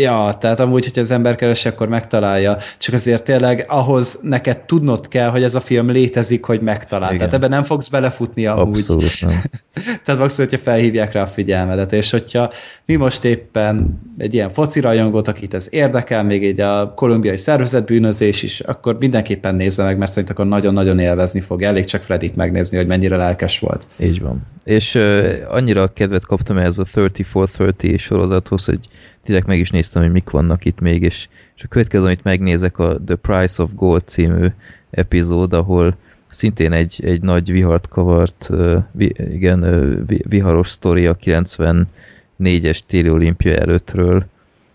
ja, 0.00 0.34
tehát 0.40 0.60
amúgy, 0.60 0.84
hogy 0.84 0.98
az 0.98 1.10
ember 1.10 1.34
keresi, 1.34 1.68
akkor 1.68 1.88
megtalálja. 1.88 2.56
Csak 2.78 2.94
azért 2.94 3.24
tényleg 3.24 3.64
ahhoz 3.68 4.18
neked 4.22 4.62
tudnod 4.62 5.08
kell, 5.08 5.28
hogy 5.28 5.42
ez 5.42 5.54
a 5.54 5.60
film 5.60 5.90
létezik, 5.90 6.44
hogy 6.44 6.60
megtalál. 6.60 7.08
Igen. 7.08 7.18
Tehát 7.18 7.34
ebben 7.34 7.50
nem 7.50 7.62
fogsz 7.62 7.88
belefutni 7.88 8.46
amúgy. 8.46 8.78
Abszolút 8.78 9.20
nem. 9.20 9.40
tehát 10.04 10.20
max, 10.20 10.36
hogyha 10.36 10.58
felhívják 10.58 11.12
rá 11.12 11.22
a 11.22 11.26
figyelmedet, 11.26 11.92
és 11.92 12.10
hogyha 12.10 12.52
mi 12.86 12.96
most 12.96 13.24
éppen 13.24 14.00
egy 14.18 14.34
ilyen 14.34 14.50
foci 14.50 14.80
rajongót, 14.80 15.28
akit 15.28 15.54
ez 15.54 15.66
érdekel, 15.70 16.22
még 16.22 16.44
egy 16.44 16.60
a 16.60 16.92
kolumbiai 16.94 17.36
szervezetbűnözés 17.36 18.42
is, 18.42 18.60
akkor 18.60 18.96
mindenképpen 18.98 19.54
nézze 19.54 19.84
meg, 19.84 19.98
mert 19.98 20.10
szerintem 20.10 20.36
akkor 20.38 20.50
nagyon-nagyon 20.50 20.89
nagyon 20.94 21.10
élvezni 21.10 21.40
fog. 21.40 21.62
Elég 21.62 21.84
csak 21.84 22.02
Fredit 22.02 22.36
megnézni, 22.36 22.76
hogy 22.76 22.86
mennyire 22.86 23.16
lelkes 23.16 23.58
volt. 23.58 23.86
Így 23.98 24.20
van. 24.20 24.46
És 24.64 24.94
uh, 24.94 25.34
annyira 25.48 25.92
kedvet 25.92 26.26
kaptam 26.26 26.58
ehhez 26.58 26.78
a 26.78 26.84
3430 26.94 28.00
sorozathoz, 28.00 28.64
hogy 28.64 28.78
direkt 29.24 29.46
meg 29.46 29.58
is 29.58 29.70
néztem, 29.70 30.02
hogy 30.02 30.12
mik 30.12 30.30
vannak 30.30 30.64
itt 30.64 30.80
még, 30.80 31.02
és, 31.02 31.28
és 31.56 31.64
a 31.64 31.68
következő, 31.68 32.04
amit 32.04 32.24
megnézek, 32.24 32.78
a 32.78 32.96
The 33.06 33.16
Price 33.16 33.62
of 33.62 33.70
Gold 33.74 34.02
című 34.06 34.46
epizód, 34.90 35.52
ahol 35.52 35.96
szintén 36.28 36.72
egy, 36.72 37.00
egy 37.04 37.22
nagy 37.22 37.52
vihart 37.52 37.88
kavart, 37.88 38.46
uh, 38.50 38.76
vi, 38.92 39.12
igen, 39.16 39.62
uh, 39.62 40.18
viharos 40.28 40.68
sztori 40.68 41.06
a 41.06 41.16
94-es 41.16 42.78
téli 42.86 43.10
olimpia 43.10 43.54
előttről, 43.54 44.24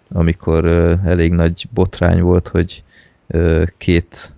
amikor 0.09 0.65
uh, 0.65 0.99
elég 1.05 1.31
nagy 1.31 1.65
botrány 1.73 2.21
volt, 2.21 2.47
hogy 2.47 2.83
két 3.77 4.34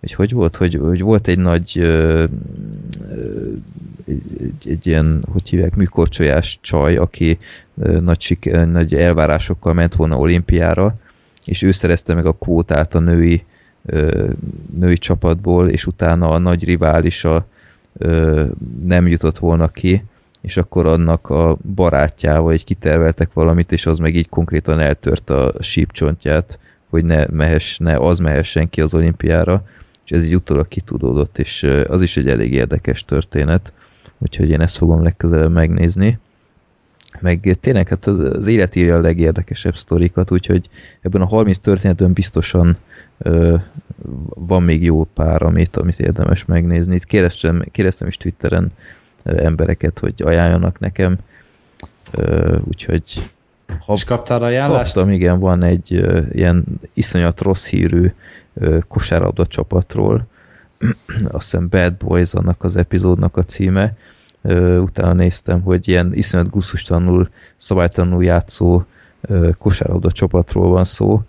hogy 0.00 0.12
hogy 0.12 0.32
volt, 0.32 0.56
hogy, 0.56 0.74
hogy 0.74 1.00
volt 1.00 1.28
egy 1.28 1.38
nagy 1.38 1.78
ö, 1.78 2.24
ö, 3.10 3.50
egy, 4.06 4.22
egy 4.64 4.86
ilyen, 4.86 5.24
hogy 5.32 5.48
hívják, 5.48 5.76
műkorcsolyás 5.76 6.58
csaj, 6.60 6.96
aki 6.96 7.38
ö, 7.78 8.00
nagy, 8.00 8.20
siker, 8.20 8.68
nagy 8.68 8.94
elvárásokkal 8.94 9.74
ment 9.74 9.94
volna 9.94 10.18
olimpiára, 10.18 10.94
és 11.44 11.62
ő 11.62 11.70
szerezte 11.70 12.14
meg 12.14 12.26
a 12.26 12.32
kvótát 12.32 12.94
a 12.94 12.98
női, 12.98 13.44
ö, 13.86 14.30
női 14.78 14.98
csapatból, 14.98 15.68
és 15.68 15.86
utána 15.86 16.30
a 16.30 16.38
nagy 16.38 16.64
riválisa 16.64 17.46
ö, 17.98 18.44
nem 18.84 19.06
jutott 19.06 19.38
volna 19.38 19.68
ki, 19.68 20.02
és 20.40 20.56
akkor 20.56 20.86
annak 20.86 21.30
a 21.30 21.56
barátjával 21.74 22.52
egy 22.52 22.64
kiterveltek 22.64 23.32
valamit, 23.32 23.72
és 23.72 23.86
az 23.86 23.98
meg 23.98 24.14
így 24.14 24.28
konkrétan 24.28 24.80
eltört 24.80 25.30
a 25.30 25.52
sípcsontját, 25.60 26.58
hogy 26.90 27.04
ne, 27.04 27.26
mehess, 27.26 27.78
ne 27.78 27.96
az 27.96 28.18
mehessen 28.18 28.68
ki 28.70 28.80
az 28.80 28.94
olimpiára, 28.94 29.64
és 30.08 30.16
ez 30.16 30.24
így 30.24 30.34
utólag 30.34 30.68
kitudódott, 30.68 31.38
és 31.38 31.62
az 31.88 32.02
is 32.02 32.16
egy 32.16 32.28
elég 32.28 32.52
érdekes 32.52 33.04
történet, 33.04 33.72
úgyhogy 34.18 34.50
én 34.50 34.60
ezt 34.60 34.76
fogom 34.76 35.02
legközelebb 35.02 35.52
megnézni. 35.52 36.18
Meg 37.20 37.56
tényleg 37.60 37.88
hát 37.88 38.06
az, 38.06 38.18
az 38.18 38.46
élet 38.46 38.76
írja 38.76 38.96
a 38.96 39.00
legérdekesebb 39.00 39.76
sztorikat, 39.76 40.30
úgyhogy 40.30 40.68
ebben 41.00 41.20
a 41.20 41.26
30 41.26 41.58
történetben 41.58 42.12
biztosan 42.12 42.76
ö, 43.18 43.56
van 44.34 44.62
még 44.62 44.82
jó 44.82 45.04
pár, 45.04 45.42
amit, 45.42 45.76
amit 45.76 46.00
érdemes 46.00 46.44
megnézni. 46.44 46.94
Itt 46.94 47.04
kérdeztem, 47.04 47.64
kérdeztem 47.72 48.08
is 48.08 48.16
Twitteren 48.16 48.72
ö, 49.22 49.44
embereket, 49.44 49.98
hogy 49.98 50.14
ajánljanak 50.24 50.78
nekem, 50.78 51.18
ö, 52.12 52.56
úgyhogy 52.64 53.30
ha 53.86 53.92
És 53.92 54.04
kaptál 54.04 54.42
ajánlást? 54.42 54.94
Kaptam, 54.94 55.12
igen, 55.12 55.38
van 55.38 55.62
egy 55.62 55.94
ö, 55.94 56.20
ilyen 56.32 56.64
iszonyat 56.94 57.40
rossz 57.40 57.68
hírű 57.68 58.12
kosárlabda 58.88 59.46
csapatról, 59.46 60.26
azt 61.30 61.50
hiszem 61.50 61.68
Bad 61.68 61.96
Boys 61.96 62.34
annak 62.34 62.64
az 62.64 62.76
epizódnak 62.76 63.36
a 63.36 63.42
címe, 63.42 63.96
utána 64.80 65.12
néztem, 65.12 65.60
hogy 65.60 65.88
ilyen 65.88 66.14
iszonyat 66.14 66.50
guszustanul, 66.50 67.28
szabálytalanul 67.56 68.24
játszó 68.24 68.84
kosárlabda 69.58 70.12
csapatról 70.12 70.70
van 70.70 70.84
szó, 70.84 71.22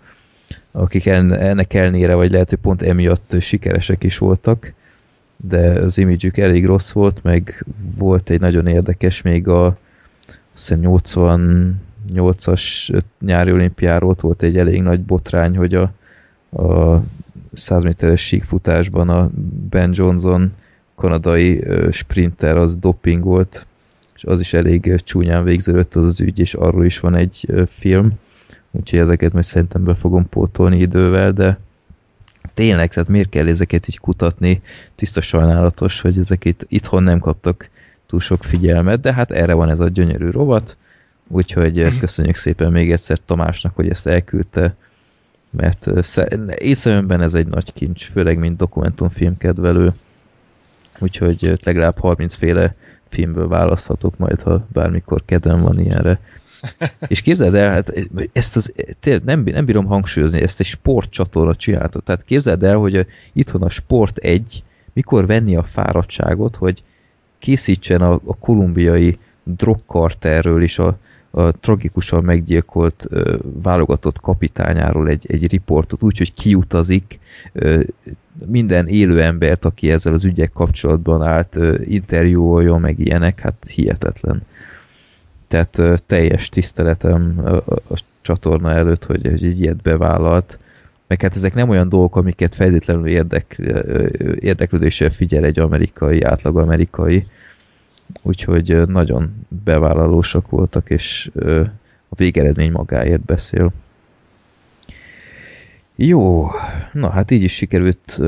akik 0.72 1.06
ennek 1.06 1.74
elnére, 1.74 2.14
vagy 2.14 2.30
lehet, 2.30 2.50
hogy 2.50 2.58
pont 2.58 2.82
emiatt 2.82 3.36
sikeresek 3.40 4.04
is 4.04 4.18
voltak, 4.18 4.72
de 5.36 5.80
az 5.80 5.98
imidzsük 5.98 6.36
elég 6.36 6.66
rossz 6.66 6.90
volt, 6.90 7.22
meg 7.22 7.66
volt 7.96 8.30
egy 8.30 8.40
nagyon 8.40 8.66
érdekes 8.66 9.22
még 9.22 9.48
a 9.48 9.78
azt 10.54 10.68
hiszem 10.68 11.00
88-as 12.12 13.02
nyári 13.20 13.52
olimpiáról 13.52 14.10
ott 14.10 14.20
volt 14.20 14.42
egy 14.42 14.58
elég 14.58 14.82
nagy 14.82 15.00
botrány, 15.00 15.56
hogy 15.56 15.74
a, 15.74 15.92
a 16.52 17.02
100 17.52 17.82
méteres 17.82 18.26
síkfutásban 18.26 19.08
a 19.08 19.30
Ben 19.70 19.90
Johnson 19.94 20.52
kanadai 20.94 21.64
sprinter 21.90 22.56
az 22.56 22.76
doping 22.76 23.24
volt, 23.24 23.66
és 24.16 24.24
az 24.24 24.40
is 24.40 24.52
elég 24.52 24.94
csúnyán 24.96 25.44
végződött 25.44 25.94
az 25.94 26.06
az 26.06 26.20
ügy, 26.20 26.38
és 26.38 26.54
arról 26.54 26.84
is 26.84 27.00
van 27.00 27.14
egy 27.14 27.46
film, 27.68 28.12
úgyhogy 28.70 28.98
ezeket 28.98 29.32
majd 29.32 29.44
szerintem 29.44 29.84
be 29.84 29.94
fogom 29.94 30.28
pótolni 30.28 30.78
idővel, 30.78 31.32
de 31.32 31.58
tényleg, 32.54 32.92
tehát 32.92 33.08
miért 33.08 33.28
kell 33.28 33.46
ezeket 33.46 33.88
így 33.88 33.98
kutatni, 33.98 34.62
tiszta 34.94 35.20
sajnálatos, 35.20 36.00
hogy 36.00 36.18
ezek 36.18 36.44
itt, 36.44 36.64
itthon 36.68 37.02
nem 37.02 37.18
kaptak 37.18 37.68
túl 38.06 38.20
sok 38.20 38.44
figyelmet, 38.44 39.00
de 39.00 39.14
hát 39.14 39.30
erre 39.30 39.54
van 39.54 39.68
ez 39.68 39.80
a 39.80 39.88
gyönyörű 39.88 40.30
rovat, 40.30 40.76
úgyhogy 41.28 41.82
köszönjük 42.00 42.36
szépen 42.36 42.72
még 42.72 42.92
egyszer 42.92 43.18
Tamásnak, 43.24 43.74
hogy 43.74 43.88
ezt 43.88 44.06
elküldte, 44.06 44.76
mert 45.50 45.86
észrevenben 46.58 47.20
ez 47.20 47.34
egy 47.34 47.46
nagy 47.46 47.72
kincs, 47.72 48.10
főleg 48.10 48.38
mint 48.38 48.56
dokumentumfilm 48.56 49.36
kedvelő, 49.36 49.92
úgyhogy 50.98 51.52
legalább 51.64 51.98
30 51.98 52.34
féle 52.34 52.74
filmből 53.08 53.48
választhatok 53.48 54.18
majd, 54.18 54.40
ha 54.40 54.66
bármikor 54.72 55.24
kedvem 55.24 55.60
van 55.60 55.80
ilyenre. 55.80 56.20
És 57.08 57.20
képzeld 57.20 57.54
el, 57.54 57.70
hát 57.70 57.92
ezt 58.32 58.56
az, 58.56 58.72
tényleg 59.00 59.24
nem, 59.24 59.42
nem 59.44 59.64
bírom 59.64 59.84
hangsúlyozni, 59.84 60.42
ezt 60.42 60.60
egy 60.60 60.66
sportcsatorna 60.66 61.54
csinálta. 61.54 62.00
Tehát 62.00 62.24
képzeld 62.24 62.62
el, 62.62 62.76
hogy 62.76 63.06
itthon 63.32 63.62
a 63.62 63.68
Sport 63.68 64.16
egy 64.16 64.62
mikor 64.92 65.26
venni 65.26 65.56
a 65.56 65.62
fáradtságot, 65.62 66.56
hogy 66.56 66.82
készítsen 67.38 68.00
a, 68.00 68.12
a 68.12 68.38
kolumbiai 68.38 69.18
drogkarterről 69.42 70.62
is 70.62 70.78
a, 70.78 70.98
a 71.30 71.50
tragikusan 71.50 72.24
meggyilkolt 72.24 73.08
válogatott 73.62 74.20
kapitányáról 74.20 75.08
egy, 75.08 75.26
egy 75.28 75.50
riportot, 75.50 76.02
úgyhogy 76.02 76.32
kiutazik 76.32 77.18
minden 78.46 78.86
élő 78.86 79.22
embert, 79.22 79.64
aki 79.64 79.90
ezzel 79.90 80.14
az 80.14 80.24
ügyek 80.24 80.52
kapcsolatban 80.52 81.22
állt, 81.22 81.56
ö, 81.56 81.74
interjúoljon, 81.84 82.80
meg 82.80 82.98
ilyenek, 82.98 83.40
hát 83.40 83.66
hihetetlen. 83.74 84.42
Tehát 85.48 86.02
teljes 86.06 86.48
tiszteletem 86.48 87.40
a, 87.44 87.56
a 87.94 88.02
csatorna 88.20 88.72
előtt, 88.72 89.04
hogy, 89.04 89.26
hogy 89.26 89.44
egy 89.44 89.60
ilyet 89.60 89.82
bevállalt, 89.82 90.58
meg 91.06 91.22
hát 91.22 91.36
ezek 91.36 91.54
nem 91.54 91.68
olyan 91.68 91.88
dolgok, 91.88 92.16
amiket 92.16 92.54
feltétlenül 92.54 93.06
érdek, 93.06 93.60
érdeklődéssel 94.38 95.10
figyel 95.10 95.44
egy 95.44 95.58
amerikai, 95.58 96.22
átlag 96.22 96.58
amerikai, 96.58 97.26
úgyhogy 98.22 98.88
nagyon 98.88 99.46
bevállalósak 99.64 100.48
voltak, 100.48 100.90
és 100.90 101.30
a 102.08 102.14
végeredmény 102.16 102.70
magáért 102.70 103.24
beszél. 103.24 103.72
Jó, 105.96 106.48
na 106.92 107.10
hát 107.10 107.30
így 107.30 107.42
is 107.42 107.52
sikerült 107.54 108.20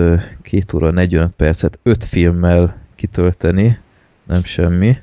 két 0.43 0.73
óra 0.73 0.91
45 0.91 1.31
percet 1.36 1.78
öt 1.83 2.05
filmmel 2.05 2.77
kitölteni, 2.94 3.78
nem 4.25 4.44
semmi. 4.44 4.97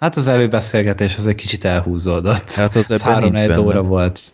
Hát 0.00 0.16
az 0.16 0.26
előbeszélgetés 0.26 1.16
az 1.16 1.26
egy 1.26 1.34
kicsit 1.34 1.64
elhúzódott. 1.64 2.50
Hát 2.50 2.76
az 2.76 2.90
Ez 2.90 3.02
három 3.02 3.34
óra 3.58 3.82
volt. 3.82 4.32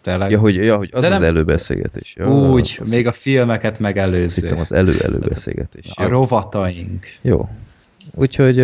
Tényleg. 0.00 0.30
Ja, 0.30 0.38
hogy, 0.38 0.54
ja, 0.54 0.76
hogy 0.76 0.90
az 0.92 1.00
De 1.00 1.06
az 1.06 1.12
nem- 1.12 1.22
előbeszélgetés. 1.22 2.14
Ja, 2.16 2.28
Úgy, 2.50 2.78
az, 2.82 2.90
még 2.90 3.06
a 3.06 3.12
filmeket 3.12 3.78
megelőző. 3.78 4.40
hittem 4.42 4.58
az 4.58 4.72
elő-előbeszélgetés. 4.72 5.90
A 5.94 6.08
rovataink. 6.08 7.06
Jó. 7.22 7.48
Úgyhogy 8.18 8.58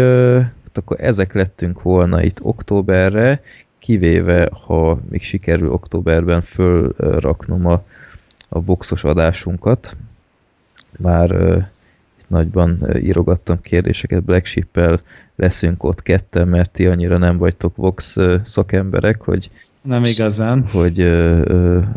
hát 0.64 0.78
akkor 0.78 0.96
ezek 1.00 1.32
lettünk 1.32 1.82
volna 1.82 2.22
itt 2.22 2.42
októberre, 2.42 3.40
kivéve, 3.78 4.50
ha 4.66 4.98
még 5.08 5.22
sikerül 5.22 5.72
októberben 5.72 6.40
fölraknom 6.40 7.66
a, 7.66 7.82
a 8.48 8.62
Voxos 8.62 9.04
adásunkat. 9.04 9.96
Már 10.98 11.30
itt 12.18 12.28
nagyban 12.28 12.96
írogattam 12.96 13.60
kérdéseket, 13.60 14.22
Black 14.22 14.44
Sheep-el 14.44 15.00
leszünk 15.36 15.82
ott 15.82 16.02
ketten, 16.02 16.48
mert 16.48 16.70
ti 16.70 16.86
annyira 16.86 17.18
nem 17.18 17.36
vagytok 17.36 17.76
Vox 17.76 18.16
szakemberek, 18.42 19.20
hogy 19.20 19.50
Nem 19.82 20.04
igazán. 20.04 20.64
hogy 20.72 21.00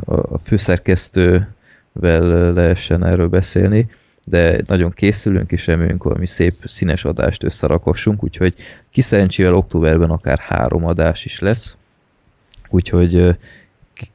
a 0.06 0.38
főszerkesztővel 0.44 2.54
lehessen 2.54 3.06
erről 3.06 3.28
beszélni, 3.28 3.90
de 4.30 4.62
nagyon 4.68 4.92
készülünk, 4.92 5.52
és 5.52 5.68
remélünk 5.68 6.04
valami 6.04 6.28
szép 6.28 6.54
színes 6.64 7.06
adást 7.06 7.44
összerakossunk, 7.44 8.24
úgyhogy 8.24 8.54
kiszerencsével 8.92 9.54
októberben 9.54 10.10
akár 10.10 10.40
három 10.40 10.86
adás 10.86 11.26
is 11.26 11.40
lesz, 11.40 11.78
úgyhogy 12.70 13.38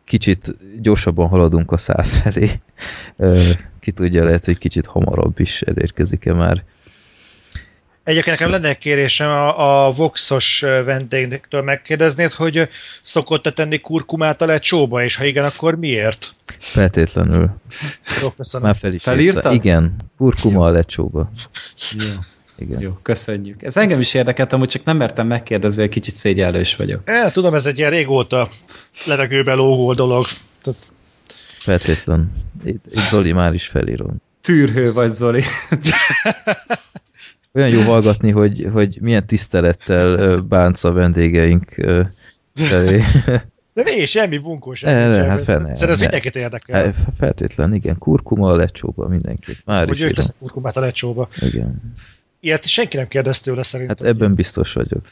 kicsit 0.05 0.57
gyorsabban 0.81 1.29
haladunk 1.29 1.73
a 1.73 1.77
száz 1.77 2.17
felé. 2.17 2.51
Ki 3.81 3.91
tudja, 3.91 4.25
lehet, 4.25 4.45
hogy 4.45 4.59
kicsit 4.59 4.87
hamarabb 4.87 5.41
is 5.41 5.63
elérkezik-e 5.63 6.33
már. 6.33 6.65
Egyébként 8.05 8.39
nekem 8.39 8.51
lenne 8.51 8.69
egy 8.69 8.79
kérésem 8.79 9.29
a, 9.29 9.87
a 9.87 9.93
Voxos 9.93 10.61
vendégtől 10.61 11.63
megkérdeznéd, 11.63 12.33
hogy 12.33 12.69
szokott-e 13.03 13.51
tenni 13.51 13.79
kurkumát 13.79 14.43
a 14.43 14.47
lecsóba, 14.47 15.05
és 15.05 15.17
ha 15.17 15.25
igen, 15.25 15.45
akkor 15.45 15.77
miért? 15.77 16.35
Feltétlenül. 16.63 17.51
Jó, 18.23 18.31
köszönöm. 18.31 18.67
Már 18.67 18.77
fel 18.77 18.93
is 18.93 19.03
Felírtad? 19.03 19.53
írta. 19.53 19.53
Igen, 19.53 19.97
kurkuma 20.17 20.67
a 20.67 20.71
lecsóba. 20.71 21.31
Jó. 21.99 22.05
Igen. 22.59 22.81
Jó, 22.81 22.93
köszönjük. 23.03 23.63
Ez 23.63 23.77
engem 23.77 24.01
is 24.01 24.15
érdekelt, 24.15 24.53
amúgy 24.53 24.69
csak 24.69 24.85
nem 24.85 24.97
mertem 24.97 25.27
megkérdezni, 25.27 25.83
hogy 25.83 25.91
kicsit 25.91 26.15
szégyellős 26.15 26.77
vagyok. 26.77 27.01
El, 27.05 27.33
tudom, 27.33 27.55
ez 27.55 27.67
egy 27.67 27.79
ilyen 27.79 27.91
régóta 27.91 28.49
levegőbe 29.07 29.53
lógó 29.53 29.93
dolog. 29.93 30.27
Tehát 30.63 30.89
Feltétlen. 31.59 32.33
Itt, 32.65 32.85
itt 32.91 33.09
Zoli 33.09 33.33
már 33.33 33.55
is 33.55 33.67
felírom. 33.67 34.17
Tűrhő 34.41 34.93
vagy, 34.93 35.11
Zoli. 35.11 35.43
Olyan 37.55 37.69
jó 37.69 37.81
hallgatni, 37.81 38.31
hogy, 38.31 38.69
hogy 38.73 38.99
milyen 39.01 39.27
tisztelettel 39.27 40.37
bánsz 40.37 40.85
a 40.85 40.93
vendégeink 40.93 41.75
felé. 42.55 43.03
De 43.75 43.83
mi, 43.83 44.07
semmi 44.07 44.39
bunkó 44.39 44.75
sem. 44.75 44.95
Ne, 44.95 45.09
ne, 45.09 45.15
semmi. 45.15 45.27
hát 45.29 45.43
fene, 45.43 45.59
Szerintem 45.63 45.91
ez 45.91 45.99
mindenkit 45.99 46.37
érdekel. 46.37 46.85
Hát, 46.85 46.95
Feltétlen, 47.17 47.75
igen. 47.75 47.99
Kurkuma 47.99 48.49
a 48.53 48.57
lecsóba 48.57 49.09
mindenkit. 49.09 49.63
Már 49.65 49.87
hogy 49.87 49.95
is 49.95 50.01
ő 50.01 50.03
írom. 50.05 50.15
tesz 50.15 50.35
kurkumát 50.39 50.77
a 50.77 50.81
lecsóba. 50.81 51.29
Igen. 51.41 51.95
Ilyet 52.41 52.67
senki 52.67 52.97
nem 52.97 53.09
kérdez 53.09 53.41
tőle 53.41 53.63
szerintem. 53.63 53.97
Hát 53.99 54.07
ebben 54.15 54.35
biztos 54.35 54.73
vagyok. 54.73 55.05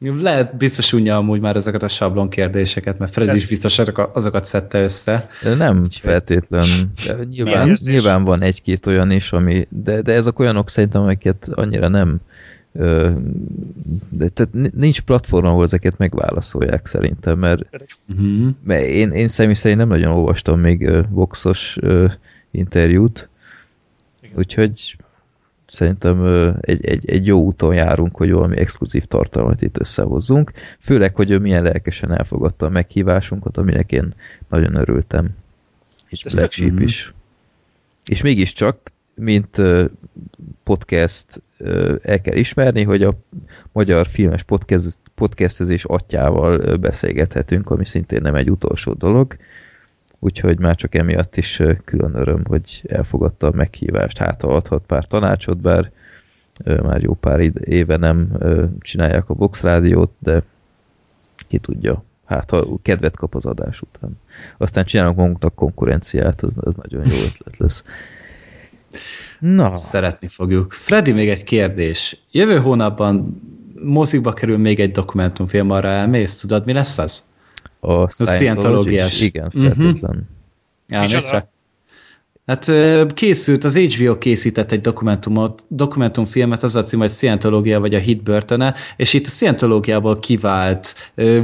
Lehet 0.00 0.56
biztos 0.56 0.92
unja 0.92 1.16
amúgy 1.16 1.40
már 1.40 1.56
ezeket 1.56 1.82
a 1.82 1.88
sablon 1.88 2.28
kérdéseket, 2.28 2.98
mert 2.98 3.12
Freddy 3.12 3.36
is 3.36 3.46
biztos 3.46 3.78
azokat- 3.78 4.16
azokat 4.16 4.44
szedte 4.44 4.82
össze. 4.82 5.28
De 5.42 5.54
nem 5.54 5.84
feltétlen. 5.90 6.66
De 7.06 7.24
nyilván, 7.24 7.76
nyilván 7.84 8.24
van 8.24 8.42
egy-két 8.42 8.86
olyan 8.86 9.10
is, 9.10 9.32
ami, 9.32 9.66
de, 9.70 10.00
de 10.02 10.12
ezek 10.12 10.38
olyanok 10.38 10.68
szerintem, 10.68 11.02
amiket 11.02 11.48
annyira 11.54 11.88
nem 11.88 12.20
de, 12.72 14.28
tehát 14.28 14.52
ni- 14.52 14.70
nincs 14.74 15.00
platform, 15.00 15.46
ahol 15.46 15.64
ezeket 15.64 15.98
megválaszolják 15.98 16.86
szerintem, 16.86 17.38
mert 17.38 17.62
Uh-huh. 18.08 18.48
Mert 18.64 18.86
én, 18.86 19.10
én 19.10 19.28
személy 19.28 19.54
szerint 19.54 19.78
nem 19.80 19.88
nagyon 19.88 20.12
olvastam 20.12 20.60
még 20.60 20.90
Voxos 21.10 21.78
interjút, 22.50 23.28
Igen. 24.22 24.36
úgyhogy 24.36 24.96
szerintem 25.66 26.26
egy, 26.60 26.84
egy, 26.84 27.10
egy 27.10 27.26
jó 27.26 27.40
úton 27.42 27.74
járunk, 27.74 28.16
hogy 28.16 28.30
valami 28.30 28.58
exkluzív 28.58 29.04
tartalmat 29.04 29.62
itt 29.62 29.78
összehozzunk, 29.80 30.52
főleg, 30.78 31.14
hogy 31.16 31.30
ő 31.30 31.38
milyen 31.38 31.62
lelkesen 31.62 32.12
elfogadta 32.18 32.66
a 32.66 32.70
meghívásunkat, 32.70 33.56
aminek 33.56 33.92
én 33.92 34.14
nagyon 34.48 34.74
örültem. 34.74 35.28
És 36.08 36.24
Ez 36.24 36.34
Black 36.34 36.52
Sheep 36.52 36.72
Mhm. 36.72 36.82
is. 36.82 37.12
És 38.06 38.22
mégiscsak, 38.22 38.92
mint 39.18 39.62
podcast 40.62 41.42
el 42.02 42.20
kell 42.20 42.36
ismerni, 42.36 42.82
hogy 42.82 43.02
a 43.02 43.14
magyar 43.72 44.06
filmes 44.06 44.42
podcast, 44.42 44.98
podcastezés 45.14 45.84
atyával 45.84 46.76
beszélgethetünk, 46.76 47.70
ami 47.70 47.84
szintén 47.84 48.22
nem 48.22 48.34
egy 48.34 48.50
utolsó 48.50 48.92
dolog, 48.92 49.36
úgyhogy 50.18 50.58
már 50.58 50.74
csak 50.74 50.94
emiatt 50.94 51.36
is 51.36 51.62
külön 51.84 52.14
öröm, 52.14 52.44
hogy 52.44 52.82
elfogadta 52.88 53.46
a 53.46 53.54
meghívást, 53.54 54.18
hát 54.18 54.40
ha 54.40 54.54
adhat 54.54 54.82
pár 54.86 55.06
tanácsot, 55.06 55.58
bár 55.58 55.90
már 56.64 57.02
jó 57.02 57.14
pár 57.14 57.40
éve 57.60 57.96
nem 57.96 58.38
csinálják 58.80 59.28
a 59.28 59.34
Vox 59.34 59.62
rádiót, 59.62 60.12
de 60.18 60.42
ki 61.48 61.58
tudja, 61.58 62.04
hát 62.24 62.50
ha 62.50 62.78
kedvet 62.82 63.16
kap 63.16 63.34
az 63.34 63.46
adás 63.46 63.80
után. 63.80 64.20
Aztán 64.56 64.84
csinálunk 64.84 65.16
magunknak 65.16 65.54
konkurenciát, 65.54 66.42
az, 66.42 66.56
az 66.60 66.74
nagyon 66.74 67.06
jó 67.06 67.16
ötlet 67.16 67.56
lesz. 67.56 67.84
Na, 69.40 69.76
Szeretni 69.76 70.28
fogjuk. 70.28 70.72
Freddy, 70.72 71.12
még 71.12 71.28
egy 71.28 71.44
kérdés. 71.44 72.16
Jövő 72.30 72.58
hónapban 72.58 73.42
mozikba 73.82 74.32
kerül 74.32 74.58
még 74.58 74.80
egy 74.80 74.90
dokumentumfilm, 74.90 75.70
arra 75.70 75.88
elmész? 75.88 76.36
Tudod, 76.40 76.64
mi 76.64 76.72
lesz 76.72 76.98
az? 76.98 77.22
a 77.80 78.10
Scientology 78.10 78.34
scientológiás. 78.36 79.12
is? 79.12 79.20
Igen, 79.20 79.50
Mhm. 79.54 79.64
feltétlen. 79.66 80.28
Elmész 80.88 81.12
Micsoda? 81.14 81.32
rá? 81.32 81.48
Hát 82.46 82.72
készült, 83.14 83.64
az 83.64 83.76
HBO 83.78 84.18
készített 84.18 84.72
egy 84.72 84.80
dokumentumot, 84.80 85.64
dokumentumfilmet, 85.68 86.62
az 86.62 86.76
a 86.76 86.82
cím, 86.82 86.98
hogy 86.98 87.10
Scientológia 87.10 87.80
vagy 87.80 87.94
a 87.94 87.98
hit 87.98 88.22
börtöne, 88.22 88.74
és 88.96 89.12
itt 89.14 89.26
a 89.26 89.28
Scientológiából 89.28 90.18
kivált 90.18 90.94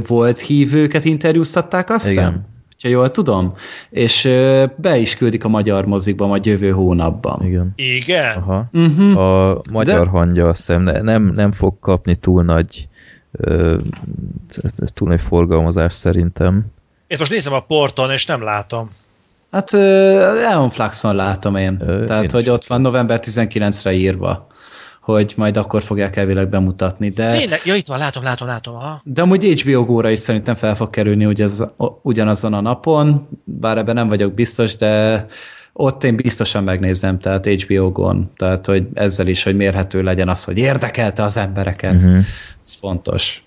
volt 0.07 0.39
hívőket 0.39 1.05
interjúztatták, 1.05 1.89
azt 1.89 2.07
hiszem? 2.07 2.45
Ha 2.81 2.89
jól 2.89 3.11
tudom, 3.11 3.53
és 3.89 4.23
be 4.75 4.97
is 4.97 5.15
küldik 5.15 5.43
a 5.43 5.47
magyar 5.47 5.85
mozikba 5.85 6.27
majd 6.27 6.45
jövő 6.45 6.71
hónapban. 6.71 7.45
Igen. 7.45 7.73
Igen? 7.75 8.37
Aha. 8.37 8.69
Uh-huh. 8.73 9.17
A 9.17 9.61
magyar 9.71 10.03
De... 10.03 10.09
hangja 10.09 10.47
azt 10.47 10.57
hiszem 10.57 10.81
nem, 10.83 11.23
nem 11.23 11.51
fog 11.51 11.79
kapni 11.79 12.15
túl 12.15 12.43
nagy 12.43 12.87
túl 14.93 15.07
nagy 15.07 15.21
forgalmazás 15.21 15.93
szerintem. 15.93 16.65
Én 17.07 17.17
most 17.19 17.31
nézem 17.31 17.53
a 17.53 17.59
porton, 17.59 18.11
és 18.11 18.25
nem 18.25 18.43
látom. 18.43 18.89
Hát 19.51 19.73
Elon 19.73 20.69
Fluxon 20.69 21.15
látom 21.15 21.55
én. 21.55 21.77
Ö, 21.81 22.05
Tehát, 22.05 22.23
én 22.23 22.29
hogy 22.31 22.49
ott 22.49 22.65
van 22.65 22.81
november 22.81 23.19
19-re 23.23 23.93
írva 23.93 24.47
hogy 25.05 25.33
majd 25.37 25.57
akkor 25.57 25.81
fogják 25.83 26.15
elvileg 26.15 26.49
bemutatni. 26.49 27.09
De... 27.09 27.37
Tényleg? 27.37 27.61
Ja, 27.65 27.75
itt 27.75 27.87
van, 27.87 27.97
látom, 27.97 28.23
látom, 28.23 28.47
látom. 28.47 28.75
Aha. 28.75 29.01
De 29.03 29.21
amúgy 29.21 29.61
HBO 29.61 29.85
Go-ra 29.85 30.09
is 30.09 30.19
szerintem 30.19 30.55
fel 30.55 30.75
fog 30.75 30.89
kerülni 30.89 31.25
ugyanaz, 31.25 31.65
ugyanazon 32.01 32.53
a 32.53 32.61
napon, 32.61 33.27
bár 33.43 33.77
ebben 33.77 33.95
nem 33.95 34.07
vagyok 34.07 34.33
biztos, 34.33 34.75
de 34.75 35.25
ott 35.73 36.03
én 36.03 36.15
biztosan 36.15 36.63
megnézem, 36.63 37.19
tehát 37.19 37.45
HBO 37.45 37.91
Go-n, 37.91 38.31
tehát 38.35 38.65
hogy 38.65 38.87
ezzel 38.93 39.27
is, 39.27 39.43
hogy 39.43 39.55
mérhető 39.55 40.01
legyen 40.01 40.29
az, 40.29 40.43
hogy 40.43 40.57
érdekelte 40.57 41.23
az 41.23 41.37
embereket. 41.37 42.03
Uh-huh. 42.03 42.23
Ez 42.61 42.73
fontos. 42.73 43.43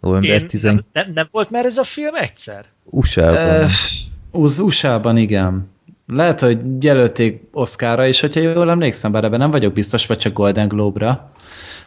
November 0.00 0.42
10... 0.42 0.62
nem, 0.62 0.84
nem, 0.92 1.10
nem 1.14 1.28
volt 1.30 1.50
már 1.50 1.64
ez 1.64 1.76
a 1.76 1.84
film 1.84 2.14
egyszer? 2.14 2.64
USA-ban. 2.84 3.64
Uh, 3.64 4.42
az 4.44 4.58
USA-ban 4.58 5.16
igen. 5.16 5.72
Lehet, 6.06 6.40
hogy 6.40 6.84
jelölték 6.84 7.42
Oscarra 7.52 8.06
is, 8.06 8.20
hogyha 8.20 8.40
jól 8.40 8.70
emlékszem, 8.70 9.12
bár 9.12 9.24
ebben 9.24 9.38
nem 9.38 9.50
vagyok 9.50 9.72
biztos, 9.72 10.06
vagy 10.06 10.18
csak 10.18 10.32
Golden 10.32 10.68
Globe-ra, 10.68 11.30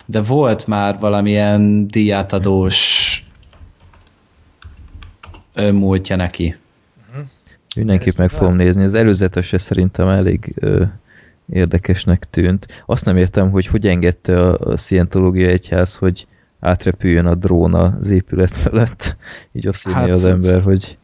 de 0.06 0.22
volt 0.22 0.68
már 0.68 1.00
valamilyen 1.00 1.88
díjátadós 1.88 3.22
múltja 5.72 6.16
neki. 6.16 6.56
Mindenképp 7.76 8.18
meg 8.18 8.30
fogom 8.30 8.56
nézni. 8.56 8.84
Az 8.84 8.94
előzetese 8.94 9.58
szerintem 9.58 10.08
elég 10.08 10.54
ö, 10.56 10.84
érdekesnek 11.54 12.30
tűnt. 12.30 12.84
Azt 12.86 13.06
nem 13.06 13.18
értem, 13.18 13.52
hogy 13.52 13.66
hogy 13.66 13.88
engedte 13.88 14.40
a, 14.42 14.58
a 14.60 14.78
Scientológia 14.78 15.48
egyház, 15.48 15.96
hogy 15.96 16.28
átrepüljön 16.60 17.26
a 17.26 17.36
drón 17.36 17.74
az 17.74 18.10
épület 18.10 18.58
felett. 18.64 19.18
Így 19.52 19.68
azt 19.68 19.88
hát, 19.88 20.10
az 20.10 20.26
ember, 20.26 20.62
hogy 20.62 20.98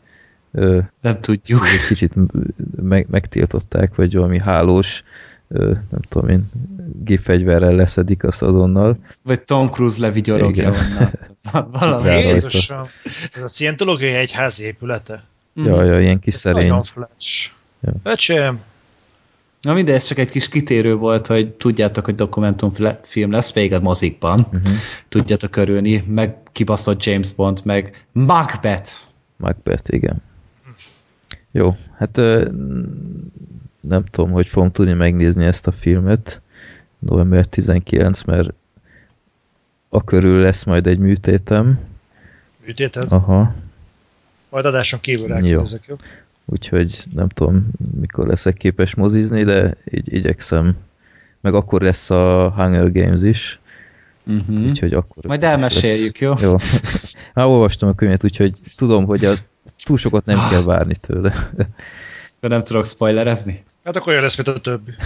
ö, 0.53 0.79
nem 1.01 1.19
tudjuk. 1.19 1.67
Egy 1.67 1.87
kicsit 1.87 2.13
meg, 2.81 3.07
megtiltották, 3.09 3.95
vagy 3.95 4.15
valami 4.15 4.39
hálós 4.39 5.03
ö, 5.47 5.65
nem 5.65 6.01
tudom 6.09 6.29
én, 6.29 6.51
gépfegyverrel 7.03 7.75
leszedik 7.75 8.23
azt 8.23 8.41
azonnal. 8.41 8.97
Vagy 9.21 9.41
Tom 9.41 9.69
Cruise 9.69 10.01
levigyorogja 10.01 10.71
onnan. 10.71 11.69
Valami. 11.71 12.09
Jézusom, 12.09 12.81
ez 13.33 13.43
a 13.43 13.47
Scientológiai 13.47 14.13
egyház 14.13 14.61
épülete. 14.61 15.23
Mm. 15.59 15.65
Ja, 15.65 15.83
ja, 15.83 15.99
ilyen 15.99 16.19
kis 16.19 16.33
szerény. 16.33 16.67
Nagyon 16.67 16.83
flash. 16.83 17.49
Ja. 17.81 17.93
Öcsém! 18.03 18.61
Na 19.61 19.73
mindegy, 19.73 19.95
ez 19.95 20.03
csak 20.03 20.17
egy 20.17 20.31
kis 20.31 20.49
kitérő 20.49 20.95
volt, 20.95 21.27
hogy 21.27 21.49
tudjátok, 21.49 22.05
hogy 22.05 22.15
dokumentumfilm 22.15 23.31
lesz 23.31 23.53
még 23.53 23.73
a 23.73 23.79
mozikban. 23.79 24.39
Uh-huh. 24.39 24.73
Tudjátok 25.09 25.51
körülni, 25.51 26.03
meg 26.07 26.37
kibaszott 26.51 27.03
James 27.03 27.31
Bond, 27.31 27.61
meg 27.63 28.05
Macbeth. 28.11 28.91
Macbeth, 29.37 29.93
igen. 29.93 30.21
Jó, 31.55 31.75
hát 31.97 32.17
nem 33.81 34.05
tudom, 34.11 34.31
hogy 34.31 34.47
fogom 34.47 34.71
tudni 34.71 34.93
megnézni 34.93 35.45
ezt 35.45 35.67
a 35.67 35.71
filmet 35.71 36.41
november 36.99 37.45
19, 37.45 38.23
mert 38.23 38.53
a 39.89 40.03
körül 40.03 40.41
lesz 40.41 40.63
majd 40.63 40.87
egy 40.87 40.97
műtétem. 40.97 41.79
Műtéted? 42.65 43.11
Aha. 43.11 43.53
Majd 44.49 44.65
adáson 44.65 44.99
kívül 44.99 45.27
rákérdezek, 45.27 45.85
jó? 45.87 45.95
jó? 45.99 46.05
Úgyhogy 46.45 47.03
nem 47.13 47.27
tudom, 47.27 47.67
mikor 47.99 48.27
leszek 48.27 48.53
képes 48.53 48.95
mozizni, 48.95 49.43
de 49.43 49.77
így 49.91 50.13
igyekszem. 50.13 50.77
Meg 51.41 51.53
akkor 51.53 51.81
lesz 51.81 52.09
a 52.09 52.53
Hunger 52.55 52.91
Games 52.91 53.21
is. 53.21 53.59
Uh-huh. 54.25 54.63
Úgyhogy 54.63 54.93
akkor... 54.93 55.23
Majd 55.25 55.43
elmeséljük, 55.43 56.17
lesz. 56.17 56.41
jó? 56.41 56.49
Jó. 56.49 56.55
Már 57.33 57.45
olvastam 57.45 57.89
a 57.89 57.93
könyvet, 57.93 58.23
úgyhogy 58.23 58.53
tudom, 58.75 59.05
hogy 59.05 59.25
a, 59.25 59.33
túl 59.83 59.97
sokat 59.97 60.25
nem 60.25 60.49
kell 60.49 60.63
várni 60.63 60.95
tőle. 60.95 61.33
De 62.39 62.47
nem 62.47 62.63
tudok 62.63 62.85
spoilerezni? 62.85 63.63
Hát 63.83 63.95
akkor 63.95 64.11
olyan 64.11 64.23
lesz, 64.23 64.35
mint 64.35 64.47
a 64.47 64.59
többi. 64.59 64.91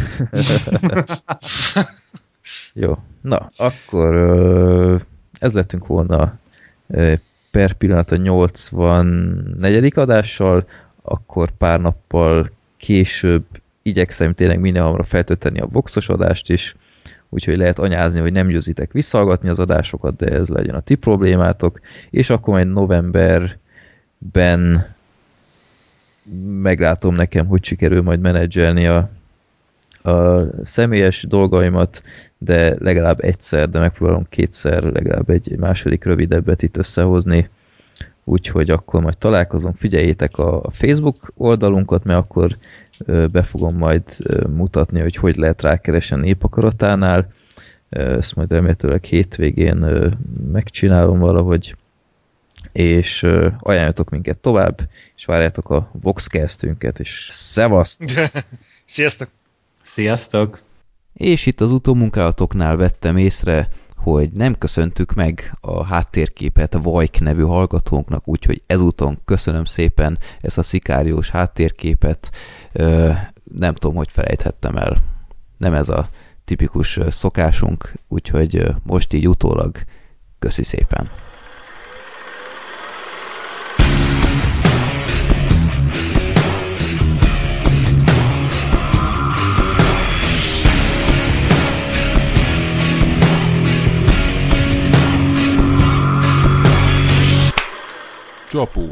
jó. 2.84 2.98
Na, 3.22 3.48
akkor 3.58 4.16
ez 5.40 5.54
lettünk 5.54 5.88
volna 5.88 6.38
per 7.52 7.74
pillanat 7.74 8.12
a 8.12 8.16
84. 8.16 9.92
adással, 9.96 10.68
akkor 11.02 11.52
pár 11.52 11.80
nappal 11.80 12.52
később 12.78 13.46
igyekszem 13.82 14.34
tényleg 14.34 14.60
minél 14.60 14.82
hamarabb 14.82 15.06
feltölteni 15.06 15.60
a 15.60 15.66
voxos 15.66 16.10
adást 16.10 16.50
is, 16.50 16.76
úgyhogy 17.30 17.58
lehet 17.58 17.80
anyázni, 17.80 18.20
hogy 18.20 18.32
nem 18.32 18.48
győzitek 18.48 18.92
visszahallgatni 18.92 19.50
az 19.50 19.60
adásokat, 19.60 20.16
de 20.16 20.26
ez 20.26 20.48
legyen 20.48 20.76
a 20.76 20.80
ti 20.80 20.96
problémátok, 20.96 21.80
és 22.10 22.30
akkor 22.30 22.54
majd 22.54 22.68
novemberben 24.20 24.96
meglátom 26.62 27.16
nekem, 27.16 27.46
hogy 27.46 27.64
sikerül 27.64 28.02
majd 28.02 28.20
menedzselni 28.20 28.88
a, 28.88 29.10
a 30.12 30.42
személyes 30.64 31.24
dolgaimat, 31.24 32.04
de 32.38 32.76
legalább 32.80 33.24
egyszer, 33.24 33.70
de 33.70 33.80
megpróbálom 33.80 34.26
kétszer 34.30 34.84
legalább 34.84 35.30
egy 35.30 35.58
második 35.58 36.04
rövidebbet 36.04 36.62
itt 36.62 36.78
összehozni, 36.78 37.50
úgyhogy 38.24 38.70
akkor 38.70 39.02
majd 39.02 39.18
találkozunk, 39.18 39.76
figyeljétek 39.76 40.38
a 40.38 40.70
Facebook 40.70 41.34
oldalunkat, 41.36 42.04
mert 42.04 42.20
akkor 42.20 42.58
be 43.32 43.44
fogom 43.44 43.78
majd 43.78 44.04
mutatni, 44.50 45.00
hogy 45.00 45.16
hogy 45.16 45.36
lehet 45.36 45.62
rákeresni 45.62 46.16
a 46.16 46.20
népakaratánál, 46.20 47.32
ezt 47.90 48.36
majd 48.36 48.52
remélhetőleg 48.52 49.04
hétvégén 49.04 49.86
megcsinálom 50.52 51.20
valahogy, 51.20 51.76
és 52.78 53.26
ajánljatok 53.58 54.10
minket 54.10 54.38
tovább, 54.38 54.90
és 55.16 55.26
várjátok 55.26 55.70
a 55.70 55.90
Voxcastünket, 56.02 57.00
és 57.00 57.28
szevaszt! 57.32 58.04
Sziasztok! 58.86 59.30
Sziasztok! 59.82 60.62
És 61.14 61.46
itt 61.46 61.62
az 61.62 61.72
utómunkálatoknál 61.72 62.76
vettem 62.76 63.18
észre, 63.18 63.70
hogy 63.96 64.32
nem 64.32 64.58
köszöntük 64.58 65.14
meg 65.14 65.58
a 65.62 65.84
háttérképet 65.84 66.74
a 66.74 66.82
Vajk 66.82 67.20
nevű 67.20 67.42
hallgatónknak, 67.42 68.28
úgyhogy 68.28 68.62
ezúton 68.66 69.20
köszönöm 69.26 69.66
szépen 69.66 70.20
ezt 70.42 70.58
a 70.58 70.64
szikáriós 70.64 71.30
háttérképet. 71.30 72.32
Nem 73.44 73.74
tudom, 73.74 73.96
hogy 73.96 74.12
felejthettem 74.12 74.76
el. 74.76 74.98
Nem 75.58 75.74
ez 75.74 75.90
a 75.90 76.10
tipikus 76.46 77.00
szokásunk, 77.10 77.94
úgyhogy 78.08 78.66
most 78.84 79.14
így 79.14 79.28
utólag 79.28 79.78
köszi 80.40 80.64
szépen. 80.64 81.10
Csapó. 98.50 98.88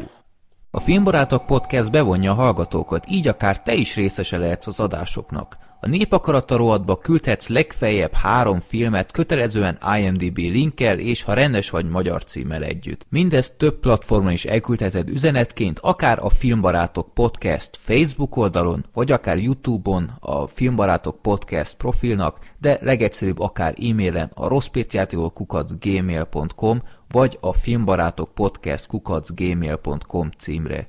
A 0.70 0.80
Filmbarátok 0.80 1.46
Podcast 1.46 1.90
bevonja 1.90 2.30
a 2.30 2.34
hallgatókat, 2.34 3.08
így 3.08 3.28
akár 3.28 3.62
te 3.62 3.74
is 3.74 3.94
részese 3.94 4.38
lehetsz 4.38 4.66
az 4.66 4.80
adásoknak. 4.80 5.58
A 5.80 5.88
Népakarata 5.88 6.98
küldhetsz 6.98 7.48
legfeljebb 7.48 8.12
három 8.12 8.60
filmet 8.60 9.12
kötelezően 9.12 9.78
IMDB 9.98 10.36
linkkel 10.36 10.98
és 10.98 11.22
ha 11.22 11.32
rendes 11.32 11.70
vagy 11.70 11.88
magyar 11.88 12.24
címmel 12.24 12.62
együtt. 12.62 13.06
Mindezt 13.08 13.56
több 13.56 13.78
platformon 13.78 14.32
is 14.32 14.44
elküldheted 14.44 15.08
üzenetként, 15.08 15.78
akár 15.78 16.24
a 16.24 16.30
Filmbarátok 16.30 17.14
Podcast 17.14 17.76
Facebook 17.80 18.36
oldalon, 18.36 18.84
vagy 18.92 19.12
akár 19.12 19.38
Youtube-on 19.38 20.16
a 20.20 20.46
Filmbarátok 20.46 21.22
Podcast 21.22 21.76
profilnak, 21.76 22.38
de 22.60 22.78
legegyszerűbb 22.82 23.38
akár 23.38 23.74
e-mailen 23.82 24.30
a 24.34 24.48
rosszpéciátikolkukacgmail.com 24.48 26.82
vagy 27.08 27.38
a 27.40 27.52
filmbarátok 27.52 28.34
podcast 28.34 28.86
kukacgmail.com 28.86 30.30
címre. 30.38 30.88